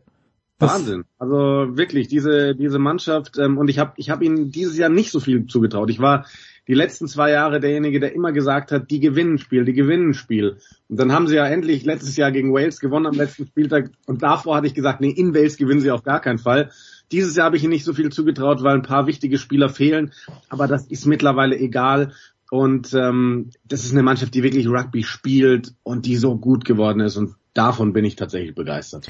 Wahnsinn. 0.62 1.06
Also 1.18 1.78
wirklich 1.78 2.08
diese 2.08 2.56
diese 2.56 2.80
Mannschaft 2.80 3.38
ähm, 3.38 3.58
und 3.58 3.70
ich 3.70 3.80
habe 3.80 3.94
ich 3.98 4.10
habe 4.10 4.24
ihnen 4.24 4.52
dieses 4.52 4.78
Jahr 4.78 4.90
nicht 4.90 5.12
so 5.12 5.20
viel 5.20 5.48
zugetraut. 5.48 5.90
Ich 5.90 6.00
war 6.00 6.26
die 6.68 6.74
letzten 6.74 7.08
zwei 7.08 7.32
Jahre 7.32 7.60
derjenige, 7.60 8.00
der 8.00 8.14
immer 8.14 8.32
gesagt 8.32 8.72
hat, 8.72 8.92
die 8.92 9.00
gewinnen 9.00 9.38
Spiel, 9.40 9.66
die 9.66 9.74
gewinnen 9.74 10.14
Spiel. 10.14 10.58
Und 10.90 11.00
dann 11.00 11.12
haben 11.12 11.28
sie 11.28 11.36
ja 11.36 11.46
endlich 11.46 11.84
letztes 11.84 12.16
Jahr 12.18 12.32
gegen 12.32 12.54
Wales 12.54 12.80
gewonnen 12.80 13.08
am 13.08 13.16
letzten 13.16 13.48
Spieltag. 13.48 13.92
Und 14.06 14.22
davor 14.24 14.56
hatte 14.56 14.68
ich 14.68 14.74
gesagt, 14.74 15.02
nee, 15.02 15.10
in 15.10 15.34
Wales 15.34 15.58
gewinnen 15.58 15.82
sie 15.82 15.92
auf 15.92 16.04
gar 16.04 16.22
keinen 16.22 16.38
Fall. 16.38 16.72
Dieses 17.12 17.36
Jahr 17.36 17.48
habe 17.48 17.58
ich 17.58 17.64
ihnen 17.64 17.74
nicht 17.74 17.84
so 17.84 17.94
viel 17.94 18.12
zugetraut, 18.12 18.64
weil 18.64 18.76
ein 18.76 18.84
paar 18.84 19.08
wichtige 19.08 19.38
Spieler 19.38 19.70
fehlen. 19.70 20.14
Aber 20.50 20.68
das 20.68 20.86
ist 20.88 21.06
mittlerweile 21.06 21.58
egal. 21.58 22.14
Und 22.52 22.94
ähm, 22.94 23.50
das 23.66 23.84
ist 23.84 23.92
eine 23.92 24.04
Mannschaft, 24.04 24.34
die 24.34 24.44
wirklich 24.44 24.68
Rugby 24.68 25.04
spielt 25.04 25.74
und 25.84 26.06
die 26.06 26.16
so 26.16 26.38
gut 26.38 26.64
geworden 26.64 27.00
ist. 27.00 27.18
Und 27.18 27.36
davon 27.54 27.92
bin 27.92 28.06
ich 28.06 28.16
tatsächlich 28.16 28.56
begeistert. 28.56 29.10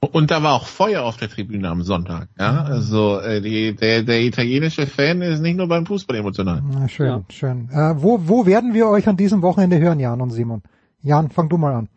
Und 0.00 0.30
da 0.30 0.42
war 0.42 0.54
auch 0.54 0.66
Feuer 0.66 1.02
auf 1.02 1.18
der 1.18 1.28
Tribüne 1.28 1.68
am 1.68 1.82
Sonntag. 1.82 2.28
Ja, 2.38 2.62
also 2.62 3.20
äh, 3.20 3.42
die, 3.42 3.74
der, 3.76 4.02
der 4.02 4.22
italienische 4.22 4.86
Fan 4.86 5.20
ist 5.20 5.40
nicht 5.40 5.56
nur 5.56 5.68
beim 5.68 5.84
Fußball 5.84 6.16
emotional. 6.16 6.62
Na, 6.66 6.88
schön, 6.88 7.06
ja. 7.06 7.22
schön. 7.28 7.68
Äh, 7.70 7.94
wo, 7.96 8.18
wo 8.22 8.46
werden 8.46 8.72
wir 8.72 8.88
euch 8.88 9.08
an 9.08 9.18
diesem 9.18 9.42
Wochenende 9.42 9.78
hören, 9.78 10.00
Jan 10.00 10.22
und 10.22 10.30
Simon? 10.30 10.62
Jan, 11.02 11.30
fang 11.30 11.50
du 11.50 11.58
mal 11.58 11.74
an. 11.74 11.88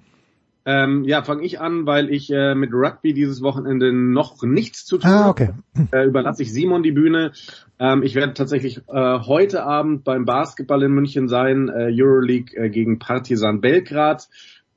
Ähm, 0.66 1.04
ja, 1.04 1.24
fange 1.24 1.44
ich 1.44 1.60
an, 1.60 1.86
weil 1.86 2.10
ich 2.10 2.32
äh, 2.32 2.56
mit 2.56 2.74
Rugby 2.74 3.14
dieses 3.14 3.42
Wochenende 3.42 3.92
noch 3.92 4.42
nichts 4.44 4.86
zu 4.86 4.98
tun 4.98 5.12
ah, 5.12 5.30
okay. 5.30 5.50
habe. 5.76 5.88
Äh, 5.92 6.06
überlasse 6.06 6.44
ich 6.44 6.54
Simon 6.54 6.84
die 6.84 6.94
Bühne. 6.94 7.34
Ähm, 7.80 8.02
ich 8.02 8.16
werde 8.16 8.34
tatsächlich 8.34 8.78
äh, 8.88 9.20
heute 9.20 9.64
Abend 9.64 10.06
beim 10.06 10.24
Basketball 10.24 10.84
in 10.84 10.92
München 10.92 11.28
sein, 11.28 11.68
äh, 11.68 11.90
Euroleague 11.92 12.56
äh, 12.56 12.70
gegen 12.70 12.98
Partizan 12.98 13.60
Belgrad. 13.60 14.30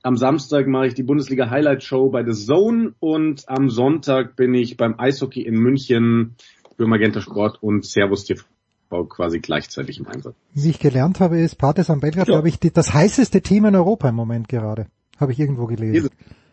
Am 0.07 0.17
Samstag 0.17 0.69
mache 0.69 0.87
ich 0.87 0.95
die 0.95 1.03
Bundesliga 1.03 1.51
Highlight 1.51 1.83
Show 1.83 2.11
bei 2.11 2.25
The 2.25 2.33
Zone 2.33 2.95
und 3.01 3.49
am 3.49 3.69
Sonntag 3.71 4.37
bin 4.37 4.55
ich 4.55 4.77
beim 4.77 4.95
Eishockey 5.01 5.43
in 5.43 5.57
München 5.57 6.37
für 6.77 6.87
Magenta 6.87 7.21
Sport 7.21 7.61
und 7.61 7.85
Servus 7.85 8.25
TV 8.25 8.45
quasi 9.09 9.41
gleichzeitig 9.41 9.99
im 9.99 10.07
Einsatz. 10.07 10.37
Wie 10.55 10.71
ich 10.71 10.79
gelernt 10.79 11.19
habe, 11.19 11.41
ist 11.41 11.57
Partizan 11.57 11.99
Belgrad, 11.99 12.29
ja. 12.29 12.35
glaube 12.35 12.49
ich, 12.49 12.61
die, 12.61 12.73
das 12.73 12.95
heißeste 12.95 13.41
Team 13.43 13.65
in 13.65 13.75
Europa 13.75 14.09
im 14.09 14.15
Moment 14.15 14.49
gerade. 14.49 14.87
Habe 15.19 15.33
ich 15.33 15.41
irgendwo 15.41 15.67
gelesen. 15.67 16.11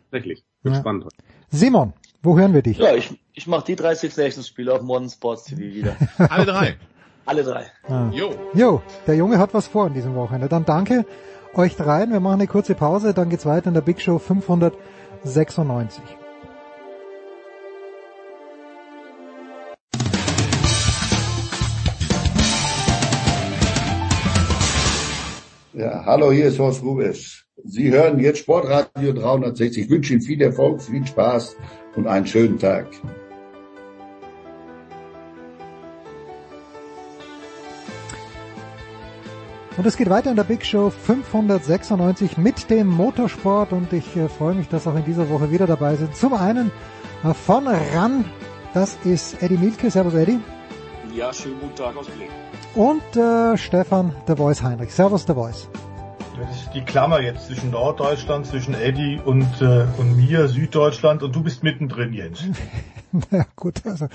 Tatsächlich. 0.10 0.44
Ja. 0.64 0.74
spannend. 0.74 1.06
Simon, 1.52 1.94
wo 2.24 2.36
hören 2.36 2.56
wir 2.56 2.64
dich? 2.64 2.80
Ja, 2.80 2.96
ich, 2.96 3.16
ich 3.36 3.46
mache 3.46 3.66
die 3.66 3.76
30 3.76 4.18
Nations 4.18 4.48
Spiele 4.48 4.74
auf 4.74 4.82
Modern 4.82 5.12
Sports 5.12 5.44
TV 5.44 5.60
wieder. 5.60 5.96
Alle 6.18 6.48
drei. 6.48 6.78
Alle 7.28 7.44
drei. 7.44 7.68
Ah. 7.88 8.10
Jo. 8.12 8.34
Jo, 8.56 8.82
der 9.06 9.16
Junge 9.16 9.38
hat 9.38 9.54
was 9.54 9.68
vor 9.68 9.86
in 9.86 9.94
diesem 9.94 10.16
Wochenende. 10.16 10.50
Dann 10.50 10.66
danke 10.66 11.06
euch 11.56 11.76
dreien. 11.76 12.12
Wir 12.12 12.20
machen 12.20 12.42
eine 12.42 12.48
kurze 12.48 12.76
Pause, 12.76 13.14
dann 13.14 13.30
geht's 13.30 13.46
weiter 13.46 13.68
in 13.68 13.74
der 13.74 13.82
Big 13.82 14.02
Show 14.02 14.20
596. 14.20 16.04
Ja, 25.74 26.06
hallo, 26.06 26.32
hier 26.32 26.46
ist 26.46 26.60
Horst 26.60 26.84
Rubisch. 26.84 27.48
Sie 27.64 27.92
hören 27.92 28.20
jetzt 28.20 28.40
Sportradio 28.40 29.14
360. 29.14 29.86
Ich 29.86 29.90
wünsche 29.90 30.14
Ihnen 30.14 30.22
viel 30.22 30.42
Erfolg, 30.42 30.82
viel 30.82 31.06
Spaß 31.06 31.56
und 31.96 32.08
einen 32.08 32.28
schönen 32.28 32.60
Tag. 32.60 32.88
Und 39.76 39.88
es 39.88 39.98
geht 39.98 40.10
weiter 40.10 40.30
in 40.30 40.36
der 40.36 40.44
Big 40.44 40.64
Show 40.64 40.92
596 40.92 42.38
mit 42.38 42.70
dem 42.70 42.88
Motorsport 42.88 43.72
und 43.74 43.92
ich 43.92 44.16
äh, 44.16 44.30
freue 44.30 44.54
mich, 44.54 44.68
dass 44.70 44.86
auch 44.86 44.96
in 44.96 45.04
dieser 45.04 45.30
Woche 45.30 45.50
wieder 45.50 45.66
dabei 45.66 45.96
sind. 45.96 46.16
Zum 46.16 46.34
einen 46.36 46.72
äh, 47.24 47.34
von 47.34 47.68
RAN, 47.68 48.24
das 48.76 48.98
ist 49.04 49.42
Eddie 49.42 49.58
Milke. 49.58 49.90
Servus 49.90 50.14
Eddie. 50.14 50.40
Ja, 51.16 51.34
schönen 51.34 51.60
guten 51.60 51.76
Tag 51.76 51.98
aus 51.98 52.08
Blick. 52.08 52.30
Und 52.76 53.16
äh, 53.16 53.58
Stefan 53.58 54.16
The 54.28 54.36
Voice 54.36 54.62
Heinrich. 54.62 54.94
Servus 54.94 55.26
The 55.26 55.34
Voice. 55.34 55.68
Das 56.40 56.56
ist 56.56 56.70
die 56.76 56.82
Klammer 56.82 57.22
jetzt 57.22 57.48
zwischen 57.48 57.72
Norddeutschland, 57.72 58.46
zwischen 58.46 58.76
Eddie 58.76 59.20
und, 59.26 59.60
äh, 59.60 59.86
und 59.98 60.18
mir, 60.18 60.48
Süddeutschland 60.50 61.24
und 61.24 61.36
du 61.36 61.42
bist 61.42 61.64
mittendrin, 61.64 62.14
Jens. 62.14 62.44
Na 63.32 63.46
gut, 63.56 63.86
also 63.86 64.08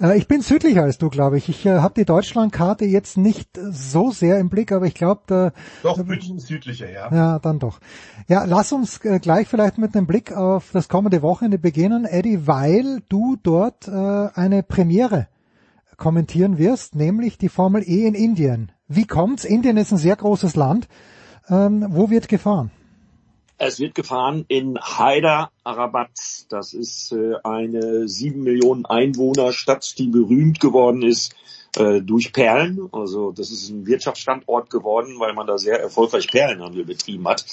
äh, 0.00 0.16
ich 0.16 0.28
bin 0.28 0.40
südlicher 0.40 0.82
als 0.82 0.98
du, 0.98 1.10
glaube 1.10 1.38
ich. 1.38 1.48
Ich 1.48 1.66
äh, 1.66 1.78
habe 1.80 1.94
die 1.94 2.04
Deutschlandkarte 2.04 2.84
jetzt 2.84 3.16
nicht 3.16 3.50
so 3.70 4.12
sehr 4.12 4.38
im 4.38 4.48
Blick, 4.48 4.70
aber 4.70 4.86
ich 4.86 4.94
glaube, 4.94 5.52
doch 5.82 5.98
ein 5.98 6.06
bisschen 6.06 6.38
südlicher, 6.38 6.90
ja. 6.90 7.12
Ja, 7.12 7.38
dann 7.40 7.58
doch. 7.58 7.80
Ja, 8.28 8.44
lass 8.44 8.72
uns 8.72 9.04
äh, 9.04 9.18
gleich 9.18 9.48
vielleicht 9.48 9.78
mit 9.78 9.96
einem 9.96 10.06
Blick 10.06 10.32
auf 10.32 10.70
das 10.72 10.88
kommende 10.88 11.20
Wochenende 11.22 11.58
beginnen, 11.58 12.04
Eddie, 12.04 12.46
weil 12.46 13.02
du 13.08 13.36
dort 13.42 13.88
äh, 13.88 13.90
eine 13.90 14.62
Premiere 14.62 15.26
kommentieren 15.96 16.58
wirst, 16.58 16.94
nämlich 16.94 17.38
die 17.38 17.48
Formel 17.48 17.82
E 17.82 18.06
in 18.06 18.14
Indien. 18.14 18.72
Wie 18.86 19.06
kommt's? 19.06 19.44
Indien 19.44 19.76
ist 19.76 19.92
ein 19.92 19.98
sehr 19.98 20.16
großes 20.16 20.54
Land. 20.54 20.88
Ähm, 21.48 21.86
wo 21.88 22.10
wird 22.10 22.28
gefahren? 22.28 22.70
Es 23.56 23.78
wird 23.78 23.94
gefahren 23.94 24.44
in 24.48 24.78
Hyderabad. 24.78 26.10
Das 26.48 26.74
ist 26.74 27.12
äh, 27.12 27.34
eine 27.44 28.08
sieben 28.08 28.42
Millionen 28.42 28.84
Einwohner 28.84 29.52
Stadt, 29.52 29.94
die 29.98 30.08
berühmt 30.08 30.60
geworden 30.60 31.02
ist 31.02 31.34
äh, 31.76 32.00
durch 32.00 32.32
Perlen. 32.32 32.88
Also 32.92 33.32
das 33.32 33.50
ist 33.50 33.70
ein 33.70 33.86
Wirtschaftsstandort 33.86 34.70
geworden, 34.70 35.18
weil 35.18 35.34
man 35.34 35.46
da 35.46 35.58
sehr 35.58 35.80
erfolgreich 35.80 36.28
Perlenhandel 36.30 36.84
betrieben 36.84 37.26
hat. 37.28 37.44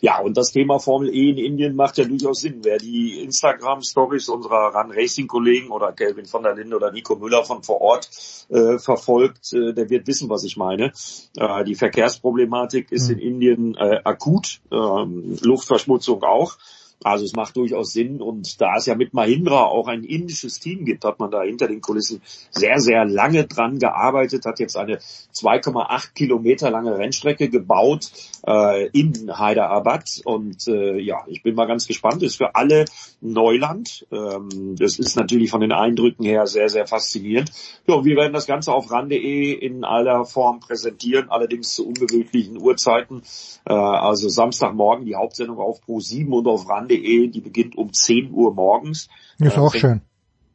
Ja, 0.00 0.20
und 0.20 0.36
das 0.36 0.52
Thema 0.52 0.78
Formel 0.78 1.14
E 1.14 1.30
in 1.30 1.38
Indien 1.38 1.76
macht 1.76 1.98
ja 1.98 2.04
durchaus 2.04 2.40
Sinn. 2.40 2.60
Wer 2.62 2.78
die 2.78 3.22
Instagram-Stories 3.22 4.28
unserer 4.28 4.74
Run 4.74 4.92
Racing-Kollegen 4.92 5.70
oder 5.70 5.92
Kelvin 5.92 6.26
von 6.26 6.42
der 6.42 6.54
Linde 6.54 6.76
oder 6.76 6.92
Nico 6.92 7.16
Müller 7.16 7.44
von 7.44 7.62
vor 7.62 7.80
Ort 7.80 8.08
äh, 8.48 8.78
verfolgt, 8.78 9.52
äh, 9.52 9.72
der 9.72 9.90
wird 9.90 10.06
wissen, 10.06 10.28
was 10.28 10.44
ich 10.44 10.56
meine. 10.56 10.92
Äh, 11.36 11.64
die 11.64 11.74
Verkehrsproblematik 11.74 12.92
ist 12.92 13.08
mhm. 13.08 13.14
in 13.14 13.20
Indien 13.20 13.74
äh, 13.76 14.00
akut, 14.04 14.60
ähm, 14.70 15.36
Luftverschmutzung 15.42 16.22
auch. 16.22 16.56
Also 17.02 17.24
es 17.24 17.34
macht 17.34 17.56
durchaus 17.56 17.92
Sinn 17.92 18.20
und 18.20 18.60
da 18.60 18.76
es 18.76 18.86
ja 18.86 18.94
mit 18.94 19.14
Mahindra 19.14 19.64
auch 19.64 19.88
ein 19.88 20.04
indisches 20.04 20.60
Team 20.60 20.84
gibt, 20.84 21.04
hat 21.04 21.18
man 21.18 21.30
da 21.30 21.42
hinter 21.42 21.66
den 21.66 21.80
Kulissen 21.80 22.20
sehr, 22.50 22.78
sehr 22.78 23.06
lange 23.06 23.46
dran 23.46 23.78
gearbeitet, 23.78 24.44
hat 24.44 24.60
jetzt 24.60 24.76
eine 24.76 24.98
2,8 24.98 26.12
Kilometer 26.14 26.70
lange 26.70 26.98
Rennstrecke 26.98 27.48
gebaut 27.48 28.10
äh, 28.46 28.88
in 28.88 29.32
Hyderabad 29.38 30.20
und 30.24 30.68
äh, 30.68 30.98
ja, 30.98 31.24
ich 31.26 31.42
bin 31.42 31.54
mal 31.54 31.66
ganz 31.66 31.86
gespannt, 31.86 32.22
ist 32.22 32.36
für 32.36 32.54
alle 32.54 32.84
Neuland. 33.20 34.06
Ähm, 34.12 34.76
das 34.78 34.98
ist 34.98 35.16
natürlich 35.16 35.50
von 35.50 35.60
den 35.60 35.72
Eindrücken 35.72 36.24
her 36.24 36.46
sehr, 36.46 36.68
sehr 36.68 36.86
faszinierend. 36.86 37.50
Ja, 37.86 38.04
wir 38.04 38.16
werden 38.16 38.32
das 38.32 38.46
Ganze 38.46 38.72
auf 38.72 38.90
ran.de 38.90 39.52
in 39.52 39.84
aller 39.84 40.24
Form 40.24 40.60
präsentieren, 40.60 41.30
allerdings 41.30 41.74
zu 41.74 41.86
unbeweglichen 41.86 42.60
Uhrzeiten. 42.60 43.22
Äh, 43.64 43.72
also 43.72 44.28
Samstagmorgen 44.28 45.06
die 45.06 45.16
Hauptsendung 45.16 45.58
auf 45.58 45.80
Pro 45.80 46.00
7 46.00 46.32
und 46.32 46.46
auf 46.46 46.68
ran.de, 46.90 47.28
die 47.28 47.40
beginnt 47.40 47.76
um 47.76 47.92
10 47.92 48.32
Uhr 48.32 48.54
morgens. 48.54 49.08
Ist 49.38 49.58
auch 49.58 49.74
schön. 49.74 50.02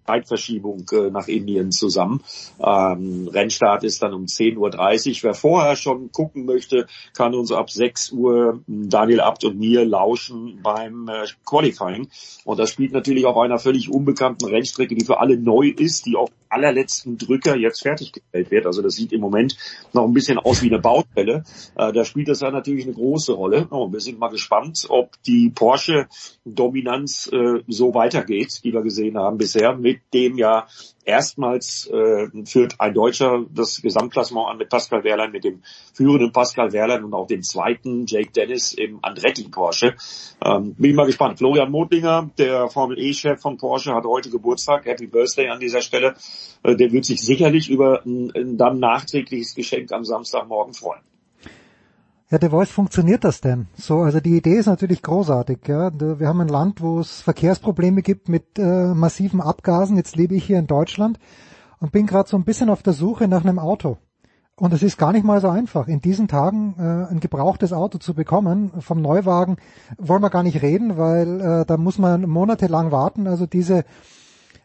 Zeitverschiebung 0.05 0.85
äh, 0.91 1.09
nach 1.09 1.27
Indien 1.27 1.71
zusammen. 1.71 2.21
Ähm, 2.59 3.27
Rennstart 3.27 3.83
ist 3.83 4.01
dann 4.03 4.13
um 4.13 4.25
10.30 4.25 4.57
Uhr. 4.57 5.23
Wer 5.23 5.33
vorher 5.33 5.75
schon 5.75 6.11
gucken 6.11 6.45
möchte, 6.45 6.87
kann 7.13 7.33
uns 7.33 7.51
ab 7.51 7.69
6 7.69 8.11
Uhr 8.11 8.61
Daniel 8.67 9.21
Abt 9.21 9.43
und 9.45 9.59
mir 9.59 9.85
lauschen 9.85 10.59
beim 10.61 11.07
äh, 11.07 11.25
Qualifying. 11.45 12.09
Und 12.43 12.59
das 12.59 12.69
spielt 12.69 12.93
natürlich 12.93 13.25
auf 13.25 13.37
einer 13.37 13.59
völlig 13.59 13.91
unbekannten 13.91 14.45
Rennstrecke, 14.45 14.95
die 14.95 15.05
für 15.05 15.19
alle 15.19 15.37
neu 15.37 15.73
ist, 15.75 16.05
die 16.05 16.15
auf 16.15 16.29
allerletzten 16.49 17.17
Drücker 17.17 17.57
jetzt 17.57 17.81
fertiggestellt 17.81 18.51
wird. 18.51 18.65
Also 18.65 18.81
das 18.81 18.95
sieht 18.95 19.11
im 19.11 19.21
Moment 19.21 19.57
noch 19.93 20.05
ein 20.05 20.13
bisschen 20.13 20.37
aus 20.37 20.61
wie 20.61 20.67
eine 20.67 20.79
Baustelle. 20.79 21.43
Äh, 21.75 21.91
da 21.91 22.05
spielt 22.05 22.29
das 22.29 22.41
ja 22.41 22.51
natürlich 22.51 22.85
eine 22.85 22.93
große 22.93 23.33
Rolle. 23.33 23.67
Oh, 23.71 23.91
wir 23.91 23.99
sind 23.99 24.19
mal 24.19 24.29
gespannt, 24.29 24.85
ob 24.89 25.11
die 25.23 25.49
Porsche-Dominanz 25.49 27.29
äh, 27.31 27.63
so 27.67 27.93
weitergeht, 27.93 28.63
die 28.63 28.73
wir 28.73 28.81
gesehen 28.81 29.17
haben 29.17 29.37
bisher 29.37 29.75
mit 29.75 29.94
mit 29.95 30.13
dem 30.13 30.37
ja 30.37 30.67
erstmals 31.05 31.87
äh, 31.87 32.27
führt 32.45 32.79
ein 32.79 32.93
Deutscher 32.93 33.45
das 33.53 33.81
Gesamtklassement 33.81 34.47
an 34.47 34.57
mit 34.57 34.69
Pascal 34.69 35.03
Wehrlein, 35.03 35.31
mit 35.31 35.43
dem 35.43 35.61
führenden 35.93 36.31
Pascal 36.31 36.73
Wehrlein 36.73 37.03
und 37.03 37.13
auch 37.13 37.27
dem 37.27 37.43
zweiten 37.43 38.05
Jake 38.07 38.31
Dennis 38.31 38.73
im 38.73 38.99
Andretti 39.01 39.47
Porsche. 39.49 39.95
Ähm, 40.43 40.75
bin 40.75 40.95
mal 40.95 41.05
gespannt. 41.05 41.37
Florian 41.37 41.71
Modlinger, 41.71 42.29
der 42.37 42.67
Formel 42.69 42.99
E-Chef 42.99 43.39
von 43.39 43.57
Porsche, 43.57 43.93
hat 43.93 44.05
heute 44.05 44.29
Geburtstag. 44.29 44.85
Happy 44.85 45.07
Birthday 45.07 45.49
an 45.49 45.59
dieser 45.59 45.81
Stelle. 45.81 46.15
Äh, 46.63 46.75
der 46.75 46.91
wird 46.91 47.05
sich 47.05 47.21
sicherlich 47.21 47.69
über 47.69 48.03
ein, 48.05 48.31
ein 48.35 48.57
dann 48.57 48.79
nachträgliches 48.79 49.55
Geschenk 49.55 49.91
am 49.91 50.03
Samstagmorgen 50.03 50.73
freuen. 50.73 51.01
Ja, 52.31 52.39
der 52.39 52.49
Voice 52.49 52.71
funktioniert 52.71 53.23
das 53.23 53.39
denn? 53.39 53.67
So, 53.75 53.99
also 53.99 54.19
die 54.19 54.35
Idee 54.35 54.55
ist 54.55 54.65
natürlich 54.65 55.03
großartig. 55.03 55.59
Ja, 55.67 55.91
wir 55.93 56.27
haben 56.27 56.41
ein 56.41 56.47
Land, 56.47 56.81
wo 56.81 56.99
es 56.99 57.21
Verkehrsprobleme 57.21 58.01
gibt 58.01 58.29
mit 58.29 58.57
äh, 58.57 58.95
massiven 58.95 59.41
Abgasen. 59.41 59.95
Jetzt 59.95 60.15
lebe 60.15 60.33
ich 60.33 60.43
hier 60.43 60.57
in 60.57 60.65
Deutschland 60.65 61.19
und 61.79 61.91
bin 61.91 62.07
gerade 62.07 62.27
so 62.27 62.35
ein 62.35 62.43
bisschen 62.43 62.71
auf 62.71 62.81
der 62.81 62.93
Suche 62.93 63.27
nach 63.27 63.43
einem 63.43 63.59
Auto. 63.59 63.97
Und 64.55 64.73
es 64.73 64.81
ist 64.81 64.97
gar 64.97 65.11
nicht 65.11 65.23
mal 65.23 65.39
so 65.39 65.49
einfach, 65.49 65.87
in 65.87 65.99
diesen 65.99 66.27
Tagen 66.27 66.75
äh, 66.79 67.11
ein 67.11 67.19
gebrauchtes 67.19 67.73
Auto 67.73 67.99
zu 67.99 68.15
bekommen. 68.15 68.71
Vom 68.79 69.01
Neuwagen 69.01 69.57
wollen 69.99 70.23
wir 70.23 70.31
gar 70.31 70.43
nicht 70.43 70.63
reden, 70.63 70.97
weil 70.97 71.41
äh, 71.41 71.65
da 71.65 71.77
muss 71.77 71.99
man 71.99 72.27
monatelang 72.27 72.91
warten. 72.91 73.27
Also 73.27 73.45
diese, 73.45 73.85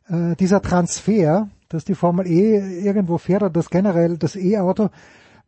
äh, 0.08 0.34
dieser 0.38 0.62
Transfer, 0.62 1.48
dass 1.68 1.84
die 1.84 1.94
Formel 1.94 2.26
E 2.26 2.80
irgendwo 2.82 3.18
fährt 3.18 3.42
oder 3.42 3.50
das 3.50 3.68
generell 3.68 4.16
das 4.16 4.34
E-Auto, 4.34 4.88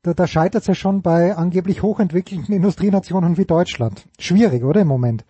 da, 0.02 0.14
da 0.14 0.26
scheitert 0.26 0.62
es 0.62 0.66
ja 0.66 0.74
schon 0.74 1.02
bei 1.02 1.36
angeblich 1.36 1.82
hochentwickelten 1.82 2.54
Industrienationen 2.54 3.36
wie 3.36 3.44
Deutschland. 3.44 4.06
Schwierig, 4.18 4.64
oder 4.64 4.80
im 4.80 4.88
Moment? 4.88 5.24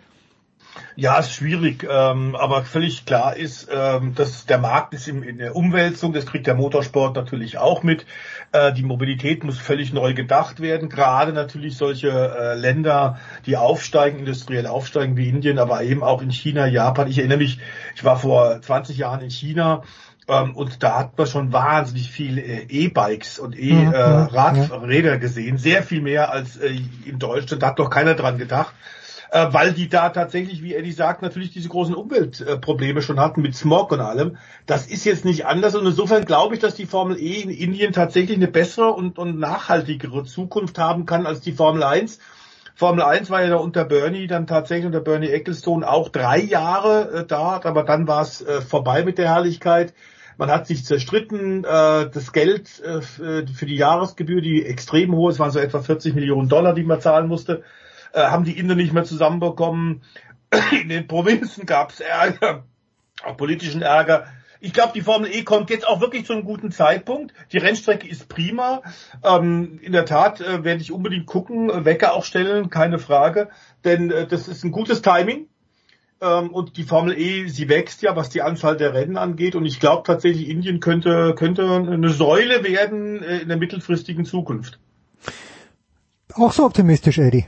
Ja, 0.97 1.19
ist 1.19 1.35
schwierig, 1.35 1.87
ähm, 1.91 2.35
aber 2.35 2.65
völlig 2.65 3.05
klar 3.05 3.37
ist, 3.37 3.69
ähm, 3.71 4.15
dass 4.15 4.47
der 4.47 4.57
Markt 4.57 4.95
ist 4.95 5.07
in, 5.07 5.23
in 5.23 5.37
der 5.37 5.55
Umwälzung, 5.55 6.15
das 6.15 6.25
kriegt 6.25 6.47
der 6.47 6.55
Motorsport 6.55 7.15
natürlich 7.15 7.59
auch 7.59 7.83
mit. 7.83 8.07
Äh, 8.53 8.73
die 8.73 8.83
Mobilität 8.83 9.45
muss 9.45 9.59
völlig 9.59 9.93
neu 9.93 10.15
gedacht 10.15 10.61
werden, 10.61 10.89
gerade 10.89 11.35
natürlich 11.35 11.77
solche 11.77 12.09
äh, 12.09 12.55
Länder, 12.55 13.19
die 13.45 13.59
aufsteigen, 13.59 14.21
industriell 14.21 14.67
aufsteigen 14.67 15.17
wie 15.19 15.29
Indien, 15.29 15.59
aber 15.59 15.83
eben 15.83 16.03
auch 16.03 16.23
in 16.23 16.31
China, 16.31 16.67
Japan. 16.67 17.09
Ich 17.09 17.19
erinnere 17.19 17.39
mich, 17.39 17.59
ich 17.95 18.05
war 18.05 18.19
vor 18.19 18.61
20 18.63 18.97
Jahren 18.97 19.21
in 19.21 19.31
China 19.31 19.83
ähm, 20.29 20.55
und 20.55 20.83
da 20.83 20.99
hat 20.99 21.19
man 21.19 21.27
schon 21.27 21.53
wahnsinnig 21.53 22.11
viel 22.11 22.39
äh, 22.39 22.67
E-Bikes 22.69 23.39
und 23.39 23.59
E-Radräder 23.59 25.15
äh, 25.15 25.19
gesehen, 25.19 25.59
sehr 25.59 25.83
viel 25.83 26.01
mehr 26.01 26.31
als 26.31 26.57
äh, 26.57 26.79
in 27.05 27.19
Deutschland. 27.19 27.63
Da 27.63 27.69
hat 27.69 27.79
doch 27.79 27.91
keiner 27.91 28.15
dran 28.15 28.39
gedacht, 28.39 28.73
äh, 29.33 29.49
weil 29.51 29.73
die 29.73 29.89
da 29.89 30.11
tatsächlich, 30.11 30.63
wie 30.63 30.75
Eddie 30.75 30.93
sagt, 30.93 31.23
natürlich 31.23 31.51
diese 31.51 31.69
großen 31.69 31.95
Umweltprobleme 31.95 33.03
schon 33.03 33.19
hatten 33.19 33.43
mit 33.43 33.57
Smog 33.57 33.91
und 33.91 34.01
allem. 34.01 34.37
Das 34.67 34.87
ist 34.87 35.05
jetzt 35.05 35.25
nicht 35.25 35.47
anders 35.47 35.75
und 35.75 35.87
insofern 35.87 36.25
glaube 36.25 36.55
ich, 36.55 36.61
dass 36.61 36.77
die 36.77 36.87
Formel 36.87 37.19
E 37.19 37.41
in 37.41 37.51
Indien 37.51 37.93
tatsächlich 37.93 38.37
eine 38.37 38.49
bessere 38.49 38.93
und, 38.93 39.19
und 39.19 39.41
nachhaltigere 39.41 40.25
Zukunft 40.25 40.79
haben 40.79 41.05
kann 41.05 41.27
als 41.27 41.41
die 41.41 41.53
Formel 41.53 41.83
1. 41.83 42.21
Formel 42.75 43.03
1 43.03 43.29
war 43.29 43.43
ja 43.43 43.51
da 43.51 43.57
unter 43.57 43.85
Bernie 43.85 44.27
dann 44.29 44.47
tatsächlich 44.47 44.87
unter 44.87 45.01
Bernie 45.01 45.29
Ecclestone 45.29 45.89
auch 45.89 46.09
drei 46.09 46.39
Jahre 46.39 47.11
äh, 47.13 47.27
da, 47.27 47.61
aber 47.63 47.83
dann 47.83 48.07
war 48.07 48.23
es 48.23 48.41
äh, 48.41 48.61
vorbei 48.61 49.05
mit 49.05 49.19
der 49.19 49.29
Herrlichkeit. 49.29 49.93
Man 50.43 50.51
hat 50.51 50.67
sich 50.67 50.85
zerstritten, 50.85 51.63
äh, 51.63 52.11
das 52.11 52.33
Geld 52.33 52.81
äh, 52.81 53.01
für 53.01 53.45
die 53.45 53.77
Jahresgebühr, 53.77 54.41
die 54.41 54.67
extrem 54.67 55.15
hohe, 55.15 55.31
es 55.31 55.39
waren 55.39 55.53
so 55.53 55.61
etwa 55.61 55.81
40 55.81 56.17
Millionen 56.17 56.49
Dollar, 56.49 56.75
die 56.75 56.83
man 56.83 57.01
zahlen 57.01 57.29
musste, 57.29 57.63
äh, 58.13 58.23
haben 58.23 58.43
die 58.43 58.59
Inder 58.59 58.75
nicht 58.75 58.93
mehr 58.93 59.05
zusammenbekommen. 59.05 60.03
In 60.83 60.89
den 60.89 61.07
Provinzen 61.07 61.65
gab 61.65 61.93
es 61.93 62.01
Ärger, 62.01 62.65
auch 63.25 63.37
politischen 63.37 63.83
Ärger. 63.83 64.27
Ich 64.59 64.73
glaube, 64.73 64.95
die 64.97 65.03
Formel 65.03 65.33
E 65.33 65.45
kommt 65.45 65.71
jetzt 65.71 65.87
auch 65.87 66.01
wirklich 66.01 66.27
zu 66.27 66.33
einem 66.33 66.43
guten 66.43 66.73
Zeitpunkt. 66.73 67.33
Die 67.53 67.59
Rennstrecke 67.59 68.09
ist 68.09 68.29
prima. 68.29 68.83
Ähm, 69.23 69.79
in 69.81 69.93
der 69.93 70.07
Tat 70.07 70.41
äh, 70.41 70.65
werde 70.65 70.83
ich 70.83 70.91
unbedingt 70.91 71.27
gucken, 71.27 71.85
Wecker 71.85 72.15
auch 72.15 72.25
stellen, 72.25 72.69
keine 72.69 72.99
Frage. 72.99 73.49
Denn 73.85 74.11
äh, 74.11 74.27
das 74.27 74.49
ist 74.49 74.65
ein 74.65 74.73
gutes 74.73 75.03
Timing. 75.03 75.47
Ähm, 76.23 76.51
und 76.51 76.77
die 76.77 76.85
Formel 76.85 77.19
E, 77.19 77.49
sie 77.49 77.69
wächst 77.69 78.01
ja, 78.01 78.15
was 78.15 78.31
die 78.31 78.43
Anzahl 78.43 78.77
der 78.77 78.95
Rennen 78.95 79.17
angeht. 79.17 79.57
Und 79.57 79.67
ich 79.67 79.81
glaube 79.81 80.05
tatsächlich, 80.07 80.49
Indien 80.49 80.79
könnte, 80.79 81.35
könnte 81.37 81.65
eine 81.65 82.11
Säule 82.11 82.63
werden 82.63 83.23
äh, 83.23 83.39
in 83.39 83.49
der 83.49 83.57
mittelfristigen 83.57 84.25
Zukunft. 84.25 84.79
Auch 86.35 86.53
so 86.53 86.65
optimistisch, 86.65 87.19
Eddie. 87.19 87.47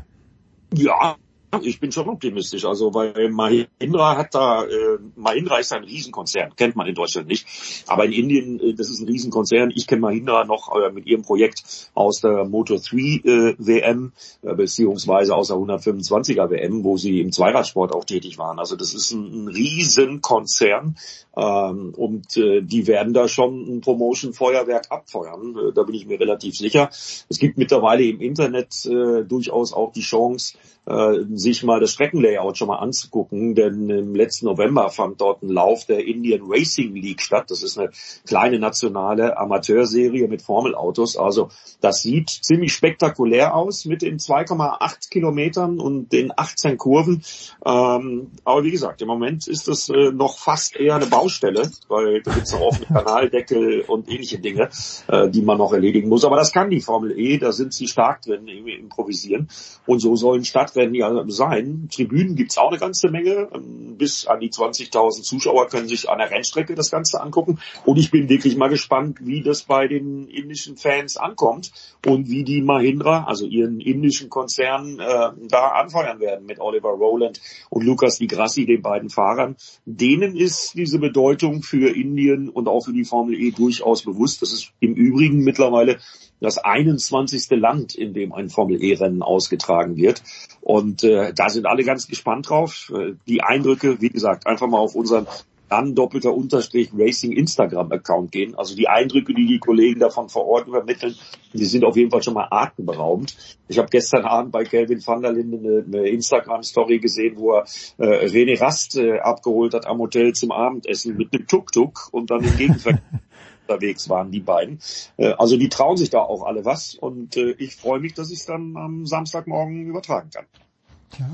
Ja, 0.74 1.16
ich 1.62 1.81
bin 1.81 1.93
schon 1.93 2.09
optimistisch. 2.09 2.64
Also 2.64 2.94
weil 2.94 3.31
Mahindra 3.31 4.16
hat 4.16 4.35
da, 4.35 4.64
äh, 4.64 4.98
Mahindra 5.16 5.59
ist 5.59 5.72
ein 5.72 5.85
Riesenkonzern, 5.85 6.55
kennt 6.56 6.76
man 6.76 6.86
in 6.86 6.94
Deutschland 6.94 7.28
nicht. 7.28 7.47
Aber 7.86 8.05
in 8.05 8.12
Indien, 8.12 8.60
äh, 8.60 8.74
das 8.74 8.90
ist 8.90 9.01
ein 9.01 9.09
Riesenkonzern. 9.09 9.72
Ich 9.74 9.86
kenne 9.86 10.02
Mahindra 10.02 10.44
noch 10.44 10.74
äh, 10.74 10.90
mit 10.90 11.06
ihrem 11.06 11.22
Projekt 11.22 11.90
aus 11.94 12.20
der 12.20 12.44
Motor 12.44 12.78
3 12.78 12.97
äh, 12.97 13.55
WM, 13.59 14.12
äh, 14.43 14.55
beziehungsweise 14.55 15.35
aus 15.35 15.48
der 15.48 15.56
125er 15.56 16.51
WM, 16.51 16.85
wo 16.85 16.97
sie 16.97 17.20
im 17.20 17.32
Zweiradsport 17.32 17.94
auch 17.94 18.05
tätig 18.05 18.39
waren. 18.39 18.59
Also 18.59 18.76
das 18.76 18.94
ist 18.94 19.12
ein, 19.12 19.44
ein 19.44 19.48
Riesenkonzern. 19.48 20.97
Ähm, 21.36 21.94
und 21.97 22.36
äh, 22.36 22.62
die 22.62 22.86
werden 22.86 23.12
da 23.12 23.26
schon 23.26 23.76
ein 23.76 23.81
Promotion-Feuerwerk 23.81 24.90
abfeuern. 24.90 25.56
Äh, 25.56 25.72
da 25.72 25.82
bin 25.82 25.94
ich 25.94 26.06
mir 26.06 26.20
relativ 26.20 26.56
sicher. 26.56 26.90
Es 26.90 27.39
gibt 27.39 27.59
mittlerweile 27.59 28.05
im 28.05 28.20
Internet 28.20 28.86
äh, 28.86 29.24
durchaus 29.24 29.72
auch 29.72 29.93
die 29.93 30.02
Chance, 30.02 30.56
äh, 30.86 31.24
sich 31.32 31.62
mal 31.62 31.81
das 31.81 31.93
Streckenlayout 31.93 32.59
schon 32.59 32.69
mal 32.69 32.78
anzugucken, 32.78 33.55
denn 33.55 33.89
im 33.89 34.15
letzten 34.15 34.47
November 34.47 34.90
fand 34.90 35.20
dort 35.20 35.43
ein 35.43 35.48
Lauf 35.48 35.86
der 35.86 36.06
Indian 36.06 36.43
Racing 36.44 36.94
League 36.94 37.23
statt. 37.23 37.51
Das 37.51 37.62
ist 37.62 37.78
eine 37.78 37.90
kleine 38.27 38.59
nationale 38.59 39.36
Amateurserie 39.39 40.28
mit 40.28 40.43
Formelautos. 40.43 41.16
Also 41.16 41.48
das 41.81 42.02
sieht 42.02 42.28
ziemlich 42.31 42.73
spektakulär 42.73 43.55
aus 43.55 43.85
mit 43.85 44.02
den 44.02 44.19
2,8 44.19 45.11
Kilometern 45.11 45.81
und 45.81 46.12
den 46.12 46.32
18 46.36 46.77
Kurven. 46.77 47.23
Ähm, 47.65 48.33
aber 48.44 48.65
wie 48.65 48.70
gesagt, 48.70 49.00
im 49.02 49.08
Moment 49.08 49.47
ist 49.47 49.68
das 49.68 49.89
äh, 49.89 50.12
noch 50.12 50.39
fast 50.39 50.76
eher 50.76 50.97
eine 50.97 51.07
Baustelle, 51.07 51.70
weil 51.89 52.23
da 52.23 52.33
gibt 52.34 52.47
es 52.47 52.52
noch 52.52 52.60
offene 52.60 52.86
Kanaldeckel 52.86 53.83
und 53.83 54.08
ähnliche 54.08 54.39
Dinge, 54.39 54.68
äh, 55.08 55.28
die 55.31 55.42
man 55.42 55.58
noch 55.58 55.73
erledigen 55.73 56.08
muss. 56.08 56.25
Aber 56.25 56.36
das 56.36 56.52
kann 56.52 56.70
die 56.70 56.81
Formel 56.81 57.18
E, 57.18 57.39
da 57.39 57.52
sind 57.52 57.73
sie 57.73 57.89
stark 57.89 58.23
drin, 58.23 58.47
irgendwie 58.47 58.75
improvisieren. 58.75 59.49
Und 59.86 60.00
so 60.00 60.17
sollen 60.17 60.44
Stadtrennen 60.75 60.94
ja 60.94 61.25
sein. 61.28 61.89
Tribünen 61.91 62.35
gibt's 62.35 62.59
auch 62.59 62.70
eine 62.70 62.78
ganze 62.78 63.09
Menge. 63.09 63.49
Ähm, 63.55 63.97
bis 63.97 64.27
an 64.27 64.41
die 64.41 64.51
20.000 64.51 65.23
Zuschauer 65.23 65.69
können 65.69 65.89
sich 65.89 66.11
an 66.11 66.19
der 66.19 66.31
Rennstrecke 66.31 66.75
das 66.75 66.91
Ganze 66.91 67.20
angucken. 67.20 67.61
Und 67.85 67.97
ich 67.97 68.11
bin 68.11 68.28
wirklich 68.28 68.57
mal 68.57 68.69
gespannt, 68.69 69.19
wie 69.20 69.43
das 69.43 69.62
bei 69.62 69.86
den 69.86 70.27
indischen 70.28 70.77
Fans 70.77 71.17
ankommt 71.17 71.70
und 72.05 72.28
wie 72.28 72.44
die 72.44 72.61
Mahindra, 72.61 73.25
also 73.25 73.47
ihren 73.47 73.81
indischen 73.81 74.28
Konzern, 74.28 74.99
äh, 74.99 75.31
da 75.49 75.69
anfeuern 75.75 76.20
werden 76.20 76.47
mit 76.47 76.59
Oliver 76.59 76.91
Rowland 76.91 77.41
und 77.70 77.85
Lukas 77.85 78.19
Di 78.19 78.27
Grassi, 78.27 78.67
den 78.67 78.83
beiden 78.83 79.11
Fahrern. 79.11 79.57
Denen 79.85 80.36
ist 80.36 80.75
diese 80.75 80.99
Bedeutung 80.99 81.62
für 81.62 81.94
Indien 81.94 82.49
und 82.49 82.69
auch 82.69 82.85
für 82.85 82.93
die 82.93 83.05
Formel 83.05 83.35
E 83.35 83.53
durchaus 83.53 84.03
bewusst. 84.03 84.43
Das 84.43 84.53
ist 84.53 84.73
im 84.81 84.94
Übrigen 84.94 85.44
mittlerweile 85.44 85.99
das 86.40 86.58
21. 86.58 87.50
Land, 87.50 87.94
in 87.94 88.12
dem 88.12 88.32
ein 88.32 88.48
Formel-E-Rennen 88.48 89.22
ausgetragen 89.22 89.96
wird. 89.96 90.22
Und 90.60 91.04
äh, 91.04 91.32
da 91.34 91.48
sind 91.48 91.66
alle 91.66 91.84
ganz 91.84 92.08
gespannt 92.08 92.50
drauf. 92.50 92.92
Äh, 92.94 93.14
die 93.26 93.42
Eindrücke, 93.42 94.00
wie 94.00 94.10
gesagt, 94.10 94.46
einfach 94.46 94.66
mal 94.66 94.78
auf 94.78 94.94
unseren 94.94 95.26
dann 95.68 95.94
doppelter 95.94 96.32
Unterstrich 96.34 96.90
Racing 96.96 97.32
Instagram-Account 97.32 98.30
gehen. 98.30 98.54
Also 98.54 98.76
die 98.76 98.88
Eindrücke, 98.88 99.34
die 99.34 99.46
die 99.46 99.58
Kollegen 99.58 99.98
davon 99.98 100.28
vor 100.28 100.46
Ort 100.46 100.68
übermitteln, 100.68 101.16
die 101.52 101.64
sind 101.64 101.84
auf 101.84 101.96
jeden 101.96 102.10
Fall 102.10 102.22
schon 102.22 102.34
mal 102.34 102.48
atemberaubend. 102.50 103.34
Ich 103.68 103.78
habe 103.78 103.88
gestern 103.88 104.24
Abend 104.24 104.52
bei 104.52 104.64
Kelvin 104.64 105.04
van 105.04 105.22
der 105.22 105.32
Linde 105.32 105.58
eine, 105.58 105.84
eine 105.98 106.08
Instagram-Story 106.08 106.98
gesehen, 106.98 107.38
wo 107.38 107.54
er 107.54 107.64
äh, 107.98 108.26
René 108.26 108.60
Rast 108.60 108.96
äh, 108.96 109.18
abgeholt 109.18 109.74
hat 109.74 109.86
am 109.86 109.98
Hotel 109.98 110.32
zum 110.32 110.52
Abendessen 110.52 111.16
mit 111.16 111.32
einem 111.32 111.46
Tuk-Tuk 111.46 112.08
und 112.12 112.30
dann 112.30 112.44
im 112.44 112.56
Gegenverkehr 112.56 113.02
unterwegs 113.67 114.09
waren, 114.09 114.31
die 114.31 114.41
beiden. 114.41 114.78
Äh, 115.17 115.33
also 115.33 115.57
die 115.57 115.68
trauen 115.68 115.97
sich 115.97 116.10
da 116.10 116.20
auch 116.20 116.44
alle 116.44 116.65
was 116.65 116.94
und 116.94 117.36
äh, 117.36 117.52
ich 117.59 117.76
freue 117.76 118.01
mich, 118.01 118.15
dass 118.15 118.31
ich 118.31 118.41
es 118.41 118.47
dann 118.47 118.76
am 118.76 119.07
Samstagmorgen 119.07 119.86
übertragen 119.86 120.31
kann. 120.31 120.47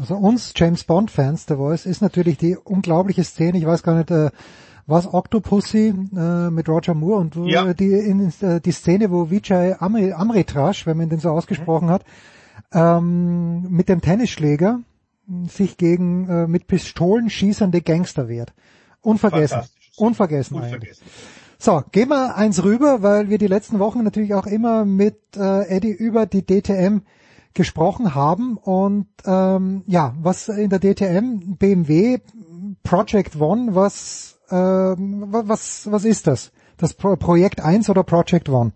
Also 0.00 0.14
uns 0.16 0.52
James 0.54 0.84
Bond 0.84 1.10
Fans, 1.10 1.46
The 1.48 1.54
Voice, 1.54 1.86
ist 1.86 2.02
natürlich 2.02 2.36
die 2.36 2.56
unglaubliche 2.56 3.24
Szene, 3.24 3.58
ich 3.58 3.66
weiß 3.66 3.82
gar 3.82 3.96
nicht, 3.96 4.10
äh, 4.10 4.30
was 4.86 5.12
Octopussy 5.12 5.94
äh, 6.16 6.50
mit 6.50 6.68
Roger 6.68 6.94
Moore 6.94 7.20
und 7.20 7.36
ja. 7.46 7.72
die, 7.72 7.92
in, 7.92 8.32
die 8.40 8.72
Szene, 8.72 9.10
wo 9.10 9.30
Vijay 9.30 9.76
Amri, 9.78 10.12
Amritrash, 10.12 10.86
wenn 10.86 10.96
man 10.96 11.08
den 11.08 11.20
so 11.20 11.30
ausgesprochen 11.30 11.86
mhm. 11.86 11.92
hat, 11.92 12.04
ähm, 12.72 13.70
mit 13.70 13.88
dem 13.88 14.00
Tennisschläger 14.00 14.80
sich 15.48 15.76
gegen 15.76 16.28
äh, 16.28 16.46
mit 16.48 16.66
Pistolen 16.66 17.30
schießende 17.30 17.82
Gangster 17.82 18.28
wehrt. 18.28 18.52
Unvergessen. 19.00 19.60
Unvergessen, 19.96 20.56
Unvergessen 20.56 20.56
eigentlich. 20.58 21.00
So, 21.62 21.82
gehen 21.92 22.08
wir 22.08 22.36
eins 22.36 22.64
rüber, 22.64 23.02
weil 23.02 23.28
wir 23.28 23.36
die 23.36 23.46
letzten 23.46 23.78
Wochen 23.80 24.02
natürlich 24.02 24.32
auch 24.32 24.46
immer 24.46 24.86
mit 24.86 25.18
äh, 25.36 25.68
Eddie 25.68 25.92
über 25.92 26.24
die 26.24 26.40
DTM 26.40 27.02
gesprochen 27.52 28.14
haben. 28.14 28.56
Und 28.56 29.08
ähm, 29.26 29.82
ja, 29.86 30.14
was 30.22 30.48
in 30.48 30.70
der 30.70 30.78
DTM, 30.78 31.58
BMW, 31.58 32.20
Project 32.82 33.38
One, 33.38 33.74
was, 33.74 34.40
äh, 34.48 34.56
was, 34.56 35.92
was 35.92 36.06
ist 36.06 36.28
das? 36.28 36.50
Das 36.78 36.94
Pro 36.94 37.14
Projekt 37.16 37.60
1 37.60 37.90
oder 37.90 38.04
Project 38.04 38.48
One? 38.48 38.72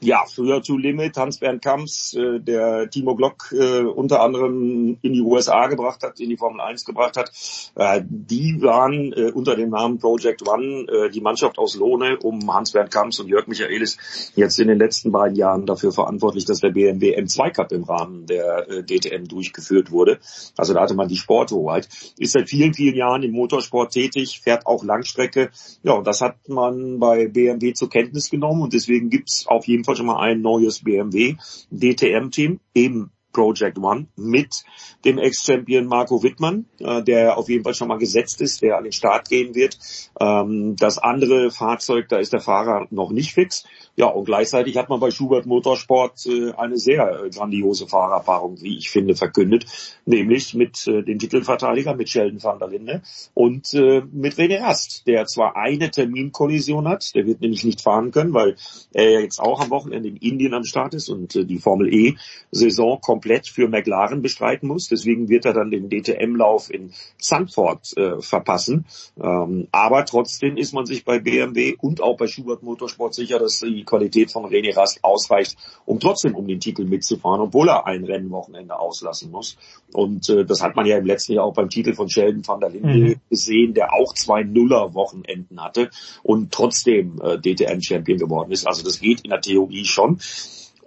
Ja, 0.00 0.24
früher 0.26 0.62
zu 0.62 0.78
Limit, 0.78 1.16
Hans-Bernd 1.16 1.62
Kamps, 1.62 2.14
äh, 2.14 2.40
der 2.40 2.88
Timo 2.90 3.14
Glock 3.14 3.52
äh, 3.52 3.80
unter 3.80 4.22
anderem 4.22 4.98
in 5.02 5.12
die 5.12 5.20
USA 5.20 5.66
gebracht 5.66 6.02
hat, 6.02 6.20
in 6.20 6.30
die 6.30 6.36
Formel 6.36 6.60
1 6.60 6.84
gebracht 6.84 7.16
hat, 7.16 7.30
äh, 7.76 8.02
die 8.06 8.62
waren 8.62 9.12
äh, 9.12 9.30
unter 9.32 9.56
dem 9.56 9.70
Namen 9.70 9.98
Project 9.98 10.46
One 10.48 10.86
äh, 10.88 11.10
die 11.10 11.20
Mannschaft 11.20 11.58
aus 11.58 11.74
Lohne 11.74 12.18
um 12.18 12.52
Hans-Bernd 12.52 12.90
Kamps 12.90 13.20
und 13.20 13.28
Jörg 13.28 13.46
Michaelis 13.46 13.98
jetzt 14.36 14.58
in 14.58 14.68
den 14.68 14.78
letzten 14.78 15.12
beiden 15.12 15.36
Jahren 15.36 15.66
dafür 15.66 15.92
verantwortlich, 15.92 16.44
dass 16.44 16.60
der 16.60 16.70
BMW 16.70 17.18
M2 17.18 17.50
Cup 17.50 17.72
im 17.72 17.84
Rahmen 17.84 18.26
der 18.26 18.68
äh, 18.68 18.82
DTM 18.82 19.24
durchgeführt 19.24 19.90
wurde. 19.90 20.18
Also 20.56 20.74
da 20.74 20.82
hatte 20.82 20.94
man 20.94 21.08
die 21.08 21.16
Sporthoheit. 21.16 21.88
Ist 22.18 22.32
seit 22.32 22.48
vielen, 22.48 22.74
vielen 22.74 22.94
Jahren 22.96 23.22
im 23.22 23.32
Motorsport 23.32 23.92
tätig, 23.92 24.40
fährt 24.42 24.66
auch 24.66 24.82
Langstrecke. 24.84 25.50
Ja, 25.82 25.92
und 25.92 26.06
das 26.06 26.20
hat 26.20 26.48
man 26.48 26.98
bei 26.98 27.28
BMW 27.28 27.72
zur 27.74 27.90
Kenntnis 27.90 28.30
genommen 28.30 28.62
und 28.62 28.72
deswegen 28.72 29.10
gibt's 29.10 29.46
auf 29.46 29.66
jeden 29.66 29.84
Fall 29.84 29.89
Schon 29.96 30.06
mal 30.06 30.20
ein 30.20 30.40
neues 30.40 30.82
BMW 30.82 31.36
DTM-Team, 31.70 32.60
eben 32.74 33.10
Project 33.32 33.78
One 33.78 34.06
mit 34.16 34.64
dem 35.04 35.18
Ex-Champion 35.18 35.86
Marco 35.86 36.22
Wittmann, 36.22 36.66
äh, 36.78 37.02
der 37.02 37.36
auf 37.36 37.48
jeden 37.48 37.64
Fall 37.64 37.74
schon 37.74 37.88
mal 37.88 37.98
gesetzt 37.98 38.40
ist, 38.40 38.62
der 38.62 38.76
an 38.76 38.84
den 38.84 38.92
Start 38.92 39.28
gehen 39.28 39.54
wird. 39.54 39.78
Ähm, 40.18 40.76
das 40.76 40.98
andere 40.98 41.50
Fahrzeug, 41.50 42.08
da 42.08 42.18
ist 42.18 42.32
der 42.32 42.40
Fahrer 42.40 42.86
noch 42.90 43.10
nicht 43.10 43.32
fix. 43.32 43.64
Ja, 43.96 44.06
und 44.06 44.24
gleichzeitig 44.24 44.76
hat 44.76 44.88
man 44.88 45.00
bei 45.00 45.10
Schubert 45.10 45.46
Motorsport 45.46 46.24
äh, 46.26 46.52
eine 46.52 46.78
sehr 46.78 47.24
äh, 47.24 47.30
grandiose 47.30 47.86
Fahrerfahrung, 47.86 48.60
wie 48.62 48.78
ich 48.78 48.90
finde, 48.90 49.14
verkündet, 49.14 49.66
nämlich 50.06 50.54
mit 50.54 50.86
äh, 50.86 51.02
dem 51.02 51.18
Titelverteidiger, 51.18 51.94
mit 51.94 52.08
Sheldon 52.08 52.42
van 52.42 52.58
der 52.58 52.68
Linde 52.68 53.02
und 53.34 53.72
mit 54.12 54.34
René 54.34 54.60
Rast, 54.60 55.06
der 55.06 55.26
zwar 55.26 55.56
eine 55.56 55.90
Terminkollision 55.90 56.88
hat, 56.88 57.14
der 57.14 57.26
wird 57.26 57.40
nämlich 57.40 57.64
nicht 57.64 57.80
fahren 57.80 58.10
können, 58.10 58.32
weil 58.32 58.56
er 58.92 59.22
jetzt 59.22 59.40
auch 59.40 59.60
am 59.60 59.70
Wochenende 59.70 60.08
in 60.08 60.16
Indien 60.16 60.54
am 60.54 60.64
Start 60.64 60.94
ist 60.94 61.08
und 61.08 61.34
die 61.34 61.58
Formel 61.58 61.92
E-Saison 61.92 63.00
komplett 63.00 63.48
für 63.48 63.68
McLaren 63.68 64.22
bestreiten 64.22 64.68
muss. 64.68 64.88
Deswegen 64.88 65.28
wird 65.28 65.44
er 65.44 65.52
dann 65.52 65.70
den 65.70 65.88
DTM-Lauf 65.88 66.70
in 66.70 66.92
Zandvoort 67.18 67.94
verpassen. 68.20 68.86
Ähm, 69.20 69.68
aber 69.72 70.04
trotzdem 70.04 70.56
ist 70.56 70.72
man 70.72 70.86
sich 70.86 71.04
bei 71.04 71.18
BMW 71.18 71.76
und 71.78 72.02
auch 72.02 72.16
bei 72.16 72.26
Schubert 72.26 72.62
Motorsport 72.62 73.14
sicher, 73.14 73.38
dass 73.38 73.62
die 73.80 73.84
Qualität 73.84 74.30
von 74.30 74.44
René 74.44 74.76
Rast 74.76 75.02
ausreicht, 75.02 75.56
um 75.86 75.98
trotzdem 75.98 76.34
um 76.34 76.46
den 76.46 76.60
Titel 76.60 76.84
mitzufahren, 76.84 77.40
obwohl 77.40 77.68
er 77.68 77.86
ein 77.86 78.04
Rennwochenende 78.04 78.78
auslassen 78.78 79.30
muss. 79.30 79.56
Und 79.92 80.28
äh, 80.28 80.44
das 80.44 80.62
hat 80.62 80.76
man 80.76 80.86
ja 80.86 80.98
im 80.98 81.06
letzten 81.06 81.32
Jahr 81.32 81.44
auch 81.44 81.54
beim 81.54 81.68
Titel 81.68 81.94
von 81.94 82.08
Sheldon 82.08 82.46
van 82.46 82.60
der 82.60 82.70
Linde 82.70 82.88
mhm. 82.88 83.20
gesehen, 83.28 83.74
der 83.74 83.92
auch 83.92 84.14
zwei 84.14 84.42
Nuller-Wochenenden 84.42 85.62
hatte 85.62 85.90
und 86.22 86.52
trotzdem 86.52 87.20
äh, 87.22 87.38
DTM-Champion 87.38 88.18
geworden 88.18 88.52
ist. 88.52 88.66
Also 88.66 88.84
das 88.84 89.00
geht 89.00 89.22
in 89.22 89.30
der 89.30 89.40
Theorie 89.40 89.84
schon. 89.84 90.18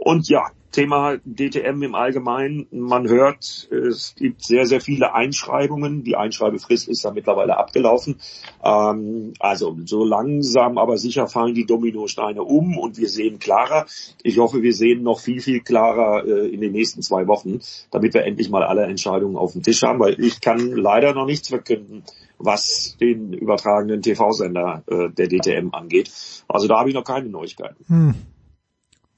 Und 0.04 0.28
ja, 0.28 0.52
Thema 0.74 1.18
DTM 1.24 1.82
im 1.82 1.96
Allgemeinen. 1.96 2.68
Man 2.72 3.08
hört, 3.08 3.70
es 3.72 4.16
gibt 4.16 4.44
sehr, 4.44 4.66
sehr 4.66 4.82
viele 4.82 5.14
Einschreibungen. 5.14 6.04
Die 6.04 6.18
Einschreibefrist 6.18 6.90
ist 6.90 7.04
ja 7.04 7.12
mittlerweile 7.12 7.56
abgelaufen. 7.56 8.20
Ähm, 8.62 9.34
also 9.40 9.78
so 9.86 10.04
langsam, 10.04 10.78
aber 10.78 10.98
sicher 10.98 11.28
fallen 11.28 11.56
die 11.56 11.66
Dominosteine 11.66 12.44
um 12.44 12.78
und 12.78 12.98
wir 12.98 13.08
sehen 13.08 13.40
klarer. 13.40 13.86
Ich 14.24 14.40
hoffe, 14.40 14.62
wir 14.62 14.74
sehen 14.74 15.04
noch 15.04 15.22
viel, 15.22 15.40
viel 15.40 15.62
klarer 15.62 16.26
äh, 16.26 16.50
in 16.50 16.60
den 16.60 16.74
nächsten 16.74 17.02
zwei 17.02 17.28
Wochen, 17.28 17.62
damit 17.92 18.14
wir 18.14 18.26
endlich 18.26 18.50
mal 18.50 18.64
alle 18.64 18.84
Entscheidungen 18.84 19.38
auf 19.38 19.54
dem 19.54 19.64
Tisch 19.64 19.84
haben, 19.84 20.00
weil 20.00 20.20
ich 20.20 20.42
kann 20.42 20.60
leider 20.72 21.14
noch 21.14 21.26
nichts 21.26 21.48
verkünden, 21.48 22.04
was 22.40 22.98
den 23.00 23.32
übertragenen 23.32 24.02
TV-Sender 24.02 24.84
äh, 24.88 25.10
der 25.12 25.30
DTM 25.30 25.70
angeht. 25.72 26.12
Also 26.50 26.68
da 26.68 26.80
habe 26.80 26.90
ich 26.90 26.96
noch 26.96 27.06
keine 27.06 27.30
Neuigkeiten. 27.30 27.86
Hm 27.88 28.16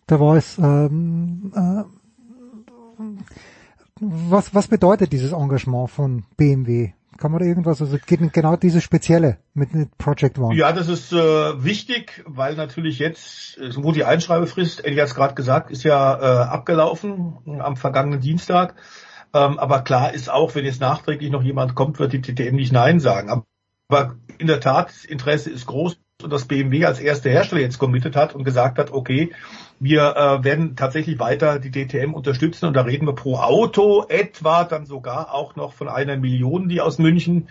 der 0.09 0.17
Voice. 0.19 0.57
Ähm, 0.57 1.51
äh, 1.55 1.83
was, 3.99 4.53
was 4.53 4.67
bedeutet 4.67 5.11
dieses 5.11 5.31
Engagement 5.31 5.89
von 5.89 6.25
BMW? 6.37 6.91
Kann 7.17 7.31
man 7.31 7.39
da 7.39 7.45
irgendwas, 7.45 7.81
also 7.81 7.97
geht 8.05 8.19
genau 8.33 8.57
dieses 8.57 8.83
Spezielle 8.83 9.37
mit, 9.53 9.73
mit 9.73 9.97
Project 9.97 10.37
One? 10.37 10.53
Ja, 10.53 10.73
das 10.73 10.89
ist 10.89 11.13
äh, 11.13 11.63
wichtig, 11.63 12.23
weil 12.27 12.55
natürlich 12.55 12.99
jetzt, 12.99 13.57
äh, 13.57 13.69
wo 13.77 13.93
die 13.93 14.03
Einschreibefrist, 14.03 14.83
Eddie 14.83 14.99
hat 14.99 15.07
es 15.07 15.15
gerade 15.15 15.33
gesagt, 15.33 15.71
ist 15.71 15.83
ja 15.83 16.15
äh, 16.15 16.45
abgelaufen 16.47 17.37
am 17.59 17.77
vergangenen 17.77 18.19
Dienstag. 18.19 18.75
Ähm, 19.33 19.59
aber 19.59 19.81
klar 19.81 20.13
ist 20.13 20.29
auch, 20.29 20.55
wenn 20.55 20.65
jetzt 20.65 20.81
nachträglich 20.81 21.31
noch 21.31 21.43
jemand 21.43 21.73
kommt, 21.73 21.99
wird 21.99 22.11
die 22.11 22.21
TTM 22.21 22.55
nicht 22.55 22.73
Nein 22.73 22.99
sagen. 22.99 23.43
Aber 23.87 24.15
in 24.37 24.47
der 24.47 24.59
Tat, 24.59 24.89
das 24.89 25.05
Interesse 25.05 25.49
ist 25.49 25.67
groß 25.67 25.97
und 26.21 26.33
dass 26.33 26.45
BMW 26.45 26.85
als 26.85 26.99
erster 26.99 27.29
Hersteller 27.29 27.61
jetzt 27.61 27.79
committed 27.79 28.15
hat 28.15 28.35
und 28.35 28.43
gesagt 28.43 28.77
hat, 28.77 28.91
okay, 28.91 29.31
wir 29.79 30.15
äh, 30.15 30.43
werden 30.43 30.75
tatsächlich 30.75 31.19
weiter 31.19 31.59
die 31.59 31.71
DTM 31.71 32.13
unterstützen 32.13 32.65
und 32.65 32.73
da 32.73 32.81
reden 32.81 33.05
wir 33.05 33.13
pro 33.13 33.37
Auto 33.37 34.05
etwa 34.07 34.63
dann 34.63 34.85
sogar 34.85 35.33
auch 35.33 35.55
noch 35.55 35.73
von 35.73 35.89
einer 35.89 36.17
Million, 36.17 36.69
die 36.69 36.81
aus 36.81 36.97
München 36.97 37.49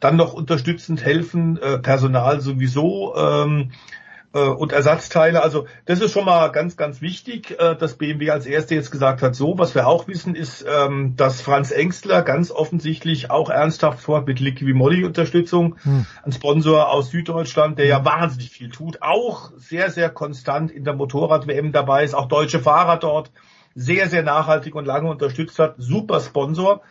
dann 0.00 0.16
noch 0.16 0.32
unterstützend 0.32 1.04
helfen, 1.04 1.58
äh, 1.60 1.78
Personal 1.78 2.40
sowieso. 2.40 3.14
Ähm, 3.16 3.70
äh, 3.70 4.07
und 4.38 4.72
Ersatzteile. 4.72 5.42
Also 5.42 5.66
das 5.86 6.00
ist 6.00 6.12
schon 6.12 6.24
mal 6.24 6.48
ganz, 6.48 6.76
ganz 6.76 7.00
wichtig, 7.00 7.58
äh, 7.58 7.74
dass 7.76 7.94
BMW 7.94 8.30
als 8.30 8.46
Erste 8.46 8.74
jetzt 8.74 8.90
gesagt 8.90 9.22
hat, 9.22 9.34
so, 9.34 9.58
was 9.58 9.74
wir 9.74 9.86
auch 9.86 10.06
wissen, 10.06 10.34
ist, 10.34 10.64
ähm, 10.68 11.14
dass 11.16 11.40
Franz 11.40 11.70
Engstler 11.70 12.22
ganz 12.22 12.50
offensichtlich 12.50 13.30
auch 13.30 13.48
ernsthaft 13.50 14.00
fort 14.00 14.26
mit 14.26 14.40
Liqui 14.40 14.72
Moly 14.74 15.04
Unterstützung, 15.04 15.76
hm. 15.82 16.06
ein 16.22 16.32
Sponsor 16.32 16.90
aus 16.90 17.10
Süddeutschland, 17.10 17.78
der 17.78 17.86
ja 17.86 18.04
wahnsinnig 18.04 18.50
viel 18.50 18.68
tut, 18.70 19.00
auch 19.00 19.50
sehr, 19.56 19.90
sehr 19.90 20.10
konstant 20.10 20.70
in 20.70 20.84
der 20.84 20.94
Motorrad-WM 20.94 21.72
dabei 21.72 22.04
ist, 22.04 22.14
auch 22.14 22.28
deutsche 22.28 22.60
Fahrer 22.60 22.98
dort 22.98 23.30
sehr, 23.74 24.08
sehr 24.08 24.24
nachhaltig 24.24 24.74
und 24.74 24.86
lange 24.86 25.08
unterstützt 25.08 25.58
hat. 25.58 25.76
Super 25.78 26.20
Sponsor, 26.20 26.82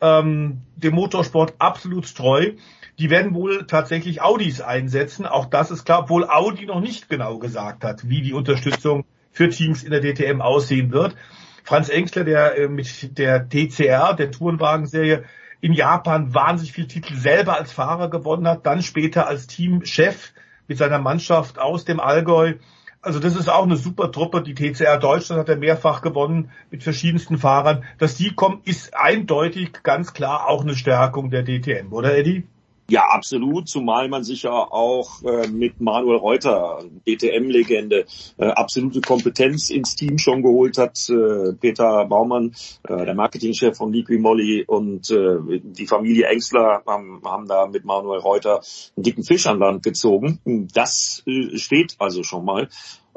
ähm, 0.00 0.62
dem 0.76 0.94
Motorsport 0.94 1.54
absolut 1.58 2.14
treu. 2.14 2.52
Die 2.98 3.10
werden 3.10 3.34
wohl 3.34 3.66
tatsächlich 3.66 4.22
Audis 4.22 4.60
einsetzen. 4.60 5.26
Auch 5.26 5.46
das 5.46 5.70
ist 5.70 5.84
klar, 5.84 6.04
obwohl 6.04 6.28
Audi 6.28 6.66
noch 6.66 6.80
nicht 6.80 7.08
genau 7.08 7.38
gesagt 7.38 7.84
hat, 7.84 8.08
wie 8.08 8.22
die 8.22 8.32
Unterstützung 8.32 9.04
für 9.30 9.50
Teams 9.50 9.82
in 9.82 9.90
der 9.90 10.00
DTM 10.00 10.40
aussehen 10.40 10.92
wird. 10.92 11.14
Franz 11.62 11.88
Engstler, 11.90 12.24
der 12.24 12.56
äh, 12.56 12.68
mit 12.68 13.18
der 13.18 13.48
TCR, 13.48 14.14
der 14.14 14.30
Tourenwagenserie, 14.30 15.24
in 15.60 15.72
Japan 15.72 16.32
wahnsinnig 16.32 16.72
viel 16.72 16.86
Titel 16.86 17.14
selber 17.16 17.58
als 17.58 17.72
Fahrer 17.72 18.08
gewonnen 18.08 18.46
hat, 18.46 18.64
dann 18.64 18.82
später 18.82 19.26
als 19.26 19.46
Teamchef 19.46 20.32
mit 20.68 20.78
seiner 20.78 20.98
Mannschaft 20.98 21.58
aus 21.58 21.84
dem 21.84 22.00
Allgäu. 22.00 22.54
Also 23.02 23.20
das 23.20 23.36
ist 23.36 23.48
auch 23.48 23.64
eine 23.64 23.76
super 23.76 24.10
Truppe. 24.10 24.42
Die 24.42 24.54
TCR 24.54 24.98
Deutschland 24.98 25.40
hat 25.40 25.48
er 25.48 25.56
mehrfach 25.56 26.02
gewonnen 26.02 26.50
mit 26.70 26.82
verschiedensten 26.82 27.36
Fahrern. 27.38 27.84
Dass 27.98 28.16
die 28.16 28.34
kommen, 28.34 28.60
ist 28.64 28.96
eindeutig 28.96 29.82
ganz 29.82 30.12
klar 30.12 30.48
auch 30.48 30.62
eine 30.62 30.74
Stärkung 30.74 31.30
der 31.30 31.44
DTM, 31.44 31.92
oder 31.92 32.16
Eddie? 32.16 32.46
Ja, 32.88 33.08
absolut, 33.08 33.68
zumal 33.68 34.08
man 34.08 34.22
sich 34.22 34.44
ja 34.44 34.52
auch 34.52 35.20
äh, 35.24 35.48
mit 35.48 35.80
Manuel 35.80 36.18
Reuter, 36.18 36.84
DTM-Legende, 37.04 38.06
äh, 38.36 38.46
absolute 38.46 39.00
Kompetenz 39.00 39.70
ins 39.70 39.96
Team 39.96 40.18
schon 40.18 40.42
geholt 40.42 40.78
hat. 40.78 40.96
Äh, 41.08 41.54
Peter 41.54 42.04
Baumann, 42.04 42.54
äh, 42.88 43.04
der 43.04 43.14
Marketingchef 43.14 43.76
von 43.76 43.92
Liqui 43.92 44.18
Moly 44.18 44.64
und 44.64 45.10
äh, 45.10 45.60
die 45.62 45.88
Familie 45.88 46.26
Engsler 46.26 46.82
haben, 46.86 47.20
haben 47.24 47.48
da 47.48 47.66
mit 47.66 47.84
Manuel 47.84 48.20
Reuter 48.20 48.60
einen 48.96 49.02
dicken 49.02 49.24
Fisch 49.24 49.48
an 49.48 49.58
Land 49.58 49.82
gezogen. 49.82 50.38
Das 50.72 51.24
äh, 51.26 51.58
steht 51.58 51.96
also 51.98 52.22
schon 52.22 52.44
mal. 52.44 52.68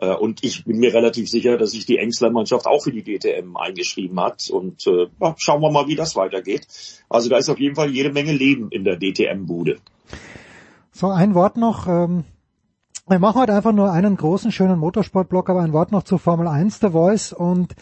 Äh, 0.01 0.15
und 0.15 0.43
ich 0.43 0.65
bin 0.65 0.79
mir 0.79 0.93
relativ 0.93 1.29
sicher, 1.29 1.57
dass 1.57 1.71
sich 1.71 1.85
die 1.85 1.97
Engsler-Mannschaft 1.97 2.65
auch 2.65 2.83
für 2.83 2.91
die 2.91 3.03
DTM 3.03 3.55
eingeschrieben 3.57 4.19
hat. 4.19 4.49
Und 4.49 4.87
äh, 4.87 5.07
schauen 5.37 5.61
wir 5.61 5.71
mal, 5.71 5.87
wie 5.87 5.95
das 5.95 6.15
weitergeht. 6.15 6.67
Also 7.09 7.29
da 7.29 7.37
ist 7.37 7.49
auf 7.49 7.59
jeden 7.59 7.75
Fall 7.75 7.89
jede 7.89 8.11
Menge 8.11 8.33
Leben 8.33 8.69
in 8.71 8.83
der 8.83 8.97
DTM-Bude. 8.97 9.77
So, 10.91 11.07
ein 11.07 11.35
Wort 11.35 11.57
noch. 11.57 11.87
Ähm 11.87 12.23
wir 13.09 13.17
machen 13.17 13.41
heute 13.41 13.55
einfach 13.55 13.71
nur 13.71 13.91
einen 13.91 14.17
großen, 14.17 14.51
schönen 14.51 14.77
Motorsportblock, 14.77 15.49
aber 15.49 15.61
ein 15.61 15.73
Wort 15.73 15.91
noch 15.91 16.03
zur 16.03 16.19
Formel 16.19 16.47
1 16.47 16.79
der 16.79 16.91
Voice. 16.91 17.33
Und 17.33 17.75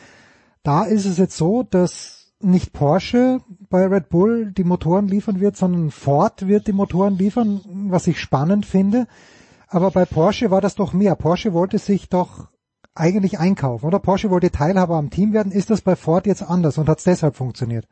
da 0.63 0.85
ist 0.85 1.05
es 1.05 1.17
jetzt 1.17 1.35
so, 1.35 1.63
dass 1.63 2.31
nicht 2.39 2.71
Porsche 2.71 3.41
bei 3.69 3.85
Red 3.87 4.07
Bull 4.07 4.53
die 4.53 4.63
Motoren 4.63 5.09
liefern 5.09 5.41
wird, 5.41 5.57
sondern 5.57 5.91
Ford 5.91 6.47
wird 6.47 6.67
die 6.67 6.73
Motoren 6.73 7.17
liefern, 7.17 7.59
was 7.89 8.07
ich 8.07 8.21
spannend 8.21 8.65
finde. 8.65 9.07
Aber 9.67 9.91
bei 9.91 10.05
Porsche 10.05 10.49
war 10.51 10.61
das 10.61 10.75
doch 10.75 10.93
mehr. 10.93 11.15
Porsche 11.15 11.53
wollte 11.53 11.77
sich 11.77 12.09
doch 12.09 12.47
eigentlich 12.95 13.39
einkaufen, 13.39 13.85
oder? 13.85 13.99
Porsche 13.99 14.29
wollte 14.29 14.51
Teilhaber 14.51 14.95
am 14.95 15.09
Team 15.09 15.33
werden. 15.33 15.51
Ist 15.51 15.69
das 15.69 15.81
bei 15.81 15.95
Ford 15.95 16.25
jetzt 16.25 16.43
anders 16.43 16.77
und 16.77 16.89
hat 16.89 16.99
es 16.99 17.03
deshalb 17.03 17.35
funktioniert? 17.35 17.87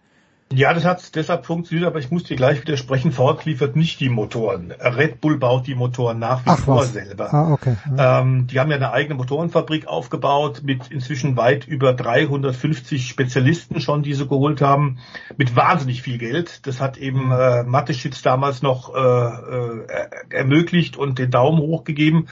Ja, 0.53 0.75
das 0.75 0.85
hat 0.85 1.15
deshalb 1.15 1.47
funktioniert, 1.47 1.87
aber 1.87 1.97
ich 1.97 2.11
muss 2.11 2.23
dir 2.23 2.35
gleich 2.35 2.61
widersprechen. 2.61 3.11
Ford 3.11 3.43
liefert 3.45 3.75
nicht 3.75 3.99
die 3.99 4.09
Motoren. 4.09 4.71
Red 4.71 5.19
Bull 5.19 5.39
baut 5.39 5.65
die 5.65 5.73
Motoren 5.73 6.19
nach 6.19 6.45
wie 6.45 6.51
Ach, 6.51 6.59
vor 6.59 6.77
was? 6.77 6.93
selber. 6.93 7.33
Ah, 7.33 7.51
okay. 7.51 7.75
Ähm, 7.97 8.45
die 8.45 8.59
haben 8.59 8.69
ja 8.69 8.75
eine 8.75 8.91
eigene 8.91 9.15
Motorenfabrik 9.15 9.87
aufgebaut 9.87 10.61
mit 10.63 10.91
inzwischen 10.91 11.35
weit 11.35 11.67
über 11.67 11.93
350 11.93 13.07
Spezialisten 13.07 13.81
schon, 13.81 14.03
die 14.03 14.13
sie 14.13 14.27
geholt 14.27 14.61
haben, 14.61 14.99
mit 15.35 15.55
wahnsinnig 15.55 16.03
viel 16.03 16.19
Geld. 16.19 16.67
Das 16.67 16.79
hat 16.79 16.97
eben 16.97 17.31
äh, 17.31 17.63
Mateschitz 17.63 18.21
damals 18.21 18.61
noch 18.61 18.93
äh, 18.93 18.99
äh, 18.99 20.09
ermöglicht 20.29 20.95
und 20.95 21.17
den 21.17 21.31
Daumen 21.31 21.59
hoch 21.59 21.85
gegeben. 21.85 22.27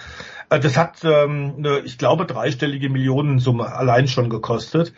Äh, 0.51 0.59
das 0.59 0.77
hat, 0.77 1.03
ähm, 1.03 1.55
eine, 1.57 1.79
ich 1.79 1.97
glaube, 1.97 2.27
dreistellige 2.27 2.89
Millionensumme 2.89 3.73
allein 3.73 4.07
schon 4.07 4.29
gekostet. 4.29 4.93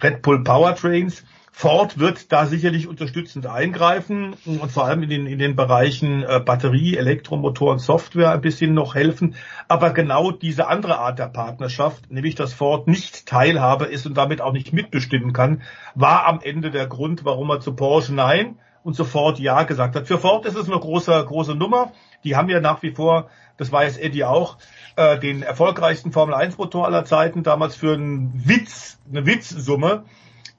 Red 0.00 0.22
Bull 0.22 0.44
Powertrains. 0.44 1.24
Ford 1.60 1.98
wird 1.98 2.32
da 2.32 2.46
sicherlich 2.46 2.88
unterstützend 2.88 3.46
eingreifen 3.46 4.34
und 4.46 4.72
vor 4.72 4.86
allem 4.86 5.02
in 5.02 5.10
den, 5.10 5.26
in 5.26 5.38
den 5.38 5.56
Bereichen 5.56 6.22
äh, 6.22 6.40
Batterie, 6.42 6.96
Elektromotor 6.96 7.72
und 7.72 7.80
Software 7.80 8.30
ein 8.30 8.40
bisschen 8.40 8.72
noch 8.72 8.94
helfen. 8.94 9.34
Aber 9.68 9.90
genau 9.90 10.30
diese 10.30 10.68
andere 10.68 10.98
Art 10.98 11.18
der 11.18 11.26
Partnerschaft, 11.26 12.10
nämlich 12.10 12.34
dass 12.34 12.54
Ford 12.54 12.88
nicht 12.88 13.26
Teilhabe 13.26 13.84
ist 13.84 14.06
und 14.06 14.16
damit 14.16 14.40
auch 14.40 14.54
nicht 14.54 14.72
mitbestimmen 14.72 15.34
kann, 15.34 15.60
war 15.94 16.24
am 16.24 16.40
Ende 16.40 16.70
der 16.70 16.86
Grund, 16.86 17.26
warum 17.26 17.50
er 17.50 17.60
zu 17.60 17.74
Porsche 17.74 18.14
Nein 18.14 18.56
und 18.82 18.96
sofort 18.96 19.38
Ja 19.38 19.64
gesagt 19.64 19.96
hat. 19.96 20.06
Für 20.06 20.16
Ford 20.16 20.46
ist 20.46 20.56
es 20.56 20.66
eine 20.66 20.80
große, 20.80 21.12
große 21.26 21.54
Nummer. 21.54 21.92
Die 22.24 22.36
haben 22.36 22.48
ja 22.48 22.60
nach 22.60 22.82
wie 22.82 22.92
vor, 22.92 23.28
das 23.58 23.70
weiß 23.70 23.98
Eddie 23.98 24.24
auch, 24.24 24.56
äh, 24.96 25.18
den 25.18 25.42
erfolgreichsten 25.42 26.10
Formel 26.10 26.34
1 26.34 26.56
Motor 26.56 26.86
aller 26.86 27.04
Zeiten, 27.04 27.42
damals 27.42 27.76
für 27.76 27.92
einen 27.92 28.32
Witz, 28.48 28.98
eine 29.10 29.26
Witzsumme 29.26 30.04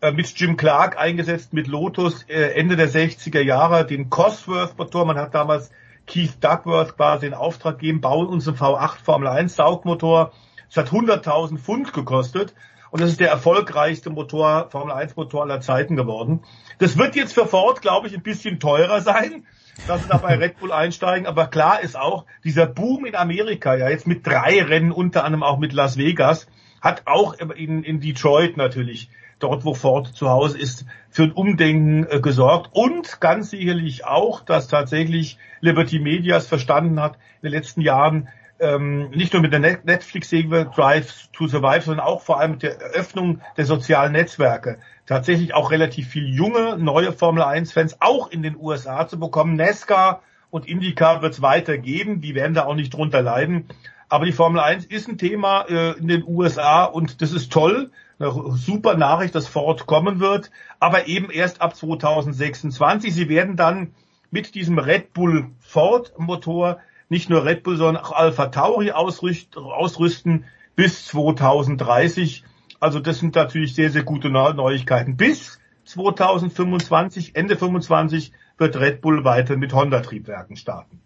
mit 0.09 0.39
Jim 0.39 0.57
Clark 0.57 0.97
eingesetzt, 0.97 1.53
mit 1.53 1.67
Lotus 1.67 2.23
äh, 2.23 2.53
Ende 2.55 2.75
der 2.75 2.89
60er 2.89 3.41
Jahre, 3.41 3.85
den 3.85 4.09
Cosworth-Motor. 4.09 5.05
Man 5.05 5.17
hat 5.17 5.35
damals 5.35 5.71
Keith 6.07 6.33
Duckworth 6.41 6.97
quasi 6.97 7.27
in 7.27 7.35
Auftrag 7.35 7.77
gegeben, 7.77 8.01
bauen 8.01 8.27
uns 8.27 8.47
einen 8.47 8.57
V8 8.57 9.03
Formel 9.03 9.27
1 9.27 9.55
Saugmotor. 9.55 10.31
Es 10.69 10.77
hat 10.77 10.89
100.000 10.89 11.59
Pfund 11.59 11.93
gekostet 11.93 12.55
und 12.89 12.99
das 13.01 13.11
ist 13.11 13.19
der 13.19 13.29
erfolgreichste 13.29 14.09
Motor, 14.09 14.69
Formel 14.71 14.93
1 14.93 15.15
Motor 15.15 15.43
aller 15.43 15.61
Zeiten 15.61 15.95
geworden. 15.95 16.41
Das 16.79 16.97
wird 16.97 17.15
jetzt 17.15 17.33
für 17.33 17.45
Ford, 17.45 17.81
glaube 17.81 18.07
ich, 18.07 18.15
ein 18.15 18.23
bisschen 18.23 18.59
teurer 18.59 19.01
sein, 19.01 19.45
dass 19.87 20.01
sie 20.01 20.09
da 20.09 20.17
bei 20.17 20.35
Red 20.35 20.59
Bull 20.59 20.71
einsteigen. 20.71 21.27
Aber 21.27 21.45
klar 21.45 21.81
ist 21.81 21.95
auch, 21.95 22.25
dieser 22.43 22.65
Boom 22.65 23.05
in 23.05 23.15
Amerika, 23.15 23.75
ja 23.75 23.89
jetzt 23.89 24.07
mit 24.07 24.25
drei 24.25 24.63
Rennen, 24.63 24.91
unter 24.91 25.25
anderem 25.25 25.43
auch 25.43 25.59
mit 25.59 25.73
Las 25.73 25.97
Vegas, 25.97 26.47
hat 26.81 27.03
auch 27.05 27.35
in, 27.35 27.83
in 27.83 27.99
Detroit 27.99 28.57
natürlich 28.57 29.09
dort 29.43 29.65
wo 29.65 29.73
Ford 29.73 30.07
zu 30.07 30.29
Hause 30.29 30.57
ist, 30.57 30.85
für 31.09 31.23
ein 31.23 31.31
Umdenken 31.31 32.07
äh, 32.09 32.19
gesorgt 32.19 32.69
und 32.73 33.19
ganz 33.19 33.49
sicherlich 33.49 34.05
auch, 34.05 34.41
dass 34.41 34.67
tatsächlich 34.67 35.37
Liberty 35.59 35.99
Media 35.99 36.37
es 36.37 36.47
verstanden 36.47 37.01
hat, 37.01 37.15
in 37.41 37.49
den 37.49 37.51
letzten 37.51 37.81
Jahren 37.81 38.29
ähm, 38.59 39.09
nicht 39.09 39.33
nur 39.33 39.41
mit 39.41 39.51
der 39.51 39.59
Net 39.59 39.85
Netflix-Serie 39.85 40.71
Drive 40.75 41.29
to 41.33 41.47
Survive, 41.47 41.81
sondern 41.81 42.05
auch 42.05 42.21
vor 42.21 42.39
allem 42.39 42.51
mit 42.51 42.63
der 42.63 42.79
Eröffnung 42.79 43.41
der 43.57 43.65
sozialen 43.65 44.13
Netzwerke 44.13 44.77
tatsächlich 45.11 45.53
auch 45.53 45.71
relativ 45.71 46.07
viel 46.07 46.33
junge, 46.33 46.77
neue 46.77 47.11
Formel 47.11 47.43
1-Fans 47.43 47.97
auch 47.99 48.31
in 48.31 48.43
den 48.43 48.55
USA 48.55 49.07
zu 49.07 49.19
bekommen. 49.19 49.57
NASCAR 49.57 50.21
und 50.49 50.67
IndyCar 50.67 51.21
wird 51.21 51.33
es 51.33 51.41
weitergeben, 51.41 52.21
die 52.21 52.35
werden 52.35 52.53
da 52.53 52.65
auch 52.65 52.75
nicht 52.75 52.93
drunter 52.93 53.21
leiden. 53.21 53.67
Aber 54.07 54.25
die 54.25 54.31
Formel 54.31 54.61
1 54.61 54.85
ist 54.85 55.09
ein 55.09 55.17
Thema 55.17 55.65
äh, 55.67 55.97
in 55.97 56.07
den 56.07 56.23
USA 56.25 56.85
und 56.85 57.21
das 57.21 57.33
ist 57.33 57.51
toll. 57.51 57.91
Eine 58.21 58.55
super 58.55 58.97
Nachricht, 58.97 59.33
dass 59.33 59.47
Ford 59.47 59.87
kommen 59.87 60.19
wird, 60.19 60.51
aber 60.79 61.07
eben 61.07 61.31
erst 61.31 61.61
ab 61.61 61.75
2026. 61.75 63.13
Sie 63.13 63.29
werden 63.29 63.55
dann 63.55 63.95
mit 64.29 64.53
diesem 64.53 64.77
Red 64.77 65.13
Bull 65.13 65.49
Ford 65.59 66.13
Motor 66.17 66.77
nicht 67.09 67.29
nur 67.29 67.45
Red 67.45 67.63
Bull, 67.63 67.77
sondern 67.77 68.03
auch 68.03 68.11
Alpha 68.11 68.47
Tauri 68.47 68.91
ausrüsten 68.91 70.45
bis 70.75 71.05
2030. 71.07 72.43
Also 72.79 72.99
das 72.99 73.19
sind 73.19 73.35
natürlich 73.35 73.73
sehr, 73.73 73.89
sehr 73.89 74.03
gute 74.03 74.29
Neuigkeiten. 74.29 75.17
Bis 75.17 75.59
2025, 75.85 77.35
Ende 77.35 77.57
25 77.57 78.33
wird 78.57 78.79
Red 78.79 79.01
Bull 79.01 79.23
weiter 79.23 79.57
mit 79.57 79.73
Honda-Triebwerken 79.73 80.55
starten. 80.55 81.01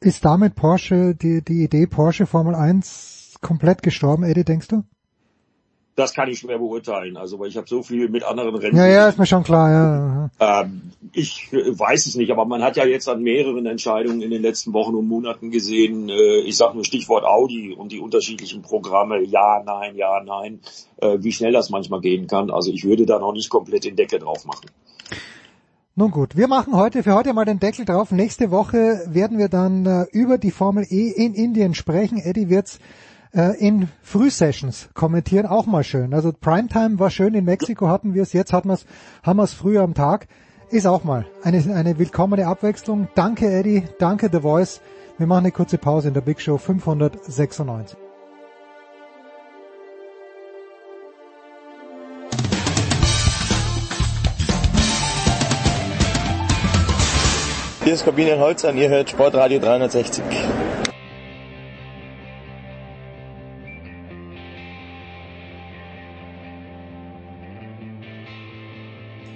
Ist 0.00 0.24
damit 0.24 0.54
Porsche, 0.54 1.14
die, 1.14 1.42
die 1.42 1.64
Idee 1.64 1.86
Porsche 1.86 2.26
Formel 2.26 2.54
1 2.54 3.38
komplett 3.42 3.82
gestorben, 3.82 4.22
Eddie, 4.22 4.44
denkst 4.44 4.68
du? 4.68 4.84
Das 5.96 6.14
kann 6.14 6.28
ich 6.28 6.38
schwer 6.38 6.58
beurteilen, 6.58 7.16
also 7.16 7.38
weil 7.38 7.48
ich 7.48 7.56
habe 7.56 7.68
so 7.68 7.82
viel 7.82 8.08
mit 8.08 8.22
anderen 8.22 8.54
Rennen. 8.54 8.76
Ja, 8.76 8.86
ja, 8.86 9.08
ist 9.08 9.18
mir 9.18 9.26
schon 9.26 9.42
klar, 9.42 9.70
ja. 9.70 10.62
Ähm, 10.62 10.92
ich 11.12 11.48
weiß 11.52 12.06
es 12.06 12.14
nicht, 12.14 12.30
aber 12.30 12.44
man 12.44 12.62
hat 12.62 12.76
ja 12.76 12.86
jetzt 12.86 13.08
an 13.08 13.22
mehreren 13.22 13.66
Entscheidungen 13.66 14.22
in 14.22 14.30
den 14.30 14.40
letzten 14.40 14.72
Wochen 14.72 14.94
und 14.94 15.08
Monaten 15.08 15.50
gesehen, 15.50 16.08
äh, 16.08 16.40
ich 16.40 16.56
sage 16.56 16.74
nur 16.74 16.84
Stichwort 16.84 17.24
Audi 17.24 17.74
und 17.74 17.92
die 17.92 18.00
unterschiedlichen 18.00 18.62
Programme, 18.62 19.20
ja, 19.22 19.62
nein, 19.64 19.96
ja, 19.96 20.22
nein, 20.24 20.60
äh, 20.98 21.18
wie 21.20 21.32
schnell 21.32 21.52
das 21.52 21.70
manchmal 21.70 22.00
gehen 22.00 22.26
kann. 22.26 22.50
Also 22.50 22.70
ich 22.72 22.84
würde 22.84 23.04
da 23.04 23.18
noch 23.18 23.32
nicht 23.32 23.50
komplett 23.50 23.84
den 23.84 23.96
Deckel 23.96 24.20
drauf 24.20 24.44
machen. 24.44 24.70
Nun 25.96 26.12
gut, 26.12 26.36
wir 26.36 26.48
machen 26.48 26.74
heute 26.74 27.02
für 27.02 27.14
heute 27.14 27.34
mal 27.34 27.44
den 27.44 27.58
Deckel 27.58 27.84
drauf. 27.84 28.12
Nächste 28.12 28.50
Woche 28.50 29.02
werden 29.08 29.38
wir 29.38 29.48
dann 29.48 29.84
äh, 29.84 30.06
über 30.12 30.38
die 30.38 30.52
Formel 30.52 30.86
E 30.88 31.10
in 31.10 31.34
Indien 31.34 31.74
sprechen. 31.74 32.18
Eddie 32.18 32.48
wird's 32.48 32.78
äh, 33.34 33.56
in 33.58 33.88
Frühsessions 34.02 34.88
kommentieren, 34.94 35.46
auch 35.46 35.66
mal 35.66 35.84
schön. 35.84 36.14
Also 36.14 36.32
Primetime 36.32 36.98
war 36.98 37.10
schön, 37.10 37.34
in 37.34 37.44
Mexiko 37.44 37.88
hatten 37.88 38.14
wir 38.14 38.22
es, 38.22 38.32
jetzt 38.32 38.52
hatten 38.52 38.68
wir's, 38.68 38.86
haben 39.22 39.38
wir 39.38 39.44
es 39.44 39.52
früher 39.54 39.82
am 39.82 39.94
Tag. 39.94 40.26
Ist 40.70 40.86
auch 40.86 41.02
mal 41.04 41.26
eine, 41.42 41.58
eine 41.74 41.98
willkommene 41.98 42.46
Abwechslung. 42.46 43.08
Danke 43.14 43.50
Eddie, 43.50 43.84
danke 43.98 44.28
The 44.32 44.40
Voice. 44.40 44.80
Wir 45.18 45.26
machen 45.26 45.44
eine 45.44 45.52
kurze 45.52 45.78
Pause 45.78 46.08
in 46.08 46.14
der 46.14 46.20
Big 46.20 46.40
Show 46.40 46.58
596. 46.58 47.98
Hier 57.82 57.94
ist 57.94 58.04
Corbinian 58.04 58.38
Holz 58.38 58.64
an, 58.64 58.76
ihr 58.76 58.88
hört 58.88 59.10
Sportradio 59.10 59.58
360. 59.58 60.22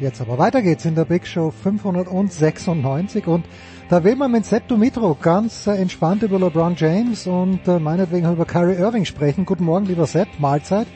Jetzt 0.05 0.21
aber 0.21 0.37
weiter 0.37 0.61
geht's 0.61 0.85
in 0.85 0.95
der 0.95 1.07
Big 1.07 1.27
Show 1.27 1.51
596 1.51 3.27
und 3.27 3.47
da 3.89 4.05
will 4.05 4.17
man 4.17 4.33
mit 4.33 4.45
Sepp 4.45 4.69
Dumitro 4.69 5.17
ganz 5.19 5.67
äh, 5.67 5.77
entspannt 5.77 6.23
über 6.23 6.39
LeBron 6.39 6.75
James 6.77 7.27
und 7.27 7.67
äh, 7.67 7.79
meinetwegen 7.79 8.31
über 8.31 8.45
Kyrie 8.45 8.75
Irving 8.75 9.07
sprechen. 9.07 9.47
Guten 9.47 9.65
Morgen, 9.65 9.87
lieber 9.87 10.07
Sepp, 10.07 10.29
Mahlzeit. 10.39 10.87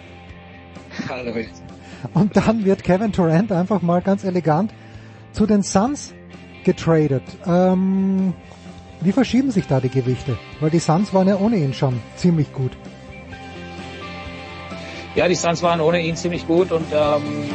Hallo. 1.09 1.33
Und 2.13 2.37
dann 2.37 2.67
wird 2.67 2.85
Kevin 2.85 3.11
Durant 3.11 3.51
einfach 3.51 3.81
mal 3.81 4.03
ganz 4.03 4.25
elegant 4.25 4.75
zu 5.33 5.47
den 5.47 5.63
Suns 5.63 6.13
getradet. 6.65 7.23
Ähm, 7.47 8.35
wie 9.01 9.13
verschieben 9.13 9.51
sich 9.51 9.67
da 9.67 9.81
die 9.81 9.89
Gewichte? 9.89 10.37
Weil 10.61 10.69
die 10.69 10.81
Suns 10.81 11.15
waren 11.15 11.29
ja 11.29 11.39
ohne 11.39 11.57
ihn 11.57 11.73
schon 11.73 11.99
ziemlich 12.17 12.53
gut. 12.53 12.73
Ja, 15.15 15.29
die 15.29 15.35
Suns 15.35 15.63
waren 15.63 15.81
ohne 15.81 16.03
ihn 16.03 16.15
ziemlich 16.15 16.47
gut 16.47 16.73
und 16.73 16.85
ähm, 16.93 17.49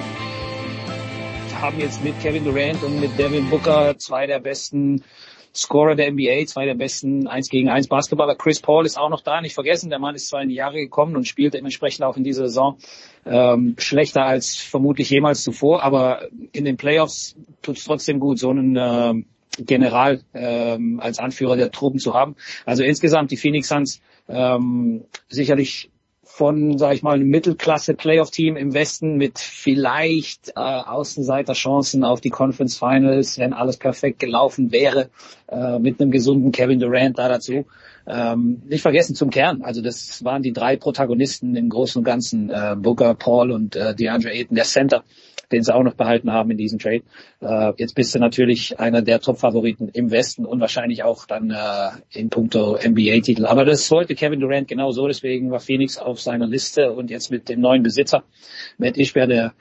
haben 1.64 1.80
jetzt 1.80 2.03
mit 2.03 2.19
Kevin 2.19 2.43
Durant 2.43 2.83
und 2.83 3.00
mit 3.00 3.17
Devin 3.17 3.50
Booker 3.50 3.98
zwei 3.98 4.27
der 4.27 4.40
besten 4.40 5.01
Scorer 5.56 5.95
der 5.95 6.11
NBA, 6.11 6.45
zwei 6.45 6.66
der 6.66 6.74
besten 6.74 7.25
1 7.25 7.48
gegen 7.48 7.69
1 7.69 7.88
Basketballer. 7.88 8.35
Chris 8.35 8.59
Paul 8.59 8.85
ist 8.85 9.00
auch 9.00 9.09
noch 9.09 9.22
da, 9.22 9.40
nicht 9.40 9.53
vergessen. 9.53 9.90
Der 9.90 9.98
Mann 9.98 10.14
ist 10.14 10.27
zwar 10.27 10.42
in 10.42 10.50
die 10.50 10.56
Jahre 10.56 10.75
gekommen 10.75 11.16
und 11.16 11.25
spielt 11.25 11.53
dementsprechend 11.53 12.03
auch 12.03 12.17
in 12.17 12.25
dieser 12.25 12.50
Saison 12.50 12.80
ähm, 13.25 13.75
schlechter 13.77 14.25
als 14.25 14.58
vermutlich 14.58 15.09
jemals 15.09 15.42
zuvor, 15.42 15.83
aber 15.83 16.27
in 16.51 16.66
den 16.66 16.75
Playoffs 16.75 17.38
tut 17.61 17.77
es 17.77 17.85
trotzdem 17.85 18.19
gut, 18.19 18.40
so 18.40 18.50
einen 18.50 18.75
äh, 18.75 19.14
General 19.64 20.19
ähm, 20.33 21.00
als 21.00 21.19
Anführer 21.19 21.56
der 21.56 21.72
Truppen 21.72 22.00
zu 22.01 22.14
haben. 22.14 22.35
Also 22.66 22.83
insgesamt 22.83 23.32
die 23.32 23.38
Phoenix 23.38 23.69
Suns 23.69 24.01
ähm, 24.27 25.06
sicherlich 25.30 25.92
von, 26.35 26.79
sage 26.79 26.95
ich 26.95 27.03
mal, 27.03 27.13
einem 27.13 27.27
Mittelklasse-Playoff-Team 27.27 28.57
im 28.57 28.73
Westen 28.73 29.17
mit 29.17 29.37
vielleicht 29.37 30.49
äh, 30.55 30.61
Außenseiterchancen 30.61 32.03
auf 32.03 32.21
die 32.21 32.31
Conference 32.31 32.75
Finals, 32.75 33.37
wenn 33.37 33.53
alles 33.53 33.77
perfekt 33.77 34.17
gelaufen 34.17 34.71
wäre, 34.71 35.11
äh, 35.47 35.77
mit 35.77 36.01
einem 36.01 36.09
gesunden 36.09 36.51
Kevin 36.51 36.79
Durant 36.79 37.19
da 37.19 37.29
dazu. 37.29 37.67
Ähm, 38.07 38.63
nicht 38.67 38.81
vergessen 38.81 39.13
zum 39.13 39.29
Kern, 39.29 39.61
also 39.61 39.83
das 39.83 40.23
waren 40.23 40.41
die 40.41 40.53
drei 40.53 40.75
Protagonisten 40.75 41.55
im 41.55 41.69
Großen 41.69 41.99
und 41.99 42.03
Ganzen, 42.03 42.49
äh, 42.49 42.75
Booker, 42.79 43.13
Paul 43.13 43.51
und 43.51 43.75
äh, 43.75 43.93
DeAndre 43.93 44.31
Ayton, 44.31 44.55
der 44.55 44.65
Center 44.65 45.03
den 45.51 45.63
sie 45.63 45.73
auch 45.73 45.83
noch 45.83 45.95
behalten 45.95 46.31
haben 46.31 46.51
in 46.51 46.57
diesem 46.57 46.80
Trade. 46.80 47.03
Äh, 47.41 47.73
jetzt 47.77 47.95
bist 47.95 48.13
du 48.15 48.19
natürlich 48.19 48.80
einer 48.80 49.01
der 49.01 49.19
Top-Favoriten 49.19 49.89
im 49.89 50.11
Westen 50.11 50.45
und 50.45 50.59
wahrscheinlich 50.59 51.03
auch 51.03 51.25
dann 51.25 51.51
äh, 51.51 51.89
in 52.11 52.30
puncto 52.30 52.77
NBA-Titel. 52.77 53.45
Aber 53.45 53.65
das 53.65 53.89
wollte 53.91 54.15
Kevin 54.15 54.39
Durant 54.39 54.67
genau 54.67 54.91
so, 54.91 55.07
deswegen 55.07 55.51
war 55.51 55.59
Phoenix 55.59 55.97
auf 55.97 56.22
seiner 56.22 56.47
Liste 56.47 56.91
und 56.91 57.09
jetzt 57.09 57.31
mit 57.31 57.49
dem 57.49 57.61
neuen 57.61 57.83
Besitzer, 57.83 58.23
Matt 58.77 58.97
Ischber, 58.97 59.27
der 59.27 59.53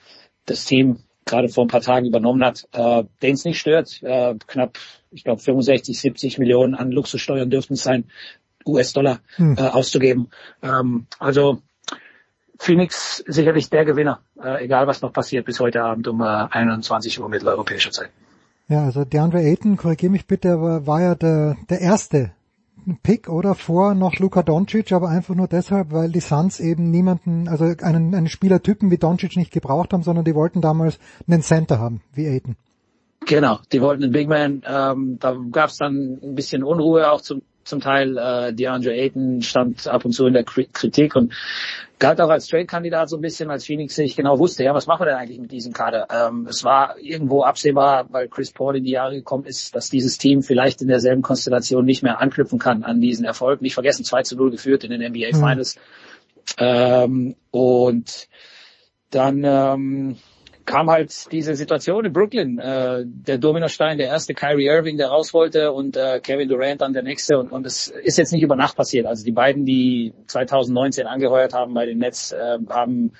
das 0.47 0.65
Team 0.65 0.99
gerade 1.25 1.49
vor 1.49 1.65
ein 1.65 1.69
paar 1.69 1.81
Tagen 1.81 2.07
übernommen 2.07 2.45
hat, 2.45 2.67
äh, 2.73 3.05
den 3.23 3.35
es 3.35 3.45
nicht 3.45 3.59
stört. 3.59 4.03
Äh, 4.03 4.35
knapp, 4.47 4.79
ich 5.11 5.25
glaube, 5.25 5.41
65, 5.41 5.99
70 5.99 6.39
Millionen 6.39 6.75
an 6.75 6.91
Luxussteuern 6.91 7.51
dürften 7.51 7.75
es 7.75 7.83
sein, 7.83 8.05
US-Dollar 8.67 9.21
hm. 9.37 9.57
äh, 9.59 9.63
auszugeben. 9.63 10.29
Ähm, 10.63 11.07
also 11.19 11.63
Phoenix 12.63 13.25
sicherlich 13.27 13.71
der 13.71 13.85
Gewinner, 13.85 14.21
äh, 14.41 14.65
egal 14.65 14.87
was 14.87 15.03
noch 15.03 15.13
passiert 15.13 15.47
bis 15.47 15.59
heute 15.59 15.83
Abend 15.83 16.07
um 16.07 16.21
äh, 16.21 16.25
21 16.25 17.19
Uhr 17.19 17.29
mitteleuropäischer 17.29 17.91
Zeit. 17.91 18.11
Ja, 18.69 18.85
also 18.85 19.05
DeAndre 19.05 19.41
Ayton, 19.41 19.77
korrigiere 19.77 20.13
mich 20.13 20.29
bitte, 20.29 20.61
war, 20.61 20.87
war 20.87 21.03
ja 21.03 21.15
der, 21.17 21.57
der 21.69 21.81
erste 21.81 22.31
Pick 23.03 23.29
oder 23.29 23.57
vor 23.57 23.95
noch 23.95 24.17
Luka 24.21 24.45
Doncic, 24.45 24.93
aber 24.93 25.09
einfach 25.09 25.35
nur 25.35 25.49
deshalb, 25.49 25.91
weil 25.91 26.13
die 26.13 26.21
Suns 26.21 26.61
eben 26.61 26.93
niemanden, 26.93 27.49
also 27.49 27.65
einen, 27.65 28.15
einen 28.15 28.29
Spielertypen 28.29 28.93
wie 28.93 28.99
Doncic 28.99 29.37
nicht 29.37 29.51
gebraucht 29.51 29.93
haben, 29.93 30.05
sondern 30.05 30.25
die 30.25 30.37
wollten 30.37 30.61
damals 30.61 31.01
einen 31.27 31.43
Center 31.43 31.81
haben, 31.81 32.01
wie 32.15 32.27
Ayton. 32.27 32.55
Genau, 33.27 33.59
die 33.73 33.81
wollten 33.81 34.05
einen 34.05 34.13
Big 34.13 34.29
Man. 34.29 34.63
Ähm, 34.65 35.19
da 35.19 35.37
gab 35.51 35.71
es 35.71 35.79
dann 35.79 36.21
ein 36.23 36.35
bisschen 36.37 36.63
Unruhe 36.63 37.11
auch 37.11 37.23
zum 37.23 37.43
zum 37.65 37.81
Teil. 37.81 38.17
Äh, 38.17 38.53
DeAndre 38.53 38.93
Ayton 38.93 39.43
stand 39.43 39.87
ab 39.87 40.05
und 40.05 40.13
zu 40.13 40.27
in 40.27 40.35
der 40.35 40.45
Kritik 40.45 41.17
und 41.17 41.33
galt 42.03 42.21
auch 42.21 42.31
als 42.31 42.49
Trade-Kandidat 42.49 43.09
so 43.09 43.17
ein 43.17 43.23
bisschen, 43.23 43.49
als 43.51 43.65
Phoenix 43.65 43.97
nicht 43.97 44.17
genau 44.17 44.39
wusste, 44.39 44.65
ja, 44.65 44.75
was 44.75 44.89
machen 44.89 45.03
wir 45.03 45.07
denn 45.07 45.17
eigentlich 45.17 45.39
mit 45.39 45.53
diesem 45.53 45.73
Kader? 45.73 46.09
Ähm, 46.11 46.47
es 46.49 46.65
war 46.65 46.99
irgendwo 46.99 47.45
absehbar, 47.45 48.07
weil 48.11 48.29
Chris 48.29 48.51
Paul 48.51 48.77
in 48.77 48.85
die 48.85 48.91
Jahre 48.91 49.15
gekommen 49.15 49.45
ist, 49.45 49.77
dass 49.77 49.89
dieses 49.89 50.19
Team 50.19 50.43
vielleicht 50.43 50.83
in 50.83 50.89
derselben 50.89 51.23
Konstellation 51.23 51.85
nicht 51.85 52.03
mehr 52.03 52.21
anknüpfen 52.21 52.59
kann 52.59 52.83
an 52.83 53.01
diesen 53.01 53.25
Erfolg. 53.25 53.63
Nicht 53.63 53.75
vergessen, 53.75 54.05
2 54.05 54.23
zu 54.25 54.37
0 54.37 54.51
geführt 54.51 54.83
in 54.83 54.91
den 54.91 55.01
NBA 55.01 55.29
mhm. 55.29 55.37
Finals. 55.37 55.77
Mhm. 55.77 55.81
Ähm, 56.59 57.37
und 57.53 58.29
dann 59.11 59.45
ähm, 59.45 60.17
kam 60.65 60.91
halt 60.91 61.31
diese 61.33 61.55
Situation 61.55 62.05
in 62.05 62.13
Brooklyn. 62.13 62.59
Äh, 62.59 63.05
der 63.05 63.39
Dominostein, 63.39 63.99
der 63.99 64.09
erste 64.09 64.35
Kyrie 64.35 64.67
Irving, 64.67 64.97
der 64.97 65.09
raus 65.09 65.35
wollte 65.35 65.73
und 65.73 65.97
äh, 65.97 66.21
Kevin 66.21 66.49
Durant 66.49 66.81
dann 66.81 66.93
der 66.93 67.03
nächste. 67.03 67.39
Und, 67.39 67.53
und 67.53 67.65
das 67.65 67.89
ist 67.89 68.19
jetzt 68.19 68.33
nicht 68.33 68.43
über 68.43 68.57
Nacht 68.57 68.77
passiert. 68.77 69.07
Also 69.07 69.25
die 69.25 69.33
beiden, 69.33 69.65
die 69.65 70.13
2019 70.27 71.07
angeheuert 71.07 71.53
haben 71.55 71.75
bei 71.75 71.87
den 71.87 71.99
Nets, 71.99 72.33
äh, 72.33 72.59
haben 72.69 73.13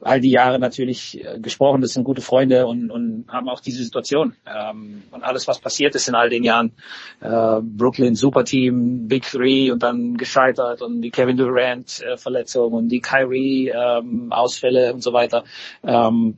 all 0.00 0.20
die 0.20 0.30
Jahre 0.30 0.58
natürlich 0.58 1.24
äh, 1.24 1.38
gesprochen, 1.38 1.80
das 1.80 1.92
sind 1.92 2.04
gute 2.04 2.20
Freunde 2.20 2.66
und, 2.66 2.90
und 2.90 3.24
haben 3.28 3.48
auch 3.48 3.60
diese 3.60 3.82
Situation. 3.82 4.36
Ähm, 4.46 5.02
und 5.10 5.22
alles, 5.22 5.48
was 5.48 5.60
passiert 5.60 5.94
ist 5.94 6.08
in 6.08 6.14
all 6.14 6.28
den 6.28 6.44
Jahren, 6.44 6.72
äh, 7.20 7.60
Brooklyn 7.62 8.14
Superteam, 8.14 9.08
Big 9.08 9.22
Three 9.22 9.70
und 9.70 9.82
dann 9.82 10.16
gescheitert 10.16 10.82
und 10.82 11.00
die 11.00 11.10
Kevin 11.10 11.36
Durant 11.36 12.02
äh, 12.02 12.16
Verletzung 12.16 12.72
und 12.72 12.88
die 12.88 13.00
Kyrie 13.00 13.68
ähm, 13.68 14.30
Ausfälle 14.30 14.92
und 14.92 15.02
so 15.02 15.12
weiter. 15.12 15.44
Ähm, 15.82 16.36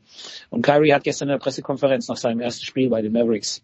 und 0.51 0.63
Kyrie 0.63 0.93
hat 0.93 1.05
gestern 1.05 1.29
in 1.29 1.33
der 1.33 1.39
Pressekonferenz 1.39 2.09
nach 2.09 2.17
seinem 2.17 2.41
ersten 2.41 2.65
Spiel 2.65 2.89
bei 2.89 3.03
den 3.03 3.13
Mavericks 3.13 3.63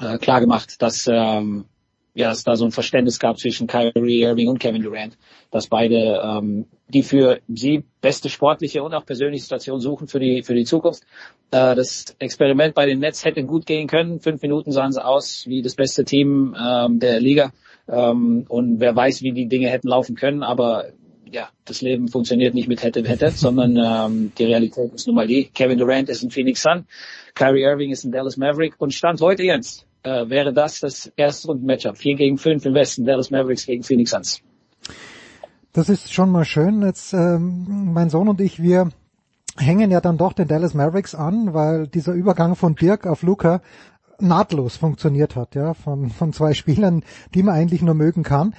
äh, 0.00 0.18
klar 0.18 0.40
gemacht, 0.40 0.82
dass 0.82 1.06
ähm, 1.06 1.66
ja, 2.14 2.30
es 2.30 2.44
da 2.44 2.54
so 2.54 2.64
ein 2.64 2.70
Verständnis 2.70 3.18
gab 3.18 3.38
zwischen 3.38 3.66
Kyrie 3.66 4.22
Irving 4.22 4.48
und 4.48 4.60
Kevin 4.60 4.82
Durant, 4.82 5.18
dass 5.50 5.66
beide 5.66 6.22
ähm, 6.24 6.66
die 6.86 7.02
für 7.02 7.40
sie 7.48 7.84
beste 8.00 8.28
sportliche 8.28 8.84
und 8.84 8.94
auch 8.94 9.04
persönliche 9.04 9.42
Situation 9.42 9.80
suchen 9.80 10.06
für 10.06 10.20
die 10.20 10.42
für 10.44 10.54
die 10.54 10.64
Zukunft. 10.64 11.02
Äh, 11.50 11.74
das 11.74 12.14
Experiment 12.20 12.74
bei 12.74 12.86
den 12.86 13.00
Nets 13.00 13.24
hätte 13.24 13.44
gut 13.44 13.66
gehen 13.66 13.88
können. 13.88 14.20
Fünf 14.20 14.40
Minuten 14.42 14.70
sahen 14.70 14.92
sie 14.92 15.04
aus 15.04 15.44
wie 15.48 15.60
das 15.60 15.74
beste 15.74 16.04
Team 16.04 16.56
ähm, 16.56 17.00
der 17.00 17.20
Liga. 17.20 17.52
Ähm, 17.88 18.46
und 18.48 18.78
wer 18.78 18.94
weiß, 18.94 19.22
wie 19.22 19.32
die 19.32 19.48
Dinge 19.48 19.68
hätten 19.68 19.88
laufen 19.88 20.14
können, 20.14 20.44
aber 20.44 20.86
ja, 21.30 21.48
das 21.64 21.82
Leben 21.82 22.06
funktioniert 22.06 22.54
nicht 22.54 22.68
mit 22.68 22.84
hätte, 22.84 23.02
hätte, 23.06 23.30
sondern 23.30 23.76
ähm, 23.76 24.32
die 24.38 24.44
Realität 24.44 24.94
ist 24.94 25.08
nun 25.08 25.16
mal 25.16 25.26
die. 25.26 25.46
Kevin 25.46 25.78
Durant 25.78 26.08
ist 26.08 26.22
ein 26.22 26.30
Phoenix 26.30 26.62
Sun, 26.62 26.86
Kyrie 27.34 27.62
Irving 27.62 27.90
ist 27.90 28.04
ein 28.04 28.12
Dallas 28.12 28.36
Maverick 28.36 28.74
und 28.78 28.94
Stand 28.94 29.20
heute 29.20 29.42
jetzt 29.42 29.84
äh, 30.04 30.28
wäre 30.28 30.52
das 30.52 30.80
das 30.80 31.12
erste 31.16 31.48
Runden-Matchup. 31.48 31.96
4 31.96 32.16
gegen 32.16 32.38
5 32.38 32.64
im 32.66 32.74
Westen, 32.74 33.04
Dallas 33.04 33.30
Mavericks 33.30 33.66
gegen 33.66 33.82
Phoenix 33.82 34.10
Suns. 34.10 34.40
Das 35.72 35.88
ist 35.88 36.12
schon 36.12 36.30
mal 36.30 36.44
schön. 36.44 36.82
Jetzt, 36.82 37.12
ähm, 37.12 37.92
mein 37.92 38.10
Sohn 38.10 38.28
und 38.28 38.40
ich, 38.40 38.62
wir 38.62 38.90
hängen 39.56 39.90
ja 39.90 40.00
dann 40.00 40.18
doch 40.18 40.32
den 40.32 40.46
Dallas 40.46 40.74
Mavericks 40.74 41.14
an, 41.14 41.54
weil 41.54 41.88
dieser 41.88 42.12
Übergang 42.12 42.54
von 42.54 42.76
Dirk 42.76 43.06
auf 43.06 43.22
Luca 43.22 43.60
nahtlos 44.20 44.76
funktioniert 44.76 45.34
hat, 45.34 45.54
ja, 45.56 45.74
von, 45.74 46.10
von 46.10 46.32
zwei 46.32 46.54
Spielern, 46.54 47.02
die 47.34 47.42
man 47.42 47.56
eigentlich 47.56 47.82
nur 47.82 47.94
mögen 47.94 48.22
kann. 48.22 48.54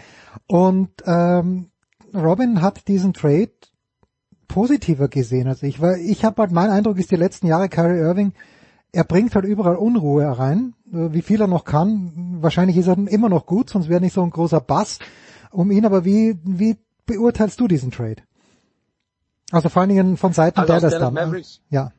Und 0.48 0.90
ähm, 1.06 1.70
Robin 2.14 2.62
hat 2.62 2.88
diesen 2.88 3.14
Trade 3.14 3.52
positiver 4.48 5.08
gesehen 5.08 5.48
als 5.48 5.64
ich, 5.64 5.82
weil 5.82 6.00
ich 6.00 6.24
habe 6.24 6.42
halt 6.42 6.52
mein 6.52 6.70
Eindruck 6.70 6.98
ist 6.98 7.12
die 7.12 7.16
letzten 7.16 7.48
Jahre 7.48 7.70
Kyrie 7.70 8.00
Irving 8.00 8.34
er 8.96 9.04
bringt 9.04 9.36
halt 9.36 9.46
überall 9.46 9.76
Unruhe 9.76 10.26
rein, 10.26 10.74
äh, 10.88 11.12
wie 11.12 11.22
viel 11.22 11.42
er 11.42 11.48
noch 11.48 11.66
kann. 11.66 12.38
Wahrscheinlich 12.40 12.78
ist 12.78 12.88
er 12.88 12.98
immer 12.98 13.28
noch 13.28 13.46
gut, 13.46 13.70
sonst 13.70 13.90
wäre 13.90 14.00
nicht 14.00 14.14
so 14.14 14.24
ein 14.24 14.30
großer 14.30 14.62
Bass 14.62 15.00
um 15.52 15.70
ihn. 15.70 15.86
Aber 15.86 16.06
wie, 16.06 16.40
wie 16.44 16.78
beurteilst 17.06 17.60
du 17.60 17.68
diesen 17.68 17.92
Trade? 17.92 18.24
Also 19.52 19.70
vor 19.70 19.82
allen 19.82 19.90
Dingen 19.90 20.18
von 20.18 20.32
Seiten 20.32 20.60
also 20.60 20.74
Dallas, 20.74 20.94
Dallas 20.94 21.00
dann. 21.00 21.14
Ne? 21.14 21.26
Mavericks, 21.26 21.62
ja. 21.70 21.92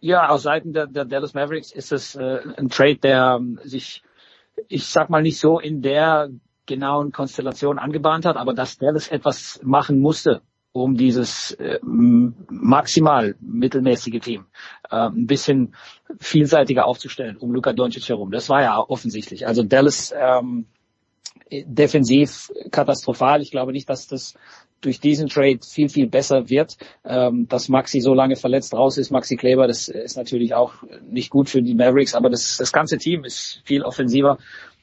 Ja, 0.00 0.28
aus 0.28 0.42
Seiten 0.42 0.72
der, 0.72 0.86
der 0.86 1.04
Dallas 1.04 1.34
Mavericks 1.34 1.72
ist 1.72 1.92
es 1.92 2.16
äh, 2.16 2.40
ein 2.56 2.68
Trade, 2.68 2.96
der 2.96 3.36
ähm, 3.38 3.60
sich, 3.62 4.02
ich 4.68 4.86
sag 4.86 5.08
mal 5.08 5.22
nicht 5.22 5.38
so 5.38 5.60
in 5.60 5.82
der 5.82 6.30
genauen 6.66 7.12
Konstellation 7.12 7.78
angebahnt 7.78 8.26
hat, 8.26 8.36
aber 8.36 8.54
dass 8.54 8.76
Dallas 8.76 9.08
etwas 9.08 9.60
machen 9.62 10.00
musste, 10.00 10.42
um 10.74 10.96
dieses 10.96 11.52
äh, 11.52 11.78
maximal 11.82 13.36
mittelmäßige 13.40 14.18
Team 14.20 14.46
äh, 14.90 15.06
ein 15.06 15.26
bisschen 15.28 15.72
vielseitiger 16.18 16.84
aufzustellen 16.86 17.36
um 17.36 17.52
Luka 17.52 17.72
Doncic 17.72 18.08
herum. 18.08 18.32
Das 18.32 18.48
war 18.48 18.62
ja 18.62 18.80
offensichtlich. 18.80 19.46
Also 19.46 19.62
Dallas 19.62 20.12
ähm, 20.18 20.66
defensiv 21.48 22.50
katastrophal. 22.72 23.40
Ich 23.40 23.52
glaube 23.52 23.70
nicht, 23.70 23.88
dass 23.88 24.08
das 24.08 24.34
durch 24.80 24.98
diesen 24.98 25.28
Trade 25.28 25.60
viel, 25.64 25.88
viel 25.88 26.08
besser 26.08 26.50
wird. 26.50 26.76
Ähm, 27.04 27.46
dass 27.48 27.68
Maxi 27.68 28.00
so 28.00 28.12
lange 28.12 28.34
verletzt 28.34 28.74
raus 28.74 28.98
ist, 28.98 29.12
Maxi 29.12 29.36
Kleber, 29.36 29.68
das 29.68 29.86
ist 29.86 30.16
natürlich 30.16 30.54
auch 30.54 30.74
nicht 31.08 31.30
gut 31.30 31.48
für 31.48 31.62
die 31.62 31.74
Mavericks, 31.74 32.16
aber 32.16 32.30
das, 32.30 32.56
das 32.56 32.72
ganze 32.72 32.98
Team 32.98 33.24
ist 33.24 33.62
viel 33.64 33.82
offensiver 33.82 34.38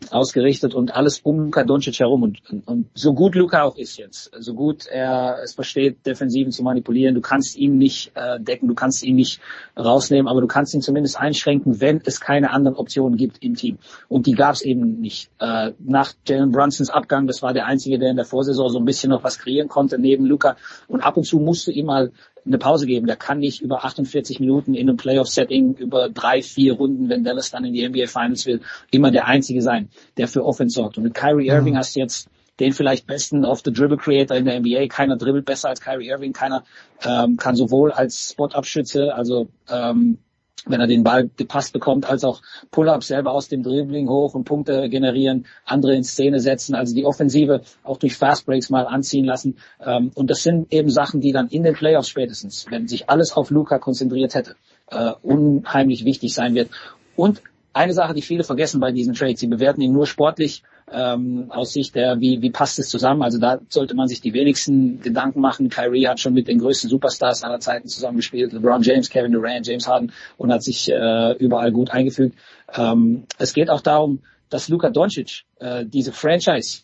ausgerichtet 0.10 0.74
und 0.74 0.96
alles 0.96 1.20
um 1.20 1.46
Luka 1.46 1.64
Doncic 1.64 2.00
herum. 2.00 2.24
Und, 2.24 2.42
und, 2.50 2.68
und 2.68 2.90
so 2.94 3.14
gut 3.14 3.36
Luka 3.36 3.64
auch 3.64 3.78
ist 3.78 3.98
jetzt, 3.98 4.32
so 4.40 4.54
gut 4.54 4.88
er 4.88 5.40
es 5.44 5.54
versteht, 5.54 6.06
Defensiven 6.06 6.52
zu 6.52 6.64
manipulieren, 6.64 7.16
du 7.16 7.22
kannst 7.22 7.56
ihn 7.56 7.78
nicht 7.78 8.12
äh, 8.16 8.40
decken, 8.40 8.68
du 8.68 8.74
kannst 8.74 9.04
ihn 9.04 9.16
nicht 9.16 9.40
rausnehmen, 9.78 10.28
aber 10.28 10.42
du 10.42 10.48
kannst 10.48 10.74
ihn 10.74 10.82
zumindest 10.82 11.20
einschränken, 11.20 11.80
wenn 11.80 12.02
es 12.04 12.20
keine 12.20 12.52
anderen 12.52 12.78
Optionen 12.78 13.18
gibt 13.18 13.44
im 13.44 13.56
Team. 13.56 13.78
Und 14.08 14.26
die 14.26 14.34
gab 14.34 14.56
es 14.56 14.62
eben 14.62 15.00
nicht. 15.00 15.30
Äh, 15.40 15.72
nach 15.80 16.14
Jalen 16.28 16.52
Brunsons 16.52 16.90
Abgang, 16.90 17.28
das 17.28 17.42
war 17.42 17.54
der 17.54 17.66
Einzige, 17.66 18.00
der 18.00 18.10
in 18.10 18.16
der 18.16 18.26
Vorsaison 18.26 18.70
so 18.70 18.80
ein 18.80 18.86
bisschen 18.86 19.10
noch 19.12 19.24
was 19.24 19.40
kreieren 19.40 19.68
konnte 19.68 20.00
neben 20.00 20.26
Luca. 20.26 20.56
Und 20.88 21.02
ab 21.02 21.18
und 21.18 21.24
zu 21.24 21.40
musst 21.40 21.68
du 21.68 21.72
ihm 21.72 21.86
mal 21.86 22.12
eine 22.46 22.58
Pause 22.58 22.86
geben. 22.86 23.08
Der 23.08 23.16
kann 23.16 23.40
nicht 23.40 23.62
über 23.62 23.84
48 23.86 24.40
Minuten 24.40 24.74
in 24.74 24.90
einem 24.90 24.98
Playoff-Setting 24.98 25.76
über 25.76 26.10
drei, 26.10 26.42
vier 26.42 26.74
Runden, 26.74 27.10
wenn 27.10 27.24
Dallas 27.24 27.52
dann 27.52 27.66
in 27.66 27.74
die 27.74 27.88
NBA 27.88 28.08
Finals 28.08 28.46
will, 28.46 28.62
immer 28.92 29.12
der 29.12 29.28
Einzige 29.28 29.62
sein, 29.62 29.90
der 30.18 30.28
für 30.28 30.46
Offense 30.46 30.76
sorgt. 30.76 30.98
Und 30.98 31.04
mit 31.04 31.14
Kyrie 31.14 31.46
mhm. 31.46 31.50
Irving 31.50 31.78
hast 31.78 31.96
du 31.96 32.00
jetzt 32.00 32.30
den 32.60 32.74
vielleicht 32.74 33.08
besten 33.08 33.44
Off-the-Dribble-Creator 33.46 34.38
in 34.38 34.46
der 34.46 34.60
NBA. 34.60 34.88
Keiner 34.88 35.18
dribbelt 35.18 35.46
besser 35.46 35.70
als 35.70 35.82
Kyrie 35.82 36.10
Irving. 36.10 36.34
Keiner 36.34 36.64
ähm, 37.04 37.38
kann 37.38 37.56
sowohl 37.56 37.92
als 37.92 38.32
Spot-Abschütze, 38.32 39.16
also 39.16 39.48
ähm, 39.70 40.20
wenn 40.66 40.80
er 40.80 40.88
den 40.88 41.04
Ball 41.04 41.30
gepasst 41.38 41.74
bekommt, 41.74 42.10
als 42.10 42.24
auch 42.24 42.42
Pull-ups 42.70 43.08
selber 43.08 43.32
aus 43.32 43.48
dem 43.48 43.64
Dribbling 43.64 44.08
hoch 44.10 44.36
und 44.36 44.44
Punkte 44.44 44.90
generieren, 44.90 45.46
andere 45.66 45.96
in 45.96 46.04
Szene 46.04 46.40
setzen, 46.40 46.76
also 46.76 46.94
die 46.94 47.06
Offensive 47.06 47.62
auch 47.84 47.98
durch 47.98 48.16
Fast 48.16 48.46
Breaks 48.46 48.70
mal 48.70 48.86
anziehen 48.86 49.26
lassen. 49.26 49.58
Ähm, 49.84 50.12
und 50.14 50.30
das 50.30 50.44
sind 50.44 50.72
eben 50.72 50.90
Sachen, 50.90 51.22
die 51.22 51.32
dann 51.32 51.48
in 51.48 51.64
den 51.64 51.74
Playoffs 51.74 52.10
spätestens, 52.10 52.68
wenn 52.70 52.88
sich 52.88 53.10
alles 53.10 53.34
auf 53.34 53.50
Luca 53.50 53.80
konzentriert 53.80 54.36
hätte, 54.36 54.56
äh, 54.92 55.12
unheimlich 55.24 56.06
wichtig 56.06 56.34
sein 56.34 56.54
wird. 56.54 56.70
Und 57.16 57.42
eine 57.74 57.94
Sache, 57.94 58.14
die 58.14 58.22
viele 58.22 58.44
vergessen 58.44 58.80
bei 58.80 58.92
diesen 58.92 59.14
Trades, 59.14 59.40
sie 59.40 59.48
bewerten 59.48 59.82
ihn 59.82 59.94
nur 59.94 60.06
sportlich 60.06 60.64
ähm, 60.92 61.48
aus 61.50 61.74
Sicht 61.74 61.96
der, 61.96 62.20
wie, 62.20 62.42
wie 62.42 62.52
passt 62.52 62.80
es 62.80 62.90
zusammen. 62.90 63.22
Also 63.22 63.40
da 63.40 63.60
sollte 63.70 63.96
man 63.96 64.08
sich 64.08 64.22
die 64.22 64.34
wenigsten 64.34 65.02
Gedanken 65.02 65.42
machen. 65.42 65.70
Kyrie 65.70 66.08
hat 66.08 66.20
schon 66.20 66.34
mit 66.34 66.48
den 66.48 66.60
größten 66.60 66.90
Superstars 66.90 67.44
aller 67.44 67.60
Zeiten 67.60 67.88
zusammengespielt, 67.88 68.54
LeBron 68.54 68.82
James, 68.82 69.10
Kevin 69.10 69.32
Durant, 69.32 69.68
James 69.68 69.88
Harden 69.88 70.12
und 70.38 70.52
hat 70.52 70.64
sich 70.64 70.90
äh, 70.90 71.34
überall 71.34 71.72
gut 71.72 71.92
eingefügt. 71.92 72.38
Ähm, 72.74 73.26
es 73.38 73.54
geht 73.54 73.70
auch 73.70 73.82
darum, 73.82 74.22
dass 74.50 74.70
Luka 74.70 74.90
Doncic 74.90 75.44
äh, 75.60 75.86
diese 75.86 76.12
Franchise 76.12 76.84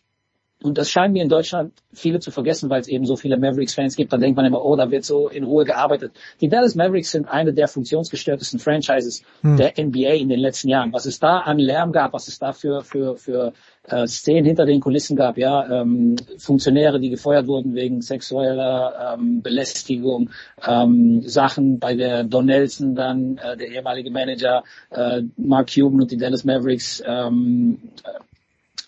und 0.63 0.79
das 0.79 0.89
scheinen 0.89 1.13
mir 1.13 1.21
in 1.21 1.29
Deutschland 1.29 1.71
viele 1.93 2.19
zu 2.19 2.31
vergessen, 2.31 2.69
weil 2.71 2.81
es 2.81 2.87
eben 2.87 3.05
so 3.05 3.15
viele 3.15 3.37
Mavericks-Fans 3.37 3.95
gibt. 3.95 4.11
Da 4.11 4.17
denkt 4.17 4.35
man 4.35 4.45
immer, 4.45 4.65
oh, 4.65 4.75
da 4.75 4.89
wird 4.89 5.05
so 5.05 5.27
in 5.27 5.43
Ruhe 5.43 5.65
gearbeitet. 5.65 6.13
Die 6.41 6.49
Dallas 6.49 6.73
Mavericks 6.73 7.11
sind 7.11 7.27
eine 7.27 7.53
der 7.53 7.67
funktionsgestörtesten 7.67 8.59
Franchises 8.59 9.21
hm. 9.41 9.57
der 9.57 9.73
NBA 9.77 10.13
in 10.13 10.29
den 10.29 10.39
letzten 10.39 10.69
Jahren. 10.69 10.91
Was 10.93 11.05
es 11.05 11.19
da 11.19 11.39
an 11.41 11.59
Lärm 11.59 11.91
gab, 11.91 12.13
was 12.13 12.27
es 12.27 12.39
da 12.39 12.53
für, 12.53 12.81
für, 12.81 13.17
für 13.17 13.53
äh, 13.83 14.07
Szenen 14.07 14.45
hinter 14.45 14.65
den 14.65 14.79
Kulissen 14.79 15.15
gab, 15.15 15.37
ja, 15.37 15.81
ähm, 15.81 16.15
Funktionäre, 16.39 16.99
die 16.99 17.11
gefeuert 17.11 17.45
wurden 17.45 17.75
wegen 17.75 18.01
sexueller 18.01 19.15
ähm, 19.15 19.43
Belästigung, 19.43 20.31
ähm, 20.67 21.21
Sachen 21.21 21.77
bei 21.77 21.93
der 21.93 22.23
Don 22.23 22.47
Nelson 22.47 22.95
dann, 22.95 23.37
äh, 23.37 23.57
der 23.57 23.67
ehemalige 23.69 24.09
Manager, 24.09 24.63
äh, 24.89 25.21
Mark 25.37 25.69
Cuban 25.71 26.01
und 26.01 26.09
die 26.09 26.17
Dallas 26.17 26.45
Mavericks, 26.45 27.03
ähm, 27.05 27.77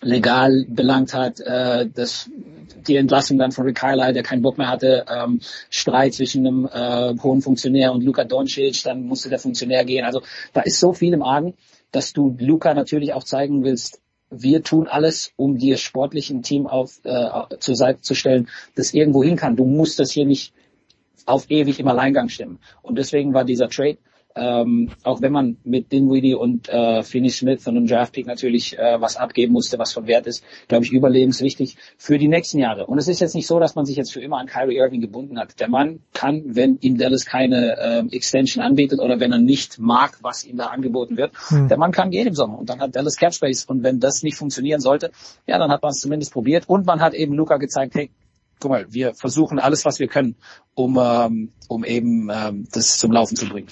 legal 0.00 0.64
belangt 0.68 1.14
hat, 1.14 1.40
äh, 1.40 1.86
dass 1.88 2.30
die 2.86 2.96
Entlassung 2.96 3.38
dann 3.38 3.52
von 3.52 3.64
Rick 3.66 3.76
Carlisle, 3.76 4.12
der 4.12 4.22
keinen 4.22 4.42
Bock 4.42 4.56
mehr 4.56 4.68
hatte, 4.68 5.04
ähm, 5.10 5.40
Streit 5.68 6.14
zwischen 6.14 6.46
einem 6.46 6.68
äh, 6.72 7.14
hohen 7.22 7.42
Funktionär 7.42 7.92
und 7.92 8.02
Luka 8.02 8.24
Doncic, 8.24 8.82
dann 8.84 9.04
musste 9.04 9.28
der 9.28 9.38
Funktionär 9.38 9.84
gehen. 9.84 10.04
Also 10.04 10.22
da 10.52 10.62
ist 10.62 10.80
so 10.80 10.92
viel 10.92 11.12
im 11.12 11.22
Argen, 11.22 11.54
dass 11.92 12.12
du 12.12 12.36
Luka 12.38 12.72
natürlich 12.72 13.12
auch 13.12 13.24
zeigen 13.24 13.64
willst, 13.64 14.00
wir 14.30 14.62
tun 14.62 14.86
alles, 14.86 15.32
um 15.36 15.58
dir 15.58 15.76
sportlich 15.76 16.30
ein 16.30 16.42
Team 16.42 16.66
auf, 16.68 17.00
äh, 17.02 17.56
zur 17.58 17.74
Seite 17.74 18.00
zu 18.00 18.14
stellen, 18.14 18.48
das 18.76 18.94
irgendwo 18.94 19.24
hin 19.24 19.36
kann. 19.36 19.56
Du 19.56 19.64
musst 19.64 19.98
das 19.98 20.12
hier 20.12 20.24
nicht 20.24 20.54
auf 21.26 21.50
ewig 21.50 21.80
im 21.80 21.88
Alleingang 21.88 22.28
stimmen. 22.28 22.60
Und 22.82 22.96
deswegen 22.96 23.34
war 23.34 23.44
dieser 23.44 23.68
Trade 23.68 23.98
ähm, 24.36 24.90
auch 25.02 25.20
wenn 25.22 25.32
man 25.32 25.56
mit 25.64 25.90
Dinwiddie 25.90 26.34
und 26.34 26.68
äh, 26.68 27.02
Finney 27.02 27.30
Smith 27.30 27.66
und 27.66 27.76
einem 27.76 27.86
Draftpick 27.86 28.26
natürlich 28.26 28.78
äh, 28.78 29.00
was 29.00 29.16
abgeben 29.16 29.52
musste, 29.52 29.78
was 29.78 29.92
von 29.92 30.06
Wert 30.06 30.26
ist, 30.26 30.44
glaube 30.68 30.84
ich, 30.84 30.92
überlebenswichtig 30.92 31.76
für 31.96 32.18
die 32.18 32.28
nächsten 32.28 32.58
Jahre. 32.58 32.86
Und 32.86 32.98
es 32.98 33.08
ist 33.08 33.20
jetzt 33.20 33.34
nicht 33.34 33.46
so, 33.46 33.58
dass 33.58 33.74
man 33.74 33.86
sich 33.86 33.96
jetzt 33.96 34.12
für 34.12 34.20
immer 34.20 34.38
an 34.38 34.46
Kyrie 34.46 34.76
Irving 34.76 35.00
gebunden 35.00 35.38
hat. 35.38 35.58
Der 35.58 35.68
Mann 35.68 36.00
kann, 36.12 36.42
wenn 36.46 36.78
ihm 36.80 36.96
Dallas 36.96 37.26
keine 37.26 37.76
äh, 37.76 38.14
Extension 38.14 38.62
anbietet 38.62 39.00
oder 39.00 39.18
wenn 39.18 39.32
er 39.32 39.38
nicht 39.38 39.78
mag, 39.78 40.18
was 40.22 40.44
ihm 40.44 40.56
da 40.56 40.66
angeboten 40.66 41.16
wird, 41.16 41.32
hm. 41.48 41.68
der 41.68 41.78
Mann 41.78 41.90
kann 41.90 42.10
gehen 42.10 42.28
im 42.28 42.34
Sommer. 42.34 42.58
Und 42.58 42.70
dann 42.70 42.80
hat 42.80 42.94
Dallas 42.94 43.16
Cap 43.16 43.34
Space. 43.34 43.64
Und 43.64 43.82
wenn 43.82 43.98
das 43.98 44.22
nicht 44.22 44.36
funktionieren 44.36 44.80
sollte, 44.80 45.10
ja, 45.46 45.58
dann 45.58 45.70
hat 45.70 45.82
man 45.82 45.90
es 45.90 45.98
zumindest 45.98 46.32
probiert. 46.32 46.68
Und 46.68 46.86
man 46.86 47.00
hat 47.00 47.14
eben 47.14 47.34
Luca 47.34 47.56
gezeigt, 47.56 47.94
hey, 47.94 48.10
guck 48.60 48.70
mal, 48.70 48.86
wir 48.90 49.14
versuchen 49.14 49.58
alles, 49.58 49.84
was 49.84 49.98
wir 49.98 50.06
können, 50.06 50.36
um, 50.74 50.98
ähm, 51.02 51.52
um 51.68 51.84
eben 51.84 52.30
ähm, 52.32 52.68
das 52.72 52.98
zum 52.98 53.10
Laufen 53.10 53.36
zu 53.36 53.48
bringen. 53.48 53.68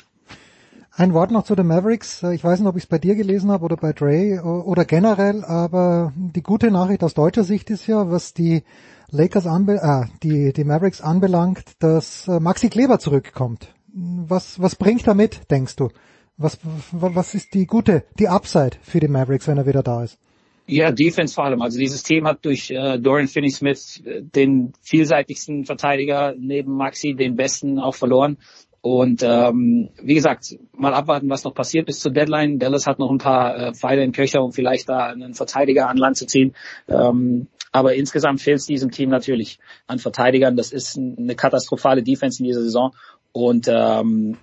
Ein 0.99 1.15
Wort 1.15 1.31
noch 1.31 1.45
zu 1.45 1.55
den 1.55 1.69
Mavericks. 1.69 2.25
Ich 2.25 2.43
weiß 2.43 2.59
nicht, 2.59 2.69
ob 2.69 2.77
ich 2.77 2.83
es 2.83 2.89
bei 2.89 2.99
dir 2.99 3.15
gelesen 3.15 3.53
habe 3.53 3.65
oder 3.65 3.77
bei 3.77 3.93
Dre 3.93 4.43
oder 4.43 4.85
generell, 4.85 5.45
aber 5.45 6.13
die 6.17 6.43
gute 6.43 6.73
Nachricht 6.73 7.05
aus 7.05 7.15
deutscher 7.15 7.45
Sicht 7.45 7.71
ist 7.71 7.87
ja, 7.87 8.11
was 8.11 8.35
die 8.35 8.65
Lakers 9.13 9.47
anbe 9.47 9.77
äh, 9.81 10.07
die, 10.25 10.53
die 10.53 10.65
Mavericks 10.65 11.01
anbelangt, 11.01 11.63
dass 11.79 12.27
äh, 12.27 12.41
Maxi 12.41 12.69
Kleber 12.69 12.99
zurückkommt. 12.99 13.73
Was, 13.95 14.61
was 14.61 14.75
bringt 14.75 15.07
er 15.07 15.15
mit, 15.15 15.49
denkst 15.53 15.77
du? 15.77 15.91
Was, 16.37 16.59
was 16.91 17.33
ist 17.37 17.55
die 17.55 17.67
gute, 17.67 18.03
die 18.19 18.27
Upside 18.27 18.79
für 18.83 18.99
die 18.99 19.07
Mavericks, 19.07 19.47
wenn 19.47 19.59
er 19.59 19.67
wieder 19.67 19.85
da 19.85 20.03
ist? 20.03 20.19
Ja, 20.67 20.91
Defense 20.91 21.33
vor 21.33 21.45
allem. 21.45 21.63
Also 21.63 21.79
dieses 21.79 22.03
Team 22.03 22.27
hat 22.27 22.45
durch 22.45 22.71
äh, 22.71 22.99
Dorian 22.99 23.29
Finney-Smith 23.29 24.03
äh, 24.05 24.21
den 24.21 24.73
vielseitigsten 24.83 25.65
Verteidiger 25.65 26.35
neben 26.37 26.73
Maxi, 26.73 27.15
den 27.15 27.37
besten 27.37 27.79
auch 27.79 27.95
verloren. 27.95 28.37
Und 28.81 29.23
ähm, 29.23 29.91
wie 30.01 30.15
gesagt, 30.15 30.57
mal 30.73 30.95
abwarten, 30.95 31.29
was 31.29 31.45
noch 31.45 31.55
passiert 31.55 31.87
bis 31.87 32.01
zur 32.01 32.13
Deadline. 32.13 32.59
Dallas 32.59 32.87
hat 32.87 32.99
noch 32.99 33.11
ein 33.11 33.19
paar 33.19 33.57
äh, 33.57 33.75
Pfeile 33.75 34.05
in 34.05 34.13
Köcher, 34.13 34.43
um 34.43 34.53
vielleicht 34.53 34.89
da 34.89 35.07
einen 35.07 35.35
Verteidiger 35.35 35.89
an 35.89 35.97
Land 35.97 36.17
zu 36.17 36.27
ziehen. 36.27 36.55
Ähm, 36.89 37.49
aber 37.73 37.95
insgesamt 37.95 38.41
fehlt 38.41 38.59
es 38.59 38.67
diesem 38.67 38.91
Team 38.91 39.11
natürlich 39.11 39.59
an 39.87 39.99
Verteidigern. 39.99 40.57
Das 40.57 40.73
ist 40.73 40.97
eine 40.97 41.35
katastrophale 41.35 42.03
Defense 42.03 42.41
in 42.41 42.47
dieser 42.47 42.63
Saison. 42.63 42.95
Und 43.33 43.69
ähm, 43.69 44.39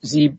sie 0.00 0.38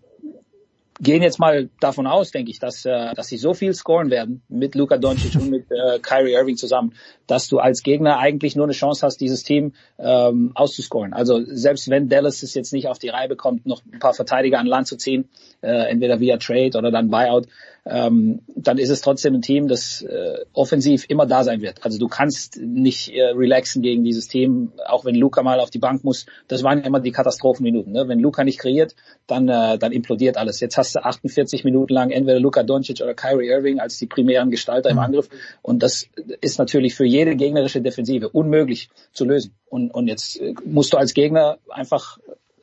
gehen 0.99 1.21
jetzt 1.21 1.39
mal 1.39 1.69
davon 1.79 2.07
aus, 2.07 2.31
denke 2.31 2.51
ich, 2.51 2.59
dass, 2.59 2.85
äh, 2.85 3.13
dass 3.13 3.27
sie 3.27 3.37
so 3.37 3.53
viel 3.53 3.73
scoren 3.73 4.09
werden 4.09 4.41
mit 4.49 4.75
Luka 4.75 4.97
Doncic 4.97 5.35
und 5.35 5.49
mit 5.49 5.71
äh, 5.71 5.99
Kyrie 5.99 6.33
Irving 6.33 6.57
zusammen, 6.57 6.93
dass 7.27 7.47
du 7.47 7.59
als 7.59 7.83
Gegner 7.83 8.17
eigentlich 8.17 8.55
nur 8.55 8.65
eine 8.65 8.73
Chance 8.73 9.05
hast, 9.05 9.17
dieses 9.21 9.43
Team 9.43 9.73
ähm, 9.99 10.51
auszuscoren. 10.55 11.13
Also 11.13 11.41
selbst 11.45 11.89
wenn 11.89 12.09
Dallas 12.09 12.41
es 12.43 12.53
jetzt 12.53 12.73
nicht 12.73 12.87
auf 12.87 12.99
die 12.99 13.09
Reihe 13.09 13.27
bekommt, 13.27 13.65
noch 13.65 13.81
ein 13.91 13.99
paar 13.99 14.13
Verteidiger 14.13 14.59
an 14.59 14.65
Land 14.65 14.87
zu 14.87 14.97
ziehen, 14.97 15.29
äh, 15.61 15.89
entweder 15.89 16.19
via 16.19 16.37
Trade 16.37 16.77
oder 16.77 16.91
dann 16.91 17.09
Buyout, 17.09 17.47
ähm, 17.89 18.41
dann 18.55 18.77
ist 18.77 18.89
es 18.89 19.01
trotzdem 19.01 19.35
ein 19.35 19.41
Team, 19.41 19.67
das 19.67 20.01
äh, 20.01 20.45
offensiv 20.53 21.05
immer 21.07 21.25
da 21.25 21.43
sein 21.43 21.61
wird. 21.61 21.83
Also 21.85 21.97
du 21.97 22.07
kannst 22.07 22.57
nicht 22.57 23.13
äh, 23.13 23.23
relaxen 23.23 23.81
gegen 23.81 24.03
dieses 24.03 24.27
Team, 24.27 24.73
auch 24.87 25.05
wenn 25.05 25.15
Luca 25.15 25.43
mal 25.43 25.59
auf 25.59 25.69
die 25.69 25.79
Bank 25.79 26.03
muss. 26.03 26.25
Das 26.47 26.63
waren 26.63 26.81
immer 26.81 26.99
die 26.99 27.11
Katastrophenminuten. 27.11 27.93
Ne? 27.93 28.07
Wenn 28.07 28.19
Luca 28.19 28.43
nicht 28.43 28.59
kreiert, 28.59 28.95
dann, 29.25 29.47
äh, 29.47 29.77
dann 29.77 29.91
implodiert 29.91 30.37
alles. 30.37 30.59
Jetzt 30.59 30.77
hast 30.77 30.95
du 30.95 31.03
48 31.03 31.63
Minuten 31.63 31.93
lang 31.93 32.11
entweder 32.11 32.39
Luca 32.39 32.63
Doncic 32.63 33.01
oder 33.01 33.13
Kyrie 33.13 33.47
Irving 33.47 33.79
als 33.79 33.97
die 33.97 34.07
primären 34.07 34.51
Gestalter 34.51 34.89
im 34.89 34.97
mhm. 34.97 35.03
Angriff. 35.03 35.29
Und 35.61 35.83
das 35.83 36.07
ist 36.41 36.59
natürlich 36.59 36.95
für 36.95 37.05
jede 37.05 37.35
gegnerische 37.35 37.81
Defensive 37.81 38.29
unmöglich 38.29 38.89
zu 39.13 39.25
lösen. 39.25 39.53
Und, 39.69 39.93
und 39.93 40.07
jetzt 40.07 40.39
äh, 40.41 40.53
musst 40.65 40.93
du 40.93 40.97
als 40.97 41.13
Gegner 41.13 41.57
einfach 41.69 42.17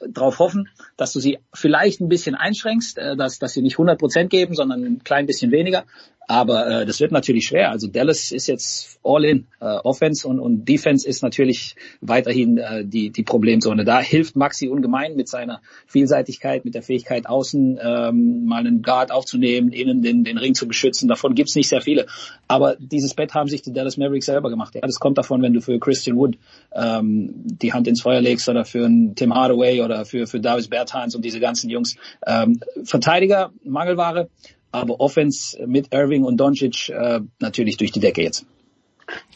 darauf 0.08 0.38
hoffen, 0.38 0.68
dass 0.96 1.12
du 1.12 1.20
sie 1.20 1.38
vielleicht 1.52 2.00
ein 2.00 2.08
bisschen 2.08 2.34
einschränkst, 2.34 2.98
äh, 2.98 3.16
dass, 3.16 3.38
dass 3.38 3.52
sie 3.52 3.62
nicht 3.62 3.74
100 3.74 3.98
Prozent 3.98 4.30
geben, 4.30 4.54
sondern 4.54 4.84
ein 4.84 5.04
klein 5.04 5.26
bisschen 5.26 5.50
weniger. 5.50 5.84
Aber 6.26 6.66
äh, 6.66 6.86
das 6.86 7.00
wird 7.00 7.12
natürlich 7.12 7.46
schwer. 7.46 7.70
Also 7.70 7.86
Dallas 7.86 8.32
ist 8.32 8.46
jetzt 8.46 8.98
all 9.02 9.24
in. 9.24 9.46
Äh, 9.60 9.66
Offense 9.84 10.26
und, 10.26 10.40
und 10.40 10.64
Defense 10.66 11.06
ist 11.06 11.22
natürlich 11.22 11.76
weiterhin 12.00 12.58
äh, 12.58 12.84
die, 12.84 13.10
die 13.10 13.22
Problemzone. 13.22 13.84
Da 13.84 14.00
hilft 14.00 14.36
Maxi 14.36 14.68
ungemein 14.68 15.16
mit 15.16 15.28
seiner 15.28 15.60
Vielseitigkeit, 15.86 16.64
mit 16.64 16.74
der 16.74 16.82
Fähigkeit, 16.82 17.26
außen 17.26 17.78
ähm, 17.82 18.46
mal 18.46 18.60
einen 18.60 18.82
Guard 18.82 19.12
aufzunehmen, 19.12 19.72
innen 19.72 20.02
den, 20.02 20.24
den 20.24 20.38
Ring 20.38 20.54
zu 20.54 20.66
beschützen. 20.66 21.08
Davon 21.08 21.34
gibt's 21.34 21.54
nicht 21.54 21.68
sehr 21.68 21.82
viele. 21.82 22.06
Aber 22.48 22.76
dieses 22.78 23.14
Bett 23.14 23.34
haben 23.34 23.48
sich 23.48 23.62
die 23.62 23.72
Dallas 23.72 23.96
Mavericks 23.96 24.26
selber 24.26 24.50
gemacht. 24.50 24.74
Ja, 24.74 24.80
das 24.80 25.00
kommt 25.00 25.18
davon, 25.18 25.42
wenn 25.42 25.52
du 25.52 25.60
für 25.60 25.78
Christian 25.78 26.16
Wood 26.16 26.38
ähm, 26.74 27.32
die 27.44 27.72
Hand 27.72 27.86
ins 27.86 28.02
Feuer 28.02 28.20
legst 28.20 28.48
oder 28.48 28.64
für 28.64 28.86
einen 28.86 29.14
Tim 29.14 29.34
Hardaway 29.34 29.82
oder 29.82 30.04
für, 30.04 30.26
für 30.26 30.40
Davis 30.40 30.68
Bertans 30.68 31.14
und 31.14 31.24
diese 31.24 31.40
ganzen 31.40 31.68
Jungs. 31.68 31.96
Ähm, 32.26 32.60
Verteidiger, 32.84 33.52
Mangelware 33.64 34.28
aber 34.74 35.00
Offense 35.00 35.56
mit 35.66 35.94
Irving 35.94 36.24
und 36.24 36.36
Doncic 36.38 36.88
äh, 36.88 37.20
natürlich 37.40 37.76
durch 37.76 37.92
die 37.92 38.00
Decke 38.00 38.22
jetzt. 38.22 38.46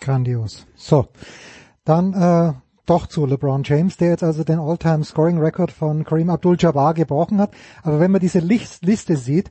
Grandios. 0.00 0.66
So, 0.76 1.08
dann 1.84 2.12
äh, 2.12 2.52
doch 2.86 3.06
zu 3.06 3.26
LeBron 3.26 3.62
James, 3.64 3.96
der 3.98 4.10
jetzt 4.10 4.22
also 4.22 4.44
den 4.44 4.58
All-Time 4.58 5.04
Scoring 5.04 5.38
Record 5.38 5.70
von 5.70 6.04
Kareem 6.04 6.30
Abdul-Jabbar 6.30 6.94
gebrochen 6.94 7.38
hat. 7.38 7.52
Aber 7.82 8.00
wenn 8.00 8.10
man 8.10 8.20
diese 8.20 8.40
Liste 8.40 9.16
sieht, 9.16 9.50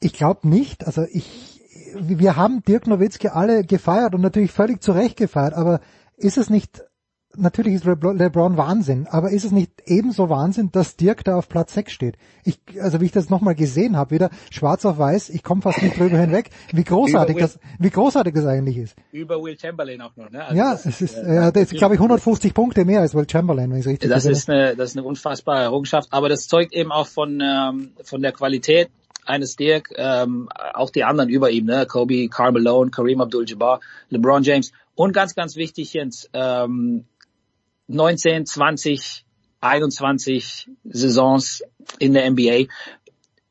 ich 0.00 0.14
glaube 0.14 0.48
nicht, 0.48 0.86
also 0.86 1.04
ich, 1.10 1.60
wir 1.98 2.36
haben 2.36 2.62
Dirk 2.62 2.86
Nowitzki 2.86 3.28
alle 3.28 3.64
gefeiert 3.64 4.14
und 4.14 4.22
natürlich 4.22 4.52
völlig 4.52 4.82
zu 4.82 4.92
Recht 4.92 5.16
gefeiert, 5.16 5.54
aber 5.54 5.80
ist 6.16 6.38
es 6.38 6.50
nicht 6.50 6.82
natürlich 7.36 7.74
ist 7.74 7.84
LeBron 7.84 8.56
Wahnsinn, 8.56 9.06
aber 9.10 9.30
ist 9.30 9.44
es 9.44 9.52
nicht 9.52 9.70
ebenso 9.86 10.28
Wahnsinn, 10.28 10.70
dass 10.72 10.96
Dirk 10.96 11.24
da 11.24 11.36
auf 11.36 11.48
Platz 11.48 11.74
6 11.74 11.92
steht? 11.92 12.16
Ich, 12.44 12.58
also 12.80 13.00
wie 13.00 13.06
ich 13.06 13.12
das 13.12 13.30
nochmal 13.30 13.54
gesehen 13.54 13.96
habe, 13.96 14.12
wieder 14.12 14.30
schwarz 14.50 14.84
auf 14.84 14.98
weiß, 14.98 15.30
ich 15.30 15.42
komme 15.42 15.62
fast 15.62 15.82
nicht 15.82 15.98
drüber 15.98 16.18
hinweg, 16.18 16.50
wie 16.72 16.84
großartig 16.84 17.36
das, 17.38 17.58
wie 17.78 17.90
großartig 17.90 18.34
das 18.34 18.46
eigentlich 18.46 18.76
ist. 18.76 18.96
Über 19.12 19.42
Will 19.42 19.58
Chamberlain 19.58 20.00
auch 20.00 20.16
noch, 20.16 20.30
ne? 20.30 20.44
Also 20.44 20.56
ja, 20.56 20.72
es 20.74 21.00
ist, 21.00 21.16
äh, 21.16 21.52
das 21.52 21.72
ist, 21.72 21.74
glaube 21.74 21.94
ich, 21.94 22.00
150 22.00 22.54
Punkte 22.54 22.84
mehr 22.84 23.00
als 23.00 23.14
Will 23.14 23.26
Chamberlain, 23.30 23.70
wenn 23.70 23.80
ich 23.80 23.86
richtig 23.86 24.10
Das 24.10 24.24
ist 24.24 24.48
eine, 24.48 24.76
das 24.76 24.90
ist 24.90 24.96
eine 24.96 25.06
unfassbare 25.06 25.62
Errungenschaft, 25.62 26.08
aber 26.12 26.28
das 26.28 26.48
zeugt 26.48 26.72
eben 26.72 26.92
auch 26.92 27.06
von, 27.06 27.40
ähm, 27.40 27.92
von 28.02 28.22
der 28.22 28.32
Qualität 28.32 28.88
eines 29.24 29.56
Dirk, 29.56 29.92
ähm, 29.96 30.48
auch 30.74 30.90
die 30.90 31.04
anderen 31.04 31.28
über 31.28 31.50
ihm, 31.50 31.66
ne? 31.66 31.86
Kobe, 31.86 32.28
Carmelo, 32.28 32.86
Kareem 32.90 33.20
Abdul-Jabbar, 33.20 33.80
LeBron 34.10 34.42
James 34.42 34.72
und 34.94 35.12
ganz, 35.12 35.34
ganz 35.34 35.56
wichtig, 35.56 35.92
Jens, 35.92 36.28
ähm, 36.32 37.04
19, 37.88 38.46
20, 38.46 39.24
21 39.60 40.68
Saisons 40.84 41.62
in 41.98 42.14
der 42.14 42.30
NBA. 42.30 42.66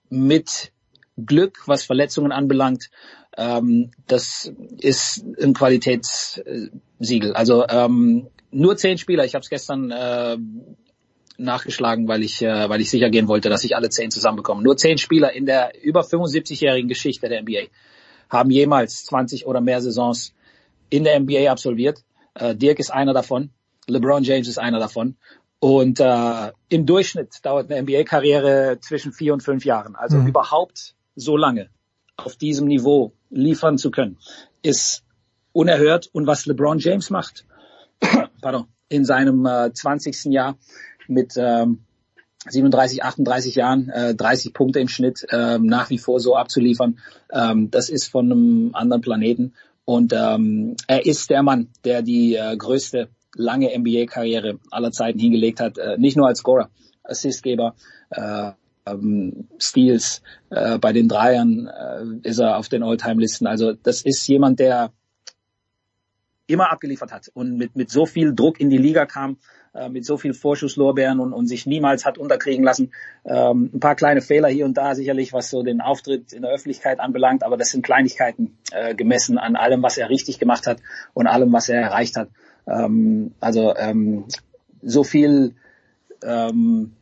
mit 0.10 0.72
Glück, 1.18 1.68
was 1.68 1.84
Verletzungen 1.84 2.32
anbelangt, 2.32 2.90
ähm, 3.38 3.92
das 4.08 4.52
ist 4.78 5.24
ein 5.42 5.54
Qualitätssiegel. 5.54 7.34
Also 7.34 7.66
ähm, 7.68 8.28
nur 8.52 8.78
zehn 8.78 8.98
Spieler, 8.98 9.26
ich 9.26 9.34
habe 9.34 9.44
es 9.44 9.50
gestern 9.50 9.92
äh, 9.92 10.38
nachgeschlagen, 11.38 12.08
weil 12.08 12.24
ich, 12.24 12.42
äh, 12.42 12.70
weil 12.70 12.82
ich 12.82 12.90
sicher 12.90 13.10
gehen 13.10 13.28
wollte, 13.28 13.50
dass 13.50 13.64
ich 13.64 13.76
alle 13.76 13.90
zehn 13.90 14.12
zusammenbekomme. 14.12 14.64
Nur 14.64 14.78
zehn 14.78 14.98
Spieler 14.98 15.34
in 15.34 15.46
der 15.46 15.74
über 15.84 16.02
75-jährigen 16.02 16.88
Geschichte 16.88 17.28
der 17.28 17.42
NBA 17.42 17.68
haben 18.30 18.50
jemals 18.52 19.06
20 19.06 19.46
oder 19.46 19.62
mehr 19.62 19.82
Saisons 19.82 20.34
in 20.90 21.04
der 21.04 21.20
NBA 21.20 21.52
absolviert. 21.52 22.00
Äh, 22.36 22.56
Dirk 22.56 22.80
ist 22.80 22.92
einer 22.92 23.14
davon, 23.14 23.52
LeBron 23.88 24.24
James 24.24 24.48
ist 24.48 24.58
einer 24.58 24.80
davon. 24.80 25.16
Und 25.60 26.00
äh, 26.00 26.52
im 26.70 26.86
Durchschnitt 26.86 27.40
dauert 27.44 27.72
eine 27.72 27.82
NBA-Karriere 27.82 28.78
zwischen 28.82 29.14
vier 29.14 29.34
und 29.34 29.42
fünf 29.42 29.66
Jahren. 29.66 29.96
Also 29.96 30.18
mhm. 30.18 30.28
überhaupt 30.28 30.96
so 31.16 31.38
lange 31.38 31.70
auf 32.18 32.36
diesem 32.36 32.68
Niveau 32.68 33.14
liefern 33.30 33.78
zu 33.78 33.92
können, 33.92 34.18
ist 34.62 35.04
unerhört. 35.54 36.10
Und 36.12 36.28
was 36.28 36.46
LeBron 36.46 36.80
James 36.80 37.10
macht, 37.10 37.46
pardon, 38.42 38.68
in 38.90 39.06
seinem 39.06 39.46
äh, 39.46 39.74
20. 39.74 40.26
Jahr 40.26 40.58
mit 41.08 41.34
ähm, 41.38 41.80
37, 42.48 43.04
38 43.04 43.56
Jahren, 43.56 43.90
äh, 43.90 44.14
30 44.14 44.54
Punkte 44.54 44.80
im 44.80 44.88
Schnitt, 44.88 45.26
ähm, 45.32 45.66
nach 45.66 45.90
wie 45.90 45.98
vor 45.98 46.20
so 46.20 46.36
abzuliefern, 46.36 47.00
ähm, 47.32 47.72
das 47.72 47.90
ist 47.90 48.08
von 48.08 48.32
einem 48.32 48.70
anderen 48.74 49.02
Planeten. 49.02 49.54
Und 49.84 50.14
ähm, 50.14 50.76
er 50.88 51.06
ist 51.06 51.30
der 51.30 51.44
Mann, 51.44 51.70
der 51.84 52.02
die 52.02 52.36
äh, 52.36 52.56
größte 52.56 53.10
lange 53.36 53.78
NBA-Karriere 53.78 54.60
aller 54.72 54.92
Zeiten 54.92 55.20
hingelegt 55.20 55.60
hat, 55.60 55.78
äh, 55.78 55.98
nicht 55.98 56.18
nur 56.18 56.28
als 56.28 56.40
Scorer, 56.40 56.70
Assistgeber, 57.04 57.76
äh, 58.10 58.52
ähm, 58.86 59.48
Steals, 59.60 60.22
äh, 60.50 60.78
bei 60.78 60.94
den 60.94 61.08
Dreiern 61.08 61.68
äh, 61.68 62.28
ist 62.28 62.40
er 62.40 62.58
auf 62.58 62.70
den 62.70 62.84
All-Time-Listen. 62.84 63.48
Also 63.48 63.74
das 63.74 64.02
ist 64.02 64.28
jemand, 64.28 64.60
der 64.60 64.92
immer 66.48 66.72
abgeliefert 66.72 67.12
hat 67.12 67.30
und 67.34 67.58
mit, 67.58 67.76
mit 67.76 67.90
so 67.90 68.06
viel 68.06 68.36
Druck 68.36 68.60
in 68.60 68.70
die 68.70 68.78
Liga 68.78 69.06
kam, 69.06 69.38
äh, 69.74 69.90
mit 69.90 70.06
so 70.06 70.18
viel 70.18 70.34
Vorschusslorbeeren 70.34 71.20
und, 71.20 71.34
und 71.34 71.48
sich 71.48 71.66
niemals 71.66 72.06
hat 72.06 72.18
unterkriegen 72.18 72.64
lassen. 72.64 72.94
Ähm, 73.26 73.72
ein 73.74 73.80
paar 73.80 73.96
kleine 73.96 74.22
Fehler 74.22 74.48
hier 74.50 74.66
und 74.66 74.76
da 74.78 74.94
sicherlich, 74.94 75.34
was 75.34 75.50
so 75.50 75.64
den 75.64 75.82
Auftritt 75.82 76.34
in 76.34 76.44
der 76.44 76.52
Öffentlichkeit 76.52 77.00
anbelangt, 77.00 77.44
aber 77.44 77.58
das 77.58 77.72
sind 77.72 77.84
Kleinigkeiten 77.84 78.58
äh, 78.72 78.94
gemessen 78.94 79.38
an 79.38 79.56
allem, 79.56 79.82
was 79.82 79.98
er 79.98 80.10
richtig 80.10 80.40
gemacht 80.40 80.68
hat 80.68 80.80
und 81.14 81.28
allem, 81.28 81.52
was 81.52 81.70
er 81.70 81.82
erreicht 81.82 82.16
hat. 82.16 82.30
Ähm, 82.68 83.34
also 83.40 83.76
ähm, 83.76 84.26
so 84.82 85.04
viel 85.04 85.56
ähm, 86.24 86.94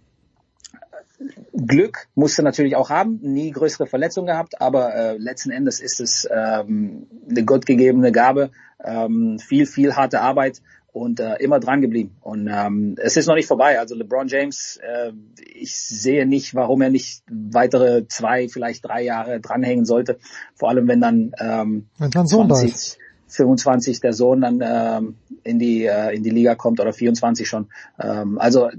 Glück 1.54 2.08
musste 2.16 2.44
natürlich 2.44 2.76
auch 2.76 2.90
haben, 2.90 3.20
nie 3.22 3.52
größere 3.52 3.88
Verletzungen 3.88 4.28
gehabt, 4.28 4.60
aber 4.62 4.94
äh, 4.94 5.18
letzten 5.18 5.52
Endes 5.52 5.80
ist 5.80 6.02
es 6.02 6.28
ähm, 6.30 7.08
eine 7.30 7.46
gottgegebene 7.46 8.12
Gabe, 8.12 8.52
ähm, 8.84 9.40
viel, 9.40 9.66
viel 9.66 9.96
harte 9.96 10.22
Arbeit 10.22 10.62
und 10.92 11.20
äh, 11.20 11.36
immer 11.38 11.60
dran 11.60 11.82
geblieben. 11.82 12.16
Und 12.22 12.48
ähm, 12.52 12.96
es 12.98 13.18
ist 13.18 13.28
noch 13.28 13.36
nicht 13.36 13.48
vorbei. 13.48 13.80
Also 13.80 13.96
LeBron 13.96 14.28
James, 14.28 14.80
äh, 14.82 15.12
ich 15.54 15.76
sehe 15.76 16.26
nicht, 16.26 16.54
warum 16.54 16.82
er 16.82 16.92
nicht 16.92 17.24
weitere 17.30 18.08
zwei, 18.08 18.48
vielleicht 18.48 18.86
drei 18.86 19.04
Jahre 19.04 19.40
dranhängen 19.40 19.86
sollte. 19.86 20.20
Vor 20.56 20.70
allem, 20.70 20.88
wenn 20.88 21.02
dann, 21.02 21.34
ähm, 21.40 21.88
wenn 21.98 22.12
dann 22.12 22.28
Sohn 22.28 22.48
20, 22.48 23.00
25 23.28 24.00
der 24.00 24.14
Sohn 24.14 24.42
dann 24.42 24.62
ähm, 24.64 25.16
in 25.44 25.60
die 25.60 25.86
äh, 25.86 26.16
in 26.16 26.24
die 26.24 26.30
Liga 26.30 26.56
kommt 26.56 26.80
oder 26.80 26.94
24 26.94 27.48
schon. 27.48 27.70
Ähm, 28.00 28.38
also 28.38 28.70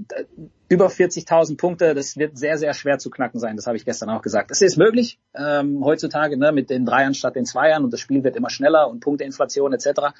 über 0.67 0.87
40.000 0.87 1.57
Punkte, 1.57 1.93
das 1.93 2.17
wird 2.17 2.37
sehr, 2.37 2.57
sehr 2.57 2.73
schwer 2.73 2.97
zu 2.97 3.09
knacken 3.11 3.39
sein. 3.39 3.55
Das 3.55 3.67
habe 3.67 3.77
ich 3.77 3.85
gestern 3.85 4.09
auch 4.09 4.21
gesagt. 4.21 4.49
Das 4.49 4.61
ist 4.61 4.77
möglich 4.77 5.19
ähm, 5.35 5.83
heutzutage 5.83 6.37
ne, 6.37 6.51
mit 6.51 6.69
den 6.69 6.85
Dreiern 6.85 7.13
statt 7.13 7.35
den 7.35 7.45
Zweiern 7.45 7.83
und 7.83 7.93
das 7.93 7.99
Spiel 7.99 8.23
wird 8.23 8.35
immer 8.35 8.49
schneller 8.49 8.89
und 8.89 8.99
Punkteinflation 8.99 9.73
etc. 9.73 10.13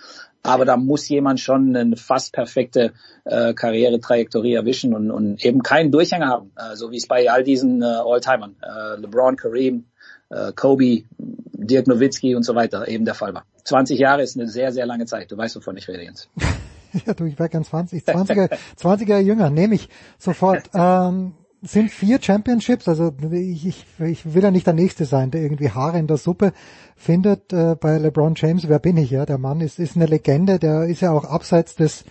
Aber 0.44 0.66
da 0.66 0.78
muss 0.78 1.10
jemand 1.10 1.40
schon 1.40 1.76
eine 1.76 1.98
fast 1.98 2.34
perfekte 2.34 2.94
äh, 3.24 3.54
Karrieretrajektorie 3.54 4.54
erwischen 4.54 4.94
und, 4.94 5.10
und 5.10 5.44
eben 5.44 5.64
keinen 5.64 5.92
Durchhänger 5.92 6.28
haben, 6.28 6.52
äh, 6.58 6.76
so 6.76 6.92
wie 6.92 6.98
es 6.98 7.08
bei 7.08 7.30
all 7.32 7.44
diesen 7.44 7.82
äh, 7.82 7.86
Alltimern, 7.86 8.56
äh, 8.62 9.00
LeBron, 9.00 9.38
Kareem, 9.38 9.86
äh, 10.30 10.52
Kobe, 10.54 11.04
Dirk 11.18 11.88
Nowitzki 11.88 12.36
und 12.36 12.44
so 12.44 12.56
weiter 12.56 12.88
eben 12.88 13.06
der 13.06 13.16
Fall 13.16 13.34
war. 13.34 13.46
20 13.64 14.00
Jahre 14.00 14.22
ist 14.22 14.38
eine 14.38 14.48
sehr, 14.48 14.72
sehr 14.72 14.86
lange 14.86 15.06
Zeit. 15.06 15.32
Du 15.32 15.38
weißt, 15.38 15.56
wovon 15.56 15.78
ich 15.78 15.88
rede, 15.88 16.04
Jens. 16.04 16.30
ja, 17.06 17.14
du, 17.14 17.26
ich 17.26 17.40
wäre 17.40 17.50
gern 17.50 17.64
20, 17.64 18.04
20er, 18.04 18.58
20er 18.80 19.20
jünger, 19.20 19.50
nehme 19.50 19.76
ich 19.76 19.90
sofort. 20.18 20.70
Ähm, 20.74 21.34
sind 21.62 21.90
vier 21.90 22.22
Championships, 22.22 22.88
also 22.88 23.12
ich, 23.32 23.66
ich, 23.66 23.86
ich 24.00 24.34
will 24.34 24.44
ja 24.44 24.52
nicht 24.52 24.68
der 24.68 24.74
Nächste 24.74 25.06
sein, 25.06 25.32
der 25.32 25.42
irgendwie 25.42 25.72
Haare 25.72 25.98
in 25.98 26.06
der 26.06 26.18
Suppe 26.18 26.54
findet 26.96 27.52
äh, 27.54 27.76
bei 27.80 27.98
LeBron 27.98 28.36
James. 28.36 28.70
Wer 28.70 28.80
bin 28.80 28.98
ich, 28.98 29.10
ja? 29.10 29.26
Der 29.26 29.40
Mann 29.40 29.62
ist, 29.62 29.80
ist 29.80 29.96
eine 29.96 30.06
Legende, 30.06 30.60
der 30.60 30.84
ist 30.84 31.02
ja 31.02 31.12
auch 31.12 31.26
abseits 31.26 31.76
des, 31.76 32.06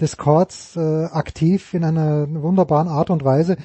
des 0.00 0.16
Courts 0.16 0.76
äh, 0.76 1.06
aktiv 1.06 1.74
in 1.74 1.84
einer 1.84 2.28
wunderbaren 2.30 2.88
Art 2.88 3.10
und 3.10 3.24
Weise. 3.24 3.56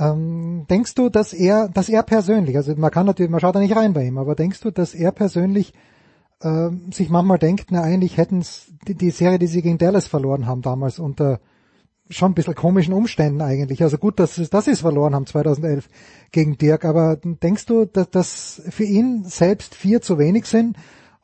Ähm, 0.00 0.66
denkst 0.70 0.94
du, 0.94 1.10
dass 1.10 1.34
er, 1.34 1.68
dass 1.68 1.90
er 1.90 2.02
persönlich, 2.02 2.56
also 2.56 2.74
man 2.74 2.90
kann 2.90 3.04
natürlich, 3.04 3.30
man 3.30 3.40
schaut 3.40 3.54
da 3.54 3.60
nicht 3.60 3.76
rein 3.76 3.92
bei 3.92 4.06
ihm, 4.06 4.16
aber 4.16 4.34
denkst 4.34 4.60
du, 4.60 4.70
dass 4.70 4.94
er 4.94 5.12
persönlich 5.12 5.74
äh, 6.40 6.70
sich 6.90 7.10
manchmal 7.10 7.38
denkt, 7.38 7.66
na 7.70 7.82
eigentlich 7.82 8.16
hätten 8.16 8.42
die, 8.88 8.94
die 8.94 9.10
Serie, 9.10 9.38
die 9.38 9.46
sie 9.46 9.60
gegen 9.60 9.76
Dallas 9.76 10.06
verloren 10.06 10.46
haben 10.46 10.62
damals 10.62 10.98
unter 10.98 11.38
schon 12.08 12.32
ein 12.32 12.34
bisschen 12.34 12.54
komischen 12.54 12.94
Umständen 12.94 13.40
eigentlich. 13.40 13.82
Also 13.82 13.98
gut, 13.98 14.18
dass, 14.18 14.34
dass 14.34 14.64
sie 14.64 14.72
es 14.72 14.80
verloren 14.80 15.14
haben 15.14 15.26
2011 15.26 15.88
gegen 16.32 16.56
Dirk, 16.56 16.84
aber 16.84 17.16
denkst 17.16 17.66
du, 17.66 17.84
dass 17.84 18.10
das 18.10 18.62
für 18.68 18.84
ihn 18.84 19.24
selbst 19.24 19.74
vier 19.74 20.00
zu 20.00 20.18
wenig 20.18 20.46
sind 20.46 20.76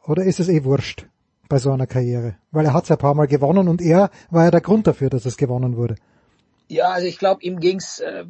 oder 0.05 0.25
ist 0.25 0.39
es 0.39 0.49
eh 0.49 0.65
wurscht 0.65 1.07
bei 1.49 1.59
so 1.59 1.73
einer 1.73 1.87
Karriere? 1.87 2.37
Weil 2.53 2.67
er 2.67 2.75
hat 2.75 2.85
es 2.85 2.91
ja 2.91 2.97
ein 2.97 3.01
paar 3.01 3.15
Mal 3.15 3.27
gewonnen 3.27 3.69
und 3.69 3.81
er 3.81 4.11
war 4.31 4.45
ja 4.45 4.51
der 4.51 4.61
Grund 4.61 4.87
dafür, 4.87 5.11
dass 5.11 5.25
es 5.25 5.37
gewonnen 5.37 5.77
wurde. 5.77 5.97
Ja, 6.69 6.89
also 6.89 7.07
ich 7.07 7.19
glaube, 7.19 7.43
ihm 7.43 7.61
ging's 7.61 8.01
äh, 8.01 8.25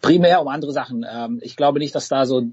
primär 0.00 0.40
um 0.42 0.48
andere 0.48 0.72
Sachen. 0.72 1.06
Ähm, 1.08 1.38
ich 1.42 1.56
glaube 1.56 1.78
nicht, 1.78 1.94
dass 1.94 2.08
da 2.08 2.26
so 2.26 2.50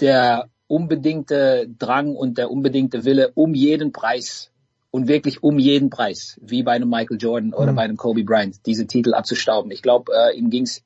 der 0.00 0.48
unbedingte 0.66 1.68
Drang 1.78 2.16
und 2.16 2.38
der 2.38 2.50
unbedingte 2.50 3.04
Wille 3.04 3.32
um 3.34 3.54
jeden 3.54 3.92
Preis 3.92 4.50
und 4.90 5.08
wirklich 5.08 5.42
um 5.42 5.58
jeden 5.58 5.90
Preis, 5.90 6.38
wie 6.42 6.62
bei 6.62 6.72
einem 6.72 6.88
Michael 6.88 7.18
Jordan 7.18 7.54
oder 7.54 7.72
mhm. 7.72 7.76
bei 7.76 7.82
einem 7.82 7.96
Kobe 7.96 8.24
Bryant, 8.24 8.64
diese 8.66 8.86
Titel 8.86 9.14
abzustauben. 9.14 9.70
Ich 9.70 9.82
glaube, 9.82 10.12
äh, 10.14 10.36
ihm 10.36 10.50
ging's 10.50 10.82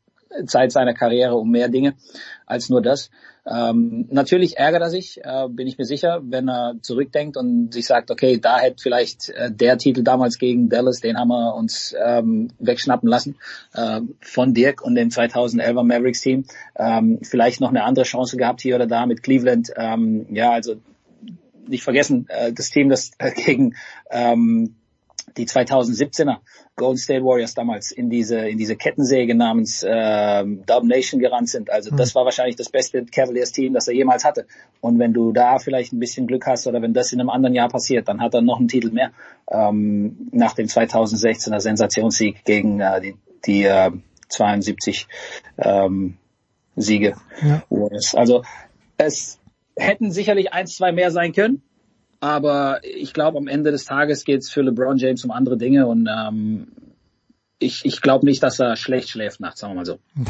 Zeit 0.47 0.73
seiner 0.73 0.94
Karriere 0.94 1.36
um 1.36 1.50
mehr 1.50 1.68
Dinge 1.68 1.94
als 2.47 2.68
nur 2.68 2.82
das. 2.82 3.10
Ähm, 3.50 4.07
natürlich 4.10 4.58
ärgert 4.58 4.82
er 4.82 4.90
sich, 4.90 5.20
äh, 5.24 5.48
bin 5.48 5.66
ich 5.66 5.78
mir 5.78 5.84
sicher, 5.84 6.20
wenn 6.23 6.48
er 6.48 6.74
zurückdenkt 6.82 7.36
und 7.36 7.73
sich 7.73 7.86
sagt, 7.86 8.10
okay, 8.10 8.39
da 8.39 8.58
hätte 8.58 8.82
vielleicht 8.82 9.31
äh, 9.31 9.50
der 9.50 9.78
Titel 9.78 10.02
damals 10.02 10.39
gegen 10.39 10.68
Dallas, 10.68 11.00
den 11.00 11.16
haben 11.16 11.28
wir 11.28 11.55
uns 11.55 11.94
ähm, 12.05 12.48
wegschnappen 12.58 13.08
lassen 13.08 13.36
äh, 13.73 14.00
von 14.20 14.52
Dirk 14.52 14.82
und 14.82 14.97
dem 14.97 15.08
2011er 15.08 15.82
Mavericks 15.82 16.20
Team. 16.20 16.44
Ähm, 16.76 17.20
vielleicht 17.23 17.60
noch 17.60 17.70
eine 17.70 17.84
andere 17.84 18.05
Chance 18.05 18.36
gehabt 18.36 18.60
hier 18.60 18.74
oder 18.74 18.86
da 18.86 19.07
mit 19.07 19.23
Cleveland. 19.23 19.73
Ähm, 19.76 20.26
ja, 20.31 20.50
also 20.50 20.76
nicht 21.66 21.84
vergessen, 21.84 22.26
äh, 22.28 22.52
das 22.52 22.70
Team, 22.70 22.90
das 22.90 23.12
gegen 23.47 23.76
ähm, 24.10 24.74
die 25.36 25.47
2017er 25.47 26.36
Golden 26.76 26.97
State 26.97 27.24
Warriors 27.24 27.55
damals 27.55 27.90
in 27.90 28.10
diese 28.10 28.48
in 28.48 28.58
diese 28.58 28.76
Kettensäge 28.76 29.34
namens 29.34 29.82
äh, 29.82 30.44
Dub 30.44 30.84
Nation 30.84 31.20
gerannt 31.20 31.48
sind. 31.48 31.70
Also 31.70 31.94
das 31.94 32.10
hm. 32.10 32.15
war 32.16 32.24
wahrscheinlich 32.24 32.57
das 32.57 32.70
beste 32.70 33.05
Cavaliers 33.05 33.52
Team, 33.52 33.74
das 33.74 33.89
er 33.89 33.94
jemals 33.94 34.24
hatte. 34.24 34.47
Und 34.81 34.98
wenn 34.98 35.12
du 35.12 35.32
da 35.32 35.58
vielleicht 35.58 35.92
ein 35.92 35.98
bisschen 35.98 36.26
Glück 36.26 36.47
hast 36.47 36.66
oder 36.66 36.81
wenn 36.82 36.94
das 36.94 37.12
in 37.12 37.20
einem 37.20 37.31
anderen 37.31 37.55
Jahr 37.55 37.68
passiert, 37.68 38.08
dann 38.08 38.20
hat 38.20 38.34
er 38.34 38.42
noch 38.42 38.58
einen 38.58 38.68
Titel 38.68 38.90
mehr 38.90 39.12
ähm, 39.50 40.28
nach 40.32 40.55
dem 40.55 40.66
2016er 40.66 41.60
Sensationssieg 41.60 42.44
gegen 42.44 42.81
äh, 42.81 43.00
die, 43.00 43.16
die 43.44 43.65
äh, 43.65 43.90
72 44.28 45.08
ähm, 45.58 46.16
Siege 46.76 47.15
ja. 47.42 47.62
Warriors. 47.70 48.15
Also 48.15 48.42
es 48.97 49.39
hätten 49.76 50.10
sicherlich 50.10 50.52
eins, 50.52 50.76
zwei 50.76 50.92
mehr 50.92 51.10
sein 51.10 51.32
können. 51.32 51.62
Aber 52.21 52.81
ich 52.83 53.13
glaube, 53.13 53.39
am 53.39 53.47
Ende 53.47 53.71
des 53.71 53.85
Tages 53.85 54.25
geht 54.25 54.41
es 54.41 54.51
für 54.51 54.63
LeBron 54.63 54.97
James 54.97 55.25
um 55.25 55.31
andere 55.31 55.57
Dinge 55.57 55.87
und 55.87 56.09
ähm, 56.09 56.69
ich, 57.59 57.85
ich 57.85 58.01
glaube 58.01 58.27
nicht, 58.27 58.43
dass 58.43 58.59
er 58.59 58.77
schlecht 58.77 59.09
schläft 59.09 59.41
nachts, 59.41 59.61
sagen 59.61 59.73
wir 59.73 59.77
mal 59.77 59.87
so. 59.87 59.99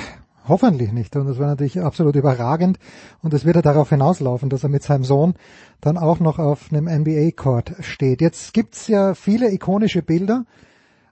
Hoffentlich 0.48 0.92
nicht. 0.92 1.14
Und 1.14 1.26
das 1.26 1.38
wäre 1.38 1.50
natürlich 1.50 1.78
absolut 1.80 2.16
überragend. 2.16 2.78
Und 3.22 3.34
es 3.34 3.44
wird 3.44 3.56
ja 3.56 3.62
darauf 3.62 3.90
hinauslaufen, 3.90 4.48
dass 4.48 4.62
er 4.62 4.70
mit 4.70 4.82
seinem 4.82 5.04
Sohn 5.04 5.34
dann 5.82 5.98
auch 5.98 6.20
noch 6.20 6.38
auf 6.38 6.72
einem 6.72 6.86
NBA-Court 6.86 7.74
steht. 7.80 8.22
Jetzt 8.22 8.54
gibt's 8.54 8.88
ja 8.88 9.12
viele 9.14 9.52
ikonische 9.52 10.00
Bilder. 10.00 10.46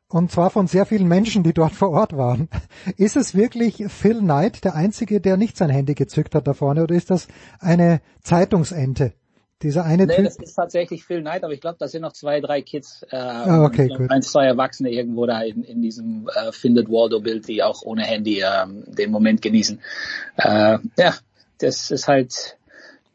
Und 0.09 0.31
zwar 0.31 0.51
von 0.51 0.69
sehr 0.69 0.87
vielen 0.87 1.07
Menschen, 1.09 1.43
die 1.43 1.53
dort 1.53 1.73
vor 1.75 1.91
Ort 1.91 2.17
waren. 2.17 2.49
Ist 2.97 3.17
es 3.17 3.35
wirklich 3.35 3.85
Phil 3.89 4.21
Knight 4.21 4.65
der 4.65 4.75
Einzige, 4.75 5.21
der 5.21 5.37
nicht 5.37 5.59
sein 5.59 5.71
Handy 5.71 5.95
gezückt 5.95 6.35
hat 6.35 6.47
da 6.47 6.55
vorne? 6.55 6.83
Oder 6.83 6.95
ist 6.95 7.11
das 7.11 7.29
eine 7.61 8.01
Zeitungsente, 8.23 9.13
Dieser 9.63 9.85
eine 9.85 10.07
nee, 10.07 10.17
Typ. 10.17 10.25
das 10.27 10.37
ist 10.37 10.55
tatsächlich 10.55 11.05
Phil 11.05 11.23
Knight, 11.23 11.43
aber 11.43 11.55
ich 11.55 11.63
glaube, 11.63 11.77
da 11.79 11.89
sind 11.89 12.03
noch 12.03 12.13
zwei, 12.13 12.41
drei 12.41 12.61
Kids, 12.61 13.05
äh, 13.11 13.17
Ah, 13.17 13.65
okay, 13.65 13.91
und 13.91 13.99
gut. 13.99 14.11
ein, 14.11 14.21
zwei 14.21 14.45
Erwachsene 14.45 14.91
irgendwo 14.91 15.25
da 15.25 15.41
in, 15.41 15.65
in 15.65 15.81
diesem 15.81 16.29
äh, 16.29 16.53
Findet 16.53 16.91
Waldo-Bild, 16.91 17.49
die 17.49 17.63
auch 17.63 17.83
ohne 17.83 18.03
Handy 18.03 18.43
ähm, 18.43 18.85
den 18.87 19.11
Moment 19.11 19.41
genießen. 19.41 19.81
Äh, 20.37 20.79
ja, 20.99 21.15
das 21.59 21.91
ist 21.91 22.07
halt 22.07 22.59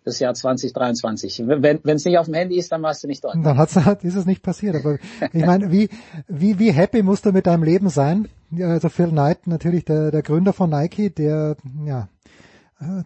das 0.03 0.20
Jahr 0.20 0.34
2023. 0.34 1.44
Wenn 1.45 1.80
es 1.84 2.06
nicht 2.06 2.18
auf 2.18 2.26
dem 2.26 2.34
Handy 2.34 2.58
ist, 2.58 2.72
dann 2.72 2.82
warst 2.82 3.03
du 3.03 3.08
nicht 3.08 3.24
dort. 3.24 3.36
Dann 3.36 3.58
hat's, 3.58 3.76
hat, 3.86 4.03
ist 4.03 4.16
es 4.16 4.26
nicht 4.26 4.42
passiert. 4.42 4.76
Aber 4.76 4.98
ich 5.32 5.45
meine, 5.45 5.72
wie, 5.72 5.90
wie, 6.28 6.58
wie 6.58 6.72
happy 6.72 7.03
musst 7.03 7.26
du 7.26 7.32
mit 7.32 7.45
deinem 7.45 7.64
Leben 7.64 7.90
sein? 7.90 8.28
Ja, 8.50 8.70
also 8.70 8.90
Phil 8.90 9.10
Knight, 9.10 9.45
natürlich 9.45 9.86
der, 9.86 10.10
der 10.10 10.24
Gründer 10.24 10.53
von 10.53 10.72
Nike, 10.72 11.11
der, 11.11 11.56
ja, 11.86 12.08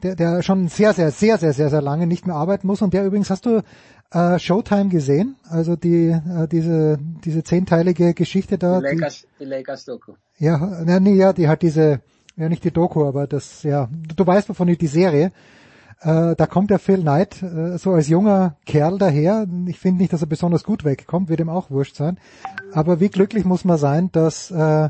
der, 0.04 0.16
der 0.16 0.42
schon 0.42 0.68
sehr, 0.68 0.94
sehr, 0.94 1.12
sehr, 1.12 1.38
sehr, 1.38 1.54
sehr, 1.54 1.70
sehr 1.70 1.82
lange 1.82 2.08
nicht 2.08 2.26
mehr 2.26 2.36
arbeiten 2.36 2.68
muss. 2.68 2.82
Und 2.82 2.94
der 2.94 3.06
übrigens, 3.06 3.30
hast 3.30 3.46
du 3.46 3.62
äh, 4.12 4.40
Showtime 4.40 4.90
gesehen? 4.90 5.36
Also 5.50 5.76
die, 5.76 6.08
äh, 6.10 6.48
diese, 6.48 6.98
diese 7.24 7.44
zehnteilige 7.44 8.14
Geschichte 8.14 8.58
da. 8.58 8.80
Die 8.80 8.88
die- 8.90 8.96
Lakers, 8.96 9.28
die 9.40 9.46
Lakers 9.46 9.86
Doku. 9.86 10.14
ja, 10.38 10.82
na, 10.86 11.00
nee, 11.00 11.16
ja, 11.16 11.34
die 11.34 11.48
hat 11.48 11.62
diese, 11.62 12.02
ja 12.38 12.50
nicht 12.50 12.64
die 12.64 12.72
Doku, 12.72 13.06
aber 13.06 13.28
das, 13.28 13.64
ja, 13.64 13.90
du, 14.08 14.16
du 14.16 14.26
weißt 14.28 14.48
wovon 14.50 14.68
ich 14.70 14.78
die 14.78 14.88
Serie. 14.88 15.32
Äh, 16.02 16.36
da 16.36 16.46
kommt 16.46 16.70
der 16.72 16.80
Phil 16.80 17.02
Knight 17.02 17.42
äh, 17.42 17.78
so 17.78 17.92
als 17.94 18.08
junger 18.10 18.58
Kerl 18.66 18.98
daher. 18.98 19.48
Ich 19.68 19.80
finde 19.80 20.02
nicht, 20.02 20.12
dass 20.14 20.22
er 20.22 20.28
besonders 20.28 20.64
gut 20.64 20.84
wegkommt, 20.84 21.30
wird 21.30 21.40
ihm 21.40 21.50
auch 21.50 21.70
wurscht 21.72 21.96
sein. 21.96 22.18
Aber 22.74 23.00
wie 23.00 23.10
glücklich 23.10 23.46
muss 23.46 23.64
man 23.66 23.78
sein, 23.78 24.10
dass 24.12 24.52
äh, 24.52 24.90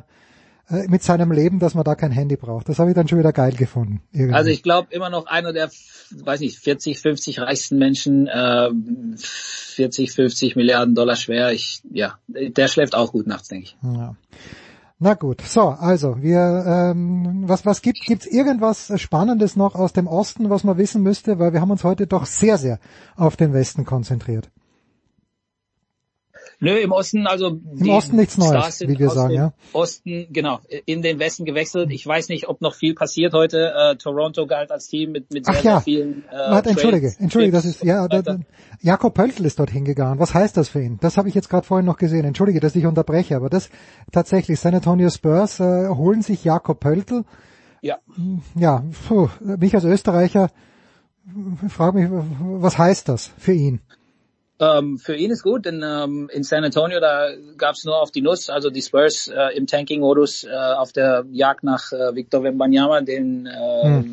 mit 0.88 1.04
seinem 1.04 1.32
Leben, 1.32 1.60
dass 1.60 1.76
man 1.76 1.84
da 1.84 1.96
kein 1.96 2.12
Handy 2.12 2.38
braucht. 2.38 2.70
Das 2.70 2.80
habe 2.80 2.90
ich 2.90 2.96
dann 2.96 3.08
schon 3.08 3.20
wieder 3.20 3.34
geil 3.34 3.54
gefunden. 3.54 4.02
Irgendwie. 4.12 4.34
Also 4.34 4.50
ich 4.50 4.64
glaube 4.64 4.88
immer 4.92 5.10
noch 5.10 5.28
einer 5.28 5.54
der, 5.54 5.70
weiß 6.12 6.40
nicht, 6.40 6.58
40, 6.58 7.00
50 7.00 7.40
reichsten 7.40 7.78
Menschen, 7.78 8.28
äh, 8.28 8.70
40, 9.16 10.12
50 10.12 10.56
Milliarden 10.56 10.96
Dollar 10.96 11.16
schwer. 11.16 11.52
Ich, 11.52 11.82
ja, 11.92 12.18
der 12.28 12.68
schläft 12.68 12.96
auch 12.96 13.12
gut 13.12 13.28
nachts, 13.28 13.50
denke 13.50 13.66
ich. 13.66 13.78
Ja. 13.84 14.16
Na 14.98 15.14
gut, 15.14 15.42
so, 15.42 15.62
also 15.62 16.22
wir, 16.22 16.64
ähm, 16.66 17.44
was 17.48 17.66
was 17.66 17.82
gibt 17.82 18.00
gibt's 18.06 18.26
irgendwas 18.26 18.94
Spannendes 18.96 19.58
noch 19.58 19.76
aus 19.76 19.92
dem 19.92 20.08
Osten, 20.08 20.50
was 20.50 20.64
man 20.64 20.78
wissen 20.78 21.04
müsste, 21.04 21.38
weil 21.38 21.52
wir 21.52 21.60
haben 21.60 21.72
uns 21.72 21.84
heute 21.84 22.08
doch 22.08 22.26
sehr 22.26 22.58
sehr 22.58 22.80
auf 23.18 23.36
den 23.36 23.54
Westen 23.54 23.84
konzentriert. 23.84 24.50
Nö, 26.60 26.78
im 26.78 26.92
Osten, 26.92 27.28
also 27.28 27.60
Im 27.78 27.90
Osten 27.90 28.16
nichts 28.16 28.38
Neues, 28.38 28.50
Stars 28.50 28.78
sind 28.78 28.90
wie 28.90 29.00
wir 29.00 29.10
sagen, 29.10 29.34
ja. 29.34 29.54
Osten, 29.74 30.28
genau, 30.32 30.60
in 30.86 31.02
den 31.02 31.20
Westen 31.20 31.46
gewechselt. 31.46 31.92
Ich 31.92 32.06
weiß 32.06 32.30
nicht, 32.30 32.48
ob 32.48 32.62
noch 32.62 32.76
viel 32.76 32.96
passiert 32.96 33.34
heute. 33.34 33.74
Äh, 33.76 33.96
Toronto 33.98 34.48
galt 34.48 34.72
als 34.72 34.88
Team 34.88 35.12
mit, 35.12 35.32
mit 35.34 35.46
sehr, 35.46 35.56
Ach 35.58 35.64
ja, 35.64 35.72
sehr 35.74 35.82
vielen 35.82 36.24
äh, 36.30 36.52
Warte, 36.52 36.70
entschuldige, 36.70 37.14
entschuldige, 37.20 37.52
das 37.52 37.66
ist 37.66 37.84
ja 37.84 38.08
da, 38.08 38.22
da, 38.22 38.40
Jakob 38.82 39.14
Pöltl 39.14 39.46
ist 39.46 39.60
dort 39.60 39.70
hingegangen. 39.70 40.20
Was 40.20 40.34
heißt 40.34 40.56
das 40.58 40.70
für 40.70 40.82
ihn? 40.82 40.98
Das 41.02 41.18
habe 41.18 41.30
ich 41.30 41.36
jetzt 41.36 41.50
gerade 41.50 41.66
vorhin 41.66 41.86
noch 41.86 41.98
gesehen. 41.98 42.26
Entschuldige, 42.26 42.60
dass 42.60 42.76
ich 42.76 42.86
unterbreche, 42.86 43.36
aber 43.36 43.50
das 43.50 43.70
tatsächlich 44.12 44.60
San 44.60 44.76
Antonio 44.76 45.10
Spurs 45.10 45.60
äh, 45.60 45.90
holen 45.90 46.22
sich 46.22 46.44
Jakob 46.44 46.80
Pöltl. 46.80 47.24
Ja. 47.82 47.98
Ja, 48.56 48.84
puh, 49.08 49.30
mich 49.42 49.76
als 49.76 49.84
Österreicher 49.84 50.50
frage 51.70 52.00
mich, 52.00 52.10
was 52.12 52.78
heißt 52.78 53.10
das 53.10 53.32
für 53.38 53.54
ihn? 53.54 53.82
Ähm, 54.60 54.98
für 54.98 55.16
ihn 55.16 55.32
ist 55.32 55.44
gut, 55.44 55.66
denn 55.66 55.84
ähm, 55.84 56.30
in 56.32 56.44
San 56.44 56.64
Antonio, 56.64 57.00
da 57.00 57.30
gab's 57.58 57.84
nur 57.84 58.02
auf 58.02 58.12
die 58.12 58.22
Nuss, 58.22 58.50
also 58.50 58.70
die 58.70 58.82
Spurs 58.82 59.28
äh, 59.28 59.56
im 59.58 59.68
Tanking-Modus 59.68 60.46
äh, 60.46 60.56
auf 60.56 60.94
der 60.94 61.26
Jagd 61.32 61.64
nach 61.64 61.92
äh, 61.92 62.16
Victor 62.16 62.44
Wembanyama, 62.44 63.02
den 63.02 63.48
äh, 63.48 64.04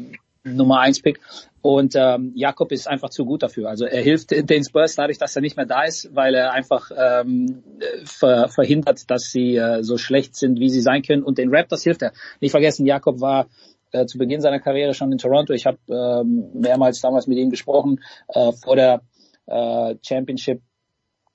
Hm. 0.44 0.56
Nummer 0.56 0.80
1 0.80 1.02
Pick. 1.02 1.20
Und 1.60 1.94
ähm, 1.94 2.32
Jakob 2.34 2.72
ist 2.72 2.88
einfach 2.88 3.10
zu 3.10 3.24
gut 3.24 3.44
dafür. 3.44 3.68
Also 3.68 3.84
er 3.84 4.02
hilft 4.02 4.32
den 4.32 4.64
Spurs 4.64 4.96
dadurch, 4.96 5.18
dass 5.18 5.36
er 5.36 5.42
nicht 5.42 5.56
mehr 5.56 5.66
da 5.66 5.84
ist, 5.84 6.12
weil 6.12 6.34
er 6.34 6.52
einfach 6.52 6.90
ähm, 6.96 7.62
ver 8.04 8.48
verhindert, 8.48 9.08
dass 9.08 9.30
sie 9.30 9.56
äh, 9.56 9.84
so 9.84 9.96
schlecht 9.96 10.34
sind, 10.34 10.58
wie 10.58 10.70
sie 10.70 10.80
sein 10.80 11.02
können. 11.02 11.22
Und 11.22 11.38
den 11.38 11.54
Raptors 11.54 11.84
hilft 11.84 12.02
er. 12.02 12.12
Nicht 12.40 12.50
vergessen, 12.50 12.84
Jakob 12.84 13.20
war 13.20 13.46
äh, 13.92 14.06
zu 14.06 14.18
Beginn 14.18 14.40
seiner 14.40 14.58
Karriere 14.58 14.92
schon 14.94 15.12
in 15.12 15.18
Toronto. 15.18 15.52
Ich 15.52 15.66
habe 15.66 15.78
ähm, 15.88 16.50
mehrmals 16.54 17.00
damals 17.00 17.28
mit 17.28 17.38
ihm 17.38 17.50
gesprochen 17.50 18.00
äh, 18.26 18.50
vor 18.50 18.74
der 18.74 19.02
äh, 19.46 19.94
Championship 20.02 20.62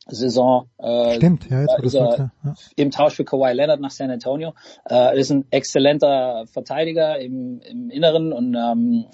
Saison. 0.10 0.70
Äh, 0.78 1.16
Stimmt, 1.16 1.50
ja, 1.50 1.62
jetzt 1.62 1.92
sagst, 1.92 2.20
ja. 2.20 2.56
im 2.76 2.92
Tausch 2.92 3.16
für 3.16 3.26
Kawhi 3.26 3.54
Leonard 3.54 3.82
nach 3.82 3.92
San 3.92 4.10
Antonio. 4.10 4.54
Äh, 4.90 5.20
ist 5.20 5.32
ein 5.32 5.46
exzellenter 5.52 6.46
Verteidiger 6.52 7.20
im, 7.20 7.62
im 7.62 7.90
Inneren 7.90 8.32
und 8.32 8.56
ähm, 8.56 9.06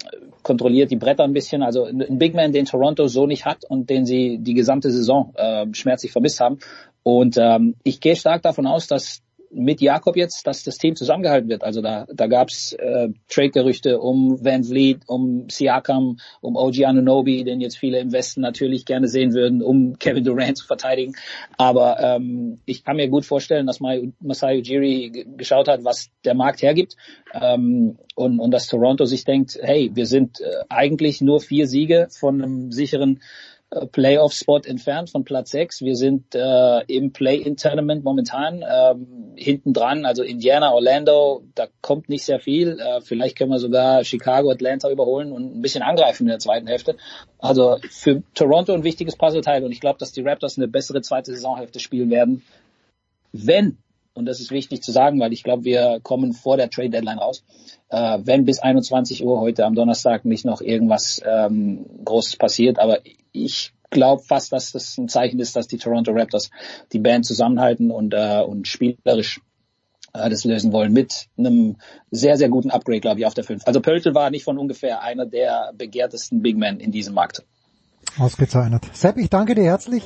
kontrolliert 0.42 0.90
die 0.90 0.96
Bretter 0.96 1.24
ein 1.24 1.32
bisschen. 1.32 1.62
Also 1.62 1.84
ein 1.84 2.02
ein 2.02 2.18
Big 2.18 2.34
Man, 2.34 2.52
den 2.52 2.66
Toronto 2.66 3.06
so 3.06 3.26
nicht 3.26 3.44
hat 3.44 3.64
und 3.68 3.90
den 3.90 4.06
sie 4.06 4.38
die 4.38 4.54
gesamte 4.54 4.90
Saison 4.90 5.32
äh, 5.36 5.66
schmerzlich 5.72 6.12
vermisst 6.12 6.40
haben. 6.40 6.58
Und 7.02 7.36
ähm, 7.38 7.74
ich 7.82 8.00
gehe 8.00 8.16
stark 8.16 8.42
davon 8.42 8.66
aus, 8.66 8.86
dass 8.86 9.23
mit 9.54 9.80
Jakob 9.80 10.16
jetzt, 10.16 10.46
dass 10.46 10.62
das 10.62 10.78
Team 10.78 10.96
zusammengehalten 10.96 11.48
wird. 11.48 11.62
Also 11.62 11.80
da, 11.80 12.06
da 12.12 12.26
gab's 12.26 12.72
äh, 12.72 13.08
Trade-Gerüchte 13.28 14.00
um 14.00 14.44
Van 14.44 14.64
Vliet, 14.64 15.02
um 15.06 15.48
Siakam, 15.48 16.18
um 16.40 16.56
OG 16.56 16.84
Anunoby, 16.84 17.44
den 17.44 17.60
jetzt 17.60 17.78
viele 17.78 17.98
im 18.00 18.12
Westen 18.12 18.40
natürlich 18.40 18.84
gerne 18.84 19.08
sehen 19.08 19.32
würden, 19.32 19.62
um 19.62 19.98
Kevin 19.98 20.24
Durant 20.24 20.58
zu 20.58 20.66
verteidigen. 20.66 21.14
Aber 21.56 21.98
ähm, 22.00 22.58
ich 22.66 22.84
kann 22.84 22.96
mir 22.96 23.08
gut 23.08 23.24
vorstellen, 23.24 23.66
dass 23.66 23.80
Masai 23.80 24.58
Ujiri 24.58 25.26
geschaut 25.36 25.68
hat, 25.68 25.84
was 25.84 26.10
der 26.24 26.34
Markt 26.34 26.62
hergibt 26.62 26.96
ähm, 27.32 27.98
und, 28.14 28.40
und 28.40 28.50
dass 28.50 28.66
Toronto 28.66 29.04
sich 29.04 29.24
denkt, 29.24 29.58
hey, 29.60 29.90
wir 29.94 30.06
sind 30.06 30.40
äh, 30.40 30.64
eigentlich 30.68 31.20
nur 31.20 31.40
vier 31.40 31.66
Siege 31.66 32.08
von 32.10 32.42
einem 32.42 32.72
sicheren 32.72 33.20
Playoff-Spot 33.92 34.60
entfernt 34.64 35.10
von 35.10 35.24
Platz 35.24 35.50
6. 35.50 35.82
Wir 35.82 35.96
sind 35.96 36.34
äh, 36.34 36.80
im 36.86 37.12
Play-In-Tournament 37.12 38.04
momentan 38.04 38.64
ähm, 38.68 39.32
hinten 39.36 39.72
dran, 39.72 40.04
also 40.04 40.22
Indiana, 40.22 40.72
Orlando, 40.72 41.42
da 41.54 41.66
kommt 41.80 42.08
nicht 42.08 42.24
sehr 42.24 42.40
viel. 42.40 42.78
Äh, 42.78 43.00
vielleicht 43.00 43.36
können 43.36 43.50
wir 43.50 43.58
sogar 43.58 44.04
Chicago, 44.04 44.50
Atlanta 44.50 44.90
überholen 44.90 45.32
und 45.32 45.56
ein 45.56 45.62
bisschen 45.62 45.82
angreifen 45.82 46.24
in 46.24 46.28
der 46.28 46.38
zweiten 46.38 46.66
Hälfte. 46.66 46.96
Also 47.38 47.78
für 47.90 48.22
Toronto 48.34 48.72
ein 48.72 48.84
wichtiges 48.84 49.16
Puzzleteil 49.16 49.64
und 49.64 49.72
ich 49.72 49.80
glaube, 49.80 49.98
dass 49.98 50.12
die 50.12 50.22
Raptors 50.22 50.56
eine 50.56 50.68
bessere 50.68 51.02
zweite 51.02 51.32
Saisonhälfte 51.32 51.80
spielen 51.80 52.10
werden, 52.10 52.42
wenn 53.32 53.78
und 54.16 54.26
das 54.26 54.38
ist 54.38 54.52
wichtig 54.52 54.80
zu 54.80 54.92
sagen, 54.92 55.18
weil 55.18 55.32
ich 55.32 55.42
glaube, 55.42 55.64
wir 55.64 55.98
kommen 56.00 56.34
vor 56.34 56.56
der 56.56 56.70
Trade 56.70 56.90
Deadline 56.90 57.18
raus. 57.18 57.42
Äh, 57.88 58.20
wenn 58.22 58.44
bis 58.44 58.60
21 58.60 59.24
Uhr 59.24 59.40
heute 59.40 59.64
am 59.64 59.74
Donnerstag 59.74 60.24
nicht 60.24 60.44
noch 60.44 60.60
irgendwas 60.60 61.20
ähm, 61.26 61.84
Großes 62.04 62.36
passiert, 62.36 62.78
aber 62.78 63.00
ich 63.34 63.74
glaube 63.90 64.22
fast, 64.22 64.52
dass 64.52 64.72
das 64.72 64.96
ein 64.96 65.08
Zeichen 65.08 65.38
ist, 65.40 65.56
dass 65.56 65.68
die 65.68 65.78
Toronto 65.78 66.12
Raptors 66.12 66.50
die 66.92 66.98
Band 66.98 67.26
zusammenhalten 67.26 67.90
und 67.90 68.14
äh, 68.14 68.42
und 68.42 68.66
spielerisch 68.66 69.40
äh, 70.12 70.30
das 70.30 70.44
lösen 70.44 70.72
wollen 70.72 70.92
mit 70.92 71.28
einem 71.36 71.76
sehr 72.10 72.36
sehr 72.36 72.48
guten 72.48 72.70
Upgrade, 72.70 73.00
glaube 73.00 73.20
ich, 73.20 73.26
auf 73.26 73.34
der 73.34 73.44
5. 73.44 73.62
Also 73.66 73.80
Pöltl 73.80 74.14
war 74.14 74.30
nicht 74.30 74.44
von 74.44 74.58
ungefähr 74.58 75.02
einer 75.02 75.26
der 75.26 75.72
begehrtesten 75.76 76.42
Big 76.42 76.56
Men 76.56 76.80
in 76.80 76.92
diesem 76.92 77.14
Markt. 77.14 77.44
Ausgezeichnet. 78.18 78.84
Sepp, 78.92 79.16
ich 79.16 79.30
danke 79.30 79.54
dir 79.54 79.64
herzlich. 79.64 80.04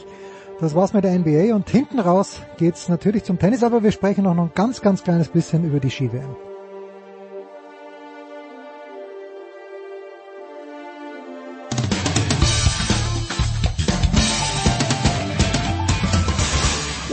Das 0.61 0.75
war's 0.75 0.93
mit 0.93 1.05
der 1.05 1.17
NBA 1.17 1.55
und 1.55 1.71
hinten 1.71 2.01
raus 2.01 2.41
geht's 2.57 2.89
natürlich 2.89 3.23
zum 3.23 3.39
Tennis, 3.39 3.63
aber 3.63 3.83
wir 3.85 3.93
sprechen 3.93 4.25
noch 4.25 4.37
ein 4.37 4.51
ganz, 4.55 4.81
ganz 4.81 5.05
kleines 5.05 5.29
bisschen 5.29 5.65
über 5.65 5.79
die 5.79 5.91
Ski-WM. 5.91 6.48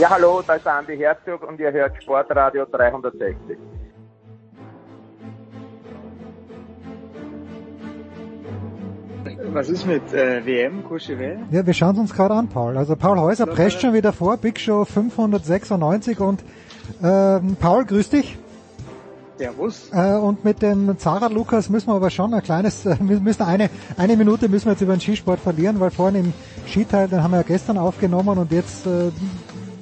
Ja, 0.06 0.10
hallo, 0.10 0.40
da 0.46 0.54
ist 0.54 0.64
Andi 0.64 0.96
Herzog 0.96 1.42
und 1.48 1.58
ihr 1.58 1.72
hört 1.72 2.00
Sportradio 2.00 2.64
360. 2.64 3.58
Was 9.52 9.68
ist 9.68 9.84
mit 9.84 10.14
äh, 10.14 10.46
WM, 10.46 10.84
Courchevel? 10.84 11.40
Ja, 11.50 11.66
wir 11.66 11.74
schauen 11.74 11.98
uns 11.98 12.14
gerade 12.14 12.34
an, 12.34 12.46
Paul. 12.46 12.76
Also 12.76 12.94
Paul 12.94 13.18
Häuser 13.18 13.46
prescht 13.46 13.80
schon 13.80 13.94
wieder 13.94 14.12
vor, 14.12 14.36
Big 14.36 14.60
Show 14.60 14.84
596 14.84 16.20
und 16.20 16.44
ähm, 17.02 17.56
Paul, 17.58 17.84
grüß 17.84 18.10
dich. 18.10 18.38
Servus. 19.38 19.90
Äh, 19.92 20.14
und 20.14 20.44
mit 20.44 20.62
dem 20.62 20.96
Zara 20.98 21.26
Lukas 21.26 21.68
müssen 21.68 21.88
wir 21.88 21.94
aber 21.94 22.10
schon 22.10 22.32
ein 22.32 22.44
kleines, 22.44 22.86
äh, 22.86 22.96
wir 23.00 23.18
müssen 23.18 23.42
eine, 23.42 23.70
eine 23.96 24.16
Minute 24.16 24.48
müssen 24.48 24.66
wir 24.66 24.72
jetzt 24.72 24.82
über 24.82 24.94
den 24.94 25.00
Skisport 25.00 25.40
verlieren, 25.40 25.80
weil 25.80 25.90
vorhin 25.90 26.26
im 26.26 26.32
Skiteil, 26.68 27.08
den 27.08 27.24
haben 27.24 27.32
wir 27.32 27.38
ja 27.38 27.42
gestern 27.42 27.76
aufgenommen 27.76 28.38
und 28.38 28.52
jetzt, 28.52 28.86
äh, 28.86 29.10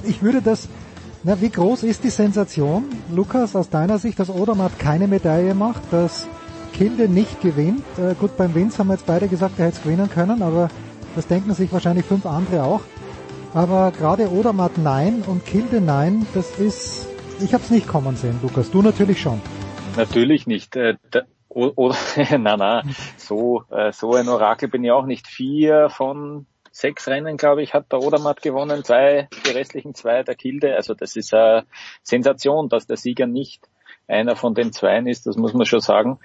ich 0.06 0.22
würde 0.22 0.42
das, 0.42 0.68
na, 1.22 1.40
wie 1.40 1.50
groß 1.50 1.82
ist 1.84 2.04
die 2.04 2.10
Sensation, 2.10 2.84
Lukas, 3.10 3.56
aus 3.56 3.70
deiner 3.70 3.98
Sicht, 3.98 4.18
dass 4.18 4.30
Odermatt 4.30 4.78
keine 4.78 5.08
Medaille 5.08 5.54
macht, 5.54 5.82
dass 5.90 6.28
Kilde 6.72 7.08
nicht 7.08 7.40
gewinnt? 7.40 7.84
Äh, 7.98 8.14
gut, 8.14 8.36
beim 8.36 8.54
Vince 8.54 8.78
haben 8.78 8.88
wir 8.88 8.94
jetzt 8.94 9.06
beide 9.06 9.28
gesagt, 9.28 9.58
er 9.58 9.66
hätte 9.66 9.76
es 9.78 9.82
gewinnen 9.82 10.10
können, 10.10 10.42
aber 10.42 10.68
das 11.14 11.26
denken 11.26 11.54
sich 11.54 11.72
wahrscheinlich 11.72 12.04
fünf 12.04 12.26
andere 12.26 12.64
auch. 12.64 12.80
Aber 13.54 13.92
gerade 13.92 14.30
Odermatt 14.30 14.78
nein 14.78 15.22
und 15.26 15.46
Kilde 15.46 15.80
nein, 15.80 16.26
das 16.34 16.58
ist, 16.58 17.06
ich 17.40 17.54
habe 17.54 17.62
es 17.62 17.70
nicht 17.70 17.86
kommen 17.86 18.16
sehen, 18.16 18.40
Lukas. 18.42 18.70
Du 18.70 18.82
natürlich 18.82 19.20
schon. 19.20 19.40
Natürlich 19.96 20.46
nicht. 20.46 20.74
Äh, 20.74 20.96
oder, 21.48 21.96
na, 22.38 22.56
na, 22.56 22.82
so, 23.16 23.62
äh, 23.70 23.92
so 23.92 24.14
ein 24.14 24.28
Orakel 24.28 24.68
bin 24.68 24.82
ich 24.82 24.90
auch 24.90 25.06
nicht. 25.06 25.28
Vier 25.28 25.88
von 25.88 26.46
sechs 26.74 27.06
Rennen, 27.06 27.36
glaube 27.36 27.62
ich, 27.62 27.72
hat 27.72 27.92
der 27.92 28.00
Odermatt 28.00 28.42
gewonnen, 28.42 28.82
zwei, 28.82 29.28
die 29.46 29.50
restlichen 29.50 29.94
zwei 29.94 30.24
der 30.24 30.34
Kilde. 30.34 30.74
Also 30.74 30.94
das 30.94 31.14
ist 31.14 31.32
eine 31.32 31.64
Sensation, 32.02 32.68
dass 32.68 32.86
der 32.86 32.96
Sieger 32.96 33.26
nicht 33.26 33.68
einer 34.08 34.34
von 34.34 34.54
den 34.54 34.72
Zweien 34.72 35.06
ist, 35.06 35.26
das 35.26 35.36
muss 35.36 35.54
man 35.54 35.66
schon 35.66 35.80
sagen. 35.80 36.18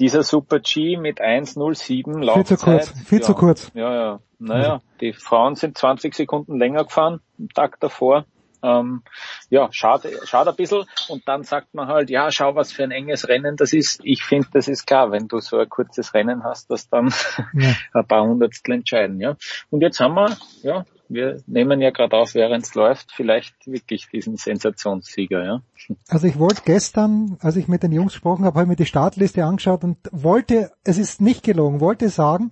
Dieser 0.00 0.22
Super 0.22 0.58
G 0.58 0.96
mit 0.96 1.20
1.07 1.20 2.24
Laufzeit. 2.24 2.48
Viel 2.48 2.56
zu 2.56 2.64
kurz, 2.64 3.06
viel 3.06 3.18
ja, 3.18 3.24
zu 3.24 3.34
kurz. 3.34 3.70
Ja, 3.74 3.94
ja. 3.94 4.20
Naja, 4.38 4.80
die 5.00 5.12
Frauen 5.12 5.54
sind 5.54 5.78
20 5.78 6.14
Sekunden 6.14 6.58
länger 6.58 6.84
gefahren, 6.84 7.20
am 7.38 7.48
Tag 7.50 7.78
davor. 7.80 8.24
Ähm, 8.64 9.02
ja, 9.50 9.68
schade, 9.72 10.10
schade 10.24 10.50
ein 10.50 10.56
bisschen. 10.56 10.84
Und 11.08 11.28
dann 11.28 11.42
sagt 11.42 11.74
man 11.74 11.88
halt, 11.88 12.08
ja, 12.08 12.30
schau, 12.30 12.54
was 12.54 12.72
für 12.72 12.84
ein 12.84 12.90
enges 12.90 13.28
Rennen 13.28 13.56
das 13.56 13.72
ist. 13.72 14.00
Ich 14.02 14.24
finde, 14.24 14.48
das 14.52 14.68
ist 14.68 14.86
klar, 14.86 15.10
wenn 15.10 15.28
du 15.28 15.40
so 15.40 15.58
ein 15.58 15.68
kurzes 15.68 16.14
Rennen 16.14 16.44
hast, 16.44 16.70
dass 16.70 16.88
dann 16.88 17.12
Ja. 17.52 17.74
ein 17.92 18.06
paar 18.06 18.22
Hundertstel 18.22 18.74
entscheiden, 18.74 19.20
ja. 19.20 19.36
Und 19.70 19.82
jetzt 19.82 20.00
haben 20.00 20.14
wir, 20.14 20.36
ja, 20.62 20.84
wir 21.08 21.42
nehmen 21.46 21.80
ja 21.80 21.90
gerade 21.90 22.16
auf, 22.16 22.34
während 22.34 22.64
es 22.64 22.74
läuft, 22.74 23.12
vielleicht 23.12 23.54
wirklich 23.66 24.08
diesen 24.08 24.36
Sensationssieger, 24.36 25.44
ja. 25.44 25.62
Also 26.08 26.26
ich 26.26 26.38
wollte 26.38 26.62
gestern, 26.64 27.36
als 27.40 27.56
ich 27.56 27.68
mit 27.68 27.82
den 27.82 27.92
Jungs 27.92 28.12
gesprochen 28.12 28.44
habe, 28.44 28.54
habe 28.54 28.64
ich 28.64 28.70
mir 28.70 28.76
die 28.76 28.86
Startliste 28.86 29.44
angeschaut 29.44 29.84
und 29.84 29.98
wollte, 30.10 30.72
es 30.84 30.96
ist 30.96 31.20
nicht 31.20 31.42
gelogen, 31.42 31.80
wollte 31.80 32.08
sagen, 32.08 32.50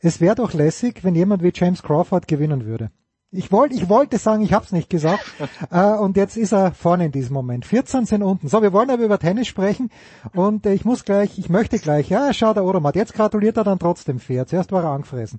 es 0.00 0.20
wäre 0.20 0.34
doch 0.34 0.52
lässig, 0.52 1.04
wenn 1.04 1.14
jemand 1.14 1.42
wie 1.42 1.52
James 1.54 1.82
Crawford 1.82 2.26
gewinnen 2.26 2.64
würde. 2.64 2.90
Ich 3.34 3.50
wollte, 3.50 3.74
ich 3.74 3.88
wollte 3.88 4.18
sagen, 4.18 4.42
ich 4.42 4.52
habe 4.52 4.66
es 4.66 4.72
nicht 4.72 4.90
gesagt. 4.90 5.24
äh, 5.70 5.94
und 5.94 6.18
jetzt 6.18 6.36
ist 6.36 6.52
er 6.52 6.72
vorne 6.72 7.06
in 7.06 7.12
diesem 7.12 7.32
Moment. 7.32 7.64
14 7.64 8.04
sind 8.04 8.22
unten. 8.22 8.46
So, 8.46 8.60
wir 8.60 8.74
wollen 8.74 8.90
aber 8.90 9.02
über 9.02 9.18
Tennis 9.18 9.48
sprechen. 9.48 9.90
Und 10.34 10.66
äh, 10.66 10.74
ich 10.74 10.84
muss 10.84 11.06
gleich, 11.06 11.38
ich 11.38 11.48
möchte 11.48 11.78
gleich, 11.78 12.10
ja, 12.10 12.34
schau 12.34 12.52
der 12.52 12.62
Odermatt. 12.62 12.94
Jetzt 12.94 13.14
gratuliert 13.14 13.56
er 13.56 13.64
dann 13.64 13.78
trotzdem 13.78 14.18
fair. 14.18 14.46
Zuerst 14.46 14.70
war 14.70 14.84
er 14.84 14.90
angefressen. 14.90 15.38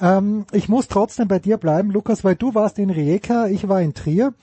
Ähm, 0.00 0.46
ich 0.52 0.68
muss 0.68 0.86
trotzdem 0.86 1.26
bei 1.26 1.40
dir 1.40 1.56
bleiben, 1.56 1.90
Lukas, 1.90 2.22
weil 2.22 2.36
du 2.36 2.54
warst 2.54 2.78
in 2.78 2.90
Rijeka, 2.90 3.48
ich 3.48 3.68
war 3.68 3.82
in 3.82 3.92
Trier. 3.92 4.34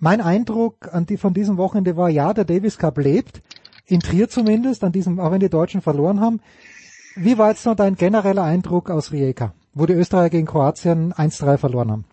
Mein 0.00 0.20
Eindruck 0.20 0.92
an 0.92 1.06
die, 1.06 1.18
von 1.18 1.34
diesem 1.34 1.58
Wochenende 1.58 1.96
war, 1.96 2.08
ja, 2.08 2.34
der 2.34 2.44
Davis 2.44 2.76
Cup 2.76 2.98
lebt. 2.98 3.40
In 3.86 4.00
Trier 4.00 4.28
zumindest, 4.28 4.82
an 4.82 4.90
diesem, 4.90 5.20
auch 5.20 5.30
wenn 5.30 5.38
die 5.38 5.48
Deutschen 5.48 5.80
verloren 5.80 6.20
haben. 6.20 6.40
Wie 7.14 7.38
war 7.38 7.50
jetzt 7.50 7.66
noch 7.66 7.76
dein 7.76 7.94
genereller 7.94 8.42
Eindruck 8.42 8.90
aus 8.90 9.12
Rijeka, 9.12 9.52
wo 9.74 9.86
die 9.86 9.92
Österreicher 9.92 10.30
gegen 10.30 10.46
Kroatien 10.48 11.12
1-3 11.12 11.56
verloren 11.56 11.92
haben? 11.92 12.04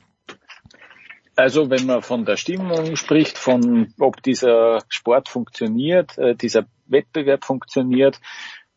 Also 1.40 1.70
wenn 1.70 1.86
man 1.86 2.02
von 2.02 2.26
der 2.26 2.36
Stimmung 2.36 2.98
spricht, 2.98 3.38
von 3.38 3.94
ob 3.98 4.22
dieser 4.22 4.80
Sport 4.90 5.30
funktioniert, 5.30 6.18
äh, 6.18 6.36
dieser 6.36 6.66
Wettbewerb 6.86 7.46
funktioniert, 7.46 8.20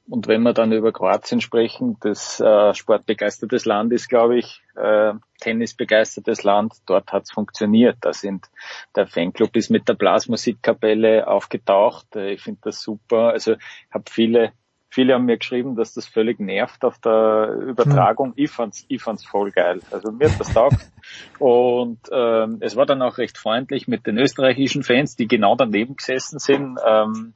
und 0.09 0.29
wenn 0.29 0.43
wir 0.43 0.53
dann 0.53 0.71
über 0.71 0.93
Kroatien 0.93 1.41
sprechen, 1.41 1.97
das 2.01 2.39
äh, 2.39 2.73
sportbegeistertes 2.73 3.65
Land 3.65 3.93
ist, 3.93 4.09
glaube 4.09 4.39
ich, 4.39 4.63
äh, 4.77 5.13
tennisbegeistertes 5.41 6.45
Land. 6.45 6.75
Dort 6.87 7.13
hat's 7.13 7.33
funktioniert. 7.33 7.97
Da 8.01 8.13
sind 8.13 8.47
der 8.95 9.09
Fanclub 9.09 9.57
ist 9.57 9.71
mit 9.71 9.89
der 9.89 9.95
Blasmusikkapelle 9.95 11.27
aufgetaucht. 11.27 12.15
Äh, 12.15 12.33
ich 12.33 12.43
finde 12.43 12.61
das 12.63 12.81
super. 12.81 13.31
Also 13.31 13.55
ich 13.55 13.93
habe 13.95 14.05
viele 14.09 14.53
Viele 14.95 15.15
haben 15.15 15.25
mir 15.25 15.39
geschrieben, 15.39 15.75
dass 15.75 15.95
das 15.95 16.07
völlig 16.07 16.39
nervt 16.39 16.85
auf 16.85 16.99
der 16.99 17.57
Übertragung. 17.67 18.35
Ich 18.37 18.51
fand's, 18.51 18.85
ich 18.89 19.01
fand's 19.03 19.25
voll 19.25 19.51
geil. 19.51 19.81
Also 19.91 20.13
mir 20.13 20.31
hat 20.31 20.39
das 20.39 20.53
taugt. 20.53 20.77
Und 21.39 21.99
ähm, 22.13 22.59
es 22.61 22.77
war 22.77 22.85
dann 22.85 23.01
auch 23.01 23.17
recht 23.17 23.39
freundlich 23.39 23.89
mit 23.89 24.07
den 24.07 24.19
österreichischen 24.19 24.83
Fans, 24.83 25.17
die 25.17 25.27
genau 25.27 25.57
daneben 25.57 25.97
gesessen 25.97 26.39
sind. 26.39 26.79
Ähm, 26.87 27.33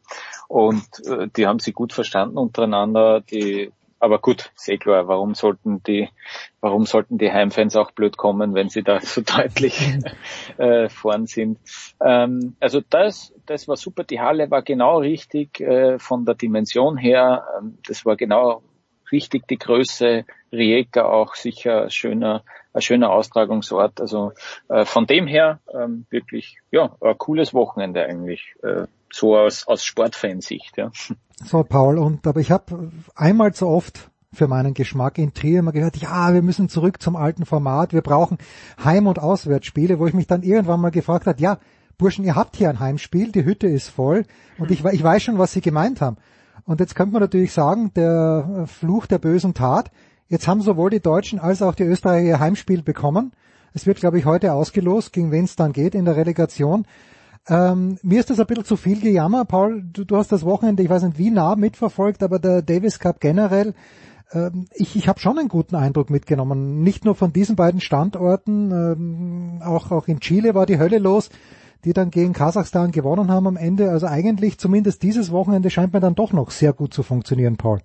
und 0.49 0.85
äh, 1.07 1.29
die 1.35 1.47
haben 1.47 1.59
sich 1.59 1.75
gut 1.75 1.95
verstanden 1.95 2.37
untereinander. 2.37 3.23
Die 3.23 3.73
aber 3.99 4.19
gut, 4.19 4.51
ist 4.55 4.69
eh 4.69 4.77
klar, 4.77 5.09
warum 5.09 5.35
sollten 5.35 5.83
die, 5.83 6.09
warum 6.61 6.85
sollten 6.85 7.19
die 7.19 7.33
Heimfans 7.33 7.77
auch 7.77 7.93
blöd 7.93 8.17
kommen, 8.17 8.55
wenn 8.55 8.69
sie 8.69 8.83
da 8.83 9.01
so 9.03 9.23
deutlich 9.23 9.99
äh, 10.59 10.89
vorn 10.89 11.27
sind. 11.27 11.59
Ähm, 12.01 12.57
also 12.61 12.81
das, 12.89 13.33
das 13.47 13.69
war 13.69 13.77
super. 13.77 14.05
Die 14.05 14.21
Halle 14.21 14.51
war 14.51 14.63
genau 14.63 14.99
richtig 14.99 15.61
äh, 15.61 15.99
von 15.99 16.25
der 16.25 16.35
Dimension 16.35 16.97
her. 16.97 17.47
Ähm, 17.59 17.79
das 17.87 18.05
war 18.05 18.17
genau 18.17 18.63
richtig 19.11 19.47
die 19.49 19.59
Größe. 19.59 20.25
Rijeka 20.53 21.05
auch 21.05 21.35
sicher 21.35 21.85
ein 21.85 21.91
schöner, 21.91 22.45
ein 22.73 22.81
schöner 22.81 23.11
Austragungsort. 23.11 24.01
Also 24.01 24.33
äh, 24.69 24.85
von 24.85 25.07
dem 25.07 25.27
her 25.27 25.61
ähm, 25.73 26.07
wirklich 26.11 26.59
ja 26.71 26.97
ein 27.01 27.19
cooles 27.19 27.55
Wochenende 27.55 28.05
eigentlich. 28.05 28.55
Äh, 28.63 28.87
so 29.11 29.37
aus, 29.37 29.67
aus 29.67 29.85
Sportfansicht, 29.85 30.77
ja. 30.77 30.91
So, 31.45 31.63
Paul, 31.63 31.99
und 31.99 32.27
aber 32.27 32.41
ich 32.41 32.51
habe 32.51 32.91
einmal 33.15 33.53
zu 33.53 33.67
oft 33.67 34.11
für 34.33 34.49
meinen 34.49 34.75
Geschmack 34.75 35.19
in 35.19 35.35
Trier 35.35 35.61
immer 35.61 35.73
gehört, 35.73 35.97
ja, 35.97 36.33
wir 36.35 36.43
müssen 36.43 36.69
zurück 36.69 37.01
zum 37.01 37.17
alten 37.17 37.47
Format, 37.47 37.93
wir 37.93 38.03
brauchen 38.03 38.39
Heim- 38.83 39.07
und 39.07 39.19
Auswärtsspiele, 39.19 39.99
wo 39.99 40.07
ich 40.07 40.15
mich 40.15 40.27
dann 40.27 40.43
irgendwann 40.43 40.81
mal 40.81 40.91
gefragt 40.91 41.27
habe, 41.27 41.41
ja, 41.41 41.59
Burschen, 41.99 42.25
ihr 42.25 42.35
habt 42.35 42.57
hier 42.57 42.69
ein 42.69 42.81
Heimspiel, 42.81 43.33
die 43.33 43.45
Hütte 43.45 43.69
ist 43.69 43.89
voll 43.89 44.25
und 44.59 44.71
ich, 44.71 44.85
ich 44.85 45.03
weiß 45.03 45.23
schon, 45.23 45.39
was 45.39 45.53
sie 45.53 45.63
gemeint 45.63 46.01
haben. 46.01 46.19
Und 46.65 46.81
jetzt 46.81 46.95
könnte 46.95 47.13
man 47.13 47.23
natürlich 47.23 47.53
sagen, 47.53 47.93
der 47.95 48.67
Fluch 48.67 49.07
der 49.07 49.19
bösen 49.19 49.55
Tat, 49.55 49.91
jetzt 50.29 50.47
haben 50.49 50.61
sowohl 50.61 50.91
die 50.91 51.01
Deutschen 51.01 51.39
als 51.39 51.63
auch 51.63 51.75
die 51.75 51.85
Österreicher 51.85 52.27
ihr 52.27 52.41
Heimspiel 52.41 52.83
bekommen. 52.83 53.33
Es 53.73 53.87
wird, 53.87 53.99
glaube 53.99 54.19
ich, 54.19 54.27
heute 54.27 54.53
ausgelost, 54.53 55.13
gegen 55.13 55.31
wen 55.31 55.45
es 55.45 55.57
dann 55.57 55.73
geht 55.73 55.95
in 55.95 56.05
der 56.05 56.17
Relegation. 56.17 56.87
Ähm, 57.49 57.99
mir 58.03 58.21
ist 58.21 58.31
das 58.31 58.41
ein 58.41 58.47
bisschen 58.47 58.65
zu 58.65 58.77
viel 58.77 59.01
Gejammer. 59.01 59.45
Paul, 59.45 59.83
du, 59.83 60.05
du 60.05 60.17
hast 60.17 60.33
das 60.33 60.45
Wochenende, 60.45 60.83
ich 60.83 60.91
weiß 60.91 61.05
nicht 61.05 61.19
wie 61.19 61.31
nah 61.31 61.55
mitverfolgt, 61.55 62.23
aber 62.23 62.39
der 62.39 62.63
Davis 62.63 62.99
Cup 62.99 63.21
generell, 63.21 63.75
ähm, 64.33 64.67
ich, 64.75 64.97
ich 64.97 65.09
habe 65.09 65.21
schon 65.21 65.39
einen 65.39 65.49
guten 65.49 65.77
Eindruck 65.77 66.11
mitgenommen. 66.11 66.83
Nicht 66.83 67.05
nur 67.05 67.15
von 67.15 67.33
diesen 67.33 67.55
beiden 67.55 67.81
Standorten, 67.81 68.73
ähm, 68.73 69.63
auch, 69.63 69.93
auch 69.93 70.09
in 70.09 70.21
Chile 70.21 70.55
war 70.55 70.67
die 70.67 70.79
Hölle 70.79 70.99
los, 70.99 71.31
die 71.85 71.93
dann 71.93 72.11
gegen 72.11 72.33
Kasachstan 72.33 72.91
gewonnen 72.91 73.31
haben 73.31 73.47
am 73.47 73.57
Ende. 73.57 73.91
Also 73.91 74.07
eigentlich 74.07 74.59
zumindest 74.59 75.05
dieses 75.05 75.31
Wochenende 75.31 75.71
scheint 75.71 75.93
mir 75.93 76.01
dann 76.01 76.17
doch 76.17 76.33
noch 76.33 76.51
sehr 76.51 76.73
gut 76.73 76.93
zu 76.93 77.05
funktionieren, 77.05 77.57
Paul. 77.57 77.81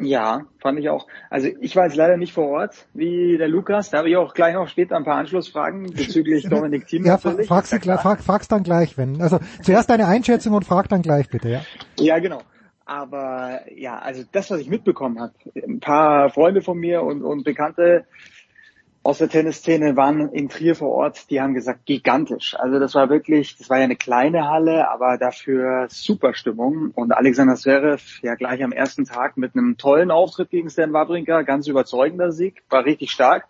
Ja, 0.00 0.42
fand 0.58 0.78
ich 0.80 0.88
auch. 0.90 1.06
Also 1.30 1.48
ich 1.60 1.76
war 1.76 1.84
jetzt 1.84 1.96
leider 1.96 2.16
nicht 2.16 2.32
vor 2.32 2.48
Ort, 2.48 2.86
wie 2.94 3.38
der 3.38 3.48
Lukas. 3.48 3.90
Da 3.90 3.98
habe 3.98 4.10
ich 4.10 4.16
auch 4.16 4.34
gleich 4.34 4.54
noch 4.54 4.68
später 4.68 4.96
ein 4.96 5.04
paar 5.04 5.16
Anschlussfragen 5.16 5.92
bezüglich 5.92 6.44
Dominik 6.50 6.86
Thiem. 6.86 7.04
Ja, 7.06 7.16
fra 7.16 7.36
fragst, 7.46 7.72
du, 7.72 7.78
frag, 7.98 8.20
fragst 8.20 8.50
dann 8.50 8.64
gleich, 8.64 8.98
wenn. 8.98 9.22
Also 9.22 9.38
zuerst 9.62 9.88
deine 9.90 10.06
Einschätzung 10.06 10.52
und 10.54 10.64
frag 10.64 10.88
dann 10.88 11.02
gleich 11.02 11.28
bitte, 11.28 11.48
ja. 11.48 11.60
Ja, 11.98 12.18
genau. 12.18 12.40
Aber 12.86 13.60
ja, 13.74 13.98
also 13.98 14.24
das, 14.30 14.50
was 14.50 14.60
ich 14.60 14.68
mitbekommen 14.68 15.20
habe, 15.20 15.32
ein 15.54 15.80
paar 15.80 16.28
Freunde 16.30 16.60
von 16.60 16.76
mir 16.76 17.02
und, 17.02 17.22
und 17.22 17.44
Bekannte 17.44 18.04
aus 19.04 19.18
der 19.18 19.28
Tennisszene 19.28 19.96
waren 19.96 20.30
in 20.30 20.48
Trier 20.48 20.74
vor 20.74 20.88
Ort, 20.88 21.30
die 21.30 21.38
haben 21.38 21.52
gesagt, 21.52 21.84
gigantisch. 21.84 22.56
Also 22.58 22.78
das 22.78 22.94
war 22.94 23.10
wirklich, 23.10 23.54
das 23.58 23.68
war 23.68 23.76
ja 23.76 23.84
eine 23.84 23.96
kleine 23.96 24.48
Halle, 24.48 24.90
aber 24.90 25.18
dafür 25.18 25.88
super 25.90 26.32
Stimmung. 26.32 26.90
Und 26.94 27.12
Alexander 27.12 27.54
Zverev 27.54 28.02
ja 28.22 28.34
gleich 28.34 28.64
am 28.64 28.72
ersten 28.72 29.04
Tag 29.04 29.36
mit 29.36 29.54
einem 29.54 29.76
tollen 29.76 30.10
Auftritt 30.10 30.48
gegen 30.48 30.70
Stan 30.70 30.94
Wawrinka, 30.94 31.42
ganz 31.42 31.68
überzeugender 31.68 32.32
Sieg, 32.32 32.62
war 32.70 32.86
richtig 32.86 33.10
stark. 33.10 33.46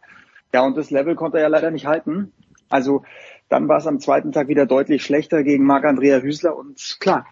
Ja, 0.53 0.63
und 0.63 0.77
das 0.77 0.91
Level 0.91 1.15
konnte 1.15 1.39
er 1.39 1.45
ja 1.45 1.49
leider 1.49 1.71
nicht 1.71 1.87
halten. 1.87 2.33
Also 2.69 3.05
dann 3.49 3.69
war 3.69 3.77
es 3.77 3.87
am 3.87 4.01
zweiten 4.01 4.33
Tag 4.33 4.49
wieder 4.49 4.67
deutlich 4.67 5.05
schlechter 5.05 5.45
gegen 5.45 5.65
Marc-Andrea 5.65 6.19
Hüsler. 6.19 6.57
Und 6.57 6.97
klar, 6.99 7.27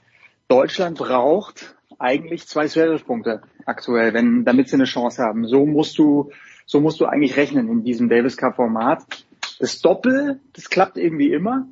Deutschland 0.46 0.96
braucht 0.96 1.74
eigentlich 1.98 2.46
zwei 2.46 2.68
Zverev-Punkte 2.68 3.42
aktuell, 3.66 4.14
wenn, 4.14 4.44
damit 4.44 4.68
sie 4.68 4.76
eine 4.76 4.84
Chance 4.84 5.24
haben. 5.24 5.44
So 5.44 5.66
musst 5.66 5.98
du 5.98 6.30
so 6.66 6.80
musst 6.80 7.00
du 7.00 7.06
eigentlich 7.06 7.36
rechnen 7.36 7.68
in 7.68 7.84
diesem 7.84 8.08
Davis 8.08 8.36
Cup 8.36 8.56
Format. 8.56 9.02
Das 9.58 9.80
Doppel, 9.80 10.40
das 10.54 10.70
klappt 10.70 10.96
irgendwie 10.96 11.32
immer. 11.32 11.66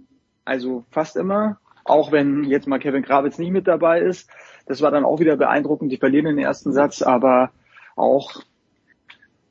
Also 0.45 0.85
fast 0.91 1.17
immer. 1.17 1.59
Auch 1.85 2.13
wenn 2.13 2.45
jetzt 2.45 2.69
mal 2.69 2.79
Kevin 2.79 3.03
Krawitz 3.03 3.39
nicht 3.39 3.51
mit 3.51 3.67
dabei 3.67 4.01
ist. 4.01 4.31
Das 4.67 4.83
war 4.83 4.91
dann 4.91 5.05
auch 5.05 5.21
wieder 5.21 5.37
beeindruckend. 5.37 5.91
Die 5.91 5.97
verlieren 5.97 6.27
den 6.27 6.39
ersten 6.39 6.73
Satz, 6.73 7.03
aber 7.03 7.51
auch, 7.97 8.43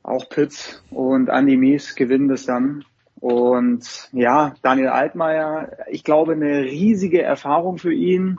auch 0.02 0.28
Pitts 0.28 0.82
und 0.90 1.28
Andy 1.28 1.56
Mies 1.56 1.94
gewinnen 1.94 2.28
das 2.28 2.46
dann. 2.46 2.84
Und 3.20 4.08
ja, 4.12 4.54
Daniel 4.62 4.88
Altmaier, 4.88 5.72
ich 5.90 6.04
glaube, 6.04 6.32
eine 6.32 6.62
riesige 6.62 7.22
Erfahrung 7.22 7.76
für 7.76 7.92
ihn. 7.92 8.38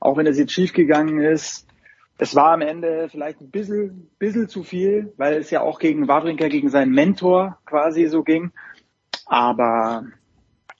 Auch 0.00 0.16
wenn 0.16 0.26
es 0.26 0.38
jetzt 0.38 0.52
schief 0.52 0.72
gegangen 0.72 1.20
ist 1.20 1.67
es 2.18 2.34
war 2.34 2.52
am 2.52 2.60
Ende 2.60 3.08
vielleicht 3.08 3.40
ein 3.40 3.50
bisschen, 3.50 4.10
bisschen 4.18 4.48
zu 4.48 4.64
viel, 4.64 5.12
weil 5.16 5.34
es 5.34 5.50
ja 5.50 5.60
auch 5.62 5.78
gegen 5.78 6.08
Wawrinka, 6.08 6.48
gegen 6.48 6.68
seinen 6.68 6.92
Mentor 6.92 7.58
quasi 7.64 8.06
so 8.06 8.24
ging. 8.24 8.50
Aber 9.26 10.04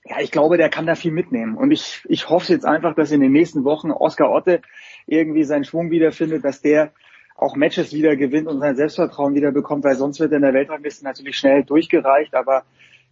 ja, 0.05 0.21
ich 0.21 0.33
glaube, 0.33 0.57
der 0.57 0.69
kann 0.69 0.87
da 0.87 0.97
viel 0.97 1.13
mitnehmen. 1.13 1.57
Und 1.57 1.71
ich, 1.71 2.03
ich 2.09 2.29
hoffe 2.29 2.53
jetzt 2.53 2.67
einfach, 2.67 2.95
dass 2.95 3.13
in 3.13 3.21
den 3.21 3.31
nächsten 3.31 3.63
Wochen 3.65 3.93
Oskar 3.93 4.31
Otte 4.31 4.63
irgendwie 5.07 5.45
seinen 5.45 5.65
Schwung 5.65 5.93
wiederfindet, 5.93 6.45
dass 6.45 6.61
der 6.61 6.93
auch 7.37 7.55
Matches 7.55 7.93
wieder 7.93 8.17
gewinnt 8.17 8.49
und 8.49 8.59
sein 8.59 8.75
Selbstvertrauen 8.75 9.37
wieder 9.37 9.53
bekommt, 9.53 9.85
weil 9.85 9.95
sonst 9.95 10.19
wird 10.19 10.33
er 10.33 10.39
in 10.39 10.43
der 10.43 10.55
Weltrangliste 10.55 11.05
natürlich 11.05 11.37
schnell 11.37 11.63
durchgereicht. 11.63 12.35
Aber 12.35 12.65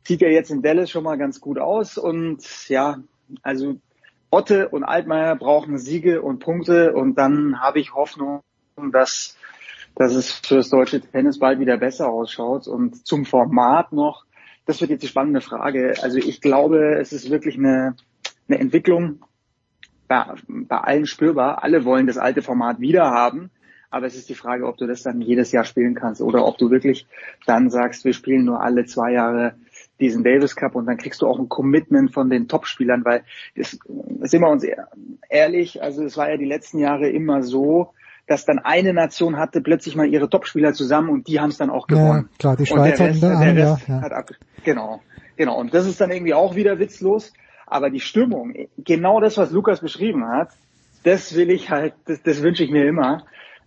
sieht 0.02 0.22
er 0.22 0.32
jetzt 0.32 0.50
in 0.50 0.62
Dallas 0.62 0.90
schon 0.90 1.04
mal 1.04 1.16
ganz 1.16 1.40
gut 1.40 1.58
aus. 1.58 1.96
Und 1.96 2.68
ja, 2.68 2.98
also 3.42 3.76
Otte 4.30 4.68
und 4.68 4.84
Altmaier 4.84 5.36
brauchen 5.36 5.78
Siege 5.78 6.22
und 6.22 6.40
Punkte 6.40 6.92
und 6.92 7.16
dann 7.16 7.60
habe 7.60 7.80
ich 7.80 7.94
Hoffnung, 7.94 8.42
dass 8.92 9.36
dass 9.96 10.14
es 10.14 10.30
für 10.30 10.56
das 10.56 10.68
deutsche 10.68 11.00
Tennis 11.00 11.38
bald 11.38 11.58
wieder 11.58 11.78
besser 11.78 12.08
ausschaut. 12.08 12.68
Und 12.68 13.06
zum 13.06 13.24
Format 13.24 13.92
noch, 13.92 14.26
das 14.66 14.80
wird 14.80 14.90
jetzt 14.90 15.02
die 15.02 15.08
spannende 15.08 15.40
Frage. 15.40 15.94
Also 16.02 16.18
ich 16.18 16.40
glaube, 16.40 16.98
es 17.00 17.12
ist 17.12 17.30
wirklich 17.30 17.56
eine, 17.56 17.96
eine 18.46 18.58
Entwicklung 18.58 19.24
bei, 20.06 20.26
bei 20.46 20.78
allen 20.78 21.06
spürbar. 21.06 21.64
Alle 21.64 21.84
wollen 21.84 22.06
das 22.06 22.18
alte 22.18 22.42
Format 22.42 22.78
wieder 22.78 23.10
haben. 23.10 23.50
Aber 23.96 24.06
es 24.06 24.14
ist 24.14 24.28
die 24.28 24.34
Frage, 24.34 24.66
ob 24.66 24.76
du 24.76 24.86
das 24.86 25.02
dann 25.02 25.22
jedes 25.22 25.52
Jahr 25.52 25.64
spielen 25.64 25.94
kannst 25.94 26.20
oder 26.20 26.44
ob 26.44 26.58
du 26.58 26.70
wirklich 26.70 27.06
dann 27.46 27.70
sagst, 27.70 28.04
wir 28.04 28.12
spielen 28.12 28.44
nur 28.44 28.60
alle 28.60 28.84
zwei 28.84 29.12
Jahre 29.12 29.54
diesen 29.98 30.22
Davis 30.22 30.54
Cup 30.54 30.74
und 30.74 30.84
dann 30.84 30.98
kriegst 30.98 31.22
du 31.22 31.26
auch 31.26 31.38
ein 31.38 31.48
Commitment 31.48 32.12
von 32.12 32.28
den 32.28 32.46
Topspielern, 32.46 33.06
weil 33.06 33.24
das, 33.56 33.78
sind 34.20 34.42
wir 34.42 34.50
uns 34.50 34.66
ehrlich, 35.30 35.82
also 35.82 36.04
es 36.04 36.18
war 36.18 36.28
ja 36.28 36.36
die 36.36 36.44
letzten 36.44 36.78
Jahre 36.78 37.08
immer 37.08 37.42
so, 37.42 37.94
dass 38.26 38.44
dann 38.44 38.58
eine 38.58 38.92
Nation 38.92 39.38
hatte 39.38 39.62
plötzlich 39.62 39.96
mal 39.96 40.06
ihre 40.06 40.28
Topspieler 40.28 40.74
zusammen 40.74 41.08
und 41.08 41.26
die 41.26 41.40
haben 41.40 41.48
es 41.48 41.56
dann 41.56 41.70
auch 41.70 41.86
gewonnen. 41.86 42.28
Ja, 42.32 42.38
klar, 42.38 42.56
die 42.58 42.66
Schweiz 42.66 43.00
einen, 43.00 43.56
ja, 43.56 43.78
ja. 43.88 44.00
Hat 44.02 44.12
ab, 44.12 44.30
genau, 44.62 45.00
genau. 45.36 45.58
Und 45.58 45.72
das 45.72 45.86
ist 45.86 46.02
dann 46.02 46.10
irgendwie 46.10 46.34
auch 46.34 46.54
wieder 46.54 46.78
witzlos. 46.78 47.32
Aber 47.66 47.88
die 47.88 48.00
Stimmung, 48.00 48.52
genau 48.76 49.20
das, 49.20 49.38
was 49.38 49.52
Lukas 49.52 49.80
beschrieben 49.80 50.28
hat, 50.28 50.50
das 51.02 51.34
will 51.34 51.50
ich 51.50 51.70
halt, 51.70 51.94
das, 52.04 52.22
das 52.22 52.42
wünsche 52.42 52.62
ich 52.62 52.70
mir 52.70 52.86
immer 52.86 53.24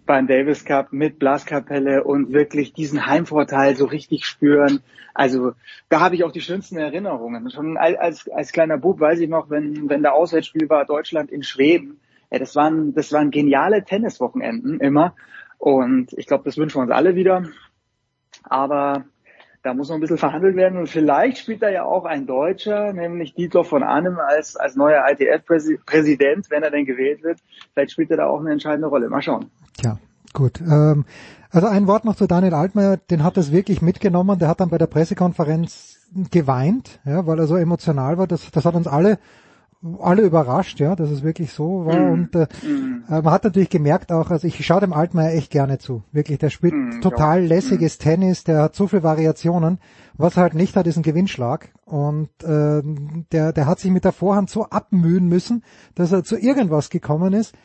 beim 0.10 0.26
Davis 0.26 0.66
Cup 0.66 0.92
mit 0.92 1.20
Blaskapelle 1.20 2.04
und 2.04 2.34
wirklich 2.34 2.74
diesen 2.74 3.06
Heimvorteil 3.06 3.76
so 3.76 3.86
richtig 3.86 4.26
spüren. 4.26 4.82
Also 5.14 5.54
da 5.88 6.00
habe 6.00 6.16
ich 6.16 6.24
auch 6.24 6.32
die 6.32 6.42
schönsten 6.42 6.78
Erinnerungen. 6.78 7.52
Schon 7.52 7.78
als, 7.78 8.28
als 8.28 8.52
kleiner 8.52 8.80
Bub 8.80 9.00
weiß 9.00 9.20
ich 9.20 9.30
noch, 9.30 9.52
wenn, 9.52 9.88
wenn 9.88 10.02
der 10.02 10.16
Auswärtsspiel 10.16 10.68
war 10.68 10.86
Deutschland 10.86 11.30
in 11.30 11.44
Schweden, 11.44 12.00
ja, 12.32 12.40
das 12.40 12.56
waren, 12.56 12.96
das 12.96 13.14
waren 13.14 13.30
geniale 13.30 13.84
Tenniswochenenden 13.84 14.80
immer. 14.80 15.14
Und 15.60 16.12
ich 16.14 16.26
glaube, 16.26 16.44
das 16.44 16.58
wünschen 16.58 16.80
wir 16.80 16.82
uns 16.82 16.92
alle 16.92 17.14
wieder. 17.14 17.44
Aber 18.42 19.06
da 19.64 19.74
muss 19.74 19.90
noch 19.90 19.96
ein 19.96 20.02
bisschen 20.02 20.18
verhandelt 20.18 20.56
werden 20.56 20.80
und 20.80 20.88
vielleicht 20.88 21.40
spielt 21.40 21.62
da 21.62 21.70
ja 21.70 21.84
auch 21.84 22.06
ein 22.06 22.26
Deutscher, 22.26 22.94
nämlich 22.94 23.34
Dietloff 23.34 23.68
von 23.68 23.84
Arnim 23.84 24.18
als, 24.18 24.56
als 24.56 24.76
neuer 24.76 25.04
ITF-Präsident, 25.10 26.50
wenn 26.50 26.64
er 26.64 26.72
denn 26.72 26.86
gewählt 26.86 27.24
wird. 27.24 27.40
Vielleicht 27.74 27.92
spielt 27.92 28.12
er 28.12 28.18
da 28.18 28.28
auch 28.28 28.40
eine 28.40 28.52
entscheidende 28.52 28.88
Rolle. 28.88 29.10
Mal 29.10 29.22
schauen. 29.22 29.52
Tja, 29.78 29.98
gut. 30.34 30.62
Ähm, 30.62 31.06
also 31.52 31.68
ein 31.68 31.88
Wort 31.88 32.06
noch 32.06 32.16
zu 32.16 32.28
Daniel 32.28 32.54
Altmaier, 32.54 32.98
den 32.98 33.24
hat 33.24 33.38
es 33.38 33.52
wirklich 33.52 33.82
mitgenommen, 33.82 34.40
der 34.40 34.48
hat 34.48 34.62
dann 34.62 34.70
bei 34.70 34.78
der 34.78 34.88
Pressekonferenz 34.88 35.98
geweint, 36.32 37.00
ja, 37.06 37.28
weil 37.28 37.40
er 37.40 37.48
so 37.48 37.56
emotional 37.56 38.18
war. 38.18 38.28
Das, 38.28 38.50
das 38.52 38.66
hat 38.66 38.76
uns 38.76 38.88
alle 38.88 39.20
alle 40.00 40.24
überrascht, 40.24 40.80
ja, 40.82 40.96
dass 40.96 41.10
es 41.10 41.24
wirklich 41.24 41.54
so 41.54 41.86
war. 41.86 42.00
Mhm. 42.00 42.12
Und 42.12 42.36
äh, 42.36 42.48
Mhm. 42.68 43.04
äh, 43.10 43.22
man 43.22 43.32
hat 43.32 43.46
natürlich 43.46 43.70
gemerkt 43.70 44.12
auch, 44.12 44.30
also 44.30 44.46
ich 44.46 44.66
schaue 44.66 44.82
dem 44.82 44.92
Altmaier 44.94 45.34
echt 45.34 45.52
gerne 45.52 45.78
zu. 45.78 46.04
Wirklich, 46.12 46.38
der 46.40 46.50
spielt 46.50 46.74
Mhm, 46.74 47.02
total 47.02 47.42
ja. 47.42 47.48
lässiges 47.48 47.98
Tennis, 47.98 48.44
der 48.44 48.62
hat 48.62 48.76
so 48.76 48.88
viele 48.88 49.04
Variationen. 49.04 49.80
Was 50.18 50.36
er 50.36 50.44
halt 50.44 50.54
nicht 50.54 50.76
hat, 50.76 50.86
ist 50.86 50.98
ein 50.98 51.04
Gewinnschlag. 51.04 51.70
Und 51.86 52.30
äh, 52.44 52.82
der, 53.32 53.54
der 53.54 53.66
hat 53.68 53.80
sich 53.80 53.92
mit 53.92 54.04
der 54.04 54.12
Vorhand 54.12 54.50
so 54.50 54.66
abmühen 54.66 55.28
müssen, 55.30 55.64
dass 55.96 56.12
er 56.12 56.24
zu 56.26 56.38
irgendwas 56.38 56.90
gekommen 56.90 57.32
ist. 57.34 57.56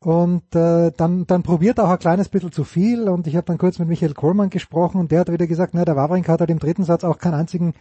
Und 0.00 0.42
äh, 0.56 0.90
dann, 0.96 1.28
dann 1.28 1.44
probiert 1.44 1.78
er 1.78 1.84
auch 1.84 1.90
ein 1.90 1.98
kleines 2.00 2.28
bisschen 2.28 2.50
zu 2.50 2.64
viel. 2.64 3.08
Und 3.08 3.28
ich 3.28 3.36
habe 3.36 3.46
dann 3.46 3.56
kurz 3.58 3.78
mit 3.78 3.86
Michael 3.88 4.14
Kohlmann 4.14 4.50
gesprochen 4.50 5.00
und 5.00 5.12
der 5.12 5.20
hat 5.20 5.30
wieder 5.30 5.46
gesagt, 5.46 5.74
na, 5.74 5.84
der 5.84 5.94
Wawrinka 5.94 6.32
hat 6.32 6.40
halt 6.40 6.50
im 6.50 6.58
dritten 6.58 6.82
Satz 6.82 7.04
auch 7.04 7.18
keinen 7.18 7.34
einzigen 7.34 7.74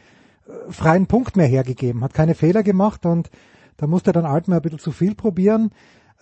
äh, 0.47 0.71
freien 0.71 1.07
Punkt 1.07 1.35
mehr 1.35 1.47
hergegeben, 1.47 2.03
hat 2.03 2.13
keine 2.13 2.35
Fehler 2.35 2.61
gemacht 2.61 3.07
und 3.07 3.31
da 3.77 3.87
musste 3.87 4.11
dann 4.11 4.25
Altmaier 4.25 4.59
ein 4.59 4.61
bisschen 4.61 4.79
zu 4.79 4.91
viel 4.91 5.15
probieren. 5.15 5.71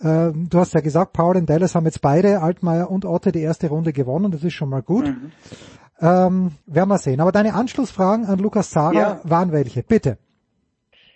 Äh, 0.00 0.32
du 0.32 0.58
hast 0.58 0.74
ja 0.74 0.80
gesagt, 0.80 1.12
Paul 1.12 1.36
und 1.36 1.48
Dallas 1.48 1.74
haben 1.74 1.84
jetzt 1.86 2.00
beide, 2.00 2.40
Altmaier 2.40 2.90
und 2.90 3.04
Otte, 3.04 3.32
die 3.32 3.42
erste 3.42 3.68
Runde 3.68 3.92
gewonnen. 3.92 4.30
Das 4.32 4.42
ist 4.42 4.54
schon 4.54 4.70
mal 4.70 4.82
gut. 4.82 5.06
Mhm. 5.08 5.32
Ähm, 6.00 6.52
werden 6.66 6.88
wir 6.88 6.98
sehen. 6.98 7.20
Aber 7.20 7.32
deine 7.32 7.54
Anschlussfragen 7.54 8.24
an 8.24 8.38
Lukas 8.38 8.70
Zara 8.70 8.94
Ja. 8.94 9.20
waren 9.24 9.52
welche? 9.52 9.82
Bitte. 9.82 10.16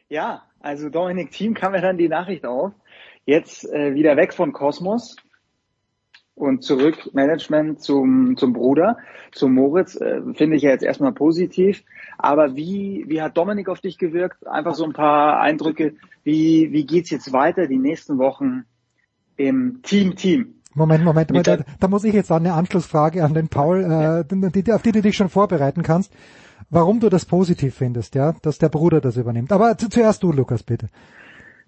Ja, 0.08 0.42
also 0.60 0.90
Dominik 0.90 1.30
Thiem 1.30 1.54
kam 1.54 1.74
ja 1.74 1.80
dann 1.80 1.96
die 1.96 2.08
Nachricht 2.08 2.44
auf. 2.44 2.72
Jetzt 3.24 3.64
äh, 3.72 3.94
wieder 3.94 4.16
weg 4.16 4.34
von 4.34 4.52
Kosmos 4.52 5.16
und 6.34 6.62
zurück 6.62 7.10
Management 7.14 7.80
zum, 7.80 8.36
zum 8.36 8.52
Bruder, 8.52 8.98
zum 9.32 9.54
Moritz, 9.54 9.96
äh, 9.96 10.20
finde 10.34 10.56
ich 10.56 10.62
ja 10.62 10.70
jetzt 10.70 10.84
erstmal 10.84 11.12
positiv. 11.12 11.82
Aber 12.24 12.56
wie, 12.56 13.04
wie 13.06 13.20
hat 13.20 13.36
Dominik 13.36 13.68
auf 13.68 13.80
dich 13.80 13.98
gewirkt? 13.98 14.46
Einfach 14.46 14.74
so 14.74 14.84
ein 14.84 14.94
paar 14.94 15.40
Eindrücke. 15.40 15.94
Wie, 16.22 16.72
wie 16.72 16.86
geht's 16.86 17.10
jetzt 17.10 17.34
weiter 17.34 17.66
die 17.66 17.78
nächsten 17.78 18.16
Wochen 18.16 18.64
im 19.36 19.82
Team-Team? 19.82 20.54
Moment, 20.72 21.04
Moment, 21.04 21.30
Moment 21.30 21.46
da, 21.46 21.58
da 21.78 21.88
muss 21.88 22.02
ich 22.04 22.14
jetzt 22.14 22.32
eine 22.32 22.54
Anschlussfrage 22.54 23.22
an 23.22 23.34
den 23.34 23.48
Paul, 23.48 23.84
äh, 23.84 24.24
die, 24.24 24.62
die, 24.62 24.72
auf 24.72 24.80
die 24.80 24.92
du 24.92 25.02
dich 25.02 25.16
schon 25.16 25.28
vorbereiten 25.28 25.82
kannst, 25.82 26.14
warum 26.70 26.98
du 26.98 27.10
das 27.10 27.26
positiv 27.26 27.74
findest, 27.74 28.14
ja, 28.14 28.32
dass 28.40 28.56
der 28.56 28.70
Bruder 28.70 29.02
das 29.02 29.18
übernimmt. 29.18 29.52
Aber 29.52 29.76
zu, 29.76 29.90
zuerst 29.90 30.22
du, 30.22 30.32
Lukas, 30.32 30.62
bitte. 30.62 30.88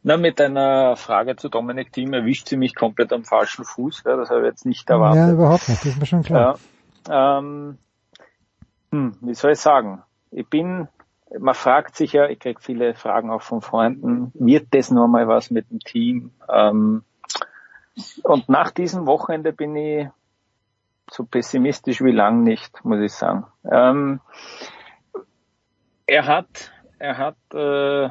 Na, 0.02 0.16
mit 0.16 0.40
einer 0.40 0.96
Frage 0.96 1.36
zu 1.36 1.50
Dominik 1.50 1.92
Thiem 1.92 2.14
erwischt 2.14 2.48
sie 2.48 2.56
mich 2.56 2.74
komplett 2.74 3.12
am 3.12 3.24
falschen 3.24 3.66
Fuß. 3.66 4.04
Ja, 4.06 4.16
das 4.16 4.30
habe 4.30 4.40
ich 4.40 4.46
jetzt 4.46 4.64
nicht 4.64 4.88
erwartet. 4.88 5.18
Ja, 5.18 5.32
überhaupt 5.32 5.68
nicht, 5.68 5.82
das 5.82 5.92
ist 5.92 6.00
mir 6.00 6.06
schon 6.06 6.22
klar. 6.22 6.58
Ja, 7.06 7.38
ähm, 7.38 7.76
hm, 8.90 9.16
wie 9.20 9.34
soll 9.34 9.52
ich 9.52 9.60
sagen? 9.60 10.02
Ich 10.36 10.46
bin, 10.50 10.88
man 11.38 11.54
fragt 11.54 11.96
sich 11.96 12.12
ja, 12.12 12.28
ich 12.28 12.38
kriege 12.38 12.60
viele 12.60 12.94
Fragen 12.94 13.30
auch 13.30 13.40
von 13.40 13.62
Freunden, 13.62 14.32
wird 14.34 14.66
das 14.72 14.90
noch 14.90 15.08
mal 15.08 15.26
was 15.26 15.50
mit 15.50 15.70
dem 15.70 15.80
Team? 15.80 16.32
Ähm, 16.46 17.04
und 18.22 18.50
nach 18.50 18.70
diesem 18.70 19.06
Wochenende 19.06 19.54
bin 19.54 19.74
ich 19.76 20.08
so 21.10 21.24
pessimistisch 21.24 22.02
wie 22.02 22.10
lang 22.10 22.42
nicht, 22.42 22.84
muss 22.84 23.00
ich 23.00 23.12
sagen. 23.12 23.46
Ähm, 23.64 24.20
er 26.06 26.26
hat, 26.26 26.70
er 26.98 27.16
hat 27.16 27.36
äh, 27.54 28.10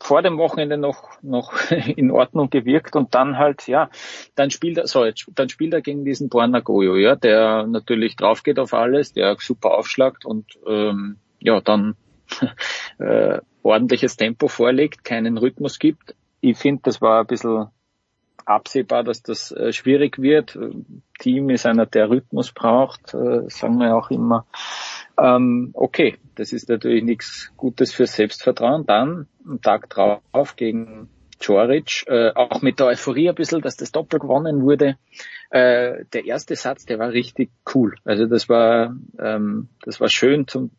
vor 0.00 0.22
dem 0.22 0.38
Wochenende 0.38 0.76
noch 0.76 1.08
noch 1.22 1.70
in 1.70 2.12
Ordnung 2.12 2.50
gewirkt 2.50 2.94
und 2.94 3.16
dann 3.16 3.36
halt 3.36 3.66
ja 3.66 3.90
dann 4.36 4.50
spielt 4.50 4.78
er 4.78 4.86
so 4.86 5.04
jetzt, 5.04 5.26
dann 5.34 5.48
spielt 5.48 5.72
er 5.72 5.80
gegen 5.80 6.04
diesen 6.04 6.28
Borna 6.28 6.60
Goyo 6.60 6.94
ja 6.96 7.16
der 7.16 7.66
natürlich 7.66 8.14
drauf 8.14 8.42
geht 8.42 8.58
auf 8.58 8.74
alles 8.74 9.14
der 9.14 9.36
super 9.40 9.72
aufschlagt 9.72 10.26
und 10.26 10.58
ähm, 10.66 11.18
ja 11.44 11.60
dann 11.60 11.94
äh, 12.98 13.38
ordentliches 13.62 14.16
Tempo 14.16 14.48
vorlegt 14.48 15.04
keinen 15.04 15.38
Rhythmus 15.38 15.78
gibt 15.78 16.16
ich 16.40 16.58
finde 16.58 16.82
das 16.84 17.00
war 17.00 17.20
ein 17.20 17.26
bisschen 17.28 17.68
absehbar 18.44 19.04
dass 19.04 19.22
das 19.22 19.52
äh, 19.52 19.72
schwierig 19.72 20.20
wird 20.20 20.58
Team 21.20 21.50
ist 21.50 21.66
einer 21.66 21.86
der 21.86 22.10
Rhythmus 22.10 22.50
braucht 22.50 23.14
äh, 23.14 23.48
sagen 23.48 23.78
wir 23.78 23.96
auch 23.96 24.10
immer 24.10 24.46
ähm, 25.18 25.70
okay, 25.74 26.16
das 26.34 26.52
ist 26.52 26.68
natürlich 26.68 27.04
nichts 27.04 27.52
Gutes 27.56 27.92
für 27.92 28.06
Selbstvertrauen. 28.06 28.84
Dann 28.86 29.28
am 29.46 29.60
Tag 29.60 29.88
drauf 29.90 30.56
gegen 30.56 31.08
Joric, 31.40 32.04
äh, 32.06 32.30
auch 32.34 32.62
mit 32.62 32.80
der 32.80 32.86
Euphorie 32.86 33.28
ein 33.28 33.34
bisschen, 33.34 33.60
dass 33.60 33.76
das 33.76 33.92
Doppel 33.92 34.18
gewonnen 34.18 34.62
wurde. 34.62 34.96
Äh, 35.50 36.04
der 36.12 36.24
erste 36.24 36.56
Satz, 36.56 36.84
der 36.86 36.98
war 36.98 37.12
richtig 37.12 37.50
cool. 37.74 37.94
Also 38.04 38.26
das 38.26 38.48
war, 38.48 38.96
ähm, 39.18 39.68
das 39.84 40.00
war 40.00 40.08
schön 40.08 40.48
zum, 40.48 40.70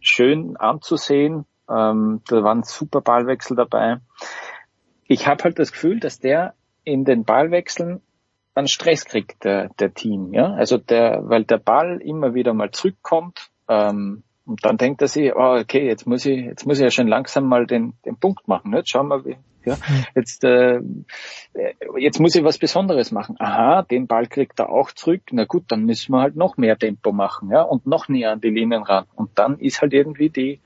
schön 0.00 0.56
anzusehen. 0.56 1.44
Ähm, 1.68 2.22
da 2.28 2.42
waren 2.42 2.62
super 2.62 3.00
Ballwechsel 3.00 3.56
dabei. 3.56 3.98
Ich 5.06 5.26
habe 5.26 5.44
halt 5.44 5.58
das 5.58 5.72
Gefühl, 5.72 6.00
dass 6.00 6.18
der 6.18 6.54
in 6.84 7.04
den 7.04 7.24
Ballwechseln 7.24 8.02
einen 8.54 8.68
Stress 8.68 9.04
kriegt, 9.04 9.44
der, 9.44 9.70
der 9.78 9.94
Team, 9.94 10.34
ja. 10.34 10.52
Also 10.54 10.78
der, 10.78 11.22
weil 11.28 11.44
der 11.44 11.58
Ball 11.58 12.00
immer 12.02 12.34
wieder 12.34 12.52
mal 12.52 12.70
zurückkommt, 12.70 13.50
ähm, 13.68 14.24
und 14.44 14.64
dann 14.64 14.76
denkt 14.76 15.00
er 15.02 15.08
sich, 15.08 15.32
oh, 15.34 15.56
okay, 15.60 15.86
jetzt 15.86 16.06
muss 16.06 16.26
ich, 16.26 16.44
jetzt 16.44 16.66
muss 16.66 16.78
ich 16.78 16.84
ja 16.84 16.90
schon 16.90 17.06
langsam 17.06 17.46
mal 17.46 17.66
den, 17.66 17.94
den 18.04 18.16
Punkt 18.16 18.48
machen. 18.48 18.74
Jetzt 18.74 18.90
schauen 18.90 19.08
wir, 19.08 19.24
wie, 19.24 19.36
ja, 19.64 19.76
jetzt, 20.14 20.44
äh, 20.44 20.80
jetzt 21.98 22.20
muss 22.20 22.34
ich 22.34 22.44
was 22.44 22.58
Besonderes 22.58 23.12
machen. 23.12 23.36
Aha, 23.38 23.82
den 23.82 24.06
Ball 24.06 24.26
kriegt 24.26 24.60
er 24.60 24.70
auch 24.70 24.92
zurück. 24.92 25.22
Na 25.30 25.44
gut, 25.44 25.64
dann 25.68 25.84
müssen 25.84 26.12
wir 26.12 26.20
halt 26.20 26.36
noch 26.36 26.56
mehr 26.56 26.78
Tempo 26.78 27.12
machen, 27.12 27.50
ja, 27.50 27.62
und 27.62 27.86
noch 27.86 28.08
näher 28.08 28.32
an 28.32 28.40
die 28.40 28.50
Linien 28.50 28.82
ran. 28.82 29.04
Und 29.14 29.30
dann 29.38 29.58
ist 29.58 29.80
halt 29.80 29.92
irgendwie 29.92 30.30
die 30.30 30.60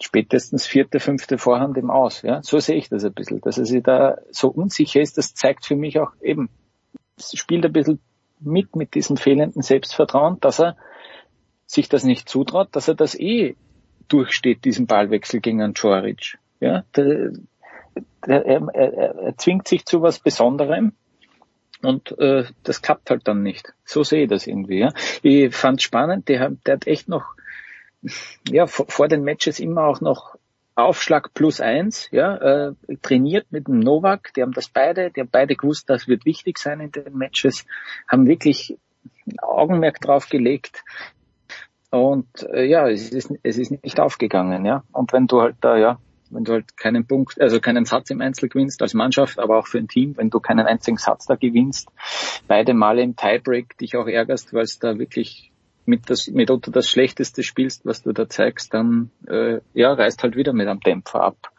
spätestens 0.00 0.66
vierte, 0.66 1.00
fünfte 1.00 1.38
Vorhand 1.38 1.76
im 1.78 1.90
Aus. 1.90 2.22
Ja, 2.22 2.42
so 2.42 2.58
sehe 2.58 2.76
ich 2.76 2.88
das 2.88 3.04
ein 3.04 3.12
bisschen. 3.12 3.40
Dass 3.40 3.58
er 3.58 3.64
sich 3.64 3.82
da 3.82 4.16
so 4.30 4.48
unsicher 4.48 5.00
ist, 5.00 5.18
das 5.18 5.34
zeigt 5.34 5.64
für 5.64 5.76
mich 5.76 5.98
auch 5.98 6.12
eben, 6.20 6.48
spielt 7.18 7.64
ein 7.64 7.72
bisschen 7.72 8.00
mit 8.40 8.74
mit 8.74 8.94
diesem 8.94 9.16
fehlenden 9.16 9.62
Selbstvertrauen, 9.62 10.38
dass 10.40 10.60
er 10.60 10.76
sich 11.66 11.88
das 11.88 12.04
nicht 12.04 12.28
zutraut, 12.28 12.68
dass 12.72 12.88
er 12.88 12.94
das 12.94 13.18
eh 13.18 13.56
durchsteht, 14.08 14.64
diesen 14.64 14.86
Ballwechsel 14.86 15.40
gegen 15.40 15.62
einen 15.62 15.74
Joric. 15.74 16.38
Ja, 16.60 16.84
er, 18.26 18.44
er, 18.44 18.68
er 18.74 19.36
zwingt 19.36 19.68
sich 19.68 19.84
zu 19.84 20.02
was 20.02 20.18
Besonderem 20.18 20.92
und 21.82 22.16
äh, 22.18 22.44
das 22.62 22.82
klappt 22.82 23.10
halt 23.10 23.26
dann 23.26 23.42
nicht. 23.42 23.74
So 23.84 24.02
sehe 24.02 24.24
ich 24.24 24.28
das 24.28 24.46
irgendwie. 24.46 24.78
Ja. 24.78 24.92
Ich 25.22 25.54
fand 25.54 25.82
spannend, 25.82 26.28
der, 26.28 26.50
der 26.66 26.74
hat 26.74 26.86
echt 26.86 27.08
noch 27.08 27.34
ja 28.48 28.66
vor, 28.66 28.86
vor 28.88 29.08
den 29.08 29.22
Matches 29.22 29.60
immer 29.60 29.84
auch 29.84 30.00
noch 30.00 30.36
Aufschlag 30.74 31.34
plus 31.34 31.60
eins, 31.60 32.08
ja, 32.12 32.36
äh, 32.36 32.72
trainiert 33.02 33.46
mit 33.50 33.68
dem 33.68 33.80
Novak, 33.80 34.32
die 34.34 34.42
haben 34.42 34.52
das 34.52 34.68
beide, 34.68 35.10
die 35.10 35.20
haben 35.20 35.28
beide 35.30 35.54
gewusst, 35.54 35.90
das 35.90 36.08
wird 36.08 36.24
wichtig 36.24 36.58
sein 36.58 36.80
in 36.80 36.90
den 36.90 37.16
Matches, 37.16 37.66
haben 38.08 38.26
wirklich 38.26 38.78
Augenmerk 39.38 40.00
drauf 40.00 40.30
gelegt. 40.30 40.82
Und 41.90 42.26
äh, 42.54 42.64
ja, 42.64 42.88
es 42.88 43.10
ist, 43.10 43.34
es 43.42 43.58
ist 43.58 43.70
nicht 43.70 44.00
aufgegangen, 44.00 44.64
ja. 44.64 44.82
Und 44.92 45.12
wenn 45.12 45.26
du 45.26 45.42
halt 45.42 45.56
da, 45.60 45.76
ja, 45.76 45.98
wenn 46.32 46.44
du 46.44 46.52
halt 46.52 46.76
keinen 46.76 47.06
Punkt, 47.06 47.40
also 47.40 47.60
keinen 47.60 47.84
Satz 47.84 48.10
im 48.10 48.20
Einzel 48.20 48.48
gewinnst 48.48 48.82
als 48.82 48.94
Mannschaft, 48.94 49.38
aber 49.38 49.58
auch 49.58 49.66
für 49.66 49.78
ein 49.78 49.88
Team, 49.88 50.16
wenn 50.16 50.30
du 50.30 50.40
keinen 50.40 50.66
einzigen 50.66 50.96
Satz 50.96 51.26
da 51.26 51.36
gewinnst, 51.36 51.88
beide 52.48 52.74
Male 52.74 53.02
im 53.02 53.16
Tiebreak 53.16 53.76
dich 53.78 53.96
auch 53.96 54.06
ärgerst, 54.06 54.52
weil 54.52 54.62
es 54.62 54.78
da 54.78 54.98
wirklich 54.98 55.52
mit 55.84 56.08
das 56.10 56.28
mitunter 56.28 56.70
das 56.70 56.88
Schlechteste 56.88 57.42
spielst, 57.42 57.84
was 57.84 58.02
du 58.02 58.12
da 58.12 58.28
zeigst, 58.28 58.72
dann 58.72 59.10
äh, 59.26 59.60
ja, 59.74 59.92
reißt 59.92 60.22
halt 60.22 60.36
wieder 60.36 60.52
mit 60.52 60.68
einem 60.68 60.80
Dämpfer 60.80 61.22
ab. 61.22 61.52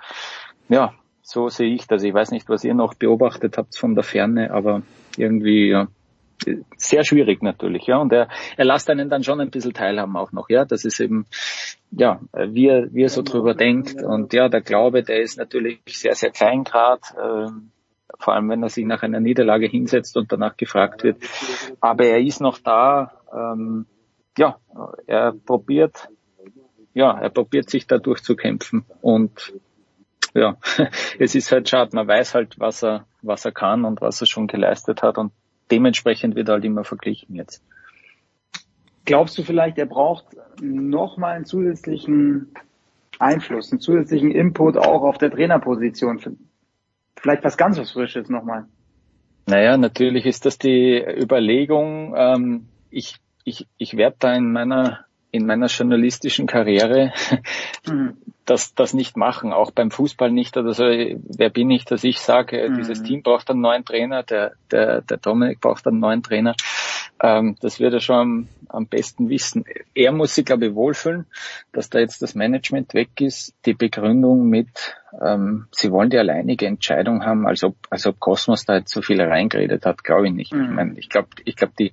Ja, 0.70 0.94
so 1.22 1.50
sehe 1.50 1.74
ich 1.74 1.88
das. 1.88 2.04
Ich 2.04 2.14
weiß 2.14 2.32
nicht, 2.32 2.50
was 2.50 2.64
ihr 2.64 2.74
noch 2.74 2.94
beobachtet 2.94 3.58
habt 3.58 3.78
von 3.78 3.96
der 3.96 4.04
Ferne, 4.04 4.52
aber 4.52 4.82
irgendwie 5.18 5.70
ja, 5.70 5.88
sehr 6.78 7.04
schwierig 7.04 7.42
natürlich, 7.42 7.86
ja. 7.88 7.98
Und 7.98 8.12
er, 8.14 8.30
er 8.58 8.66
lässt 8.66 8.90
einen 8.90 9.10
dann 9.10 9.24
schon 9.24 9.42
ein 9.42 9.50
bisschen 9.50 9.74
teilhaben 9.74 10.16
auch 10.18 10.32
noch, 10.32 10.50
ja. 10.50 10.66
Das 10.66 10.86
ist 10.86 11.00
eben, 11.00 11.26
ja, 11.92 12.20
wie 12.34 12.68
er, 12.68 12.94
wie 12.94 13.04
er 13.04 13.10
so 13.10 13.22
drüber 13.22 13.54
denkt. 13.54 14.02
Und 14.04 14.34
ja, 14.34 14.50
der 14.50 14.62
Glaube, 14.62 15.04
der 15.04 15.22
ist 15.22 15.38
natürlich 15.38 15.82
sehr, 15.88 16.16
sehr 16.16 16.32
klein 16.32 16.64
grad, 16.64 17.02
äh, 17.18 17.50
vor 18.20 18.34
allem 18.34 18.50
wenn 18.50 18.64
er 18.64 18.70
sich 18.70 18.86
nach 18.86 19.04
einer 19.04 19.20
Niederlage 19.20 19.68
hinsetzt 19.68 20.16
und 20.18 20.32
danach 20.32 20.58
gefragt 20.58 21.04
wird. 21.04 21.18
Aber 21.82 22.06
er 22.06 22.20
ist 22.20 22.42
noch 22.42 22.60
da, 22.60 23.12
ähm, 23.34 23.86
ja, 24.38 24.58
er 25.08 25.34
probiert, 25.34 26.10
ja, 26.94 27.18
er 27.20 27.30
probiert 27.30 27.70
sich 27.70 27.88
da 27.88 27.98
durchzukämpfen 27.98 28.86
und 29.02 29.54
ja, 30.34 30.58
es 31.20 31.36
ist 31.36 31.52
halt 31.52 31.70
schade, 31.70 31.96
man 31.96 32.08
weiß 32.08 32.36
halt, 32.36 32.60
was 32.60 32.84
er, 32.84 33.06
was 33.22 33.46
er 33.46 33.52
kann 33.52 33.86
und 33.86 34.02
was 34.02 34.22
er 34.22 34.28
schon 34.28 34.48
geleistet 34.48 35.04
hat 35.04 35.18
und 35.18 35.32
dementsprechend 35.72 36.36
wird 36.36 36.50
halt 36.50 36.66
immer 36.66 36.84
verglichen 36.84 37.36
jetzt. 37.36 37.64
Glaubst 39.06 39.38
du 39.38 39.44
vielleicht, 39.44 39.78
er 39.78 39.86
braucht 39.86 40.26
nochmal 40.62 41.36
einen 41.36 41.46
zusätzlichen 41.46 42.54
Einfluss, 43.20 43.72
einen 43.72 43.82
zusätzlichen 43.82 44.32
Input 44.32 44.78
auch 44.78 45.04
auf 45.04 45.18
der 45.18 45.32
Trainerposition? 45.32 46.38
Vielleicht 47.18 47.44
was 47.44 47.58
ganz 47.58 47.78
was 47.78 47.92
Frisches 47.92 48.30
nochmal. 48.30 48.66
Naja, 49.46 49.78
natürlich 49.78 50.26
ist 50.26 50.46
das 50.46 50.58
die 50.58 51.04
Überlegung. 51.04 52.14
Ähm, 52.16 52.68
ich, 52.90 53.18
ich, 53.44 53.68
ich 53.78 53.98
werde 53.98 54.16
da 54.20 54.34
in 54.34 54.52
meiner 54.52 55.06
in 55.34 55.48
meiner 55.48 55.66
journalistischen 55.66 56.46
Karriere 56.46 57.12
mhm. 57.88 58.18
das, 58.46 58.76
das 58.76 58.94
nicht 58.94 59.18
machen, 59.18 59.52
auch 59.52 59.72
beim 59.72 59.90
Fußball 59.90 60.32
nicht. 60.32 60.56
Also 60.56 60.84
wer 60.84 61.50
bin 61.50 61.72
ich, 61.72 61.86
dass 61.86 62.04
ich 62.04 62.20
sage, 62.20 62.70
mhm. 62.70 62.76
dieses 62.76 63.02
Team 63.02 63.24
braucht 63.24 63.50
einen 63.50 63.62
neuen 63.62 63.84
Trainer, 63.84 64.22
der, 64.22 64.54
der, 64.70 65.02
der 65.02 65.18
Dominik 65.18 65.60
braucht 65.60 65.88
einen 65.88 66.00
neuen 66.00 66.22
Trainer. 66.22 66.56
Ähm, 67.20 67.56
das 67.62 67.80
wird 67.80 67.96
er 67.96 68.00
schon 68.00 68.16
am, 68.16 68.48
am 68.70 68.86
besten 68.86 69.28
wissen. 69.30 69.66
Er 69.96 70.12
muss 70.12 70.36
sich, 70.36 70.46
glaube 70.46 70.68
ich, 70.68 70.76
wohlfühlen, 70.76 71.26
dass 71.72 71.90
da 71.90 71.98
jetzt 71.98 72.22
das 72.22 72.36
Management 72.36 72.94
weg 72.94 73.20
ist. 73.20 73.56
Die 73.66 73.74
Begründung 73.74 74.48
mit, 74.48 74.96
ähm, 75.20 75.66
sie 75.72 75.92
wollen 75.92 76.12
die 76.12 76.20
alleinige 76.20 76.68
Entscheidung 76.68 77.26
haben, 77.26 77.48
als 77.48 77.64
ob, 77.64 77.76
als 77.90 78.06
ob 78.06 78.20
Kosmos 78.20 78.66
da 78.66 78.76
jetzt 78.76 78.94
so 78.94 79.02
viel 79.02 79.20
reingeredet 79.20 79.84
hat, 79.88 80.04
glaube 80.04 80.28
ich 80.28 80.34
nicht. 80.34 80.54
Mhm. 80.54 80.64
Ich 80.64 80.70
meine, 80.70 81.00
ich 81.00 81.10
glaube, 81.10 81.30
ich 81.44 81.56
glaube, 81.56 81.74
die, 81.80 81.92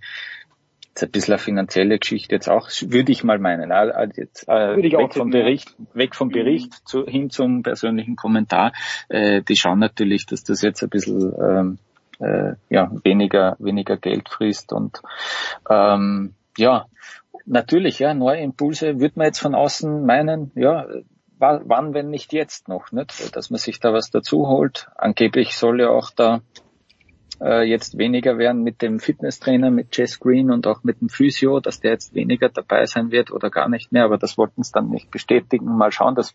ist 0.95 1.05
ein 1.05 1.11
bisschen 1.11 1.35
eine 1.35 1.39
finanzielle 1.39 1.99
Geschichte 1.99 2.35
jetzt 2.35 2.49
auch, 2.49 2.69
würde 2.69 3.13
ich 3.13 3.25
mal 3.25 3.39
meinen. 3.39 3.73
Jetzt, 4.17 4.49
äh, 4.49 4.77
weg 4.77 5.15
vom 5.15 5.31
Bericht, 5.31 5.75
weg 5.95 6.15
vom 6.15 6.31
Bericht 6.31 6.87
zu, 6.89 7.07
hin 7.07 7.31
zum 7.31 7.63
persönlichen 7.63 8.17
Kommentar. 8.17 8.73
Äh, 9.09 9.43
die 9.43 9.57
schauen 9.57 9.79
natürlich, 9.79 10.27
dass 10.27 10.43
das 10.43 10.63
jetzt 10.63 10.83
ein 10.83 10.91
bisschen 10.91 11.33
ähm, 11.41 11.79
äh, 12.19 12.55
ja, 12.69 12.91
weniger, 13.05 13.57
weniger 13.59 13.97
Geld 13.97 14.29
frisst 14.29 14.73
und 14.73 15.01
ähm, 15.69 16.35
ja, 16.57 16.87
natürlich, 17.47 17.99
ja, 18.01 18.13
neue 18.13 18.41
Impulse 18.41 19.01
würde 19.01 19.15
man 19.17 19.27
jetzt 19.27 19.39
von 19.39 19.55
außen 19.55 20.05
meinen, 20.05 20.53
ja, 20.55 20.87
wann, 21.39 21.95
wenn 21.95 22.11
nicht 22.11 22.33
jetzt 22.33 22.69
noch, 22.69 22.93
nicht? 22.93 23.35
dass 23.35 23.51
man 23.51 23.59
sich 23.59 23.81
da 23.81 23.93
was 23.93 24.11
dazu 24.11 24.47
holt. 24.47 24.89
Angeblich 24.97 25.57
soll 25.57 25.81
ja 25.81 25.89
auch 25.89 26.11
da 26.11 26.43
äh, 27.41 27.63
jetzt 27.63 27.99
weniger 27.99 28.39
werden 28.39 28.63
mit 28.63 28.83
dem 28.83 29.01
Fitnesstrainer, 29.01 29.71
mit 29.71 29.97
Jess 29.97 30.21
Green 30.21 30.51
und 30.51 30.67
auch 30.67 30.85
mit 30.85 31.01
dem 31.01 31.09
Physio, 31.09 31.61
dass 31.61 31.81
der 31.81 31.93
jetzt 31.93 32.15
weniger 32.15 32.49
dabei 32.49 32.87
sein 32.87 33.11
wird 33.11 33.31
oder 33.31 33.51
gar 33.51 33.69
nicht 33.69 33.93
mehr, 33.93 34.05
aber 34.05 34.19
das 34.19 34.37
wollten 34.37 34.61
es 34.61 34.73
dann 34.73 34.91
nicht 34.91 35.11
bestätigen. 35.11 35.67
Mal 35.77 35.93
schauen, 35.93 36.15
das 36.15 36.35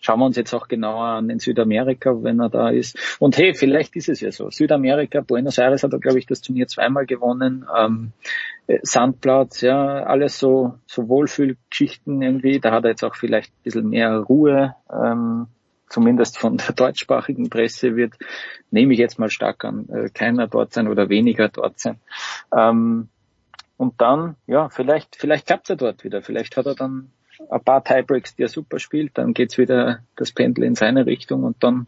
schauen 0.00 0.20
wir 0.20 0.26
uns 0.26 0.36
jetzt 0.36 0.52
auch 0.54 0.68
genauer 0.68 1.04
an 1.04 1.30
in 1.30 1.38
Südamerika, 1.38 2.22
wenn 2.22 2.40
er 2.40 2.50
da 2.50 2.68
ist. 2.68 3.16
Und 3.18 3.36
hey, 3.36 3.54
vielleicht 3.54 3.96
ist 3.96 4.08
es 4.08 4.20
ja 4.20 4.30
so. 4.30 4.50
Südamerika, 4.50 5.20
Buenos 5.20 5.58
Aires 5.58 5.82
hat 5.82 5.92
er, 5.92 6.00
glaube 6.00 6.18
ich, 6.18 6.26
das 6.26 6.40
Turnier 6.40 6.66
zweimal 6.66 7.06
gewonnen. 7.06 7.66
Ähm, 7.76 8.12
äh, 8.66 8.78
Sandplatz, 8.82 9.60
ja, 9.60 10.02
alles 10.04 10.38
so, 10.38 10.74
so 10.86 11.08
Wohlfühlgeschichten 11.08 12.20
irgendwie. 12.20 12.60
Da 12.60 12.72
hat 12.72 12.84
er 12.84 12.90
jetzt 12.90 13.04
auch 13.04 13.14
vielleicht 13.14 13.52
ein 13.52 13.62
bisschen 13.64 13.88
mehr 13.88 14.18
Ruhe. 14.18 14.74
Ähm, 14.92 15.46
zumindest 15.92 16.38
von 16.38 16.56
der 16.56 16.72
deutschsprachigen 16.74 17.50
Presse 17.50 17.94
wird, 17.96 18.14
nehme 18.70 18.94
ich 18.94 18.98
jetzt 18.98 19.18
mal 19.18 19.30
stark 19.30 19.64
an, 19.64 19.88
äh, 19.90 20.08
keiner 20.08 20.48
dort 20.48 20.72
sein 20.72 20.88
oder 20.88 21.08
weniger 21.08 21.48
dort 21.48 21.78
sein. 21.78 22.00
Ähm, 22.56 23.08
und 23.76 24.00
dann, 24.00 24.36
ja, 24.46 24.68
vielleicht, 24.68 25.16
vielleicht 25.16 25.46
klappt 25.46 25.68
er 25.70 25.76
dort 25.76 26.04
wieder. 26.04 26.22
Vielleicht 26.22 26.56
hat 26.56 26.66
er 26.66 26.74
dann 26.74 27.10
ein 27.50 27.64
paar 27.64 27.82
Tiebreaks, 27.82 28.36
die 28.36 28.42
er 28.44 28.48
super 28.48 28.78
spielt, 28.78 29.18
dann 29.18 29.34
geht's 29.34 29.58
wieder 29.58 30.00
das 30.16 30.32
Pendel 30.32 30.64
in 30.64 30.74
seine 30.74 31.06
Richtung 31.06 31.42
und 31.44 31.62
dann 31.62 31.86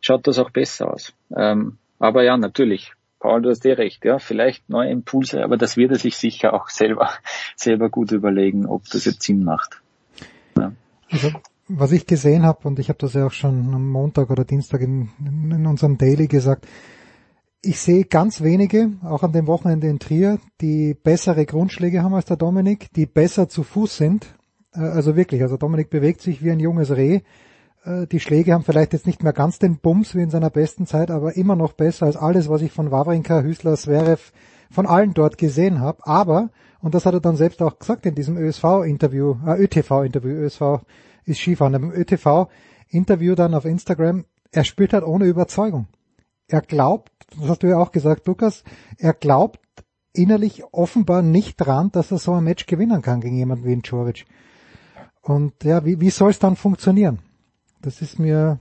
schaut 0.00 0.26
das 0.26 0.38
auch 0.38 0.50
besser 0.50 0.92
aus. 0.92 1.14
Ähm, 1.34 1.78
aber 1.98 2.24
ja, 2.24 2.36
natürlich, 2.36 2.92
Paul, 3.20 3.42
du 3.42 3.50
hast 3.50 3.64
eh 3.64 3.72
recht, 3.72 4.04
ja, 4.04 4.18
vielleicht 4.18 4.68
neue 4.68 4.90
Impulse, 4.90 5.44
aber 5.44 5.56
das 5.56 5.76
wird 5.76 5.92
er 5.92 5.98
sich 5.98 6.16
sicher 6.16 6.52
auch 6.52 6.68
selber, 6.68 7.10
selber 7.56 7.88
gut 7.88 8.12
überlegen, 8.12 8.66
ob 8.66 8.84
das 8.90 9.04
jetzt 9.04 9.22
Sinn 9.22 9.44
macht. 9.44 9.80
Ja. 10.58 10.72
Also 11.10 11.32
was 11.68 11.92
ich 11.92 12.06
gesehen 12.06 12.44
habe, 12.44 12.68
und 12.68 12.78
ich 12.78 12.88
habe 12.88 12.98
das 12.98 13.14
ja 13.14 13.26
auch 13.26 13.32
schon 13.32 13.74
am 13.74 13.88
Montag 13.88 14.30
oder 14.30 14.44
Dienstag 14.44 14.80
in, 14.80 15.10
in 15.18 15.66
unserem 15.66 15.98
Daily 15.98 16.28
gesagt, 16.28 16.66
ich 17.62 17.80
sehe 17.80 18.04
ganz 18.04 18.42
wenige, 18.42 18.92
auch 19.02 19.22
an 19.22 19.32
dem 19.32 19.48
Wochenende 19.48 19.88
in 19.88 19.98
Trier, 19.98 20.38
die 20.60 20.94
bessere 20.94 21.44
Grundschläge 21.46 22.02
haben 22.02 22.14
als 22.14 22.26
der 22.26 22.36
Dominik, 22.36 22.92
die 22.94 23.06
besser 23.06 23.48
zu 23.48 23.64
Fuß 23.64 23.96
sind. 23.96 24.36
Äh, 24.72 24.80
also 24.80 25.16
wirklich, 25.16 25.42
also 25.42 25.56
Dominik 25.56 25.90
bewegt 25.90 26.20
sich 26.20 26.44
wie 26.44 26.52
ein 26.52 26.60
junges 26.60 26.94
Reh. 26.94 27.22
Äh, 27.84 28.06
die 28.06 28.20
Schläge 28.20 28.52
haben 28.52 28.62
vielleicht 28.62 28.92
jetzt 28.92 29.06
nicht 29.06 29.24
mehr 29.24 29.32
ganz 29.32 29.58
den 29.58 29.78
Bums 29.78 30.14
wie 30.14 30.22
in 30.22 30.30
seiner 30.30 30.50
besten 30.50 30.86
Zeit, 30.86 31.10
aber 31.10 31.36
immer 31.36 31.56
noch 31.56 31.72
besser 31.72 32.06
als 32.06 32.16
alles, 32.16 32.48
was 32.48 32.62
ich 32.62 32.70
von 32.70 32.92
Wawrinka, 32.92 33.42
Hüsler, 33.42 33.74
Zverev, 33.74 34.32
von 34.70 34.86
allen 34.86 35.14
dort 35.14 35.36
gesehen 35.36 35.80
habe. 35.80 36.06
Aber, 36.06 36.50
und 36.80 36.94
das 36.94 37.04
hat 37.04 37.14
er 37.14 37.20
dann 37.20 37.36
selbst 37.36 37.60
auch 37.62 37.78
gesagt 37.80 38.06
in 38.06 38.14
diesem 38.14 38.36
ÖSV-Interview, 38.36 39.36
äh, 39.44 39.60
ÖTV-Interview, 39.60 40.30
ÖSV 40.30 40.62
ist 41.26 41.40
Skifahren. 41.40 41.74
Im 41.74 41.92
ÖTV-Interview 41.92 43.34
dann 43.34 43.54
auf 43.54 43.66
Instagram, 43.66 44.24
er 44.52 44.64
spielt 44.64 44.94
halt 44.94 45.04
ohne 45.04 45.26
Überzeugung. 45.26 45.86
Er 46.48 46.62
glaubt, 46.62 47.12
das 47.38 47.48
hast 47.48 47.62
du 47.62 47.66
ja 47.66 47.78
auch 47.78 47.92
gesagt, 47.92 48.26
Lukas, 48.26 48.64
er 48.98 49.12
glaubt 49.12 49.60
innerlich 50.12 50.64
offenbar 50.72 51.22
nicht 51.22 51.56
dran, 51.56 51.90
dass 51.92 52.10
er 52.10 52.18
so 52.18 52.32
ein 52.32 52.44
Match 52.44 52.66
gewinnen 52.66 53.02
kann 53.02 53.20
gegen 53.20 53.36
jemanden 53.36 53.64
wie 53.64 53.76
Djokovic. 53.76 54.24
Und 55.20 55.64
ja, 55.64 55.84
wie, 55.84 56.00
wie 56.00 56.10
soll 56.10 56.30
es 56.30 56.38
dann 56.38 56.56
funktionieren? 56.56 57.18
Das 57.82 58.00
ist 58.00 58.18
mir, 58.18 58.60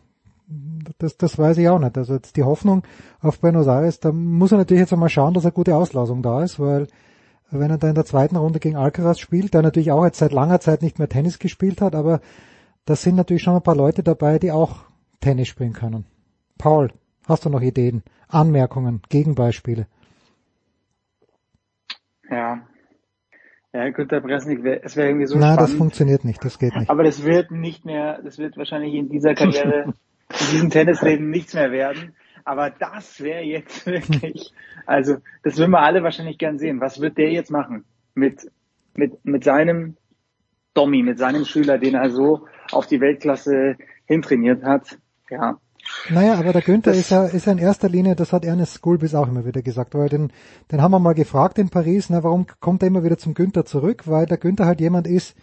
das, 0.97 1.15
das 1.17 1.37
weiß 1.37 1.57
ich 1.59 1.69
auch 1.69 1.79
nicht. 1.79 1.97
Also 1.97 2.15
jetzt 2.15 2.35
die 2.35 2.43
Hoffnung 2.43 2.83
auf 3.21 3.39
Buenos 3.39 3.67
Aires, 3.67 3.99
da 3.99 4.11
muss 4.11 4.51
er 4.51 4.57
natürlich 4.57 4.81
jetzt 4.81 4.93
einmal 4.93 5.09
schauen, 5.09 5.33
dass 5.33 5.45
eine 5.45 5.53
gute 5.53 5.75
Auslosung 5.75 6.23
da 6.23 6.43
ist, 6.43 6.59
weil 6.59 6.87
wenn 7.51 7.69
er 7.69 7.77
da 7.77 7.87
in 7.87 7.95
der 7.95 8.05
zweiten 8.05 8.35
Runde 8.35 8.59
gegen 8.59 8.75
Alcaraz 8.75 9.19
spielt, 9.19 9.53
der 9.53 9.61
natürlich 9.61 9.91
auch 9.91 10.03
jetzt 10.03 10.17
seit 10.17 10.33
langer 10.33 10.59
Zeit 10.59 10.81
nicht 10.81 10.97
mehr 10.97 11.07
Tennis 11.07 11.39
gespielt 11.39 11.81
hat, 11.81 11.95
aber 11.95 12.19
da 12.85 12.95
sind 12.95 13.15
natürlich 13.15 13.43
schon 13.43 13.55
ein 13.55 13.63
paar 13.63 13.75
Leute 13.75 14.03
dabei, 14.03 14.39
die 14.39 14.51
auch 14.51 14.85
Tennis 15.19 15.47
spielen 15.47 15.73
können. 15.73 16.05
Paul, 16.57 16.91
hast 17.27 17.45
du 17.45 17.49
noch 17.49 17.61
Ideen, 17.61 18.03
Anmerkungen, 18.27 19.01
Gegenbeispiele? 19.09 19.87
Ja. 22.29 22.61
Ja, 23.73 23.89
Günter 23.89 24.21
Bresnik, 24.21 24.63
es 24.83 24.95
wäre 24.95 25.09
irgendwie 25.09 25.25
so 25.25 25.37
Nein, 25.37 25.53
spannend. 25.53 25.61
das 25.61 25.77
funktioniert 25.77 26.23
nicht, 26.23 26.45
das 26.45 26.59
geht 26.59 26.75
nicht. 26.77 26.89
Aber 26.89 27.03
das 27.03 27.23
wird 27.23 27.51
nicht 27.51 27.83
mehr, 27.83 28.21
das 28.23 28.37
wird 28.37 28.55
wahrscheinlich 28.55 28.93
in 28.93 29.09
dieser 29.09 29.33
Karriere, 29.33 29.83
in 30.29 30.51
diesem 30.51 30.69
Tennisleben 30.69 31.29
nichts 31.29 31.53
mehr 31.53 31.71
werden. 31.71 32.15
Aber 32.45 32.69
das 32.69 33.19
wäre 33.21 33.43
jetzt 33.43 33.85
wirklich, 33.85 34.53
also 34.85 35.17
das 35.43 35.57
würden 35.57 35.71
wir 35.71 35.81
alle 35.81 36.03
wahrscheinlich 36.03 36.37
gern 36.37 36.57
sehen. 36.57 36.79
Was 36.79 37.01
wird 37.01 37.17
der 37.17 37.31
jetzt 37.31 37.51
machen 37.51 37.83
mit, 38.13 38.49
mit, 38.95 39.25
mit 39.25 39.43
seinem 39.43 39.97
Dommy, 40.73 41.03
mit 41.03 41.17
seinem 41.17 41.43
Schüler, 41.43 41.77
den 41.77 41.95
er 41.95 42.09
so 42.11 42.47
auf 42.71 42.87
die 42.87 43.01
Weltklasse 43.01 43.75
hintrainiert 44.05 44.63
hat. 44.63 44.97
Ja. 45.29 45.59
Naja, 46.09 46.35
aber 46.35 46.51
der 46.51 46.61
Günther 46.61 46.91
das, 46.91 46.99
ist 46.99 47.11
ja, 47.11 47.25
ist 47.25 47.45
ja 47.45 47.51
in 47.51 47.57
erster 47.59 47.89
Linie, 47.89 48.15
das 48.15 48.33
hat 48.33 48.43
Ernest 48.43 48.73
Skulbis 48.73 49.13
auch 49.13 49.27
immer 49.27 49.45
wieder 49.45 49.61
gesagt, 49.61 49.93
weil 49.93 50.09
den, 50.09 50.31
den 50.71 50.81
haben 50.81 50.91
wir 50.91 50.99
mal 50.99 51.13
gefragt 51.13 51.59
in 51.59 51.69
Paris, 51.69 52.09
na, 52.09 52.23
warum 52.23 52.47
kommt 52.59 52.81
er 52.81 52.87
immer 52.87 53.03
wieder 53.03 53.17
zum 53.17 53.33
Günther 53.33 53.65
zurück? 53.65 54.03
Weil 54.07 54.25
der 54.25 54.37
Günther 54.37 54.65
halt 54.65 54.81
jemand 54.81 55.07
ist, 55.07 55.35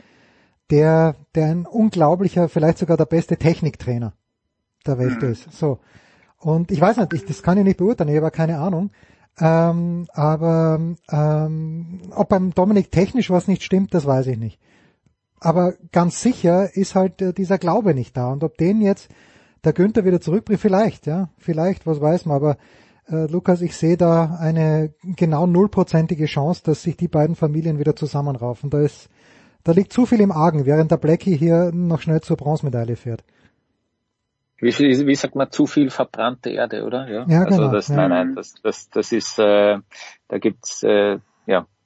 der, 0.70 1.17
der 1.34 1.47
ein 1.47 1.67
unglaublicher, 1.67 2.49
vielleicht 2.49 2.78
sogar 2.78 2.97
der 2.97 3.07
beste 3.07 3.36
Techniktrainer 3.36 4.15
der 4.86 4.99
Welt 4.99 5.23
mhm. 5.23 5.31
ist. 5.31 5.52
So. 5.52 5.78
Und 6.39 6.70
ich 6.73 6.81
weiß 6.81 6.97
nicht, 6.97 7.12
ich, 7.12 7.25
das 7.25 7.42
kann 7.42 7.59
ich 7.59 7.65
nicht 7.65 7.76
beurteilen, 7.76 8.10
ich 8.10 8.17
habe 8.17 8.31
keine 8.31 8.59
Ahnung. 8.59 8.91
Ähm, 9.39 10.07
aber 10.12 10.81
ähm, 11.10 12.01
ob 12.10 12.28
beim 12.28 12.52
Dominik 12.52 12.91
technisch 12.91 13.31
was 13.31 13.49
nicht 13.49 13.62
stimmt, 13.62 13.94
das 13.94 14.07
weiß 14.07 14.26
ich 14.26 14.39
nicht. 14.39 14.59
Aber 15.43 15.75
ganz 15.91 16.23
sicher 16.23 16.75
ist 16.77 16.95
halt 16.95 17.21
äh, 17.21 17.33
dieser 17.33 17.59
Glaube 17.59 17.95
nicht 17.95 18.17
da. 18.17 18.33
Und 18.33 18.45
ob 18.45 18.57
den 18.57 18.81
jetzt 18.81 19.11
der 19.65 19.73
Günther 19.73 20.05
wieder 20.05 20.21
zurückbringt, 20.21 20.61
vielleicht, 20.61 21.07
ja, 21.07 21.29
vielleicht, 21.39 21.87
was 21.87 22.01
weiß 22.01 22.27
man. 22.27 22.37
Aber 22.37 22.57
äh, 23.09 23.27
Lukas, 23.27 23.61
ich 23.62 23.77
sehe 23.77 23.97
da 23.97 24.37
eine 24.41 24.95
genau 25.03 25.47
nullprozentige 25.47 26.27
Chance, 26.27 26.62
dass 26.65 26.83
sich 26.83 26.97
die 26.97 27.09
beiden 27.09 27.37
Familien 27.37 27.79
wieder 27.79 27.97
zusammenraufen. 27.97 28.71
Da 28.71 28.81
ist, 28.81 29.09
da 29.65 29.73
liegt 29.73 29.93
zu 29.93 30.07
viel 30.07 30.21
im 30.21 30.33
Argen, 30.33 30.67
während 30.67 30.91
der 30.91 30.97
Blackie 30.97 31.37
hier 31.37 31.71
noch 31.73 32.01
schnell 32.01 32.21
zur 32.21 32.37
Bronzemedaille 32.37 32.97
fährt. 32.97 33.25
Wie, 34.59 34.71
viel, 34.71 35.07
wie 35.09 35.15
sagt 35.17 35.35
man, 35.35 35.51
zu 35.51 35.67
viel 35.67 35.91
verbrannte 35.91 36.51
Erde, 36.51 36.85
oder? 36.85 37.09
Ja, 37.09 37.27
ja 37.27 37.43
also 37.43 37.59
genau. 37.59 37.73
das, 37.73 37.89
ja. 37.89 37.97
nein, 37.97 38.11
nein, 38.11 38.35
das, 38.37 38.55
das, 38.62 38.91
das 38.91 39.11
ist, 39.11 39.37
äh, 39.41 39.79
da 40.29 40.39
gibt's 40.39 40.85
äh, 40.85 41.19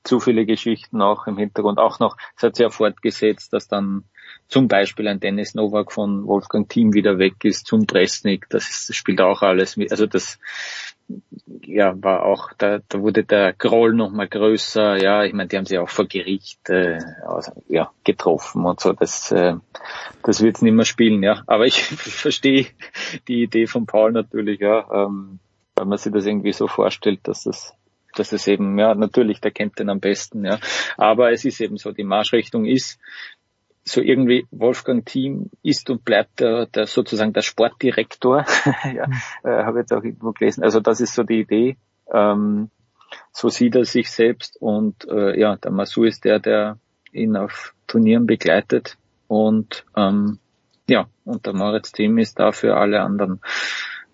zu 0.06 0.20
viele 0.20 0.46
Geschichten 0.46 1.02
auch 1.02 1.26
im 1.26 1.36
Hintergrund. 1.36 1.78
Auch 1.78 1.98
noch, 1.98 2.16
es 2.36 2.42
hat 2.42 2.56
sich 2.56 2.64
ja 2.64 2.70
fortgesetzt, 2.70 3.52
dass 3.52 3.68
dann 3.68 4.04
zum 4.48 4.68
Beispiel 4.68 5.08
ein 5.08 5.20
Dennis 5.20 5.54
Novak 5.54 5.92
von 5.92 6.26
Wolfgang 6.26 6.68
Team 6.68 6.94
wieder 6.94 7.18
weg 7.18 7.44
ist 7.44 7.66
zum 7.66 7.86
Presnik. 7.86 8.46
Das, 8.48 8.86
das 8.86 8.96
spielt 8.96 9.20
auch 9.20 9.42
alles 9.42 9.76
mit. 9.76 9.90
Also 9.90 10.06
das 10.06 10.38
ja 11.62 11.94
war 12.02 12.24
auch, 12.24 12.52
da, 12.58 12.80
da 12.88 13.00
wurde 13.00 13.24
der 13.24 13.52
Groll 13.52 13.94
noch 13.94 14.10
mal 14.10 14.28
größer. 14.28 15.02
Ja, 15.02 15.24
ich 15.24 15.32
meine, 15.32 15.48
die 15.48 15.56
haben 15.56 15.66
sich 15.66 15.78
auch 15.78 15.88
vor 15.88 16.06
Gericht 16.06 16.68
äh, 16.68 16.98
also, 17.26 17.52
ja, 17.68 17.90
getroffen 18.04 18.64
und 18.64 18.80
so. 18.80 18.92
Das, 18.92 19.30
äh, 19.32 19.54
das 20.22 20.42
wird 20.42 20.62
nicht 20.62 20.74
mehr 20.74 20.84
spielen. 20.84 21.22
Ja, 21.22 21.42
aber 21.46 21.66
ich 21.66 21.82
verstehe 21.82 22.66
die 23.28 23.42
Idee 23.42 23.66
von 23.66 23.86
Paul 23.86 24.12
natürlich. 24.12 24.60
Ja, 24.60 24.86
ähm, 24.92 25.40
weil 25.74 25.86
man 25.86 25.98
sich 25.98 26.12
das 26.12 26.26
irgendwie 26.26 26.52
so 26.52 26.68
vorstellt, 26.68 27.20
dass 27.24 27.44
das 27.44 27.74
dass 28.18 28.32
es 28.32 28.46
eben, 28.46 28.78
ja, 28.78 28.94
natürlich, 28.94 29.40
der 29.40 29.50
kennt 29.50 29.78
den 29.78 29.90
am 29.90 30.00
besten, 30.00 30.44
ja. 30.44 30.58
Aber 30.96 31.32
es 31.32 31.44
ist 31.44 31.60
eben 31.60 31.76
so, 31.76 31.92
die 31.92 32.04
Marschrichtung 32.04 32.64
ist, 32.64 32.98
so 33.84 34.00
irgendwie 34.00 34.46
Wolfgang 34.50 35.06
Team 35.06 35.50
ist 35.62 35.88
und 35.90 36.04
bleibt 36.04 36.40
der, 36.40 36.66
der 36.66 36.86
sozusagen 36.86 37.32
der 37.32 37.42
Sportdirektor. 37.42 38.44
ja, 38.84 39.06
äh, 39.44 39.64
habe 39.64 39.78
jetzt 39.78 39.92
auch 39.92 40.02
irgendwo 40.02 40.32
gelesen. 40.32 40.64
Also 40.64 40.80
das 40.80 41.00
ist 41.00 41.14
so 41.14 41.22
die 41.22 41.40
Idee. 41.40 41.76
Ähm, 42.12 42.70
so 43.32 43.48
sieht 43.48 43.76
er 43.76 43.84
sich 43.84 44.10
selbst 44.10 44.56
und 44.60 45.06
äh, 45.08 45.38
ja, 45.38 45.56
der 45.56 45.70
Masu 45.70 46.04
ist 46.04 46.24
der, 46.24 46.40
der 46.40 46.78
ihn 47.12 47.36
auf 47.36 47.74
Turnieren 47.86 48.26
begleitet 48.26 48.96
und 49.28 49.84
ähm, 49.96 50.40
ja, 50.88 51.06
und 51.24 51.46
der 51.46 51.52
Moritz 51.52 51.92
Team 51.92 52.18
ist 52.18 52.38
da 52.38 52.52
für 52.52 52.76
alle 52.76 53.02
anderen 53.02 53.40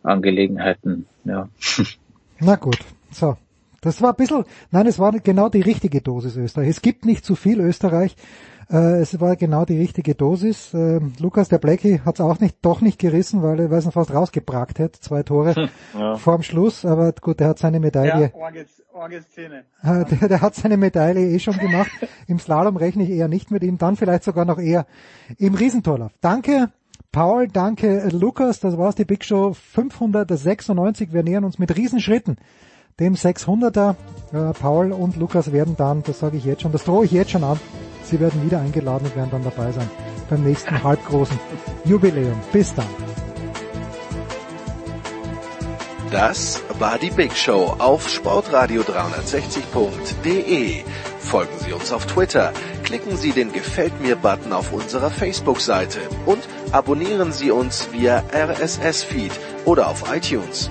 Angelegenheiten. 0.02 1.06
Ja. 1.24 1.48
Na 2.38 2.56
gut, 2.56 2.78
so. 3.10 3.36
Das 3.82 4.00
war 4.00 4.10
ein 4.10 4.16
bisschen, 4.16 4.44
nein, 4.70 4.86
es 4.86 5.00
war 5.00 5.10
genau 5.10 5.48
die 5.48 5.60
richtige 5.60 6.00
Dosis 6.00 6.36
Österreich. 6.36 6.68
Es 6.68 6.82
gibt 6.82 7.04
nicht 7.04 7.24
zu 7.24 7.34
viel 7.34 7.60
Österreich. 7.60 8.14
Äh, 8.70 9.00
es 9.00 9.20
war 9.20 9.34
genau 9.34 9.64
die 9.64 9.76
richtige 9.76 10.14
Dosis. 10.14 10.72
Äh, 10.72 11.00
Lukas, 11.18 11.48
der 11.48 11.58
Blackie 11.58 12.00
hat 12.04 12.14
es 12.14 12.20
auch 12.20 12.38
nicht, 12.38 12.58
doch 12.62 12.80
nicht 12.80 13.00
gerissen, 13.00 13.42
weil 13.42 13.58
er 13.58 13.72
weiß 13.72 13.86
noch 13.86 13.94
fast 13.94 14.14
rausgebragt 14.14 14.78
hätte. 14.78 15.00
Zwei 15.00 15.24
Tore 15.24 15.68
ja. 15.98 16.16
vorm 16.16 16.44
Schluss. 16.44 16.84
Aber 16.84 17.12
gut, 17.12 17.40
der 17.40 17.48
hat 17.48 17.58
seine 17.58 17.80
Medaille. 17.80 18.30
Ja, 18.32 18.70
Orgelszene. 18.92 19.64
Äh, 19.82 20.04
der, 20.20 20.28
der 20.28 20.40
hat 20.40 20.54
seine 20.54 20.76
Medaille 20.76 21.26
eh 21.30 21.40
schon 21.40 21.58
gemacht. 21.58 21.90
Im 22.28 22.38
Slalom 22.38 22.76
rechne 22.76 23.02
ich 23.02 23.10
eher 23.10 23.26
nicht 23.26 23.50
mit 23.50 23.64
ihm. 23.64 23.78
Dann 23.78 23.96
vielleicht 23.96 24.22
sogar 24.22 24.44
noch 24.44 24.60
eher 24.60 24.86
im 25.38 25.54
Riesentorlauf. 25.54 26.12
Danke. 26.20 26.70
Paul, 27.10 27.48
danke 27.48 28.08
Lukas, 28.10 28.60
das 28.60 28.78
war's 28.78 28.94
die 28.94 29.04
Big 29.04 29.22
Show 29.22 29.52
596. 29.52 31.12
Wir 31.12 31.22
nähern 31.22 31.44
uns 31.44 31.58
mit 31.58 31.76
Riesenschritten 31.76 32.38
dem 33.00 33.14
600er. 33.14 33.94
Äh, 34.32 34.52
Paul 34.54 34.92
und 34.92 35.16
Lukas 35.16 35.52
werden 35.52 35.76
dann, 35.76 36.02
das 36.02 36.18
sage 36.20 36.36
ich 36.36 36.44
jetzt 36.44 36.62
schon, 36.62 36.72
das 36.72 36.84
drohe 36.84 37.04
ich 37.04 37.12
jetzt 37.12 37.30
schon 37.30 37.44
an, 37.44 37.60
sie 38.04 38.18
werden 38.20 38.42
wieder 38.44 38.60
eingeladen 38.60 39.06
und 39.06 39.16
werden 39.16 39.30
dann 39.30 39.44
dabei 39.44 39.72
sein 39.72 39.88
beim 40.30 40.44
nächsten 40.44 40.82
halbgroßen 40.82 41.38
Jubiläum. 41.84 42.40
Bis 42.52 42.74
dann. 42.74 42.86
Das 46.10 46.62
war 46.78 46.98
die 46.98 47.10
Big 47.10 47.34
Show 47.34 47.74
auf 47.78 48.06
sportradio360.de. 48.06 50.82
Folgen 51.18 51.58
Sie 51.64 51.72
uns 51.72 51.90
auf 51.90 52.04
Twitter, 52.04 52.52
klicken 52.82 53.16
Sie 53.16 53.32
den 53.32 53.50
Gefällt 53.52 53.98
mir-Button 53.98 54.52
auf 54.52 54.74
unserer 54.74 55.10
Facebook-Seite 55.10 56.00
und 56.26 56.46
abonnieren 56.70 57.32
Sie 57.32 57.50
uns 57.50 57.88
via 57.92 58.22
RSS-Feed 58.30 59.32
oder 59.64 59.88
auf 59.88 60.14
iTunes. 60.14 60.70